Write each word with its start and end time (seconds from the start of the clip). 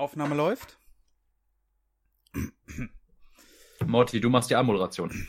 Aufnahme 0.00 0.34
läuft. 0.34 0.78
Morty, 3.84 4.20
du 4.20 4.30
machst 4.30 4.48
die 4.48 4.56
Anmoderation. 4.56 5.28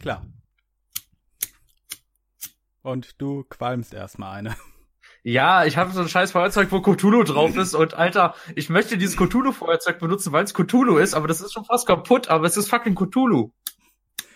Klar. 0.00 0.26
Und 2.82 3.20
du 3.20 3.44
qualmst 3.44 3.94
erstmal 3.94 4.38
eine. 4.38 4.56
Ja, 5.22 5.66
ich 5.66 5.76
habe 5.76 5.92
so 5.92 6.00
ein 6.00 6.08
scheiß 6.08 6.32
Feuerzeug, 6.32 6.72
wo 6.72 6.80
Cthulhu 6.80 7.22
drauf 7.22 7.54
ist 7.56 7.74
und 7.74 7.94
Alter, 7.94 8.34
ich 8.56 8.70
möchte 8.70 8.96
dieses 8.96 9.16
Cthulhu-Feuerzeug 9.16 9.98
benutzen, 9.98 10.32
weil 10.32 10.44
es 10.44 10.54
Cthulhu 10.54 10.96
ist, 10.96 11.14
aber 11.14 11.28
das 11.28 11.40
ist 11.40 11.52
schon 11.52 11.66
fast 11.66 11.86
kaputt, 11.86 12.28
aber 12.28 12.46
es 12.46 12.56
ist 12.56 12.70
fucking 12.70 12.94
Cthulhu. 12.94 13.52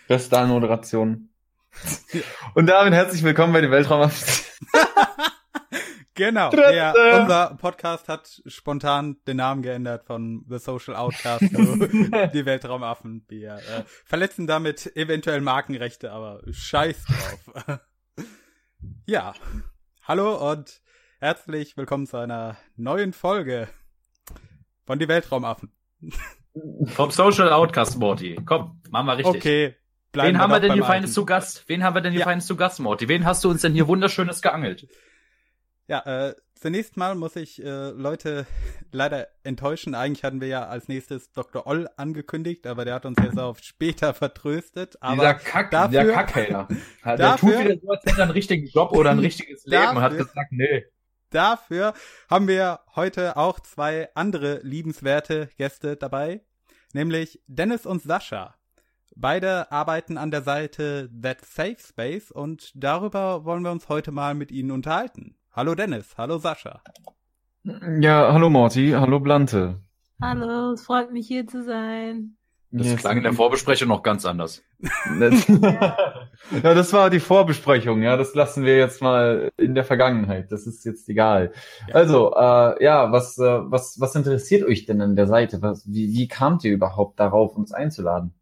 Beste 0.07 0.37
Anmoderation. 0.37 1.29
Und 2.53 2.67
damit 2.67 2.93
herzlich 2.93 3.23
willkommen 3.23 3.51
bei 3.51 3.61
den 3.61 3.71
Weltraum. 3.71 4.11
Genau. 6.15 6.49
Ja, 6.51 6.93
unser 7.19 7.57
Podcast 7.59 8.07
hat 8.07 8.41
spontan 8.45 9.17
den 9.27 9.35
Namen 9.35 9.61
geändert 9.61 10.05
von 10.05 10.45
The 10.47 10.59
Social 10.59 10.95
Outcast 10.95 11.49
zu 11.53 11.87
die 12.33 12.45
Weltraumaffen. 12.45 13.25
Wir 13.27 13.55
äh, 13.55 13.83
verletzen 14.05 14.47
damit 14.47 14.95
eventuell 14.95 15.41
Markenrechte, 15.41 16.13
aber 16.13 16.41
scheiß 16.49 17.03
drauf. 17.03 17.79
ja. 19.05 19.33
Hallo 20.03 20.51
und 20.51 20.81
herzlich 21.19 21.75
willkommen 21.75 22.07
zu 22.07 22.15
einer 22.15 22.55
neuen 22.77 23.11
Folge 23.11 23.67
von 24.85 24.99
die 24.99 25.09
Weltraumaffen. 25.09 25.73
Vom 26.85 27.11
Social 27.11 27.51
Outcast, 27.51 27.97
Morty. 27.97 28.39
Komm, 28.45 28.81
machen 28.89 29.05
wir 29.07 29.17
richtig. 29.17 29.35
Okay. 29.35 29.75
Wen 30.13 30.39
haben 30.39 30.51
wir 30.51 30.61
denn 30.61 30.71
hier 30.71 30.85
feines 30.85 31.13
zu 31.13 31.25
Gast? 31.25 31.67
Wen 31.67 31.83
haben 31.83 31.93
wir 31.93 32.01
denn 32.01 32.13
hier 32.13 32.21
ja. 32.21 32.25
feines 32.25 32.45
zu 32.45 32.55
Gast, 32.55 32.79
Morty? 32.79 33.09
Wen 33.09 33.25
hast 33.25 33.43
du 33.43 33.49
uns 33.49 33.63
denn 33.63 33.73
hier 33.73 33.89
wunderschönes 33.89 34.41
geangelt? 34.41 34.87
Ja, 35.87 35.99
äh, 36.29 36.35
zunächst 36.55 36.97
mal 36.97 37.13
muss 37.13 37.35
ich 37.35 37.63
äh, 37.63 37.89
Leute 37.89 38.47
leider 38.91 39.27
enttäuschen. 39.43 39.93
Eigentlich 39.93 40.23
hatten 40.23 40.41
wir 40.41 40.47
ja 40.47 40.67
als 40.67 40.87
nächstes 40.87 41.31
Dr. 41.31 41.67
Oll 41.67 41.87
angekündigt, 41.95 42.65
aber 42.65 42.85
der 42.85 42.95
hat 42.95 43.05
uns 43.05 43.17
jetzt 43.21 43.37
auf 43.37 43.59
später 43.59 44.13
vertröstet. 44.13 44.97
Aber 45.01 45.15
dieser 45.15 45.33
Kack, 45.35 45.71
dafür, 45.71 46.03
der 46.03 46.13
Kackhater. 46.13 46.67
Der 47.05 47.17
dafür, 47.17 47.51
tut 47.51 47.65
wieder 47.65 47.79
so, 47.81 47.91
als 47.91 48.05
hätte 48.05 48.17
er 48.17 48.23
einen 48.23 48.31
richtigen 48.31 48.67
Job 48.67 48.91
oder 48.93 49.11
ein 49.11 49.19
richtiges 49.19 49.65
Leben 49.65 49.83
dafür, 49.83 49.97
und 49.97 50.03
hat 50.03 50.17
gesagt, 50.17 50.51
nee. 50.51 50.85
Dafür 51.29 51.93
haben 52.29 52.47
wir 52.47 52.79
heute 52.95 53.35
auch 53.37 53.59
zwei 53.59 54.09
andere 54.15 54.59
liebenswerte 54.63 55.49
Gäste 55.57 55.97
dabei, 55.97 56.41
nämlich 56.93 57.41
Dennis 57.47 57.85
und 57.85 58.01
Sascha. 58.01 58.55
Beide 59.17 59.71
arbeiten 59.71 60.17
an 60.17 60.31
der 60.31 60.41
Seite 60.41 61.09
That 61.21 61.43
Safe 61.45 61.77
Space 61.79 62.31
und 62.31 62.71
darüber 62.75 63.45
wollen 63.45 63.63
wir 63.63 63.71
uns 63.71 63.89
heute 63.89 64.11
mal 64.11 64.33
mit 64.33 64.51
ihnen 64.51 64.71
unterhalten. 64.71 65.35
Hallo 65.55 65.73
Dennis, 65.73 66.17
hallo 66.17 66.37
Sascha. 66.37 66.81
Ja, 67.63 68.33
hallo 68.33 68.49
Morty, 68.49 68.91
hallo 68.91 69.21
Blante. 69.21 69.79
Hallo, 70.21 70.73
es 70.73 70.81
freut 70.81 71.13
mich 71.13 71.27
hier 71.27 71.47
zu 71.47 71.63
sein. 71.63 72.35
Das 72.71 72.87
yes. 72.87 72.97
klang 72.97 73.15
in 73.15 73.23
der 73.23 73.31
Vorbesprechung 73.31 73.87
noch 73.87 74.03
ganz 74.03 74.25
anders. 74.25 74.65
ja, 75.21 75.95
das 76.61 76.91
war 76.91 77.09
die 77.09 77.21
Vorbesprechung, 77.21 78.01
ja, 78.01 78.17
das 78.17 78.35
lassen 78.35 78.65
wir 78.65 78.75
jetzt 78.75 79.01
mal 79.01 79.49
in 79.55 79.75
der 79.75 79.85
Vergangenheit. 79.85 80.51
Das 80.51 80.67
ist 80.67 80.83
jetzt 80.83 81.07
egal. 81.07 81.53
Ja. 81.87 81.95
Also, 81.95 82.33
äh, 82.35 82.83
ja, 82.83 83.13
was, 83.13 83.37
äh, 83.37 83.43
was, 83.43 83.97
was 83.97 84.13
interessiert 84.13 84.67
euch 84.67 84.85
denn 84.85 84.99
an 84.99 85.15
der 85.15 85.27
Seite? 85.27 85.61
Was, 85.61 85.87
wie, 85.87 86.11
wie 86.11 86.27
kamt 86.27 86.65
ihr 86.65 86.73
überhaupt 86.73 87.17
darauf, 87.17 87.55
uns 87.55 87.71
einzuladen? 87.71 88.33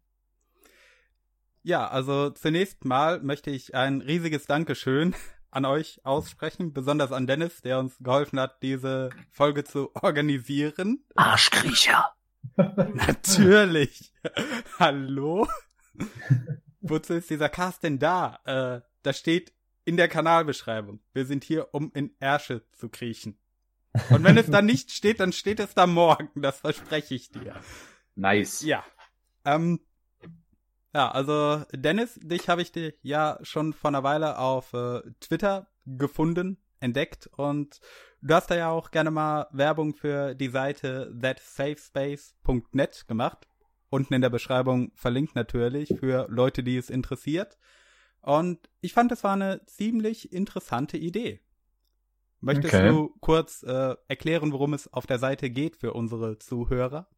Ja, 1.62 1.86
also 1.86 2.30
zunächst 2.30 2.84
mal 2.84 3.20
möchte 3.20 3.52
ich 3.52 3.76
ein 3.76 4.00
riesiges 4.00 4.46
Dankeschön 4.46 5.14
an 5.54 5.64
euch 5.64 6.00
aussprechen, 6.04 6.72
besonders 6.72 7.12
an 7.12 7.26
Dennis, 7.26 7.62
der 7.62 7.78
uns 7.78 7.96
geholfen 8.00 8.40
hat, 8.40 8.62
diese 8.62 9.10
Folge 9.30 9.64
zu 9.64 9.94
organisieren. 9.94 11.04
Arschkriecher. 11.14 12.12
Natürlich. 12.56 14.12
Hallo? 14.78 15.48
Wozu 16.80 17.14
ist 17.14 17.30
dieser 17.30 17.48
Cast 17.48 17.84
denn 17.84 17.98
da? 17.98 18.40
Äh, 18.44 18.80
da 19.02 19.12
steht 19.12 19.52
in 19.84 19.96
der 19.96 20.08
Kanalbeschreibung. 20.08 21.00
Wir 21.12 21.24
sind 21.24 21.44
hier, 21.44 21.68
um 21.72 21.92
in 21.94 22.14
Ärsche 22.18 22.64
zu 22.72 22.88
kriechen. 22.88 23.38
Und 24.10 24.24
wenn 24.24 24.36
es 24.36 24.50
da 24.50 24.60
nicht 24.62 24.90
steht, 24.90 25.20
dann 25.20 25.32
steht 25.32 25.60
es 25.60 25.74
da 25.74 25.86
morgen. 25.86 26.42
Das 26.42 26.60
verspreche 26.60 27.14
ich 27.14 27.30
dir. 27.30 27.54
Nice. 28.16 28.62
Ja. 28.62 28.84
Ähm, 29.44 29.80
ja, 30.94 31.10
also 31.10 31.64
Dennis, 31.72 32.18
dich 32.22 32.48
habe 32.48 32.62
ich 32.62 32.72
dir 32.72 32.94
ja 33.02 33.38
schon 33.42 33.72
vor 33.72 33.88
einer 33.88 34.04
Weile 34.04 34.38
auf 34.38 34.72
äh, 34.72 35.02
Twitter 35.20 35.66
gefunden, 35.84 36.58
entdeckt 36.80 37.26
und 37.26 37.80
du 38.22 38.34
hast 38.34 38.50
da 38.50 38.56
ja 38.56 38.70
auch 38.70 38.90
gerne 38.90 39.10
mal 39.10 39.48
Werbung 39.52 39.94
für 39.94 40.34
die 40.34 40.48
Seite 40.48 41.12
thatsafespace.net 41.20 43.08
gemacht. 43.08 43.48
Unten 43.90 44.14
in 44.14 44.22
der 44.22 44.30
Beschreibung 44.30 44.92
verlinkt 44.94 45.34
natürlich 45.34 45.94
für 45.98 46.26
Leute, 46.28 46.62
die 46.62 46.76
es 46.76 46.90
interessiert. 46.90 47.58
Und 48.20 48.70
ich 48.80 48.92
fand, 48.92 49.12
es 49.12 49.22
war 49.22 49.34
eine 49.34 49.64
ziemlich 49.66 50.32
interessante 50.32 50.96
Idee. 50.96 51.40
Möchtest 52.40 52.74
okay. 52.74 52.88
du 52.88 53.14
kurz 53.20 53.62
äh, 53.62 53.94
erklären, 54.08 54.52
worum 54.52 54.74
es 54.74 54.92
auf 54.92 55.06
der 55.06 55.18
Seite 55.18 55.50
geht 55.50 55.76
für 55.76 55.92
unsere 55.92 56.38
Zuhörer? 56.38 57.08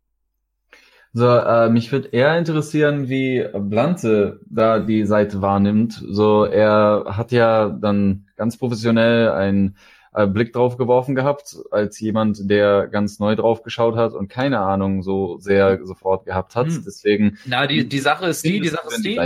So, 1.16 1.30
äh, 1.30 1.70
mich 1.70 1.90
würde 1.92 2.08
eher 2.08 2.36
interessieren, 2.36 3.08
wie 3.08 3.42
Blante 3.54 4.38
da 4.44 4.80
die 4.80 5.06
Seite 5.06 5.40
wahrnimmt. 5.40 5.94
So, 6.06 6.44
er 6.44 7.06
hat 7.08 7.32
ja 7.32 7.70
dann 7.70 8.26
ganz 8.36 8.58
professionell 8.58 9.30
einen 9.30 9.78
äh, 10.12 10.26
Blick 10.26 10.52
drauf 10.52 10.76
geworfen 10.76 11.14
gehabt, 11.14 11.56
als 11.70 11.98
jemand, 12.00 12.50
der 12.50 12.88
ganz 12.88 13.18
neu 13.18 13.34
drauf 13.34 13.62
geschaut 13.62 13.96
hat 13.96 14.12
und 14.12 14.28
keine 14.28 14.60
Ahnung 14.60 15.02
so 15.02 15.38
sehr 15.38 15.86
sofort 15.86 16.26
gehabt 16.26 16.54
hat. 16.54 16.66
Hm. 16.66 16.82
Deswegen. 16.84 17.38
Na, 17.46 17.66
die, 17.66 17.88
die 17.88 17.98
Sache 17.98 18.26
ist 18.26 18.44
die, 18.44 18.60
die 18.60 18.68
Sache 18.68 18.88
ist 18.88 19.02
die. 19.02 19.18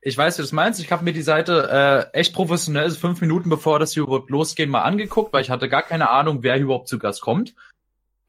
Ich 0.00 0.16
weiß, 0.16 0.38
wie 0.38 0.40
du 0.40 0.44
es 0.46 0.52
meinst. 0.52 0.80
Ich 0.80 0.90
habe 0.90 1.04
mir 1.04 1.12
die 1.12 1.20
Seite 1.20 2.08
äh, 2.14 2.18
echt 2.18 2.32
professionell, 2.32 2.90
fünf 2.92 3.20
Minuten 3.20 3.50
bevor 3.50 3.78
das 3.78 3.92
hier 3.92 4.04
überhaupt 4.04 4.30
losgehen, 4.30 4.70
mal 4.70 4.84
angeguckt, 4.84 5.34
weil 5.34 5.42
ich 5.42 5.50
hatte 5.50 5.68
gar 5.68 5.82
keine 5.82 6.08
Ahnung, 6.08 6.42
wer 6.42 6.54
hier 6.54 6.64
überhaupt 6.64 6.88
zu 6.88 6.98
Gast 6.98 7.20
kommt. 7.20 7.54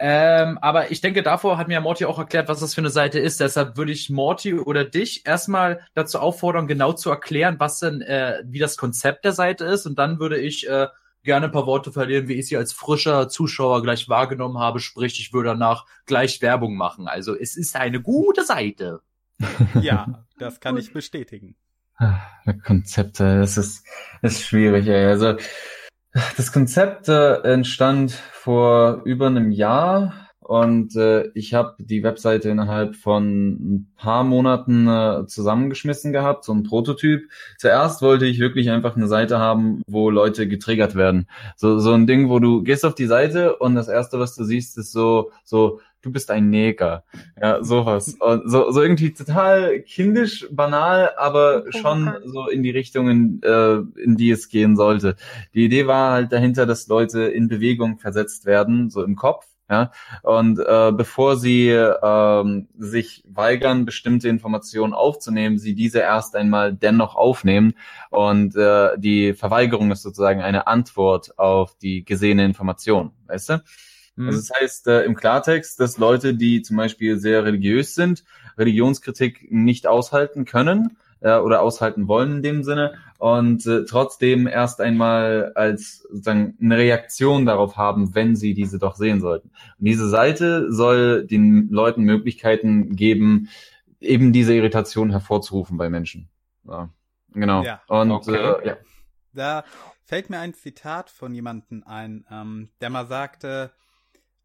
Ähm, 0.03 0.57
aber 0.63 0.89
ich 0.89 0.99
denke, 0.99 1.21
davor 1.21 1.59
hat 1.59 1.67
mir 1.67 1.79
Morty 1.79 2.05
auch 2.05 2.17
erklärt, 2.17 2.47
was 2.47 2.59
das 2.59 2.73
für 2.73 2.81
eine 2.81 2.89
Seite 2.89 3.19
ist. 3.19 3.39
Deshalb 3.39 3.77
würde 3.77 3.91
ich 3.91 4.09
Morty 4.09 4.55
oder 4.55 4.83
dich 4.83 5.27
erstmal 5.27 5.81
dazu 5.93 6.17
auffordern, 6.17 6.65
genau 6.65 6.91
zu 6.93 7.11
erklären, 7.11 7.57
was 7.59 7.77
denn, 7.77 8.01
äh, 8.01 8.41
wie 8.43 8.57
das 8.57 8.77
Konzept 8.77 9.25
der 9.25 9.33
Seite 9.33 9.63
ist. 9.65 9.85
Und 9.85 9.99
dann 9.99 10.19
würde 10.19 10.39
ich 10.39 10.67
äh, 10.67 10.87
gerne 11.21 11.45
ein 11.45 11.51
paar 11.51 11.67
Worte 11.67 11.91
verlieren, 11.91 12.27
wie 12.27 12.33
ich 12.33 12.47
sie 12.47 12.57
als 12.57 12.73
frischer 12.73 13.29
Zuschauer 13.29 13.83
gleich 13.83 14.09
wahrgenommen 14.09 14.57
habe. 14.57 14.79
Sprich, 14.79 15.19
ich 15.19 15.33
würde 15.33 15.49
danach 15.49 15.85
gleich 16.07 16.41
Werbung 16.41 16.75
machen. 16.75 17.07
Also 17.07 17.37
es 17.37 17.55
ist 17.55 17.75
eine 17.75 18.01
gute 18.01 18.43
Seite. 18.43 19.01
Ja, 19.81 20.25
das 20.39 20.59
kann 20.59 20.77
ich 20.77 20.93
bestätigen. 20.93 21.55
Konzepte, 22.65 23.39
das 23.39 23.57
ist, 23.57 23.85
das 24.23 24.33
ist 24.33 24.45
schwierig, 24.45 24.87
ey. 24.87 25.05
Also 25.05 25.35
das 26.37 26.51
Konzept 26.51 27.07
äh, 27.09 27.41
entstand 27.41 28.11
vor 28.11 29.01
über 29.05 29.27
einem 29.27 29.51
Jahr 29.51 30.29
und 30.51 30.97
äh, 30.97 31.29
ich 31.33 31.53
habe 31.53 31.75
die 31.79 32.03
Webseite 32.03 32.49
innerhalb 32.49 32.97
von 32.97 33.51
ein 33.51 33.93
paar 33.95 34.25
Monaten 34.25 34.85
äh, 34.85 35.25
zusammengeschmissen 35.25 36.11
gehabt, 36.11 36.43
so 36.43 36.53
ein 36.53 36.63
Prototyp. 36.63 37.29
Zuerst 37.57 38.01
wollte 38.01 38.25
ich 38.25 38.39
wirklich 38.39 38.69
einfach 38.69 38.97
eine 38.97 39.07
Seite 39.07 39.39
haben, 39.39 39.81
wo 39.87 40.09
Leute 40.09 40.49
getriggert 40.49 40.95
werden. 40.95 41.27
So, 41.55 41.79
so 41.79 41.93
ein 41.93 42.05
Ding, 42.05 42.27
wo 42.27 42.39
du 42.39 42.63
gehst 42.63 42.83
auf 42.83 42.95
die 42.95 43.05
Seite 43.05 43.55
und 43.55 43.75
das 43.75 43.87
erste, 43.87 44.19
was 44.19 44.35
du 44.35 44.43
siehst, 44.43 44.77
ist 44.77 44.91
so, 44.91 45.31
so 45.45 45.79
du 46.01 46.11
bist 46.11 46.31
ein 46.31 46.49
Neger. 46.49 47.03
Ja, 47.39 47.63
sowas. 47.63 48.15
Und 48.19 48.49
so, 48.49 48.71
so 48.71 48.81
irgendwie 48.81 49.13
total 49.13 49.81
kindisch, 49.81 50.47
banal, 50.51 51.11
aber 51.17 51.65
schon 51.69 52.13
so 52.25 52.47
in 52.47 52.63
die 52.63 52.71
Richtungen, 52.71 53.41
äh, 53.43 53.77
in 54.01 54.17
die 54.17 54.31
es 54.31 54.49
gehen 54.49 54.75
sollte. 54.75 55.15
Die 55.53 55.65
Idee 55.65 55.87
war 55.87 56.13
halt 56.13 56.31
dahinter, 56.31 56.65
dass 56.65 56.87
Leute 56.87 57.23
in 57.23 57.47
Bewegung 57.47 57.99
versetzt 57.99 58.45
werden, 58.45 58.89
so 58.89 59.03
im 59.03 59.15
Kopf. 59.15 59.45
Ja, 59.69 59.89
und 60.23 60.59
äh, 60.59 60.91
bevor 60.91 61.37
sie 61.37 61.69
ähm, 61.69 62.67
sich 62.77 63.23
weigern, 63.25 63.85
bestimmte 63.85 64.27
Informationen 64.27 64.91
aufzunehmen, 64.91 65.59
sie 65.59 65.75
diese 65.75 65.99
erst 65.99 66.35
einmal 66.35 66.73
dennoch 66.73 67.15
aufnehmen. 67.15 67.75
Und 68.09 68.53
äh, 68.57 68.89
die 68.97 69.33
Verweigerung 69.33 69.89
ist 69.91 70.01
sozusagen 70.01 70.41
eine 70.41 70.67
Antwort 70.67 71.39
auf 71.39 71.77
die 71.77 72.03
gesehene 72.03 72.43
Information, 72.43 73.11
weißt 73.27 73.49
du? 73.51 73.63
Mhm. 74.15 74.27
Also 74.27 74.39
das 74.39 74.51
heißt 74.59 74.87
äh, 74.87 75.03
im 75.03 75.15
Klartext, 75.15 75.79
dass 75.79 75.97
Leute, 75.97 76.33
die 76.33 76.61
zum 76.61 76.77
Beispiel 76.77 77.17
sehr 77.19 77.45
religiös 77.45 77.95
sind, 77.95 78.23
Religionskritik 78.57 79.51
nicht 79.51 79.87
aushalten 79.87 80.45
können 80.45 80.97
äh, 81.21 81.37
oder 81.37 81.61
aushalten 81.61 82.07
wollen 82.07 82.37
in 82.37 82.43
dem 82.43 82.63
Sinne 82.63 82.95
und 83.17 83.65
äh, 83.65 83.85
trotzdem 83.85 84.47
erst 84.47 84.81
einmal 84.81 85.51
als 85.55 85.99
sozusagen 86.09 86.57
eine 86.59 86.77
Reaktion 86.77 87.45
darauf 87.45 87.77
haben, 87.77 88.15
wenn 88.15 88.35
sie 88.35 88.53
diese 88.53 88.79
doch 88.79 88.95
sehen 88.95 89.21
sollten. 89.21 89.49
Und 89.49 89.85
diese 89.85 90.09
Seite 90.09 90.71
soll 90.71 91.25
den 91.25 91.69
Leuten 91.69 92.03
Möglichkeiten 92.03 92.95
geben, 92.95 93.49
eben 93.99 94.33
diese 94.33 94.53
Irritation 94.53 95.11
hervorzurufen 95.11 95.77
bei 95.77 95.89
Menschen. 95.89 96.29
Ja, 96.67 96.89
genau. 97.33 97.63
Ja. 97.63 97.81
Und 97.87 98.11
okay. 98.11 98.35
äh, 98.35 98.67
ja. 98.67 98.77
Da 99.33 99.63
fällt 100.03 100.29
mir 100.29 100.39
ein 100.39 100.53
Zitat 100.53 101.09
von 101.09 101.33
jemandem 101.33 101.83
ein, 101.85 102.25
ähm, 102.29 102.69
der 102.81 102.89
mal 102.89 103.07
sagte, 103.07 103.71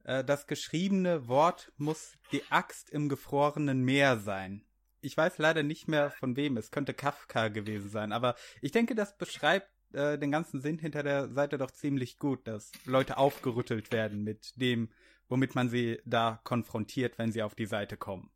Äh, 0.06 0.25
das 0.25 0.47
geschriebene 0.47 1.29
Wort 1.29 1.73
muss 1.76 2.14
die 2.32 2.43
Axt 2.50 2.91
im 2.91 3.08
gefrorenen 3.08 3.82
Meer 3.82 4.19
sein. 4.19 4.62
Ich 5.00 5.17
weiß 5.17 5.38
leider 5.38 5.62
nicht 5.62 5.88
mehr 5.88 6.11
von 6.11 6.37
wem. 6.37 6.56
Es 6.56 6.70
könnte 6.70 6.94
Kafka 6.94 7.49
gewesen 7.49 7.91
sein. 7.91 8.12
Aber 8.12 8.35
ich 8.62 8.73
denke, 8.73 8.94
das 8.94 9.19
beschreibt 9.19 9.69
äh, 9.93 10.19
den 10.19 10.31
ganzen 10.31 10.61
Sinn 10.61 10.79
hinter 10.79 11.03
der 11.03 11.29
Seite 11.29 11.58
doch 11.58 11.70
ziemlich 11.70 12.19
gut, 12.19 12.47
dass 12.47 12.73
Leute 12.85 13.19
aufgerüttelt 13.19 13.93
werden 13.93 14.23
mit 14.23 14.61
dem, 14.61 14.88
womit 15.29 15.55
man 15.55 15.69
sie 15.69 16.00
da 16.05 16.41
konfrontiert, 16.44 17.19
wenn 17.19 17.32
sie 17.32 17.43
auf 17.43 17.55
die 17.55 17.67
Seite 17.67 17.97
kommen. 17.97 18.31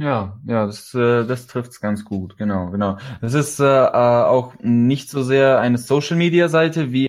Ja, 0.00 0.40
ja, 0.46 0.66
das, 0.66 0.94
äh, 0.94 1.26
das 1.26 1.48
trifft's 1.48 1.80
ganz 1.80 2.04
gut, 2.04 2.36
genau, 2.36 2.70
genau. 2.70 2.98
Das 3.20 3.34
ist 3.34 3.58
äh, 3.58 3.64
äh 3.64 3.88
auch 3.90 4.54
nicht 4.60 5.10
so 5.10 5.24
sehr 5.24 5.58
eine 5.58 5.78
Social-Media-Seite 5.78 6.92
wie 6.92 7.07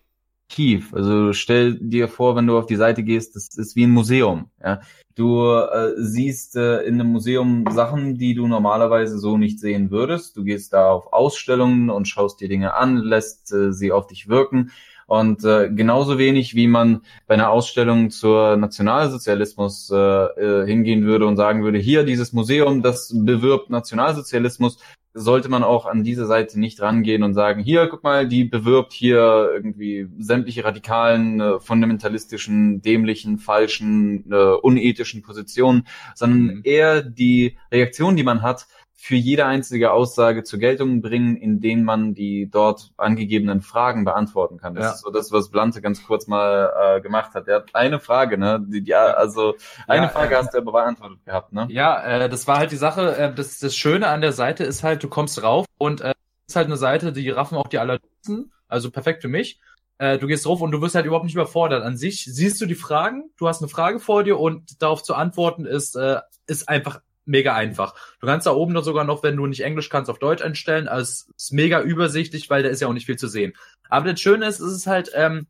Archiv. 0.50 0.94
Also 0.94 1.34
stell 1.34 1.76
dir 1.76 2.08
vor, 2.08 2.36
wenn 2.36 2.48
du 2.48 2.58
auf 2.58 2.66
die 2.66 2.76
Seite 2.76 3.04
gehst, 3.04 3.36
das 3.36 3.50
ist 3.56 3.76
wie 3.76 3.84
ein 3.84 3.92
Museum. 3.92 4.50
Ja? 4.64 4.82
Du 5.16 5.52
äh, 5.54 5.94
siehst 5.98 6.56
äh, 6.56 6.82
in 6.82 6.96
einem 6.96 7.12
Museum 7.12 7.66
Sachen, 7.70 8.18
die 8.18 8.34
du 8.34 8.48
normalerweise 8.48 9.20
so 9.20 9.38
nicht 9.38 9.60
sehen 9.60 9.92
würdest. 9.92 10.36
Du 10.38 10.44
gehst 10.44 10.74
da 10.74 10.92
auf 10.92 11.14
Ausstellungen 11.14 11.90
und 11.90 12.08
schaust 12.08 12.42
dir 12.42 12.48
Dinge 12.48 12.74
an, 12.74 12.98
lässt 12.98 13.54
äh, 13.54 13.72
sie 13.72 13.92
auf 13.92 14.08
dich 14.08 14.28
wirken. 14.28 14.72
Und 15.08 15.44
äh, 15.44 15.70
genauso 15.70 16.20
wenig, 16.20 16.54
wie 16.54 16.68
man 16.68 17.02
bei 17.26 17.34
einer 17.34 17.50
Ausstellung 17.50 18.12
zur 18.12 18.58
Nationalsozialismus 18.58 19.90
äh, 19.92 19.96
äh, 19.96 20.68
hingehen 20.68 21.04
würde 21.04 21.26
und 21.26 21.36
sagen 21.36 21.64
würde, 21.64 21.80
hier 21.80 22.04
dieses 22.04 22.32
Museum, 22.32 22.84
das 22.84 23.12
bewirbt 23.16 23.72
Nationalsozialismus, 23.72 24.78
sollte 25.14 25.50
man 25.50 25.64
auch 25.64 25.86
an 25.86 26.04
diese 26.04 26.26
Seite 26.26 26.60
nicht 26.60 26.82
rangehen 26.82 27.24
und 27.24 27.34
sagen, 27.34 27.62
hier, 27.62 27.88
guck 27.88 28.04
mal, 28.04 28.28
die 28.28 28.44
bewirbt 28.44 28.94
hier 28.94 29.50
irgendwie 29.54 30.08
sämtliche 30.18 30.64
radikalen, 30.64 31.40
äh, 31.40 31.60
fundamentalistischen, 31.60 32.82
dämlichen, 32.82 33.38
falschen, 33.40 34.32
äh, 34.32 34.36
unethischen 34.36 35.22
Positionen, 35.22 35.88
sondern 36.16 36.58
mhm. 36.58 36.62
eher 36.64 37.02
die 37.02 37.58
Reaktion, 37.72 38.16
die 38.16 38.24
man 38.24 38.42
hat, 38.42 38.68
für 39.02 39.16
jede 39.16 39.46
einzige 39.46 39.94
Aussage 39.94 40.44
zur 40.44 40.60
Geltung 40.60 41.02
bringen, 41.02 41.38
in 41.38 41.62
denen 41.62 41.86
man 41.86 42.14
die 42.14 42.50
dort 42.52 42.92
angegebenen 42.98 43.62
Fragen 43.62 44.04
beantworten 44.04 44.58
kann. 44.58 44.76
Das 44.76 44.84
ja. 44.84 44.92
ist 44.92 45.02
so 45.02 45.10
das, 45.10 45.32
was 45.32 45.50
Blante 45.50 45.82
ganz 45.82 46.04
kurz 46.04 46.28
mal 46.28 46.98
äh, 46.98 47.02
gemacht 47.02 47.34
hat. 47.34 47.48
Er 47.48 47.56
hat 47.56 47.76
eine 47.76 48.02
Frage, 48.02 48.38
ne? 48.38 48.62
Die, 48.62 48.84
die, 48.84 48.94
also 48.94 49.56
eine 49.88 50.08
ja, 50.08 50.10
Frage 50.10 50.36
äh, 50.36 50.38
hast 50.38 50.54
du 50.54 50.58
aber 50.58 50.74
beantwortet 50.74 51.24
gehabt, 51.24 51.54
ne? 51.54 51.68
Ja, 51.72 52.04
äh, 52.04 52.28
das 52.28 52.46
war 52.46 52.58
halt 52.58 52.74
die 52.74 52.76
Sache. 52.76 53.16
Äh, 53.16 53.34
das, 53.34 53.60
das 53.60 53.74
Schöne 53.74 54.08
an 54.08 54.20
der 54.20 54.34
Seite 54.34 54.66
ist 54.66 54.84
halt, 54.84 55.02
du 55.02 55.08
kommst 55.08 55.42
rauf 55.42 55.66
und 55.78 56.02
äh, 56.02 56.14
ist 56.46 56.58
halt 56.58 56.68
eine 56.68 56.78
Seite, 56.78 57.14
die 57.14 57.30
raffen 57.30 57.58
auch 57.58 57.68
die 57.68 57.80
allerletzten. 57.80 58.52
Also 58.68 58.92
perfekt 58.92 59.22
für 59.22 59.30
mich. 59.30 59.62
Äh, 59.98 60.18
du 60.18 60.28
gehst 60.28 60.46
drauf 60.46 60.60
und 60.60 60.72
du 60.72 60.82
wirst 60.82 60.96
halt 60.96 61.06
überhaupt 61.06 61.26
nicht 61.26 61.36
überfordert. 61.36 61.84
An 61.84 61.96
sich 61.96 62.26
siehst 62.26 62.60
du 62.60 62.66
die 62.66 62.76
Fragen, 62.76 63.32
du 63.38 63.48
hast 63.48 63.62
eine 63.62 63.70
Frage 63.70 64.02
vor 64.02 64.26
dir 64.26 64.38
und 64.38 64.82
darauf 64.82 65.04
zu 65.04 65.16
antworten 65.16 65.66
ist, 65.66 65.96
äh, 65.96 66.20
ist 66.48 66.68
einfach 66.68 67.00
mega 67.26 67.56
einfach. 67.56 67.94
Du 68.20 68.28
kannst 68.28 68.48
da 68.48 68.52
oben 68.52 68.74
noch 68.74 68.84
sogar 68.84 69.04
noch, 69.04 69.24
wenn 69.24 69.36
du 69.36 69.46
nicht 69.46 69.62
Englisch 69.62 69.90
kannst, 69.90 70.10
auf 70.10 70.20
Deutsch 70.20 70.42
einstellen. 70.42 70.88
Also 70.88 71.04
es 71.04 71.30
ist 71.38 71.54
mega 71.54 71.82
übersichtlich, 71.82 72.50
weil 72.50 72.64
da 72.64 72.70
ist 72.70 72.82
ja 72.82 72.88
auch 72.88 72.94
nicht 72.94 73.06
viel 73.06 73.18
zu 73.18 73.28
sehen. 73.28 73.54
Aber 73.90 74.12
das 74.12 74.20
Schöne 74.20 74.48
ist, 74.48 74.60
es 74.60 74.76
ist 74.76 74.88
halt, 74.88 75.12
ähm, 75.14 75.48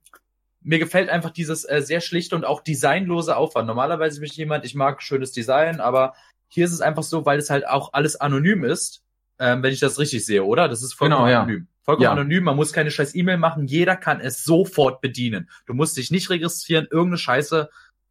mir 0.61 0.79
gefällt 0.79 1.09
einfach 1.09 1.31
dieses 1.31 1.63
äh, 1.63 1.81
sehr 1.81 2.01
schlichte 2.01 2.35
und 2.35 2.45
auch 2.45 2.61
designlose 2.61 3.35
Aufwand. 3.35 3.67
Normalerweise 3.67 4.19
bin 4.19 4.29
ich 4.29 4.35
jemand, 4.35 4.65
ich 4.65 4.75
mag 4.75 5.01
schönes 5.01 5.31
Design, 5.31 5.79
aber 5.79 6.13
hier 6.49 6.65
ist 6.65 6.73
es 6.73 6.81
einfach 6.81 7.03
so, 7.03 7.25
weil 7.25 7.39
es 7.39 7.49
halt 7.49 7.67
auch 7.67 7.93
alles 7.93 8.15
anonym 8.17 8.63
ist, 8.63 9.03
ähm, 9.39 9.63
wenn 9.63 9.71
ich 9.71 9.79
das 9.79 9.99
richtig 9.99 10.25
sehe, 10.25 10.43
oder? 10.43 10.67
Das 10.67 10.83
ist 10.83 10.93
vollkommen 10.93 11.27
genau, 11.27 11.39
anonym. 11.39 11.59
Ja. 11.61 11.83
Vollkommen 11.83 12.03
ja. 12.03 12.11
anonym, 12.11 12.43
man 12.43 12.55
muss 12.55 12.73
keine 12.73 12.91
scheiß 12.91 13.15
E-Mail 13.15 13.37
machen, 13.37 13.65
jeder 13.65 13.95
kann 13.95 14.19
es 14.19 14.43
sofort 14.43 15.01
bedienen. 15.01 15.49
Du 15.65 15.73
musst 15.73 15.97
dich 15.97 16.11
nicht 16.11 16.29
registrieren, 16.29 16.87
irgendeine 16.91 17.17
Scheiße 17.17 17.69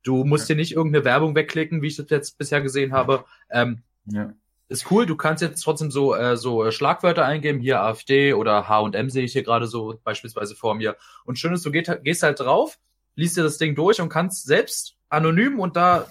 Du 0.08 0.25
musst 0.25 0.49
ja. 0.49 0.55
dir 0.55 0.60
nicht 0.60 0.72
irgendeine 0.72 1.05
Werbung 1.05 1.34
wegklicken, 1.34 1.82
wie 1.82 1.88
ich 1.88 1.96
das 1.96 2.08
jetzt 2.08 2.38
bisher 2.38 2.62
gesehen 2.62 2.94
habe. 2.94 3.26
Ähm, 3.50 3.82
ja. 4.06 4.32
Ist 4.70 4.90
cool, 4.90 5.05
du 5.05 5.16
kannst 5.16 5.43
jetzt 5.43 5.60
trotzdem 5.60 5.90
so, 5.90 6.14
äh, 6.14 6.38
so 6.38 6.64
äh, 6.64 6.72
Schlagwörter 6.72 7.26
eingeben, 7.26 7.60
hier 7.60 7.82
AfD 7.82 8.32
oder 8.32 8.70
H&M 8.70 9.10
sehe 9.10 9.25
ich 9.25 9.34
hier 9.34 9.43
gerade 9.43 9.66
so 9.66 10.00
beispielsweise 10.05 10.55
vor 10.55 10.75
mir. 10.75 10.96
Und 11.26 11.38
schön 11.38 11.52
ist, 11.52 11.66
du 11.66 11.70
gehst, 11.70 11.90
gehst 12.05 12.22
halt 12.22 12.40
drauf, 12.40 12.78
liest 13.16 13.37
dir 13.37 13.43
das 13.43 13.58
Ding 13.58 13.75
durch 13.75 14.00
und 14.00 14.08
kannst 14.08 14.46
selbst 14.46 14.96
anonym 15.10 15.60
und 15.60 15.76
da 15.76 16.06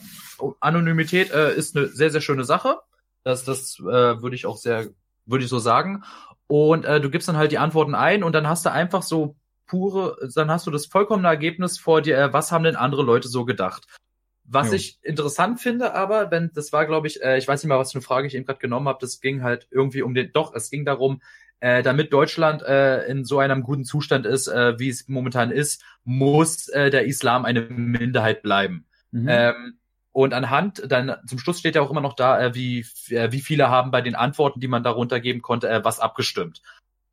Anonymität 0.60 1.32
äh, 1.32 1.56
ist 1.56 1.76
eine 1.76 1.88
sehr, 1.88 2.12
sehr 2.12 2.22
schöne 2.22 2.44
Sache. 2.44 2.78
Das, 3.24 3.46
das 3.46 3.80
äh, 3.80 4.22
würde 4.22 4.36
ich 4.36 4.46
auch 4.46 4.58
sehr, 4.58 4.90
würde 5.26 5.44
ich 5.44 5.50
so 5.50 5.58
sagen. 5.58 6.04
Und 6.46 6.86
äh, 6.86 7.02
du 7.02 7.10
gibst 7.10 7.28
dann 7.28 7.38
halt 7.38 7.52
die 7.52 7.58
Antworten 7.58 7.96
ein 7.96 8.24
und 8.24 8.34
dann 8.34 8.48
hast 8.48 8.64
du 8.64 8.72
einfach 8.72 9.02
so 9.02 9.36
pure, 9.68 10.18
dann 10.34 10.50
hast 10.50 10.66
du 10.66 10.72
das 10.72 10.86
vollkommene 10.86 11.28
Ergebnis 11.28 11.78
vor 11.78 12.02
dir, 12.02 12.18
äh, 12.18 12.34
was 12.34 12.52
haben 12.52 12.64
denn 12.64 12.76
andere 12.76 13.04
Leute 13.04 13.28
so 13.28 13.46
gedacht? 13.46 13.86
Was 14.50 14.70
jo. 14.70 14.76
ich 14.76 14.98
interessant 15.04 15.60
finde, 15.60 15.94
aber, 15.94 16.32
wenn 16.32 16.52
das 16.54 16.72
war, 16.72 16.86
glaube 16.86 17.08
ich, 17.08 17.22
äh, 17.22 17.38
ich 17.38 17.48
weiß 17.48 17.62
nicht 17.62 17.70
mal, 17.70 17.80
was 17.80 17.92
für 17.92 17.98
eine 17.98 18.04
Frage 18.04 18.28
ich 18.28 18.36
eben 18.36 18.46
gerade 18.46 18.60
genommen 18.60 18.88
habe, 18.88 19.00
das 19.02 19.20
ging 19.20 19.44
halt 19.44 19.68
irgendwie 19.70 20.02
um 20.02 20.14
den, 20.14 20.32
doch, 20.32 20.54
es 20.54 20.70
ging 20.70 20.86
darum, 20.86 21.22
äh, 21.60 21.84
damit 21.84 22.14
Deutschland 22.14 22.62
äh, 22.64 23.06
in 23.08 23.26
so 23.26 23.40
einem 23.40 23.64
guten 23.64 23.84
Zustand 23.84 24.26
ist, 24.26 24.48
äh, 24.48 24.80
wie 24.80 24.90
es 24.90 25.08
momentan 25.08 25.52
ist, 25.52 25.84
muss 26.04 26.70
äh, 26.70 26.90
der 26.90 27.06
Islam 27.06 27.46
eine 27.46 27.62
Minderheit 27.62 28.42
bleiben. 28.42 28.86
Mhm. 29.12 29.28
Ähm, 29.30 29.78
und 30.12 30.34
anhand, 30.34 30.84
dann 30.92 31.16
zum 31.28 31.40
Schluss 31.40 31.60
steht 31.60 31.76
ja 31.76 31.82
auch 31.82 31.92
immer 31.92 32.02
noch 32.02 32.16
da, 32.16 32.40
äh, 32.40 32.56
wie, 32.56 32.86
äh, 33.10 33.32
wie 33.32 33.42
viele 33.42 33.70
haben 33.70 33.92
bei 33.92 34.02
den 34.02 34.16
Antworten, 34.16 34.60
die 34.60 34.68
man 34.68 34.82
darunter 34.82 35.20
geben 35.20 35.42
konnte, 35.42 35.70
äh, 35.70 35.84
was 35.84 36.00
abgestimmt. 36.00 36.62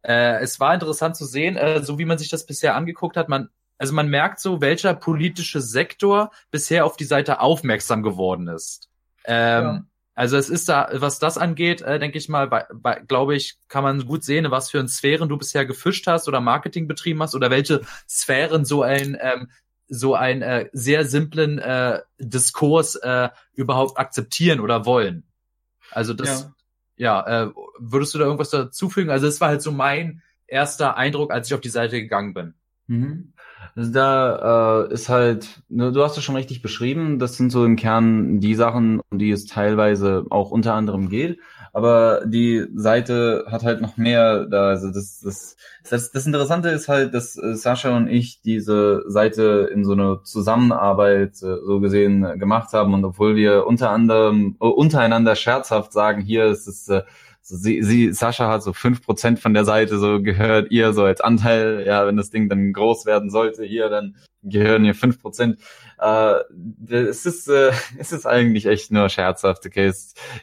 Äh, 0.04 0.42
es 0.42 0.60
war 0.60 0.74
interessant 0.74 1.16
zu 1.16 1.24
sehen, 1.24 1.56
äh, 1.56 1.82
so 1.82 1.98
wie 1.98 2.04
man 2.04 2.18
sich 2.18 2.28
das 2.28 2.44
bisher 2.44 2.76
angeguckt 2.76 3.16
hat, 3.16 3.28
man, 3.28 3.48
also 3.78 3.94
man 3.94 4.08
merkt 4.08 4.38
so, 4.38 4.60
welcher 4.60 4.94
politische 4.94 5.62
Sektor 5.62 6.30
bisher 6.50 6.84
auf 6.84 6.96
die 6.96 7.04
Seite 7.04 7.40
aufmerksam 7.40 8.02
geworden 8.02 8.48
ist. 8.48 8.90
Ähm, 9.24 9.64
ja. 9.64 9.84
Also 10.14 10.36
es 10.36 10.50
ist 10.50 10.68
da, 10.68 10.90
was 10.92 11.18
das 11.18 11.38
angeht, 11.38 11.80
äh, 11.80 11.98
denke 11.98 12.18
ich 12.18 12.28
mal, 12.28 12.48
bei, 12.48 12.66
bei, 12.72 13.00
glaube 13.00 13.34
ich, 13.34 13.56
kann 13.68 13.82
man 13.82 14.04
gut 14.04 14.22
sehen, 14.22 14.50
was 14.50 14.70
für 14.70 14.86
Sphären 14.86 15.28
du 15.28 15.38
bisher 15.38 15.64
gefischt 15.64 16.06
hast 16.06 16.28
oder 16.28 16.40
Marketing 16.40 16.86
betrieben 16.86 17.22
hast 17.22 17.34
oder 17.34 17.50
welche 17.50 17.80
Sphären 18.08 18.64
so 18.64 18.82
ein 18.82 19.16
ähm, 19.20 19.50
so 19.88 20.14
einen 20.14 20.42
äh, 20.42 20.68
sehr 20.72 21.04
simplen 21.04 21.58
äh, 21.58 22.00
Diskurs 22.18 22.94
äh, 22.96 23.28
überhaupt 23.52 23.98
akzeptieren 23.98 24.60
oder 24.60 24.86
wollen. 24.86 25.24
Also 25.90 26.14
das, 26.14 26.42
ja 26.42 26.54
ja, 26.96 27.44
äh, 27.44 27.50
würdest 27.78 28.14
du 28.14 28.18
da 28.18 28.24
irgendwas 28.24 28.50
dazufügen? 28.50 29.10
Also 29.10 29.26
es 29.26 29.40
war 29.40 29.48
halt 29.48 29.62
so 29.62 29.72
mein 29.72 30.22
erster 30.46 30.96
Eindruck, 30.96 31.32
als 31.32 31.48
ich 31.48 31.54
auf 31.54 31.60
die 31.60 31.68
Seite 31.68 32.00
gegangen 32.00 32.34
bin. 32.34 32.54
Mhm. 32.86 33.32
Also 33.74 33.92
da 33.92 34.84
äh, 34.84 34.92
ist 34.92 35.08
halt, 35.08 35.62
ne, 35.68 35.90
du 35.90 36.02
hast 36.02 36.16
es 36.16 36.24
schon 36.24 36.36
richtig 36.36 36.62
beschrieben, 36.62 37.18
das 37.18 37.36
sind 37.36 37.50
so 37.50 37.64
im 37.64 37.76
Kern 37.76 38.40
die 38.40 38.54
Sachen, 38.54 39.00
um 39.10 39.18
die 39.18 39.30
es 39.30 39.46
teilweise 39.46 40.26
auch 40.30 40.50
unter 40.50 40.74
anderem 40.74 41.08
geht. 41.08 41.40
Aber 41.74 42.22
die 42.24 42.68
Seite 42.76 43.46
hat 43.50 43.64
halt 43.64 43.80
noch 43.80 43.96
mehr 43.96 44.46
da. 44.46 44.68
Also 44.68 44.92
das, 44.92 45.20
das, 45.20 45.56
das, 45.90 46.12
das 46.12 46.24
Interessante 46.24 46.68
ist 46.68 46.86
halt, 46.86 47.12
dass 47.14 47.36
äh, 47.36 47.56
Sascha 47.56 47.96
und 47.96 48.06
ich 48.06 48.40
diese 48.42 49.02
Seite 49.08 49.68
in 49.72 49.84
so 49.84 49.90
eine 49.92 50.20
Zusammenarbeit 50.22 51.32
äh, 51.42 51.56
so 51.66 51.80
gesehen 51.80 52.38
gemacht 52.38 52.72
haben. 52.72 52.94
Und 52.94 53.04
obwohl 53.04 53.34
wir 53.34 53.66
unter 53.66 53.90
anderem 53.90 54.56
äh, 54.60 54.66
untereinander 54.66 55.34
scherzhaft 55.34 55.92
sagen, 55.92 56.22
hier 56.22 56.46
ist 56.46 56.68
es 56.68 56.88
so 57.46 57.56
sie, 57.56 57.82
sie, 57.82 58.10
Sascha 58.14 58.48
hat 58.48 58.62
so 58.62 58.72
fünf 58.72 59.04
Prozent 59.04 59.38
von 59.38 59.52
der 59.52 59.66
Seite 59.66 59.98
so 59.98 60.22
gehört 60.22 60.70
ihr 60.70 60.94
so 60.94 61.04
als 61.04 61.20
Anteil, 61.20 61.84
ja, 61.86 62.06
wenn 62.06 62.16
das 62.16 62.30
Ding 62.30 62.48
dann 62.48 62.72
groß 62.72 63.04
werden 63.04 63.28
sollte, 63.28 63.64
hier, 63.64 63.90
dann 63.90 64.16
gehören 64.42 64.84
ihr 64.86 64.94
fünf 64.94 65.20
Prozent. 65.20 65.58
Äh, 65.98 66.36
es 66.88 67.26
ist, 67.26 67.48
äh, 67.48 67.72
es 67.98 68.12
ist 68.12 68.26
eigentlich 68.26 68.64
echt 68.64 68.90
nur 68.90 69.10
scherzhaft, 69.10 69.66
okay. 69.66 69.92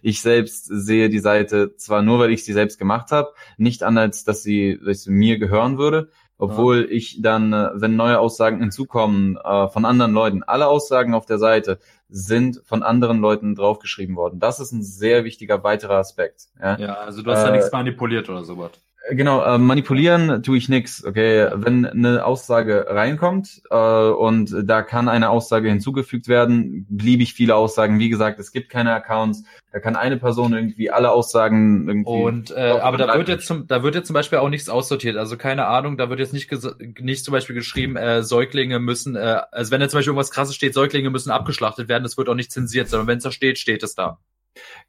Ich 0.03 0.21
selbst 0.21 0.65
sehe 0.65 1.09
die 1.09 1.19
Seite 1.19 1.75
zwar 1.75 2.03
nur, 2.03 2.19
weil 2.19 2.31
ich 2.31 2.45
sie 2.45 2.53
selbst 2.53 2.77
gemacht 2.77 3.11
habe, 3.11 3.33
nicht 3.57 3.81
an, 3.81 3.97
als 3.97 4.23
dass 4.23 4.43
sie, 4.43 4.79
dass 4.85 5.03
sie 5.03 5.11
mir 5.11 5.39
gehören 5.39 5.79
würde, 5.79 6.09
obwohl 6.41 6.81
ja. 6.81 6.87
ich 6.89 7.21
dann, 7.21 7.53
äh, 7.53 7.69
wenn 7.75 7.95
neue 7.95 8.19
Aussagen 8.19 8.59
hinzukommen 8.59 9.37
äh, 9.37 9.67
von 9.69 9.85
anderen 9.85 10.11
Leuten, 10.11 10.41
alle 10.41 10.67
Aussagen 10.67 11.13
auf 11.13 11.27
der 11.27 11.37
Seite 11.37 11.79
sind 12.09 12.61
von 12.65 12.81
anderen 12.81 13.19
Leuten 13.19 13.53
draufgeschrieben 13.53 14.15
worden. 14.15 14.39
Das 14.39 14.59
ist 14.59 14.71
ein 14.71 14.81
sehr 14.81 15.23
wichtiger 15.23 15.63
weiterer 15.63 15.97
Aspekt. 15.97 16.47
Ja, 16.59 16.77
ja 16.77 16.93
also 16.95 17.21
du 17.21 17.31
hast 17.31 17.43
äh, 17.43 17.45
ja 17.45 17.51
nichts 17.51 17.71
manipuliert 17.71 18.27
oder 18.27 18.43
sowas. 18.43 18.71
Genau, 19.09 19.43
äh, 19.43 19.57
manipulieren 19.57 20.43
tue 20.43 20.57
ich 20.57 20.69
nix. 20.69 21.03
Okay, 21.03 21.49
wenn 21.53 21.85
eine 21.85 22.23
Aussage 22.23 22.85
reinkommt 22.87 23.63
äh, 23.71 23.75
und 23.75 24.55
da 24.63 24.83
kann 24.83 25.09
eine 25.09 25.31
Aussage 25.31 25.69
hinzugefügt 25.69 26.27
werden, 26.27 26.85
beliebig 26.87 27.33
viele 27.33 27.55
Aussagen. 27.55 27.97
Wie 27.97 28.09
gesagt, 28.09 28.39
es 28.39 28.51
gibt 28.51 28.69
keine 28.69 28.93
Accounts. 28.93 29.43
Da 29.71 29.79
kann 29.79 29.95
eine 29.95 30.17
Person 30.17 30.53
irgendwie 30.53 30.91
alle 30.91 31.11
Aussagen 31.11 31.87
irgendwie. 31.87 32.11
Und 32.11 32.51
äh, 32.51 32.79
aber 32.79 32.97
da 32.97 33.17
wird 33.17 33.27
jetzt 33.27 33.47
zum, 33.47 33.65
da 33.65 33.81
wird 33.81 33.95
jetzt 33.95 34.07
zum 34.07 34.13
Beispiel 34.13 34.37
auch 34.37 34.49
nichts 34.49 34.69
aussortiert. 34.69 35.17
Also 35.17 35.35
keine 35.35 35.65
Ahnung, 35.65 35.97
da 35.97 36.09
wird 36.09 36.19
jetzt 36.19 36.33
nicht 36.33 36.51
nicht 36.99 37.25
zum 37.25 37.31
Beispiel 37.31 37.55
geschrieben, 37.55 37.95
äh, 37.95 38.21
Säuglinge 38.21 38.79
müssen, 38.79 39.15
äh, 39.15 39.41
also 39.51 39.71
wenn 39.71 39.79
da 39.79 39.89
zum 39.89 39.97
Beispiel 39.97 40.11
irgendwas 40.11 40.31
Krasses 40.31 40.55
steht, 40.55 40.75
Säuglinge 40.75 41.09
müssen 41.09 41.31
abgeschlachtet 41.31 41.89
werden, 41.89 42.03
das 42.03 42.17
wird 42.17 42.29
auch 42.29 42.35
nicht 42.35 42.51
zensiert, 42.51 42.87
sondern 42.87 43.07
wenn 43.07 43.17
es 43.17 43.23
da 43.23 43.31
steht, 43.31 43.57
steht 43.57 43.81
es 43.81 43.95
da. 43.95 44.19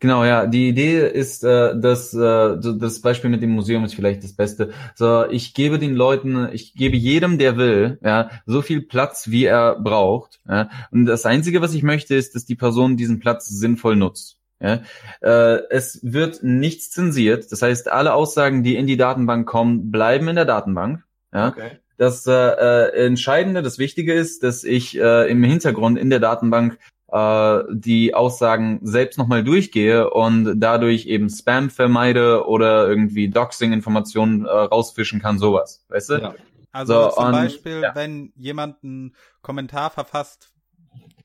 Genau, 0.01 0.25
ja. 0.25 0.47
Die 0.47 0.69
Idee 0.69 1.07
ist, 1.09 1.45
äh, 1.45 1.79
dass 1.79 2.13
äh, 2.15 2.57
das 2.59 3.01
Beispiel 3.01 3.31
mit 3.31 3.43
dem 3.43 3.51
Museum 3.51 3.85
ist 3.85 3.95
vielleicht 3.95 4.25
das 4.25 4.35
Beste. 4.35 4.73
So, 4.95 5.27
ich 5.29 5.55
gebe 5.55 5.79
den 5.79 5.95
Leuten, 5.95 6.49
ich 6.53 6.75
gebe 6.75 6.97
jedem, 6.97 7.39
der 7.39 7.57
will, 7.57 7.99
ja, 8.03 8.31
so 8.47 8.63
viel 8.63 8.83
Platz, 8.83 9.31
wie 9.31 9.45
er 9.45 9.79
braucht. 9.79 10.41
Ja, 10.49 10.71
und 10.91 11.07
das 11.07 11.27
Einzige, 11.27 11.61
was 11.61 11.75
ich 11.75 11.83
möchte, 11.83 12.15
ist, 12.15 12.35
dass 12.35 12.45
die 12.45 12.57
Person 12.57 12.97
diesen 12.97 13.21
Platz 13.21 13.47
sinnvoll 13.47 13.97
nutzt. 13.97 14.39
Ja, 14.61 14.83
äh, 15.21 15.63
es 15.71 16.01
wird 16.03 16.43
nichts 16.43 16.91
zensiert. 16.91 17.51
Das 17.51 17.63
heißt, 17.63 17.91
alle 17.91 18.15
Aussagen, 18.15 18.63
die 18.63 18.77
in 18.77 18.87
die 18.87 18.97
Datenbank 18.97 19.47
kommen, 19.47 19.91
bleiben 19.91 20.29
in 20.29 20.37
der 20.37 20.45
Datenbank. 20.45 21.05
Ja. 21.33 21.49
Okay. 21.49 21.79
Das 21.99 22.27
äh, 22.27 22.33
äh, 22.33 23.07
Entscheidende, 23.07 23.63
das 23.63 23.79
Wichtige 23.79 24.13
ist, 24.13 24.43
dass 24.43 24.65
ich 24.65 24.99
äh, 24.99 25.31
im 25.31 25.45
Hintergrund 25.45 25.99
in 25.99 26.11
der 26.11 26.19
Datenbank 26.19 26.79
äh, 27.13 27.65
die 27.71 28.15
Aussagen 28.15 28.81
selbst 28.83 29.19
nochmal 29.19 29.45
durchgehe 29.45 30.11
und 30.11 30.59
dadurch 30.59 31.07
eben 31.07 31.29
Spam 31.29 31.69
vermeide 31.71 32.47
oder 32.47 32.89
irgendwie 32.89 33.29
Doxing-Informationen 33.29 34.47
äh, 34.47 34.51
rausfischen 34.51 35.21
kann, 35.21 35.39
sowas. 35.39 35.85
Weißt 35.89 36.11
du? 36.11 36.15
Ja. 36.15 36.35
Also 36.73 36.95
so, 36.95 37.11
zum 37.11 37.25
und, 37.27 37.33
Beispiel, 37.33 37.83
ja. 37.83 37.95
wenn 37.95 38.33
jemand 38.35 38.83
einen 38.83 39.15
Kommentar 39.43 39.91
verfasst, 39.91 40.53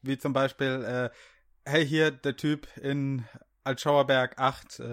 wie 0.01 0.17
zum 0.17 0.33
Beispiel, 0.33 0.83
äh, 0.85 1.09
hey, 1.65 1.87
hier 1.87 2.11
der 2.11 2.35
Typ 2.35 2.67
in 2.81 3.23
Altschauerberg 3.63 4.37
8, 4.37 4.79
äh, 4.79 4.83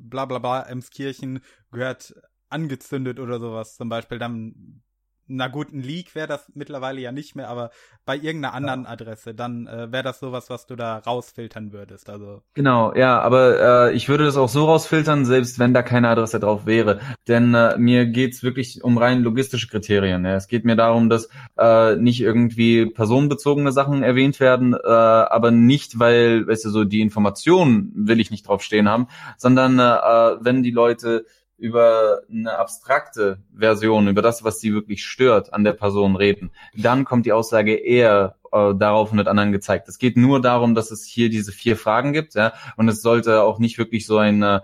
bla 0.00 0.24
bla 0.24 0.38
bla, 0.40 0.62
Emskirchen, 0.62 1.40
gehört 1.70 2.14
angezündet 2.48 3.20
oder 3.20 3.38
sowas 3.38 3.76
zum 3.76 3.88
Beispiel, 3.88 4.18
dann 4.18 4.82
na 5.26 5.48
gut, 5.48 5.72
ein 5.72 5.82
Leak 5.82 6.14
wäre 6.14 6.26
das 6.26 6.50
mittlerweile 6.54 7.00
ja 7.00 7.12
nicht 7.12 7.34
mehr, 7.34 7.48
aber 7.48 7.70
bei 8.04 8.16
irgendeiner 8.16 8.54
anderen 8.54 8.84
ja. 8.84 8.90
Adresse, 8.90 9.34
dann 9.34 9.66
äh, 9.66 9.90
wäre 9.90 10.02
das 10.02 10.20
sowas, 10.20 10.50
was 10.50 10.66
du 10.66 10.76
da 10.76 10.98
rausfiltern 10.98 11.72
würdest. 11.72 12.10
Also 12.10 12.42
genau, 12.52 12.94
ja, 12.94 13.20
aber 13.20 13.88
äh, 13.88 13.94
ich 13.94 14.08
würde 14.08 14.24
das 14.24 14.36
auch 14.36 14.48
so 14.48 14.66
rausfiltern, 14.66 15.24
selbst 15.24 15.58
wenn 15.58 15.72
da 15.72 15.82
keine 15.82 16.08
Adresse 16.08 16.40
drauf 16.40 16.66
wäre, 16.66 17.00
denn 17.28 17.54
äh, 17.54 17.78
mir 17.78 18.06
geht's 18.06 18.42
wirklich 18.42 18.84
um 18.84 18.98
rein 18.98 19.22
logistische 19.22 19.68
Kriterien. 19.68 20.24
Ja. 20.24 20.36
Es 20.36 20.48
geht 20.48 20.64
mir 20.64 20.76
darum, 20.76 21.08
dass 21.08 21.28
äh, 21.56 21.96
nicht 21.96 22.20
irgendwie 22.20 22.86
personenbezogene 22.86 23.72
Sachen 23.72 24.02
erwähnt 24.02 24.40
werden, 24.40 24.74
äh, 24.74 24.88
aber 24.88 25.50
nicht, 25.50 25.98
weil, 25.98 26.46
weißt 26.46 26.66
du, 26.66 26.70
so 26.70 26.84
die 26.84 27.00
Informationen 27.00 27.92
will 27.94 28.20
ich 28.20 28.30
nicht 28.30 28.46
draufstehen 28.46 28.88
haben, 28.88 29.08
sondern 29.38 29.78
äh, 29.78 30.44
wenn 30.44 30.62
die 30.62 30.70
Leute 30.70 31.24
über 31.56 32.22
eine 32.30 32.58
abstrakte 32.58 33.38
Version, 33.56 34.08
über 34.08 34.22
das, 34.22 34.44
was 34.44 34.60
sie 34.60 34.72
wirklich 34.72 35.04
stört, 35.04 35.52
an 35.52 35.64
der 35.64 35.72
Person 35.72 36.16
reden, 36.16 36.50
dann 36.76 37.04
kommt 37.04 37.26
die 37.26 37.32
Aussage 37.32 37.74
eher 37.74 38.36
äh, 38.52 38.74
darauf 38.74 39.12
und 39.12 39.18
wird 39.18 39.28
anderen 39.28 39.52
gezeigt. 39.52 39.88
Es 39.88 39.98
geht 39.98 40.16
nur 40.16 40.40
darum, 40.40 40.74
dass 40.74 40.90
es 40.90 41.04
hier 41.04 41.30
diese 41.30 41.52
vier 41.52 41.76
Fragen 41.76 42.12
gibt, 42.12 42.34
ja, 42.34 42.52
und 42.76 42.88
es 42.88 43.02
sollte 43.02 43.42
auch 43.42 43.58
nicht 43.58 43.78
wirklich 43.78 44.06
so 44.06 44.18
ein 44.18 44.42
äh, 44.42 44.60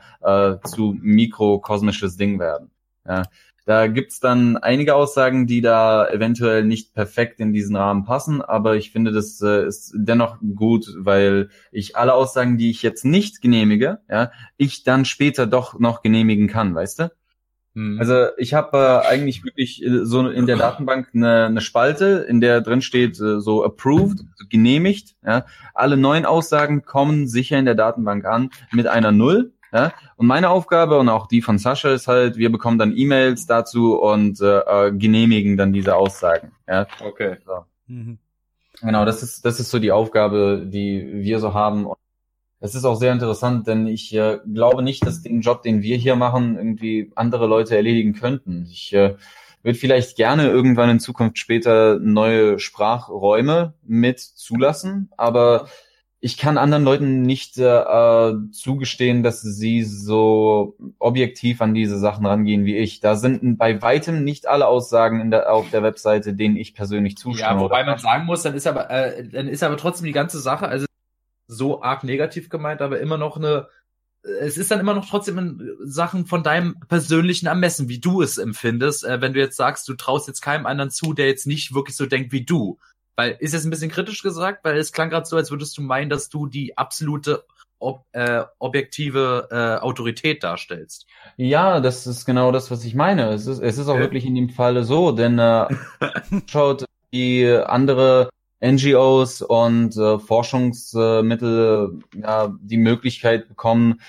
zu 0.65 0.97
mikrokosmisches 1.01 2.17
Ding 2.17 2.39
werden. 2.39 2.71
Ja. 3.07 3.23
Da 3.67 3.87
gibt's 3.87 4.21
dann 4.21 4.57
einige 4.57 4.95
Aussagen, 4.95 5.47
die 5.47 5.61
da 5.61 6.09
eventuell 6.09 6.65
nicht 6.65 6.95
perfekt 6.95 7.41
in 7.41 7.53
diesen 7.53 7.77
Rahmen 7.77 8.05
passen, 8.05 8.43
aber 8.43 8.77
ich 8.77 8.91
finde, 8.91 9.13
das 9.13 9.41
äh, 9.43 9.67
ist 9.67 9.93
dennoch 9.95 10.39
gut, 10.55 10.87
weil 10.97 11.51
ich 11.71 11.97
alle 11.97 12.15
Aussagen, 12.15 12.59
die 12.59 12.71
ich 12.71 12.83
jetzt 12.83 13.05
nicht 13.05 13.41
genehmige, 13.41 14.01
ja, 14.09 14.33
ich 14.57 14.83
dann 14.83 15.05
später 15.05 15.47
doch 15.47 15.79
noch 15.79 16.03
genehmigen 16.03 16.49
kann, 16.49 16.75
weißt 16.75 17.01
du? 17.01 17.11
Hm. 17.75 17.99
Also 18.01 18.27
ich 18.37 18.55
habe 18.55 18.77
äh, 18.77 19.07
eigentlich 19.07 19.45
wirklich 19.45 19.85
äh, 19.85 20.05
so 20.05 20.29
in 20.29 20.47
der 20.47 20.57
Datenbank 20.57 21.11
eine, 21.15 21.47
eine 21.47 21.61
Spalte, 21.61 22.27
in 22.29 22.41
der 22.41 22.61
drin 22.63 22.83
steht 22.83 23.21
äh, 23.21 23.41
so 23.41 23.65
approved, 23.65 24.21
also 24.21 24.45
genehmigt. 24.49 25.15
Ja. 25.25 25.47
Alle 25.73 25.97
neuen 25.97 26.27
Aussagen 26.27 26.83
kommen 26.83 27.29
sicher 27.29 27.59
in 27.59 27.67
der 27.67 27.77
Datenbank 27.77 28.25
an 28.25 28.51
mit 28.73 28.89
einer 28.89 29.13
Null. 29.13 29.53
Ja? 29.73 29.93
Und 30.17 30.27
meine 30.27 30.51
Aufgabe 30.51 30.99
und 30.99 31.09
auch 31.09 31.27
die 31.27 31.43
von 31.43 31.59
Sascha 31.59 31.93
ist 31.93 32.09
halt, 32.09 32.37
wir 32.37 32.51
bekommen 32.51 32.79
dann 32.79 32.97
E-Mails 32.97 33.47
dazu 33.47 33.99
und 33.99 34.41
äh, 34.41 34.59
äh, 34.59 34.93
genehmigen 34.93 35.57
dann 35.57 35.73
diese 35.73 35.97
Aussagen. 35.97 36.53
Ja? 36.69 36.87
Okay. 37.05 37.37
So. 37.45 37.65
Mhm. 37.87 38.19
Genau, 38.81 39.05
das 39.05 39.23
ist, 39.23 39.45
das 39.45 39.61
ist 39.61 39.71
so 39.71 39.79
die 39.79 39.93
Aufgabe, 39.93 40.65
die 40.67 41.23
wir 41.23 41.39
so 41.39 41.55
haben. 41.55 41.87
Und 41.87 41.99
es 42.61 42.75
ist 42.75 42.85
auch 42.85 42.97
sehr 42.97 43.13
interessant, 43.13 43.67
denn 43.67 43.87
ich 43.87 44.15
äh, 44.15 44.39
glaube 44.53 44.83
nicht, 44.83 45.07
dass 45.07 45.23
den 45.23 45.41
Job, 45.41 45.63
den 45.63 45.83
wir 45.83 45.97
hier 45.97 46.17
machen, 46.17 46.57
irgendwie 46.57 47.11
andere 47.15 47.47
Leute 47.47 47.77
erledigen 47.77 48.15
könnten. 48.15 48.67
Ich 48.71 48.93
äh, 48.93 49.17
würde 49.63 49.79
vielleicht 49.79 50.17
gerne 50.17 50.49
irgendwann 50.49 50.91
in 50.91 51.01
Zukunft 51.01 51.39
später 51.39 51.99
neue 51.99 52.59
Sprachräume 52.59 53.75
mit 53.83 54.21
zulassen, 54.21 55.11
aber 55.17 55.69
ich 56.23 56.37
kann 56.37 56.59
anderen 56.59 56.85
Leuten 56.85 57.23
nicht 57.23 57.57
äh, 57.57 58.33
zugestehen, 58.53 59.23
dass 59.23 59.41
sie 59.41 59.83
so 59.83 60.77
objektiv 60.99 61.63
an 61.63 61.73
diese 61.73 61.99
Sachen 61.99 62.27
rangehen 62.27 62.67
wie 62.67 62.77
ich. 62.77 63.01
Da 63.01 63.17
sind 63.17 63.57
bei 63.57 63.81
weitem 63.81 64.23
nicht 64.23 64.47
alle 64.47 64.67
Aussagen 64.67 65.21
in 65.21 65.31
der, 65.31 65.51
auf 65.51 65.71
der 65.71 65.83
Webseite, 65.83 66.35
denen 66.35 66.57
ich 66.57 66.75
persönlich 66.75 67.17
zustimme. 67.17 67.51
Ja, 67.51 67.59
wobei 67.59 67.85
man 67.85 67.99
sagen 67.99 68.27
muss, 68.27 68.43
dann 68.43 68.55
ist 68.55 68.67
aber, 68.67 68.91
äh, 68.91 69.27
dann 69.27 69.49
ist 69.49 69.63
aber 69.63 69.79
trotzdem 69.79 70.05
die 70.05 70.13
ganze 70.13 70.41
Sache, 70.41 70.69
also 70.69 70.85
so 71.47 71.83
arg 71.83 72.05
negativ 72.05 72.51
gemeint, 72.51 72.83
aber 72.83 73.01
immer 73.01 73.17
noch 73.17 73.39
eine, 73.39 73.69
es 74.23 74.59
ist 74.59 74.71
dann 74.71 74.81
immer 74.81 74.95
noch 74.95 75.09
trotzdem 75.09 75.39
in 75.39 75.77
Sachen 75.85 76.27
von 76.27 76.43
deinem 76.43 76.79
persönlichen 76.89 77.47
Ermessen, 77.47 77.89
wie 77.89 77.99
du 77.99 78.21
es 78.21 78.37
empfindest, 78.37 79.05
äh, 79.05 79.23
wenn 79.23 79.33
du 79.33 79.41
jetzt 79.41 79.57
sagst, 79.57 79.89
du 79.89 79.95
traust 79.95 80.29
jetzt 80.29 80.43
keinem 80.43 80.67
anderen 80.67 80.91
zu, 80.91 81.15
der 81.15 81.29
jetzt 81.29 81.47
nicht 81.47 81.75
wirklich 81.75 81.97
so 81.97 82.05
denkt 82.05 82.31
wie 82.31 82.45
du. 82.45 82.79
Weil, 83.21 83.37
ist 83.39 83.53
jetzt 83.53 83.67
ein 83.67 83.71
bisschen 83.71 83.91
kritisch 83.91 84.23
gesagt, 84.23 84.65
weil 84.65 84.79
es 84.79 84.93
klang 84.93 85.11
gerade 85.11 85.27
so, 85.27 85.37
als 85.37 85.51
würdest 85.51 85.77
du 85.77 85.83
meinen, 85.83 86.09
dass 86.09 86.31
du 86.31 86.47
die 86.47 86.79
absolute 86.79 87.45
ob, 87.79 88.07
äh, 88.13 88.45
objektive 88.59 89.49
äh, 89.51 89.83
Autorität 89.83 90.43
darstellst. 90.43 91.07
Ja, 91.37 91.81
das 91.81 92.07
ist 92.07 92.25
genau 92.25 92.51
das, 92.51 92.71
was 92.71 92.83
ich 92.87 92.95
meine. 92.95 93.29
Es 93.35 93.47
ist, 93.47 93.59
es 93.59 93.77
ist 93.77 93.89
auch 93.89 93.95
okay. 93.95 94.01
wirklich 94.05 94.25
in 94.25 94.35
dem 94.35 94.49
Falle 94.49 94.85
so, 94.85 95.13
denn 95.13 95.39
äh, 95.39 95.67
schaut 96.47 96.87
die 97.13 97.47
andere 97.47 98.31
NGOs 98.65 99.43
und 99.43 99.95
äh, 99.99 100.19
Forschungsmittel 100.19 102.01
ja, 102.15 102.55
die 102.59 102.79
Möglichkeit 102.79 103.49
bekommen, 103.49 104.01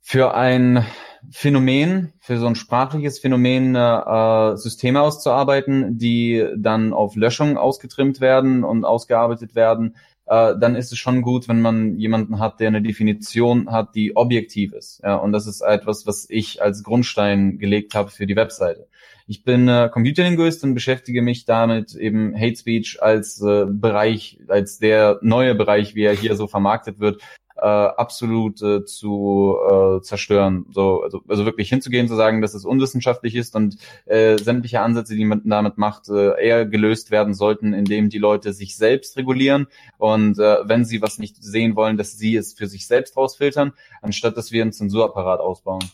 für 0.00 0.34
ein 0.34 0.86
Phänomen, 1.30 2.12
für 2.20 2.38
so 2.38 2.46
ein 2.46 2.54
sprachliches 2.54 3.18
Phänomen 3.18 3.74
äh, 3.74 4.56
Systeme 4.56 5.00
auszuarbeiten, 5.00 5.98
die 5.98 6.46
dann 6.56 6.92
auf 6.92 7.16
Löschung 7.16 7.56
ausgetrimmt 7.56 8.20
werden 8.20 8.64
und 8.64 8.84
ausgearbeitet 8.84 9.54
werden, 9.54 9.96
äh, 10.26 10.54
dann 10.58 10.74
ist 10.74 10.92
es 10.92 10.98
schon 10.98 11.22
gut, 11.22 11.48
wenn 11.48 11.60
man 11.60 11.98
jemanden 11.98 12.38
hat, 12.40 12.60
der 12.60 12.68
eine 12.68 12.82
Definition 12.82 13.70
hat, 13.70 13.94
die 13.94 14.16
objektiv 14.16 14.72
ist. 14.72 15.00
Ja, 15.02 15.16
und 15.16 15.32
das 15.32 15.46
ist 15.46 15.60
etwas, 15.60 16.06
was 16.06 16.26
ich 16.28 16.62
als 16.62 16.82
Grundstein 16.82 17.58
gelegt 17.58 17.94
habe 17.94 18.10
für 18.10 18.26
die 18.26 18.36
Webseite. 18.36 18.88
Ich 19.28 19.44
bin 19.44 19.68
äh, 19.68 19.88
Computerlinguist 19.92 20.62
und 20.64 20.74
beschäftige 20.74 21.22
mich 21.22 21.46
damit 21.46 21.94
eben 21.94 22.34
Hate 22.36 22.56
Speech 22.56 23.02
als 23.02 23.40
äh, 23.40 23.66
Bereich, 23.68 24.38
als 24.48 24.78
der 24.78 25.18
neue 25.22 25.54
Bereich, 25.54 25.94
wie 25.94 26.04
er 26.04 26.14
hier 26.14 26.36
so 26.36 26.46
vermarktet 26.46 27.00
wird, 27.00 27.20
äh, 27.56 27.66
absolut 27.66 28.62
äh, 28.62 28.84
zu 28.84 29.56
äh, 29.68 30.00
zerstören. 30.02 30.66
So, 30.72 31.02
also, 31.02 31.22
also 31.28 31.44
wirklich 31.44 31.68
hinzugehen, 31.68 32.08
zu 32.08 32.14
sagen, 32.14 32.42
dass 32.42 32.54
es 32.54 32.64
unwissenschaftlich 32.64 33.34
ist 33.34 33.56
und 33.56 33.78
äh, 34.04 34.36
sämtliche 34.38 34.80
Ansätze, 34.80 35.14
die 35.14 35.24
man 35.24 35.42
damit 35.44 35.78
macht, 35.78 36.08
äh, 36.08 36.40
eher 36.40 36.66
gelöst 36.66 37.10
werden 37.10 37.34
sollten, 37.34 37.72
indem 37.72 38.10
die 38.10 38.18
Leute 38.18 38.52
sich 38.52 38.76
selbst 38.76 39.16
regulieren 39.16 39.66
und 39.98 40.38
äh, 40.38 40.58
wenn 40.68 40.84
sie 40.84 41.00
was 41.02 41.18
nicht 41.18 41.42
sehen 41.42 41.76
wollen, 41.76 41.96
dass 41.96 42.18
sie 42.18 42.36
es 42.36 42.52
für 42.52 42.66
sich 42.66 42.86
selbst 42.86 43.16
rausfiltern, 43.16 43.72
anstatt 44.02 44.36
dass 44.36 44.52
wir 44.52 44.62
einen 44.62 44.72
Zensurapparat 44.72 45.40
ausbauen. 45.40 45.84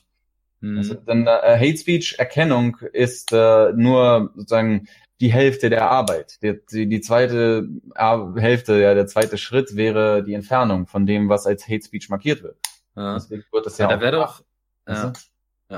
Mhm. 0.61 0.78
Also, 0.78 0.95
denn 0.95 1.26
äh, 1.26 1.59
Hate 1.59 1.76
Speech 1.76 2.16
Erkennung 2.19 2.76
ist 2.92 3.33
äh, 3.33 3.73
nur 3.73 4.31
sozusagen 4.35 4.88
die 5.23 5.33
Hälfte 5.33 5.71
der 5.71 5.88
Arbeit. 5.88 6.38
Die, 6.43 6.88
die, 6.88 7.00
zweite 7.00 7.69
Hälfte, 7.95 8.81
ja, 8.81 8.93
der 8.93 9.07
zweite 9.07 9.38
Schritt 9.38 9.76
wäre 9.76 10.25
die 10.25 10.35
Entfernung 10.35 10.88
von 10.88 11.07
dem, 11.07 11.29
was 11.29 11.47
als 11.47 11.69
Hate 11.69 11.85
Speech 11.85 12.09
markiert 12.09 12.43
wird. 12.43 12.57
Ja. 12.97 13.14
Deswegen 13.14 13.45
wird 13.52 13.64
das 13.64 13.79
ja, 13.79 13.88
ja 13.88 13.97
da 13.97 14.00
wäre 14.02 14.17
doch, 14.17 14.43
ja. 14.88 15.12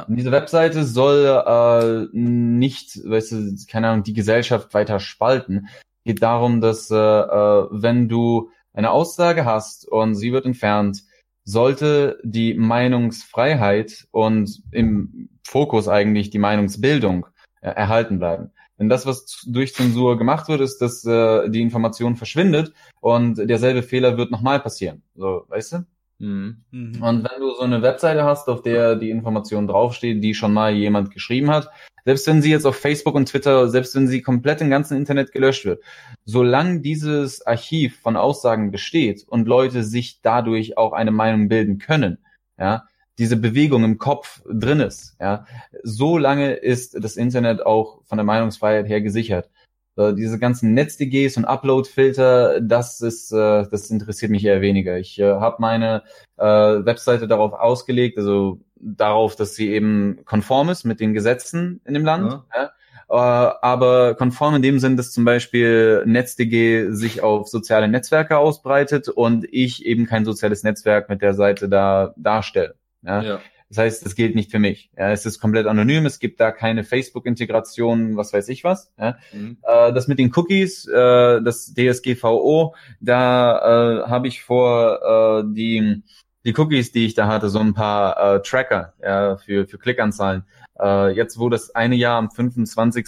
Diese 0.09 0.33
Webseite 0.33 0.83
soll 0.83 1.27
äh, 1.47 2.19
nicht, 2.19 2.99
weißt 3.09 3.33
du, 3.33 3.57
keine 3.71 3.91
Ahnung, 3.91 4.03
die 4.03 4.15
Gesellschaft 4.15 4.75
weiter 4.75 4.99
spalten. 4.99 5.69
Geht 6.05 6.21
darum, 6.21 6.61
dass 6.61 6.91
äh, 6.91 6.97
äh, 6.97 7.69
wenn 7.71 8.09
du 8.09 8.51
eine 8.73 8.91
Aussage 8.91 9.45
hast 9.45 9.87
und 9.87 10.17
sie 10.17 10.33
wird 10.33 10.47
entfernt, 10.47 11.05
sollte 11.45 12.19
die 12.25 12.55
Meinungsfreiheit 12.55 14.09
und 14.11 14.63
im 14.73 15.29
Fokus 15.47 15.87
eigentlich 15.87 16.31
die 16.31 16.41
Meinungsbildung 16.41 17.27
äh, 17.61 17.69
erhalten 17.69 18.19
bleiben. 18.19 18.51
Denn 18.79 18.89
das, 18.89 19.07
was 19.07 19.45
durch 19.47 19.75
Zensur 19.75 20.19
gemacht 20.19 20.49
wird, 20.49 20.61
ist, 20.61 20.79
dass 20.79 21.05
äh, 21.05 21.49
die 21.49 21.63
Information 21.63 22.17
verschwindet 22.17 22.73
und 23.01 23.37
derselbe 23.37 23.83
Fehler 23.83 24.17
wird 24.17 24.31
nochmal 24.31 24.61
passieren. 24.61 25.03
So, 25.15 25.45
weißt 25.49 25.73
du? 25.73 25.87
Mhm. 26.19 26.65
mhm. 26.71 27.03
Und 27.03 27.25
wenn 27.25 27.41
du 27.41 27.55
so 27.55 27.63
eine 27.63 27.83
Webseite 27.83 28.25
hast, 28.25 28.49
auf 28.49 28.63
der 28.63 28.97
die 28.97 29.11
Informationen 29.11 29.69
draufstehen, 29.69 30.21
die 30.21 30.35
schon 30.35 30.53
mal 30.53 30.73
jemand 30.73 31.13
geschrieben 31.13 31.51
hat, 31.51 31.71
selbst 32.05 32.27
wenn 32.27 32.43
sie 32.43 32.51
jetzt 32.51 32.67
auf 32.67 32.77
Facebook 32.77 33.15
und 33.15 33.27
Twitter, 33.27 33.69
selbst 33.69 33.95
wenn 33.95 34.09
sie 34.09 34.23
komplett 34.23 34.61
im 34.61 34.71
ganzen 34.71 34.97
Internet 34.97 35.33
gelöscht 35.33 35.65
wird, 35.65 35.83
solange 36.25 36.81
dieses 36.81 37.47
Archiv 37.47 37.99
von 38.01 38.17
Aussagen 38.17 38.71
besteht 38.71 39.25
und 39.27 39.49
Leute 39.49 39.83
sich 39.83 40.21
dadurch 40.21 40.77
auch 40.77 40.93
eine 40.93 41.13
Meinung 41.13 41.49
bilden 41.49 41.79
können, 41.79 42.19
ja, 42.59 42.85
diese 43.19 43.37
Bewegung 43.37 43.85
im 43.85 43.99
Kopf 43.99 44.43
drin 44.51 44.81
ist, 44.81 45.17
ja, 45.21 45.47
so 45.83 46.19
lange 46.19 46.55
ist 46.55 47.03
das 47.03 47.17
Internet 47.17 47.65
auch 47.65 48.03
von 48.05 48.19
der 48.19 48.25
Meinungsfreiheit 48.25 48.89
her 48.89 49.01
gesichert. 49.01 49.51
Äh, 49.97 50.15
diese 50.15 50.39
ganzen 50.39 50.75
NetzDGs 50.75 51.37
und 51.37 51.45
Upload-Filter, 51.45 52.61
das 52.61 53.01
ist, 53.01 53.33
äh, 53.33 53.67
das 53.71 53.91
interessiert 53.91 54.31
mich 54.31 54.45
eher 54.45 54.61
weniger. 54.61 54.99
Ich 54.99 55.19
äh, 55.19 55.25
habe 55.25 55.57
meine 55.61 56.03
äh, 56.37 56.45
Webseite 56.45 57.29
darauf 57.29 57.53
ausgelegt, 57.53 58.19
also 58.19 58.61
darauf, 58.77 59.37
dass 59.37 59.55
sie 59.55 59.71
eben 59.71 60.25
konform 60.25 60.69
ist 60.69 60.85
mit 60.85 61.01
den 61.01 61.15
Gesetzen 61.15 61.81
in 61.85 61.95
dem 61.95 62.05
Land. 62.05 62.33
Ja. 62.33 62.45
Ja? 62.55 62.71
Äh, 63.09 63.55
aber 63.63 64.15
konform 64.15 64.57
in 64.57 64.63
dem 64.63 64.79
Sinn, 64.79 64.97
dass 64.97 65.13
zum 65.13 65.25
Beispiel 65.25 66.03
NetzDG 66.07 66.91
sich 66.91 67.23
auf 67.23 67.49
soziale 67.49 67.89
Netzwerke 67.89 68.39
ausbreitet 68.39 69.09
und 69.09 69.47
ich 69.51 69.85
eben 69.85 70.07
kein 70.07 70.25
soziales 70.25 70.63
Netzwerk 70.63 71.09
mit 71.09 71.23
der 71.23 71.35
Seite 71.35 71.69
da 71.69 72.15
darstelle. 72.17 72.75
Ja? 73.05 73.23
ja. 73.23 73.41
Das 73.69 73.79
heißt, 73.79 74.07
es 74.07 74.15
gilt 74.15 74.35
nicht 74.35 74.51
für 74.51 74.59
mich. 74.59 74.91
Ja, 74.97 75.11
es 75.11 75.27
ist 75.27 75.41
komplett 75.41 75.67
anonym, 75.67 76.07
es 76.07 76.19
gibt 76.19 76.39
da 76.39 76.53
keine 76.53 76.85
Facebook-Integration, 76.85 78.17
was 78.17 78.33
weiß 78.33 78.49
ich 78.49 78.63
was. 78.63 78.93
Ja. 78.99 79.17
Mhm. 79.33 79.59
Äh, 79.63 79.93
das 79.93 80.07
mit 80.07 80.19
den 80.19 80.33
Cookies, 80.35 80.87
äh, 80.87 81.43
das 81.43 81.75
DSGVO, 81.75 82.75
da 83.01 84.05
äh, 84.05 84.09
habe 84.09 84.29
ich 84.29 84.43
vor 84.43 85.43
äh, 85.43 85.55
die 85.55 86.03
die 86.45 86.55
Cookies, 86.57 86.93
die 86.93 87.07
ich 87.07 87.15
da 87.15 87.27
hatte, 87.27 87.49
so 87.49 87.59
ein 87.59 87.75
paar 87.75 88.37
äh, 88.37 88.43
Tracker 88.43 88.93
ja, 89.03 89.37
für, 89.39 89.67
für 89.67 89.79
Klickanzahlen. 89.79 90.45
Äh, 90.81 91.11
jetzt, 91.11 91.39
wo 91.39 91.49
das 91.49 91.75
eine 91.75 91.95
Jahr 91.95 92.19
am 92.19 92.31
25. 92.31 93.07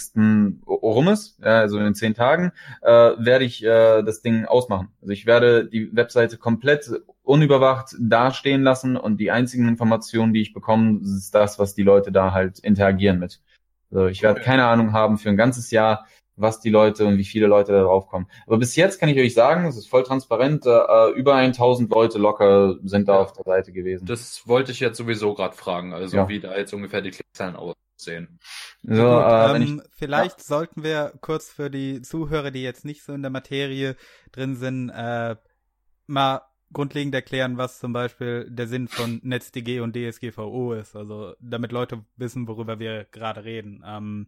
rum 0.67 1.07
ist, 1.09 1.37
ja, 1.39 1.59
also 1.59 1.79
in 1.79 1.95
zehn 1.95 2.13
Tagen, 2.13 2.51
äh, 2.81 2.89
werde 2.89 3.45
ich 3.45 3.63
äh, 3.63 4.03
das 4.03 4.21
Ding 4.21 4.45
ausmachen. 4.45 4.89
Also 5.01 5.11
ich 5.11 5.25
werde 5.25 5.65
die 5.65 5.95
Webseite 5.95 6.37
komplett 6.37 6.89
unüberwacht 7.23 7.95
dastehen 7.99 8.63
lassen 8.63 8.95
und 8.95 9.17
die 9.17 9.31
einzigen 9.31 9.67
Informationen, 9.67 10.33
die 10.33 10.41
ich 10.41 10.53
bekomme, 10.53 11.01
ist 11.01 11.35
das, 11.35 11.59
was 11.59 11.75
die 11.75 11.83
Leute 11.83 12.11
da 12.11 12.31
halt 12.31 12.59
interagieren 12.59 13.19
mit. 13.19 13.41
Also 13.91 14.07
ich 14.07 14.21
werde 14.21 14.41
keine 14.41 14.65
Ahnung 14.65 14.93
haben 14.93 15.17
für 15.17 15.29
ein 15.29 15.37
ganzes 15.37 15.71
Jahr, 15.71 16.05
was 16.37 16.59
die 16.59 16.69
Leute 16.69 17.05
und 17.05 17.17
wie 17.17 17.25
viele 17.25 17.47
Leute 17.47 17.73
da 17.73 17.81
drauf 17.81 18.07
kommen. 18.07 18.27
Aber 18.45 18.57
bis 18.57 18.75
jetzt 18.75 18.99
kann 18.99 19.09
ich 19.09 19.19
euch 19.19 19.33
sagen, 19.33 19.65
es 19.65 19.75
ist 19.75 19.89
voll 19.89 20.03
transparent, 20.03 20.65
äh, 20.65 21.09
über 21.15 21.35
1000 21.35 21.91
Leute 21.91 22.19
locker 22.19 22.75
sind 22.83 23.07
da 23.07 23.15
ja. 23.15 23.19
auf 23.19 23.33
der 23.33 23.43
Seite 23.43 23.71
gewesen. 23.71 24.05
Das 24.05 24.47
wollte 24.47 24.71
ich 24.71 24.79
jetzt 24.79 24.97
sowieso 24.97 25.33
gerade 25.33 25.55
fragen, 25.55 25.93
also 25.93 26.15
ja. 26.15 26.29
wie 26.29 26.39
da 26.39 26.55
jetzt 26.55 26.73
ungefähr 26.73 27.01
die 27.01 27.11
Klickzahlen 27.11 27.55
aussehen. 27.55 28.39
So, 28.83 28.93
Gut, 28.93 29.03
äh, 29.03 29.55
ähm, 29.55 29.61
ich, 29.61 29.89
vielleicht 29.97 30.37
ja. 30.37 30.43
sollten 30.43 30.83
wir 30.83 31.13
kurz 31.21 31.49
für 31.49 31.69
die 31.69 32.01
Zuhörer, 32.01 32.51
die 32.51 32.61
jetzt 32.61 32.85
nicht 32.85 33.03
so 33.03 33.13
in 33.13 33.23
der 33.23 33.31
Materie 33.31 33.95
drin 34.31 34.55
sind, 34.55 34.89
äh, 34.89 35.35
mal 36.05 36.41
grundlegend 36.73 37.15
erklären, 37.15 37.57
was 37.57 37.79
zum 37.79 37.93
Beispiel 37.93 38.47
der 38.49 38.67
Sinn 38.67 38.87
von 38.87 39.19
NetzDG 39.23 39.79
und 39.79 39.95
DSGVO 39.95 40.73
ist, 40.73 40.95
also 40.95 41.33
damit 41.39 41.71
Leute 41.71 42.03
wissen, 42.17 42.47
worüber 42.47 42.79
wir 42.79 43.05
gerade 43.05 43.43
reden. 43.43 43.83
Ähm, 43.85 44.27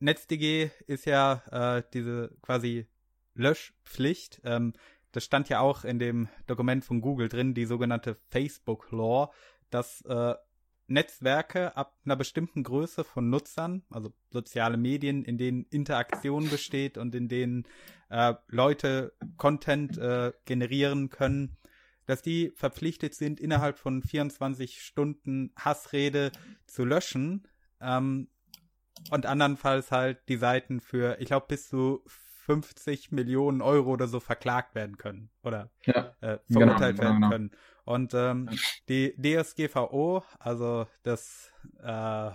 NetzDG 0.00 0.70
ist 0.86 1.06
ja 1.06 1.42
äh, 1.78 1.82
diese 1.92 2.36
quasi 2.42 2.86
Löschpflicht. 3.34 4.40
Ähm, 4.44 4.72
das 5.12 5.24
stand 5.24 5.48
ja 5.48 5.60
auch 5.60 5.84
in 5.84 5.98
dem 5.98 6.28
Dokument 6.46 6.84
von 6.84 7.00
Google 7.00 7.28
drin, 7.28 7.54
die 7.54 7.66
sogenannte 7.66 8.16
Facebook 8.30 8.90
Law, 8.92 9.32
dass 9.70 10.02
äh, 10.02 10.34
Netzwerke 10.86 11.76
ab 11.76 11.96
einer 12.04 12.16
bestimmten 12.16 12.64
Größe 12.64 13.04
von 13.04 13.30
Nutzern, 13.30 13.84
also 13.90 14.12
soziale 14.30 14.76
Medien, 14.76 15.24
in 15.24 15.38
denen 15.38 15.64
Interaktion 15.70 16.50
besteht 16.50 16.98
und 16.98 17.14
in 17.14 17.28
denen 17.28 17.64
äh, 18.08 18.34
Leute 18.48 19.12
Content 19.36 19.98
äh, 19.98 20.32
generieren 20.46 21.08
können, 21.08 21.56
dass 22.06 22.22
die 22.22 22.52
verpflichtet 22.56 23.14
sind, 23.14 23.40
innerhalb 23.40 23.78
von 23.78 24.02
24 24.02 24.82
Stunden 24.82 25.52
Hassrede 25.56 26.32
zu 26.66 26.84
löschen. 26.84 27.46
Ähm, 27.80 28.28
und 29.10 29.26
andernfalls 29.26 29.90
halt 29.90 30.28
die 30.28 30.36
Seiten 30.36 30.80
für, 30.80 31.18
ich 31.20 31.26
glaube, 31.26 31.46
bis 31.48 31.68
zu 31.68 32.02
50 32.46 33.12
Millionen 33.12 33.62
Euro 33.62 33.90
oder 33.90 34.08
so 34.08 34.18
verklagt 34.20 34.74
werden 34.74 34.98
können 34.98 35.30
oder 35.42 35.70
ja, 35.84 36.14
äh, 36.20 36.38
genau, 36.48 36.66
verurteilt 36.66 36.96
genau, 36.96 37.08
werden 37.08 37.20
genau. 37.20 37.30
können. 37.30 37.50
Und 37.84 38.14
ähm, 38.14 38.50
die 38.88 39.14
DSGVO, 39.16 40.24
also 40.38 40.86
das 41.02 41.52
äh, 41.82 42.30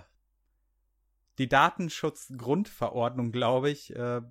die 1.38 1.48
Datenschutzgrundverordnung, 1.48 3.30
glaube 3.30 3.70
ich, 3.70 3.94
äh, 3.94 4.22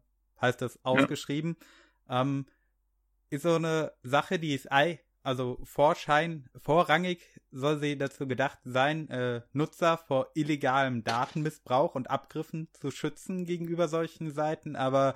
heißt 0.42 0.62
das 0.62 0.84
ausgeschrieben, 0.84 1.56
ja. 2.10 2.22
ähm, 2.22 2.46
ist 3.30 3.44
so 3.44 3.56
eine 3.56 3.94
Sache, 4.04 4.40
die 4.40 4.54
ist 4.54 4.72
also 5.26 5.60
Vorschein, 5.64 6.50
vorrangig 6.56 7.42
soll 7.52 7.80
sie 7.80 7.98
dazu 7.98 8.28
gedacht 8.28 8.60
sein, 8.64 9.10
äh, 9.10 9.42
Nutzer 9.54 9.98
vor 9.98 10.30
illegalem 10.36 11.04
Datenmissbrauch 11.04 11.96
und 11.96 12.10
Abgriffen 12.10 12.70
zu 12.74 12.92
schützen 12.92 13.46
gegenüber 13.46 13.88
solchen 13.88 14.32
Seiten, 14.32 14.76
aber 14.76 15.16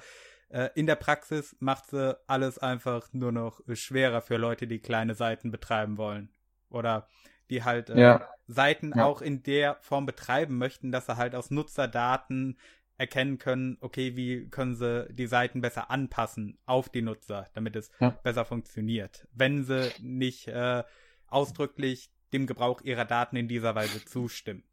äh, 0.49 0.69
in 0.75 0.87
der 0.87 0.95
Praxis 0.95 1.55
macht 1.59 1.91
sie 1.91 2.17
alles 2.27 2.57
einfach 2.57 3.07
nur 3.13 3.31
noch 3.31 3.61
schwerer 3.73 4.21
für 4.21 4.37
Leute, 4.37 4.67
die 4.67 4.79
kleine 4.79 5.13
Seiten 5.13 5.51
betreiben 5.51 5.97
wollen. 5.97 6.29
Oder 6.69 7.07
die 7.49 7.63
halt 7.63 7.89
äh, 7.89 7.99
ja. 7.99 8.29
Seiten 8.47 8.93
ja. 8.95 9.05
auch 9.05 9.21
in 9.21 9.43
der 9.43 9.77
Form 9.81 10.05
betreiben 10.05 10.57
möchten, 10.57 10.91
dass 10.91 11.05
sie 11.05 11.17
halt 11.17 11.35
aus 11.35 11.51
Nutzerdaten 11.51 12.57
erkennen 12.99 13.37
können, 13.37 13.77
okay, 13.79 14.15
wie 14.15 14.47
können 14.49 14.75
sie 14.75 15.07
die 15.11 15.25
Seiten 15.25 15.61
besser 15.61 15.89
anpassen 15.89 16.57
auf 16.65 16.89
die 16.89 17.01
Nutzer, 17.01 17.47
damit 17.53 17.75
es 17.75 17.89
ja. 17.99 18.09
besser 18.23 18.45
funktioniert. 18.45 19.27
Wenn 19.33 19.63
sie 19.63 19.89
nicht 20.01 20.47
äh, 20.49 20.83
ausdrücklich 21.27 22.11
dem 22.33 22.45
Gebrauch 22.45 22.81
ihrer 22.81 23.05
Daten 23.05 23.37
in 23.37 23.47
dieser 23.47 23.73
Weise 23.73 24.03
zustimmen. 24.05 24.63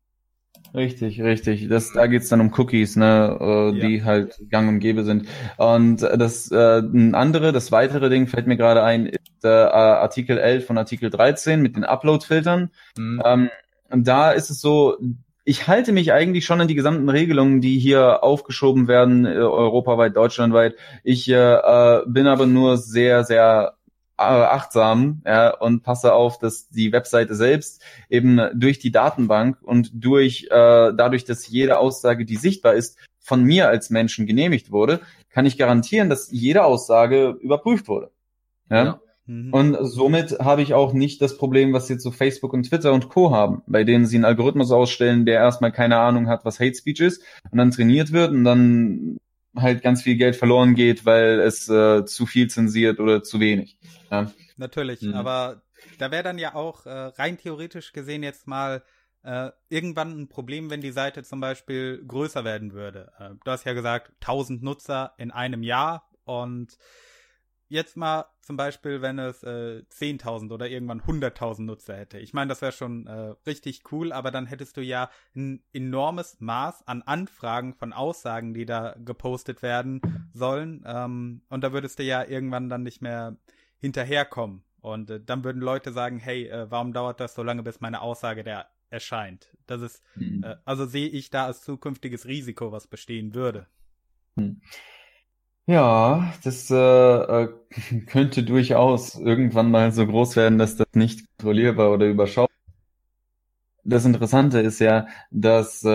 Richtig, 0.75 1.21
richtig. 1.23 1.69
Das, 1.69 1.93
da 1.93 2.07
geht's 2.07 2.29
dann 2.29 2.41
um 2.41 2.53
Cookies, 2.57 2.97
ne, 2.97 3.39
äh, 3.41 3.79
ja. 3.79 3.87
die 3.87 4.05
halt 4.05 4.41
gang 4.51 4.69
und 4.69 4.81
gäbe 4.81 5.05
sind. 5.05 5.29
Und 5.59 6.03
das 6.03 6.51
äh, 6.51 6.79
ein 6.81 7.15
andere, 7.15 7.53
das 7.53 7.73
weitere 7.73 8.09
Ding 8.09 8.27
fällt 8.27 8.47
mir 8.47 8.57
gerade 8.57 8.83
ein, 8.83 9.07
ist 9.07 9.45
äh, 9.45 9.49
Artikel 9.49 10.39
11 10.39 10.67
von 10.67 10.79
Artikel 10.79 11.11
13 11.11 11.61
mit 11.61 11.77
den 11.77 11.85
Upload-Filtern. 11.85 12.71
Mhm. 12.97 13.23
Ähm, 13.25 13.51
und 13.91 14.09
da 14.09 14.33
ist 14.33 14.51
es 14.51 14.61
so, 14.61 14.97
ich 15.49 15.69
halte 15.69 15.93
mich 15.93 16.13
eigentlich 16.13 16.45
schon 16.45 16.61
an 16.61 16.67
die 16.67 16.75
gesamten 16.75 17.09
Regelungen, 17.09 17.61
die 17.61 17.79
hier 17.79 18.25
aufgeschoben 18.25 18.89
werden, 18.89 19.25
äh, 19.27 19.37
europaweit, 19.39 20.17
deutschlandweit. 20.17 20.75
Ich 21.05 21.29
äh, 21.29 21.35
äh, 21.35 22.03
bin 22.05 22.27
aber 22.27 22.47
nur 22.47 22.77
sehr, 22.77 23.23
sehr 23.23 23.77
äh, 24.19 24.23
achtsam 24.23 25.23
ja, 25.25 25.51
und 25.51 25.85
passe 25.85 26.15
auf, 26.15 26.41
dass 26.41 26.69
die 26.69 26.91
Webseite 26.91 27.37
selbst 27.37 27.81
eben 28.11 28.41
durch 28.55 28.81
die 28.81 28.91
Datenbank 28.91 29.59
und 29.63 29.91
durch 29.95 30.49
äh, 30.51 30.93
dadurch, 30.93 31.25
dass 31.25 31.47
jede 31.47 31.79
Aussage, 31.79 32.25
die 32.25 32.37
sichtbar 32.37 32.75
ist, 32.75 32.99
von 33.21 33.45
mir 33.45 33.69
als 33.69 33.89
Menschen 33.89 34.27
genehmigt 34.27 34.73
wurde, 34.73 35.01
kann 35.31 35.47
ich 35.47 35.57
garantieren, 35.57 36.11
dass 36.11 36.29
jede 36.33 36.65
Aussage 36.65 37.37
überprüft 37.41 37.87
wurde. 37.87 38.11
Ja. 38.69 38.85
ja. 38.85 39.01
Mhm. 39.27 39.53
Und 39.53 39.77
somit 39.83 40.39
habe 40.39 40.63
ich 40.63 40.75
auch 40.75 40.93
nicht 40.93 41.21
das 41.21 41.37
Problem, 41.37 41.73
was 41.73 41.89
jetzt 41.89 42.03
so 42.03 42.11
Facebook 42.11 42.53
und 42.53 42.65
Twitter 42.65 42.93
und 42.93 43.09
Co. 43.09 43.31
haben, 43.31 43.63
bei 43.67 43.85
denen 43.85 44.07
sie 44.07 44.17
einen 44.17 44.25
Algorithmus 44.25 44.71
ausstellen, 44.71 45.27
der 45.27 45.41
erstmal 45.41 45.73
keine 45.73 45.99
Ahnung 45.99 46.29
hat, 46.29 46.45
was 46.45 46.61
Hate 46.61 46.75
Speech 46.75 47.01
ist 47.01 47.23
und 47.51 47.59
dann 47.59 47.71
trainiert 47.73 48.13
wird 48.13 48.31
und 48.31 48.45
dann 48.45 49.19
halt 49.57 49.83
ganz 49.83 50.03
viel 50.03 50.17
Geld 50.17 50.37
verloren 50.37 50.75
geht, 50.75 51.05
weil 51.05 51.41
es 51.41 51.69
äh, 51.69 52.05
zu 52.05 52.27
viel 52.27 52.49
zensiert 52.49 53.01
oder 53.01 53.23
zu 53.23 53.41
wenig. 53.41 53.79
Ja. 54.11 54.31
Natürlich, 54.57 55.03
mhm. 55.03 55.15
aber 55.15 55.63
da 55.99 56.11
wäre 56.11 56.23
dann 56.23 56.39
ja 56.39 56.55
auch 56.55 56.87
äh, 56.87 56.91
rein 56.91 57.37
theoretisch 57.39 57.93
gesehen 57.93 58.23
jetzt 58.23 58.47
mal 58.47 58.83
äh, 59.23 59.51
irgendwann 59.69 60.21
ein 60.21 60.29
Problem, 60.29 60.71
wenn 60.71 60.81
die 60.81 60.93
Seite 60.93 61.25
zum 61.25 61.41
Beispiel 61.41 62.05
größer 62.07 62.45
werden 62.45 62.73
würde. 62.73 63.13
Äh, 63.19 63.31
du 63.45 63.51
hast 63.51 63.65
ja 63.65 63.73
gesagt, 63.73 64.13
1000 64.21 64.63
Nutzer 64.63 65.15
in 65.19 65.31
einem 65.31 65.63
Jahr 65.63 66.09
und 66.25 66.79
jetzt 67.69 67.97
mal 67.97 68.27
zum 68.41 68.57
Beispiel, 68.57 69.03
wenn 69.03 69.19
es 69.19 69.43
äh, 69.43 69.83
10.000 69.91 70.53
oder 70.53 70.69
irgendwann 70.69 71.01
100.000 71.01 71.63
Nutzer 71.63 71.97
hätte. 71.97 72.19
Ich 72.19 72.33
meine, 72.33 72.49
das 72.49 72.63
wäre 72.63 72.73
schon 72.73 73.07
äh, 73.07 73.35
richtig 73.47 73.83
cool, 73.93 74.13
aber 74.13 74.31
dann 74.31 74.47
hättest 74.47 74.77
du 74.77 74.83
ja 74.83 75.11
ein 75.35 75.63
enormes 75.73 76.37
Maß 76.41 76.87
an 76.87 77.03
Anfragen 77.03 77.75
von 77.75 77.93
Aussagen, 77.93 78.55
die 78.55 78.67
da 78.67 78.95
gepostet 78.99 79.63
werden 79.63 80.01
sollen. 80.33 80.85
Ähm, 80.87 81.43
und 81.49 81.63
da 81.63 81.73
würdest 81.73 81.99
du 81.99 82.05
ja 82.05 82.25
irgendwann 82.25 82.69
dann 82.69 82.83
nicht 82.83 83.03
mehr 83.03 83.37
hinterherkommen. 83.79 84.63
Und 84.81 85.11
äh, 85.11 85.21
dann 85.21 85.43
würden 85.43 85.61
Leute 85.61 85.93
sagen, 85.93 86.19
hey, 86.19 86.47
äh, 86.47 86.71
warum 86.71 86.93
dauert 86.93 87.21
das 87.21 87.35
so 87.35 87.43
lange, 87.43 87.63
bis 87.63 87.81
meine 87.81 88.01
Aussage 88.01 88.45
da 88.45 88.67
erscheint? 88.91 89.49
Das 89.67 89.81
ist, 89.81 90.03
mhm. 90.15 90.45
äh, 90.45 90.57
also 90.65 90.87
sehe 90.87 91.09
ich 91.09 91.31
da 91.31 91.47
als 91.47 91.63
zukünftiges 91.63 92.27
Risiko, 92.27 92.71
was 92.71 92.87
bestehen 92.87 93.35
würde. 93.35 93.67
Mhm. 94.37 94.61
Ja, 95.69 96.33
das 96.45 96.71
äh, 96.71 96.75
äh, 96.77 97.49
könnte 98.07 98.43
durchaus 98.45 99.17
irgendwann 99.17 99.71
mal 99.71 99.91
so 99.93 100.07
groß 100.07 100.37
werden, 100.37 100.59
dass 100.59 100.77
das 100.77 100.87
nicht 100.95 101.27
kontrollierbar 101.39 101.93
oder 101.93 102.07
überschaubar. 102.07 102.55
Das 103.85 104.05
Interessante 104.05 104.61
ist 104.61 104.81
ja, 104.81 105.07
dass 105.31 105.85
äh, 105.85 105.91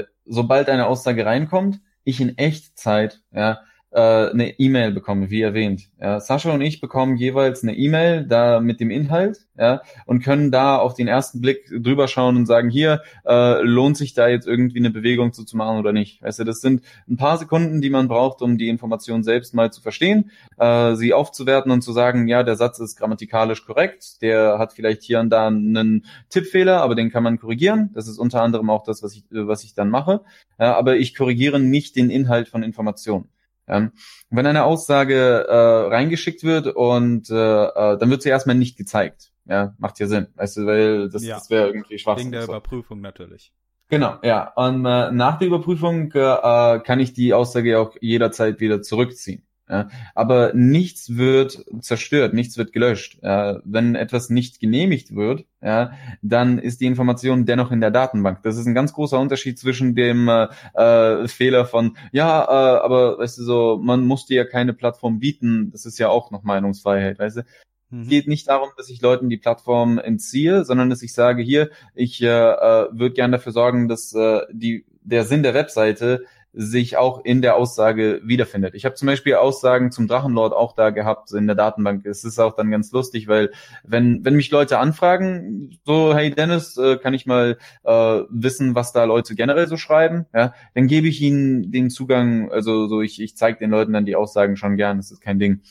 äh 0.00 0.06
sobald 0.30 0.68
eine 0.68 0.86
Aussage 0.86 1.24
reinkommt, 1.24 1.80
ich 2.04 2.20
in 2.20 2.36
Echtzeit 2.36 3.22
ja, 3.32 3.60
äh, 3.90 4.00
eine 4.00 4.58
E-Mail 4.58 4.92
bekomme, 4.92 5.30
wie 5.30 5.42
erwähnt. 5.42 5.88
Ja, 6.00 6.20
Sascha 6.20 6.52
und 6.52 6.60
ich 6.60 6.80
bekommen 6.80 7.16
jeweils 7.16 7.62
eine 7.62 7.74
E-Mail 7.76 8.26
da 8.26 8.60
mit 8.60 8.80
dem 8.80 8.90
Inhalt, 8.90 9.46
ja, 9.58 9.82
und 10.06 10.22
können 10.22 10.50
da 10.50 10.76
auf 10.76 10.94
den 10.94 11.08
ersten 11.08 11.40
Blick 11.40 11.66
drüber 11.70 12.06
schauen 12.06 12.36
und 12.36 12.46
sagen, 12.46 12.70
hier 12.70 13.02
äh, 13.26 13.62
lohnt 13.62 13.96
sich 13.96 14.14
da 14.14 14.28
jetzt 14.28 14.46
irgendwie 14.46 14.78
eine 14.78 14.90
Bewegung 14.90 15.32
zu, 15.32 15.44
zu 15.44 15.56
machen 15.56 15.78
oder 15.78 15.92
nicht. 15.92 16.22
Weißt 16.22 16.38
du, 16.38 16.44
das 16.44 16.60
sind 16.60 16.82
ein 17.08 17.16
paar 17.16 17.38
Sekunden, 17.38 17.80
die 17.80 17.90
man 17.90 18.08
braucht, 18.08 18.42
um 18.42 18.58
die 18.58 18.68
Information 18.68 19.22
selbst 19.22 19.54
mal 19.54 19.72
zu 19.72 19.80
verstehen, 19.80 20.30
äh, 20.58 20.94
sie 20.94 21.14
aufzuwerten 21.14 21.72
und 21.72 21.82
zu 21.82 21.92
sagen, 21.92 22.28
ja, 22.28 22.42
der 22.42 22.56
Satz 22.56 22.78
ist 22.78 22.96
grammatikalisch 22.96 23.64
korrekt, 23.64 24.22
der 24.22 24.58
hat 24.58 24.72
vielleicht 24.72 25.02
hier 25.02 25.20
und 25.20 25.30
da 25.30 25.48
einen 25.48 26.04
Tippfehler, 26.28 26.82
aber 26.82 26.94
den 26.94 27.10
kann 27.10 27.22
man 27.22 27.38
korrigieren. 27.38 27.90
Das 27.94 28.06
ist 28.06 28.18
unter 28.18 28.42
anderem 28.42 28.70
auch 28.70 28.84
das, 28.84 29.02
was 29.02 29.14
ich, 29.14 29.24
was 29.30 29.64
ich 29.64 29.74
dann 29.74 29.90
mache. 29.90 30.20
Ja, 30.58 30.76
aber 30.76 30.96
ich 30.96 31.16
korrigiere 31.16 31.58
nicht 31.58 31.96
den 31.96 32.10
Inhalt 32.10 32.48
von 32.48 32.62
Informationen. 32.62 33.28
Ähm, 33.68 33.92
wenn 34.30 34.46
eine 34.46 34.64
Aussage 34.64 35.46
äh, 35.48 35.54
reingeschickt 35.54 36.44
wird 36.44 36.68
und 36.68 37.30
äh, 37.30 37.34
äh, 37.34 37.98
dann 37.98 38.10
wird 38.10 38.22
sie 38.22 38.28
erstmal 38.28 38.56
nicht 38.56 38.76
gezeigt. 38.76 39.30
Ja, 39.46 39.74
macht 39.78 39.98
ja 39.98 40.06
Sinn. 40.06 40.28
Weißt 40.34 40.58
du, 40.58 40.66
weil 40.66 41.08
das, 41.08 41.24
ja. 41.24 41.36
das 41.36 41.48
wäre 41.48 41.68
irgendwie 41.68 41.98
schwach. 41.98 42.18
Wegen 42.18 42.32
der 42.32 42.42
so. 42.42 42.52
Überprüfung 42.52 43.00
natürlich. 43.00 43.52
Genau, 43.88 44.16
ja. 44.22 44.52
Und 44.54 44.84
äh, 44.84 45.10
nach 45.10 45.38
der 45.38 45.48
Überprüfung 45.48 46.12
äh, 46.12 46.80
kann 46.80 47.00
ich 47.00 47.14
die 47.14 47.32
Aussage 47.32 47.78
auch 47.78 47.96
jederzeit 48.00 48.60
wieder 48.60 48.82
zurückziehen. 48.82 49.47
Ja, 49.70 49.90
aber 50.14 50.54
nichts 50.54 51.16
wird 51.16 51.64
zerstört, 51.80 52.32
nichts 52.32 52.56
wird 52.56 52.72
gelöscht. 52.72 53.18
Ja, 53.22 53.60
wenn 53.64 53.94
etwas 53.94 54.30
nicht 54.30 54.60
genehmigt 54.60 55.14
wird, 55.14 55.44
ja, 55.60 55.92
dann 56.22 56.58
ist 56.58 56.80
die 56.80 56.86
Information 56.86 57.44
dennoch 57.44 57.70
in 57.70 57.80
der 57.80 57.90
Datenbank. 57.90 58.42
Das 58.42 58.56
ist 58.56 58.66
ein 58.66 58.74
ganz 58.74 58.94
großer 58.94 59.18
Unterschied 59.20 59.58
zwischen 59.58 59.94
dem 59.94 60.28
äh, 60.28 60.48
äh, 60.74 61.28
Fehler 61.28 61.66
von, 61.66 61.98
ja, 62.12 62.44
äh, 62.44 62.80
aber 62.80 63.18
weißt 63.18 63.38
du 63.38 63.42
so, 63.42 63.78
man 63.82 64.06
muss 64.06 64.24
dir 64.24 64.38
ja 64.38 64.44
keine 64.44 64.72
Plattform 64.72 65.18
bieten. 65.18 65.70
Das 65.70 65.84
ist 65.84 65.98
ja 65.98 66.08
auch 66.08 66.30
noch 66.30 66.44
Meinungsfreiheit, 66.44 67.18
weißt 67.18 67.38
du. 67.38 67.42
Mhm. 67.90 68.02
Es 68.02 68.08
geht 68.08 68.28
nicht 68.28 68.48
darum, 68.48 68.70
dass 68.76 68.88
ich 68.88 69.02
Leuten 69.02 69.28
die 69.28 69.36
Plattform 69.36 69.98
entziehe, 69.98 70.64
sondern 70.64 70.88
dass 70.88 71.02
ich 71.02 71.12
sage, 71.12 71.42
hier, 71.42 71.70
ich 71.94 72.22
äh, 72.22 72.26
äh 72.26 72.88
würde 72.92 73.14
gern 73.14 73.32
dafür 73.32 73.52
sorgen, 73.52 73.88
dass 73.88 74.14
äh, 74.14 74.40
die 74.52 74.86
der 75.08 75.24
Sinn 75.24 75.42
der 75.42 75.54
Webseite 75.54 76.24
sich 76.60 76.96
auch 76.96 77.24
in 77.24 77.40
der 77.40 77.54
Aussage 77.54 78.20
wiederfindet. 78.24 78.74
Ich 78.74 78.84
habe 78.84 78.96
zum 78.96 79.06
Beispiel 79.06 79.36
Aussagen 79.36 79.92
zum 79.92 80.08
Drachenlord 80.08 80.52
auch 80.52 80.74
da 80.74 80.90
gehabt 80.90 81.32
in 81.32 81.46
der 81.46 81.54
Datenbank. 81.54 82.04
Es 82.04 82.24
ist 82.24 82.40
auch 82.40 82.52
dann 82.56 82.72
ganz 82.72 82.90
lustig, 82.90 83.28
weil 83.28 83.52
wenn, 83.84 84.24
wenn 84.24 84.34
mich 84.34 84.50
Leute 84.50 84.80
anfragen, 84.80 85.78
so, 85.84 86.16
hey 86.16 86.32
Dennis, 86.34 86.76
äh, 86.76 86.96
kann 86.96 87.14
ich 87.14 87.26
mal 87.26 87.58
äh, 87.84 87.90
wissen, 88.28 88.74
was 88.74 88.92
da 88.92 89.04
Leute 89.04 89.36
generell 89.36 89.68
so 89.68 89.76
schreiben, 89.76 90.26
ja, 90.34 90.52
dann 90.74 90.88
gebe 90.88 91.06
ich 91.06 91.20
ihnen 91.20 91.70
den 91.70 91.90
Zugang, 91.90 92.50
also 92.50 92.88
so 92.88 93.02
ich, 93.02 93.22
ich 93.22 93.36
zeige 93.36 93.60
den 93.60 93.70
Leuten 93.70 93.92
dann 93.92 94.04
die 94.04 94.16
Aussagen 94.16 94.56
schon 94.56 94.76
gern, 94.76 94.96
das 94.96 95.12
ist 95.12 95.20
kein 95.20 95.38
Ding. 95.38 95.62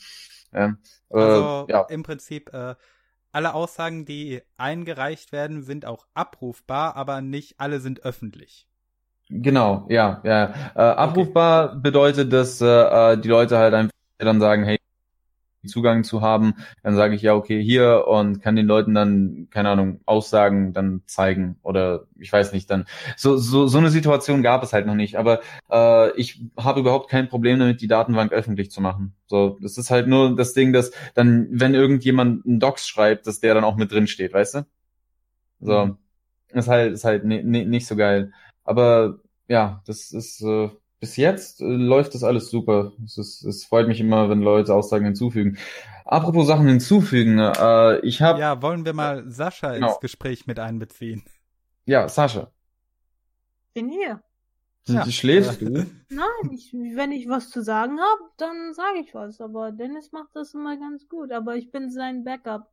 Ja, 0.54 0.78
äh, 1.10 1.18
also 1.18 1.66
ja. 1.68 1.82
im 1.82 2.02
Prinzip 2.02 2.54
äh, 2.54 2.76
alle 3.30 3.52
Aussagen, 3.52 4.06
die 4.06 4.40
eingereicht 4.56 5.32
werden, 5.32 5.62
sind 5.62 5.84
auch 5.84 6.06
abrufbar, 6.14 6.96
aber 6.96 7.20
nicht 7.20 7.60
alle 7.60 7.80
sind 7.80 8.04
öffentlich. 8.04 8.68
Genau, 9.30 9.86
ja, 9.90 10.20
ja. 10.24 10.54
Äh, 10.74 10.80
abrufbar 10.80 11.70
okay. 11.70 11.80
bedeutet, 11.82 12.32
dass 12.32 12.60
äh, 12.60 12.66
äh, 12.66 13.18
die 13.18 13.28
Leute 13.28 13.58
halt 13.58 13.74
einfach 13.74 13.92
dann 14.18 14.40
sagen, 14.40 14.64
hey, 14.64 14.78
Zugang 15.66 16.04
zu 16.04 16.22
haben, 16.22 16.54
dann 16.82 16.94
sage 16.94 17.14
ich 17.14 17.22
ja, 17.22 17.34
okay, 17.34 17.62
hier 17.62 18.06
und 18.06 18.40
kann 18.40 18.56
den 18.56 18.66
Leuten 18.66 18.94
dann, 18.94 19.48
keine 19.50 19.70
Ahnung, 19.70 20.00
Aussagen 20.06 20.72
dann 20.72 21.02
zeigen 21.06 21.56
oder 21.62 22.06
ich 22.18 22.32
weiß 22.32 22.52
nicht, 22.52 22.70
dann 22.70 22.86
so, 23.16 23.36
so, 23.36 23.66
so 23.66 23.78
eine 23.78 23.90
Situation 23.90 24.42
gab 24.42 24.62
es 24.62 24.72
halt 24.72 24.86
noch 24.86 24.94
nicht, 24.94 25.16
aber 25.16 25.40
äh, 25.70 26.16
ich 26.16 26.40
habe 26.56 26.80
überhaupt 26.80 27.10
kein 27.10 27.28
Problem 27.28 27.58
damit, 27.58 27.80
die 27.80 27.88
Datenbank 27.88 28.32
öffentlich 28.32 28.70
zu 28.70 28.80
machen. 28.80 29.14
So, 29.26 29.58
das 29.60 29.78
ist 29.78 29.90
halt 29.90 30.06
nur 30.06 30.36
das 30.36 30.54
Ding, 30.54 30.72
dass 30.72 30.92
dann, 31.14 31.48
wenn 31.50 31.74
irgendjemand 31.74 32.46
einen 32.46 32.60
Docs 32.60 32.86
schreibt, 32.88 33.26
dass 33.26 33.40
der 33.40 33.54
dann 33.54 33.64
auch 33.64 33.76
mit 33.76 33.92
drin 33.92 34.06
steht, 34.06 34.32
weißt 34.32 34.54
du? 34.54 34.66
So, 35.60 35.86
mhm. 35.86 35.96
ist 36.52 36.68
halt, 36.68 36.92
ist 36.94 37.04
halt 37.04 37.24
nicht 37.24 37.86
so 37.86 37.96
geil. 37.96 38.32
Aber 38.68 39.20
ja, 39.48 39.82
das 39.86 40.12
ist 40.12 40.42
äh, 40.42 40.68
bis 41.00 41.16
jetzt 41.16 41.62
äh, 41.62 41.64
läuft 41.64 42.14
das 42.14 42.22
alles 42.22 42.50
super. 42.50 42.92
Es, 43.02 43.16
ist, 43.16 43.42
es 43.44 43.64
freut 43.64 43.88
mich 43.88 43.98
immer, 43.98 44.28
wenn 44.28 44.42
Leute 44.42 44.74
Aussagen 44.74 45.06
hinzufügen. 45.06 45.56
Apropos 46.04 46.46
Sachen 46.46 46.68
hinzufügen, 46.68 47.38
äh, 47.38 47.98
ich 48.00 48.20
habe 48.20 48.40
ja, 48.40 48.60
wollen 48.60 48.84
wir 48.84 48.92
mal 48.92 49.24
Sascha 49.30 49.72
genau. 49.72 49.88
ins 49.88 50.00
Gespräch 50.00 50.46
mit 50.46 50.58
einbeziehen? 50.58 51.24
Ja, 51.86 52.10
Sascha. 52.10 52.50
Bin 53.72 53.88
hier. 53.88 54.22
Ja. 54.86 55.06
Schläfst 55.10 55.62
du? 55.62 55.70
Nein, 56.10 56.50
ich, 56.52 56.74
wenn 56.74 57.12
ich 57.12 57.26
was 57.26 57.48
zu 57.48 57.62
sagen 57.62 57.98
habe, 57.98 58.22
dann 58.36 58.74
sage 58.74 58.98
ich 59.02 59.14
was. 59.14 59.40
Aber 59.40 59.72
Dennis 59.72 60.12
macht 60.12 60.34
das 60.34 60.52
immer 60.52 60.76
ganz 60.78 61.08
gut. 61.08 61.32
Aber 61.32 61.56
ich 61.56 61.70
bin 61.70 61.90
sein 61.90 62.22
Backup. 62.22 62.70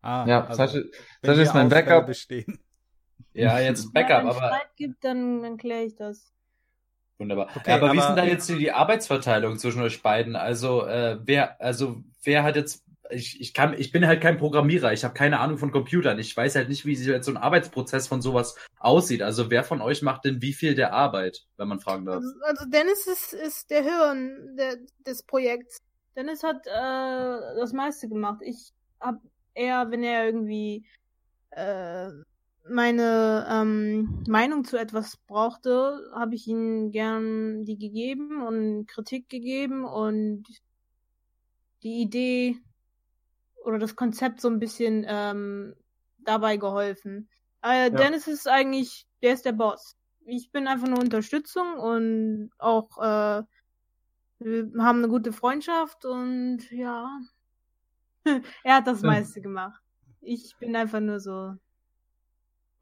Ah, 0.00 0.26
ja, 0.28 0.44
also, 0.44 0.58
Sascha, 0.58 0.78
Sascha 1.22 1.42
ist 1.42 1.54
mein 1.54 1.68
Backup. 1.68 2.06
Bestehen. 2.06 2.60
Ja, 3.34 3.58
jetzt 3.58 3.92
Backup, 3.92 4.22
Wenn 4.22 4.28
es 4.28 4.36
aber. 4.36 4.46
Streit 4.46 4.76
gibt, 4.76 5.04
dann, 5.04 5.42
dann 5.42 5.56
kläre 5.56 5.84
ich 5.84 5.96
das. 5.96 6.32
Wunderbar. 7.18 7.48
Okay, 7.54 7.70
ja, 7.70 7.76
aber, 7.76 7.86
aber, 7.86 7.94
wie 7.94 7.98
ist 7.98 8.06
denn 8.06 8.16
da 8.16 8.24
jetzt 8.24 8.48
die 8.48 8.72
Arbeitsverteilung 8.72 9.58
zwischen 9.58 9.82
euch 9.82 10.02
beiden? 10.02 10.36
Also, 10.36 10.86
äh, 10.86 11.18
wer, 11.22 11.60
also, 11.60 12.02
wer 12.22 12.42
hat 12.44 12.56
jetzt, 12.56 12.84
ich, 13.10 13.40
ich 13.40 13.52
kann, 13.54 13.74
ich 13.78 13.92
bin 13.92 14.06
halt 14.06 14.20
kein 14.20 14.36
Programmierer, 14.36 14.92
ich 14.92 15.04
habe 15.04 15.14
keine 15.14 15.40
Ahnung 15.40 15.58
von 15.58 15.70
Computern, 15.72 16.18
ich 16.18 16.36
weiß 16.36 16.54
halt 16.54 16.68
nicht, 16.68 16.86
wie 16.86 16.94
jetzt 16.94 17.26
so 17.26 17.32
ein 17.32 17.36
Arbeitsprozess 17.36 18.08
von 18.08 18.22
sowas 18.22 18.56
aussieht. 18.78 19.22
Also, 19.22 19.50
wer 19.50 19.64
von 19.64 19.80
euch 19.80 20.02
macht 20.02 20.24
denn 20.24 20.40
wie 20.40 20.52
viel 20.52 20.74
der 20.74 20.92
Arbeit, 20.92 21.44
wenn 21.56 21.68
man 21.68 21.80
fragen 21.80 22.06
darf? 22.06 22.16
Also, 22.16 22.32
also 22.42 22.64
Dennis 22.70 23.06
ist, 23.06 23.32
ist 23.32 23.70
der 23.70 23.82
Hirn 23.82 24.56
der, 24.56 24.76
des 25.06 25.22
Projekts. 25.24 25.78
Dennis 26.16 26.42
hat 26.44 26.66
äh, 26.66 27.56
das 27.58 27.72
meiste 27.72 28.08
gemacht. 28.08 28.40
Ich 28.42 28.72
hab 29.00 29.20
eher, 29.54 29.90
wenn 29.90 30.02
er 30.02 30.26
irgendwie 30.26 30.84
äh, 31.50 32.10
meine 32.68 33.46
ähm, 33.48 34.24
Meinung 34.26 34.64
zu 34.64 34.78
etwas 34.78 35.16
brauchte, 35.26 36.10
habe 36.14 36.34
ich 36.34 36.46
ihnen 36.46 36.90
gern 36.90 37.64
die 37.64 37.78
gegeben 37.78 38.42
und 38.42 38.86
Kritik 38.86 39.28
gegeben 39.28 39.84
und 39.84 40.44
die 41.82 42.00
Idee 42.00 42.56
oder 43.62 43.78
das 43.78 43.96
Konzept 43.96 44.40
so 44.40 44.48
ein 44.48 44.58
bisschen 44.58 45.04
ähm, 45.06 45.74
dabei 46.18 46.56
geholfen. 46.56 47.28
Äh, 47.62 47.84
ja. 47.84 47.90
Dennis 47.90 48.26
ist 48.26 48.48
eigentlich, 48.48 49.06
der 49.22 49.34
ist 49.34 49.44
der 49.44 49.52
Boss. 49.52 49.96
Ich 50.26 50.50
bin 50.50 50.66
einfach 50.66 50.88
nur 50.88 51.00
Unterstützung 51.00 51.74
und 51.74 52.50
auch 52.58 52.96
äh, 52.98 53.42
wir 54.38 54.84
haben 54.84 54.98
eine 54.98 55.08
gute 55.08 55.32
Freundschaft 55.32 56.04
und 56.04 56.70
ja, 56.70 57.08
er 58.64 58.76
hat 58.76 58.86
das 58.86 59.02
meiste 59.02 59.40
gemacht. 59.40 59.82
Ich 60.20 60.56
bin 60.58 60.74
einfach 60.76 61.00
nur 61.00 61.20
so 61.20 61.54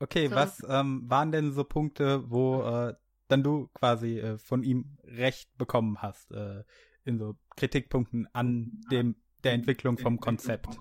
Okay, 0.03 0.27
so. 0.27 0.35
was 0.35 0.61
ähm, 0.69 1.09
waren 1.09 1.31
denn 1.31 1.53
so 1.53 1.63
Punkte, 1.63 2.29
wo 2.29 2.61
äh, 2.63 2.95
dann 3.29 3.45
du 3.45 3.69
quasi 3.73 4.19
äh, 4.19 4.37
von 4.37 4.65
ihm 4.65 4.99
Recht 5.05 5.57
bekommen 5.59 6.03
hast 6.03 6.33
äh, 6.33 6.65
in 7.05 7.19
so 7.19 7.37
Kritikpunkten 7.55 8.29
an 8.33 8.81
dem 8.91 9.15
der 9.45 9.53
Entwicklung 9.53 9.99
vom 9.99 10.19
Konzept? 10.19 10.77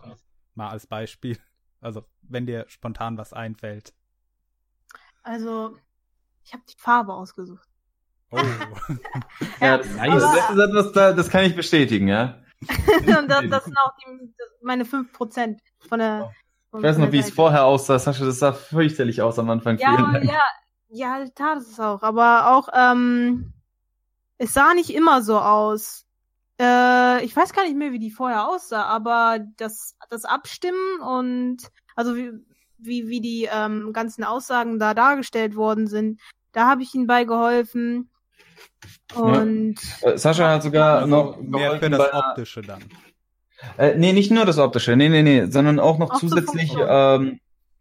Mal 0.55 0.69
als 0.69 0.87
Beispiel. 0.87 1.37
Also, 1.81 2.03
wenn 2.23 2.47
dir 2.47 2.65
spontan 2.67 3.15
was 3.15 3.31
einfällt. 3.31 3.93
Also, 5.21 5.77
ich 6.43 6.53
habe 6.53 6.63
die 6.67 6.79
Farbe 6.79 7.13
ausgesucht. 7.13 7.69
Oh. 8.31 8.37
ja, 9.61 9.77
das, 9.77 9.95
nice. 9.97 10.23
das 10.23 10.49
ist 10.49 10.57
etwas, 10.57 10.91
das 10.93 11.29
kann 11.29 11.45
ich 11.45 11.55
bestätigen, 11.55 12.07
ja. 12.07 12.41
Und 13.19 13.29
das, 13.29 13.47
das 13.49 13.65
sind 13.65 13.77
auch 13.77 13.93
die, 13.97 14.33
meine 14.63 14.83
5% 14.83 15.59
von 15.87 15.99
der 15.99 16.27
oh. 16.27 16.33
Ich 16.77 16.83
weiß 16.83 16.97
noch, 16.97 17.11
wie 17.11 17.19
es 17.19 17.31
vorher 17.31 17.65
aussah. 17.65 17.99
Sascha, 17.99 18.25
das 18.25 18.39
sah 18.39 18.53
fürchterlich 18.53 19.21
aus 19.21 19.37
am 19.39 19.49
Anfang. 19.49 19.77
Ja, 19.77 20.19
ja, 20.21 20.41
ja, 20.89 21.25
tat 21.35 21.59
es 21.59 21.79
auch. 21.79 22.01
Aber 22.01 22.55
auch, 22.55 22.69
ähm, 22.73 23.53
es 24.37 24.53
sah 24.53 24.73
nicht 24.73 24.89
immer 24.89 25.21
so 25.21 25.39
aus. 25.39 26.05
Äh, 26.59 27.25
ich 27.25 27.35
weiß 27.35 27.53
gar 27.53 27.63
nicht 27.63 27.75
mehr, 27.75 27.91
wie 27.91 27.99
die 27.99 28.11
vorher 28.11 28.47
aussah, 28.47 28.83
aber 28.83 29.39
das, 29.57 29.97
das 30.09 30.25
Abstimmen 30.25 31.01
und 31.01 31.57
also 31.95 32.15
wie, 32.15 32.31
wie, 32.77 33.07
wie 33.07 33.21
die 33.21 33.49
ähm, 33.51 33.91
ganzen 33.93 34.23
Aussagen 34.23 34.79
da 34.79 34.93
dargestellt 34.93 35.55
worden 35.55 35.87
sind, 35.87 36.21
da 36.53 36.67
habe 36.67 36.83
ich 36.83 36.93
ihnen 36.95 37.07
beigeholfen. 37.07 38.09
Und 39.13 39.75
ja. 40.01 40.11
Äh, 40.11 40.17
Sascha 40.17 40.49
hat 40.49 40.63
sogar 40.63 41.05
noch 41.05 41.37
mehr 41.41 41.79
für 41.79 41.89
das 41.89 42.13
Optische 42.13 42.61
dann. 42.61 42.83
Äh, 43.77 43.95
nee, 43.97 44.13
nicht 44.13 44.31
nur 44.31 44.45
das 44.45 44.57
Optische, 44.57 44.95
nee, 44.95 45.09
nee, 45.09 45.23
nee, 45.23 45.45
sondern 45.45 45.79
auch 45.79 45.97
noch 45.97 46.11
auch 46.11 46.19
zusätzlich, 46.19 46.73
ähm, 46.77 47.39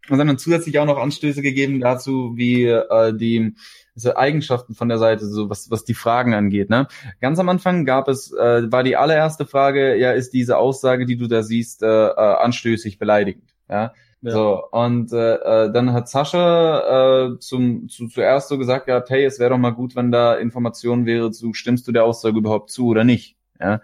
dann 0.09 0.37
zusätzlich 0.37 0.77
auch 0.79 0.85
noch 0.85 0.97
Anstöße 0.97 1.41
gegeben 1.41 1.79
dazu, 1.79 2.33
wie 2.35 2.65
äh, 2.65 3.13
die 3.13 3.55
so 3.95 4.15
Eigenschaften 4.15 4.73
von 4.73 4.89
der 4.89 4.97
Seite, 4.97 5.25
so 5.25 5.49
was, 5.49 5.69
was 5.69 5.83
die 5.83 5.93
Fragen 5.93 6.33
angeht. 6.33 6.69
Ne? 6.69 6.87
Ganz 7.19 7.39
am 7.39 7.49
Anfang 7.49 7.85
gab 7.85 8.07
es, 8.07 8.31
äh, 8.31 8.71
war 8.71 8.83
die 8.83 8.95
allererste 8.95 9.45
Frage, 9.45 9.95
ja, 9.97 10.11
ist 10.11 10.33
diese 10.33 10.57
Aussage, 10.57 11.05
die 11.05 11.17
du 11.17 11.27
da 11.27 11.43
siehst, 11.43 11.83
äh, 11.83 11.87
äh, 11.87 12.13
anstößig 12.13 12.99
beleidigend. 12.99 13.53
Ja? 13.69 13.93
ja. 14.21 14.31
So, 14.31 14.63
und 14.71 15.11
äh, 15.11 15.35
äh, 15.35 15.71
dann 15.71 15.93
hat 15.93 16.07
Sascha 16.07 17.33
äh, 17.33 17.39
zum, 17.39 17.89
zu, 17.89 18.07
zuerst 18.07 18.49
so 18.49 18.57
gesagt 18.57 18.85
gehabt, 18.85 19.09
hey, 19.09 19.25
es 19.25 19.39
wäre 19.39 19.51
doch 19.51 19.57
mal 19.57 19.71
gut, 19.71 19.95
wenn 19.95 20.11
da 20.11 20.35
Informationen 20.35 21.05
wäre 21.05 21.31
zu, 21.31 21.53
stimmst 21.53 21.87
du 21.87 21.91
der 21.91 22.05
Aussage 22.05 22.37
überhaupt 22.37 22.71
zu 22.71 22.87
oder 22.87 23.03
nicht? 23.03 23.35
Ja, 23.59 23.81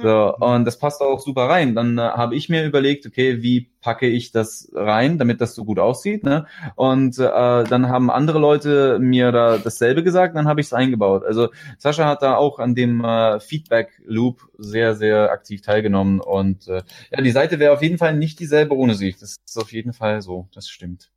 so, 0.00 0.34
mhm. 0.38 0.42
und 0.42 0.64
das 0.64 0.78
passt 0.78 1.02
auch 1.02 1.18
super 1.18 1.48
rein. 1.48 1.74
Dann 1.74 1.98
äh, 1.98 2.02
habe 2.02 2.36
ich 2.36 2.48
mir 2.48 2.64
überlegt, 2.64 3.04
okay, 3.04 3.42
wie 3.42 3.68
packe 3.80 4.06
ich 4.06 4.30
das 4.30 4.70
rein, 4.72 5.18
damit 5.18 5.40
das 5.40 5.54
so 5.54 5.64
gut 5.64 5.80
aussieht. 5.80 6.22
Ne? 6.22 6.46
Und 6.76 7.18
äh, 7.18 7.64
dann 7.64 7.88
haben 7.88 8.10
andere 8.10 8.38
Leute 8.38 8.98
mir 9.00 9.32
da 9.32 9.58
dasselbe 9.58 10.04
gesagt, 10.04 10.36
dann 10.36 10.46
habe 10.46 10.60
ich 10.60 10.68
es 10.68 10.72
eingebaut. 10.72 11.24
Also 11.24 11.48
Sascha 11.78 12.06
hat 12.06 12.22
da 12.22 12.36
auch 12.36 12.60
an 12.60 12.76
dem 12.76 13.04
äh, 13.04 13.40
Feedback-Loop 13.40 14.48
sehr, 14.56 14.94
sehr 14.94 15.32
aktiv 15.32 15.62
teilgenommen. 15.62 16.20
Und 16.20 16.68
äh, 16.68 16.82
ja, 17.10 17.20
die 17.20 17.30
Seite 17.32 17.58
wäre 17.58 17.72
auf 17.72 17.82
jeden 17.82 17.98
Fall 17.98 18.14
nicht 18.14 18.38
dieselbe 18.38 18.76
ohne 18.76 18.94
sich. 18.94 19.18
Das 19.18 19.36
ist 19.44 19.58
auf 19.58 19.72
jeden 19.72 19.92
Fall 19.92 20.22
so, 20.22 20.48
das 20.54 20.68
stimmt. 20.68 21.10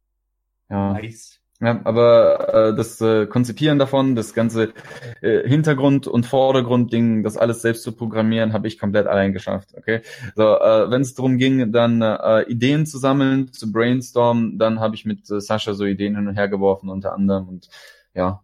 Ja. 0.70 0.94
Nice. 0.94 1.41
Ja, 1.64 1.80
aber 1.84 2.72
äh, 2.72 2.76
das 2.76 3.00
äh, 3.02 3.28
Konzipieren 3.28 3.78
davon, 3.78 4.16
das 4.16 4.34
ganze 4.34 4.74
äh, 5.22 5.48
Hintergrund- 5.48 6.08
und 6.08 6.26
Vordergrund-Ding, 6.26 7.22
das 7.22 7.38
alles 7.38 7.62
selbst 7.62 7.84
zu 7.84 7.92
programmieren, 7.92 8.52
habe 8.52 8.68
ich 8.68 8.80
komplett 8.80 9.06
allein 9.06 9.32
geschafft. 9.32 9.76
Okay, 9.78 10.02
so 10.36 10.42
äh, 10.42 10.90
wenn 10.90 11.02
es 11.02 11.14
darum 11.14 11.38
ging, 11.38 11.72
dann 11.72 12.02
äh, 12.02 12.50
Ideen 12.50 12.88
zu 12.88 12.98
sammeln, 12.98 13.54
zu 13.54 13.72
brainstormen, 13.72 14.58
dann 14.58 14.80
habe 14.80 14.96
ich 14.96 15.06
mit 15.06 15.30
äh, 15.30 15.40
Sascha 15.40 15.74
so 15.74 15.86
Ideen 15.86 16.16
hin 16.16 16.28
und 16.28 16.36
her 16.36 16.50
geworfen 16.50 16.90
unter 16.90 17.14
anderem 17.14 17.48
und 17.48 17.70
ja, 18.16 18.42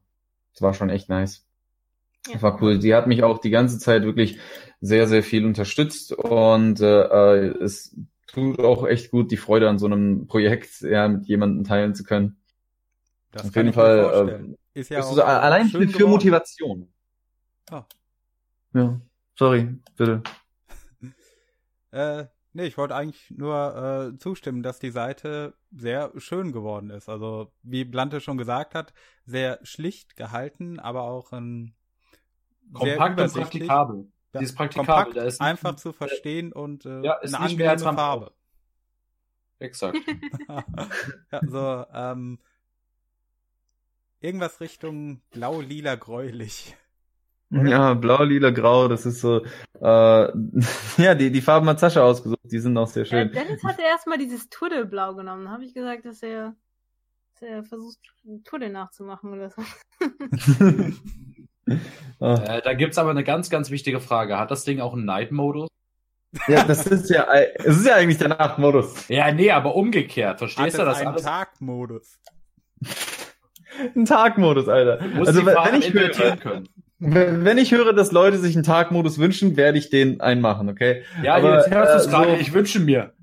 es 0.54 0.62
war 0.62 0.76
schon 0.76 0.92
echt 0.92 1.10
nice. 1.10 1.44
Ja. 2.28 2.34
Das 2.34 2.44
war 2.44 2.62
cool. 2.62 2.80
Sie 2.80 2.94
hat 2.94 3.08
mich 3.08 3.24
auch 3.24 3.40
die 3.40 3.50
ganze 3.50 3.80
Zeit 3.80 4.04
wirklich 4.04 4.38
sehr, 4.80 5.08
sehr 5.08 5.24
viel 5.24 5.44
unterstützt 5.44 6.14
und 6.14 6.82
äh, 6.82 7.02
äh 7.02 7.64
es 7.64 7.98
tut 8.28 8.60
auch 8.60 8.86
echt 8.88 9.10
gut, 9.10 9.32
die 9.32 9.38
Freude 9.38 9.70
an 9.70 9.80
so 9.80 9.88
einem 9.88 10.28
Projekt 10.28 10.82
ja 10.82 11.08
mit 11.08 11.26
jemandem 11.26 11.64
teilen 11.64 11.96
zu 11.96 12.04
können. 12.04 12.38
Das 13.32 13.46
Auf 13.46 13.56
jeden 13.56 13.74
Fall. 13.74 14.56
Äh, 14.74 14.80
ist 14.80 14.90
ja 14.90 15.00
ist 15.00 15.06
auch 15.06 15.16
so, 15.16 15.24
allein 15.24 15.68
für, 15.68 15.88
für 15.88 16.08
Motivation. 16.08 16.92
Oh. 17.72 17.84
Ja, 18.74 19.02
sorry, 19.36 19.76
bitte. 19.96 20.24
äh, 21.92 22.26
nee, 22.54 22.66
ich 22.66 22.78
wollte 22.78 22.96
eigentlich 22.96 23.30
nur 23.32 24.14
äh, 24.14 24.18
zustimmen, 24.18 24.64
dass 24.64 24.80
die 24.80 24.92
Seite 24.92 25.56
sehr 25.76 26.12
schön 26.18 26.52
geworden 26.52 26.90
ist. 26.90 27.10
Also, 27.10 27.52
wie 27.64 27.86
Blante 27.86 28.22
schon 28.22 28.38
gesagt 28.38 28.76
hat, 28.76 28.94
sehr 29.26 29.60
schlicht 29.64 30.16
gehalten, 30.16 30.80
aber 30.80 31.04
auch 31.04 31.32
ein 31.32 31.76
kompakt 32.74 33.20
und 33.20 33.34
praktikabel. 33.34 34.12
Ja, 34.34 34.42
ist 34.42 34.56
praktikabel. 34.56 35.14
Kompakt, 35.14 35.28
ist 35.28 35.42
einfach 35.42 35.76
zu 35.76 35.94
verstehen 35.94 36.52
und 36.52 36.86
äh, 36.86 37.02
ja, 37.02 37.14
ist 37.16 37.34
eine 37.34 37.46
angenehme 37.46 37.80
Farbe. 37.80 38.34
Exakt. 39.60 39.98
ja, 41.32 41.42
so, 41.48 41.86
ähm, 41.94 42.40
Irgendwas 44.20 44.62
Richtung 44.62 45.22
blau, 45.32 45.62
lila, 45.62 45.96
gräulich. 45.96 46.76
Ja, 47.50 47.94
blau, 47.94 48.24
lila, 48.24 48.50
grau, 48.50 48.90
das 48.90 49.06
ist 49.06 49.22
so, 49.22 49.46
äh, 49.80 49.80
ja, 51.02 51.16
die, 51.16 51.32
die 51.32 51.42
Farben 51.42 51.70
hat 51.70 51.80
Sascha 51.80 52.04
ausgesucht, 52.04 52.40
die 52.44 52.60
sind 52.60 52.78
auch 52.78 52.88
sehr 52.88 53.06
schön. 53.06 53.30
Äh, 53.30 53.32
Dennis 53.32 53.64
hatte 53.64 53.84
erstmal 53.84 54.18
dieses 54.18 54.50
Tuddelblau 54.50 55.16
genommen, 55.16 55.46
da 55.46 55.52
habe 55.52 55.64
ich 55.64 55.74
gesagt, 55.74 56.06
dass 56.06 56.22
er, 56.22 56.56
dass 57.34 57.44
er 57.44 57.64
versucht, 57.64 58.00
Tuddel 58.44 58.70
nachzumachen 58.70 59.32
oder 59.32 59.50
so. 59.50 59.62
Ah. 62.20 62.36
äh, 62.46 62.62
da 62.62 62.74
gibt's 62.74 62.98
aber 62.98 63.10
eine 63.10 63.26
ganz, 63.26 63.50
ganz 63.50 63.70
wichtige 63.70 64.00
Frage. 64.00 64.38
Hat 64.38 64.52
das 64.52 64.64
Ding 64.64 64.80
auch 64.80 64.94
einen 64.94 65.06
Night-Modus? 65.06 65.68
Ja, 66.48 66.64
das 66.64 66.88
ist 66.88 67.10
ja, 67.10 67.28
es 67.32 67.78
ist 67.78 67.86
ja 67.86 67.96
eigentlich 67.96 68.18
der 68.18 68.30
Nachtmodus. 68.30 69.08
Ja, 69.08 69.32
nee, 69.32 69.52
aber 69.52 69.76
umgekehrt. 69.76 70.40
Verstehst 70.40 70.78
Hat 70.78 70.82
du 70.82 70.90
das? 70.90 71.02
Einen 71.02 71.18
Tagmodus. 71.18 72.20
Ein 73.96 74.06
Tagmodus, 74.06 74.68
Alter. 74.68 75.00
Also 75.20 75.46
wenn 75.46 75.82
ich, 75.82 75.94
höre, 75.94 76.38
können. 76.38 76.70
wenn 77.00 77.58
ich 77.58 77.72
höre, 77.72 77.94
dass 77.94 78.12
Leute 78.12 78.38
sich 78.38 78.56
einen 78.56 78.64
Tagmodus 78.64 79.20
wünschen, 79.20 79.58
werde 79.58 79.78
ich 79.78 79.90
den 79.90 80.22
einmachen, 80.22 80.70
okay? 80.70 81.04
Ja, 81.24 81.36
Aber, 81.36 81.58
jetzt 81.58 81.70
hörst 81.70 81.94
du 81.94 81.98
es 81.98 82.08
äh, 82.08 82.10
gerade, 82.10 82.32
so, 82.32 82.38
ich 82.38 82.54
wünsche 82.54 82.80
mir. 82.80 83.14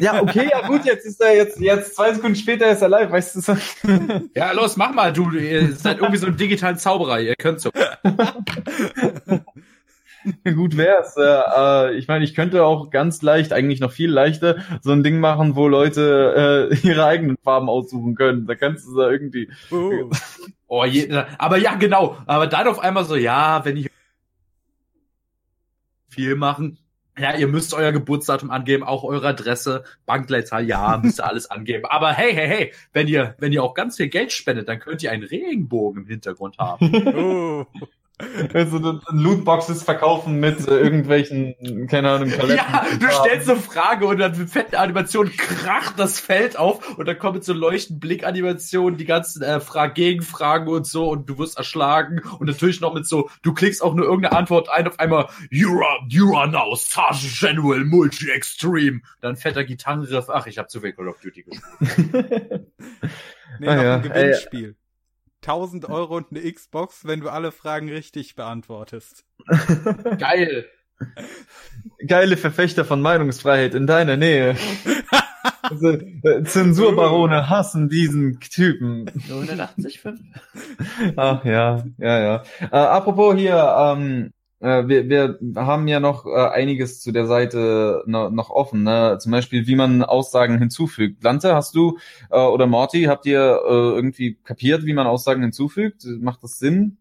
Ja, 0.00 0.20
okay, 0.20 0.48
ja 0.50 0.66
gut, 0.66 0.84
jetzt 0.84 1.06
ist 1.06 1.20
er 1.20 1.36
jetzt, 1.36 1.60
jetzt 1.60 1.94
zwei 1.94 2.12
Sekunden 2.12 2.34
später 2.34 2.68
ist 2.70 2.82
er 2.82 2.88
live, 2.88 3.10
weißt 3.10 3.36
du 3.36 3.40
so. 3.40 3.56
Ja, 4.34 4.50
los, 4.52 4.76
mach 4.76 4.92
mal, 4.92 5.12
du, 5.12 5.30
ihr 5.30 5.72
seid 5.72 5.98
irgendwie 5.98 6.18
so 6.18 6.26
ein 6.26 6.36
digitalen 6.36 6.76
Zauberer, 6.76 7.20
ihr 7.20 7.34
könnt 7.36 7.60
so. 7.60 7.70
Gut 10.44 10.76
wär's. 10.76 11.16
Äh, 11.16 11.22
äh, 11.22 11.96
ich 11.96 12.08
meine, 12.08 12.24
ich 12.24 12.34
könnte 12.34 12.64
auch 12.64 12.90
ganz 12.90 13.22
leicht, 13.22 13.52
eigentlich 13.52 13.80
noch 13.80 13.92
viel 13.92 14.10
leichter, 14.10 14.56
so 14.82 14.92
ein 14.92 15.02
Ding 15.02 15.20
machen, 15.20 15.56
wo 15.56 15.68
Leute 15.68 16.70
äh, 16.70 16.76
ihre 16.86 17.04
eigenen 17.04 17.36
Farben 17.38 17.68
aussuchen 17.68 18.14
können. 18.14 18.46
Da 18.46 18.54
kannst 18.54 18.86
du 18.86 18.96
da 18.96 19.10
irgendwie. 19.10 19.50
Uh. 19.70 20.10
Oh, 20.72 20.84
je, 20.84 21.12
aber 21.36 21.56
ja, 21.56 21.74
genau. 21.74 22.16
Aber 22.26 22.46
dann 22.46 22.68
auf 22.68 22.78
einmal 22.78 23.04
so, 23.04 23.16
ja, 23.16 23.64
wenn 23.64 23.76
ich 23.76 23.90
viel 26.08 26.36
machen. 26.36 26.78
Ja, 27.18 27.36
ihr 27.36 27.48
müsst 27.48 27.74
euer 27.74 27.90
Geburtsdatum 27.90 28.52
angeben, 28.52 28.84
auch 28.84 29.02
eure 29.02 29.26
Adresse, 29.26 29.82
Bankleitzahl, 30.06 30.64
ja, 30.64 30.96
müsst 31.02 31.18
ihr 31.18 31.26
alles 31.26 31.50
angeben. 31.50 31.86
Aber 31.86 32.12
hey, 32.12 32.32
hey, 32.32 32.46
hey, 32.46 32.72
wenn 32.92 33.08
ihr, 33.08 33.34
wenn 33.38 33.52
ihr 33.52 33.64
auch 33.64 33.74
ganz 33.74 33.96
viel 33.96 34.10
Geld 34.10 34.30
spendet, 34.30 34.68
dann 34.68 34.78
könnt 34.78 35.02
ihr 35.02 35.10
einen 35.10 35.24
Regenbogen 35.24 36.04
im 36.04 36.08
Hintergrund 36.08 36.56
haben. 36.58 37.66
Oh 37.74 37.88
also 38.54 39.00
Lootboxes 39.10 39.82
verkaufen 39.82 40.40
mit 40.40 40.66
äh, 40.66 40.78
irgendwelchen, 40.78 41.86
keine 41.88 42.10
Ahnung, 42.10 42.30
Toiletten. 42.30 42.56
Ja, 42.56 42.86
du 42.98 43.06
stellst 43.10 43.50
eine 43.50 43.58
Frage 43.58 44.06
und 44.06 44.18
dann 44.18 44.36
mit 44.38 44.50
fetten 44.50 44.76
Animationen 44.76 45.36
kracht 45.36 45.94
das 45.98 46.20
Feld 46.20 46.58
auf 46.58 46.98
und 46.98 47.06
dann 47.06 47.18
kommen 47.18 47.42
so 47.42 47.52
leuchten 47.52 48.00
Blickanimationen, 48.00 48.98
die 48.98 49.04
ganzen 49.04 49.42
äh, 49.42 49.60
Frage 49.60 49.94
Gegenfragen 49.94 50.68
und 50.68 50.86
so 50.86 51.08
und 51.08 51.28
du 51.28 51.38
wirst 51.38 51.58
erschlagen 51.58 52.20
und 52.38 52.46
natürlich 52.46 52.80
noch 52.80 52.94
mit 52.94 53.06
so, 53.06 53.28
du 53.42 53.52
klickst 53.52 53.82
auch 53.82 53.94
nur 53.94 54.06
irgendeine 54.06 54.36
Antwort 54.36 54.70
ein, 54.70 54.86
auf 54.86 54.98
einmal 54.98 55.28
You 55.50 55.80
are, 55.80 56.00
you 56.08 56.36
are 56.36 56.48
now 56.48 56.74
Sergeant 56.74 57.38
General 57.38 57.84
Multi-Extreme. 57.84 59.00
Dann 59.20 59.36
fetter 59.36 59.64
Gitarrenriff. 59.64 60.28
Ach, 60.28 60.46
ich 60.46 60.58
habe 60.58 60.68
zu 60.68 60.80
viel 60.80 60.92
Call 60.92 61.08
of 61.08 61.20
Duty 61.20 61.42
gespielt. 61.42 61.62
nee, 63.58 63.68
ah, 63.68 63.74
noch 63.74 63.82
ja. 63.82 63.94
ein 63.96 64.02
Gewinnspiel. 64.02 64.76
1000 65.42 65.88
Euro 65.88 66.16
und 66.16 66.26
eine 66.30 66.52
Xbox, 66.52 67.06
wenn 67.06 67.20
du 67.20 67.28
alle 67.28 67.52
Fragen 67.52 67.88
richtig 67.88 68.34
beantwortest. 68.34 69.24
Geil. 70.18 70.66
Geile 72.06 72.36
Verfechter 72.36 72.84
von 72.84 73.00
Meinungsfreiheit 73.00 73.74
in 73.74 73.86
deiner 73.86 74.16
Nähe. 74.16 74.56
Also, 75.62 75.92
äh, 75.92 76.42
Zensurbarone 76.44 77.48
hassen 77.48 77.88
diesen 77.88 78.40
Typen. 78.40 79.06
185. 79.28 80.00
Ach 81.16 81.44
ja, 81.44 81.84
ja, 81.98 82.20
ja. 82.20 82.42
Äh, 82.60 82.76
apropos 82.76 83.36
hier, 83.36 83.74
ähm, 83.78 84.32
äh, 84.60 84.86
wir, 84.86 85.08
wir 85.08 85.38
haben 85.56 85.88
ja 85.88 86.00
noch 86.00 86.26
äh, 86.26 86.48
einiges 86.48 87.00
zu 87.00 87.12
der 87.12 87.26
Seite 87.26 88.02
no, 88.06 88.30
noch 88.30 88.50
offen. 88.50 88.82
Ne? 88.82 89.18
Zum 89.20 89.32
Beispiel, 89.32 89.66
wie 89.66 89.76
man 89.76 90.02
Aussagen 90.02 90.58
hinzufügt. 90.58 91.24
Lante, 91.24 91.54
hast 91.54 91.74
du 91.74 91.98
äh, 92.30 92.38
oder 92.38 92.66
Morty, 92.66 93.04
habt 93.04 93.26
ihr 93.26 93.40
äh, 93.40 93.70
irgendwie 93.70 94.38
kapiert, 94.44 94.84
wie 94.84 94.92
man 94.92 95.06
Aussagen 95.06 95.42
hinzufügt? 95.42 96.04
Macht 96.20 96.42
das 96.42 96.58
Sinn? 96.58 96.98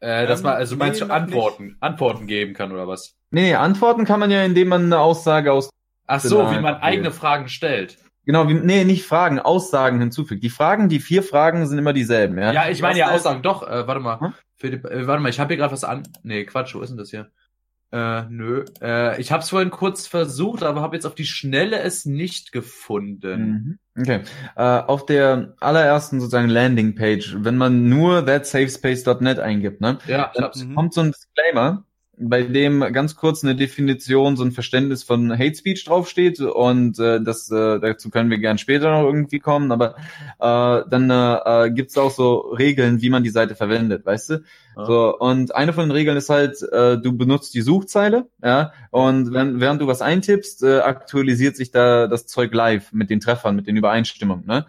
Äh, 0.00 0.26
dass 0.26 0.40
ähm, 0.40 0.46
man, 0.46 0.54
also 0.54 0.76
meinst 0.76 1.00
nee, 1.00 1.06
du 1.06 1.12
Antworten, 1.12 1.64
nicht. 1.66 1.76
Antworten 1.82 2.26
geben 2.26 2.54
kann 2.54 2.72
oder 2.72 2.88
was? 2.88 3.14
Nee, 3.30 3.42
nee, 3.42 3.54
Antworten 3.54 4.04
kann 4.04 4.20
man 4.20 4.30
ja, 4.30 4.42
indem 4.42 4.68
man 4.68 4.84
eine 4.84 4.98
Aussage 4.98 5.52
aus. 5.52 5.70
Ach 6.06 6.20
so, 6.20 6.50
wie 6.50 6.60
man 6.60 6.74
eigene 6.76 7.10
Fragen 7.10 7.48
stellt. 7.48 7.98
Genau, 8.24 8.48
wie, 8.48 8.54
nee, 8.54 8.84
nicht 8.84 9.04
Fragen, 9.04 9.40
Aussagen 9.40 9.98
hinzufügt. 9.98 10.44
Die 10.44 10.50
Fragen, 10.50 10.88
die 10.88 11.00
vier 11.00 11.22
Fragen 11.22 11.66
sind 11.66 11.78
immer 11.78 11.92
dieselben, 11.92 12.38
ja? 12.38 12.52
Ja, 12.52 12.68
ich 12.68 12.80
meine 12.80 12.98
ja 12.98 13.10
Aussagen, 13.10 13.42
doch, 13.42 13.62
äh, 13.66 13.86
warte 13.86 14.00
mal. 14.00 14.20
Hm? 14.20 14.34
Die, 14.62 14.68
äh, 14.68 15.06
warte 15.06 15.22
mal, 15.22 15.28
ich 15.28 15.40
habe 15.40 15.48
hier 15.48 15.56
gerade 15.56 15.72
was 15.72 15.82
an. 15.82 16.04
Nee, 16.22 16.44
Quatsch, 16.44 16.74
wo 16.74 16.80
ist 16.80 16.90
denn 16.90 16.98
das 16.98 17.10
hier? 17.10 17.30
Äh, 17.92 18.22
nö. 18.30 18.64
Äh, 18.80 19.20
ich 19.20 19.32
habe 19.32 19.42
es 19.42 19.50
vorhin 19.50 19.70
kurz 19.70 20.06
versucht, 20.06 20.62
aber 20.62 20.80
habe 20.80 20.96
jetzt 20.96 21.04
auf 21.04 21.14
die 21.14 21.26
Schnelle 21.26 21.80
es 21.80 22.06
nicht 22.06 22.52
gefunden. 22.52 23.78
Mhm. 23.94 24.00
Okay. 24.00 24.22
Äh, 24.56 24.62
auf 24.62 25.04
der 25.04 25.54
allerersten 25.60 26.18
sozusagen 26.18 26.48
Landingpage, 26.48 27.36
wenn 27.40 27.58
man 27.58 27.90
nur 27.90 28.24
thatsafespace.net 28.24 29.40
eingibt, 29.40 29.82
ne? 29.82 29.98
Ja, 30.06 30.32
dann 30.34 30.74
kommt 30.74 30.94
so 30.94 31.02
ein 31.02 31.12
Disclaimer 31.12 31.84
bei 32.22 32.42
dem 32.42 32.80
ganz 32.92 33.16
kurz 33.16 33.44
eine 33.44 33.54
Definition, 33.54 34.36
so 34.36 34.44
ein 34.44 34.52
Verständnis 34.52 35.02
von 35.02 35.32
Hate 35.32 35.54
Speech 35.54 35.84
draufsteht 35.84 36.40
und 36.40 36.98
äh, 36.98 37.20
das 37.22 37.50
äh, 37.50 37.80
dazu 37.80 38.10
können 38.10 38.30
wir 38.30 38.38
gern 38.38 38.58
später 38.58 38.90
noch 38.90 39.04
irgendwie 39.04 39.38
kommen, 39.38 39.72
aber 39.72 39.96
äh, 40.38 40.88
dann 40.88 41.10
äh, 41.10 41.70
gibt's 41.70 41.98
auch 41.98 42.10
so 42.10 42.38
Regeln, 42.38 43.02
wie 43.02 43.10
man 43.10 43.22
die 43.22 43.30
Seite 43.30 43.54
verwendet, 43.54 44.06
weißt 44.06 44.30
du? 44.30 44.34
Ja. 44.76 44.86
So 44.86 45.18
und 45.18 45.54
eine 45.54 45.72
von 45.72 45.84
den 45.84 45.92
Regeln 45.92 46.16
ist 46.16 46.30
halt, 46.30 46.62
äh, 46.72 46.98
du 46.98 47.16
benutzt 47.16 47.54
die 47.54 47.62
Suchzeile, 47.62 48.28
ja, 48.42 48.72
und 48.90 49.32
wenn, 49.32 49.60
während 49.60 49.80
du 49.80 49.86
was 49.86 50.02
eintippst, 50.02 50.62
äh, 50.62 50.78
aktualisiert 50.80 51.56
sich 51.56 51.70
da 51.70 52.06
das 52.06 52.26
Zeug 52.26 52.54
live 52.54 52.92
mit 52.92 53.10
den 53.10 53.20
Treffern, 53.20 53.56
mit 53.56 53.66
den 53.66 53.76
Übereinstimmungen, 53.76 54.46
ne? 54.46 54.66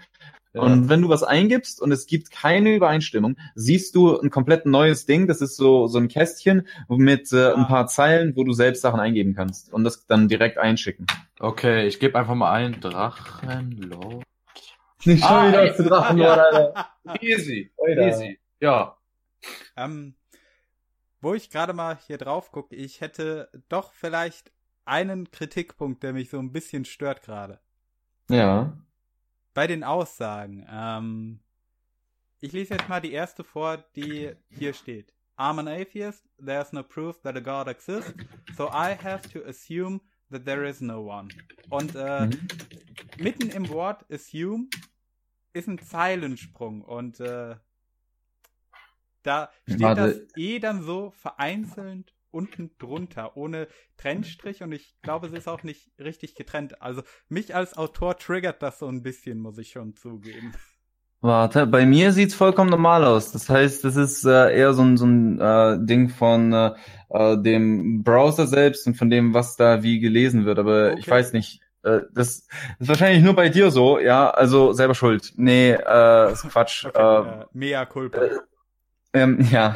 Und 0.53 0.87
wenn 0.87 1.01
du 1.01 1.09
was 1.09 1.23
eingibst 1.23 1.81
und 1.81 1.91
es 1.91 2.05
gibt 2.05 2.29
keine 2.29 2.75
Übereinstimmung, 2.75 3.37
siehst 3.55 3.95
du 3.95 4.19
ein 4.19 4.29
komplett 4.29 4.67
neues 4.67 5.07
Ding. 5.07 5.27
Das 5.27 5.41
ist 5.41 5.55
so, 5.55 5.87
so 5.87 5.97
ein 5.97 6.07
Kästchen 6.07 6.67
mit 6.87 7.33
äh, 7.33 7.53
ein 7.53 7.67
paar 7.67 7.87
Zeilen, 7.87 8.35
wo 8.35 8.43
du 8.43 8.53
selbst 8.53 8.81
Sachen 8.81 8.99
eingeben 8.99 9.33
kannst 9.33 9.73
und 9.73 9.83
das 9.83 10.05
dann 10.05 10.27
direkt 10.27 10.59
einschicken. 10.59 11.07
Okay, 11.39 11.87
ich 11.87 11.99
gebe 11.99 12.19
einfach 12.19 12.35
mal 12.35 12.51
ein 12.51 12.79
Drachenlord. 12.79 14.23
Nicht 15.05 15.23
schon 15.23 15.35
ah, 15.35 15.47
wieder 15.47 15.75
zu 15.75 15.83
Drachenlord, 15.83 16.39
Alter. 16.39 16.89
Easy, 17.19 17.71
easy. 17.87 18.39
Ja. 18.59 18.95
Ähm, 19.75 20.15
wo 21.19 21.33
ich 21.33 21.49
gerade 21.49 21.73
mal 21.73 21.97
hier 22.05 22.17
drauf 22.17 22.51
gucke, 22.51 22.75
ich 22.75 23.01
hätte 23.01 23.49
doch 23.69 23.91
vielleicht 23.91 24.51
einen 24.85 25.31
Kritikpunkt, 25.31 26.03
der 26.03 26.13
mich 26.13 26.29
so 26.29 26.37
ein 26.37 26.51
bisschen 26.51 26.85
stört 26.85 27.23
gerade. 27.23 27.59
Ja 28.29 28.73
bei 29.53 29.67
den 29.67 29.83
Aussagen. 29.83 30.65
Ähm, 30.69 31.39
ich 32.39 32.51
lese 32.51 32.75
jetzt 32.75 32.89
mal 32.89 32.99
die 32.99 33.13
erste 33.13 33.43
vor, 33.43 33.77
die 33.95 34.31
hier 34.49 34.73
steht. 34.73 35.13
I'm 35.37 35.59
an 35.59 35.67
atheist, 35.67 36.23
there's 36.43 36.71
no 36.73 36.83
proof 36.83 37.21
that 37.21 37.35
a 37.35 37.39
God 37.39 37.67
exists, 37.67 38.13
so 38.55 38.67
I 38.67 38.95
have 39.01 39.27
to 39.29 39.43
assume 39.47 40.01
that 40.29 40.45
there 40.45 40.67
is 40.67 40.79
no 40.79 41.01
one. 41.01 41.29
Und 41.69 41.95
äh, 41.95 42.27
mhm. 42.27 42.47
mitten 43.17 43.49
im 43.49 43.67
Wort 43.69 44.05
assume 44.11 44.67
ist 45.53 45.67
ein 45.67 45.79
Zeilensprung 45.79 46.81
und 46.81 47.19
äh, 47.19 47.55
da 49.23 49.49
steht 49.67 49.81
Warte. 49.81 50.01
das 50.01 50.37
E 50.37 50.59
dann 50.59 50.83
so 50.83 51.11
vereinzelt 51.11 52.12
unten 52.33 52.71
drunter, 52.79 53.37
ohne 53.37 53.67
Trennstrich 53.97 54.63
und 54.63 54.71
ich 54.71 54.95
glaube, 55.01 55.27
es 55.27 55.33
ist 55.33 55.47
auch 55.47 55.63
nicht 55.63 55.91
richtig 55.99 56.35
getrennt. 56.35 56.81
Also 56.81 57.03
mich 57.29 57.55
als 57.55 57.77
Autor 57.77 58.17
triggert 58.17 58.61
das 58.61 58.79
so 58.79 58.87
ein 58.87 59.03
bisschen, 59.03 59.39
muss 59.39 59.57
ich 59.57 59.71
schon 59.71 59.95
zugeben. 59.95 60.53
Warte, 61.21 61.67
bei 61.67 61.85
mir 61.85 62.11
sieht's 62.11 62.35
vollkommen 62.35 62.69
normal 62.69 63.05
aus. 63.05 63.31
Das 63.31 63.49
heißt, 63.49 63.85
das 63.85 63.95
ist 63.95 64.25
äh, 64.25 64.53
eher 64.57 64.73
so 64.73 64.81
ein, 64.81 64.97
so 64.97 65.05
ein 65.05 65.39
äh, 65.39 65.77
Ding 65.79 66.09
von 66.09 66.51
äh, 66.51 66.71
äh 67.11 67.41
dem 67.41 68.03
Browser 68.03 68.45
selbst 68.45 68.85
und 68.87 68.95
von 68.95 69.09
dem, 69.09 69.33
was 69.33 69.55
da 69.55 69.83
wie 69.83 70.01
gelesen 70.01 70.43
wird. 70.43 70.59
Aber 70.59 70.91
okay. 70.91 70.99
ich 70.99 71.09
weiß 71.09 71.31
nicht, 71.31 71.61
äh, 71.83 72.01
das 72.11 72.47
ist 72.79 72.89
wahrscheinlich 72.89 73.23
nur 73.23 73.35
bei 73.35 73.47
dir 73.47 73.71
so, 73.71 73.99
ja, 73.99 74.29
also 74.31 74.73
selber 74.73 74.95
schuld. 74.95 75.31
Nee, 75.37 75.71
äh, 75.71 76.31
ist 76.33 76.49
Quatsch. 76.49 76.85
Okay, 76.85 77.41
äh, 77.41 77.45
mea 77.53 77.85
culpa. 77.85 78.17
Äh, 78.17 78.39
ähm, 79.13 79.39
ja, 79.51 79.75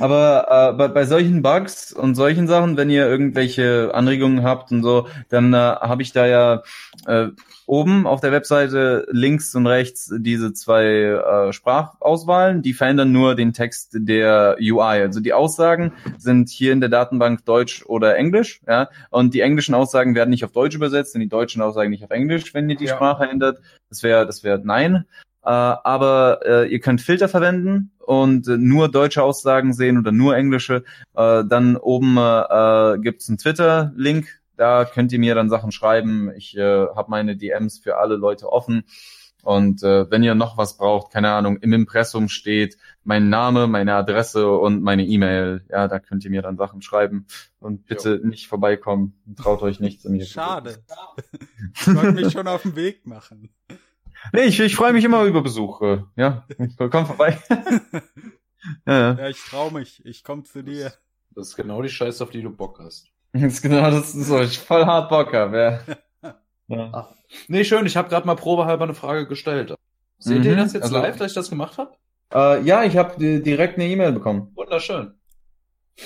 aber 0.00 0.72
äh, 0.72 0.76
bei, 0.76 0.88
bei 0.88 1.04
solchen 1.04 1.42
Bugs 1.42 1.92
und 1.92 2.14
solchen 2.14 2.46
Sachen, 2.46 2.76
wenn 2.76 2.90
ihr 2.90 3.06
irgendwelche 3.06 3.90
Anregungen 3.94 4.42
habt 4.42 4.72
und 4.72 4.82
so, 4.82 5.06
dann 5.28 5.52
äh, 5.52 5.56
habe 5.56 6.02
ich 6.02 6.12
da 6.12 6.26
ja 6.26 6.62
äh, 7.06 7.28
oben 7.66 8.06
auf 8.06 8.20
der 8.20 8.32
Webseite 8.32 9.06
links 9.10 9.54
und 9.54 9.66
rechts 9.66 10.12
diese 10.18 10.52
zwei 10.52 10.84
äh, 10.84 11.52
Sprachauswahlen, 11.52 12.62
die 12.62 12.74
verändern 12.74 13.12
nur 13.12 13.34
den 13.34 13.52
Text 13.52 13.90
der 13.94 14.56
UI. 14.60 15.02
Also 15.02 15.20
die 15.20 15.32
Aussagen 15.32 15.92
sind 16.16 16.48
hier 16.48 16.72
in 16.72 16.80
der 16.80 16.88
Datenbank 16.88 17.44
Deutsch 17.44 17.84
oder 17.86 18.16
Englisch, 18.16 18.60
ja, 18.66 18.88
und 19.10 19.34
die 19.34 19.40
englischen 19.40 19.74
Aussagen 19.74 20.14
werden 20.14 20.30
nicht 20.30 20.44
auf 20.44 20.52
Deutsch 20.52 20.74
übersetzt 20.74 21.14
und 21.14 21.20
die 21.20 21.28
deutschen 21.28 21.62
Aussagen 21.62 21.90
nicht 21.90 22.04
auf 22.04 22.10
Englisch, 22.10 22.54
wenn 22.54 22.70
ihr 22.70 22.76
die 22.76 22.86
ja. 22.86 22.94
Sprache 22.94 23.28
ändert. 23.28 23.60
Das 23.88 24.02
wäre 24.02 24.26
das 24.26 24.42
wäre 24.44 24.60
nein. 24.62 25.06
Äh, 25.44 25.50
aber 25.50 26.40
äh, 26.44 26.68
ihr 26.68 26.80
könnt 26.80 27.00
Filter 27.00 27.28
verwenden 27.28 27.92
und 28.06 28.46
äh, 28.48 28.56
nur 28.56 28.88
deutsche 28.88 29.22
Aussagen 29.22 29.72
sehen 29.72 29.98
oder 29.98 30.12
nur 30.12 30.36
englische. 30.36 30.84
Äh, 31.14 31.44
dann 31.44 31.76
oben 31.76 32.16
äh, 32.16 32.98
gibt 32.98 33.28
einen 33.28 33.38
Twitter-Link. 33.38 34.26
Da 34.56 34.84
könnt 34.84 35.12
ihr 35.12 35.18
mir 35.18 35.34
dann 35.34 35.50
Sachen 35.50 35.72
schreiben. 35.72 36.30
Ich 36.36 36.56
äh, 36.56 36.86
habe 36.86 37.10
meine 37.10 37.36
DMs 37.36 37.78
für 37.78 37.98
alle 37.98 38.16
Leute 38.16 38.50
offen. 38.50 38.84
Und 39.42 39.82
äh, 39.84 40.10
wenn 40.10 40.24
ihr 40.24 40.34
noch 40.34 40.56
was 40.56 40.76
braucht, 40.76 41.12
keine 41.12 41.30
Ahnung, 41.30 41.58
im 41.58 41.72
Impressum 41.72 42.28
steht 42.28 42.78
mein 43.04 43.28
Name, 43.28 43.68
meine 43.68 43.94
Adresse 43.94 44.50
und 44.50 44.82
meine 44.82 45.04
E-Mail. 45.04 45.64
Ja, 45.68 45.86
da 45.86 46.00
könnt 46.00 46.24
ihr 46.24 46.30
mir 46.30 46.42
dann 46.42 46.56
Sachen 46.56 46.82
schreiben. 46.82 47.26
Und 47.60 47.86
bitte 47.86 48.16
jo. 48.16 48.26
nicht 48.26 48.48
vorbeikommen. 48.48 49.22
Traut 49.36 49.62
euch 49.62 49.78
nichts 49.78 50.04
an 50.04 50.12
mir. 50.12 50.24
Schade. 50.24 50.76
ich 51.74 51.94
wollte 51.94 52.12
mich 52.12 52.32
schon 52.32 52.48
auf 52.48 52.62
den 52.62 52.74
Weg 52.74 53.06
machen. 53.06 53.50
Nee, 54.32 54.42
ich, 54.42 54.60
ich 54.60 54.76
freue 54.76 54.92
mich 54.92 55.04
immer 55.04 55.24
über 55.24 55.42
Besuche. 55.42 56.06
Ja, 56.16 56.46
komm 56.78 57.06
vorbei. 57.06 57.38
ja, 58.86 59.14
ja. 59.14 59.28
ich 59.28 59.42
trau 59.44 59.70
mich. 59.70 60.04
Ich 60.04 60.24
komm 60.24 60.44
zu 60.44 60.62
dir. 60.62 60.92
Das 61.34 61.48
ist 61.48 61.56
genau 61.56 61.82
die 61.82 61.88
Scheiße, 61.88 62.22
auf 62.24 62.30
die 62.30 62.42
du 62.42 62.50
Bock 62.50 62.78
hast. 62.80 63.08
Das 63.32 63.54
ist 63.54 63.62
genau 63.62 63.90
das, 63.90 64.14
ist 64.14 64.28
so 64.28 64.40
ich 64.40 64.58
voll 64.58 64.86
hart 64.86 65.10
Bock 65.10 65.34
hab, 65.34 65.52
ja. 65.52 65.80
ja. 66.68 66.90
Ach. 66.92 67.12
Nee, 67.48 67.64
schön, 67.64 67.84
ich 67.84 67.94
habe 67.96 68.08
gerade 68.08 68.26
mal 68.26 68.34
probehalber 68.34 68.84
eine 68.84 68.94
Frage 68.94 69.26
gestellt. 69.26 69.74
Seht 70.18 70.38
mhm, 70.38 70.44
ihr 70.44 70.56
das 70.56 70.72
jetzt 70.72 70.84
also, 70.84 70.96
live, 70.96 71.18
dass 71.18 71.32
ich 71.32 71.34
das 71.34 71.50
gemacht 71.50 71.76
habe? 71.76 71.92
Äh, 72.32 72.62
ja, 72.62 72.84
ich 72.84 72.96
habe 72.96 73.42
direkt 73.42 73.74
eine 73.74 73.88
E-Mail 73.88 74.12
bekommen. 74.12 74.52
Wunderschön. 74.54 75.14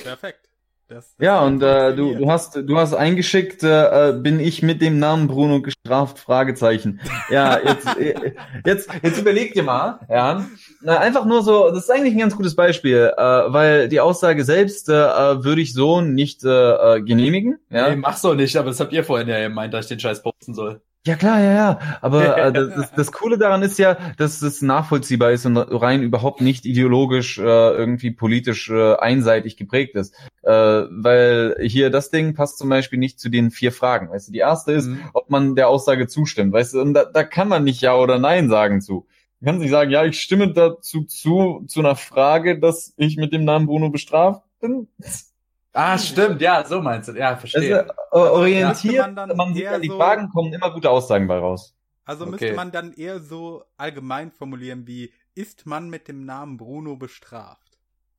Perfekt. 0.02 0.49
Das, 0.90 1.14
das 1.16 1.24
ja, 1.24 1.40
und 1.44 1.62
äh, 1.62 1.94
du, 1.94 2.16
du 2.16 2.28
hast 2.28 2.56
du 2.56 2.76
hast 2.76 2.94
eingeschickt, 2.94 3.62
äh, 3.62 4.12
bin 4.18 4.40
ich 4.40 4.60
mit 4.60 4.82
dem 4.82 4.98
Namen 4.98 5.28
Bruno 5.28 5.62
gestraft? 5.62 6.18
Fragezeichen. 6.18 7.00
Ja, 7.30 7.60
jetzt 7.60 7.86
äh, 7.96 8.32
jetzt 8.66 8.90
jetzt 9.00 9.20
überleg 9.20 9.54
dir 9.54 9.62
mal, 9.62 10.00
ja, 10.08 10.44
na, 10.82 10.98
einfach 10.98 11.26
nur 11.26 11.44
so, 11.44 11.70
das 11.70 11.84
ist 11.84 11.90
eigentlich 11.90 12.14
ein 12.14 12.18
ganz 12.18 12.36
gutes 12.36 12.56
Beispiel, 12.56 13.12
äh, 13.16 13.22
weil 13.22 13.88
die 13.88 14.00
Aussage 14.00 14.44
selbst 14.44 14.88
äh, 14.88 14.92
würde 14.92 15.60
ich 15.60 15.74
so 15.74 16.00
nicht 16.00 16.44
äh, 16.44 16.48
äh 16.96 17.00
genehmigen. 17.02 17.60
Ja, 17.70 17.90
nee, 17.90 17.94
mach's 17.94 18.22
doch 18.22 18.34
nicht, 18.34 18.56
aber 18.56 18.70
das 18.70 18.80
habt 18.80 18.92
ihr 18.92 19.04
vorhin 19.04 19.28
ja 19.28 19.40
gemeint, 19.40 19.72
dass 19.72 19.84
ich 19.84 19.90
den 19.90 20.00
Scheiß 20.00 20.22
posten 20.24 20.54
soll. 20.54 20.80
Ja 21.06 21.16
klar, 21.16 21.40
ja, 21.40 21.52
ja. 21.52 21.78
Aber 22.02 22.36
äh, 22.46 22.52
das, 22.52 22.92
das, 22.92 23.12
Coole 23.12 23.38
daran 23.38 23.62
ist 23.62 23.78
ja, 23.78 23.96
dass 24.18 24.42
es 24.42 24.60
nachvollziehbar 24.60 25.30
ist 25.32 25.46
und 25.46 25.56
rein 25.56 26.02
überhaupt 26.02 26.42
nicht 26.42 26.66
ideologisch 26.66 27.38
äh, 27.38 27.42
irgendwie 27.42 28.10
politisch 28.10 28.68
äh, 28.68 28.96
einseitig 28.96 29.56
geprägt 29.56 29.94
ist. 29.94 30.14
Äh, 30.42 30.50
weil 30.52 31.56
hier 31.62 31.88
das 31.88 32.10
Ding 32.10 32.34
passt 32.34 32.58
zum 32.58 32.68
Beispiel 32.68 32.98
nicht 32.98 33.18
zu 33.18 33.30
den 33.30 33.50
vier 33.50 33.72
Fragen. 33.72 34.10
Weißt 34.10 34.28
du, 34.28 34.32
die 34.32 34.38
erste 34.40 34.72
ist, 34.72 34.88
mhm. 34.88 35.00
ob 35.14 35.30
man 35.30 35.56
der 35.56 35.68
Aussage 35.68 36.06
zustimmt. 36.06 36.52
Weißt 36.52 36.74
du, 36.74 36.82
und 36.82 36.92
da, 36.92 37.04
da 37.04 37.24
kann 37.24 37.48
man 37.48 37.64
nicht 37.64 37.80
ja 37.80 37.96
oder 37.96 38.18
nein 38.18 38.50
sagen 38.50 38.82
zu. 38.82 39.06
Man 39.40 39.54
kann 39.54 39.60
sich 39.62 39.70
sagen, 39.70 39.90
ja, 39.90 40.04
ich 40.04 40.20
stimme 40.20 40.52
dazu 40.52 41.04
zu, 41.04 41.64
zu 41.66 41.80
einer 41.80 41.96
Frage, 41.96 42.60
dass 42.60 42.92
ich 42.98 43.16
mit 43.16 43.32
dem 43.32 43.44
Namen 43.44 43.66
Bruno 43.66 43.88
bestraft 43.88 44.42
bin. 44.60 44.88
Ah, 45.72 45.96
stimmt, 45.98 46.40
ja, 46.40 46.64
so 46.64 46.80
meinst 46.80 47.08
du. 47.08 47.12
Ja, 47.12 47.36
verstehe. 47.36 47.86
Also, 48.10 48.26
äh, 48.26 48.30
orientiert, 48.30 49.14
man, 49.14 49.36
man 49.36 49.54
sieht 49.54 49.68
an 49.68 49.82
die 49.82 49.88
so, 49.88 49.96
Fragen, 49.96 50.28
kommen 50.30 50.52
immer 50.52 50.72
gute 50.72 50.90
Aussagen 50.90 51.28
bei 51.28 51.38
raus. 51.38 51.74
Also 52.04 52.24
okay. 52.24 52.30
müsste 52.32 52.52
man 52.54 52.72
dann 52.72 52.92
eher 52.92 53.20
so 53.20 53.62
allgemein 53.76 54.32
formulieren 54.32 54.86
wie, 54.86 55.12
ist 55.34 55.66
man 55.66 55.88
mit 55.88 56.08
dem 56.08 56.24
Namen 56.24 56.56
Bruno 56.56 56.96
bestraft? 56.96 57.70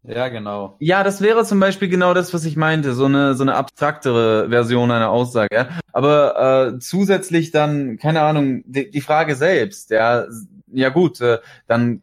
Ja, 0.03 0.29
genau. 0.29 0.77
Ja, 0.79 1.03
das 1.03 1.21
wäre 1.21 1.45
zum 1.45 1.59
Beispiel 1.59 1.87
genau 1.87 2.13
das, 2.13 2.33
was 2.33 2.45
ich 2.45 2.55
meinte, 2.55 2.93
so 2.93 3.05
eine 3.05 3.35
so 3.35 3.43
eine 3.43 3.55
abstraktere 3.55 4.49
Version 4.49 4.89
einer 4.89 5.09
Aussage. 5.09 5.53
Ja? 5.53 5.69
Aber 5.93 6.73
äh, 6.73 6.79
zusätzlich 6.79 7.51
dann, 7.51 7.97
keine 7.97 8.21
Ahnung, 8.21 8.63
die, 8.65 8.89
die 8.89 9.01
Frage 9.01 9.35
selbst, 9.35 9.91
ja, 9.91 10.25
ja 10.71 10.89
gut, 10.89 11.21
äh, 11.21 11.39
dann 11.67 12.01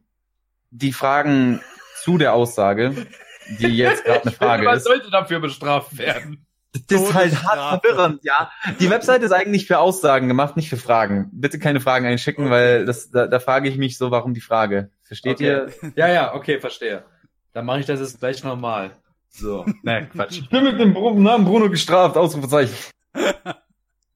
die 0.71 0.93
Fragen 0.93 1.61
zu 2.03 2.19
der 2.19 2.35
Aussage 2.35 2.95
die 3.49 3.77
jetzt 3.77 4.05
gerade 4.05 4.23
eine 4.23 4.31
Frage 4.33 4.63
finde, 4.63 4.77
ist. 4.77 4.87
Man 4.87 4.97
sollte 4.97 5.11
dafür 5.11 5.41
bestraft 5.41 5.99
werden. 5.99 6.47
Das 6.89 7.03
ist 7.03 7.15
halt 7.15 7.43
hart 7.43 7.83
verwirrend, 7.83 8.21
ja. 8.25 8.51
Die 8.79 8.91
Webseite 8.91 9.25
ist 9.25 9.33
eigentlich 9.33 9.67
für 9.67 9.79
Aussagen 9.79 10.29
gemacht, 10.29 10.57
nicht 10.57 10.69
für 10.69 10.77
Fragen. 10.77 11.31
Bitte 11.33 11.59
keine 11.59 11.81
Fragen 11.81 12.07
einschicken, 12.07 12.45
okay. 12.45 12.53
weil 12.53 12.85
das, 12.85 13.11
da, 13.11 13.27
da 13.27 13.41
frage 13.41 13.69
ich 13.69 13.77
mich 13.77 13.97
so, 13.97 14.11
warum 14.11 14.35
die 14.35 14.41
Frage. 14.41 14.91
Versteht 15.03 15.37
okay. 15.37 15.45
ihr? 15.45 15.73
Ja, 15.97 16.09
ja, 16.09 16.35
okay, 16.35 16.61
verstehe. 16.61 17.05
Dann 17.53 17.65
mache 17.65 17.81
ich 17.81 17.87
das 17.87 18.01
jetzt 18.01 18.21
gleich 18.21 18.45
nochmal. 18.45 18.91
So. 19.31 19.65
Ne, 19.83 20.09
Quatsch. 20.13 20.39
Ich 20.39 20.49
bin 20.51 20.65
mit 20.65 20.79
dem 20.79 20.93
Namen 21.23 21.45
Bruno 21.45 21.71
gestraft, 21.71 22.17
Ausrufezeichen. 22.17 22.75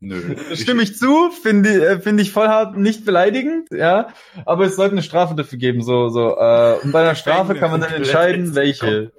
Nö. 0.04 0.34
Stimme 0.54 0.82
ich 0.82 0.96
zu, 0.96 1.30
finde 1.30 1.86
äh, 1.86 2.00
finde 2.00 2.24
ich 2.24 2.32
voll 2.32 2.48
hart 2.48 2.76
nicht 2.76 3.04
beleidigend, 3.04 3.68
ja. 3.70 4.08
Aber 4.44 4.64
es 4.64 4.74
sollte 4.74 4.92
eine 4.92 5.02
Strafe 5.02 5.36
dafür 5.36 5.58
geben, 5.58 5.80
so, 5.80 6.08
so, 6.08 6.36
äh, 6.36 6.80
und 6.82 6.90
bei 6.90 7.02
einer 7.02 7.14
Strafe 7.14 7.54
kann 7.54 7.70
man 7.70 7.80
dann 7.80 7.92
entscheiden, 7.92 8.56
welche. 8.56 9.12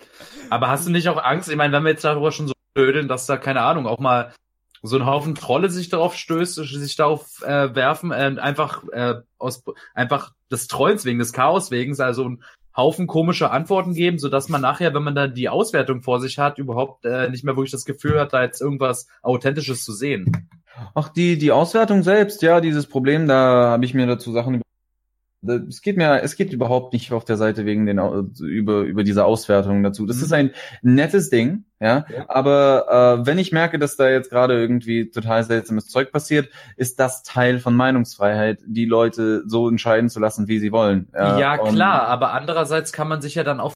Aber 0.50 0.68
hast 0.68 0.86
du 0.86 0.92
nicht 0.92 1.08
auch 1.08 1.24
Angst? 1.24 1.50
Ich 1.50 1.56
meine, 1.56 1.72
wenn 1.72 1.84
wir 1.84 1.92
jetzt 1.92 2.04
darüber 2.04 2.34
schon 2.34 2.48
so 2.50 2.54
blödeln, 2.74 3.08
dass 3.08 3.26
da, 3.26 3.38
keine 3.38 3.62
Ahnung, 3.62 3.88
auch 3.88 4.00
mal 4.00 4.34
so 4.82 4.98
ein 4.98 5.06
Haufen 5.06 5.36
Trolle 5.36 5.70
sich 5.70 5.88
darauf 5.88 6.16
stößt, 6.16 6.56
sich 6.56 6.96
darauf 6.98 7.42
äh, 7.44 7.74
werfen, 7.74 8.12
äh, 8.12 8.36
einfach 8.38 8.84
äh, 8.92 9.16
aus 9.38 9.64
einfach 9.94 10.34
des 10.52 10.68
Trolls 10.68 11.06
wegen, 11.06 11.20
des 11.20 11.32
Chaos 11.32 11.72
wegen, 11.72 11.98
also 12.02 12.36
Haufen 12.76 13.08
komische 13.08 13.52
Antworten 13.52 13.94
geben, 13.94 14.18
so 14.18 14.28
dass 14.28 14.50
man 14.50 14.62
nachher, 14.62 14.94
wenn 14.94 15.04
man 15.04 15.16
dann 15.16 15.34
die 15.34 15.48
Auswertung 15.48 16.02
vor 16.02 16.20
sich 16.20 16.40
hat, 16.40 16.58
überhaupt 16.58 17.06
äh, 17.06 17.30
nicht 17.30 17.46
mehr 17.46 17.56
wirklich 17.56 17.72
das 17.72 17.86
Gefühl 17.86 18.20
hat, 18.20 18.34
da 18.34 18.44
jetzt 18.44 18.62
irgendwas 18.62 19.08
Authentisches 19.22 19.86
zu 19.86 19.94
sehen. 19.94 20.50
Ach, 20.96 21.10
die, 21.10 21.38
die 21.38 21.52
Auswertung 21.52 22.04
selbst, 22.04 22.42
ja, 22.42 22.62
dieses 22.62 22.88
Problem, 22.88 23.28
da 23.28 23.72
habe 23.72 23.86
ich 23.86 23.94
mir 23.94 24.08
dazu 24.08 24.32
Sachen 24.32 24.62
es 25.46 25.82
geht 25.82 25.98
mir, 25.98 26.24
es 26.24 26.38
geht 26.38 26.54
überhaupt 26.54 26.94
nicht 26.94 27.12
auf 27.12 27.26
der 27.26 27.36
Seite 27.36 27.66
wegen 27.66 27.86
den 27.86 28.00
über 28.40 28.82
über 28.84 29.04
diese 29.04 29.26
Auswertung 29.26 29.84
dazu. 29.84 30.06
Das 30.06 30.18
mhm. 30.18 30.24
ist 30.24 30.34
ein 30.34 30.52
nettes 30.82 31.30
Ding, 31.30 31.66
ja. 31.82 32.06
ja. 32.08 32.26
Aber 32.30 33.20
äh, 33.20 33.26
wenn 33.26 33.38
ich 33.38 33.52
merke, 33.52 33.78
dass 33.78 33.98
da 33.98 34.10
jetzt 34.10 34.30
gerade 34.30 34.54
irgendwie 34.58 35.10
total 35.10 35.44
seltsames 35.44 35.90
Zeug 35.90 36.14
passiert, 36.14 36.48
ist 36.78 36.98
das 37.00 37.24
Teil 37.24 37.60
von 37.60 37.76
Meinungsfreiheit, 37.76 38.60
die 38.66 38.86
Leute 38.86 39.44
so 39.46 39.68
entscheiden 39.68 40.10
zu 40.10 40.22
lassen, 40.22 40.48
wie 40.48 40.60
sie 40.60 40.72
wollen. 40.72 41.10
Ja, 41.14 41.38
ja 41.38 41.58
klar. 41.58 42.08
Aber 42.08 42.32
andererseits 42.32 42.94
kann 42.94 43.10
man 43.10 43.22
sich 43.22 43.36
ja 43.36 43.44
dann 43.44 43.60
auch 43.60 43.74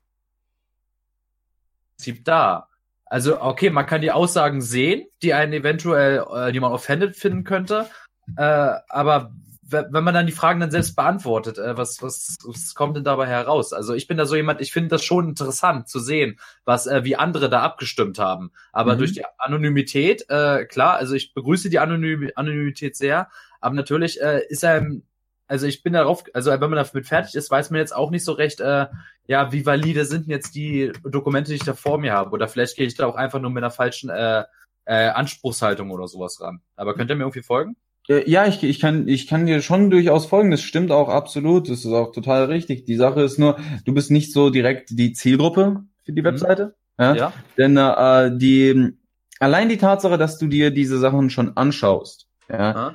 Prinzip 1.98 2.24
da. 2.24 2.68
Also 3.10 3.42
okay, 3.42 3.70
man 3.70 3.86
kann 3.86 4.02
die 4.02 4.12
Aussagen 4.12 4.62
sehen, 4.62 5.08
die 5.22 5.34
einen 5.34 5.54
eventuell, 5.54 6.26
äh, 6.34 6.52
die 6.52 6.60
man 6.60 6.72
offended 6.72 7.16
finden 7.16 7.44
könnte. 7.44 7.88
Äh, 8.36 8.74
aber 8.90 9.32
wenn 9.70 10.04
man 10.04 10.14
dann 10.14 10.26
die 10.26 10.32
Fragen 10.32 10.62
dann 10.62 10.72
selbst 10.72 10.96
beantwortet, 10.96 11.58
äh, 11.58 11.76
was, 11.78 12.02
was, 12.02 12.38
was 12.46 12.74
kommt 12.74 12.96
denn 12.96 13.04
dabei 13.04 13.28
heraus? 13.28 13.74
Also 13.74 13.94
ich 13.94 14.08
bin 14.08 14.18
da 14.18 14.26
so 14.26 14.36
jemand, 14.36 14.62
ich 14.62 14.72
finde 14.72 14.90
das 14.90 15.04
schon 15.04 15.28
interessant 15.28 15.90
zu 15.90 16.00
sehen, 16.00 16.40
was, 16.64 16.88
äh, 16.88 17.04
wie 17.04 17.18
andere 17.18 17.50
da 17.50 17.62
abgestimmt 17.62 18.18
haben. 18.18 18.52
Aber 18.72 18.96
mhm. 18.96 19.00
durch 19.00 19.14
die 19.14 19.24
Anonymität, 19.38 20.26
äh, 20.30 20.66
klar, 20.66 20.96
also 20.96 21.16
ich 21.16 21.34
begrüße 21.34 21.70
die 21.70 21.80
Anonym 21.80 22.32
Anonymität 22.36 22.96
sehr, 22.96 23.30
aber 23.60 23.76
natürlich 23.76 24.22
äh, 24.22 24.42
ist 24.48 24.64
einem, 24.64 25.04
also 25.48 25.66
ich 25.66 25.84
bin 25.84 25.94
darauf, 25.94 26.24
also 26.34 26.52
wenn 26.52 26.60
man 26.60 26.72
damit 26.72 27.08
fertig 27.08 27.36
ist, 27.36 27.50
weiß 27.50 27.72
man 27.72 27.80
jetzt 27.80 27.96
auch 27.96 28.12
nicht 28.12 28.24
so 28.24 28.34
recht, 28.34 28.60
äh, 28.60 28.88
ja, 29.28 29.52
wie 29.52 29.66
valide 29.66 30.06
sind 30.06 30.28
jetzt 30.28 30.56
die 30.56 30.92
Dokumente, 31.04 31.52
die 31.52 31.56
ich 31.56 31.64
da 31.64 31.74
vor 31.74 31.98
mir 31.98 32.14
habe. 32.14 32.32
Oder 32.32 32.48
vielleicht 32.48 32.78
gehe 32.78 32.86
ich 32.86 32.96
da 32.96 33.08
auch 33.08 33.16
einfach 33.16 33.40
nur 33.40 33.52
mit 33.52 33.64
einer 33.64 33.72
falschen 33.72 34.10
äh, 34.10 34.44
äh, 34.86 35.08
Anspruchshaltung 35.10 35.92
oder 35.92 36.08
sowas 36.08 36.40
ran. 36.42 36.62
Aber 36.76 36.96
könnt 36.96 37.10
ihr 37.10 37.16
mir 37.16 37.24
irgendwie 37.24 37.44
folgen? 37.44 37.76
Äh, 38.08 38.30
ja, 38.30 38.46
ich, 38.46 38.64
ich, 38.64 38.80
kann, 38.80 39.08
ich 39.08 39.28
kann 39.28 39.46
dir 39.46 39.62
schon 39.62 39.90
durchaus 39.90 40.26
folgen. 40.26 40.52
Das 40.52 40.62
stimmt 40.62 40.92
auch 40.92 41.10
absolut. 41.10 41.70
Das 41.70 41.80
ist 41.80 41.92
auch 41.92 42.12
total 42.12 42.46
richtig. 42.46 42.86
Die 42.86 42.96
Sache 42.96 43.22
ist 43.22 43.38
nur, 43.38 43.58
du 43.86 43.94
bist 43.94 44.12
nicht 44.12 44.34
so 44.34 44.50
direkt 44.50 44.90
die 44.92 45.14
Zielgruppe 45.14 45.84
für 46.04 46.14
die 46.14 46.22
mhm. 46.22 46.26
Webseite. 46.26 46.76
Mhm. 46.98 47.04
Ja? 47.04 47.16
ja. 47.16 47.34
Denn 47.58 47.78
äh, 47.78 48.38
die 48.38 48.98
allein 49.40 49.70
die 49.70 49.78
Tatsache, 49.78 50.18
dass 50.18 50.38
du 50.38 50.48
dir 50.48 50.72
diese 50.72 50.98
Sachen 50.98 51.30
schon 51.30 51.56
anschaust, 51.58 52.28
ja, 52.50 52.58
ja. 52.58 52.94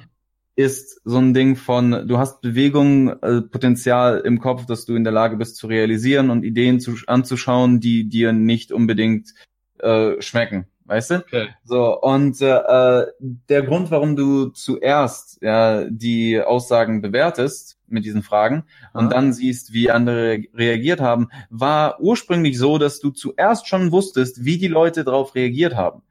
Ist 0.54 1.00
so 1.04 1.18
ein 1.18 1.34
Ding 1.34 1.56
von, 1.56 2.06
du 2.06 2.18
hast 2.18 2.42
Bewegung, 2.42 3.08
äh, 3.22 3.40
Potenzial 3.40 4.20
im 4.20 4.38
Kopf, 4.38 4.66
dass 4.66 4.84
du 4.84 4.94
in 4.94 5.04
der 5.04 5.12
Lage 5.12 5.36
bist 5.36 5.56
zu 5.56 5.66
realisieren 5.66 6.30
und 6.30 6.44
Ideen 6.44 6.80
zu, 6.80 6.96
anzuschauen, 7.06 7.80
die 7.80 8.08
dir 8.08 8.32
nicht 8.32 8.72
unbedingt 8.72 9.32
äh, 9.78 10.20
schmecken. 10.20 10.66
Weißt 10.84 11.12
du? 11.12 11.14
Okay. 11.16 11.48
So, 11.64 11.98
und 12.00 12.40
äh, 12.42 13.06
der 13.20 13.62
Grund, 13.62 13.90
warum 13.90 14.14
du 14.14 14.46
zuerst 14.46 15.40
ja, 15.40 15.84
die 15.88 16.40
Aussagen 16.40 17.00
bewertest 17.00 17.78
mit 17.86 18.04
diesen 18.04 18.22
Fragen 18.22 18.64
und 18.92 19.10
dann 19.10 19.32
siehst, 19.32 19.72
wie 19.72 19.90
andere 19.90 20.42
reagiert 20.54 21.00
haben, 21.00 21.28
war 21.50 22.00
ursprünglich 22.00 22.58
so, 22.58 22.78
dass 22.78 23.00
du 23.00 23.10
zuerst 23.10 23.68
schon 23.68 23.92
wusstest, 23.92 24.44
wie 24.44 24.58
die 24.58 24.68
Leute 24.68 25.04
darauf 25.04 25.34
reagiert 25.34 25.76
haben 25.76 26.02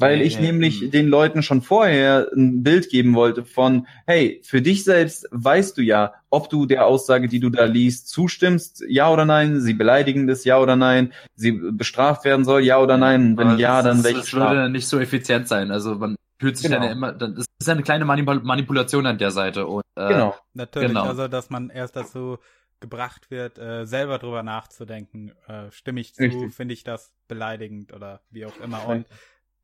weil 0.00 0.22
ich 0.22 0.38
nämlich 0.38 0.80
mhm. 0.80 0.90
den 0.92 1.08
Leuten 1.08 1.42
schon 1.42 1.60
vorher 1.60 2.28
ein 2.34 2.62
Bild 2.62 2.88
geben 2.88 3.14
wollte 3.14 3.44
von, 3.44 3.86
hey, 4.06 4.40
für 4.44 4.62
dich 4.62 4.84
selbst 4.84 5.26
weißt 5.32 5.76
du 5.76 5.82
ja, 5.82 6.14
ob 6.30 6.48
du 6.50 6.66
der 6.66 6.86
Aussage, 6.86 7.26
die 7.26 7.40
du 7.40 7.50
da 7.50 7.64
liest, 7.64 8.08
zustimmst, 8.08 8.84
ja 8.88 9.10
oder 9.10 9.24
nein, 9.24 9.60
sie 9.60 9.74
beleidigen 9.74 10.28
das, 10.28 10.44
ja 10.44 10.58
oder 10.58 10.76
nein, 10.76 11.12
sie 11.34 11.52
bestraft 11.52 12.24
werden 12.24 12.44
soll, 12.44 12.62
ja 12.62 12.78
oder 12.78 12.96
nein, 12.96 13.36
wenn 13.36 13.48
Aber 13.48 13.58
ja, 13.58 13.82
dann 13.82 14.04
welche 14.04 14.20
Das 14.20 14.32
würde 14.32 14.70
nicht 14.70 14.86
so 14.86 15.00
effizient 15.00 15.48
sein, 15.48 15.72
also 15.72 15.96
man 15.96 16.16
fühlt 16.38 16.56
sich 16.56 16.68
genau. 16.68 16.80
dann 16.80 16.86
ja 16.86 16.92
immer, 16.92 17.12
das 17.12 17.46
ist 17.58 17.68
eine 17.68 17.82
kleine 17.82 18.04
Manipulation 18.04 19.06
an 19.06 19.18
der 19.18 19.32
Seite 19.32 19.66
und 19.66 19.82
äh, 19.96 20.08
genau. 20.08 20.36
Natürlich, 20.54 20.88
genau. 20.88 21.04
also 21.04 21.26
dass 21.26 21.50
man 21.50 21.70
erst 21.70 21.96
dazu 21.96 22.38
gebracht 22.80 23.32
wird, 23.32 23.58
äh, 23.58 23.84
selber 23.86 24.18
drüber 24.18 24.44
nachzudenken, 24.44 25.32
äh, 25.48 25.70
stimme 25.72 26.00
ich 26.00 26.14
zu, 26.14 26.50
finde 26.50 26.74
ich 26.74 26.84
das 26.84 27.12
beleidigend 27.26 27.92
oder 27.92 28.20
wie 28.30 28.46
auch 28.46 28.56
immer. 28.58 28.86
Und 28.86 29.06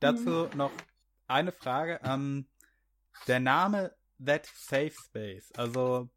dazu 0.00 0.48
mhm. 0.50 0.56
noch 0.56 0.72
eine 1.26 1.52
Frage. 1.52 2.00
Ähm, 2.04 2.46
der 3.26 3.40
Name 3.40 3.94
That 4.24 4.46
Safe 4.46 4.92
Space, 4.92 5.52
also 5.56 6.08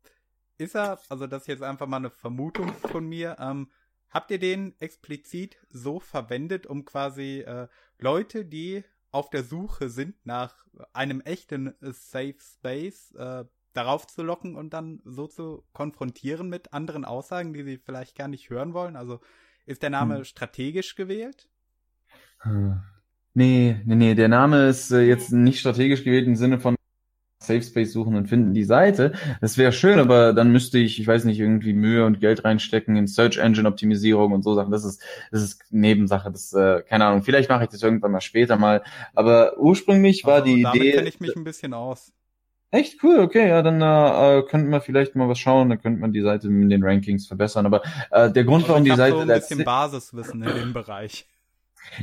ist 0.57 0.75
er, 0.75 0.99
also 1.09 1.27
das 1.27 1.43
ist 1.43 1.47
jetzt 1.47 1.63
einfach 1.63 1.87
mal 1.87 1.97
eine 1.97 2.09
Vermutung 2.09 2.73
von 2.73 3.07
mir, 3.07 3.37
ähm, 3.39 3.71
habt 4.09 4.31
ihr 4.31 4.39
den 4.39 4.79
explizit 4.79 5.57
so 5.69 5.99
verwendet, 5.99 6.65
um 6.65 6.85
quasi 6.85 7.41
äh, 7.41 7.67
Leute, 7.99 8.45
die 8.45 8.83
auf 9.11 9.29
der 9.29 9.43
Suche 9.43 9.89
sind 9.89 10.25
nach 10.25 10.65
einem 10.93 11.21
echten 11.21 11.75
Safe 11.81 12.37
Space, 12.39 13.11
äh, 13.13 13.45
darauf 13.73 14.07
zu 14.07 14.23
locken 14.23 14.55
und 14.55 14.73
dann 14.73 15.01
so 15.05 15.27
zu 15.27 15.63
konfrontieren 15.71 16.49
mit 16.49 16.73
anderen 16.73 17.05
Aussagen, 17.05 17.53
die 17.53 17.63
sie 17.63 17.77
vielleicht 17.77 18.15
gar 18.15 18.27
nicht 18.27 18.49
hören 18.49 18.73
wollen? 18.73 18.95
Also 18.95 19.21
ist 19.65 19.83
der 19.83 19.91
Name 19.91 20.17
hm. 20.17 20.23
strategisch 20.23 20.95
gewählt? 20.95 21.47
Hm. 22.39 22.81
Nee, 23.37 23.79
nee, 23.85 23.93
nee, 23.93 24.15
der 24.15 24.29
Name 24.29 24.67
ist 24.67 24.89
äh, 24.89 25.01
jetzt 25.01 25.31
nicht 25.31 25.59
strategisch 25.59 26.03
gewählt 26.03 26.25
im 26.25 26.35
Sinne 26.35 26.59
von 26.59 26.75
Safe 27.39 27.61
Space 27.61 27.93
suchen 27.93 28.15
und 28.15 28.25
finden 28.25 28.55
die 28.55 28.63
Seite. 28.63 29.13
Das 29.41 29.59
wäre 29.59 29.71
schön, 29.71 29.99
aber 29.99 30.33
dann 30.33 30.51
müsste 30.51 30.79
ich, 30.79 30.99
ich 30.99 31.05
weiß 31.05 31.23
nicht, 31.25 31.39
irgendwie 31.39 31.73
Mühe 31.73 32.03
und 32.03 32.19
Geld 32.19 32.43
reinstecken 32.43 32.95
in 32.95 33.05
Search 33.05 33.37
Engine 33.37 33.67
Optimisierung 33.67 34.31
und 34.31 34.41
so 34.41 34.55
Sachen. 34.55 34.71
Das 34.71 34.83
ist, 34.83 35.03
das 35.31 35.43
ist 35.43 35.61
Nebensache. 35.69 36.31
Das, 36.31 36.51
äh, 36.53 36.81
keine 36.81 37.05
Ahnung. 37.05 37.21
Vielleicht 37.21 37.47
mache 37.47 37.65
ich 37.65 37.69
das 37.69 37.83
irgendwann 37.83 38.11
mal 38.11 38.21
später 38.21 38.57
mal. 38.57 38.81
Aber 39.13 39.55
ursprünglich 39.59 40.25
war 40.25 40.41
also, 40.41 40.45
die 40.47 40.63
damit 40.63 40.81
Idee. 40.81 40.91
kenne 40.93 41.07
ich 41.07 41.19
mich 41.19 41.35
ein 41.35 41.43
bisschen 41.43 41.75
aus. 41.75 42.11
Echt 42.71 43.03
cool, 43.03 43.19
okay, 43.19 43.49
ja, 43.49 43.61
dann 43.61 43.79
äh, 43.81 44.41
könnten 44.49 44.71
wir 44.71 44.81
vielleicht 44.81 45.15
mal 45.15 45.29
was 45.29 45.37
schauen, 45.37 45.69
dann 45.69 45.79
könnte 45.79 46.01
man 46.01 46.11
die 46.11 46.21
Seite 46.21 46.47
in 46.47 46.69
den 46.71 46.83
Rankings 46.83 47.27
verbessern. 47.27 47.67
Aber 47.67 47.83
äh, 48.09 48.31
der 48.31 48.45
Grund, 48.45 48.63
also 48.63 48.69
warum 48.69 48.83
die 48.83 48.95
Seite. 48.95 49.15
So 49.15 49.21
ein 49.21 49.27
bisschen 49.27 49.63
Basiswissen 49.63 50.41
in 50.41 50.55
dem 50.55 50.73
Bereich. 50.73 51.27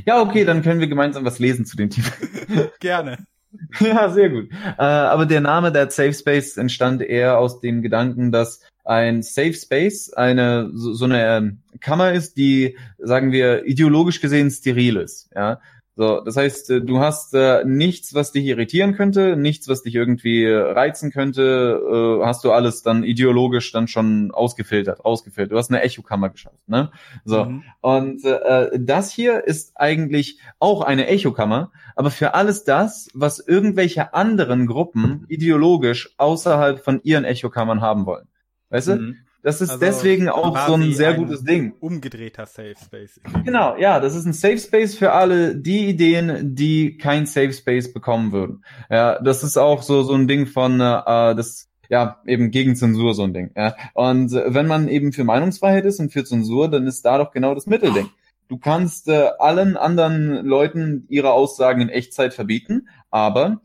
Ja, 0.05 0.21
okay, 0.21 0.45
dann 0.45 0.61
können 0.61 0.79
wir 0.79 0.87
gemeinsam 0.87 1.25
was 1.25 1.39
lesen 1.39 1.65
zu 1.65 1.77
dem 1.77 1.89
Thema. 1.89 2.07
Gerne. 2.79 3.17
Ja, 3.79 4.09
sehr 4.09 4.29
gut. 4.29 4.49
Äh, 4.77 4.83
aber 4.83 5.25
der 5.25 5.41
Name 5.41 5.71
der 5.71 5.89
Safe 5.89 6.13
Space 6.13 6.57
entstand 6.57 7.01
eher 7.01 7.37
aus 7.37 7.61
dem 7.61 7.81
Gedanken, 7.81 8.31
dass 8.31 8.61
ein 8.83 9.23
Safe 9.23 9.53
Space 9.53 10.11
eine 10.13 10.69
so, 10.73 10.93
so 10.93 11.05
eine 11.05 11.25
ähm, 11.25 11.61
Kammer 11.79 12.13
ist, 12.13 12.37
die, 12.37 12.77
sagen 12.99 13.31
wir, 13.31 13.65
ideologisch 13.65 14.21
gesehen 14.21 14.51
steril 14.51 14.97
ist. 14.97 15.29
Ja, 15.35 15.59
so, 15.97 16.19
das 16.19 16.35
heißt, 16.35 16.71
äh, 16.71 16.81
du 16.81 16.99
hast 16.99 17.33
äh, 17.33 17.63
nichts, 17.63 18.13
was 18.13 18.33
dich 18.33 18.45
irritieren 18.45 18.95
könnte, 18.95 19.37
nichts, 19.37 19.69
was 19.69 19.81
dich 19.81 19.95
irgendwie 19.95 20.45
reizen 20.45 21.09
könnte, 21.09 22.19
äh, 22.21 22.25
hast 22.25 22.43
du 22.43 22.51
alles 22.51 22.81
dann 22.81 23.05
ideologisch 23.05 23.71
dann 23.71 23.87
schon 23.87 24.31
ausgefiltert, 24.31 25.05
ausgefiltert. 25.05 25.53
Du 25.53 25.57
hast 25.57 25.71
eine 25.71 25.81
Echokammer 25.81 26.29
geschafft, 26.29 26.67
ne? 26.67 26.91
So. 27.23 27.45
Mhm. 27.45 27.63
Und 27.79 28.25
äh, 28.25 28.77
das 28.77 29.11
hier 29.11 29.45
ist 29.45 29.71
eigentlich 29.75 30.41
auch 30.59 30.81
eine 30.81 31.07
Echokammer, 31.07 31.71
aber 31.95 32.11
für 32.11 32.33
alles 32.33 32.65
das, 32.65 33.07
was 33.13 33.39
irgendwelche 33.39 34.13
anderen 34.13 34.67
Gruppen 34.67 35.25
ideologisch 35.29 36.13
außerhalb 36.17 36.83
von 36.83 36.99
ihren 37.03 37.23
Echokammern 37.23 37.79
haben 37.79 38.05
wollen. 38.05 38.27
Weißt 38.69 38.89
du? 38.89 38.95
Mhm. 38.97 39.17
Das 39.45 39.61
ist 39.61 39.69
also 39.69 39.79
deswegen 39.85 40.27
auch 40.27 40.57
so 40.67 40.73
ein 40.73 40.91
sehr 40.91 41.09
ein 41.09 41.17
gutes 41.17 41.43
Ding. 41.43 41.75
Umgedrehter 41.79 42.47
Safe 42.47 42.73
Space. 42.83 43.21
Genau, 43.43 43.77
ja, 43.77 43.99
das 43.99 44.15
ist 44.15 44.25
ein 44.25 44.33
Safe 44.33 44.57
Space 44.57 44.95
für 44.95 45.11
alle 45.11 45.55
die 45.55 45.85
Ideen, 45.85 46.55
die 46.55 46.97
kein 46.97 47.27
Safe 47.27 47.53
Space 47.53 47.93
bekommen 47.93 48.31
würden. 48.31 48.65
Ja, 48.89 49.21
das 49.21 49.43
ist 49.43 49.57
auch 49.57 49.83
so 49.83 50.01
so 50.01 50.15
ein 50.15 50.27
Ding 50.27 50.47
von 50.47 50.81
äh, 50.81 51.35
das 51.35 51.69
ja, 51.89 52.23
eben 52.25 52.49
gegen 52.49 52.75
Zensur 52.75 53.13
so 53.13 53.21
ein 53.21 53.35
Ding. 53.35 53.51
Ja. 53.55 53.75
Und 53.93 54.33
äh, 54.33 54.51
wenn 54.51 54.65
man 54.65 54.87
eben 54.87 55.13
für 55.13 55.23
Meinungsfreiheit 55.23 55.85
ist 55.85 55.99
und 55.99 56.11
für 56.11 56.25
Zensur, 56.25 56.67
dann 56.67 56.87
ist 56.87 57.05
da 57.05 57.19
doch 57.19 57.31
genau 57.31 57.53
das 57.53 57.67
Mittelding. 57.67 58.09
Du 58.47 58.57
kannst 58.57 59.09
äh, 59.09 59.29
allen 59.37 59.77
anderen 59.77 60.43
Leuten 60.43 61.05
ihre 61.07 61.33
Aussagen 61.33 61.81
in 61.81 61.89
Echtzeit 61.89 62.33
verbieten, 62.33 62.87
aber 63.11 63.61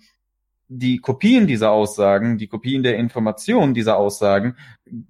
die 0.72 0.98
Kopien 0.98 1.48
dieser 1.48 1.72
Aussagen, 1.72 2.38
die 2.38 2.46
Kopien 2.46 2.84
der 2.84 2.96
Informationen 2.96 3.74
dieser 3.74 3.98
Aussagen 3.98 4.54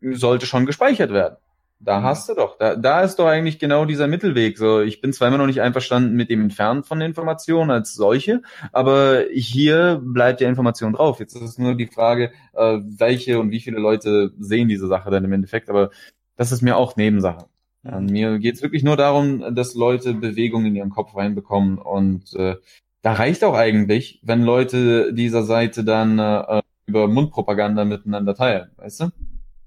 sollte 0.01 0.47
schon 0.47 0.65
gespeichert 0.65 1.13
werden. 1.13 1.37
Da 1.81 2.01
mhm. 2.01 2.05
hast 2.05 2.29
du 2.29 2.35
doch, 2.35 2.57
da, 2.59 2.77
da 2.77 3.03
ist 3.03 3.17
doch 3.17 3.27
eigentlich 3.27 3.59
genau 3.59 3.85
dieser 3.85 4.07
Mittelweg. 4.07 4.57
So, 4.57 4.81
ich 4.81 5.03
bin 5.03 5.13
zwar 5.13 5.29
immer 5.29 5.37
noch 5.37 5.47
nicht 5.47 5.61
einverstanden 5.61 6.17
mit 6.17 6.31
dem 6.31 6.41
Entfernen 6.41 6.83
von 6.83 7.01
Informationen 7.03 7.71
als 7.71 7.93
solche, 7.95 8.41
aber 8.73 9.25
hier 9.33 10.01
bleibt 10.03 10.41
ja 10.41 10.49
Information 10.49 10.95
drauf. 10.95 11.21
Jetzt 11.21 11.35
ist 11.35 11.43
es 11.43 11.59
nur 11.59 11.75
die 11.75 11.87
Frage, 11.87 12.33
äh, 12.55 12.79
welche 12.83 13.39
und 13.39 13.51
wie 13.51 13.61
viele 13.61 13.79
Leute 13.79 14.33
sehen 14.39 14.69
diese 14.69 14.89
Sache 14.89 15.11
dann 15.11 15.25
im 15.25 15.33
Endeffekt, 15.33 15.69
aber 15.69 15.91
das 16.37 16.53
ist 16.53 16.63
mir 16.63 16.79
auch 16.79 16.97
Nebensache. 16.97 17.47
Ja, 17.83 18.01
mir 18.01 18.39
geht's 18.39 18.63
wirklich 18.63 18.83
nur 18.83 18.97
darum, 18.97 19.55
dass 19.55 19.75
Leute 19.75 20.15
Bewegung 20.15 20.65
in 20.67 20.77
ihren 20.77 20.91
Kopf 20.91 21.17
reinbekommen 21.17 21.79
und 21.79 22.35
äh, 22.35 22.57
da 23.03 23.13
reicht 23.13 23.45
auch 23.45 23.55
eigentlich, 23.55 24.21
wenn 24.23 24.43
Leute 24.43 25.13
dieser 25.13 25.43
Seite 25.45 25.85
dann 25.85 26.19
äh, 26.19 26.63
über 26.87 27.09
Mundpropaganda 27.09 27.85
miteinander 27.85 28.35
teilen, 28.35 28.71
weißt 28.77 29.01
du? 29.01 29.11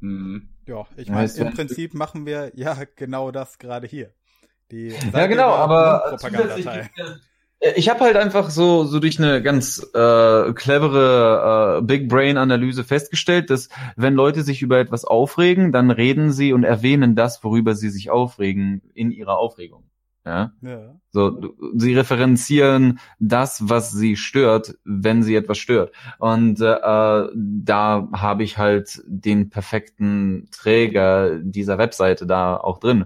Mhm. 0.01 0.49
Ja, 0.67 0.85
ich 0.95 1.09
meine, 1.09 1.29
im 1.29 1.53
Prinzip 1.53 1.93
machen 1.93 2.25
wir 2.25 2.51
ja 2.55 2.77
genau 2.95 3.31
das 3.31 3.57
gerade 3.57 3.87
hier. 3.87 4.11
Die 4.71 4.93
ja, 5.13 5.27
genau, 5.27 5.49
aber 5.49 6.03
Propagandateil. 6.09 6.89
Äh, 7.59 7.73
ich 7.75 7.89
habe 7.89 8.01
halt 8.01 8.15
einfach 8.15 8.49
so 8.49 8.85
so 8.85 8.99
durch 8.99 9.19
eine 9.19 9.41
ganz 9.41 9.79
äh, 9.93 10.53
clevere 10.53 11.79
äh, 11.79 11.81
Big 11.81 12.07
Brain 12.07 12.37
Analyse 12.37 12.83
festgestellt, 12.83 13.49
dass 13.49 13.69
wenn 13.95 14.13
Leute 14.13 14.43
sich 14.43 14.61
über 14.61 14.79
etwas 14.79 15.05
aufregen, 15.05 15.71
dann 15.71 15.91
reden 15.91 16.31
sie 16.31 16.53
und 16.53 16.63
erwähnen 16.63 17.15
das, 17.15 17.43
worüber 17.43 17.75
sie 17.75 17.89
sich 17.89 18.09
aufregen, 18.09 18.81
in 18.93 19.11
ihrer 19.11 19.37
Aufregung. 19.37 19.83
Ja. 20.25 20.53
ja. 20.61 20.95
So, 21.11 21.53
sie 21.75 21.95
referenzieren 21.95 22.99
das, 23.19 23.69
was 23.69 23.91
sie 23.91 24.15
stört, 24.15 24.75
wenn 24.85 25.21
sie 25.21 25.35
etwas 25.35 25.57
stört. 25.57 25.93
Und 26.17 26.61
äh, 26.61 26.79
da 27.35 28.07
habe 28.13 28.43
ich 28.43 28.57
halt 28.57 29.01
den 29.05 29.49
perfekten 29.49 30.47
Träger 30.51 31.39
dieser 31.39 31.77
Webseite 31.77 32.25
da 32.25 32.55
auch 32.57 32.79
drin 32.79 33.05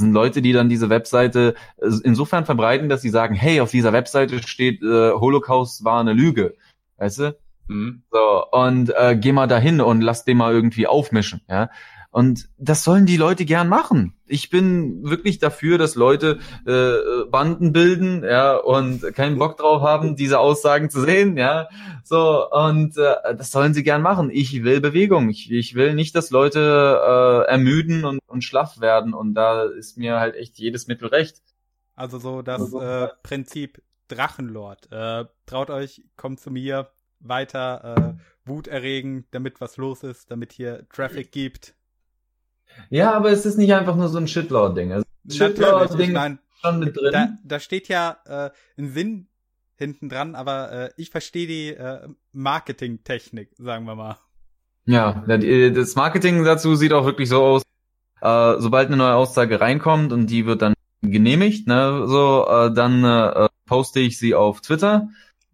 sind 0.00 0.12
Leute, 0.12 0.42
die 0.42 0.52
dann 0.52 0.68
diese 0.68 0.90
Webseite 0.90 1.54
äh, 1.76 1.90
insofern 2.02 2.44
verbreiten, 2.44 2.88
dass 2.88 3.02
sie 3.02 3.10
sagen, 3.10 3.34
hey, 3.34 3.60
auf 3.60 3.70
dieser 3.70 3.92
Webseite 3.92 4.42
steht, 4.42 4.82
äh, 4.82 5.12
Holocaust 5.12 5.84
war 5.84 6.00
eine 6.00 6.12
Lüge. 6.12 6.56
Weißt 6.96 7.20
du? 7.20 7.36
Mhm. 7.68 8.02
So, 8.10 8.46
und 8.50 8.92
äh, 8.96 9.16
geh 9.16 9.32
mal 9.32 9.46
dahin 9.46 9.80
und 9.80 10.00
lass 10.00 10.24
den 10.24 10.38
mal 10.38 10.52
irgendwie 10.52 10.88
aufmischen, 10.88 11.42
ja. 11.48 11.70
Und 12.12 12.48
das 12.58 12.82
sollen 12.82 13.06
die 13.06 13.16
Leute 13.16 13.44
gern 13.44 13.68
machen. 13.68 14.14
Ich 14.26 14.50
bin 14.50 15.08
wirklich 15.08 15.38
dafür, 15.38 15.78
dass 15.78 15.94
Leute 15.94 16.40
äh, 16.66 17.28
Banden 17.30 17.72
bilden, 17.72 18.24
ja, 18.24 18.56
und 18.56 19.14
keinen 19.14 19.38
Bock 19.38 19.56
drauf 19.56 19.82
haben, 19.82 20.16
diese 20.16 20.40
Aussagen 20.40 20.90
zu 20.90 21.02
sehen, 21.02 21.36
ja. 21.36 21.68
So, 22.02 22.50
und 22.50 22.96
äh, 22.96 23.36
das 23.36 23.52
sollen 23.52 23.74
sie 23.74 23.84
gern 23.84 24.02
machen. 24.02 24.28
Ich 24.32 24.64
will 24.64 24.80
Bewegung. 24.80 25.28
Ich, 25.28 25.52
ich 25.52 25.76
will 25.76 25.94
nicht, 25.94 26.16
dass 26.16 26.30
Leute 26.30 26.58
äh, 26.58 27.50
ermüden 27.50 28.04
und, 28.04 28.18
und 28.26 28.42
schlaff 28.42 28.80
werden. 28.80 29.14
Und 29.14 29.34
da 29.34 29.64
ist 29.64 29.96
mir 29.96 30.18
halt 30.18 30.34
echt 30.34 30.58
jedes 30.58 30.88
Mittel 30.88 31.08
recht. 31.08 31.40
Also 31.94 32.18
so 32.18 32.42
das 32.42 32.60
also, 32.60 32.80
äh, 32.80 33.08
Prinzip 33.22 33.82
Drachenlord. 34.08 34.90
Äh, 34.90 35.26
traut 35.46 35.70
euch, 35.70 36.02
kommt 36.16 36.40
zu 36.40 36.50
mir, 36.50 36.90
weiter 37.20 38.16
äh, 38.18 38.48
Wut 38.48 38.66
erregen, 38.66 39.26
damit 39.30 39.60
was 39.60 39.76
los 39.76 40.02
ist, 40.02 40.30
damit 40.30 40.52
hier 40.52 40.88
Traffic 40.88 41.30
gibt. 41.30 41.74
Ja, 42.90 43.12
aber 43.12 43.30
es 43.30 43.46
ist 43.46 43.56
nicht 43.56 43.72
einfach 43.72 43.96
nur 43.96 44.08
so 44.08 44.18
ein 44.18 44.28
Shitlord-Ding. 44.28 44.92
Also 44.92 45.04
Shitlord-Ding 45.28 46.16
ist 46.16 46.38
schon 46.60 46.78
mit 46.80 46.96
drin. 46.96 47.12
Da, 47.12 47.28
da 47.44 47.60
steht 47.60 47.88
ja 47.88 48.18
äh, 48.26 48.50
ein 48.78 48.90
Sinn 48.90 49.28
hinten 49.76 50.08
dran, 50.08 50.34
aber 50.34 50.72
äh, 50.72 50.90
ich 50.96 51.10
verstehe 51.10 51.46
die 51.46 51.68
äh, 51.68 52.08
Marketingtechnik, 52.32 53.50
sagen 53.56 53.84
wir 53.86 53.94
mal. 53.94 54.18
Ja, 54.86 55.24
das 55.26 55.94
Marketing 55.94 56.44
dazu 56.44 56.74
sieht 56.74 56.92
auch 56.92 57.04
wirklich 57.04 57.28
so 57.28 57.42
aus, 57.42 57.62
äh, 58.20 58.54
sobald 58.58 58.88
eine 58.88 58.96
neue 58.96 59.14
Aussage 59.14 59.60
reinkommt 59.60 60.12
und 60.12 60.26
die 60.26 60.46
wird 60.46 60.62
dann 60.62 60.74
genehmigt, 61.00 61.66
ne, 61.66 62.06
so, 62.06 62.46
äh, 62.48 62.72
dann 62.74 63.04
äh, 63.04 63.48
poste 63.66 64.00
ich 64.00 64.18
sie 64.18 64.34
auf 64.34 64.60
Twitter 64.60 65.08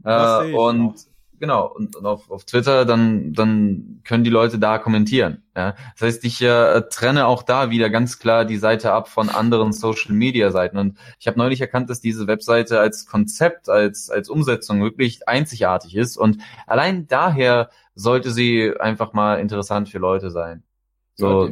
äh, 0.05 0.53
und 0.53 0.91
auch 0.91 0.95
genau, 1.39 1.67
und, 1.67 1.97
und 1.97 2.07
auf, 2.07 2.31
auf 2.31 2.45
Twitter, 2.45 2.85
dann, 2.85 3.33
dann 3.33 4.01
können 4.05 4.25
die 4.25 4.31
Leute 4.31 4.59
da 4.59 4.79
kommentieren. 4.79 5.43
Ja? 5.55 5.75
Das 5.99 6.09
heißt, 6.09 6.25
ich 6.25 6.43
äh, 6.43 6.83
trenne 6.91 7.27
auch 7.27 7.43
da 7.43 7.71
wieder 7.71 7.91
ganz 7.91 8.19
klar 8.19 8.45
die 8.45 8.57
Seite 8.57 8.93
ab 8.93 9.09
von 9.09 9.29
anderen 9.29 9.73
Social-Media-Seiten. 9.73 10.79
Und 10.79 10.99
ich 11.19 11.27
habe 11.27 11.39
neulich 11.39 11.61
erkannt, 11.61 11.91
dass 11.91 12.01
diese 12.01 12.27
Webseite 12.27 12.81
als 12.81 13.07
Konzept, 13.07 13.69
als, 13.69 14.11
als 14.11 14.29
Umsetzung 14.29 14.83
wirklich 14.83 15.29
einzigartig 15.29 15.97
ist. 15.97 16.17
Und 16.17 16.43
allein 16.67 17.07
daher 17.07 17.71
sollte 17.95 18.31
sie 18.31 18.73
einfach 18.79 19.13
mal 19.13 19.41
interessant 19.41 19.89
für 19.89 19.99
Leute 19.99 20.31
sein. 20.31 20.63
So. 21.15 21.51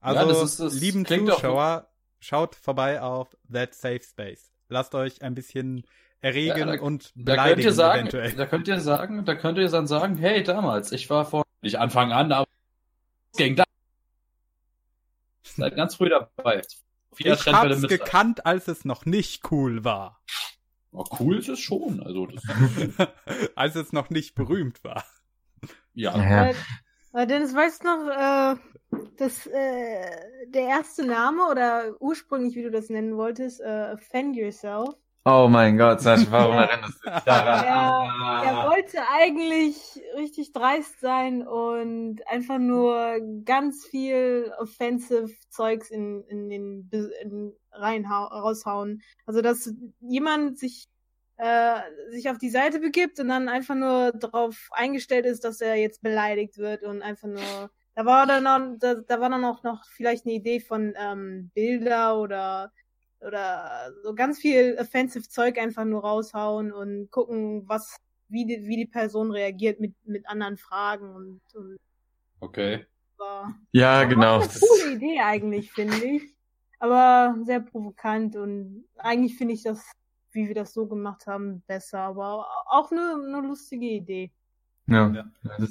Also, 0.00 0.18
ja, 0.18 0.26
das 0.26 0.42
ist, 0.42 0.60
das 0.60 0.80
lieben 0.80 1.06
Zuschauer, 1.06 1.88
schaut 2.18 2.56
vorbei 2.56 3.00
auf 3.00 3.36
That 3.52 3.74
Safe 3.74 4.02
Space. 4.02 4.50
Lasst 4.68 4.94
euch 4.94 5.22
ein 5.22 5.34
bisschen 5.34 5.84
erregen 6.22 6.58
ja, 6.58 6.76
da, 6.76 6.82
und 6.82 7.12
beleidigen 7.14 7.36
da 7.36 7.44
könnt 7.44 7.64
ihr 7.64 7.72
sagen, 7.72 8.00
eventuell. 8.00 8.32
Da 8.32 8.46
könnt 8.46 8.68
ihr 8.68 8.80
sagen, 8.80 9.24
da 9.24 9.34
könnt 9.34 9.58
ihr 9.58 9.68
dann 9.68 9.86
sagen, 9.86 10.16
hey, 10.16 10.42
damals, 10.42 10.92
ich 10.92 11.10
war 11.10 11.26
vor, 11.26 11.44
nicht 11.60 11.78
Anfang 11.78 12.12
an, 12.12 12.32
aber 12.32 12.48
ging 13.36 13.56
da. 13.56 13.64
Seid 15.42 15.76
ganz 15.76 15.96
früh 15.96 16.08
dabei. 16.08 16.62
Ich 17.18 17.28
hab's 17.28 17.88
gekannt, 17.88 18.46
als 18.46 18.68
es 18.68 18.84
noch 18.84 19.04
nicht 19.04 19.50
cool 19.50 19.84
war. 19.84 20.22
Oh, 20.92 21.04
cool 21.18 21.38
ist 21.38 21.48
es 21.48 21.58
schon, 21.58 22.02
also 22.02 22.26
das 22.26 22.42
als 23.54 23.76
es 23.76 23.92
noch 23.92 24.10
nicht 24.10 24.34
berühmt 24.34 24.84
war. 24.84 25.04
Ja. 25.94 26.16
ja. 26.16 26.46
Äh, 26.46 26.54
äh 27.14 27.26
Dennis, 27.26 27.54
weißt 27.54 27.82
du 27.82 27.86
noch, 27.86 28.08
äh, 28.08 29.00
das, 29.16 29.46
äh, 29.46 30.46
der 30.48 30.66
erste 30.68 31.04
Name 31.04 31.46
oder 31.50 31.96
ursprünglich, 32.00 32.54
wie 32.56 32.62
du 32.62 32.70
das 32.70 32.90
nennen 32.90 33.16
wolltest, 33.16 33.60
äh, 33.60 33.94
Offend 33.94 34.36
Yourself, 34.36 34.94
Oh 35.24 35.46
mein 35.48 35.78
Gott, 35.78 36.00
Sascha, 36.00 36.26
warum 36.30 36.56
erinnerst 36.56 37.04
du 37.04 37.10
dich 37.10 37.20
daran? 37.20 37.64
Er, 37.64 38.50
er 38.50 38.70
wollte 38.70 38.98
eigentlich 39.08 39.76
richtig 40.16 40.52
dreist 40.52 40.98
sein 41.00 41.46
und 41.46 42.26
einfach 42.26 42.58
nur 42.58 43.20
ganz 43.44 43.86
viel 43.86 44.52
offensive 44.58 45.32
Zeugs 45.48 45.90
in, 45.90 46.24
in 46.24 46.48
den 46.48 46.90
in 47.22 47.52
rein 47.70 48.04
raushauen. 48.04 49.00
Also 49.24 49.42
dass 49.42 49.72
jemand 50.00 50.58
sich 50.58 50.88
äh, 51.36 51.80
sich 52.10 52.28
auf 52.28 52.38
die 52.38 52.50
Seite 52.50 52.80
begibt 52.80 53.20
und 53.20 53.28
dann 53.28 53.48
einfach 53.48 53.76
nur 53.76 54.10
darauf 54.12 54.70
eingestellt 54.72 55.26
ist, 55.26 55.44
dass 55.44 55.60
er 55.60 55.76
jetzt 55.76 56.02
beleidigt 56.02 56.58
wird 56.58 56.82
und 56.82 57.00
einfach 57.00 57.28
nur 57.28 57.70
da 57.94 58.06
war 58.06 58.26
dann 58.26 58.44
noch, 58.44 58.78
da, 58.78 58.94
da 58.94 59.20
war 59.20 59.28
dann 59.28 59.44
auch 59.44 59.62
noch 59.62 59.84
vielleicht 59.84 60.24
eine 60.24 60.34
Idee 60.34 60.60
von 60.60 60.94
ähm, 60.96 61.50
Bilder 61.54 62.18
oder 62.18 62.72
oder 63.26 63.92
so 64.02 64.14
ganz 64.14 64.38
viel 64.38 64.76
offensive 64.80 65.28
Zeug 65.28 65.58
einfach 65.58 65.84
nur 65.84 66.02
raushauen 66.02 66.72
und 66.72 67.10
gucken, 67.10 67.68
was, 67.68 67.96
wie 68.28 68.46
die, 68.46 68.66
wie 68.66 68.76
die 68.76 68.86
Person 68.86 69.30
reagiert 69.30 69.80
mit, 69.80 69.94
mit 70.04 70.28
anderen 70.28 70.56
Fragen 70.56 71.14
und, 71.14 71.40
und 71.54 71.78
Okay. 72.42 72.84
War, 73.18 73.54
ja, 73.70 74.02
genau. 74.02 74.40
Eine 74.40 74.48
coole 74.48 74.94
Idee 74.96 75.20
eigentlich, 75.20 75.70
finde 75.70 76.04
ich. 76.04 76.22
Aber 76.80 77.36
sehr 77.44 77.60
provokant 77.60 78.34
und 78.34 78.84
eigentlich 78.96 79.36
finde 79.36 79.54
ich 79.54 79.62
das, 79.62 79.80
wie 80.32 80.48
wir 80.48 80.54
das 80.56 80.74
so 80.74 80.88
gemacht 80.88 81.28
haben, 81.28 81.62
besser. 81.68 82.00
Aber 82.00 82.44
auch 82.66 82.90
eine, 82.90 83.14
eine 83.24 83.46
lustige 83.46 83.86
Idee. 83.86 84.32
Ja. 84.88 85.08
ja. 85.10 85.24
Das, 85.56 85.70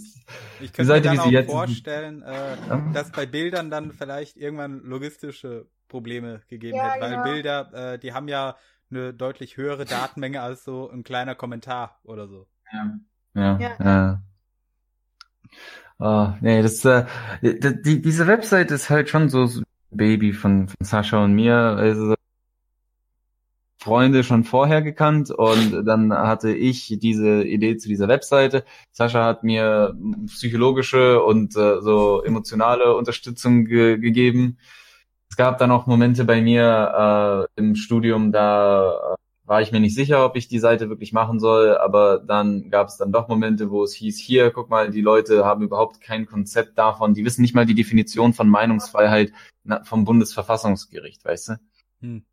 ich 0.62 0.72
könnte 0.72 0.94
mir 0.94 1.02
dann 1.02 1.20
auch 1.20 1.46
vorstellen, 1.46 2.22
äh, 2.22 2.56
ja. 2.70 2.92
dass 2.94 3.12
bei 3.12 3.26
Bildern 3.26 3.70
dann 3.70 3.92
vielleicht 3.92 4.38
irgendwann 4.38 4.80
logistische 4.84 5.68
Probleme 5.92 6.42
gegeben 6.48 6.78
ja, 6.78 6.92
hätte, 6.92 7.02
weil 7.02 7.12
genau. 7.12 7.24
Bilder, 7.24 7.94
äh, 7.94 8.00
die 8.00 8.14
haben 8.14 8.28
ja 8.28 8.56
eine 8.90 9.14
deutlich 9.14 9.58
höhere 9.58 9.86
Datenmenge 9.86 10.42
als 10.42 10.64
so 10.64 10.90
ein 10.90 11.04
kleiner 11.04 11.36
Kommentar 11.36 12.00
oder 12.04 12.28
so. 12.28 12.48
Ja. 12.72 13.00
Ja. 13.36 13.60
ja. 13.60 13.76
ja. 13.80 14.22
Oh, 16.00 16.34
nee, 16.42 16.62
das, 16.64 16.84
äh, 16.86 17.06
die, 17.42 18.02
diese 18.02 18.26
Website 18.26 18.72
ist 18.72 18.90
halt 18.90 19.10
schon 19.10 19.30
so 19.30 19.48
Baby 19.92 20.34
von, 20.34 20.68
von 20.68 20.78
Sascha 20.86 21.24
und 21.24 21.34
mir. 21.34 21.56
Also, 21.56 22.16
Freunde 23.82 24.24
schon 24.24 24.44
vorher 24.44 24.84
gekannt 24.84 25.32
und 25.32 25.86
dann 25.86 26.14
hatte 26.14 26.54
ich 26.54 27.00
diese 27.02 27.44
Idee 27.44 27.78
zu 27.78 27.88
dieser 27.90 28.08
Webseite. 28.08 28.64
Sascha 28.92 29.26
hat 29.26 29.44
mir 29.44 29.96
psychologische 30.28 31.24
und 31.24 31.56
äh, 31.58 31.82
so 31.82 32.22
emotionale 32.24 32.96
Unterstützung 32.96 33.66
ge 33.66 33.98
gegeben. 33.98 34.60
Es 35.32 35.38
gab 35.38 35.58
dann 35.60 35.72
auch 35.72 35.88
Momente 35.88 36.26
bei 36.26 36.42
mir 36.42 37.48
äh, 37.56 37.60
im 37.60 37.76
Studium, 37.76 38.34
da 38.34 39.14
äh, 39.14 39.16
war 39.46 39.62
ich 39.62 39.72
mir 39.72 39.80
nicht 39.80 39.96
sicher, 39.96 40.26
ob 40.26 40.36
ich 40.36 40.50
die 40.50 40.60
Seite 40.60 40.90
wirklich 40.90 41.14
machen 41.14 41.40
soll, 41.40 41.78
aber 41.78 42.20
dann 42.20 42.70
gab 42.70 42.90
es 42.90 42.98
dann 42.98 43.14
doch 43.14 43.30
Momente, 43.30 43.72
wo 43.72 43.84
es 43.84 43.94
hieß, 43.94 44.20
hier, 44.20 44.52
guck 44.52 44.70
mal, 44.70 44.92
die 44.92 45.02
Leute 45.02 45.46
haben 45.46 45.64
überhaupt 45.64 46.02
kein 46.02 46.26
Konzept 46.26 46.78
davon, 46.78 47.14
die 47.14 47.24
wissen 47.24 47.42
nicht 47.42 47.56
mal 47.56 47.66
die 47.66 47.76
Definition 47.76 48.34
von 48.34 48.50
Meinungsfreiheit 48.50 49.32
vom 49.84 50.04
Bundesverfassungsgericht, 50.04 51.24
weißt 51.24 51.50
du? 51.50 51.54
Hm. 52.02 52.26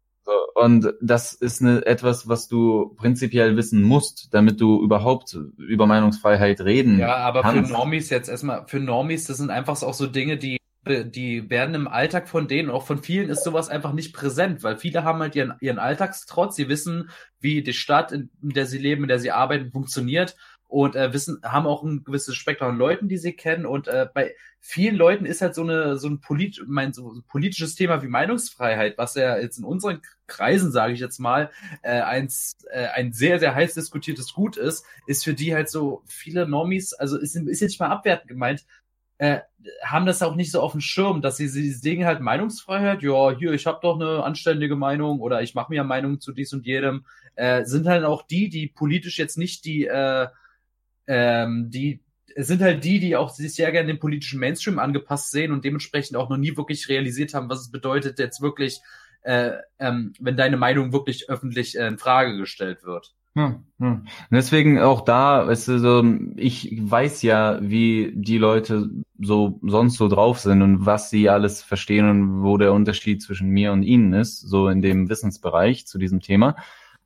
Und 0.55 0.93
das 1.01 1.35
ist 1.35 1.63
eine, 1.63 1.87
etwas, 1.87 2.29
was 2.29 2.49
du 2.49 2.95
prinzipiell 2.97 3.57
wissen 3.57 3.81
musst, 3.81 4.35
damit 4.35 4.61
du 4.61 4.83
überhaupt 4.83 5.39
über 5.57 5.87
Meinungsfreiheit 5.87 6.63
reden 6.63 6.99
Ja, 6.99 7.17
aber 7.17 7.43
kannst. 7.43 7.71
für 7.71 7.73
Normis 7.73 8.11
jetzt 8.11 8.29
erstmal, 8.29 8.67
für 8.67 8.81
Normis, 8.81 9.27
das 9.27 9.37
sind 9.37 9.51
einfach 9.51 9.81
auch 9.83 9.95
so 9.95 10.09
Dinge, 10.09 10.37
die, 10.37 10.59
die 10.87 11.51
werden 11.51 11.75
im 11.75 11.89
Alltag 11.89 12.29
von 12.29 12.49
denen, 12.49 12.71
auch 12.71 12.87
von 12.87 13.03
vielen 13.03 13.29
ist 13.29 13.45
sowas 13.45 13.69
einfach 13.69 13.93
nicht 13.93 14.15
präsent, 14.15 14.63
weil 14.63 14.79
viele 14.79 15.05
haben 15.05 15.21
halt 15.21 15.35
ihren, 15.37 15.55
ihren 15.61 15.79
Alltagstrotz, 15.79 16.57
sie 16.57 16.69
wissen, 16.69 17.11
wie 17.41 17.63
die 17.63 17.73
Stadt, 17.73 18.13
in 18.13 18.31
der 18.41 18.67
sie 18.67 18.79
leben, 18.79 19.03
in 19.03 19.09
der 19.09 19.19
sie 19.19 19.31
arbeiten, 19.31 19.71
funktioniert 19.71 20.37
und 20.69 20.97
äh, 20.97 21.15
wissen, 21.15 21.41
haben 21.43 21.67
auch 21.67 21.83
ein 21.83 22.05
gewisses 22.05 22.37
Spektrum 22.37 22.69
an 22.69 22.77
Leuten, 22.77 23.09
die 23.09 23.17
sie 23.17 23.33
kennen. 23.33 23.65
Und 23.65 23.89
äh, 23.89 24.07
bei 24.13 24.35
vielen 24.61 24.97
Leuten 24.97 25.25
ist 25.25 25.41
halt 25.41 25.55
so 25.55 25.63
eine 25.63 25.97
so 25.97 26.09
ein, 26.09 26.21
polit, 26.21 26.63
mein, 26.67 26.93
so 26.93 27.11
ein 27.11 27.23
politisches 27.27 27.75
Thema 27.75 28.03
wie 28.03 28.09
Meinungsfreiheit, 28.09 28.99
was 28.99 29.15
ja 29.15 29.39
jetzt 29.39 29.59
in 29.59 29.65
unseren 29.65 30.03
Kreisen, 30.27 30.71
sage 30.71 30.93
ich 30.93 31.01
jetzt 31.01 31.19
mal, 31.21 31.51
äh, 31.83 32.03
eins, 32.03 32.53
äh, 32.71 32.87
ein 32.89 33.15
sehr, 33.15 33.39
sehr 33.39 33.55
heiß 33.55 33.75
diskutiertes 33.75 34.35
Gut 34.35 34.59
ist, 34.59 34.85
ist 35.07 35.25
für 35.25 35.33
die 35.33 35.55
halt 35.55 35.71
so 35.71 36.03
viele 36.07 36.47
Normis, 36.47 36.93
also 36.93 37.17
ist, 37.19 37.35
ist 37.35 37.61
jetzt 37.61 37.71
nicht 37.71 37.81
mal 37.81 37.89
abwertend 37.89 38.29
gemeint, 38.29 38.67
äh, 39.19 39.41
haben 39.85 40.07
das 40.07 40.23
auch 40.23 40.35
nicht 40.35 40.51
so 40.51 40.61
auf 40.61 40.73
dem 40.73 40.81
Schirm, 40.81 41.21
dass 41.21 41.37
sie, 41.37 41.49
sie 41.49 41.73
sehen 41.73 42.05
halt 42.05 42.21
Meinungsfreiheit, 42.21 43.03
ja, 43.03 43.33
hier, 43.37 43.53
ich 43.53 43.67
habe 43.67 43.81
doch 43.83 44.01
eine 44.01 44.23
anständige 44.25 44.77
Meinung 44.77 45.21
oder 45.21 45.43
ich 45.43 45.55
mache 45.55 45.73
mir 45.73 45.85
Meinung 45.85 46.21
zu 46.21 46.33
dies 46.33 46.53
und 46.53 46.65
jedem, 46.65 47.05
äh, 47.35 47.65
sind 47.65 47.87
halt 47.87 48.05
auch 48.05 48.27
die, 48.27 48.49
die 48.49 48.69
politisch 48.69 49.19
jetzt 49.19 49.37
nicht 49.37 49.65
die, 49.65 49.87
äh, 49.87 50.29
ähm, 51.07 51.71
die 51.71 52.01
sind 52.37 52.63
halt 52.63 52.85
die, 52.85 53.01
die 53.01 53.17
auch 53.17 53.31
sich 53.31 53.55
sehr 53.55 53.73
gerne 53.73 53.89
den 53.89 53.99
politischen 53.99 54.39
Mainstream 54.39 54.79
angepasst 54.79 55.33
sehen 55.33 55.53
und 55.53 55.65
dementsprechend 55.65 56.17
auch 56.17 56.29
noch 56.29 56.37
nie 56.37 56.57
wirklich 56.57 56.89
realisiert 56.89 57.35
haben, 57.35 57.49
was 57.49 57.61
es 57.61 57.71
bedeutet, 57.71 58.19
jetzt 58.19 58.41
wirklich, 58.41 58.81
äh, 59.23 59.53
ähm, 59.79 60.13
wenn 60.21 60.37
deine 60.37 60.57
Meinung 60.57 60.93
wirklich 60.93 61.29
öffentlich 61.29 61.77
äh, 61.77 61.89
in 61.89 61.99
Frage 61.99 62.37
gestellt 62.37 62.85
wird. 62.85 63.15
Hm, 63.35 63.65
hm. 63.79 64.07
Deswegen 64.31 64.79
auch 64.81 65.03
da, 65.03 65.47
weißt 65.47 65.69
du, 65.69 65.79
so, 65.79 66.05
ich 66.37 66.77
weiß 66.81 67.23
ja, 67.23 67.59
wie 67.61 68.13
die 68.15 68.39
Leute 68.39 68.89
so 69.19 69.59
sonst 69.63 69.97
so 69.97 70.09
drauf 70.09 70.39
sind 70.39 70.63
und 70.63 70.87
was 70.87 71.11
sie 71.11 71.29
alles 71.29 71.63
verstehen 71.63 72.09
und 72.09 72.43
wo 72.43 72.57
der 72.57 72.73
Unterschied 72.73 73.23
zwischen 73.23 73.49
mir 73.49 73.73
und 73.73 73.83
ihnen 73.83 74.13
ist, 74.13 74.41
so 74.41 74.69
in 74.69 74.81
dem 74.81 75.09
Wissensbereich 75.09 75.87
zu 75.87 75.99
diesem 75.99 76.21
Thema. 76.21 76.57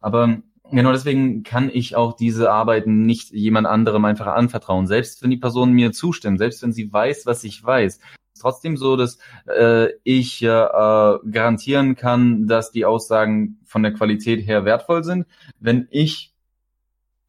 Aber 0.01 0.39
genau 0.71 0.93
deswegen 0.93 1.43
kann 1.43 1.71
ich 1.73 1.97
auch 1.97 2.15
diese 2.15 2.51
Arbeiten 2.51 3.07
nicht 3.07 3.31
jemand 3.31 3.67
anderem 3.67 4.05
einfach 4.05 4.27
anvertrauen. 4.27 4.87
Selbst 4.87 5.23
wenn 5.23 5.31
die 5.31 5.37
Person 5.39 5.73
mir 5.73 5.93
zustimmt, 5.93 6.39
selbst 6.39 6.63
wenn 6.63 6.73
sie 6.73 6.93
weiß, 6.93 7.27
was 7.27 7.45
ich 7.45 7.63
weiß, 7.65 8.01
trotzdem 8.39 8.77
so, 8.77 8.97
dass 8.97 9.19
äh, 9.47 9.89
ich 10.05 10.43
äh, 10.43 10.47
garantieren 10.47 11.95
kann, 11.95 12.47
dass 12.47 12.73
die 12.73 12.85
Aussagen 12.85 13.59
von 13.65 13.83
der 13.83 13.93
Qualität 13.95 14.47
her 14.47 14.65
wertvoll 14.65 15.05
sind, 15.05 15.27
wenn 15.61 15.89
ich 15.91 16.32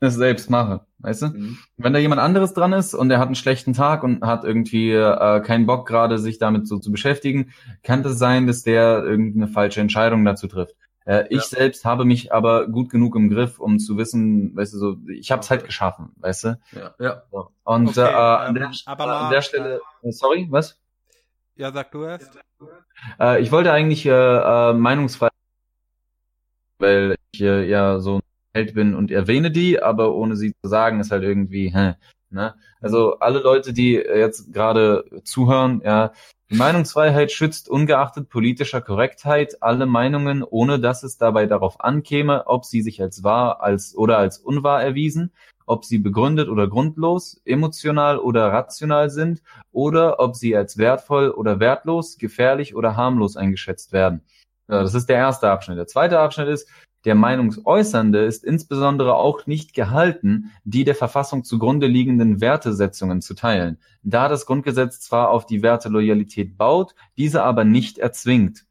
es 0.04 0.16
selbst 0.16 0.50
mache. 0.50 0.82
Weißt 1.00 1.24
du? 1.24 1.28
Mhm. 1.28 1.58
Wenn 1.78 1.94
da 1.94 2.00
jemand 2.00 2.22
anderes 2.22 2.54
dran 2.54 2.74
ist 2.74 2.94
und 2.94 3.12
er 3.12 3.20
hat 3.20 3.28
einen 3.28 3.36
schlechten 3.36 3.74
Tag 3.74 4.04
und 4.04 4.24
hat 4.24 4.44
irgendwie 4.44 4.92
äh, 4.92 5.42
keinen 5.42 5.66
Bock 5.66 5.88
gerade, 5.88 6.18
sich 6.18 6.38
damit 6.38 6.68
so 6.68 6.80
zu 6.80 6.92
beschäftigen, 6.92 7.54
kann 7.84 8.00
es 8.00 8.06
das 8.06 8.20
sein, 8.20 8.48
dass 8.48 8.64
der 8.64 9.04
irgendeine 9.04 9.48
falsche 9.48 9.82
Entscheidung 9.82 10.24
dazu 10.24 10.48
trifft. 10.48 10.76
Äh, 11.06 11.26
ich 11.30 11.52
ja. 11.52 11.58
selbst 11.58 11.84
habe 11.84 12.06
mich 12.06 12.32
aber 12.32 12.68
gut 12.68 12.90
genug 12.90 13.16
im 13.16 13.30
Griff, 13.30 13.60
um 13.60 13.80
zu 13.80 13.98
wissen, 13.98 14.56
weißt 14.56 14.74
du, 14.74 14.78
so, 14.78 14.98
ich 15.14 15.32
habe 15.32 15.42
es 15.42 15.50
halt 15.50 15.66
geschaffen, 15.66 16.12
weißt 16.18 16.44
du? 16.46 16.60
Ja. 16.72 16.96
ja. 17.00 17.24
So. 17.32 17.50
Und 17.64 17.90
okay, 17.90 18.10
äh, 18.10 18.14
an, 18.14 18.56
der, 18.56 18.72
aber 18.86 19.22
an 19.22 19.32
der 19.32 19.42
Stelle, 19.42 19.82
äh, 20.02 20.12
sorry, 20.12 20.48
was? 20.50 20.80
Ja, 21.56 21.72
sag 21.72 21.92
du 21.92 22.04
erst. 22.04 22.32
Äh, 23.20 23.42
ich 23.42 23.52
wollte 23.52 23.72
eigentlich 23.72 24.06
äh, 24.06 24.12
äh, 24.12 24.74
meinungsfrei, 24.74 25.30
weil 26.80 27.16
ich 27.32 27.42
äh, 27.42 27.68
ja 27.68 28.00
so 28.00 28.18
ein 28.18 28.22
Held 28.54 28.74
bin 28.74 28.96
und 28.96 29.12
erwähne 29.12 29.52
die, 29.52 29.82
aber 29.82 30.14
ohne 30.14 30.36
sie 30.36 30.54
zu 30.62 30.70
sagen, 30.70 31.00
ist 31.00 31.12
halt 31.12 31.24
irgendwie, 31.24 31.74
hä, 31.74 31.96
ne? 32.30 32.56
Also 32.82 33.20
alle 33.20 33.40
Leute, 33.40 33.74
die 33.74 33.94
jetzt 33.94 34.54
gerade 34.54 35.06
zuhören, 35.24 35.82
ja, 35.84 36.12
die 36.50 36.56
Meinungsfreiheit 36.56 37.32
schützt 37.32 37.68
ungeachtet 37.68 38.30
politischer 38.30 38.82
Korrektheit 38.82 39.64
alle 39.64 39.86
Meinungen, 39.88 40.44
ohne 40.44 40.80
dass 40.80 41.04
es 41.04 41.18
dabei 41.18 41.48
darauf 41.48 41.82
ankäme, 41.82 42.46
ob 42.46 42.66
sie 42.66 42.82
sich 42.82 43.02
als 43.02 43.24
wahr 43.24 43.62
als 43.64 43.96
oder 43.96 44.18
als 44.20 44.38
unwahr 44.38 44.84
erwiesen 44.84 45.32
ob 45.66 45.86
sie 45.86 45.98
begründet 45.98 46.50
oder 46.50 46.68
grundlos, 46.68 47.42
emotional 47.46 48.20
oder 48.20 48.52
rational 48.52 49.10
sind 49.10 49.42
oder 49.72 50.20
ob 50.20 50.36
sie 50.36 50.56
als 50.56 50.78
wertvoll 50.78 51.30
oder 51.30 51.60
wertlos, 51.60 52.18
gefährlich 52.18 52.76
oder 52.76 52.96
harmlos 52.96 53.38
eingeschätzt 53.38 53.94
werden. 53.94 54.22
Das 54.68 54.94
ist 54.94 55.10
der 55.10 55.18
erste 55.18 55.50
Abschnitt. 55.50 55.78
Der 55.78 55.88
zweite 55.88 56.20
Abschnitt 56.20 56.48
ist, 56.48 56.70
der 57.06 57.16
Meinungsäußernde 57.16 58.24
ist 58.24 58.44
insbesondere 58.44 59.16
auch 59.16 59.46
nicht 59.46 59.74
gehalten, 59.74 60.52
die 60.64 60.84
der 60.84 60.96
Verfassung 60.96 61.44
zugrunde 61.44 61.88
liegenden 61.88 62.42
Wertesetzungen 62.42 63.22
zu 63.22 63.34
teilen, 63.34 63.78
da 64.04 64.30
das 64.30 64.46
Grundgesetz 64.46 65.00
zwar 65.00 65.30
auf 65.30 65.46
die 65.46 65.62
Werte 65.62 65.90
Loyalität 65.90 66.58
baut, 66.58 66.96
diese 67.18 67.44
aber 67.44 67.66
nicht 67.66 67.98
erzwingt. 67.98 68.66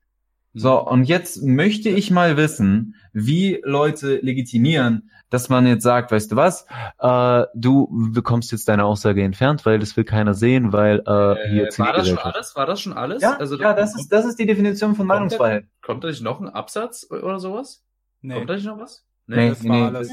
So, 0.54 0.86
und 0.86 1.04
jetzt 1.04 1.42
möchte 1.42 1.88
ich 1.88 2.10
mal 2.10 2.36
wissen, 2.36 2.94
wie 3.14 3.62
Leute 3.64 4.16
legitimieren, 4.16 5.10
dass 5.30 5.48
man 5.48 5.66
jetzt 5.66 5.82
sagt, 5.82 6.12
weißt 6.12 6.32
du 6.32 6.36
was, 6.36 6.66
äh, 6.98 7.46
du 7.54 7.88
bekommst 8.12 8.52
jetzt 8.52 8.68
deine 8.68 8.84
Aussage 8.84 9.22
entfernt, 9.22 9.64
weil 9.64 9.78
das 9.78 9.96
will 9.96 10.04
keiner 10.04 10.34
sehen, 10.34 10.74
weil 10.74 10.98
äh, 11.06 11.48
hier 11.48 11.68
äh, 11.68 11.78
war 11.78 11.94
das 11.94 12.08
schon 12.08 12.18
alles? 12.18 12.54
War 12.54 12.66
das 12.66 12.80
schon 12.82 12.92
alles? 12.92 13.22
Ja, 13.22 13.38
also, 13.38 13.56
ja 13.56 13.72
das, 13.72 13.94
ist, 13.94 14.12
das 14.12 14.26
ist 14.26 14.38
die 14.38 14.44
Definition 14.44 14.94
von 14.94 15.06
Meinungsfreiheit. 15.06 15.64
Kommt 15.80 16.04
da 16.04 16.08
nicht 16.08 16.22
noch 16.22 16.38
ein 16.38 16.50
Absatz 16.50 17.06
oder 17.10 17.38
sowas? 17.38 17.82
Nee. 18.22 18.34
Kommt 18.34 18.50
da 18.50 18.54
nicht 18.54 18.66
noch 18.66 18.78
was? 18.78 19.04
Nee, 19.26 19.36
nee 19.36 19.48
das 19.50 19.62
nee, 19.62 19.70
war 19.70 19.94
alles. 19.94 20.10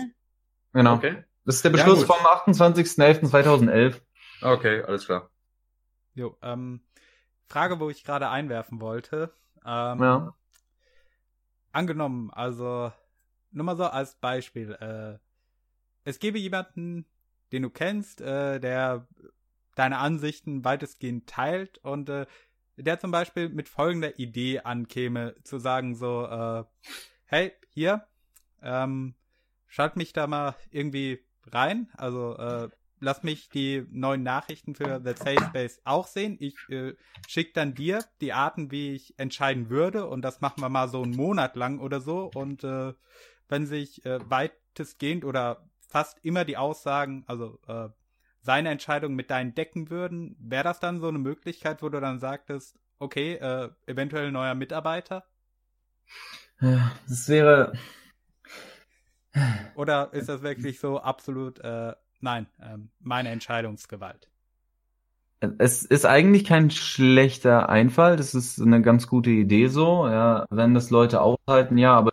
Genau. 0.74 0.96
Okay. 0.96 1.24
Das 1.46 1.56
ist 1.56 1.66
der 1.66 1.70
Beschluss 1.72 2.02
ja, 2.02 2.06
vom 2.06 2.54
28.11.2011. 2.54 4.02
Okay, 4.42 4.84
alles 4.84 5.06
klar. 5.06 5.30
Jo, 6.14 6.38
ähm, 6.42 6.82
Frage, 7.48 7.80
wo 7.80 7.90
ich 7.90 8.04
gerade 8.04 8.30
einwerfen 8.30 8.82
wollte. 8.82 9.34
Ähm, 9.66 10.02
ja. 10.02 10.36
Angenommen, 11.72 12.30
also 12.32 12.92
nur 13.52 13.66
mal 13.66 13.76
so 13.76 13.86
als 13.86 14.16
Beispiel. 14.16 14.74
Äh, 14.74 15.18
es 16.04 16.20
gäbe 16.20 16.40
jemanden, 16.40 17.06
den 17.52 17.64
du 17.64 17.70
kennst, 17.70 18.22
äh, 18.22 18.60
der 18.60 19.08
deine 19.76 19.98
Ansichten 19.98 20.66
weitestgehend 20.66 21.28
teilt 21.28 21.78
und 21.80 22.10
äh, 22.10 22.26
der 22.76 23.00
zum 23.00 23.12
Beispiel 23.12 23.50
mit 23.50 23.70
folgender 23.70 24.20
Idee 24.20 24.60
ankäme, 24.60 25.36
zu 25.44 25.58
sagen 25.58 25.96
so, 25.96 26.26
äh, 26.26 26.64
hey, 27.26 27.54
hier, 27.70 28.08
ähm, 28.62 29.16
schalt 29.68 29.96
mich 29.96 30.14
da 30.14 30.28
mal 30.28 30.56
irgendwie 30.72 31.24
rein, 31.46 31.90
also 31.96 32.36
äh, 32.38 32.70
lass 33.00 33.24
mich 33.24 33.50
die 33.50 33.86
neuen 33.90 34.24
Nachrichten 34.24 34.76
für 34.76 35.02
The 35.04 35.14
Safe 35.14 35.46
Space 35.48 35.82
auch 35.84 36.08
sehen. 36.08 36.38
Ich 36.40 36.58
äh, 36.70 36.96
schicke 37.28 37.54
dann 37.54 37.74
dir 37.74 38.04
die 38.22 38.34
Arten, 38.34 38.72
wie 38.72 38.92
ich 38.92 39.18
entscheiden 39.18 39.70
würde 39.70 40.06
und 40.08 40.22
das 40.22 40.42
machen 40.42 40.62
wir 40.62 40.70
mal 40.70 40.90
so 40.90 41.02
einen 41.02 41.16
Monat 41.16 41.56
lang 41.56 41.80
oder 41.80 42.02
so 42.02 42.30
und 42.34 42.64
äh, 42.64 42.94
wenn 43.48 43.66
sich 43.66 44.06
äh, 44.06 44.20
weitestgehend 44.30 45.26
oder 45.26 45.70
fast 45.80 46.20
immer 46.24 46.46
die 46.46 46.58
Aussagen, 46.58 47.24
also 47.28 47.60
äh, 47.68 47.90
seine 48.42 48.70
Entscheidung 48.70 49.16
mit 49.16 49.32
deinen 49.32 49.56
decken 49.56 49.90
würden, 49.90 50.36
wäre 50.40 50.64
das 50.64 50.80
dann 50.80 51.00
so 51.00 51.08
eine 51.08 51.20
Möglichkeit, 51.20 51.82
wo 51.82 51.90
du 51.90 52.00
dann 52.00 52.20
sagtest, 52.20 52.80
okay, 53.00 53.34
äh, 53.36 53.70
eventuell 53.86 54.32
neuer 54.32 54.56
Mitarbeiter? 54.56 55.26
Das 56.62 57.30
wäre. 57.30 57.74
Oder 59.76 60.14
ist 60.14 60.30
das 60.30 60.42
wirklich 60.42 60.80
so 60.80 61.00
absolut, 61.00 61.60
äh, 61.60 61.94
nein, 62.20 62.48
äh, 62.60 62.78
meine 63.00 63.30
Entscheidungsgewalt? 63.30 64.30
Es 65.58 65.84
ist 65.84 66.06
eigentlich 66.06 66.44
kein 66.44 66.70
schlechter 66.70 67.70
Einfall, 67.70 68.18
das 68.18 68.36
ist 68.36 68.60
eine 68.60 68.82
ganz 68.82 69.08
gute 69.08 69.30
Idee 69.30 69.68
so, 69.68 70.06
ja, 70.08 70.46
wenn 70.50 70.74
das 70.74 70.90
Leute 70.90 71.22
aushalten, 71.22 71.78
ja, 71.78 71.96
aber 71.96 72.12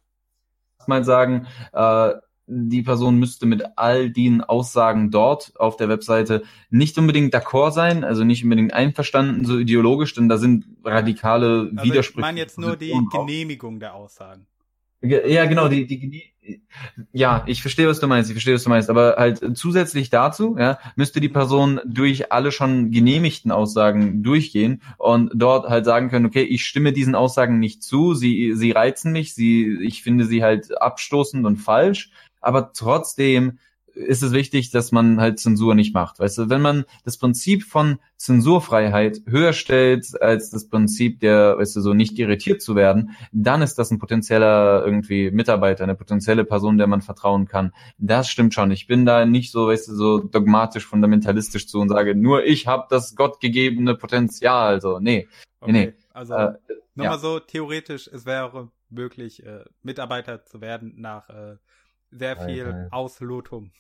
mal 0.86 1.02
sagen, 1.02 1.48
äh, 1.72 2.12
die 2.46 2.82
Person 2.82 3.18
müsste 3.18 3.46
mit 3.46 3.62
all 3.76 4.10
den 4.10 4.40
Aussagen 4.40 5.10
dort 5.10 5.52
auf 5.56 5.76
der 5.76 5.88
Webseite 5.88 6.42
nicht 6.70 6.96
unbedingt 6.98 7.34
d'accord 7.34 7.72
sein, 7.72 8.04
also 8.04 8.24
nicht 8.24 8.44
unbedingt 8.44 8.72
einverstanden, 8.72 9.44
so 9.44 9.58
ideologisch, 9.58 10.14
denn 10.14 10.28
da 10.28 10.38
sind 10.38 10.66
radikale 10.84 11.70
also 11.70 11.84
Widersprüche. 11.84 12.20
Ich 12.20 12.26
meine 12.26 12.40
jetzt 12.40 12.58
nur 12.58 12.76
die 12.76 12.94
Genehmigung 13.12 13.80
der 13.80 13.94
Aussagen. 13.94 14.46
Ja, 15.02 15.44
genau, 15.44 15.68
die, 15.68 15.86
die, 15.86 16.32
ja, 17.12 17.44
ich 17.46 17.60
verstehe, 17.60 17.86
was 17.88 18.00
du 18.00 18.06
meinst, 18.06 18.30
ich 18.30 18.34
verstehe, 18.34 18.54
was 18.54 18.64
du 18.64 18.70
meinst, 18.70 18.88
aber 18.88 19.16
halt 19.18 19.56
zusätzlich 19.56 20.10
dazu, 20.10 20.56
ja, 20.58 20.78
müsste 20.96 21.20
die 21.20 21.28
Person 21.28 21.80
durch 21.84 22.32
alle 22.32 22.50
schon 22.50 22.90
genehmigten 22.90 23.50
Aussagen 23.50 24.22
durchgehen 24.22 24.82
und 24.98 25.30
dort 25.34 25.68
halt 25.68 25.84
sagen 25.84 26.08
können, 26.08 26.26
okay, 26.26 26.42
ich 26.42 26.64
stimme 26.64 26.92
diesen 26.92 27.14
Aussagen 27.14 27.58
nicht 27.58 27.82
zu, 27.82 28.14
sie, 28.14 28.54
sie 28.54 28.70
reizen 28.70 29.12
mich, 29.12 29.34
sie, 29.34 29.78
ich 29.82 30.02
finde 30.02 30.24
sie 30.24 30.42
halt 30.42 30.80
abstoßend 30.80 31.44
und 31.46 31.56
falsch, 31.56 32.10
aber 32.46 32.72
trotzdem 32.72 33.58
ist 33.96 34.22
es 34.22 34.32
wichtig, 34.32 34.70
dass 34.70 34.92
man 34.92 35.20
halt 35.20 35.40
Zensur 35.40 35.74
nicht 35.74 35.94
macht. 35.94 36.18
Weißt 36.18 36.36
du, 36.36 36.50
wenn 36.50 36.60
man 36.60 36.84
das 37.04 37.16
Prinzip 37.16 37.64
von 37.64 37.98
Zensurfreiheit 38.18 39.22
höher 39.26 39.54
stellt 39.54 40.20
als 40.20 40.50
das 40.50 40.68
Prinzip 40.68 41.20
der, 41.20 41.56
weißt 41.56 41.76
du, 41.76 41.80
so 41.80 41.94
nicht 41.94 42.18
irritiert 42.18 42.60
zu 42.60 42.76
werden, 42.76 43.16
dann 43.32 43.62
ist 43.62 43.76
das 43.76 43.90
ein 43.90 43.98
potenzieller 43.98 44.84
irgendwie 44.84 45.30
Mitarbeiter, 45.30 45.84
eine 45.84 45.94
potenzielle 45.94 46.44
Person, 46.44 46.76
der 46.76 46.86
man 46.88 47.00
vertrauen 47.00 47.48
kann. 47.48 47.72
Das 47.96 48.28
stimmt 48.28 48.52
schon. 48.52 48.70
Ich 48.70 48.86
bin 48.86 49.06
da 49.06 49.24
nicht 49.24 49.50
so, 49.50 49.68
weißt 49.68 49.88
du, 49.88 49.94
so 49.94 50.18
dogmatisch, 50.18 50.86
fundamentalistisch 50.86 51.66
zu 51.66 51.80
und 51.80 51.88
sage, 51.88 52.14
nur 52.14 52.44
ich 52.44 52.66
habe 52.66 52.86
das 52.90 53.16
gottgegebene 53.16 53.94
Potenzial. 53.94 54.74
Also, 54.74 54.98
nee. 55.00 55.26
Okay. 55.60 55.72
Nee. 55.72 55.92
Also, 56.12 56.34
äh, 56.34 56.52
nochmal 56.94 57.14
ja. 57.14 57.18
so 57.18 57.40
theoretisch, 57.40 58.08
es 58.12 58.26
wäre 58.26 58.70
möglich, 58.90 59.44
äh, 59.44 59.64
Mitarbeiter 59.82 60.44
zu 60.44 60.60
werden 60.60 60.94
nach 60.98 61.30
äh, 61.30 61.56
sehr 62.10 62.36
viel 62.36 62.88
Auslotung. 62.90 63.70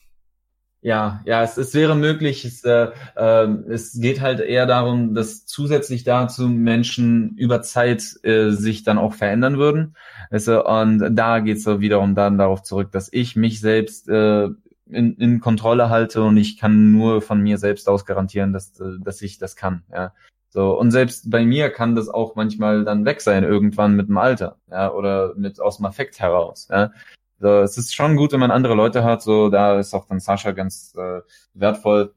Ja, 0.82 1.20
ja, 1.24 1.42
es, 1.42 1.56
es 1.56 1.74
wäre 1.74 1.96
möglich. 1.96 2.44
Es, 2.44 2.62
äh, 2.62 2.90
äh, 3.16 3.48
es 3.68 3.98
geht 4.00 4.20
halt 4.20 4.40
eher 4.40 4.66
darum, 4.66 5.14
dass 5.14 5.44
zusätzlich 5.44 6.04
dazu 6.04 6.48
Menschen 6.48 7.34
über 7.36 7.62
Zeit 7.62 8.04
äh, 8.22 8.50
sich 8.50 8.84
dann 8.84 8.98
auch 8.98 9.14
verändern 9.14 9.58
würden. 9.58 9.96
Also, 10.30 10.64
und 10.64 11.16
da 11.16 11.40
geht 11.40 11.56
es 11.56 11.64
so 11.64 11.80
wiederum 11.80 12.14
dann 12.14 12.38
darauf 12.38 12.62
zurück, 12.62 12.92
dass 12.92 13.12
ich 13.12 13.34
mich 13.34 13.60
selbst 13.60 14.08
äh, 14.08 14.48
in, 14.88 15.16
in 15.16 15.40
Kontrolle 15.40 15.90
halte 15.90 16.22
und 16.22 16.36
ich 16.36 16.56
kann 16.56 16.92
nur 16.92 17.20
von 17.20 17.40
mir 17.40 17.58
selbst 17.58 17.88
aus 17.88 18.06
garantieren, 18.06 18.52
dass, 18.52 18.78
äh, 18.78 18.98
dass 19.00 19.22
ich 19.22 19.38
das 19.38 19.56
kann. 19.56 19.82
Ja. 19.92 20.12
So, 20.50 20.78
und 20.78 20.90
selbst 20.90 21.30
bei 21.30 21.44
mir 21.44 21.70
kann 21.70 21.96
das 21.96 22.08
auch 22.08 22.36
manchmal 22.36 22.84
dann 22.84 23.04
weg 23.04 23.20
sein, 23.20 23.42
irgendwann 23.44 23.96
mit 23.96 24.08
dem 24.08 24.18
Alter, 24.18 24.56
ja, 24.70 24.92
oder 24.92 25.34
mit 25.36 25.60
aus 25.60 25.78
dem 25.78 25.86
Affekt 25.86 26.20
heraus. 26.20 26.68
Ja. 26.70 26.92
So, 27.38 27.60
es 27.60 27.76
ist 27.76 27.94
schon 27.94 28.16
gut, 28.16 28.32
wenn 28.32 28.40
man 28.40 28.50
andere 28.50 28.74
Leute 28.74 29.04
hat, 29.04 29.22
so 29.22 29.50
da 29.50 29.78
ist 29.78 29.94
auch 29.94 30.06
dann 30.06 30.20
Sascha 30.20 30.52
ganz 30.52 30.94
äh, 30.96 31.20
wertvoll. 31.54 32.14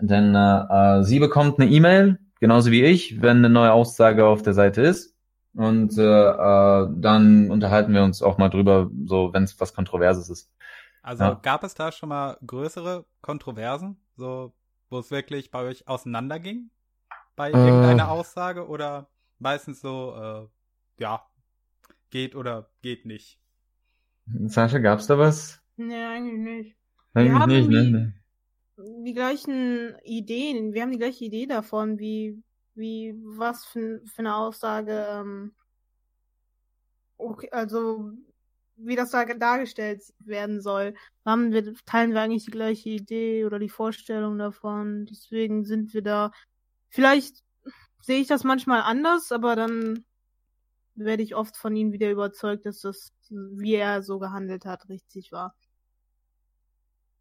Denn 0.00 0.34
äh, 0.34 0.98
äh 0.98 1.02
sie 1.02 1.18
bekommt 1.18 1.58
eine 1.58 1.70
E-Mail, 1.70 2.18
genauso 2.40 2.70
wie 2.70 2.84
ich, 2.84 3.20
wenn 3.20 3.38
eine 3.38 3.50
neue 3.50 3.72
Aussage 3.72 4.26
auf 4.26 4.42
der 4.42 4.54
Seite 4.54 4.82
ist. 4.82 5.16
Und 5.54 5.98
äh, 5.98 6.02
äh, 6.02 6.88
dann 6.94 7.50
unterhalten 7.50 7.92
wir 7.92 8.04
uns 8.04 8.22
auch 8.22 8.38
mal 8.38 8.48
drüber, 8.48 8.90
so 9.06 9.32
wenn 9.32 9.42
es 9.42 9.58
was 9.60 9.74
Kontroverses 9.74 10.28
ist. 10.28 10.52
Also 11.02 11.24
ja. 11.24 11.34
gab 11.34 11.64
es 11.64 11.74
da 11.74 11.90
schon 11.90 12.10
mal 12.10 12.36
größere 12.46 13.06
Kontroversen, 13.22 14.00
so 14.16 14.52
wo 14.90 14.98
es 14.98 15.10
wirklich 15.10 15.50
bei 15.50 15.62
euch 15.64 15.88
auseinanderging? 15.88 16.70
Bei 17.34 17.50
äh, 17.50 17.56
irgendeiner 17.56 18.10
Aussage 18.10 18.68
oder 18.68 19.08
meistens 19.38 19.80
so, 19.80 20.14
äh, 20.16 21.02
ja, 21.02 21.22
geht 22.10 22.34
oder 22.34 22.70
geht 22.82 23.06
nicht? 23.06 23.37
Sascha, 24.46 24.78
gab's 24.78 25.06
da 25.06 25.18
was? 25.18 25.60
Nee, 25.76 26.04
eigentlich 26.04 26.38
nicht. 26.38 26.76
Eigentlich 27.14 27.68
nicht, 27.68 27.90
ne? 27.90 28.14
Die 29.04 29.14
gleichen 29.14 29.96
Ideen, 30.04 30.72
wir 30.72 30.82
haben 30.82 30.92
die 30.92 30.98
gleiche 30.98 31.24
Idee 31.24 31.46
davon, 31.46 31.98
wie, 31.98 32.42
wie, 32.74 33.14
was 33.24 33.64
für, 33.64 34.00
für 34.06 34.20
eine 34.20 34.36
Aussage, 34.36 35.06
ähm, 35.10 35.52
okay, 37.16 37.48
also, 37.50 38.12
wie 38.76 38.96
das 38.96 39.10
da 39.10 39.24
dargestellt 39.24 40.02
werden 40.20 40.60
soll. 40.60 40.94
Haben 41.24 41.52
wir, 41.52 41.74
teilen 41.86 42.12
wir 42.12 42.20
eigentlich 42.20 42.44
die 42.44 42.52
gleiche 42.52 42.90
Idee 42.90 43.44
oder 43.44 43.58
die 43.58 43.68
Vorstellung 43.68 44.38
davon. 44.38 45.06
Deswegen 45.06 45.64
sind 45.64 45.92
wir 45.92 46.02
da, 46.02 46.30
vielleicht 46.88 47.42
sehe 48.00 48.20
ich 48.20 48.28
das 48.28 48.44
manchmal 48.44 48.82
anders, 48.82 49.32
aber 49.32 49.56
dann 49.56 50.04
werde 50.94 51.22
ich 51.22 51.34
oft 51.34 51.56
von 51.56 51.74
ihm 51.76 51.92
wieder 51.92 52.10
überzeugt, 52.10 52.66
dass 52.66 52.80
das, 52.80 53.12
wie 53.30 53.74
er 53.74 54.02
so 54.02 54.18
gehandelt 54.18 54.64
hat, 54.64 54.88
richtig 54.88 55.32
war. 55.32 55.54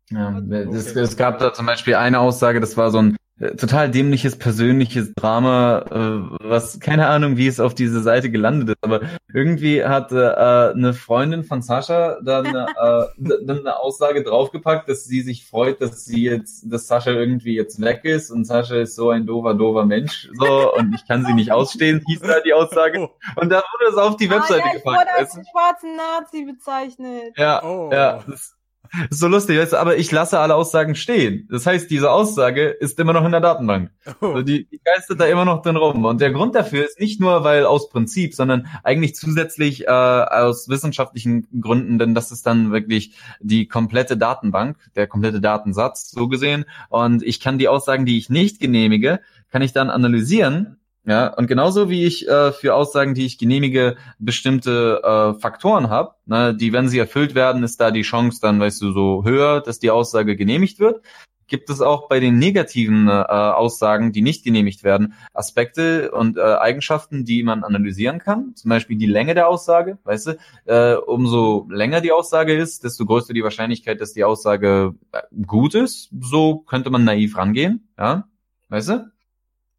Ja, 0.10 0.40
es, 0.40 0.96
es 0.96 1.18
gab 1.18 1.40
da 1.40 1.54
zum 1.54 1.66
Beispiel 1.66 1.96
eine 1.96 2.20
Aussage, 2.20 2.62
das 2.62 2.78
war 2.78 2.92
so 2.92 3.00
ein 3.00 3.17
total 3.40 3.92
dämliches 3.92 4.38
persönliches 4.38 5.14
Drama, 5.14 5.86
äh, 5.92 6.48
was 6.48 6.80
keine 6.80 7.08
Ahnung, 7.08 7.38
wie 7.38 7.48
es 7.48 7.60
auf 7.60 7.76
diese 7.76 8.02
Seite 8.02 8.32
gelandet 8.32 8.70
ist, 8.70 8.78
aber 8.82 9.02
irgendwie 9.32 9.84
hat 9.86 10.12
äh, 10.12 10.16
eine 10.16 10.94
Freundin 10.94 11.44
von 11.44 11.62
Sascha 11.62 12.18
dann, 12.24 12.46
äh, 12.48 13.06
dann 13.46 13.60
eine 13.60 13.80
Aussage 13.80 14.24
draufgepackt, 14.24 14.90
dass 14.90 15.06
sie 15.06 15.22
sich 15.22 15.46
freut, 15.46 15.82
dass 15.82 16.06
sie 16.06 16.24
jetzt, 16.24 16.64
dass 16.72 16.88
Sascha 16.88 17.12
irgendwie 17.12 17.56
jetzt 17.56 17.80
weg 17.80 18.06
ist 18.06 18.32
und 18.32 18.46
Sascha 18.46 18.78
ist 18.78 18.96
so 18.96 19.12
ein 19.12 19.28
dover, 19.28 19.54
dover 19.54 19.86
Mensch, 19.86 20.30
so 20.40 20.74
und 20.74 20.96
ich 20.96 21.08
kann 21.08 21.24
sie 21.24 21.34
nicht 21.34 21.52
ausstehen, 21.52 22.04
hieß 22.08 22.22
da 22.22 22.40
die 22.40 22.54
Aussage 22.54 23.10
und 23.36 23.50
dann 23.50 23.62
wurde 23.74 23.92
es 23.92 23.98
auf 23.98 24.18
die 24.18 24.30
Webseite 24.32 24.64
ah, 24.64 24.68
ja, 24.68 24.74
gepackt. 24.74 24.98
Ich 24.98 25.08
wurde 25.08 25.16
als 25.16 25.50
schwarzen 25.52 25.96
Nazi 25.96 26.44
bezeichnet. 26.44 27.34
Ja, 27.38 27.64
oh. 27.64 27.90
ja. 27.92 28.24
Das, 28.28 28.57
ist 29.10 29.20
so 29.20 29.28
lustig, 29.28 29.58
weißt 29.58 29.74
du, 29.74 29.78
aber 29.78 29.98
ich 29.98 30.12
lasse 30.12 30.40
alle 30.40 30.56
Aussagen 30.56 30.96
stehen. 30.96 31.48
Das 31.52 31.66
heißt, 31.66 31.90
diese 31.90 32.12
Aussage 32.12 32.68
ist 32.68 33.00
immer 33.00 33.14
noch 33.14 33.26
in 33.26 33.32
der 33.32 33.42
Datenbank. 33.42 33.92
Oh. 34.22 34.28
Also 34.28 34.42
die, 34.44 34.66
die 34.66 34.80
geistert 34.84 35.20
da 35.20 35.26
immer 35.26 35.46
noch 35.46 35.62
drin 35.62 35.76
rum. 35.76 36.06
Und 36.06 36.22
der 36.22 36.32
Grund 36.32 36.56
dafür 36.56 36.86
ist 36.86 37.00
nicht 37.00 37.20
nur, 37.20 37.44
weil 37.44 37.66
aus 37.66 37.90
Prinzip, 37.90 38.34
sondern 38.34 38.68
eigentlich 38.84 39.16
zusätzlich 39.16 39.88
äh, 39.88 39.90
aus 39.90 40.70
wissenschaftlichen 40.70 41.48
Gründen, 41.62 42.00
denn 42.00 42.16
das 42.16 42.32
ist 42.32 42.46
dann 42.46 42.72
wirklich 42.72 43.16
die 43.40 43.68
komplette 43.68 44.18
Datenbank, 44.18 44.78
der 44.96 45.08
komplette 45.08 45.42
Datensatz, 45.42 46.12
so 46.12 46.28
gesehen. 46.28 46.66
Und 46.90 47.24
ich 47.24 47.40
kann 47.40 47.58
die 47.58 47.68
Aussagen, 47.68 48.06
die 48.06 48.18
ich 48.18 48.30
nicht 48.30 48.60
genehmige, 48.60 49.20
kann 49.52 49.62
ich 49.62 49.74
dann 49.74 49.90
analysieren 49.90 50.78
ja, 51.08 51.34
und 51.34 51.48
genauso 51.48 51.90
wie 51.90 52.04
ich 52.04 52.28
äh, 52.28 52.52
für 52.52 52.76
Aussagen, 52.76 53.14
die 53.14 53.26
ich 53.26 53.38
genehmige, 53.38 53.96
bestimmte 54.20 55.02
äh, 55.02 55.40
Faktoren 55.40 55.90
habe, 55.90 56.16
ne, 56.26 56.54
die, 56.54 56.74
wenn 56.74 56.90
sie 56.90 57.00
erfüllt 57.00 57.34
werden, 57.34 57.64
ist 57.64 57.80
da 57.80 57.92
die 57.92 58.02
Chance 58.02 58.40
dann, 58.42 58.60
weißt 58.60 58.82
du, 58.82 58.92
so 58.92 59.24
höher, 59.24 59.62
dass 59.62 59.80
die 59.80 59.90
Aussage 59.90 60.36
genehmigt 60.36 60.80
wird. 60.80 61.02
Gibt 61.48 61.70
es 61.70 61.80
auch 61.80 62.10
bei 62.10 62.20
den 62.20 62.40
negativen 62.40 63.08
äh, 63.08 63.12
Aussagen, 63.12 64.12
die 64.12 64.22
nicht 64.22 64.44
genehmigt 64.44 64.84
werden, 64.84 65.14
Aspekte 65.34 66.12
und 66.12 66.36
äh, 66.36 66.42
Eigenschaften, 66.42 67.24
die 67.24 67.42
man 67.42 67.64
analysieren 67.64 68.20
kann? 68.20 68.54
Zum 68.56 68.68
Beispiel 68.68 68.98
die 68.98 69.06
Länge 69.06 69.34
der 69.34 69.48
Aussage, 69.48 70.00
weißt 70.04 70.28
du? 70.28 70.38
Äh, 70.66 70.98
umso 70.98 71.70
länger 71.70 72.02
die 72.02 72.12
Aussage 72.12 72.54
ist, 72.54 72.84
desto 72.84 73.06
größer 73.06 73.34
die 73.34 73.44
Wahrscheinlichkeit, 73.44 74.02
dass 74.02 74.12
die 74.12 74.26
Aussage 74.26 74.94
äh, 75.14 75.22
gut 75.46 75.74
ist. 75.74 76.10
So 76.20 76.58
könnte 76.58 76.90
man 76.90 77.06
naiv 77.06 77.38
rangehen, 77.38 77.88
ja, 77.98 78.28
weißt 78.68 78.90
du? 78.90 79.17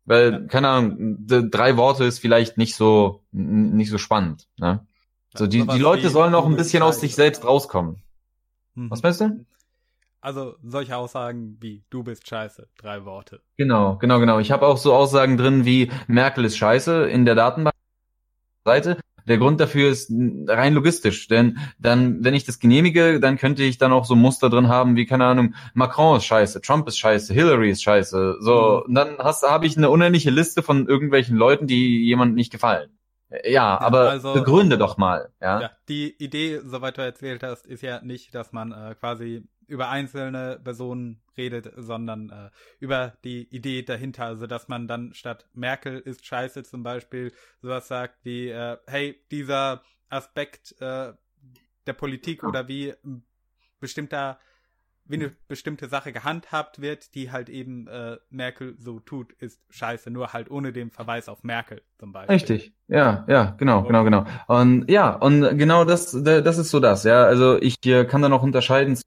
Weil, 0.08 0.32
ja. 0.32 0.40
keine 0.40 0.68
Ahnung, 0.68 1.26
drei 1.26 1.76
Worte 1.76 2.04
ist 2.04 2.18
vielleicht 2.18 2.56
nicht 2.56 2.74
so, 2.74 3.20
nicht 3.30 3.90
so 3.90 3.98
spannend. 3.98 4.48
Ne? 4.56 4.86
So, 5.36 5.46
die, 5.46 5.66
die 5.66 5.78
Leute 5.78 6.08
sollen 6.08 6.32
noch 6.32 6.46
ein 6.46 6.56
bisschen 6.56 6.82
aus 6.82 7.00
sich 7.00 7.14
selbst 7.14 7.44
rauskommen. 7.44 8.02
Mhm. 8.74 8.90
Was 8.90 9.02
meinst 9.02 9.20
du? 9.20 9.44
Also 10.22 10.54
solche 10.64 10.96
Aussagen 10.96 11.58
wie 11.60 11.84
du 11.90 12.02
bist 12.02 12.26
scheiße, 12.26 12.68
drei 12.78 13.04
Worte. 13.04 13.42
Genau, 13.58 13.96
genau, 13.96 14.18
genau. 14.18 14.38
Ich 14.38 14.50
habe 14.50 14.66
auch 14.66 14.78
so 14.78 14.94
Aussagen 14.94 15.36
drin 15.36 15.66
wie 15.66 15.92
Merkel 16.06 16.46
ist 16.46 16.56
scheiße 16.56 17.06
in 17.08 17.26
der 17.26 17.34
Datenbank. 17.34 17.76
Seite. 18.64 18.98
Der 19.28 19.38
Grund 19.38 19.60
dafür 19.60 19.90
ist 19.90 20.10
rein 20.10 20.74
logistisch, 20.74 21.28
denn 21.28 21.58
dann, 21.78 22.24
wenn 22.24 22.34
ich 22.34 22.44
das 22.44 22.58
genehmige, 22.58 23.20
dann 23.20 23.36
könnte 23.36 23.62
ich 23.62 23.78
dann 23.78 23.92
auch 23.92 24.04
so 24.04 24.16
Muster 24.16 24.50
drin 24.50 24.68
haben, 24.68 24.96
wie 24.96 25.06
keine 25.06 25.26
Ahnung, 25.26 25.54
Macron 25.74 26.16
ist 26.16 26.24
scheiße, 26.24 26.60
Trump 26.60 26.88
ist 26.88 26.98
scheiße, 26.98 27.32
Hillary 27.32 27.70
ist 27.70 27.82
scheiße. 27.82 28.36
So, 28.40 28.54
mhm. 28.54 28.88
und 28.88 28.94
dann 28.94 29.18
hast, 29.18 29.42
habe 29.42 29.66
ich 29.66 29.76
eine 29.76 29.90
unendliche 29.90 30.30
Liste 30.30 30.62
von 30.62 30.88
irgendwelchen 30.88 31.36
Leuten, 31.36 31.66
die 31.66 32.04
jemandem 32.04 32.34
nicht 32.34 32.50
gefallen. 32.50 32.90
Ja, 33.30 33.38
ja, 33.44 33.80
aber 33.80 34.10
also, 34.10 34.32
begründe 34.32 34.78
doch 34.78 34.96
mal. 34.96 35.30
Ja? 35.40 35.60
ja, 35.60 35.70
die 35.88 36.14
Idee, 36.22 36.60
soweit 36.64 36.96
du 36.96 37.02
erzählt 37.02 37.42
hast, 37.42 37.66
ist 37.66 37.82
ja 37.82 38.00
nicht, 38.02 38.34
dass 38.34 38.52
man 38.52 38.72
äh, 38.72 38.94
quasi 38.98 39.44
über 39.68 39.88
einzelne 39.88 40.60
Personen 40.62 41.20
redet, 41.36 41.72
sondern 41.76 42.30
äh, 42.30 42.50
über 42.80 43.14
die 43.24 43.48
Idee 43.54 43.82
dahinter. 43.82 44.24
Also, 44.24 44.46
dass 44.46 44.68
man 44.68 44.88
dann 44.88 45.14
statt 45.14 45.46
Merkel 45.54 45.98
ist 45.98 46.26
scheiße 46.26 46.64
zum 46.64 46.82
Beispiel 46.82 47.32
sowas 47.62 47.88
sagt 47.88 48.24
wie, 48.24 48.48
äh, 48.48 48.78
hey, 48.86 49.20
dieser 49.30 49.82
Aspekt 50.08 50.74
äh, 50.80 51.12
der 51.86 51.92
Politik 51.92 52.42
oder 52.42 52.68
wie 52.68 52.94
bestimmter 53.80 54.38
wie 55.08 55.14
eine 55.14 55.32
bestimmte 55.48 55.88
Sache 55.88 56.12
gehandhabt 56.12 56.80
wird, 56.80 57.14
die 57.14 57.32
halt 57.32 57.48
eben 57.48 57.88
äh, 57.88 58.18
Merkel 58.28 58.76
so 58.78 59.00
tut, 59.00 59.32
ist 59.32 59.60
scheiße, 59.70 60.10
nur 60.10 60.34
halt 60.34 60.50
ohne 60.50 60.72
den 60.72 60.90
Verweis 60.90 61.28
auf 61.28 61.42
Merkel 61.42 61.80
zum 61.98 62.12
Beispiel. 62.12 62.34
Richtig, 62.34 62.72
ja, 62.88 63.24
ja, 63.26 63.54
genau, 63.58 63.84
genau, 63.84 64.04
genau. 64.04 64.26
Und 64.46 64.90
ja, 64.90 65.14
und 65.14 65.56
genau 65.56 65.84
das, 65.84 66.12
das 66.12 66.58
ist 66.58 66.70
so 66.70 66.78
das, 66.78 67.04
ja. 67.04 67.24
Also 67.24 67.60
ich 67.60 67.76
äh, 67.86 68.04
kann 68.04 68.20
da 68.20 68.28
noch 68.28 68.42
unterscheiden 68.42 68.98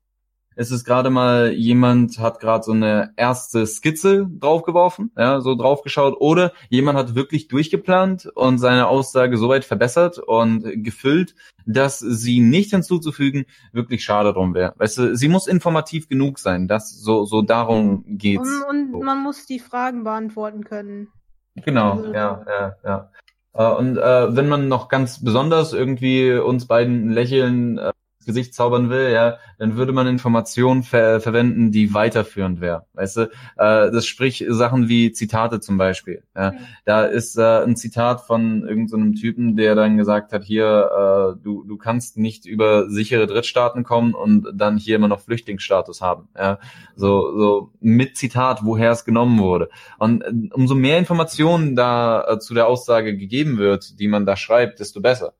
es 0.56 0.72
ist 0.72 0.86
gerade 0.86 1.10
mal 1.10 1.52
jemand 1.54 2.20
hat 2.20 2.40
gerade 2.40 2.64
so 2.64 2.72
eine 2.72 3.14
erste 3.16 3.66
Skizze 3.66 4.28
draufgeworfen, 4.40 5.12
ja, 5.18 5.42
so 5.42 5.56
draufgeschaut, 5.56 6.16
oder 6.20 6.52
jemand 6.70 6.98
hat 6.98 7.16
wirklich 7.16 7.48
durchgeplant 7.48 8.26
und 8.36 8.58
seine 8.58 8.88
Aussage 8.88 9.38
soweit 9.38 9.66
verbessert 9.66 10.20
und 10.20 10.84
gefüllt, 10.84 11.36
dass 11.66 12.00
sie 12.00 12.40
nicht 12.40 12.72
hinzuzufügen 12.72 13.46
wirklich 13.72 14.04
schade 14.04 14.34
drum 14.34 14.54
wäre. 14.54 14.74
Weißt 14.78 14.98
du, 14.98 15.16
sie 15.16 15.28
muss 15.28 15.48
informativ 15.48 16.10
genug 16.10 16.40
sein, 16.40 16.68
dass 16.68 16.92
so 16.92 17.26
so 17.26 17.42
darum 17.42 18.04
geht's. 18.08 18.50
Und, 18.70 18.94
und 18.94 19.06
man 19.06 19.22
muss 19.24 19.46
die 19.46 19.60
Fragen 19.60 20.04
beantworten 20.04 20.64
können. 20.64 21.08
Genau, 21.56 21.94
also, 21.94 22.14
ja, 22.14 22.46
ja, 22.48 22.76
ja. 22.84 23.12
Äh, 23.54 23.76
und 23.76 23.98
äh, 23.98 24.36
wenn 24.36 24.48
man 24.48 24.68
noch 24.68 24.88
ganz 24.88 25.24
besonders 25.24 25.74
irgendwie 25.74 26.34
uns 26.34 26.68
beiden 26.68 27.10
lächeln 27.10 27.78
äh, 27.78 27.91
Gesicht 28.26 28.54
zaubern 28.54 28.90
will, 28.90 29.12
ja, 29.12 29.38
dann 29.58 29.76
würde 29.76 29.94
man 29.94 30.08
Informationen 30.08 30.84
ver 30.84 31.22
verwenden, 31.22 31.72
die 31.72 31.94
weiterführend 31.94 32.62
wäre. 32.62 32.86
Weißt 32.94 33.18
du, 33.18 33.22
äh, 33.22 33.28
das 33.58 34.06
sprich 34.06 34.46
Sachen 34.50 34.90
wie 34.90 35.12
Zitate 35.12 35.60
zum 35.60 35.78
Beispiel. 35.78 36.24
Ja. 36.36 36.52
Mhm. 36.52 36.58
Da 36.86 37.06
ist 37.06 37.38
äh, 37.38 37.64
ein 37.64 37.76
Zitat 37.76 38.22
von 38.22 38.68
irgendeinem 38.68 39.16
so 39.16 39.22
Typen, 39.22 39.56
der 39.56 39.76
dann 39.76 39.98
gesagt 39.98 40.34
hat, 40.34 40.44
hier, 40.44 41.36
äh, 41.38 41.44
du, 41.44 41.64
du 41.64 41.78
kannst 41.78 42.18
nicht 42.18 42.46
über 42.46 42.90
sichere 42.90 43.28
Drittstaaten 43.28 43.84
kommen 43.84 44.14
und 44.14 44.48
dann 44.54 44.78
hier 44.78 44.96
immer 44.96 45.08
noch 45.08 45.22
Flüchtlingsstatus 45.22 46.02
haben. 46.02 46.30
Ja. 46.38 46.60
So, 46.96 47.38
so 47.38 47.72
mit 47.80 48.18
Zitat, 48.18 48.64
woher 48.64 48.92
es 48.92 49.06
genommen 49.06 49.40
wurde. 49.40 49.70
Und 49.98 50.22
äh, 50.22 50.32
umso 50.54 50.76
mehr 50.76 50.98
Informationen 50.98 51.76
da 51.76 52.26
äh, 52.28 52.40
zu 52.40 52.54
der 52.54 52.68
Aussage 52.68 53.18
gegeben 53.18 53.58
wird, 53.58 54.00
die 54.00 54.08
man 54.08 54.26
da 54.26 54.36
schreibt, 54.36 54.80
desto 54.80 55.02
besser. 55.02 55.34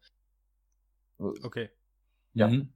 Okay. 1.44 1.70
Ja. 2.34 2.48
Mhm. 2.48 2.70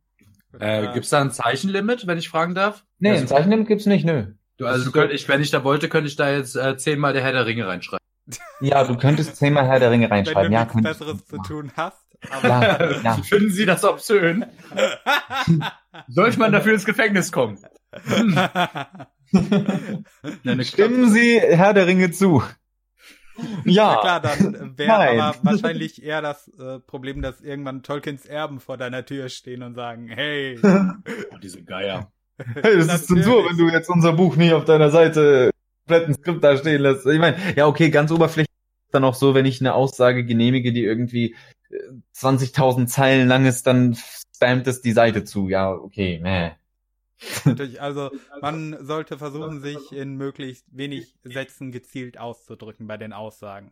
Äh, 0.59 0.93
gibt's 0.93 1.09
da 1.09 1.21
ein 1.21 1.31
Zeichenlimit, 1.31 2.07
wenn 2.07 2.17
ich 2.17 2.29
fragen 2.29 2.55
darf? 2.55 2.85
Nee, 2.99 3.11
also, 3.11 3.23
ein 3.23 3.27
Zeichenlimit 3.27 3.67
gibt's 3.67 3.85
nicht, 3.85 4.05
nö. 4.05 4.27
Du, 4.57 4.65
also 4.67 4.91
könnt, 4.91 5.11
ich, 5.11 5.27
wenn 5.27 5.41
ich 5.41 5.51
da 5.51 5.63
wollte, 5.63 5.89
könnte 5.89 6.07
ich 6.07 6.15
da 6.15 6.31
jetzt 6.31 6.55
äh, 6.55 6.77
zehnmal 6.77 7.13
der 7.13 7.23
Herr 7.23 7.33
der 7.33 7.45
Ringe 7.45 7.67
reinschreiben. 7.67 8.03
Ja, 8.61 8.83
du 8.83 8.97
könntest 8.97 9.35
zehnmal 9.35 9.67
Herr 9.67 9.79
der 9.79 9.91
Ringe 9.91 10.09
reinschreiben. 10.09 10.43
Wenn 10.43 10.51
du 10.51 10.57
ja, 10.57 10.63
nichts 10.63 10.81
Besseres 10.81 11.25
zu 11.27 11.37
tun 11.39 11.71
hast. 11.75 12.05
Aber 12.31 12.47
ja, 12.47 13.01
ja. 13.01 13.13
Finden 13.23 13.51
Sie 13.51 13.65
das 13.65 13.83
obszön? 13.83 14.45
Soll 16.07 16.31
man 16.37 16.51
dafür 16.51 16.73
ins 16.73 16.85
Gefängnis 16.85 17.31
kommen? 17.31 17.59
Stimmen 20.61 21.11
Sie 21.11 21.39
Herr 21.39 21.73
der 21.73 21.85
Ringe 21.85 22.11
zu. 22.11 22.41
Ja. 23.65 23.93
ja 23.93 23.99
klar, 24.01 24.19
dann 24.21 24.77
wäre 24.77 24.93
aber 24.93 25.35
wahrscheinlich 25.43 26.01
eher 26.03 26.21
das 26.21 26.47
äh, 26.57 26.79
Problem, 26.79 27.21
dass 27.21 27.41
irgendwann 27.41 27.83
Tolkiens 27.83 28.25
Erben 28.25 28.59
vor 28.59 28.77
deiner 28.77 29.05
Tür 29.05 29.29
stehen 29.29 29.63
und 29.63 29.75
sagen, 29.75 30.07
hey, 30.07 30.59
oh, 30.63 31.37
diese 31.41 31.63
Geier. 31.63 32.11
Hey, 32.61 32.75
das 32.75 32.93
ist 32.93 33.07
Zensur, 33.07 33.45
wenn 33.49 33.57
du 33.57 33.69
jetzt 33.69 33.89
unser 33.89 34.11
Buch 34.11 34.35
nicht 34.35 34.51
auf 34.51 34.65
deiner 34.65 34.89
Seite 34.89 35.51
kompletten 35.85 36.15
Skript 36.15 36.43
da 36.43 36.57
stehen 36.57 36.81
lässt. 36.81 37.05
Ich 37.05 37.19
meine, 37.19 37.37
ja, 37.55 37.67
okay, 37.67 37.89
ganz 37.89 38.11
oberflächlich 38.11 38.51
ist 38.87 38.93
dann 38.93 39.03
auch 39.03 39.15
so, 39.15 39.33
wenn 39.33 39.45
ich 39.45 39.61
eine 39.61 39.73
Aussage 39.73 40.25
genehmige, 40.25 40.73
die 40.73 40.83
irgendwie 40.83 41.35
20.000 42.15 42.83
äh, 42.83 42.85
Zeilen 42.87 43.27
lang 43.27 43.45
ist, 43.45 43.67
dann 43.67 43.95
spammt 44.35 44.67
es 44.67 44.81
die 44.81 44.91
Seite 44.91 45.23
zu. 45.23 45.49
Ja, 45.49 45.71
okay, 45.71 46.19
meh. 46.21 46.51
Natürlich, 47.45 47.81
also 47.81 48.11
man 48.41 48.77
sollte 48.85 49.17
versuchen, 49.17 49.61
sich 49.61 49.91
in 49.91 50.15
möglichst 50.15 50.65
wenig 50.71 51.15
Sätzen 51.23 51.71
gezielt 51.71 52.17
auszudrücken 52.17 52.87
bei 52.87 52.97
den 52.97 53.13
Aussagen. 53.13 53.71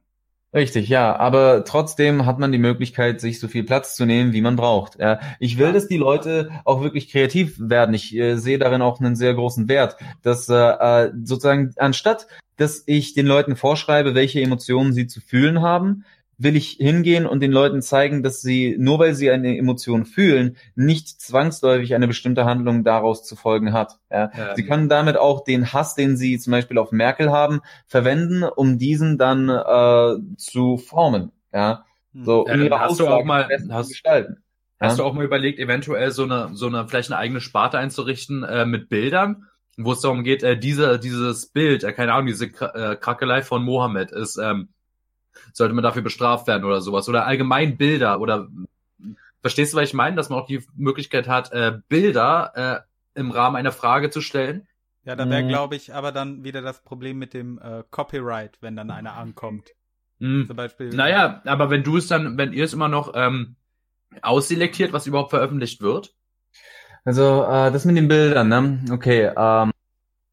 Richtig, 0.54 0.88
ja, 0.88 1.16
aber 1.16 1.66
trotzdem 1.66 2.28
hat 2.28 2.38
man 2.38 2.52
die 2.52 2.60
Möglichkeit, 2.60 3.20
sich 3.20 3.40
so 3.40 3.48
viel 3.48 3.64
Platz 3.64 3.96
zu 3.96 4.06
nehmen, 4.06 4.34
wie 4.34 4.42
man 4.42 4.56
braucht. 4.56 5.00
Ja, 5.00 5.20
ich 5.40 5.58
will, 5.58 5.74
dass 5.74 5.88
die 5.88 5.98
Leute 5.98 6.52
auch 6.64 6.84
wirklich 6.84 7.10
kreativ 7.10 7.56
werden. 7.60 7.96
Ich 7.96 8.14
äh, 8.16 8.36
sehe 8.36 8.60
darin 8.60 8.84
auch 8.84 9.00
einen 9.00 9.16
sehr 9.16 9.34
großen 9.34 9.68
Wert, 9.68 9.98
dass 10.22 10.50
äh, 10.50 10.54
äh 10.54 11.12
sozusagen 11.24 11.74
anstatt, 11.78 12.28
dass 12.58 12.84
ich 12.86 13.16
den 13.16 13.26
Leuten 13.26 13.56
vorschreibe, 13.56 14.14
welche 14.14 14.42
Emotionen 14.42 14.94
sie 14.94 15.08
zu 15.08 15.22
fühlen 15.22 15.64
haben, 15.64 16.06
will 16.44 16.56
ich 16.56 16.72
hingehen 16.72 17.26
und 17.26 17.40
den 17.40 17.52
Leuten 17.52 17.82
zeigen, 17.82 18.24
dass 18.24 18.42
sie, 18.42 18.76
nur 18.78 19.00
weil 19.00 19.16
sie 19.16 19.32
eine 19.32 19.58
Emotion 19.58 20.06
fühlen, 20.06 20.58
nicht 20.76 21.08
zwangsläufig 21.22 21.96
eine 21.96 22.08
bestimmte 22.08 22.46
Handlung 22.46 22.84
daraus 22.84 23.24
zu 23.24 23.36
folgen 23.36 23.74
hat. 23.74 24.00
Ja? 24.12 24.32
ja 24.38 24.56
sie 24.56 24.66
können 24.66 24.90
damit 24.90 25.18
auch 25.18 25.44
den 25.44 25.74
Hass, 25.74 25.96
den 25.96 26.18
sie 26.18 26.38
zum 26.40 26.52
Beispiel 26.52 26.78
auf 26.78 26.92
Merkel 26.92 27.32
haben, 27.32 27.62
verwenden, 27.88 28.44
um 28.44 28.78
diesen 28.78 29.18
dann 29.18 29.50
äh, 29.50 30.36
zu 30.38 30.78
formen. 30.78 31.32
Ja, 31.54 31.86
hm. 32.14 32.26
so 32.26 32.46
um 32.46 32.62
ihre 32.62 32.80
hast 32.80 33.00
du 33.00 33.08
auch 33.08 33.24
mal 33.24 33.48
hast, 33.72 33.90
gestalten. 33.90 34.44
Hast 34.80 35.00
du 35.00 35.04
auch 35.04 35.14
mal 35.14 35.24
überlegt, 35.24 35.60
eventuell 35.60 36.12
so 36.12 36.24
eine 36.24 36.50
so 36.54 36.68
eine 36.68 36.86
vielleicht 36.90 37.10
eine 37.10 37.18
eigene 37.18 37.40
Sparte 37.40 37.78
einzurichten 37.78 38.44
äh, 38.44 38.66
mit 38.66 38.90
Bildern? 38.90 39.48
wo 39.78 39.94
es 39.94 40.02
darum 40.02 40.24
geht, 40.24 40.44
äh, 40.44 40.58
diese, 40.58 41.00
dieses 41.00 41.48
Bild, 41.48 41.84
äh, 41.84 41.94
keine 41.94 42.14
Ahnung, 42.14 42.28
diese 42.28 42.46
äh, 42.46 42.96
Krakelei 42.96 43.42
von 43.42 43.64
Mohammed 43.64 44.12
ist 44.12 44.38
ähm, 44.38 44.70
sollte 45.54 45.74
man 45.74 45.84
dafür 45.84 46.02
bestraft 46.02 46.48
werden 46.48 46.64
oder 46.64 46.82
sowas. 46.82 47.10
Oder 47.10 47.26
allgemein 47.26 47.78
Bilder 47.78 48.20
oder 48.20 48.48
verstehst 49.42 49.74
du, 49.74 49.78
was 49.78 49.90
ich 49.90 49.94
meine? 49.94 50.16
Dass 50.16 50.30
man 50.30 50.40
auch 50.40 50.48
die 50.48 50.64
Möglichkeit 50.76 51.28
hat, 51.28 51.52
äh, 51.52 51.80
Bilder 51.88 52.86
äh, 53.16 53.20
im 53.20 53.32
Rahmen 53.32 53.56
einer 53.56 53.72
Frage 53.72 54.10
zu 54.10 54.22
stellen. 54.22 54.68
Ja, 55.06 55.16
da 55.16 55.30
wäre, 55.30 55.44
mhm. 55.44 55.50
glaube 55.50 55.76
ich, 55.76 55.94
aber 55.94 56.12
dann 56.12 56.44
wieder 56.44 56.62
das 56.62 56.82
Problem 56.82 57.18
mit 57.18 57.34
dem 57.34 57.60
äh, 57.60 57.84
Copyright, 57.90 58.58
wenn 58.62 58.76
dann 58.76 58.90
einer 58.90 59.16
ankommt. 59.16 59.72
Mhm. 60.20 60.48
Zum 60.48 60.56
Beispiel. 60.56 60.90
Naja, 60.90 61.42
aber 61.46 61.70
wenn 61.70 61.84
du 61.84 61.98
es 61.98 62.08
dann, 62.08 62.38
wenn 62.38 62.54
ihr 62.54 62.64
es 62.64 62.74
immer 62.74 62.88
noch 62.88 63.12
ähm, 63.14 63.58
ausselektiert, 64.22 64.94
was 64.94 65.08
überhaupt 65.08 65.32
veröffentlicht 65.32 65.82
wird. 65.82 66.14
Also, 67.04 67.44
äh, 67.44 67.72
das 67.72 67.84
mit 67.84 67.98
den 67.98 68.08
Bildern, 68.08 68.48
ne? 68.48 68.86
Okay, 68.92 69.32
ähm, 69.36 69.72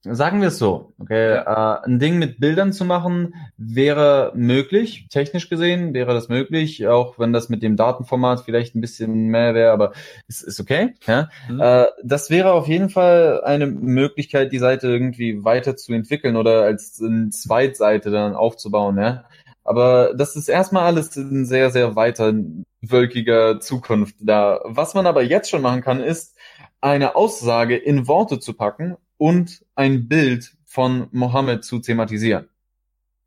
Sagen 0.03 0.41
wir 0.41 0.49
es 0.49 0.59
so, 0.59 0.95
okay, 0.99 1.35
ja. 1.35 1.75
äh, 1.75 1.85
ein 1.85 1.99
Ding 1.99 2.19
mit 2.19 2.41
Bildern 2.41 2.73
zu 2.73 2.87
machen 2.87 3.35
wäre 3.59 4.33
möglich, 4.35 5.09
technisch 5.11 5.51
gesehen 5.51 5.93
wäre 5.93 6.15
das 6.15 6.31
möglich, 6.31 6.89
auch 6.89 7.19
wenn 7.19 7.35
das 7.35 7.51
mit 7.51 7.63
dem 7.63 7.77
Datenformat 7.77 8.41
vielleicht 8.41 8.75
ein 8.75 8.81
bisschen 8.81 9.27
mehr 9.27 9.53
wäre, 9.55 9.73
aber 9.73 9.93
es 10.27 10.41
ist 10.41 10.59
okay. 10.59 10.95
Ja? 11.07 11.29
Mhm. 11.51 11.61
Äh, 11.61 11.87
das 12.03 12.31
wäre 12.31 12.53
auf 12.53 12.67
jeden 12.67 12.89
Fall 12.89 13.43
eine 13.45 13.67
Möglichkeit, 13.67 14.53
die 14.53 14.59
Seite 14.59 14.89
irgendwie 14.89 15.45
weiterzuentwickeln 15.45 16.37
oder 16.37 16.63
als 16.63 16.99
eine 17.03 17.29
Zweitseite 17.29 18.11
dann 18.11 18.35
aufzubauen. 18.35 18.97
Ja? 18.97 19.25
Aber 19.65 20.15
das 20.15 20.35
ist 20.35 20.49
erstmal 20.49 20.85
alles 20.85 21.15
in 21.15 21.45
sehr, 21.45 21.71
sehr 21.71 21.95
weiter 21.95 22.33
wölkiger 22.81 23.61
Zukunft 23.61 24.17
da. 24.21 24.61
Was 24.65 24.95
man 24.95 25.07
aber 25.07 25.23
jetzt 25.23 25.51
schon 25.51 25.61
machen 25.61 25.83
kann, 25.83 26.01
ist, 26.01 26.35
eine 26.81 27.15
Aussage 27.17 27.77
in 27.77 28.09
Worte 28.09 28.41
zu 28.41 28.55
packen 28.55 28.97
und 29.21 29.67
ein 29.75 30.09
Bild 30.09 30.57
von 30.65 31.09
Mohammed 31.13 31.63
zu 31.63 31.79
thematisieren. 31.79 32.49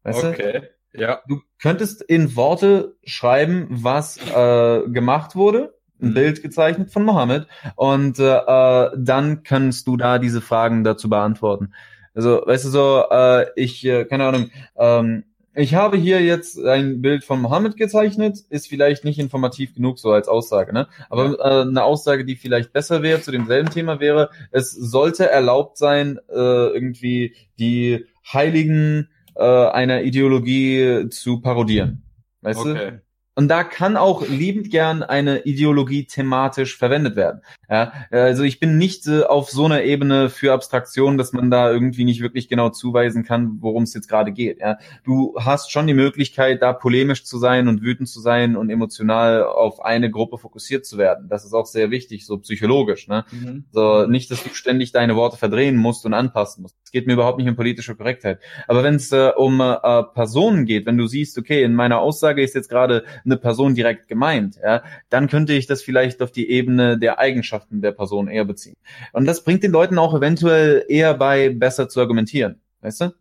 Weißt 0.01 0.23
okay, 0.23 0.69
du? 0.91 0.99
ja. 0.99 1.21
Du 1.27 1.41
könntest 1.61 2.01
in 2.01 2.35
Worte 2.35 2.95
schreiben, 3.03 3.67
was 3.69 4.17
äh, 4.17 4.89
gemacht 4.89 5.35
wurde, 5.35 5.77
ein 6.01 6.09
mhm. 6.09 6.13
Bild 6.15 6.41
gezeichnet 6.41 6.91
von 6.91 7.05
Mohammed 7.05 7.45
und 7.75 8.17
äh, 8.17 8.23
äh, 8.23 8.91
dann 8.97 9.43
kannst 9.43 9.85
du 9.85 9.95
da 9.95 10.17
diese 10.17 10.41
Fragen 10.41 10.83
dazu 10.83 11.09
beantworten. 11.09 11.73
Also, 12.15 12.41
weißt 12.43 12.65
du 12.65 12.69
so, 12.69 13.05
äh, 13.11 13.45
ich, 13.55 13.85
äh, 13.85 14.05
keine 14.05 14.25
Ahnung, 14.25 14.49
ähm, 14.75 15.25
ich 15.55 15.75
habe 15.75 15.97
hier 15.97 16.21
jetzt 16.21 16.59
ein 16.63 17.01
Bild 17.01 17.23
von 17.23 17.41
Mohammed 17.41 17.77
gezeichnet, 17.77 18.39
ist 18.49 18.67
vielleicht 18.67 19.03
nicht 19.03 19.19
informativ 19.19 19.75
genug 19.75 19.99
so 19.99 20.11
als 20.11 20.27
Aussage, 20.27 20.73
ne? 20.73 20.87
Aber 21.09 21.39
äh, 21.39 21.61
eine 21.61 21.83
Aussage, 21.83 22.25
die 22.25 22.35
vielleicht 22.35 22.73
besser 22.73 23.03
wäre 23.03 23.21
zu 23.21 23.31
demselben 23.31 23.69
Thema 23.69 23.99
wäre, 23.99 24.29
es 24.51 24.71
sollte 24.71 25.29
erlaubt 25.29 25.77
sein, 25.77 26.19
äh, 26.29 26.33
irgendwie 26.33 27.35
die 27.59 28.05
Heiligen 28.31 29.09
äh, 29.35 29.43
einer 29.43 30.03
Ideologie 30.03 31.09
zu 31.09 31.41
parodieren. 31.41 32.03
Weißt 32.41 32.59
okay. 32.59 32.91
du? 32.91 33.02
Und 33.35 33.47
da 33.47 33.63
kann 33.63 33.97
auch 33.97 34.27
liebend 34.27 34.69
gern 34.69 35.01
eine 35.01 35.43
Ideologie 35.43 36.05
thematisch 36.05 36.77
verwendet 36.77 37.15
werden. 37.15 37.41
Ja, 37.69 37.91
also 38.11 38.43
ich 38.43 38.59
bin 38.59 38.77
nicht 38.77 39.07
äh, 39.07 39.23
auf 39.23 39.49
so 39.49 39.65
einer 39.65 39.81
Ebene 39.83 40.29
für 40.29 40.53
Abstraktion, 40.53 41.17
dass 41.17 41.33
man 41.33 41.49
da 41.49 41.71
irgendwie 41.71 42.03
nicht 42.03 42.21
wirklich 42.21 42.47
genau 42.47 42.69
zuweisen 42.69 43.23
kann, 43.23 43.57
worum 43.61 43.83
es 43.83 43.95
jetzt 43.95 44.07
gerade 44.07 44.31
geht. 44.31 44.59
Ja, 44.59 44.77
du 45.03 45.35
hast 45.39 45.71
schon 45.71 45.87
die 45.87 45.95
Möglichkeit, 45.95 46.61
da 46.61 46.73
polemisch 46.73 47.25
zu 47.25 47.39
sein 47.39 47.67
und 47.67 47.81
wütend 47.81 48.07
zu 48.07 48.19
sein 48.19 48.55
und 48.55 48.69
emotional 48.69 49.43
auf 49.43 49.83
eine 49.83 50.11
Gruppe 50.11 50.37
fokussiert 50.37 50.85
zu 50.85 50.99
werden. 50.99 51.27
Das 51.29 51.45
ist 51.45 51.53
auch 51.53 51.65
sehr 51.65 51.89
wichtig, 51.89 52.27
so 52.27 52.37
psychologisch. 52.37 53.07
Ne? 53.07 53.25
Mhm. 53.31 53.65
So 53.71 54.05
nicht, 54.05 54.29
dass 54.29 54.43
du 54.43 54.49
ständig 54.53 54.91
deine 54.91 55.15
Worte 55.15 55.37
verdrehen 55.37 55.77
musst 55.77 56.05
und 56.05 56.13
anpassen 56.13 56.61
musst. 56.61 56.75
Es 56.83 56.91
geht 56.91 57.07
mir 57.07 57.13
überhaupt 57.13 57.39
nicht 57.39 57.49
um 57.49 57.55
politische 57.55 57.95
Korrektheit. 57.95 58.39
Aber 58.67 58.83
wenn 58.83 58.95
es 58.95 59.11
äh, 59.11 59.31
um 59.35 59.59
äh, 59.59 60.03
Personen 60.13 60.65
geht, 60.65 60.85
wenn 60.85 60.97
du 60.97 61.07
siehst, 61.07 61.39
okay, 61.39 61.63
in 61.63 61.73
meiner 61.73 61.99
Aussage 61.99 62.43
ist 62.43 62.53
jetzt 62.53 62.69
gerade 62.69 63.03
eine 63.25 63.37
Person 63.37 63.75
direkt 63.75 64.07
gemeint, 64.07 64.59
ja, 64.63 64.83
dann 65.09 65.27
könnte 65.27 65.53
ich 65.53 65.67
das 65.67 65.81
vielleicht 65.81 66.21
auf 66.21 66.31
die 66.31 66.49
Ebene 66.49 66.97
der 66.97 67.19
Eigenschaften 67.19 67.81
der 67.81 67.91
Person 67.91 68.27
eher 68.27 68.45
beziehen. 68.45 68.75
Und 69.11 69.25
das 69.25 69.43
bringt 69.43 69.63
den 69.63 69.71
Leuten 69.71 69.97
auch 69.97 70.13
eventuell 70.13 70.85
eher 70.87 71.13
bei, 71.13 71.49
besser 71.49 71.89
zu 71.89 71.99
argumentieren. 71.99 72.61
Weißt 72.81 73.01
du? 73.01 73.13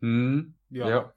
Hm, 0.00 0.54
ja. 0.70 0.88
ja. 0.88 1.12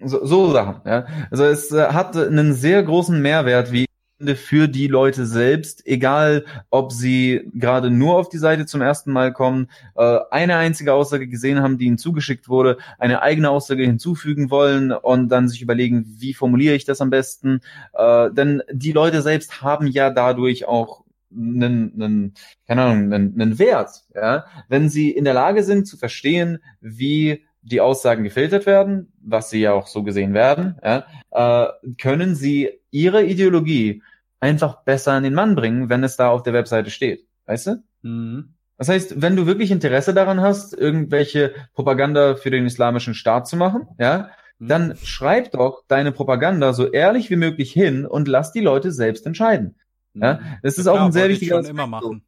So, 0.00 0.24
so 0.24 0.52
Sachen, 0.52 0.80
ja. 0.84 1.06
Also 1.30 1.44
es 1.44 1.72
äh, 1.72 1.88
hat 1.88 2.16
einen 2.16 2.54
sehr 2.54 2.82
großen 2.82 3.20
Mehrwert, 3.20 3.72
wie 3.72 3.87
für 4.34 4.68
die 4.68 4.88
Leute 4.88 5.26
selbst, 5.26 5.86
egal 5.86 6.44
ob 6.70 6.92
sie 6.92 7.48
gerade 7.54 7.90
nur 7.90 8.16
auf 8.16 8.28
die 8.28 8.38
Seite 8.38 8.66
zum 8.66 8.80
ersten 8.80 9.12
Mal 9.12 9.32
kommen, 9.32 9.68
äh, 9.96 10.18
eine 10.30 10.56
einzige 10.56 10.92
Aussage 10.92 11.28
gesehen 11.28 11.62
haben, 11.62 11.78
die 11.78 11.86
ihnen 11.86 11.98
zugeschickt 11.98 12.48
wurde, 12.48 12.78
eine 12.98 13.22
eigene 13.22 13.50
Aussage 13.50 13.84
hinzufügen 13.84 14.50
wollen 14.50 14.92
und 14.92 15.28
dann 15.28 15.48
sich 15.48 15.62
überlegen, 15.62 16.04
wie 16.18 16.34
formuliere 16.34 16.74
ich 16.74 16.84
das 16.84 17.00
am 17.00 17.10
besten. 17.10 17.60
Äh, 17.92 18.30
denn 18.32 18.62
die 18.72 18.92
Leute 18.92 19.22
selbst 19.22 19.62
haben 19.62 19.86
ja 19.86 20.10
dadurch 20.10 20.66
auch 20.66 21.04
einen, 21.30 21.92
einen 21.94 22.34
keine 22.66 22.82
Ahnung, 22.82 23.12
einen, 23.12 23.40
einen 23.40 23.58
Wert, 23.58 24.04
ja, 24.14 24.46
wenn 24.68 24.88
sie 24.88 25.10
in 25.10 25.24
der 25.24 25.34
Lage 25.34 25.62
sind 25.62 25.86
zu 25.86 25.96
verstehen, 25.96 26.58
wie 26.80 27.44
die 27.62 27.80
Aussagen 27.80 28.24
gefiltert 28.24 28.66
werden, 28.66 29.12
was 29.20 29.50
sie 29.50 29.60
ja 29.60 29.72
auch 29.72 29.86
so 29.86 30.02
gesehen 30.02 30.32
werden, 30.32 30.76
ja, 30.82 31.06
äh, 31.30 31.68
können 32.00 32.34
sie 32.34 32.77
ihre 32.90 33.24
Ideologie 33.24 34.02
einfach 34.40 34.82
besser 34.82 35.12
an 35.12 35.22
den 35.22 35.34
Mann 35.34 35.54
bringen, 35.54 35.88
wenn 35.88 36.04
es 36.04 36.16
da 36.16 36.30
auf 36.30 36.42
der 36.42 36.52
Webseite 36.52 36.90
steht. 36.90 37.26
Weißt 37.46 37.66
du? 37.68 37.82
Mhm. 38.02 38.54
Das 38.76 38.88
heißt, 38.88 39.20
wenn 39.20 39.34
du 39.34 39.46
wirklich 39.46 39.72
Interesse 39.72 40.14
daran 40.14 40.40
hast, 40.40 40.72
irgendwelche 40.72 41.52
Propaganda 41.74 42.36
für 42.36 42.50
den 42.50 42.64
islamischen 42.64 43.14
Staat 43.14 43.48
zu 43.48 43.56
machen, 43.56 43.88
ja, 43.98 44.30
mhm. 44.58 44.68
dann 44.68 44.96
schreib 45.02 45.50
doch 45.50 45.82
deine 45.88 46.12
Propaganda 46.12 46.72
so 46.72 46.90
ehrlich 46.90 47.28
wie 47.30 47.36
möglich 47.36 47.72
hin 47.72 48.06
und 48.06 48.28
lass 48.28 48.52
die 48.52 48.60
Leute 48.60 48.92
selbst 48.92 49.26
entscheiden. 49.26 49.74
Mhm. 50.14 50.22
Ja, 50.22 50.40
das 50.62 50.78
ist 50.78 50.86
ja, 50.86 50.92
auch 50.92 51.00
ein 51.00 51.12
sehr 51.12 51.28
wichtiger 51.28 51.56
Aspekt. 51.56 51.74
Immer 51.74 51.88
machen. 51.88 52.22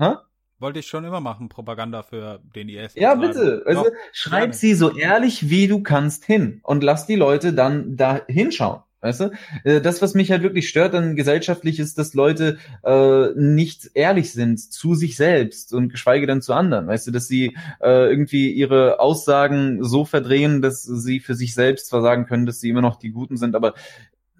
Ha? 0.00 0.24
Wollte 0.60 0.80
ich 0.80 0.88
schon 0.88 1.04
immer 1.04 1.20
machen, 1.20 1.48
Propaganda 1.48 2.02
für 2.02 2.40
den 2.56 2.68
IS. 2.68 2.94
Ja, 2.96 3.14
bitte. 3.14 3.62
Also 3.64 3.84
Doch, 3.84 3.90
schreib 4.12 4.40
gerne. 4.40 4.54
sie 4.54 4.74
so 4.74 4.96
ehrlich 4.96 5.48
wie 5.48 5.68
du 5.68 5.84
kannst 5.84 6.24
hin 6.24 6.58
und 6.64 6.82
lass 6.82 7.06
die 7.06 7.14
Leute 7.14 7.52
dann 7.52 7.96
da 7.96 8.22
hinschauen. 8.26 8.82
Weißt 9.00 9.20
du? 9.20 9.30
Äh, 9.64 9.80
das, 9.80 10.02
was 10.02 10.14
mich 10.14 10.30
halt 10.30 10.42
wirklich 10.42 10.68
stört 10.68 10.94
dann 10.94 11.14
gesellschaftlich, 11.14 11.78
ist, 11.78 11.98
dass 11.98 12.14
Leute 12.14 12.58
äh, 12.82 13.28
nicht 13.36 13.90
ehrlich 13.94 14.32
sind 14.32 14.58
zu 14.58 14.94
sich 14.94 15.16
selbst 15.16 15.72
und 15.72 15.88
geschweige 15.88 16.26
denn 16.26 16.42
zu 16.42 16.52
anderen. 16.52 16.88
Weißt 16.88 17.06
du, 17.06 17.10
dass 17.12 17.28
sie 17.28 17.56
äh, 17.80 18.10
irgendwie 18.10 18.50
ihre 18.50 18.98
Aussagen 18.98 19.84
so 19.84 20.04
verdrehen, 20.04 20.62
dass 20.62 20.82
sie 20.82 21.20
für 21.20 21.34
sich 21.34 21.54
selbst 21.54 21.88
zwar 21.88 22.02
sagen 22.02 22.26
können, 22.26 22.46
dass 22.46 22.60
sie 22.60 22.70
immer 22.70 22.82
noch 22.82 22.96
die 22.96 23.10
Guten 23.10 23.36
sind, 23.36 23.54
aber 23.54 23.74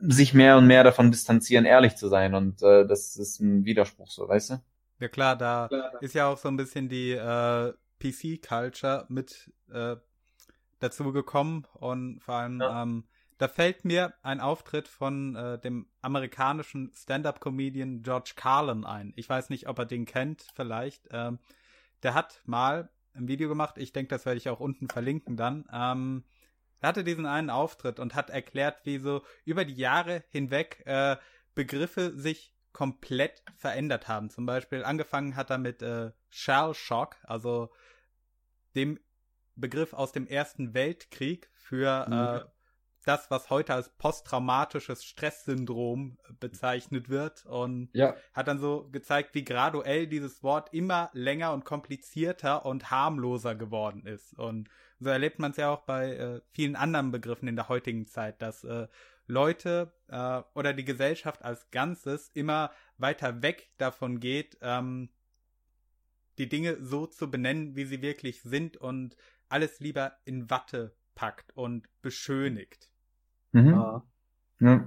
sich 0.01 0.35
mehr 0.35 0.57
und 0.57 0.67
mehr 0.67 0.85
davon 0.85 1.11
distanzieren, 1.11 1.65
ehrlich 1.65 1.97
zu 1.97 2.09
sein. 2.09 2.35
Und 2.35 2.63
äh, 2.63 2.87
das 2.87 3.17
ist 3.17 3.41
ein 3.41 3.65
Widerspruch 3.65 4.11
so, 4.11 4.29
weißt 4.29 4.51
du? 4.51 4.55
Ja 5.01 5.09
klar, 5.09 5.37
da 5.37 5.69
klar. 5.69 6.03
ist 6.03 6.15
ja 6.15 6.27
auch 6.27 6.39
so 6.39 6.49
ein 6.49 6.57
bisschen 6.57 6.89
die 6.89 7.13
äh, 7.13 7.73
PC-Culture 8.01 9.07
mit 9.09 9.53
äh, 9.73 9.97
dazu 10.81 11.13
gekommen 11.13 11.67
und 11.75 12.21
vor 12.21 12.35
allem 12.35 12.61
ja. 12.61 12.83
ähm, 12.83 13.05
da 13.39 13.47
fällt 13.47 13.85
mir 13.85 14.15
ein 14.23 14.41
Auftritt 14.41 14.89
von 14.89 15.37
äh, 15.37 15.59
dem 15.59 15.89
amerikanischen 16.03 16.93
Stand-up-Comedian 16.95 18.03
George 18.03 18.33
Carlin 18.35 18.85
ein. 18.85 19.13
Ich 19.17 19.29
weiß 19.29 19.49
nicht, 19.51 19.69
ob 19.69 19.79
er 19.79 19.87
den 19.87 20.07
kennt, 20.07 20.47
vielleicht. 20.55 21.09
Ähm, 21.13 21.39
der 22.03 22.15
hat 22.15 22.43
mal 22.45 22.91
ein 23.15 23.29
Video 23.29 23.49
gemacht, 23.49 23.79
ich 23.79 23.93
denke, 23.93 24.09
das 24.09 24.27
werde 24.27 24.39
ich 24.39 24.49
auch 24.49 24.61
unten 24.61 24.89
verlinken 24.89 25.37
dann. 25.37 25.69
Ähm, 25.73 26.25
er 26.81 26.89
hatte 26.89 27.05
diesen 27.05 27.27
einen 27.27 27.51
Auftritt 27.51 27.99
und 28.01 28.15
hat 28.15 28.31
erklärt, 28.31 28.85
wie 28.85 28.99
so 28.99 29.23
über 29.45 29.65
die 29.65 29.75
Jahre 29.75 30.25
hinweg 30.31 30.83
äh, 30.87 31.17
Begriffe 31.55 32.17
sich 32.17 32.55
komplett 32.73 33.43
verändert 33.57 34.07
haben. 34.07 34.31
Zum 34.31 34.47
Beispiel 34.47 34.85
angefangen 34.85 35.35
hat 35.35 35.51
er 35.51 35.59
mit 35.59 35.83
äh, 35.83 36.13
Shell 36.29 36.75
Shock, 36.75 37.17
also 37.25 37.73
dem 38.77 39.01
Begriff 39.57 39.93
aus 39.93 40.13
dem 40.13 40.27
Ersten 40.27 40.75
Weltkrieg 40.75 41.51
für 41.55 42.07
mhm. 42.07 42.13
äh, 42.13 42.58
das, 43.09 43.31
was 43.31 43.49
heute 43.49 43.73
als 43.73 43.89
posttraumatisches 43.89 45.03
Stresssyndrom 45.03 46.19
bezeichnet 46.41 47.09
wird 47.09 47.47
und 47.47 47.89
ja. 47.95 48.15
hat 48.35 48.49
dann 48.49 48.59
so 48.59 48.89
gezeigt, 48.93 49.35
wie 49.35 49.45
graduell 49.45 50.07
dieses 50.07 50.43
Wort 50.43 50.75
immer 50.75 51.09
länger 51.15 51.55
und 51.55 51.65
komplizierter 51.65 52.67
und 52.67 52.91
harmloser 52.91 53.55
geworden 53.55 54.05
ist. 54.07 54.35
Und 54.35 54.69
so 55.01 55.09
erlebt 55.09 55.39
man 55.39 55.53
es 55.53 55.57
ja 55.57 55.71
auch 55.71 55.83
bei 55.83 56.17
äh, 56.17 56.41
vielen 56.51 56.77
anderen 56.77 57.11
Begriffen 57.11 57.49
in 57.49 57.57
der 57.57 57.69
heutigen 57.69 58.07
Zeit, 58.07 58.43
dass 58.43 58.63
äh, 58.65 58.89
Leute 59.27 59.93
äh, 60.09 60.43
oder 60.55 60.75
die 60.75 60.85
Gesellschaft 60.85 61.43
als 61.43 61.71
Ganzes 61.71 62.31
immer 62.35 62.73
weiter 62.99 63.43
weg 63.43 63.71
davon 63.79 64.21
geht, 64.21 64.59
ähm, 64.61 65.09
die 66.37 66.49
Dinge 66.49 66.77
so 66.85 67.07
zu 67.07 67.31
benennen, 67.31 67.75
wie 67.75 67.85
sie 67.85 68.03
wirklich 68.03 68.43
sind 68.43 68.77
und 68.77 69.17
alles 69.49 69.81
lieber 69.81 70.19
in 70.25 70.51
Watte 70.51 70.95
packt 71.15 71.57
und 71.57 71.89
beschönigt. 72.01 72.88
Mhm. 73.53 73.71
Ja. 73.71 74.03
ja. 74.61 74.85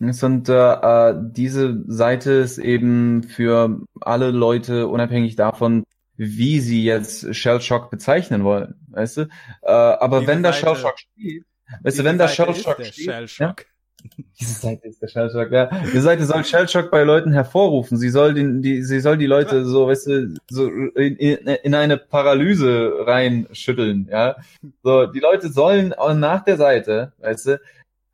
Und 0.00 0.48
äh, 0.48 0.52
äh, 0.52 1.14
diese 1.16 1.82
Seite 1.86 2.32
ist 2.32 2.58
eben 2.58 3.22
für 3.22 3.80
alle 4.00 4.30
Leute 4.32 4.88
unabhängig 4.88 5.36
davon, 5.36 5.84
wie 6.16 6.60
sie 6.60 6.84
jetzt 6.84 7.34
Shell 7.34 7.60
Shock 7.60 7.90
bezeichnen 7.90 8.44
wollen, 8.44 8.74
weißt 8.88 9.16
du? 9.18 9.22
Äh, 9.62 9.72
aber 9.72 10.20
diese 10.20 10.32
wenn 10.32 10.42
da 10.42 10.52
Shell 10.52 10.76
Shock 10.76 10.98
steht, 10.98 11.44
weißt 11.82 11.98
du, 11.98 12.04
wenn 12.04 12.18
da 12.18 12.28
Shell 12.28 12.54
Shock 12.54 12.84
steht, 12.84 12.94
Shell 12.94 13.28
Shock. 13.28 13.60
Ja? 13.60 13.66
Diese 14.40 14.60
Seite 14.60 14.88
ist 14.88 15.00
der 15.00 15.08
Shellshock, 15.08 15.50
ja. 15.50 15.70
Diese 15.84 16.02
Seite 16.02 16.24
soll 16.26 16.44
Shellshock 16.44 16.90
bei 16.90 17.02
Leuten 17.04 17.32
hervorrufen. 17.32 17.96
Sie 17.96 18.10
soll 18.10 18.34
den, 18.34 18.62
die, 18.62 18.82
sie 18.82 19.00
soll 19.00 19.16
die 19.16 19.26
Leute 19.26 19.64
so, 19.64 19.86
weißt 19.86 20.06
du, 20.06 20.34
so 20.50 20.68
in, 20.68 21.16
in 21.16 21.74
eine 21.74 21.96
Paralyse 21.96 22.92
reinschütteln, 23.06 24.08
ja. 24.10 24.36
So, 24.82 25.06
die 25.06 25.20
Leute 25.20 25.50
sollen 25.50 25.94
nach 26.16 26.44
der 26.44 26.56
Seite, 26.56 27.12
weißt 27.20 27.46
du, 27.46 27.60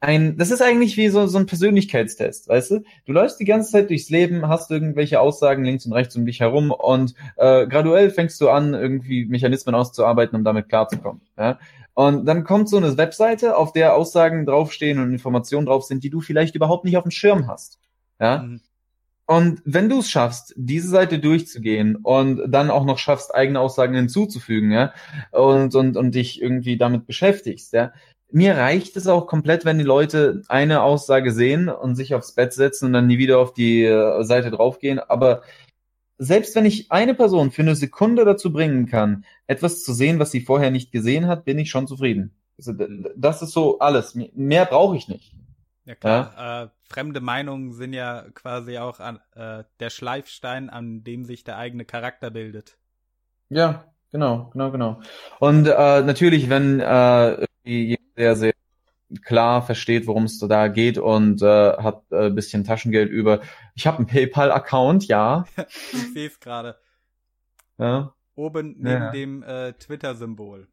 ein, 0.01 0.39
das 0.39 0.51
ist 0.51 0.63
eigentlich 0.63 0.97
wie 0.97 1.09
so, 1.09 1.27
so 1.27 1.39
ein 1.39 1.45
Persönlichkeitstest, 1.47 2.49
weißt 2.49 2.71
du? 2.71 2.85
Du 3.05 3.13
läufst 3.13 3.39
die 3.39 3.45
ganze 3.45 3.71
Zeit 3.71 3.91
durchs 3.91 4.09
Leben, 4.09 4.49
hast 4.49 4.71
irgendwelche 4.71 5.21
Aussagen 5.21 5.63
links 5.63 5.85
und 5.85 5.93
rechts 5.93 6.17
um 6.17 6.25
dich 6.25 6.41
herum 6.41 6.71
und 6.71 7.15
äh, 7.37 7.67
graduell 7.67 8.11
fängst 8.11 8.41
du 8.41 8.49
an, 8.49 8.73
irgendwie 8.73 9.27
Mechanismen 9.27 9.75
auszuarbeiten, 9.75 10.37
um 10.37 10.45
damit 10.45 10.71
klarzukommen. 10.71 11.21
Ja? 11.37 11.59
Und 12.01 12.25
dann 12.25 12.45
kommt 12.45 12.71
so 12.71 12.79
eine 12.79 12.97
Webseite, 12.97 13.59
auf 13.59 13.75
der 13.75 13.95
Aussagen 13.95 14.47
draufstehen 14.47 14.99
und 14.99 15.13
Informationen 15.13 15.67
drauf 15.67 15.85
sind, 15.85 16.03
die 16.03 16.09
du 16.09 16.23
vielleicht 16.23 16.55
überhaupt 16.55 16.87
nicht 16.87 16.97
auf 16.97 17.03
dem 17.03 17.11
Schirm 17.11 17.47
hast. 17.47 17.79
Ja. 18.19 18.39
Mhm. 18.39 18.63
Und 19.27 19.61
wenn 19.67 19.91
du 19.91 19.99
es 19.99 20.09
schaffst, 20.09 20.55
diese 20.57 20.89
Seite 20.89 21.19
durchzugehen 21.19 21.97
und 21.97 22.51
dann 22.51 22.71
auch 22.71 22.87
noch 22.87 22.97
schaffst, 22.97 23.35
eigene 23.35 23.61
Aussagen 23.61 23.95
hinzuzufügen, 23.95 24.73
ja, 24.73 24.95
und, 25.31 25.75
und, 25.75 25.99
und 25.99 26.15
dich 26.15 26.41
irgendwie 26.41 26.79
damit 26.79 27.07
beschäftigst, 27.07 27.75
ja, 27.75 27.93
mir 28.31 28.57
reicht 28.57 28.97
es 28.97 29.07
auch 29.07 29.27
komplett, 29.27 29.67
wenn 29.67 29.77
die 29.77 29.85
Leute 29.85 30.41
eine 30.49 30.81
Aussage 30.81 31.33
sehen 31.33 31.69
und 31.69 31.97
sich 31.97 32.15
aufs 32.15 32.33
Bett 32.33 32.55
setzen 32.55 32.87
und 32.87 32.93
dann 32.95 33.09
nie 33.09 33.19
wieder 33.19 33.39
auf 33.39 33.53
die 33.53 33.85
äh, 33.85 34.23
Seite 34.23 34.51
draufgehen. 34.51 35.01
Aber 35.01 35.43
selbst 36.23 36.55
wenn 36.55 36.67
ich 36.67 36.93
eine 36.93 37.15
Person 37.15 37.51
für 37.51 37.63
eine 37.63 37.75
Sekunde 37.75 38.27
dazu 38.27 38.53
bringen 38.53 38.85
kann, 38.85 39.25
etwas 39.47 39.83
zu 39.83 39.95
sehen, 39.95 40.19
was 40.19 40.31
sie 40.31 40.43
vorher 40.43 40.71
nicht 40.71 40.93
gesehen 40.93 41.27
hat, 41.27 41.47
bin 41.47 41.59
ich 41.59 41.71
schon 41.71 41.87
zufrieden. 41.87 42.37
Also, 42.59 42.75
das 43.17 43.41
ist 43.41 43.53
so 43.53 43.79
alles. 43.79 44.15
Mehr 44.35 44.67
brauche 44.67 44.99
ich 44.99 45.09
nicht. 45.09 45.35
Ja 45.87 45.95
klar, 45.95 46.35
ja? 46.37 46.65
Äh, 46.65 46.69
fremde 46.91 47.23
Meinungen 47.23 47.73
sind 47.73 47.95
ja 47.95 48.27
quasi 48.35 48.77
auch 48.77 49.01
an, 49.01 49.19
äh, 49.35 49.65
der 49.81 49.89
Schleifstein, 49.89 50.69
an 50.69 51.03
dem 51.05 51.25
sich 51.25 51.43
der 51.43 51.57
eigene 51.57 51.87
Charakter 51.87 52.31
bildet. 52.31 52.77
Ja, 53.49 53.87
genau, 54.13 54.51
genau, 54.53 54.71
genau. 54.73 55.01
Und 55.39 55.67
äh, 55.67 56.03
natürlich, 56.03 56.51
wenn 56.51 56.81
äh, 56.81 57.47
sehr, 58.15 58.37
sehr 58.37 58.53
klar 59.25 59.63
versteht, 59.63 60.07
worum 60.07 60.25
es 60.25 60.39
da 60.39 60.69
geht 60.69 60.99
und 60.99 61.43
äh, 61.43 61.77
hat 61.77 62.03
äh, 62.11 62.27
ein 62.27 62.35
bisschen 62.35 62.65
Taschengeld 62.65 63.11
über. 63.11 63.41
Ich 63.75 63.87
habe 63.87 63.99
einen 63.99 64.07
PayPal-Account, 64.07 65.07
ja. 65.07 65.45
ich 65.93 66.13
sehe 66.13 66.29
es 66.29 66.41
gerade. 66.41 66.77
Ja. 67.79 68.15
Oben 68.35 68.77
neben 68.79 69.03
ja. 69.03 69.11
dem 69.11 69.43
äh, 69.43 69.73
Twitter-Symbol. 69.75 70.69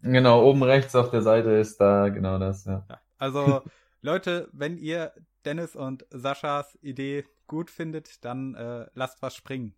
Genau, 0.00 0.44
oben 0.44 0.62
rechts 0.62 0.96
auf 0.96 1.10
der 1.10 1.22
Seite 1.22 1.50
ist 1.50 1.80
da 1.80 2.08
genau 2.08 2.38
das, 2.38 2.64
ja. 2.64 2.84
ja 2.88 3.00
also, 3.18 3.62
Leute, 4.00 4.48
wenn 4.52 4.78
ihr 4.78 5.12
Dennis 5.44 5.76
und 5.76 6.04
Saschas 6.10 6.76
Idee 6.82 7.24
gut 7.46 7.70
findet, 7.70 8.24
dann 8.24 8.54
äh, 8.54 8.86
lasst 8.94 9.22
was 9.22 9.36
springen. 9.36 9.74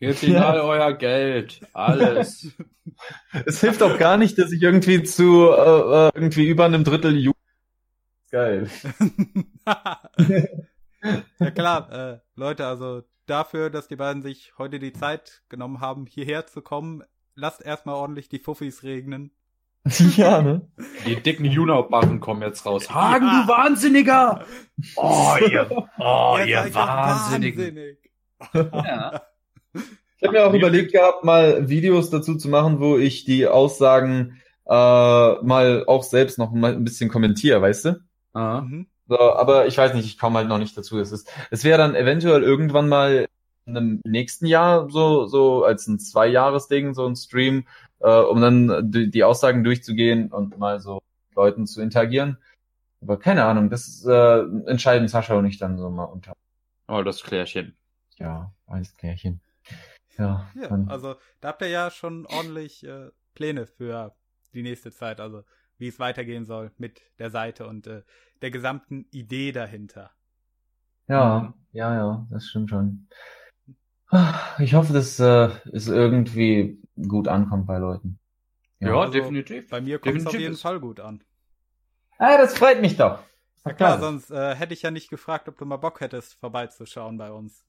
Gebt 0.00 0.22
ihnen 0.22 0.42
all 0.42 0.60
euer 0.60 0.94
Geld. 0.94 1.60
Alles. 1.74 2.50
es 3.46 3.60
hilft 3.60 3.82
auch 3.82 3.98
gar 3.98 4.16
nicht, 4.16 4.36
dass 4.38 4.50
ich 4.50 4.60
irgendwie 4.60 5.02
zu 5.04 5.50
äh, 5.50 6.08
äh 6.08 6.10
irgendwie 6.14 6.48
über 6.48 6.64
einem 6.64 6.82
Drittel 6.82 7.16
Ju 7.16 7.31
Geil. 8.32 8.66
ja 11.38 11.50
klar, 11.50 11.92
äh, 11.92 12.18
Leute, 12.34 12.66
also 12.66 13.02
dafür, 13.26 13.68
dass 13.68 13.88
die 13.88 13.96
beiden 13.96 14.22
sich 14.22 14.54
heute 14.56 14.78
die 14.78 14.94
Zeit 14.94 15.42
genommen 15.50 15.80
haben, 15.80 16.06
hierher 16.06 16.46
zu 16.46 16.62
kommen, 16.62 17.04
lasst 17.34 17.62
erstmal 17.62 17.96
ordentlich 17.96 18.30
die 18.30 18.38
Fuffis 18.38 18.82
regnen. 18.82 19.30
Ja, 20.16 20.40
ne? 20.40 20.62
Die 21.06 21.16
dicken 21.16 21.44
Juno-Barren 21.44 22.20
kommen 22.20 22.40
jetzt 22.40 22.64
raus. 22.64 22.88
Hagen, 22.88 23.26
ja. 23.26 23.42
du 23.42 23.48
Wahnsinniger! 23.48 24.44
Oh, 24.94 25.34
ihr, 25.40 25.68
oh, 25.98 26.38
ihr, 26.38 26.46
ihr 26.46 26.74
Wahnsinnigen. 26.74 27.58
Wahnsinnig. 27.58 27.98
Ja. 28.54 29.22
Ich 29.74 30.22
habe 30.22 30.38
mir 30.38 30.46
auch 30.46 30.54
überlegt 30.54 30.92
gehabt, 30.92 31.24
mal 31.24 31.68
Videos 31.68 32.10
dazu 32.10 32.36
zu 32.36 32.48
machen, 32.48 32.78
wo 32.78 32.96
ich 32.96 33.24
die 33.24 33.48
Aussagen 33.48 34.40
äh, 34.66 34.72
mal 34.72 35.84
auch 35.86 36.04
selbst 36.04 36.38
noch 36.38 36.52
mal 36.52 36.72
ein 36.72 36.84
bisschen 36.84 37.10
kommentiere, 37.10 37.60
weißt 37.60 37.86
du? 37.86 38.00
Ah. 38.32 38.62
Mhm. 38.62 38.86
So, 39.08 39.18
aber 39.18 39.66
ich 39.66 39.76
weiß 39.76 39.94
nicht, 39.94 40.06
ich 40.06 40.18
komme 40.18 40.38
halt 40.38 40.48
noch 40.48 40.58
nicht 40.58 40.76
dazu. 40.76 40.98
Es 40.98 41.12
ist, 41.12 41.30
es 41.50 41.64
wäre 41.64 41.78
dann 41.78 41.94
eventuell 41.94 42.42
irgendwann 42.42 42.88
mal 42.88 43.28
in 43.66 43.76
einem 43.76 44.00
nächsten 44.04 44.46
Jahr 44.46 44.88
so, 44.90 45.26
so 45.26 45.64
als 45.64 45.86
ein 45.86 45.98
Zwei-Jahres-Ding, 45.98 46.94
so 46.94 47.06
ein 47.06 47.16
Stream, 47.16 47.66
äh, 48.00 48.10
um 48.10 48.40
dann 48.40 48.90
die, 48.90 49.10
die 49.10 49.24
Aussagen 49.24 49.64
durchzugehen 49.64 50.32
und 50.32 50.58
mal 50.58 50.80
so 50.80 51.02
Leuten 51.34 51.66
zu 51.66 51.80
interagieren. 51.80 52.38
Aber 53.00 53.18
keine 53.18 53.44
Ahnung, 53.44 53.70
das 53.70 54.04
äh, 54.04 54.38
entscheiden 54.66 55.08
Sascha 55.08 55.34
und 55.34 55.46
ich 55.46 55.58
dann 55.58 55.78
so 55.78 55.90
mal 55.90 56.04
unter. 56.04 56.34
Oh, 56.88 57.02
das 57.02 57.22
Klärchen. 57.22 57.76
Ja, 58.16 58.52
alles 58.66 58.96
Klärchen. 58.96 59.40
Ja, 60.18 60.48
ja 60.54 60.68
also 60.88 61.16
da 61.40 61.48
habt 61.48 61.62
ihr 61.62 61.68
ja 61.68 61.90
schon 61.90 62.26
ordentlich 62.26 62.84
äh, 62.84 63.10
Pläne 63.34 63.66
für 63.66 64.14
die 64.54 64.62
nächste 64.62 64.92
Zeit, 64.92 65.20
also 65.20 65.44
wie 65.78 65.88
es 65.88 65.98
weitergehen 65.98 66.44
soll 66.44 66.70
mit 66.78 67.02
der 67.18 67.30
Seite 67.30 67.66
und 67.66 67.86
äh, 67.86 68.02
der 68.40 68.50
gesamten 68.50 69.06
Idee 69.10 69.52
dahinter. 69.52 70.10
Ja, 71.08 71.54
ja, 71.72 71.94
ja, 71.94 72.26
das 72.30 72.46
stimmt 72.46 72.70
schon. 72.70 73.08
Ich 74.58 74.74
hoffe, 74.74 74.92
dass 74.92 75.18
äh, 75.18 75.48
es 75.72 75.88
irgendwie 75.88 76.78
gut 77.08 77.28
ankommt 77.28 77.66
bei 77.66 77.78
Leuten. 77.78 78.18
Ja, 78.78 78.88
ja 78.88 79.00
also, 79.00 79.12
definitiv. 79.12 79.68
Bei 79.70 79.80
mir 79.80 79.98
kommt 79.98 80.18
es 80.18 80.26
auf 80.26 80.34
jeden 80.34 80.56
Fall 80.56 80.80
gut 80.80 81.00
an. 81.00 81.24
Ah, 82.18 82.36
das 82.36 82.56
freut 82.56 82.80
mich 82.80 82.96
doch. 82.96 83.22
Na 83.64 83.72
klar, 83.72 84.00
sonst 84.00 84.30
äh, 84.30 84.54
hätte 84.54 84.74
ich 84.74 84.82
ja 84.82 84.90
nicht 84.90 85.08
gefragt, 85.08 85.48
ob 85.48 85.56
du 85.56 85.64
mal 85.64 85.76
Bock 85.76 86.00
hättest, 86.00 86.34
vorbeizuschauen 86.34 87.16
bei 87.16 87.30
uns. 87.30 87.64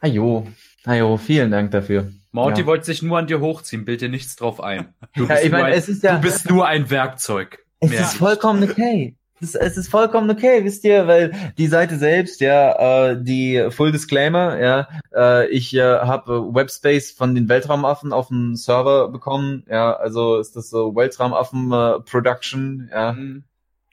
Ajo, 0.00 0.46
ajo, 0.84 1.16
vielen 1.16 1.50
Dank 1.50 1.70
dafür. 1.70 2.10
Morty 2.32 2.60
ja. 2.60 2.66
wollte 2.66 2.84
sich 2.84 3.02
nur 3.02 3.18
an 3.18 3.26
dir 3.26 3.40
hochziehen, 3.40 3.84
bild 3.84 4.00
dir 4.00 4.08
nichts 4.08 4.36
drauf 4.36 4.62
ein. 4.62 4.94
Du, 5.14 5.24
ja, 5.28 5.40
ich 5.40 5.50
mein, 5.50 5.64
ein, 5.64 5.72
es 5.72 5.88
ist 5.88 6.02
ja, 6.02 6.16
du 6.16 6.22
bist 6.22 6.48
nur 6.48 6.66
ein 6.66 6.90
Werkzeug. 6.90 7.64
Es 7.80 7.92
ist 7.92 8.14
vollkommen 8.14 8.62
okay. 8.62 9.16
Es, 9.42 9.54
es 9.54 9.78
ist 9.78 9.88
vollkommen 9.88 10.30
okay, 10.30 10.64
wisst 10.64 10.84
ihr, 10.84 11.06
weil 11.06 11.32
die 11.56 11.66
Seite 11.66 11.96
selbst, 11.96 12.42
ja, 12.42 13.10
äh, 13.10 13.22
die 13.22 13.68
Full 13.70 13.90
Disclaimer, 13.90 14.60
ja, 14.60 14.88
äh, 15.14 15.48
ich 15.48 15.74
äh, 15.74 15.80
habe 15.80 16.54
Webspace 16.54 17.10
von 17.12 17.34
den 17.34 17.48
Weltraumaffen 17.48 18.12
auf 18.12 18.28
dem 18.28 18.54
Server 18.54 19.08
bekommen, 19.08 19.64
ja, 19.68 19.94
also 19.94 20.36
ist 20.36 20.56
das 20.56 20.68
so 20.68 20.94
Weltraumaffen 20.94 21.72
äh, 21.72 22.00
Production, 22.00 22.90
ja. 22.92 23.12
Mhm. 23.12 23.44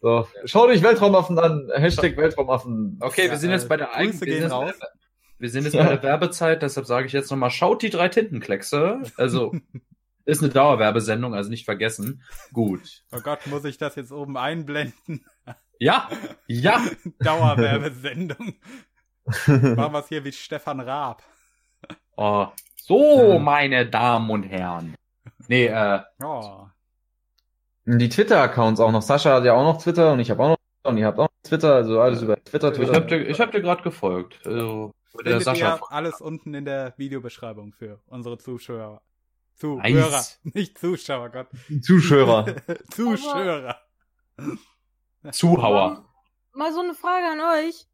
So, 0.01 0.27
schau 0.45 0.67
dich 0.67 0.83
Weltraumaffen 0.83 1.39
an, 1.39 1.71
Hashtag 1.73 2.17
Weltraumaffen. 2.17 2.99
Okay, 2.99 3.31
wir 3.31 3.37
sind 3.37 3.49
jetzt 3.49 3.67
bei 3.67 3.77
der 3.77 3.87
Grüße 3.87 4.25
gehen 4.25 4.51
raus. 4.51 4.73
Wir 5.39 5.49
sind 5.49 5.65
jetzt 5.65 5.73
ja. 5.73 5.83
bei 5.83 5.89
der 5.89 6.03
Werbezeit, 6.03 6.61
deshalb 6.61 6.87
sage 6.87 7.07
ich 7.07 7.13
jetzt 7.13 7.29
nochmal, 7.29 7.51
schaut 7.51 7.81
die 7.81 7.89
drei 7.89 8.09
Tintenkleckse. 8.09 9.01
Also, 9.17 9.55
ist 10.25 10.43
eine 10.43 10.51
Dauerwerbesendung, 10.51 11.35
also 11.35 11.49
nicht 11.49 11.65
vergessen. 11.65 12.23
Gut. 12.53 13.03
Oh 13.11 13.21
Gott, 13.21 13.45
muss 13.47 13.65
ich 13.65 13.77
das 13.77 13.95
jetzt 13.95 14.11
oben 14.11 14.37
einblenden? 14.37 15.25
Ja, 15.79 16.09
ja. 16.47 16.81
Dauerwerbesendung. 17.19 18.55
Machen 19.25 19.93
wir 19.93 19.99
es 19.99 20.07
hier 20.07 20.23
wie 20.23 20.31
Stefan 20.31 20.79
Raab. 20.79 21.23
Oh, 22.19 22.47
so, 22.77 23.37
meine 23.37 23.87
Damen 23.87 24.31
und 24.31 24.41
Herren. 24.41 24.95
Nee, 25.47 25.67
äh. 25.67 26.01
Oh. 26.23 26.65
Die 27.85 28.09
Twitter-Accounts 28.09 28.79
auch 28.79 28.91
noch. 28.91 29.03
Sascha 29.03 29.35
hat 29.35 29.45
ja 29.45 29.53
auch 29.53 29.61
noch 29.61 29.79
Twitter 29.79 30.13
und 30.13 30.19
ich 30.19 30.31
habe 30.31 30.41
auch 30.41 30.49
noch 30.49 30.56
und 30.87 30.97
ihr 30.97 31.05
habt 31.05 31.19
auch 31.19 31.29
Twitter, 31.43 31.75
also 31.75 31.99
alles 32.01 32.21
über 32.21 32.41
Twitter, 32.43 32.73
Twitter. 32.73 32.91
Ich 32.91 32.95
habe 32.95 33.05
dir, 33.07 33.27
ich 33.27 33.39
hab 33.39 33.51
dir 33.51 33.61
gerade 33.61 33.83
gefolgt. 33.83 34.39
Also, 34.45 34.93
der 35.25 35.41
Sascha. 35.41 35.79
alles 35.89 36.21
unten 36.21 36.53
in 36.53 36.65
der 36.65 36.93
Videobeschreibung 36.97 37.73
für 37.73 37.99
unsere 38.07 38.37
Zuschauer. 38.37 39.01
Zuhörer, 39.55 39.81
nice. 40.11 40.39
nicht 40.43 40.77
Zuschauer, 40.77 41.29
Gott. 41.29 41.47
Zuschauer. 41.81 42.55
Zuschauer. 42.91 43.75
Zuhauer. 45.31 46.05
Mal 46.53 46.73
so 46.73 46.81
eine 46.81 46.93
Frage 46.93 47.25
an 47.25 47.65
euch. 47.65 47.87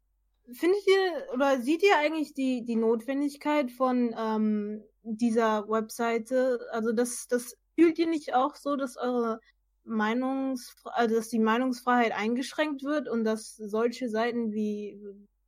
Findet 0.52 0.86
ihr 0.86 1.32
oder 1.32 1.60
seht 1.62 1.82
ihr 1.82 1.98
eigentlich 1.98 2.34
die, 2.34 2.64
die 2.66 2.76
Notwendigkeit 2.76 3.70
von 3.70 4.14
ähm, 4.18 4.82
dieser 5.02 5.66
Webseite? 5.68 6.60
Also 6.70 6.92
das, 6.92 7.28
das 7.28 7.56
fühlt 7.74 7.98
ihr 7.98 8.08
nicht 8.08 8.34
auch 8.34 8.56
so, 8.56 8.76
dass 8.76 8.98
eure 8.98 9.40
Meinungs, 9.84 10.74
also 10.84 11.16
dass 11.16 11.28
die 11.28 11.38
Meinungsfreiheit 11.38 12.12
eingeschränkt 12.12 12.82
wird 12.82 13.08
und 13.08 13.24
dass 13.24 13.56
solche 13.56 14.08
Seiten 14.08 14.52
wie, 14.52 14.98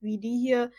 wie 0.00 0.18
die 0.18 0.38
hier 0.38 0.70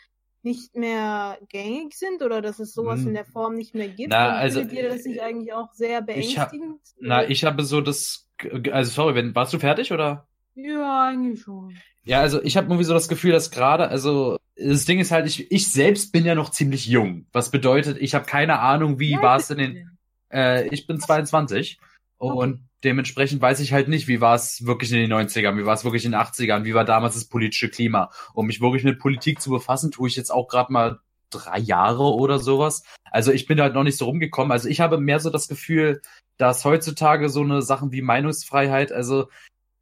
nicht 0.42 0.76
mehr 0.76 1.38
gängig 1.48 1.94
sind 1.94 2.22
oder 2.22 2.40
dass 2.40 2.58
es 2.60 2.72
sowas 2.72 3.00
hm. 3.00 3.08
in 3.08 3.14
der 3.14 3.24
Form 3.24 3.54
nicht 3.54 3.74
mehr 3.74 3.88
gibt? 3.88 4.10
Na, 4.10 4.30
also, 4.30 4.60
findet 4.60 4.78
ihr 4.78 4.88
das 4.88 5.04
nicht 5.04 5.20
eigentlich 5.20 5.52
auch 5.52 5.72
sehr 5.72 6.00
beängstigend? 6.02 6.32
Ich 6.32 6.38
hab, 6.38 7.00
na, 7.00 7.28
ich 7.28 7.44
habe 7.44 7.64
so 7.64 7.80
das, 7.80 8.28
also 8.70 8.90
sorry, 8.90 9.14
wenn, 9.14 9.34
warst 9.34 9.52
du 9.52 9.58
fertig 9.58 9.92
oder? 9.92 10.26
Ja, 10.54 11.08
eigentlich 11.08 11.42
schon. 11.42 11.76
Ja, 12.04 12.20
also 12.20 12.42
ich 12.42 12.56
habe 12.56 12.68
irgendwie 12.68 12.84
so 12.84 12.94
das 12.94 13.08
Gefühl, 13.08 13.32
dass 13.32 13.50
gerade, 13.50 13.88
also 13.88 14.38
das 14.56 14.86
Ding 14.86 14.98
ist 14.98 15.10
halt, 15.10 15.26
ich, 15.26 15.50
ich 15.52 15.70
selbst 15.70 16.10
bin 16.10 16.24
ja 16.24 16.34
noch 16.34 16.50
ziemlich 16.50 16.86
jung. 16.86 17.26
Was 17.32 17.50
bedeutet, 17.50 17.98
ich 17.98 18.14
habe 18.14 18.24
keine 18.24 18.60
Ahnung, 18.60 18.98
wie 18.98 19.12
ja, 19.12 19.22
war 19.22 19.36
es 19.36 19.50
in 19.50 19.58
den. 19.58 19.98
Äh, 20.32 20.68
ich 20.68 20.86
bin 20.86 20.98
22 20.98 21.78
okay. 22.18 22.38
und 22.38 22.67
dementsprechend 22.84 23.42
weiß 23.42 23.60
ich 23.60 23.72
halt 23.72 23.88
nicht, 23.88 24.08
wie 24.08 24.20
war 24.20 24.34
es 24.34 24.64
wirklich 24.66 24.92
in 24.92 24.98
den 24.98 25.12
90ern, 25.12 25.56
wie 25.56 25.66
war 25.66 25.74
es 25.74 25.84
wirklich 25.84 26.04
in 26.04 26.12
den 26.12 26.20
80ern, 26.20 26.64
wie 26.64 26.74
war 26.74 26.84
damals 26.84 27.14
das 27.14 27.26
politische 27.26 27.68
Klima. 27.68 28.10
Um 28.34 28.46
mich 28.46 28.60
wirklich 28.60 28.84
mit 28.84 28.98
Politik 28.98 29.40
zu 29.40 29.50
befassen, 29.50 29.90
tue 29.90 30.08
ich 30.08 30.16
jetzt 30.16 30.30
auch 30.30 30.48
gerade 30.48 30.72
mal 30.72 30.98
drei 31.30 31.58
Jahre 31.58 32.14
oder 32.14 32.38
sowas. 32.38 32.82
Also 33.10 33.32
ich 33.32 33.46
bin 33.46 33.60
halt 33.60 33.74
noch 33.74 33.84
nicht 33.84 33.98
so 33.98 34.06
rumgekommen. 34.06 34.52
Also 34.52 34.68
ich 34.68 34.80
habe 34.80 34.98
mehr 34.98 35.20
so 35.20 35.30
das 35.30 35.48
Gefühl, 35.48 36.00
dass 36.36 36.64
heutzutage 36.64 37.28
so 37.28 37.42
eine 37.42 37.62
Sachen 37.62 37.92
wie 37.92 38.02
Meinungsfreiheit, 38.02 38.92
also 38.92 39.28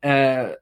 äh, 0.00 0.54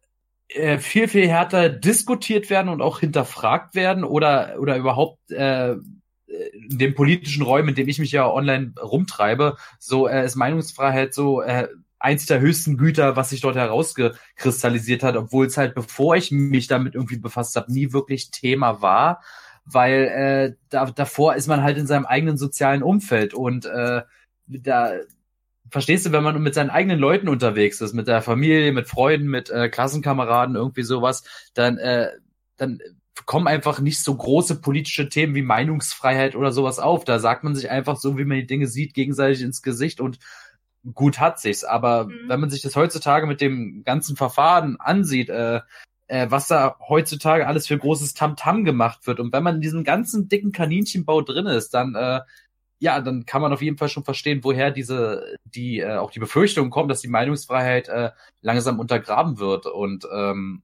äh, 0.49 0.78
viel, 0.78 1.09
viel 1.09 1.28
härter 1.28 1.68
diskutiert 1.68 2.51
werden 2.51 2.68
und 2.68 2.82
auch 2.82 3.01
hinterfragt 3.01 3.74
werden 3.74 4.05
oder, 4.05 4.57
oder 4.59 4.76
überhaupt 4.76 5.30
äh, 5.30 5.72
in 5.72 6.78
den 6.78 6.95
politischen 6.95 7.43
Räumen, 7.43 7.70
in 7.70 7.74
dem 7.76 7.89
ich 7.89 7.99
mich 7.99 8.12
ja 8.12 8.28
online 8.28 8.74
rumtreibe, 8.80 9.57
so 9.78 10.09
äh, 10.09 10.24
ist 10.24 10.37
Meinungsfreiheit 10.37 11.14
so 11.14 11.43
äh, 11.43 11.68
eins 12.05 12.26
der 12.26 12.40
höchsten 12.40 12.76
Güter, 12.76 13.16
was 13.16 13.30
sich 13.30 13.40
dort 13.40 13.57
herausgekristallisiert 13.57 15.02
hat, 15.02 15.16
obwohl 15.16 15.46
es 15.46 15.57
halt, 15.57 15.74
bevor 15.74 16.16
ich 16.16 16.30
mich 16.30 16.66
damit 16.66 16.94
irgendwie 16.94 17.16
befasst 17.16 17.57
habe, 17.57 17.72
nie 17.72 17.92
wirklich 17.92 18.30
Thema 18.30 18.82
war, 18.82 19.22
weil 19.64 20.02
äh, 20.05 20.55
da, 20.68 20.84
davor 20.90 21.34
ist 21.34 21.48
man 21.48 21.62
halt 21.62 21.78
in 21.78 21.86
seinem 21.86 22.05
eigenen 22.05 22.36
sozialen 22.36 22.82
Umfeld 22.82 23.32
und 23.32 23.64
äh, 23.64 24.02
da 24.46 24.92
verstehst 25.70 26.05
du, 26.05 26.12
wenn 26.12 26.22
man 26.22 26.40
mit 26.42 26.55
seinen 26.55 26.70
eigenen 26.70 26.98
Leuten 26.98 27.28
unterwegs 27.28 27.80
ist, 27.80 27.94
mit 27.94 28.07
der 28.07 28.20
Familie, 28.20 28.72
mit 28.72 28.86
Freunden, 28.86 29.28
mit 29.28 29.48
äh, 29.48 29.70
Klassenkameraden, 29.70 30.57
irgendwie 30.57 30.82
sowas, 30.82 31.24
dann, 31.55 31.78
äh, 31.78 32.11
dann 32.57 32.80
kommen 33.24 33.46
einfach 33.46 33.80
nicht 33.80 34.00
so 34.02 34.14
große 34.14 34.61
politische 34.61 35.09
Themen 35.09 35.34
wie 35.34 35.42
Meinungsfreiheit 35.42 36.36
oder 36.36 36.52
sowas 36.52 36.78
auf. 36.78 37.05
Da 37.05 37.18
sagt 37.18 37.44
man 37.44 37.55
sich 37.55 37.70
einfach 37.70 37.96
so, 37.96 38.18
wie 38.18 38.24
man 38.24 38.36
die 38.36 38.46
Dinge 38.46 38.66
sieht, 38.66 38.92
gegenseitig 38.92 39.40
ins 39.40 39.62
Gesicht 39.62 40.00
und 40.00 40.18
gut 40.93 41.20
hat 41.20 41.41
sich's. 41.41 41.64
Aber 41.64 42.05
mhm. 42.05 42.28
wenn 42.28 42.41
man 42.41 42.51
sich 42.51 42.62
das 42.62 42.76
heutzutage 42.76 43.26
mit 43.26 43.41
dem 43.41 43.82
ganzen 43.85 44.16
Verfahren 44.16 44.76
ansieht, 44.78 45.28
äh, 45.30 45.61
äh, 46.07 46.26
was 46.30 46.49
da 46.49 46.76
heutzutage 46.89 47.47
alles 47.47 47.66
für 47.66 47.78
großes 47.78 48.14
Tamtam 48.14 48.61
-Tam 48.61 48.64
gemacht 48.64 49.07
wird 49.07 49.20
und 49.20 49.32
wenn 49.32 49.43
man 49.43 49.57
in 49.57 49.61
diesem 49.62 49.85
ganzen 49.85 50.28
dicken 50.28 50.53
Kaninchenbau 50.53 51.22
drin 51.22 51.47
ist, 51.47 51.72
dann 51.72 51.95
äh, 51.95 52.20
ja, 52.85 53.01
dann 53.01 53.24
kann 53.24 53.41
man 53.41 53.53
auf 53.53 53.62
jeden 53.62 53.78
Fall 53.78 53.89
schon 53.89 54.05
verstehen, 54.05 54.41
woher 54.43 54.70
diese, 54.70 55.37
die, 55.45 55.80
äh, 55.80 55.97
auch 55.97 56.11
die 56.11 56.20
Befürchtung 56.20 56.68
kommt, 56.68 56.91
dass 56.91 57.01
die 57.01 57.09
Meinungsfreiheit 57.09 57.89
äh, 57.89 58.11
langsam 58.43 58.78
untergraben 58.78 59.39
wird. 59.39 59.64
Und 59.64 60.07
ähm, 60.12 60.62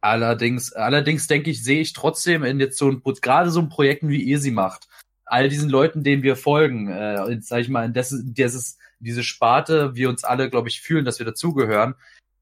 allerdings, 0.00 0.72
allerdings 0.72 1.28
denke 1.28 1.50
ich, 1.50 1.62
sehe 1.62 1.80
ich 1.80 1.92
trotzdem 1.92 2.42
in 2.42 2.58
jetzt 2.58 2.76
so 2.76 2.90
ein, 2.90 3.02
gerade 3.20 3.50
so 3.50 3.60
ein 3.60 3.68
Projekten 3.68 4.08
wie 4.08 4.22
ihr 4.22 4.40
sie 4.40 4.50
macht, 4.50 4.88
all 5.24 5.48
diesen 5.48 5.70
Leuten, 5.70 6.02
denen 6.02 6.24
wir 6.24 6.34
folgen, 6.34 6.88
äh, 6.88 7.40
sag 7.40 7.60
ich 7.60 7.68
mal, 7.68 7.84
in 7.84 7.92
das, 7.92 8.12
dieses, 8.24 8.78
diese 9.00 9.22
Sparte, 9.22 9.94
wir 9.94 10.08
uns 10.08 10.24
alle, 10.24 10.50
glaube 10.50 10.68
ich, 10.68 10.80
fühlen, 10.80 11.04
dass 11.04 11.18
wir 11.18 11.26
dazugehören. 11.26 11.94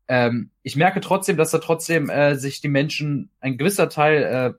Ähm, 0.09 0.51
ich 0.63 0.77
merke 0.77 1.01
trotzdem, 1.01 1.37
dass 1.37 1.51
da 1.51 1.59
trotzdem 1.59 2.11
äh, 2.11 2.35
sich 2.37 2.61
die 2.61 2.69
Menschen, 2.69 3.31
ein 3.41 3.59
gewisser 3.59 3.89
Teil 3.89 4.57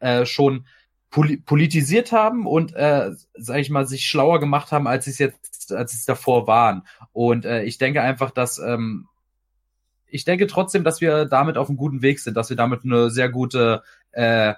äh, 0.00 0.20
äh, 0.20 0.26
schon 0.26 0.66
politisiert 1.44 2.10
haben 2.10 2.46
und, 2.46 2.74
äh, 2.74 3.10
sag 3.34 3.58
ich 3.58 3.68
mal, 3.68 3.86
sich 3.86 4.06
schlauer 4.06 4.40
gemacht 4.40 4.72
haben, 4.72 4.86
als 4.86 5.04
sie 5.04 5.10
es 5.10 5.18
jetzt, 5.18 5.72
als 5.72 5.92
sie 5.92 5.98
es 5.98 6.06
davor 6.06 6.46
waren. 6.46 6.86
Und 7.12 7.44
äh, 7.44 7.64
ich 7.64 7.76
denke 7.76 8.00
einfach, 8.00 8.30
dass 8.30 8.58
ähm, 8.58 9.08
ich 10.06 10.24
denke 10.24 10.46
trotzdem, 10.46 10.84
dass 10.84 11.00
wir 11.00 11.26
damit 11.26 11.58
auf 11.58 11.68
einem 11.68 11.76
guten 11.76 12.02
Weg 12.02 12.20
sind, 12.20 12.36
dass 12.36 12.50
wir 12.50 12.56
damit 12.56 12.84
eine 12.84 13.10
sehr 13.10 13.28
gute 13.28 13.82
äh, 14.12 14.54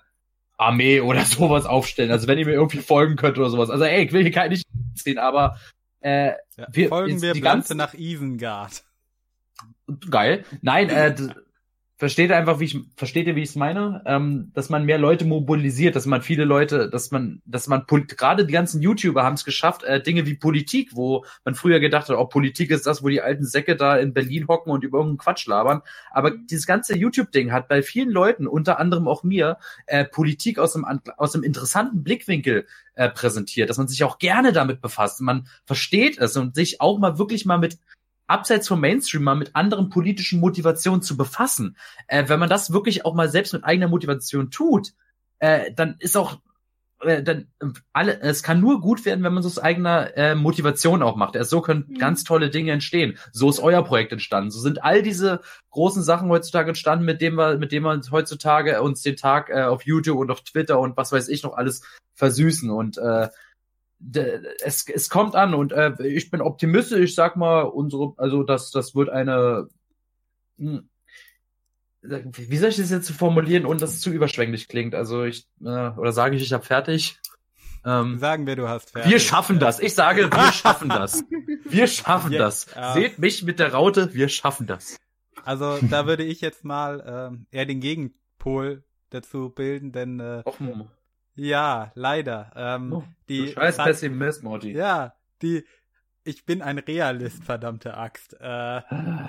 Armee 0.57 1.01
oder 1.01 1.25
sowas 1.25 1.67
aufstellen. 1.67 2.11
Also 2.11 2.29
wenn 2.29 2.39
ihr 2.39 2.47
mir 2.47 2.53
irgendwie 2.53 2.79
folgen 2.79 3.17
könnt 3.17 3.39
oder 3.39 3.51
sowas. 3.51 3.71
Also 3.71 3.85
ey, 3.85 4.05
ich 4.05 4.13
will 4.13 4.23
hier 4.23 4.33
keinen 4.33 4.51
nicht 4.51 4.67
ziehen, 4.95 5.19
aber 5.19 5.57
äh, 6.05 6.35
wir 6.69 6.89
folgen 6.89 7.23
wir 7.23 7.33
die 7.33 7.41
ganze 7.41 7.75
nach 7.75 7.95
Isengard. 7.95 8.85
Geil. 10.11 10.45
Nein, 10.61 10.91
äh, 10.91 11.15
versteht 11.97 12.33
einfach, 12.33 12.59
wie 12.59 12.65
ich, 12.65 12.79
versteht 12.97 13.27
ihr, 13.27 13.37
wie 13.37 13.43
ich 13.43 13.51
es 13.51 13.55
meine? 13.55 14.03
Ähm, 14.05 14.51
dass 14.53 14.69
man 14.69 14.85
mehr 14.85 14.99
Leute 14.99 15.25
mobilisiert, 15.25 15.95
dass 15.95 16.07
man 16.07 16.23
viele 16.23 16.45
Leute, 16.45 16.91
dass 16.91 17.11
man, 17.13 17.41
dass 17.45 17.69
man, 17.69 17.85
gerade 17.87 18.47
die 18.47 18.53
ganzen 18.53 18.83
YouTuber 18.83 19.23
haben 19.23 19.35
es 19.35 19.45
geschafft, 19.45 19.85
äh, 19.85 20.03
Dinge 20.03 20.27
wie 20.27 20.35
Politik, 20.35 20.91
wo 20.95 21.25
man 21.45 21.55
früher 21.55 21.79
gedacht 21.79 22.09
hat, 22.09 22.17
oh, 22.17 22.27
Politik 22.27 22.71
ist 22.71 22.87
das, 22.87 23.03
wo 23.03 23.09
die 23.09 23.21
alten 23.21 23.45
Säcke 23.45 23.77
da 23.77 23.97
in 23.97 24.13
Berlin 24.13 24.49
hocken 24.49 24.73
und 24.73 24.83
über 24.83 24.99
irgendeinen 24.99 25.19
Quatsch 25.19 25.47
labern. 25.47 25.83
Aber 26.11 26.33
dieses 26.33 26.67
ganze 26.67 26.97
YouTube-Ding 26.97 27.53
hat 27.53 27.69
bei 27.69 27.83
vielen 27.83 28.11
Leuten, 28.11 28.49
unter 28.49 28.81
anderem 28.81 29.07
auch 29.07 29.23
mir, 29.23 29.59
äh, 29.87 30.05
Politik 30.05 30.59
aus 30.59 30.75
einem, 30.75 31.01
aus 31.17 31.35
einem 31.35 31.45
interessanten 31.45 32.03
Blickwinkel 32.03 32.67
äh, 32.95 33.09
präsentiert, 33.09 33.71
dass 33.71 33.79
man 33.79 33.89
sich 33.89 34.03
auch 34.03 34.19
gerne 34.19 34.53
damit 34.53 34.81
befasst. 34.81 35.21
Man 35.21 35.47
versteht 35.65 36.19
es 36.19 36.37
und 36.37 36.57
sich 36.57 36.81
auch 36.81 36.99
mal 36.99 37.19
wirklich 37.19 37.47
mal 37.47 37.59
mit 37.59 37.79
abseits 38.27 38.69
vom 38.69 38.81
Mainstream 38.81 39.23
mal 39.23 39.35
mit 39.35 39.55
anderen 39.55 39.91
politischen 39.91 40.41
Motivationen 40.41 41.03
zu 41.03 41.17
befassen. 41.17 41.77
Äh, 42.07 42.29
wenn 42.29 42.41
man 42.41 42.49
das 42.49 42.73
wirklich 42.73 43.05
auch 43.05 43.15
mal 43.15 43.29
selbst 43.29 43.53
mit 43.53 43.65
eigener 43.65 43.89
Motivation 43.89 44.51
tut, 44.51 44.93
äh, 45.39 45.73
dann 45.73 45.97
ist 45.99 46.17
auch 46.17 46.39
äh, 47.05 47.23
dann 47.23 47.49
alle, 47.93 48.21
es 48.21 48.43
kann 48.43 48.61
nur 48.61 48.81
gut 48.81 49.05
werden, 49.05 49.25
wenn 49.25 49.35
man 49.35 49.43
es 49.43 49.47
aus 49.47 49.59
eigener 49.59 50.17
äh, 50.17 50.35
Motivation 50.35 51.03
auch 51.03 51.17
macht. 51.17 51.37
Also 51.37 51.59
so 51.59 51.63
können 51.63 51.87
mhm. 51.89 51.99
ganz 51.99 52.25
tolle 52.25 52.51
Dinge 52.51 52.73
entstehen. 52.73 53.19
So 53.33 53.51
ist 53.51 53.61
euer 53.61 53.85
Projekt 53.85 54.13
entstanden. 54.13 54.51
So 54.51 54.61
sind 54.61 54.83
all 54.83 55.03
diese 55.03 55.41
großen 55.71 56.03
Sachen 56.03 56.29
heutzutage 56.31 56.69
entstanden, 56.69 57.05
mit 57.05 57.21
dem 57.21 57.35
wir, 57.35 57.59
mit 57.59 57.73
dem 57.73 57.85
wir 57.85 58.01
heutzutage 58.11 58.81
uns 58.83 59.03
den 59.03 59.17
Tag 59.17 59.51
äh, 59.51 59.65
auf 59.65 59.85
YouTube 59.85 60.19
und 60.19 60.31
auf 60.31 60.43
Twitter 60.43 60.81
und 60.81 60.97
was 60.97 61.13
weiß 61.13 61.29
ich 61.29 61.43
noch 61.43 61.55
alles 61.57 61.83
versüßen. 62.15 62.71
Und 62.71 62.99
äh, 62.99 63.29
es, 64.63 64.89
es 64.89 65.09
kommt 65.09 65.35
an 65.35 65.55
und 65.55 65.73
äh, 65.73 65.95
ich 66.07 66.31
bin 66.31 66.41
optimistisch. 66.41 67.01
Ich 67.01 67.15
sag 67.15 67.37
mal, 67.37 67.63
unsere, 67.63 68.13
also 68.17 68.43
das, 68.43 68.71
das 68.71 68.95
wird 68.95 69.09
eine. 69.09 69.69
Hm, 70.59 70.89
wie 72.03 72.57
soll 72.59 72.69
ich 72.69 72.77
das 72.77 72.91
jetzt 72.91 73.11
formulieren, 73.13 73.65
ohne 73.65 73.81
dass 73.81 73.95
es 73.95 74.01
zu 74.01 74.11
überschwänglich 74.11 74.69
klingt? 74.69 74.95
Also 74.95 75.25
ich 75.25 75.47
äh, 75.63 75.89
oder 75.91 76.13
sage 76.13 76.37
ich, 76.37 76.43
ich 76.43 76.53
habe 76.53 76.65
fertig. 76.65 77.19
Ähm, 77.85 78.19
Sagen 78.19 78.47
wir, 78.47 78.57
du 78.57 78.69
hast 78.69 78.91
fertig. 78.91 79.11
Wir 79.11 79.21
schaffen 79.21 79.59
das. 79.59 79.81
Ich 79.81 79.95
sage, 79.95 80.31
wir 80.31 80.53
schaffen 80.53 80.89
das. 80.89 81.25
Wir 81.65 81.87
schaffen 81.87 82.33
ja, 82.33 82.39
das. 82.39 82.67
Ja. 82.75 82.93
Seht 82.93 83.19
mich 83.19 83.43
mit 83.43 83.59
der 83.59 83.73
Raute, 83.73 84.13
wir 84.15 84.29
schaffen 84.29 84.67
das. 84.67 84.99
Also 85.45 85.79
da 85.91 86.07
würde 86.07 86.25
ich 86.25 86.41
jetzt 86.41 86.65
mal 86.65 87.05
ähm, 87.07 87.47
eher 87.51 87.67
den 87.67 87.81
Gegenpol 87.81 88.85
dazu 89.11 89.51
bilden, 89.51 89.93
denn 89.93 90.21
äh, 90.21 90.43
Och, 90.47 90.59
ja, 91.35 91.93
leider. 91.95 92.53
Ähm, 92.55 92.93
oh, 92.93 93.05
die 93.29 93.49
scheiß 93.49 93.77
Pessimist, 93.79 94.43
Morty. 94.43 94.73
Ja, 94.73 95.15
die. 95.43 95.65
Ich 96.27 96.47
bin 96.47 96.63
ein 96.63 96.79
Realist, 96.79 97.45
verdammte 97.45 97.99
Axt. 97.99 98.35
Äh, 98.41 98.81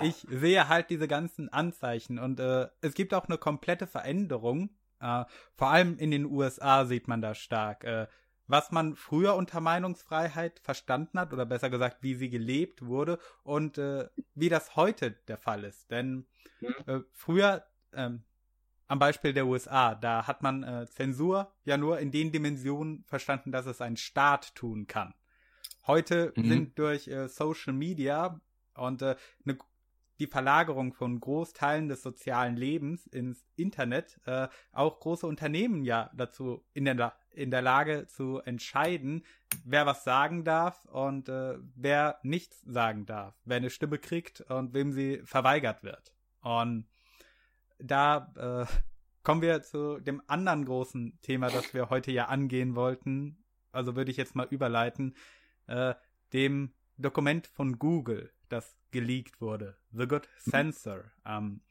ich 0.02 0.26
sehe 0.30 0.70
halt 0.70 0.90
diese 0.90 1.10
ganzen 1.10 1.50
Anzeichen 1.50 2.20
und 2.20 2.40
äh, 2.40 2.70
es 2.80 2.94
gibt 2.94 3.14
auch 3.14 3.26
eine 3.26 3.38
komplette 3.38 3.86
Veränderung. 3.86 4.70
Äh, 5.02 5.26
vor 5.56 5.72
allem 5.72 5.98
in 5.98 6.12
den 6.12 6.24
USA 6.26 6.86
sieht 6.86 7.10
man 7.10 7.22
das 7.22 7.38
stark. 7.38 7.84
Äh, 7.84 8.08
was 8.48 8.72
man 8.72 8.96
früher 8.96 9.36
unter 9.36 9.60
Meinungsfreiheit 9.60 10.60
verstanden 10.60 11.20
hat, 11.20 11.34
oder 11.34 11.46
besser 11.46 11.70
gesagt, 11.70 11.98
wie 12.02 12.16
sie 12.16 12.30
gelebt 12.30 12.86
wurde 12.86 13.20
und 13.44 13.78
äh, 13.78 14.08
wie 14.34 14.50
das 14.50 14.76
heute 14.76 15.12
der 15.28 15.38
Fall 15.38 15.64
ist. 15.64 15.90
Denn 15.92 16.28
mhm. 16.62 16.76
äh, 16.86 17.00
früher, 17.12 17.66
ähm, 17.94 18.24
am 18.88 19.00
Beispiel 19.00 19.34
der 19.34 19.48
USA, 19.48 19.96
da 19.96 20.28
hat 20.28 20.42
man 20.42 20.64
äh, 20.64 20.88
Zensur 20.88 21.52
ja 21.64 21.78
nur 21.78 22.00
in 22.00 22.12
den 22.12 22.32
Dimensionen 22.32 23.04
verstanden, 23.06 23.52
dass 23.52 23.66
es 23.66 23.82
ein 23.82 23.98
Staat 23.98 24.56
tun 24.56 24.88
kann. 24.88 25.14
Heute 25.88 26.34
mhm. 26.36 26.48
sind 26.48 26.80
durch 26.80 27.08
äh, 27.08 27.28
Social 27.28 27.74
Media 27.74 28.40
und 28.76 29.02
äh, 29.02 29.16
ne, 29.44 29.58
die 30.20 30.28
Verlagerung 30.28 30.94
von 30.94 31.20
Großteilen 31.20 31.90
des 31.90 32.02
sozialen 32.02 32.56
Lebens 32.56 33.06
ins 33.08 33.46
Internet 33.56 34.20
äh, 34.26 34.48
auch 34.72 35.00
große 35.00 35.28
Unternehmen 35.28 35.84
ja 35.84 36.10
dazu 36.16 36.64
in 36.74 36.86
der, 36.86 37.14
in 37.32 37.52
der 37.52 37.62
Lage 37.62 38.08
zu 38.08 38.40
entscheiden, 38.40 39.26
wer 39.66 39.86
was 39.86 40.04
sagen 40.04 40.44
darf 40.44 40.86
und 40.86 41.28
äh, 41.28 41.58
wer 41.76 42.20
nichts 42.24 42.62
sagen 42.62 43.06
darf, 43.06 43.36
wer 43.44 43.58
eine 43.58 43.70
Stimme 43.70 43.98
kriegt 43.98 44.42
und 44.42 44.74
wem 44.74 44.94
sie 44.94 45.22
verweigert 45.26 45.84
wird. 45.84 46.14
Und 46.42 46.88
da 47.80 48.68
äh, 48.68 48.74
kommen 49.24 49.42
wir 49.42 49.62
zu 49.64 50.00
dem 50.00 50.22
anderen 50.28 50.66
großen 50.66 51.20
Thema, 51.22 51.50
das 51.50 51.74
wir 51.74 51.90
heute 51.90 52.12
ja 52.12 52.26
angehen 52.26 52.76
wollten. 52.76 53.44
Also 53.72 53.96
würde 53.96 54.12
ich 54.12 54.18
jetzt 54.18 54.36
mal 54.36 54.48
überleiten, 54.50 55.16
äh, 55.68 55.96
dem 56.34 56.74
Dokument 56.98 57.48
von 57.48 57.78
Google, 57.78 58.32
das 58.50 58.78
geleakt 58.92 59.42
wurde. 59.42 59.78
The 59.92 60.08
Good 60.08 60.30
Sensor. 60.38 61.04
Ähm, 61.26 61.62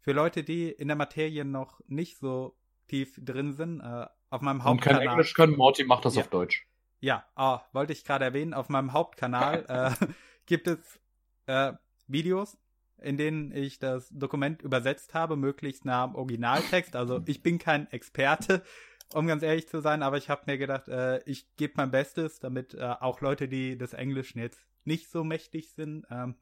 für 0.00 0.12
Leute, 0.12 0.44
die 0.44 0.68
in 0.68 0.88
der 0.88 0.96
Materie 0.96 1.44
noch 1.44 1.80
nicht 1.86 2.18
so 2.18 2.56
tief 2.88 3.18
drin 3.18 3.54
sind, 3.54 3.80
äh, 3.80 4.06
auf 4.30 4.40
meinem 4.40 4.64
Hauptkanal. 4.64 5.00
Und 5.00 5.04
kein 5.04 5.12
Englisch 5.12 5.34
können, 5.34 5.56
Morty 5.56 5.84
macht 5.84 6.04
das 6.04 6.16
ja. 6.16 6.22
auf 6.22 6.28
Deutsch. 6.28 6.66
Ja, 7.00 7.24
oh, 7.36 7.58
wollte 7.72 7.92
ich 7.92 8.04
gerade 8.04 8.24
erwähnen, 8.24 8.54
auf 8.54 8.68
meinem 8.68 8.92
Hauptkanal 8.92 9.64
äh, 10.00 10.06
gibt 10.46 10.66
es 10.66 11.00
äh, 11.46 11.72
Videos, 12.06 12.58
in 13.00 13.16
denen 13.16 13.52
ich 13.52 13.78
das 13.78 14.08
Dokument 14.10 14.62
übersetzt 14.62 15.14
habe, 15.14 15.36
möglichst 15.36 15.84
nah 15.84 16.04
am 16.04 16.14
Originaltext. 16.14 16.96
Also 16.96 17.22
ich 17.26 17.42
bin 17.42 17.58
kein 17.58 17.90
Experte, 17.90 18.62
um 19.14 19.26
ganz 19.26 19.42
ehrlich 19.42 19.68
zu 19.68 19.80
sein, 19.80 20.02
aber 20.02 20.16
ich 20.16 20.28
habe 20.28 20.42
mir 20.46 20.58
gedacht, 20.58 20.88
äh, 20.88 21.22
ich 21.24 21.54
gebe 21.56 21.74
mein 21.76 21.90
Bestes, 21.90 22.40
damit 22.40 22.74
äh, 22.74 22.94
auch 23.00 23.20
Leute, 23.20 23.48
die 23.48 23.78
des 23.78 23.92
Englischen 23.92 24.38
jetzt 24.38 24.60
nicht 24.84 25.10
so 25.10 25.24
mächtig 25.24 25.72
sind, 25.72 26.06
ähm, 26.10 26.36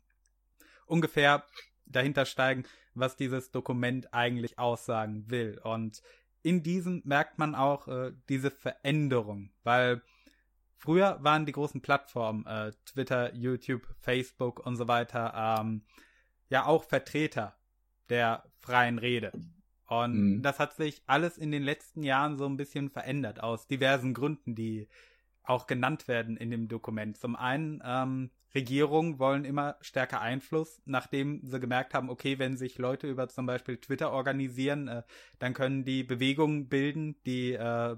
ungefähr 0.87 1.45
dahinter 1.87 2.25
steigen, 2.25 2.65
was 2.95 3.17
dieses 3.17 3.51
Dokument 3.51 4.13
eigentlich 4.15 4.59
aussagen 4.59 5.31
will. 5.31 5.59
Und 5.63 6.03
in 6.43 6.63
diesem 6.63 7.03
merkt 7.05 7.39
man 7.39 7.55
auch 7.55 7.89
äh, 7.89 8.13
diese 8.29 8.51
Veränderung, 8.51 9.51
weil 9.63 10.03
früher 10.77 11.19
waren 11.23 11.47
die 11.47 11.53
großen 11.53 11.81
Plattformen, 11.81 12.47
äh, 12.47 12.73
Twitter, 12.85 13.35
YouTube, 13.35 13.87
Facebook 14.01 14.65
und 14.65 14.77
so 14.77 14.87
weiter, 14.87 15.59
ähm, 15.61 15.83
ja 16.55 16.67
auch 16.67 16.85
Vertreter 16.85 17.57
der 18.09 18.45
freien 18.61 18.99
Rede. 18.99 19.33
Und 19.87 20.37
mhm. 20.37 20.43
das 20.43 20.59
hat 20.61 20.75
sich 20.75 21.03
alles 21.07 21.37
in 21.37 21.51
den 21.51 21.63
letzten 21.63 22.03
Jahren 22.03 22.39
so 22.39 22.47
ein 22.47 22.57
bisschen 22.57 22.91
verändert, 22.91 23.43
aus 23.43 23.67
diversen 23.67 24.15
Gründen, 24.15 24.55
die 24.55 24.89
auch 25.43 25.67
genannt 25.67 26.09
werden 26.09 26.37
in 26.37 26.51
dem 26.51 26.69
Dokument. 26.69 27.19
Zum 27.19 27.37
einen, 27.37 27.83
ähm, 27.85 28.31
Regierungen 28.55 29.19
wollen 29.19 29.45
immer 29.45 29.77
stärker 29.81 30.21
Einfluss, 30.21 30.81
nachdem 30.85 31.45
sie 31.45 31.59
gemerkt 31.59 31.93
haben, 31.93 32.09
okay, 32.09 32.39
wenn 32.39 32.57
sich 32.57 32.79
Leute 32.79 33.09
über 33.09 33.29
zum 33.29 33.47
Beispiel 33.47 33.79
Twitter 33.79 34.13
organisieren, 34.13 34.87
äh, 34.87 35.03
dann 35.41 35.55
können 35.55 35.85
die 35.85 36.05
Bewegungen 36.05 36.69
bilden, 36.69 37.17
die 37.27 37.55
äh, 37.55 37.97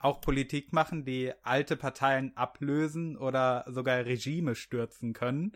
auch 0.00 0.20
Politik 0.20 0.72
machen, 0.72 1.04
die 1.04 1.32
alte 1.42 1.76
Parteien 1.76 2.36
ablösen 2.36 3.16
oder 3.16 3.64
sogar 3.68 4.04
Regime 4.04 4.56
stürzen 4.56 5.12
können. 5.12 5.52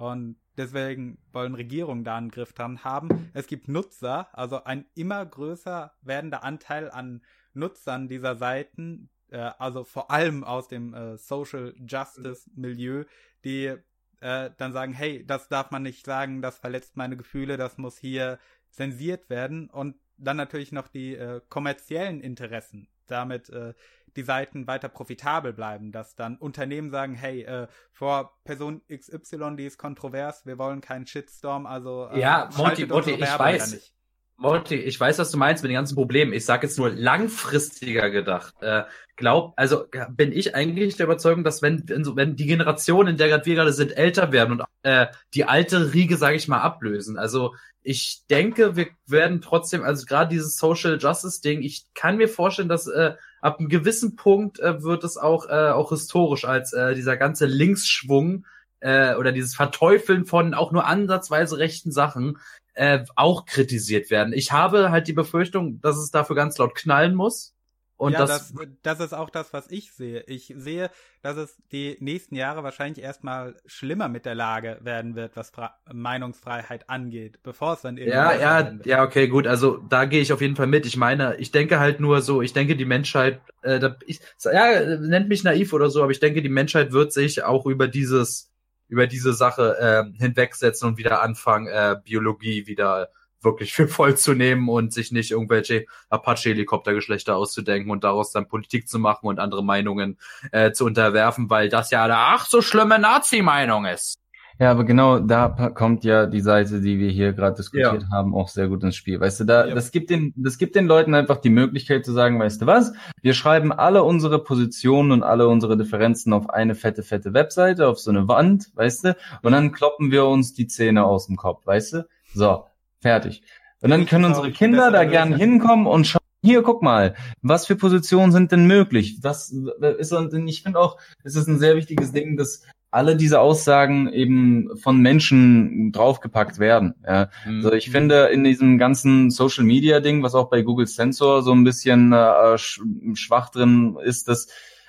Und 0.00 0.36
deswegen 0.56 1.18
wollen 1.30 1.54
Regierungen 1.54 2.04
da 2.04 2.16
einen 2.16 2.30
Griff 2.30 2.54
dran 2.54 2.84
haben. 2.84 3.30
Es 3.34 3.46
gibt 3.46 3.68
Nutzer, 3.68 4.28
also 4.32 4.64
ein 4.64 4.86
immer 4.94 5.26
größer 5.26 5.92
werdender 6.00 6.42
Anteil 6.42 6.90
an 6.90 7.22
Nutzern 7.52 8.08
dieser 8.08 8.34
Seiten, 8.36 9.10
äh, 9.28 9.50
also 9.58 9.84
vor 9.84 10.10
allem 10.10 10.42
aus 10.42 10.68
dem 10.68 10.94
äh, 10.94 11.18
Social 11.18 11.74
Justice 11.86 12.48
Milieu, 12.54 13.04
die 13.44 13.76
äh, 14.20 14.50
dann 14.56 14.72
sagen, 14.72 14.94
hey, 14.94 15.22
das 15.26 15.50
darf 15.50 15.70
man 15.70 15.82
nicht 15.82 16.06
sagen, 16.06 16.40
das 16.40 16.56
verletzt 16.56 16.96
meine 16.96 17.18
Gefühle, 17.18 17.58
das 17.58 17.76
muss 17.76 17.98
hier 17.98 18.38
zensiert 18.70 19.28
werden 19.28 19.68
und 19.68 19.96
dann 20.16 20.38
natürlich 20.38 20.72
noch 20.72 20.88
die 20.88 21.14
äh, 21.14 21.42
kommerziellen 21.50 22.22
Interessen, 22.22 22.88
damit 23.06 23.50
äh, 23.50 23.74
die 24.16 24.22
Seiten 24.22 24.66
weiter 24.66 24.88
profitabel 24.88 25.52
bleiben, 25.52 25.92
dass 25.92 26.14
dann 26.14 26.36
Unternehmen 26.36 26.90
sagen, 26.90 27.14
hey, 27.14 27.42
äh, 27.42 27.66
vor 27.92 28.38
Person 28.44 28.82
XY, 28.88 29.56
die 29.56 29.66
ist 29.66 29.78
kontrovers, 29.78 30.46
wir 30.46 30.58
wollen 30.58 30.80
keinen 30.80 31.06
Shitstorm, 31.06 31.66
also 31.66 32.08
äh, 32.12 32.20
ja, 32.20 32.48
Monty, 32.56 32.86
Monty, 32.86 33.12
ich 33.12 33.20
weiß, 33.20 33.92
Monty, 34.40 34.76
ich 34.76 34.98
weiß, 34.98 35.18
was 35.18 35.30
du 35.30 35.36
meinst 35.36 35.62
mit 35.62 35.68
den 35.68 35.74
ganzen 35.76 35.96
Problemen. 35.96 36.32
Ich 36.32 36.46
sage 36.46 36.66
jetzt 36.66 36.78
nur 36.78 36.88
langfristiger 36.88 38.08
gedacht. 38.08 38.54
Äh, 38.62 38.84
glaub, 39.16 39.52
also 39.56 39.84
bin 40.08 40.32
ich 40.32 40.54
eigentlich 40.54 40.96
der 40.96 41.04
Überzeugung, 41.04 41.44
dass 41.44 41.60
wenn, 41.60 41.86
wenn, 41.86 42.16
wenn 42.16 42.36
die 42.36 42.46
Generation, 42.46 43.06
in 43.06 43.18
der 43.18 43.28
grad 43.28 43.44
wir 43.44 43.54
gerade 43.54 43.74
sind, 43.74 43.94
älter 43.98 44.32
werden 44.32 44.52
und 44.52 44.64
äh, 44.82 45.08
die 45.34 45.44
alte 45.44 45.92
Riege, 45.92 46.16
sage 46.16 46.36
ich 46.36 46.48
mal, 46.48 46.60
ablösen. 46.62 47.18
Also 47.18 47.54
ich 47.82 48.22
denke, 48.30 48.76
wir 48.76 48.86
werden 49.06 49.42
trotzdem, 49.42 49.82
also 49.82 50.06
gerade 50.06 50.30
dieses 50.30 50.56
Social 50.56 50.96
Justice 50.98 51.42
Ding, 51.42 51.60
ich 51.60 51.84
kann 51.92 52.16
mir 52.16 52.28
vorstellen, 52.28 52.70
dass 52.70 52.86
äh, 52.86 53.16
ab 53.42 53.58
einem 53.58 53.68
gewissen 53.68 54.16
Punkt 54.16 54.58
äh, 54.58 54.82
wird 54.82 55.04
es 55.04 55.18
auch 55.18 55.50
äh, 55.50 55.70
auch 55.70 55.90
historisch 55.90 56.46
als 56.46 56.72
äh, 56.72 56.94
dieser 56.94 57.18
ganze 57.18 57.44
Linksschwung 57.44 58.46
äh, 58.80 59.14
oder 59.16 59.32
dieses 59.32 59.54
Verteufeln 59.54 60.24
von 60.24 60.54
auch 60.54 60.72
nur 60.72 60.86
ansatzweise 60.86 61.58
rechten 61.58 61.92
Sachen 61.92 62.38
äh, 62.74 63.04
auch 63.16 63.46
kritisiert 63.46 64.10
werden. 64.10 64.32
Ich 64.32 64.52
habe 64.52 64.90
halt 64.90 65.08
die 65.08 65.12
Befürchtung, 65.12 65.80
dass 65.80 65.96
es 65.96 66.10
dafür 66.10 66.36
ganz 66.36 66.58
laut 66.58 66.74
knallen 66.74 67.14
muss. 67.14 67.54
Und 68.00 68.14
ja, 68.14 68.20
das, 68.20 68.54
das, 68.54 68.68
das 68.82 69.00
ist 69.00 69.12
auch 69.12 69.28
das, 69.28 69.52
was 69.52 69.70
ich 69.70 69.92
sehe. 69.92 70.24
Ich 70.26 70.54
sehe, 70.56 70.90
dass 71.20 71.36
es 71.36 71.58
die 71.70 71.98
nächsten 72.00 72.34
Jahre 72.34 72.62
wahrscheinlich 72.64 73.04
erstmal 73.04 73.56
schlimmer 73.66 74.08
mit 74.08 74.24
der 74.24 74.34
Lage 74.34 74.78
werden 74.80 75.16
wird, 75.16 75.36
was 75.36 75.50
Fra 75.50 75.74
Meinungsfreiheit 75.92 76.88
angeht, 76.88 77.42
bevor 77.42 77.74
es 77.74 77.82
dann 77.82 77.98
eben. 77.98 78.10
Ja, 78.10 78.32
ja, 78.32 78.72
ja, 78.86 79.02
okay, 79.04 79.28
gut. 79.28 79.46
Also 79.46 79.76
da 79.86 80.06
gehe 80.06 80.22
ich 80.22 80.32
auf 80.32 80.40
jeden 80.40 80.56
Fall 80.56 80.66
mit. 80.66 80.86
Ich 80.86 80.96
meine, 80.96 81.36
ich 81.36 81.52
denke 81.52 81.78
halt 81.78 82.00
nur 82.00 82.22
so, 82.22 82.40
ich 82.40 82.54
denke, 82.54 82.74
die 82.74 82.86
Menschheit, 82.86 83.42
äh, 83.60 83.78
da, 83.78 83.94
ich, 84.06 84.20
ja, 84.44 84.96
nennt 84.96 85.28
mich 85.28 85.44
naiv 85.44 85.74
oder 85.74 85.90
so, 85.90 86.02
aber 86.02 86.12
ich 86.12 86.20
denke, 86.20 86.40
die 86.40 86.48
Menschheit 86.48 86.92
wird 86.92 87.12
sich 87.12 87.44
auch 87.44 87.66
über 87.66 87.86
dieses 87.86 88.50
über 88.90 89.06
diese 89.06 89.32
Sache 89.32 89.78
äh, 89.78 90.18
hinwegsetzen 90.18 90.88
und 90.88 90.98
wieder 90.98 91.22
anfangen, 91.22 91.68
äh, 91.68 91.96
Biologie 92.04 92.66
wieder 92.66 93.08
wirklich 93.42 93.72
für 93.72 93.88
voll 93.88 94.16
zu 94.16 94.34
nehmen 94.34 94.68
und 94.68 94.92
sich 94.92 95.12
nicht 95.12 95.30
irgendwelche 95.30 95.86
Apache-Helikoptergeschlechter 96.10 97.36
auszudenken 97.36 97.90
und 97.90 98.04
daraus 98.04 98.32
dann 98.32 98.48
Politik 98.48 98.88
zu 98.88 98.98
machen 98.98 99.26
und 99.26 99.38
andere 99.38 99.64
Meinungen 99.64 100.18
äh, 100.52 100.72
zu 100.72 100.84
unterwerfen, 100.84 101.48
weil 101.48 101.68
das 101.68 101.90
ja 101.90 102.04
eine 102.04 102.18
ach 102.18 102.46
so 102.46 102.60
schlimme 102.60 102.98
Nazi-Meinung 102.98 103.86
ist. 103.86 104.19
Ja, 104.60 104.72
aber 104.72 104.84
genau 104.84 105.20
da 105.20 105.48
kommt 105.74 106.04
ja 106.04 106.26
die 106.26 106.42
Seite, 106.42 106.82
die 106.82 106.98
wir 106.98 107.08
hier 107.10 107.32
gerade 107.32 107.56
diskutiert 107.56 108.02
ja. 108.02 108.10
haben, 108.10 108.34
auch 108.34 108.48
sehr 108.48 108.68
gut 108.68 108.82
ins 108.84 108.94
Spiel. 108.94 109.18
Weißt 109.18 109.40
du, 109.40 109.44
da 109.44 109.66
ja. 109.66 109.74
das 109.74 109.90
gibt 109.90 110.10
den 110.10 110.34
das 110.36 110.58
gibt 110.58 110.76
den 110.76 110.86
Leuten 110.86 111.14
einfach 111.14 111.38
die 111.38 111.48
Möglichkeit 111.48 112.04
zu 112.04 112.12
sagen, 112.12 112.38
weißt 112.38 112.60
du 112.60 112.66
was? 112.66 112.92
Wir 113.22 113.32
schreiben 113.32 113.72
alle 113.72 114.04
unsere 114.04 114.44
Positionen 114.44 115.12
und 115.12 115.22
alle 115.22 115.48
unsere 115.48 115.78
Differenzen 115.78 116.34
auf 116.34 116.50
eine 116.50 116.74
fette 116.74 117.02
fette 117.02 117.32
Webseite, 117.32 117.88
auf 117.88 117.98
so 117.98 118.10
eine 118.10 118.28
Wand, 118.28 118.70
weißt 118.74 119.04
du? 119.06 119.16
Und 119.40 119.52
dann 119.52 119.72
kloppen 119.72 120.10
wir 120.10 120.26
uns 120.26 120.52
die 120.52 120.66
Zähne 120.66 121.06
aus 121.06 121.26
dem 121.26 121.36
Kopf, 121.36 121.66
weißt 121.66 121.94
du? 121.94 122.08
So, 122.34 122.66
fertig. 123.00 123.42
Und 123.80 123.88
dann 123.88 124.04
können 124.04 124.26
unsere 124.26 124.52
Kinder 124.52 124.90
da 124.90 125.04
gern 125.04 125.34
hinkommen 125.34 125.86
und 125.86 126.06
schauen 126.06 126.20
hier, 126.42 126.62
guck 126.62 126.82
mal, 126.82 127.14
was 127.40 127.66
für 127.66 127.76
Positionen 127.76 128.30
sind 128.30 128.52
denn 128.52 128.66
möglich? 128.66 129.20
Was 129.22 129.54
ist 129.98 130.12
und 130.12 130.34
ich 130.48 130.62
finde 130.62 130.78
auch, 130.78 130.98
es 131.24 131.34
ist 131.34 131.48
ein 131.48 131.58
sehr 131.58 131.76
wichtiges 131.76 132.12
Ding, 132.12 132.36
dass 132.36 132.62
alle 132.90 133.16
diese 133.16 133.40
Aussagen 133.40 134.12
eben 134.12 134.76
von 134.76 134.98
Menschen 135.00 135.92
draufgepackt 135.92 136.58
werden. 136.58 136.94
Ja. 137.06 137.30
Mhm. 137.46 137.56
Also 137.56 137.72
ich 137.72 137.90
finde 137.90 138.26
in 138.26 138.44
diesem 138.44 138.78
ganzen 138.78 139.30
Social 139.30 139.64
Media 139.64 140.00
Ding, 140.00 140.22
was 140.22 140.34
auch 140.34 140.50
bei 140.50 140.62
Google 140.62 140.86
Sensor 140.86 141.42
so 141.42 141.52
ein 141.52 141.64
bisschen 141.64 142.12
äh, 142.12 142.58
schwach 142.58 143.50
drin 143.50 143.96
ist, 144.02 144.28
dass 144.28 144.48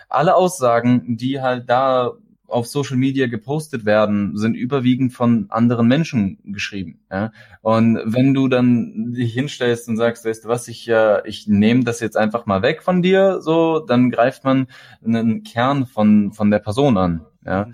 alle 0.10 0.36
Aussagen, 0.36 1.18
die 1.18 1.42
halt 1.42 1.70
da 1.70 2.14
auf 2.52 2.68
Social 2.68 2.98
Media 2.98 3.28
gepostet 3.28 3.86
werden, 3.86 4.38
sind 4.38 4.56
überwiegend 4.56 5.14
von 5.14 5.46
anderen 5.50 5.88
Menschen 5.88 6.40
geschrieben. 6.44 7.00
Ja? 7.10 7.32
Und 7.62 8.00
wenn 8.04 8.34
du 8.34 8.48
dann 8.48 9.14
dich 9.14 9.34
hinstellst 9.34 9.88
und 9.88 9.98
sagst, 9.98 10.26
weißt 10.26 10.46
du 10.46 10.50
was, 10.50 10.68
ich, 10.68 10.88
äh, 10.90 11.28
ich 11.28 11.48
nehme 11.48 11.84
das 11.84 12.00
jetzt 12.02 12.18
einfach 12.18 12.46
mal 12.46 12.62
weg 12.62 12.84
von 12.84 13.02
dir, 13.02 13.42
so, 13.42 13.80
dann 13.80 14.12
greift 14.12 14.44
man 14.44 14.68
einen 15.04 15.44
Kern 15.44 15.86
von, 15.86 16.34
von 16.34 16.52
der 16.52 16.60
Person 16.60 16.98
an. 16.98 17.26
Ja? 17.46 17.70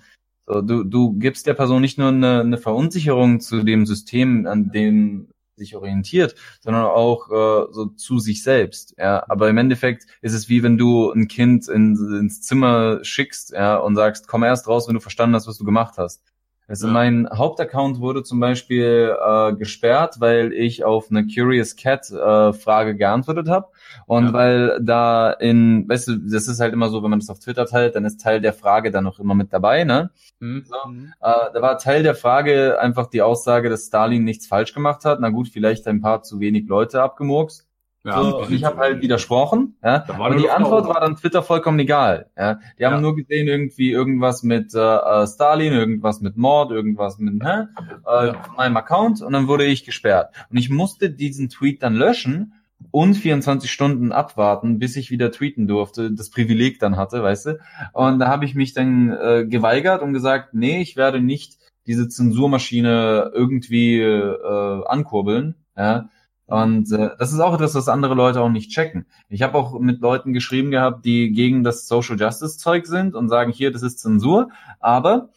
So, 0.47 0.61
du, 0.61 0.83
du 0.83 1.13
gibst 1.13 1.45
der 1.45 1.53
Person 1.55 1.81
nicht 1.81 1.97
nur 1.97 2.07
eine, 2.07 2.39
eine 2.41 2.57
Verunsicherung 2.57 3.41
zu 3.41 3.63
dem 3.63 3.85
System, 3.85 4.47
an 4.47 4.71
dem 4.71 5.27
sich 5.57 5.75
orientiert, 5.75 6.35
sondern 6.61 6.85
auch 6.85 7.29
äh, 7.29 7.73
so 7.73 7.87
zu 7.87 8.19
sich 8.19 8.43
selbst. 8.43 8.95
Ja, 8.97 9.25
aber 9.27 9.49
im 9.49 9.57
Endeffekt 9.57 10.05
ist 10.21 10.33
es 10.33 10.49
wie 10.49 10.63
wenn 10.63 10.77
du 10.77 11.11
ein 11.11 11.27
Kind 11.27 11.67
in, 11.67 11.95
ins 12.19 12.41
Zimmer 12.41 13.03
schickst, 13.03 13.51
ja, 13.51 13.77
und 13.77 13.95
sagst, 13.95 14.27
komm 14.27 14.43
erst 14.43 14.67
raus, 14.67 14.87
wenn 14.87 14.95
du 14.95 15.01
verstanden 15.01 15.35
hast, 15.35 15.47
was 15.47 15.57
du 15.57 15.65
gemacht 15.65 15.95
hast. 15.97 16.21
Also 16.67 16.87
ja. 16.87 16.93
mein 16.93 17.29
Hauptaccount 17.29 17.99
wurde 17.99 18.23
zum 18.23 18.41
Beispiel 18.41 19.15
äh, 19.25 19.53
gesperrt, 19.53 20.15
weil 20.19 20.51
ich 20.51 20.83
auf 20.83 21.09
eine 21.09 21.25
Curious 21.25 21.77
Cat 21.77 22.11
äh, 22.11 22.51
Frage 22.51 22.95
geantwortet 22.95 23.47
habe 23.47 23.67
und 24.05 24.27
ja. 24.27 24.33
weil 24.33 24.79
da 24.81 25.31
in, 25.31 25.87
weißt 25.87 26.09
du, 26.09 26.15
das 26.17 26.47
ist 26.47 26.59
halt 26.59 26.73
immer 26.73 26.89
so, 26.89 27.03
wenn 27.03 27.09
man 27.09 27.19
das 27.19 27.29
auf 27.29 27.39
Twitter 27.39 27.65
teilt, 27.65 27.95
dann 27.95 28.03
ist 28.03 28.19
Teil 28.19 28.41
der 28.41 28.53
Frage 28.53 28.91
dann 28.91 29.07
auch 29.07 29.19
immer 29.19 29.33
mit 29.33 29.53
dabei, 29.53 29.85
ne? 29.85 30.09
Mhm. 30.39 30.65
So. 30.65 30.89
Mhm. 30.89 31.13
Äh, 31.21 31.53
da 31.53 31.61
war 31.61 31.77
Teil 31.77 32.03
der 32.03 32.15
Frage 32.15 32.79
einfach 32.79 33.07
die 33.07 33.21
Aussage, 33.21 33.69
dass 33.69 33.87
Stalin 33.87 34.23
nichts 34.23 34.47
falsch 34.47 34.73
gemacht 34.73 35.05
hat. 35.05 35.19
Na 35.21 35.29
gut, 35.29 35.47
vielleicht 35.47 35.87
ein 35.87 36.01
paar 36.01 36.23
zu 36.23 36.39
wenig 36.39 36.67
Leute 36.67 37.01
abgemurkst. 37.01 37.66
Ja, 38.07 38.23
so, 38.23 38.47
ich 38.49 38.63
habe 38.63 38.77
halt 38.77 39.01
widersprochen. 39.01 39.75
Ja, 39.83 40.05
und 40.17 40.39
die 40.39 40.49
Antwort 40.49 40.87
war 40.87 41.01
dann 41.01 41.17
Twitter 41.17 41.43
vollkommen 41.43 41.77
egal. 41.79 42.29
Ja, 42.37 42.59
die 42.79 42.85
haben 42.85 42.95
ja. 42.95 43.01
nur 43.01 43.15
gesehen 43.17 43.47
irgendwie 43.47 43.91
irgendwas 43.91 44.43
mit 44.43 44.73
äh, 44.73 44.79
äh, 44.79 45.27
Stalin, 45.27 45.73
irgendwas 45.73 46.21
mit 46.21 46.37
Mord, 46.37 46.71
irgendwas 46.71 47.19
mit 47.19 47.43
hä, 47.43 47.65
äh, 48.07 48.27
ja. 48.27 48.41
meinem 48.55 48.77
Account 48.77 49.21
und 49.21 49.33
dann 49.33 49.49
wurde 49.49 49.65
ich 49.65 49.83
gesperrt. 49.83 50.33
Und 50.49 50.55
ich 50.55 50.69
musste 50.69 51.09
diesen 51.09 51.49
Tweet 51.49 51.83
dann 51.83 51.95
löschen 51.95 52.53
und 52.91 53.15
24 53.15 53.69
Stunden 53.69 54.13
abwarten, 54.13 54.79
bis 54.79 54.95
ich 54.95 55.11
wieder 55.11 55.31
tweeten 55.31 55.67
durfte, 55.67 56.11
das 56.11 56.29
Privileg 56.29 56.79
dann 56.79 56.95
hatte, 56.95 57.21
weißt 57.21 57.45
du. 57.47 57.59
Und 57.91 58.19
da 58.19 58.27
habe 58.27 58.45
ich 58.45 58.55
mich 58.55 58.73
dann 58.73 59.09
äh, 59.09 59.45
geweigert 59.45 60.01
und 60.01 60.13
gesagt, 60.13 60.53
nee, 60.53 60.81
ich 60.81 60.95
werde 60.95 61.19
nicht 61.19 61.57
diese 61.87 62.07
Zensurmaschine 62.07 63.31
irgendwie 63.33 63.99
äh, 63.99 64.85
ankurbeln. 64.85 65.55
Ja, 65.75 66.09
und 66.47 66.91
äh, 66.93 67.09
das 67.19 67.33
ist 67.33 67.41
auch 67.41 67.53
etwas, 67.53 67.75
was 67.75 67.89
andere 67.89 68.15
Leute 68.15 68.41
auch 68.41 68.49
nicht 68.49 68.71
checken. 68.71 69.05
Ich 69.27 69.41
habe 69.41 69.57
auch 69.57 69.77
mit 69.79 69.99
Leuten 69.99 70.31
geschrieben 70.31 70.71
gehabt, 70.71 71.03
die 71.03 71.31
gegen 71.31 71.63
das 71.63 71.87
Social 71.87 72.17
Justice 72.17 72.57
Zeug 72.57 72.87
sind 72.87 73.15
und 73.15 73.27
sagen, 73.27 73.51
hier, 73.51 73.71
das 73.71 73.83
ist 73.83 73.99
Zensur. 73.99 74.49
Aber 74.79 75.29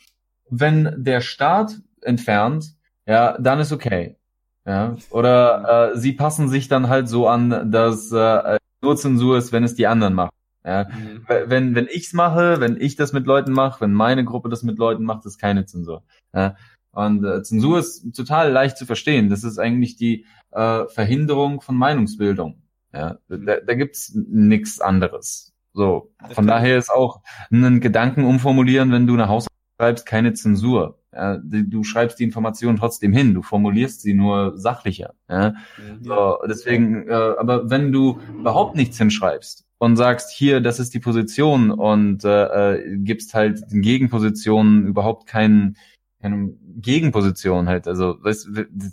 wenn 0.48 0.94
der 0.96 1.20
Staat 1.20 1.80
entfernt, 2.00 2.74
ja, 3.06 3.36
dann 3.38 3.58
ist 3.58 3.72
okay. 3.72 4.16
Ja, 4.64 4.96
oder 5.10 5.92
äh, 5.94 5.98
sie 5.98 6.12
passen 6.12 6.48
sich 6.48 6.68
dann 6.68 6.88
halt 6.88 7.08
so 7.08 7.26
an, 7.26 7.72
dass 7.72 8.12
äh, 8.12 8.58
nur 8.80 8.96
Zensur 8.96 9.36
ist, 9.36 9.52
wenn 9.52 9.64
es 9.64 9.74
die 9.74 9.88
anderen 9.88 10.14
machen. 10.14 10.30
Ja, 10.64 10.84
mhm. 10.84 11.24
wenn 11.46 11.74
wenn 11.74 11.88
ich's 11.90 12.12
mache, 12.12 12.60
wenn 12.60 12.80
ich 12.80 12.94
das 12.94 13.12
mit 13.12 13.26
Leuten 13.26 13.52
mache, 13.52 13.80
wenn 13.80 13.94
meine 13.94 14.24
Gruppe 14.24 14.48
das 14.48 14.62
mit 14.62 14.78
Leuten 14.78 15.04
macht, 15.04 15.26
ist 15.26 15.38
keine 15.38 15.64
Zensur. 15.64 16.04
Ja, 16.32 16.54
und 16.92 17.24
äh, 17.24 17.42
Zensur 17.42 17.78
ist 17.78 18.14
total 18.14 18.52
leicht 18.52 18.76
zu 18.76 18.86
verstehen. 18.86 19.28
Das 19.28 19.42
ist 19.44 19.58
eigentlich 19.58 19.96
die 19.96 20.26
äh, 20.52 20.86
Verhinderung 20.88 21.60
von 21.60 21.76
Meinungsbildung. 21.76 22.62
Ja, 22.92 23.18
da, 23.28 23.56
da 23.64 23.74
gibt's 23.74 24.12
nichts 24.14 24.80
anderes. 24.80 25.52
So, 25.72 26.12
von 26.32 26.46
daher 26.46 26.76
ist 26.76 26.90
auch 26.90 27.22
ein 27.50 27.80
Gedanken 27.80 28.24
umformulieren, 28.24 28.90
wenn 28.90 29.06
du 29.06 29.14
eine 29.14 29.28
Haus 29.28 29.46
schreibst, 29.78 30.06
keine 30.06 30.32
Zensur. 30.32 30.98
Ja, 31.12 31.38
du 31.38 31.82
schreibst 31.82 32.20
die 32.20 32.24
Information 32.24 32.76
trotzdem 32.76 33.12
hin, 33.12 33.34
du 33.34 33.42
formulierst 33.42 34.00
sie 34.00 34.14
nur 34.14 34.56
sachlicher. 34.56 35.14
Ja? 35.28 35.54
So, 36.00 36.38
deswegen, 36.48 37.08
äh, 37.08 37.12
aber 37.12 37.68
wenn 37.68 37.90
du 37.90 38.20
überhaupt 38.38 38.76
nichts 38.76 38.98
hinschreibst 38.98 39.66
und 39.78 39.96
sagst, 39.96 40.30
hier, 40.30 40.60
das 40.60 40.78
ist 40.78 40.94
die 40.94 41.00
Position 41.00 41.72
und 41.72 42.24
äh, 42.24 42.74
äh, 42.74 42.98
gibst 42.98 43.34
halt 43.34 43.72
den 43.72 43.82
Gegenpositionen 43.82 44.86
überhaupt 44.86 45.26
keinen 45.26 45.76
keine 46.20 46.54
Gegenposition 46.76 47.68
halt, 47.68 47.88
also 47.88 48.22
weißt, 48.22 48.48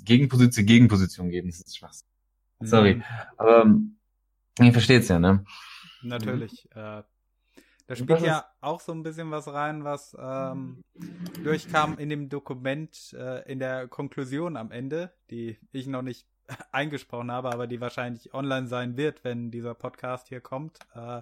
Gegenposition, 0.05 0.65
Gegenposition 0.65 1.29
geben, 1.29 1.49
das 1.49 1.59
ist 1.59 1.77
Spaß. 1.77 2.05
Sorry. 2.61 2.95
Mhm. 2.95 3.03
Aber 3.37 3.61
ähm, 3.61 3.97
ihr 4.59 4.71
versteht's 4.71 5.09
ja, 5.09 5.19
ne? 5.19 5.43
Natürlich. 6.01 6.67
Mhm. 6.73 6.81
Äh, 6.81 7.03
da 7.87 7.95
spielt 7.95 8.21
ja 8.21 8.45
auch 8.59 8.81
so 8.81 8.91
ein 8.91 9.03
bisschen 9.03 9.31
was 9.31 9.47
rein, 9.47 9.85
was 9.85 10.15
ähm, 10.19 10.83
durchkam 11.41 11.97
in 11.97 12.09
dem 12.09 12.27
Dokument 12.27 13.13
äh, 13.13 13.49
in 13.49 13.59
der 13.59 13.87
Konklusion 13.87 14.57
am 14.57 14.71
Ende, 14.71 15.13
die 15.29 15.57
ich 15.71 15.87
noch 15.87 16.01
nicht 16.01 16.27
eingesprochen 16.73 17.31
habe, 17.31 17.49
aber 17.51 17.65
die 17.65 17.79
wahrscheinlich 17.79 18.33
online 18.33 18.67
sein 18.67 18.97
wird, 18.97 19.23
wenn 19.23 19.51
dieser 19.51 19.73
Podcast 19.73 20.27
hier 20.27 20.41
kommt. 20.41 20.79
Äh, 20.93 21.21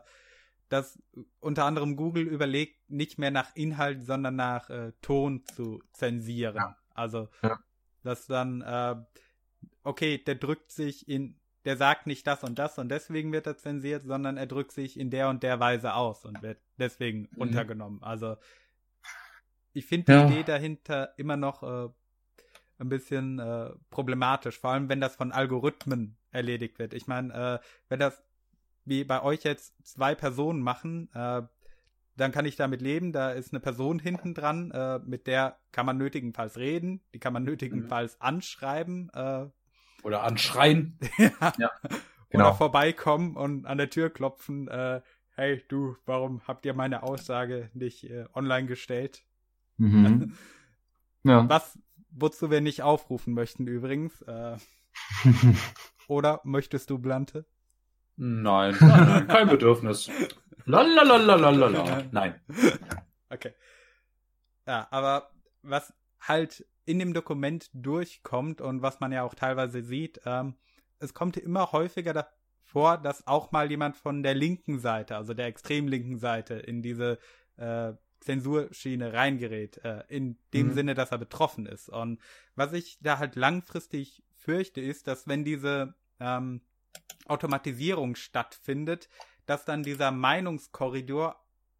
dass 0.76 1.02
unter 1.39 1.64
anderem 1.65 1.95
Google 1.95 2.27
überlegt, 2.27 2.89
nicht 2.89 3.18
mehr 3.18 3.31
nach 3.31 3.56
Inhalt, 3.56 4.03
sondern 4.03 4.35
nach 4.35 4.69
äh, 4.69 4.91
Ton 5.02 5.45
zu 5.45 5.81
zensieren. 5.93 6.57
Ja. 6.57 6.77
Also, 6.93 7.30
ja. 7.41 7.57
dass 8.03 8.27
dann, 8.27 8.61
äh, 8.61 8.95
okay, 9.84 10.18
der 10.18 10.35
drückt 10.35 10.72
sich 10.72 11.07
in, 11.07 11.39
der 11.64 11.77
sagt 11.77 12.07
nicht 12.07 12.27
das 12.27 12.43
und 12.43 12.60
das 12.60 12.77
und 12.77 12.89
deswegen 12.89 13.31
wird 13.31 13.47
er 13.47 13.57
zensiert, 13.57 14.06
sondern 14.06 14.38
er 14.38 14.47
drückt 14.47 14.72
sich 14.72 14.99
in 14.99 15.10
der 15.10 15.30
und 15.30 15.43
der 15.43 15.60
Weise 15.60 15.93
aus 15.93 16.26
und 16.26 16.41
wird 16.41 16.60
deswegen 16.77 17.30
mhm. 17.31 17.41
untergenommen. 17.41 18.03
Also, 18.03 18.35
ich 19.72 19.85
finde 19.85 20.06
die 20.06 20.11
ja. 20.11 20.27
Idee 20.27 20.43
dahinter 20.43 21.14
immer 21.18 21.38
noch 21.38 21.64
äh, 21.64 21.89
ein 22.80 22.89
bisschen 22.89 23.39
äh, 23.39 23.72
problematisch, 23.89 24.60
vor 24.60 24.72
allem 24.72 24.89
wenn 24.89 25.02
das 25.02 25.15
von 25.15 25.31
Algorithmen 25.31 26.18
erledigt 26.31 26.80
wird. 26.80 26.93
Ich 26.93 27.07
meine, 27.07 27.34
äh, 27.34 27.65
wenn 27.88 27.99
das 27.99 28.22
wie 28.86 29.03
bei 29.03 29.22
euch 29.22 29.44
jetzt 29.44 29.74
zwei 29.84 30.16
Personen 30.16 30.62
machen, 30.62 31.10
äh, 31.14 31.41
dann 32.18 32.32
kann 32.32 32.45
ich 32.45 32.56
damit 32.56 32.82
leben. 32.82 33.12
Da 33.12 33.32
ist 33.32 33.52
eine 33.52 33.60
Person 33.60 33.99
hinten 33.99 34.34
dran, 34.34 34.72
äh, 34.72 34.99
mit 34.99 35.28
der 35.28 35.57
kann 35.72 35.86
man 35.86 35.98
nötigenfalls 35.98 36.57
reden, 36.57 37.02
die 37.14 37.20
kann 37.20 37.34
man 37.34 37.44
nötigenfalls 37.44 38.16
mhm. 38.16 38.26
anschreiben. 38.26 39.10
Äh, 39.14 39.48
Oder 40.03 40.24
anschreien. 40.24 40.98
ja. 41.18 41.53
ja. 41.57 41.72
Genau. 42.30 42.48
Oder 42.48 42.56
vorbeikommen 42.56 43.36
und 43.36 43.66
an 43.66 43.78
der 43.78 43.90
Tür 43.90 44.10
klopfen. 44.10 44.68
Äh, 44.68 45.02
hey, 45.36 45.64
du, 45.68 45.95
warum 46.06 46.41
habt 46.48 46.66
ihr 46.66 46.74
meine 46.74 47.03
Aussage 47.03 47.70
nicht 47.74 48.10
äh, 48.10 48.26
online 48.34 48.68
gestellt? 48.68 49.24
Mhm. 49.78 50.34
ja. 51.24 51.48
Was, 51.49 51.78
wozu 52.10 52.49
wir 52.49 52.62
nicht 52.62 52.82
aufrufen 52.82 53.34
möchten 53.34 53.68
übrigens. 53.68 54.22
Äh, 54.22 54.57
oder 56.07 56.41
möchtest 56.44 56.90
du 56.90 56.99
Blante? 56.99 57.45
Nein, 58.18 58.76
nein, 58.82 59.06
nein 59.08 59.28
kein 59.28 59.50
Bedürfnis. 59.50 60.10
Lalalalalalala. 60.66 62.04
Nein. 62.12 62.40
Okay. 63.28 63.54
Ja, 64.68 64.88
aber 64.92 65.32
was 65.64 65.92
halt 66.22 66.64
in 66.86 67.00
dem 67.00 67.14
Dokument 67.14 67.70
durchkommt 67.74 68.62
und 68.62 68.84
was 68.84 69.00
man 69.00 69.12
ja 69.12 69.24
auch 69.24 69.34
teilweise 69.34 69.82
sieht, 69.82 70.22
ähm, 70.26 70.56
es 71.00 71.14
kommt 71.14 71.36
immer 71.36 71.72
häufiger 71.72 72.14
davor, 72.14 73.00
dass 73.00 73.28
auch 73.28 73.52
mal 73.52 73.70
jemand 73.70 73.98
von 73.98 74.24
der 74.24 74.36
linken 74.36 74.80
Seite, 74.80 75.18
also 75.18 75.34
der 75.34 75.48
extrem 75.48 75.88
linken 75.88 76.20
Seite, 76.20 76.54
in 76.54 76.84
diese 76.84 77.18
äh, 77.58 77.94
Zensurschiene 78.20 79.14
reingerät, 79.14 79.78
äh, 79.84 80.04
in 80.08 80.38
dem 80.54 80.68
mhm. 80.68 80.74
Sinne, 80.74 80.94
dass 80.94 81.12
er 81.12 81.18
betroffen 81.18 81.66
ist. 81.66 81.90
Und 81.90 82.22
was 82.56 82.74
ich 82.74 82.98
da 83.02 83.18
halt 83.18 83.36
langfristig 83.36 84.24
fürchte, 84.34 84.82
ist, 84.82 85.08
dass 85.08 85.28
wenn 85.28 85.44
diese 85.44 85.96
ähm, 86.20 86.62
Automatisierung 87.28 88.16
stattfindet, 88.16 89.10
dass 89.46 89.66
dann 89.66 89.84
dieser 89.84 90.12
Meinungskorridor 90.12 91.36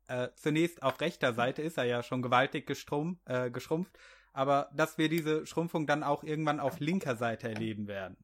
äh, 0.08 0.30
zunächst 0.36 0.84
auf 0.84 1.02
rechter 1.02 1.34
Seite 1.34 1.62
ist 1.62 1.78
er 1.78 1.86
ja 1.86 2.04
schon 2.04 2.22
gewaltig 2.22 2.68
gestrumpf, 2.68 3.20
äh, 3.26 3.50
geschrumpft, 3.50 3.98
aber 4.34 4.70
dass 4.76 4.98
wir 4.98 5.10
diese 5.10 5.46
Schrumpfung 5.46 5.88
dann 5.88 6.04
auch 6.04 6.24
irgendwann 6.24 6.60
auf 6.60 6.80
linker 6.80 7.16
Seite 7.16 7.50
erleben 7.50 7.88
werden. 7.88 8.18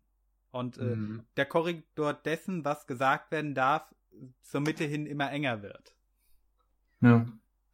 Und 0.51 0.77
äh, 0.77 0.83
mhm. 0.83 1.23
der 1.37 1.45
Korridor 1.45 2.13
dessen, 2.13 2.65
was 2.65 2.85
gesagt 2.85 3.31
werden 3.31 3.55
darf, 3.55 3.83
zur 4.43 4.61
Mitte 4.61 4.83
hin 4.83 5.05
immer 5.05 5.31
enger 5.31 5.63
wird. 5.63 5.95
Ja. 6.99 7.25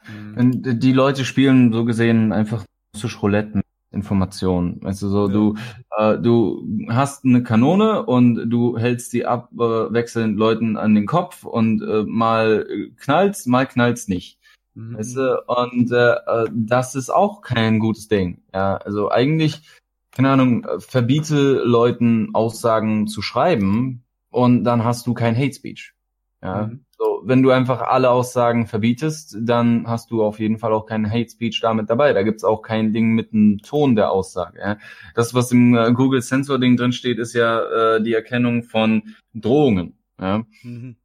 Mhm. 0.08 0.80
Die 0.80 0.94
Leute 0.94 1.26
spielen 1.26 1.74
so 1.74 1.84
gesehen 1.84 2.32
einfach 2.32 2.66
zu 2.94 3.08
Roulette 3.08 3.62
Informationen. 3.98 4.82
Weißt 4.84 5.02
du, 5.02 5.10
so 5.10 5.28
ja. 5.28 5.34
du 5.34 5.56
äh, 5.98 6.18
du 6.18 6.88
hast 6.90 7.26
eine 7.26 7.44
Kanone 7.44 8.06
und 8.06 8.50
du 8.50 8.78
hältst 8.78 9.12
die 9.14 9.26
ab, 9.26 9.50
äh, 9.56 9.92
wechselnd 9.94 10.38
Leuten 10.38 10.78
an 10.78 10.96
den 10.96 11.06
Kopf 11.06 11.44
und 11.44 11.82
äh, 11.82 12.04
mal 12.04 12.66
knallt's, 12.98 13.46
mal 13.46 13.66
knallt's 13.66 14.08
nicht. 14.08 14.40
Mhm. 14.76 14.98
Weißt 14.98 15.18
du? 15.18 15.44
Und 15.48 15.92
äh, 15.92 16.14
äh, 16.14 16.50
das 16.54 16.96
ist 16.96 17.10
auch 17.10 17.42
kein 17.42 17.80
gutes 17.80 18.08
Ding. 18.08 18.42
Ja, 18.54 18.78
also 18.78 19.12
eigentlich 19.12 19.62
keine 20.18 20.32
Ahnung, 20.32 20.66
verbiete 20.80 21.62
Leuten 21.64 22.34
Aussagen 22.34 23.06
zu 23.06 23.22
schreiben 23.22 24.04
und 24.32 24.64
dann 24.64 24.84
hast 24.84 25.06
du 25.06 25.14
kein 25.14 25.38
Hate 25.38 25.54
Speech. 25.54 25.94
Ja, 26.42 26.68
mhm. 26.68 26.86
Wenn 27.28 27.44
du 27.44 27.52
einfach 27.52 27.82
alle 27.82 28.10
Aussagen 28.10 28.68
verbietest, 28.68 29.38
dann 29.40 29.88
hast 29.88 30.12
du 30.12 30.24
auf 30.24 30.40
jeden 30.40 30.58
Fall 30.58 30.74
auch 30.74 30.86
keinen 30.86 31.10
Hate 31.12 31.30
Speech 31.30 31.60
damit 31.62 31.90
dabei. 31.90 32.14
Da 32.14 32.24
gibt's 32.24 32.44
auch 32.44 32.62
kein 32.62 32.94
Ding 32.94 33.14
mit 33.14 33.34
einem 33.34 33.60
Ton 33.60 33.96
der 33.96 34.12
Aussage. 34.12 34.60
Ja. 34.60 34.78
Das, 35.16 35.34
was 35.34 35.52
im 35.52 35.76
äh, 35.76 35.92
Google 35.92 36.22
Sensor 36.22 36.60
Ding 36.60 36.78
drin 36.78 36.94
steht, 36.94 37.20
ist 37.20 37.34
ja 37.34 37.96
äh, 37.96 38.02
die 38.02 38.14
Erkennung 38.14 38.64
von 38.64 39.16
Drohungen. 39.34 39.98
Ja. 40.20 40.44
Mhm. 40.64 40.96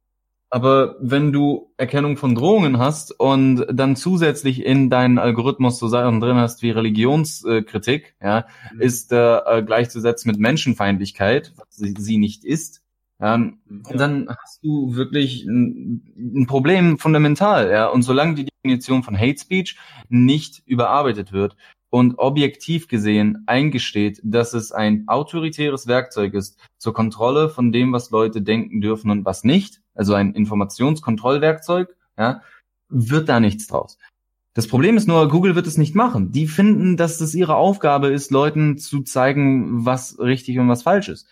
Aber 0.53 0.97
wenn 0.99 1.31
du 1.31 1.73
Erkennung 1.77 2.15
von 2.15 2.35
Drohungen 2.35 2.77
hast 2.77 3.19
und 3.19 3.65
dann 3.73 3.95
zusätzlich 3.95 4.63
in 4.63 4.91
deinen 4.91 5.17
Algorithmus 5.17 5.79
so 5.79 5.87
Sachen 5.87 6.19
drin 6.19 6.35
hast 6.35 6.61
wie 6.61 6.69
Religionskritik, 6.69 8.15
ja, 8.21 8.45
mhm. 8.71 8.79
ist 8.79 9.11
äh, 9.11 9.63
gleichzusetzen 9.65 10.29
mit 10.29 10.39
Menschenfeindlichkeit, 10.39 11.53
was 11.55 11.65
sie, 11.71 11.95
sie 11.97 12.17
nicht 12.17 12.45
ist, 12.45 12.82
ähm, 13.23 13.59
ja. 13.89 13.95
dann 13.95 14.27
hast 14.27 14.61
du 14.63 14.95
wirklich 14.95 15.45
ein, 15.45 16.03
ein, 16.17 16.45
Problem 16.45 16.97
fundamental, 16.97 17.71
ja. 17.71 17.87
Und 17.87 18.01
solange 18.01 18.35
die 18.35 18.45
Definition 18.45 19.01
von 19.01 19.17
Hate 19.17 19.39
Speech 19.39 19.77
nicht 20.09 20.61
überarbeitet 20.65 21.31
wird 21.31 21.55
und 21.89 22.19
objektiv 22.19 22.89
gesehen 22.89 23.43
eingesteht, 23.45 24.19
dass 24.23 24.53
es 24.53 24.73
ein 24.73 25.05
autoritäres 25.07 25.87
Werkzeug 25.87 26.33
ist 26.33 26.59
zur 26.77 26.93
Kontrolle 26.93 27.47
von 27.47 27.71
dem, 27.71 27.93
was 27.93 28.11
Leute 28.11 28.41
denken 28.41 28.81
dürfen 28.81 29.09
und 29.09 29.23
was 29.23 29.45
nicht, 29.45 29.79
also 29.95 30.15
ein 30.15 30.33
Informationskontrollwerkzeug, 30.33 31.95
ja, 32.17 32.41
wird 32.89 33.29
da 33.29 33.39
nichts 33.39 33.67
draus. 33.67 33.97
Das 34.53 34.67
Problem 34.67 34.97
ist 34.97 35.07
nur, 35.07 35.27
Google 35.29 35.55
wird 35.55 35.65
es 35.65 35.77
nicht 35.77 35.95
machen. 35.95 36.31
Die 36.31 36.47
finden, 36.47 36.95
dass 36.95 37.19
es 37.21 37.33
ihre 37.33 37.55
Aufgabe 37.55 38.09
ist, 38.09 38.29
Leuten 38.29 38.77
zu 38.77 39.01
zeigen, 39.01 39.85
was 39.85 40.19
richtig 40.19 40.59
und 40.59 40.69
was 40.69 40.83
falsch 40.83 41.09
ist. 41.09 41.27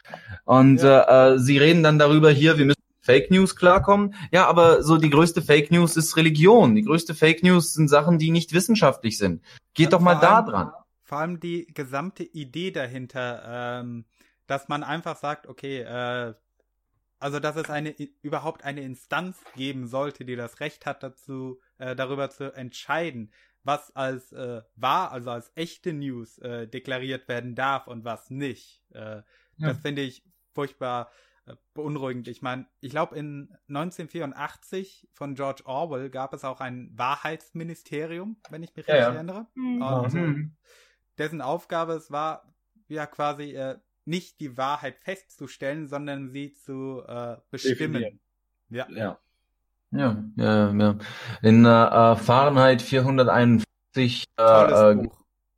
Und 0.46 0.82
ja. 0.82 1.34
äh, 1.34 1.40
sie 1.40 1.60
reden 1.60 1.84
dann 1.84 2.00
darüber, 2.00 2.32
hier, 2.32 2.58
wir 2.58 2.66
müssen 2.66 2.82
Fake 3.02 3.30
News 3.30 3.56
klarkommen. 3.56 4.16
Ja, 4.32 4.48
aber 4.48 4.84
so 4.84 4.98
die 4.98 5.10
größte 5.10 5.42
Fake 5.42 5.72
News 5.72 5.98
ist 5.98 6.18
Religion. 6.18 6.76
Die 6.76 6.84
größte 6.84 7.14
Fake 7.14 7.44
News 7.44 7.74
sind 7.74 7.90
Sachen, 7.90 8.18
die 8.18 8.32
nicht 8.32 8.54
wissenschaftlich 8.54 9.18
sind. 9.18 9.44
Geht 9.74 9.86
ja, 9.86 9.90
doch 9.92 10.02
mal 10.02 10.16
da 10.16 10.42
dran. 10.42 10.72
Vor 11.04 11.20
allem 11.20 11.40
die 11.40 11.68
gesamte 11.74 12.24
Idee 12.24 12.72
dahinter, 12.72 13.82
ähm, 13.82 14.06
dass 14.48 14.68
man 14.68 14.84
einfach 14.84 15.18
sagt, 15.18 15.48
okay, 15.48 15.82
äh, 15.82 16.34
also 17.20 17.40
dass 17.40 17.56
es 17.56 17.70
eine 17.70 17.92
überhaupt 18.22 18.64
eine 18.64 18.82
Instanz 18.82 19.38
geben 19.56 19.88
sollte, 19.88 20.26
die 20.26 20.36
das 20.36 20.60
Recht 20.60 20.86
hat 20.86 21.04
dazu, 21.04 21.60
äh, 21.82 21.96
darüber 21.96 22.30
zu 22.30 22.54
entscheiden, 22.54 23.32
was 23.64 23.96
als 23.96 24.32
äh, 24.32 24.62
wahr, 24.76 25.12
also 25.12 25.32
als 25.32 25.52
echte 25.56 25.94
News 25.94 26.38
äh, 26.40 26.68
deklariert 26.68 27.28
werden 27.28 27.56
darf 27.56 27.88
und 27.88 28.06
was 28.06 28.30
nicht. 28.30 28.84
Äh, 28.94 29.00
ja. 29.00 29.24
Das 29.58 29.80
finde 29.80 30.02
ich 30.02 30.24
furchtbar 30.54 31.12
äh, 31.46 31.56
beunruhigend. 31.74 32.28
Ich 32.28 32.42
meine, 32.42 32.66
ich 32.80 32.92
glaube 32.92 33.18
in 33.18 33.56
1984 33.68 35.10
von 35.14 35.36
George 35.36 35.64
Orwell 35.66 36.10
gab 36.10 36.34
es 36.34 36.44
auch 36.44 36.60
ein 36.60 36.92
Wahrheitsministerium, 36.96 38.38
wenn 38.50 38.64
ich 38.64 38.76
mich 38.76 38.88
ja, 38.88 38.94
richtig 38.94 39.08
ja. 39.08 39.16
erinnere. 39.16 39.48
Und, 39.56 40.14
mhm. 40.14 40.56
Dessen 41.18 41.42
Aufgabe 41.42 41.94
es 41.94 42.10
war, 42.10 42.52
ja 42.88 43.06
quasi 43.06 43.52
äh, 43.52 43.78
nicht 44.06 44.40
die 44.40 44.58
Wahrheit 44.58 44.98
festzustellen, 45.00 45.88
sondern 45.88 46.30
sie 46.30 46.54
zu 46.54 47.04
äh, 47.08 47.38
bestimmen. 47.50 48.20
Ja. 48.70 48.88
ja. 48.90 49.20
Ja, 49.92 50.24
ja, 50.36 50.74
ja. 50.74 50.96
In 51.42 51.66
äh, 51.66 52.16
Fahrenheit 52.16 52.82
451 52.82 54.26
äh, 54.38 54.44
äh 54.44 55.08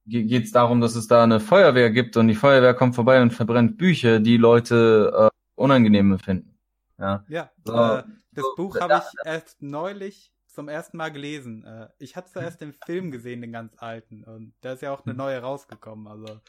geht 0.06 0.44
es 0.44 0.52
darum, 0.52 0.82
dass 0.82 0.96
es 0.96 1.08
da 1.08 1.24
eine 1.24 1.40
Feuerwehr 1.40 1.90
gibt 1.90 2.18
und 2.18 2.28
die 2.28 2.36
Feuerwehr 2.36 2.74
kommt 2.74 2.96
vorbei 2.96 3.22
und 3.22 3.32
verbrennt 3.32 3.78
Bücher, 3.78 4.20
die 4.20 4.36
Leute 4.36 5.30
äh, 5.32 5.38
unangenehm 5.56 6.20
finden. 6.20 6.58
Ja, 7.00 7.24
ja 7.30 7.52
so, 7.64 7.74
äh, 7.74 8.04
das 8.34 8.44
so, 8.44 8.56
Buch 8.58 8.80
habe 8.80 8.96
ich 8.96 9.26
erst 9.26 9.62
neulich 9.62 10.34
zum 10.48 10.68
ersten 10.68 10.98
Mal 10.98 11.12
gelesen. 11.12 11.64
Äh, 11.64 11.88
ich 12.00 12.18
hatte 12.18 12.34
zuerst 12.34 12.60
den 12.60 12.74
Film 12.74 13.12
gesehen, 13.12 13.42
den 13.42 13.54
ganz 13.54 13.76
alten, 13.78 14.26
und 14.26 14.54
da 14.60 14.74
ist 14.74 14.82
ja 14.82 14.92
auch 14.92 15.06
eine 15.06 15.14
hm. 15.14 15.18
neue 15.18 15.40
rausgekommen. 15.40 16.08
Also 16.08 16.42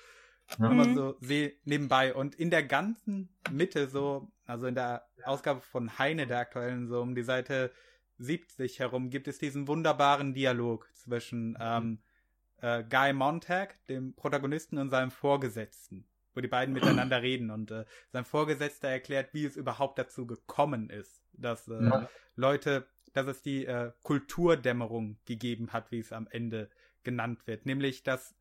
ja. 0.58 0.70
Immer 0.70 0.86
mhm. 0.86 0.94
so 0.94 1.16
sehe 1.20 1.54
nebenbei. 1.64 2.14
Und 2.14 2.34
in 2.34 2.50
der 2.50 2.62
ganzen 2.62 3.28
Mitte, 3.50 3.88
so, 3.88 4.30
also 4.46 4.66
in 4.66 4.74
der 4.74 5.06
Ausgabe 5.24 5.60
von 5.60 5.98
Heine, 5.98 6.26
der 6.26 6.38
aktuellen, 6.38 6.86
so 6.86 7.00
um 7.00 7.14
die 7.14 7.22
Seite 7.22 7.72
70 8.18 8.78
herum, 8.78 9.10
gibt 9.10 9.28
es 9.28 9.38
diesen 9.38 9.66
wunderbaren 9.68 10.34
Dialog 10.34 10.88
zwischen 10.92 11.50
mhm. 11.50 11.56
ähm, 11.60 11.98
äh, 12.60 12.84
Guy 12.84 13.12
Montag, 13.12 13.84
dem 13.86 14.14
Protagonisten, 14.14 14.78
und 14.78 14.90
seinem 14.90 15.10
Vorgesetzten, 15.10 16.06
wo 16.34 16.40
die 16.40 16.48
beiden 16.48 16.74
miteinander 16.74 17.22
reden. 17.22 17.50
Und 17.50 17.70
äh, 17.70 17.84
sein 18.12 18.24
Vorgesetzter 18.24 18.88
erklärt, 18.88 19.34
wie 19.34 19.44
es 19.44 19.56
überhaupt 19.56 19.98
dazu 19.98 20.26
gekommen 20.26 20.90
ist, 20.90 21.22
dass 21.32 21.68
äh, 21.68 21.82
ja. 21.82 22.08
Leute, 22.36 22.86
dass 23.12 23.26
es 23.26 23.42
die 23.42 23.66
äh, 23.66 23.92
Kulturdämmerung 24.02 25.18
gegeben 25.24 25.72
hat, 25.72 25.90
wie 25.90 26.00
es 26.00 26.12
am 26.12 26.26
Ende 26.30 26.70
genannt 27.02 27.46
wird. 27.46 27.66
Nämlich, 27.66 28.02
dass 28.02 28.34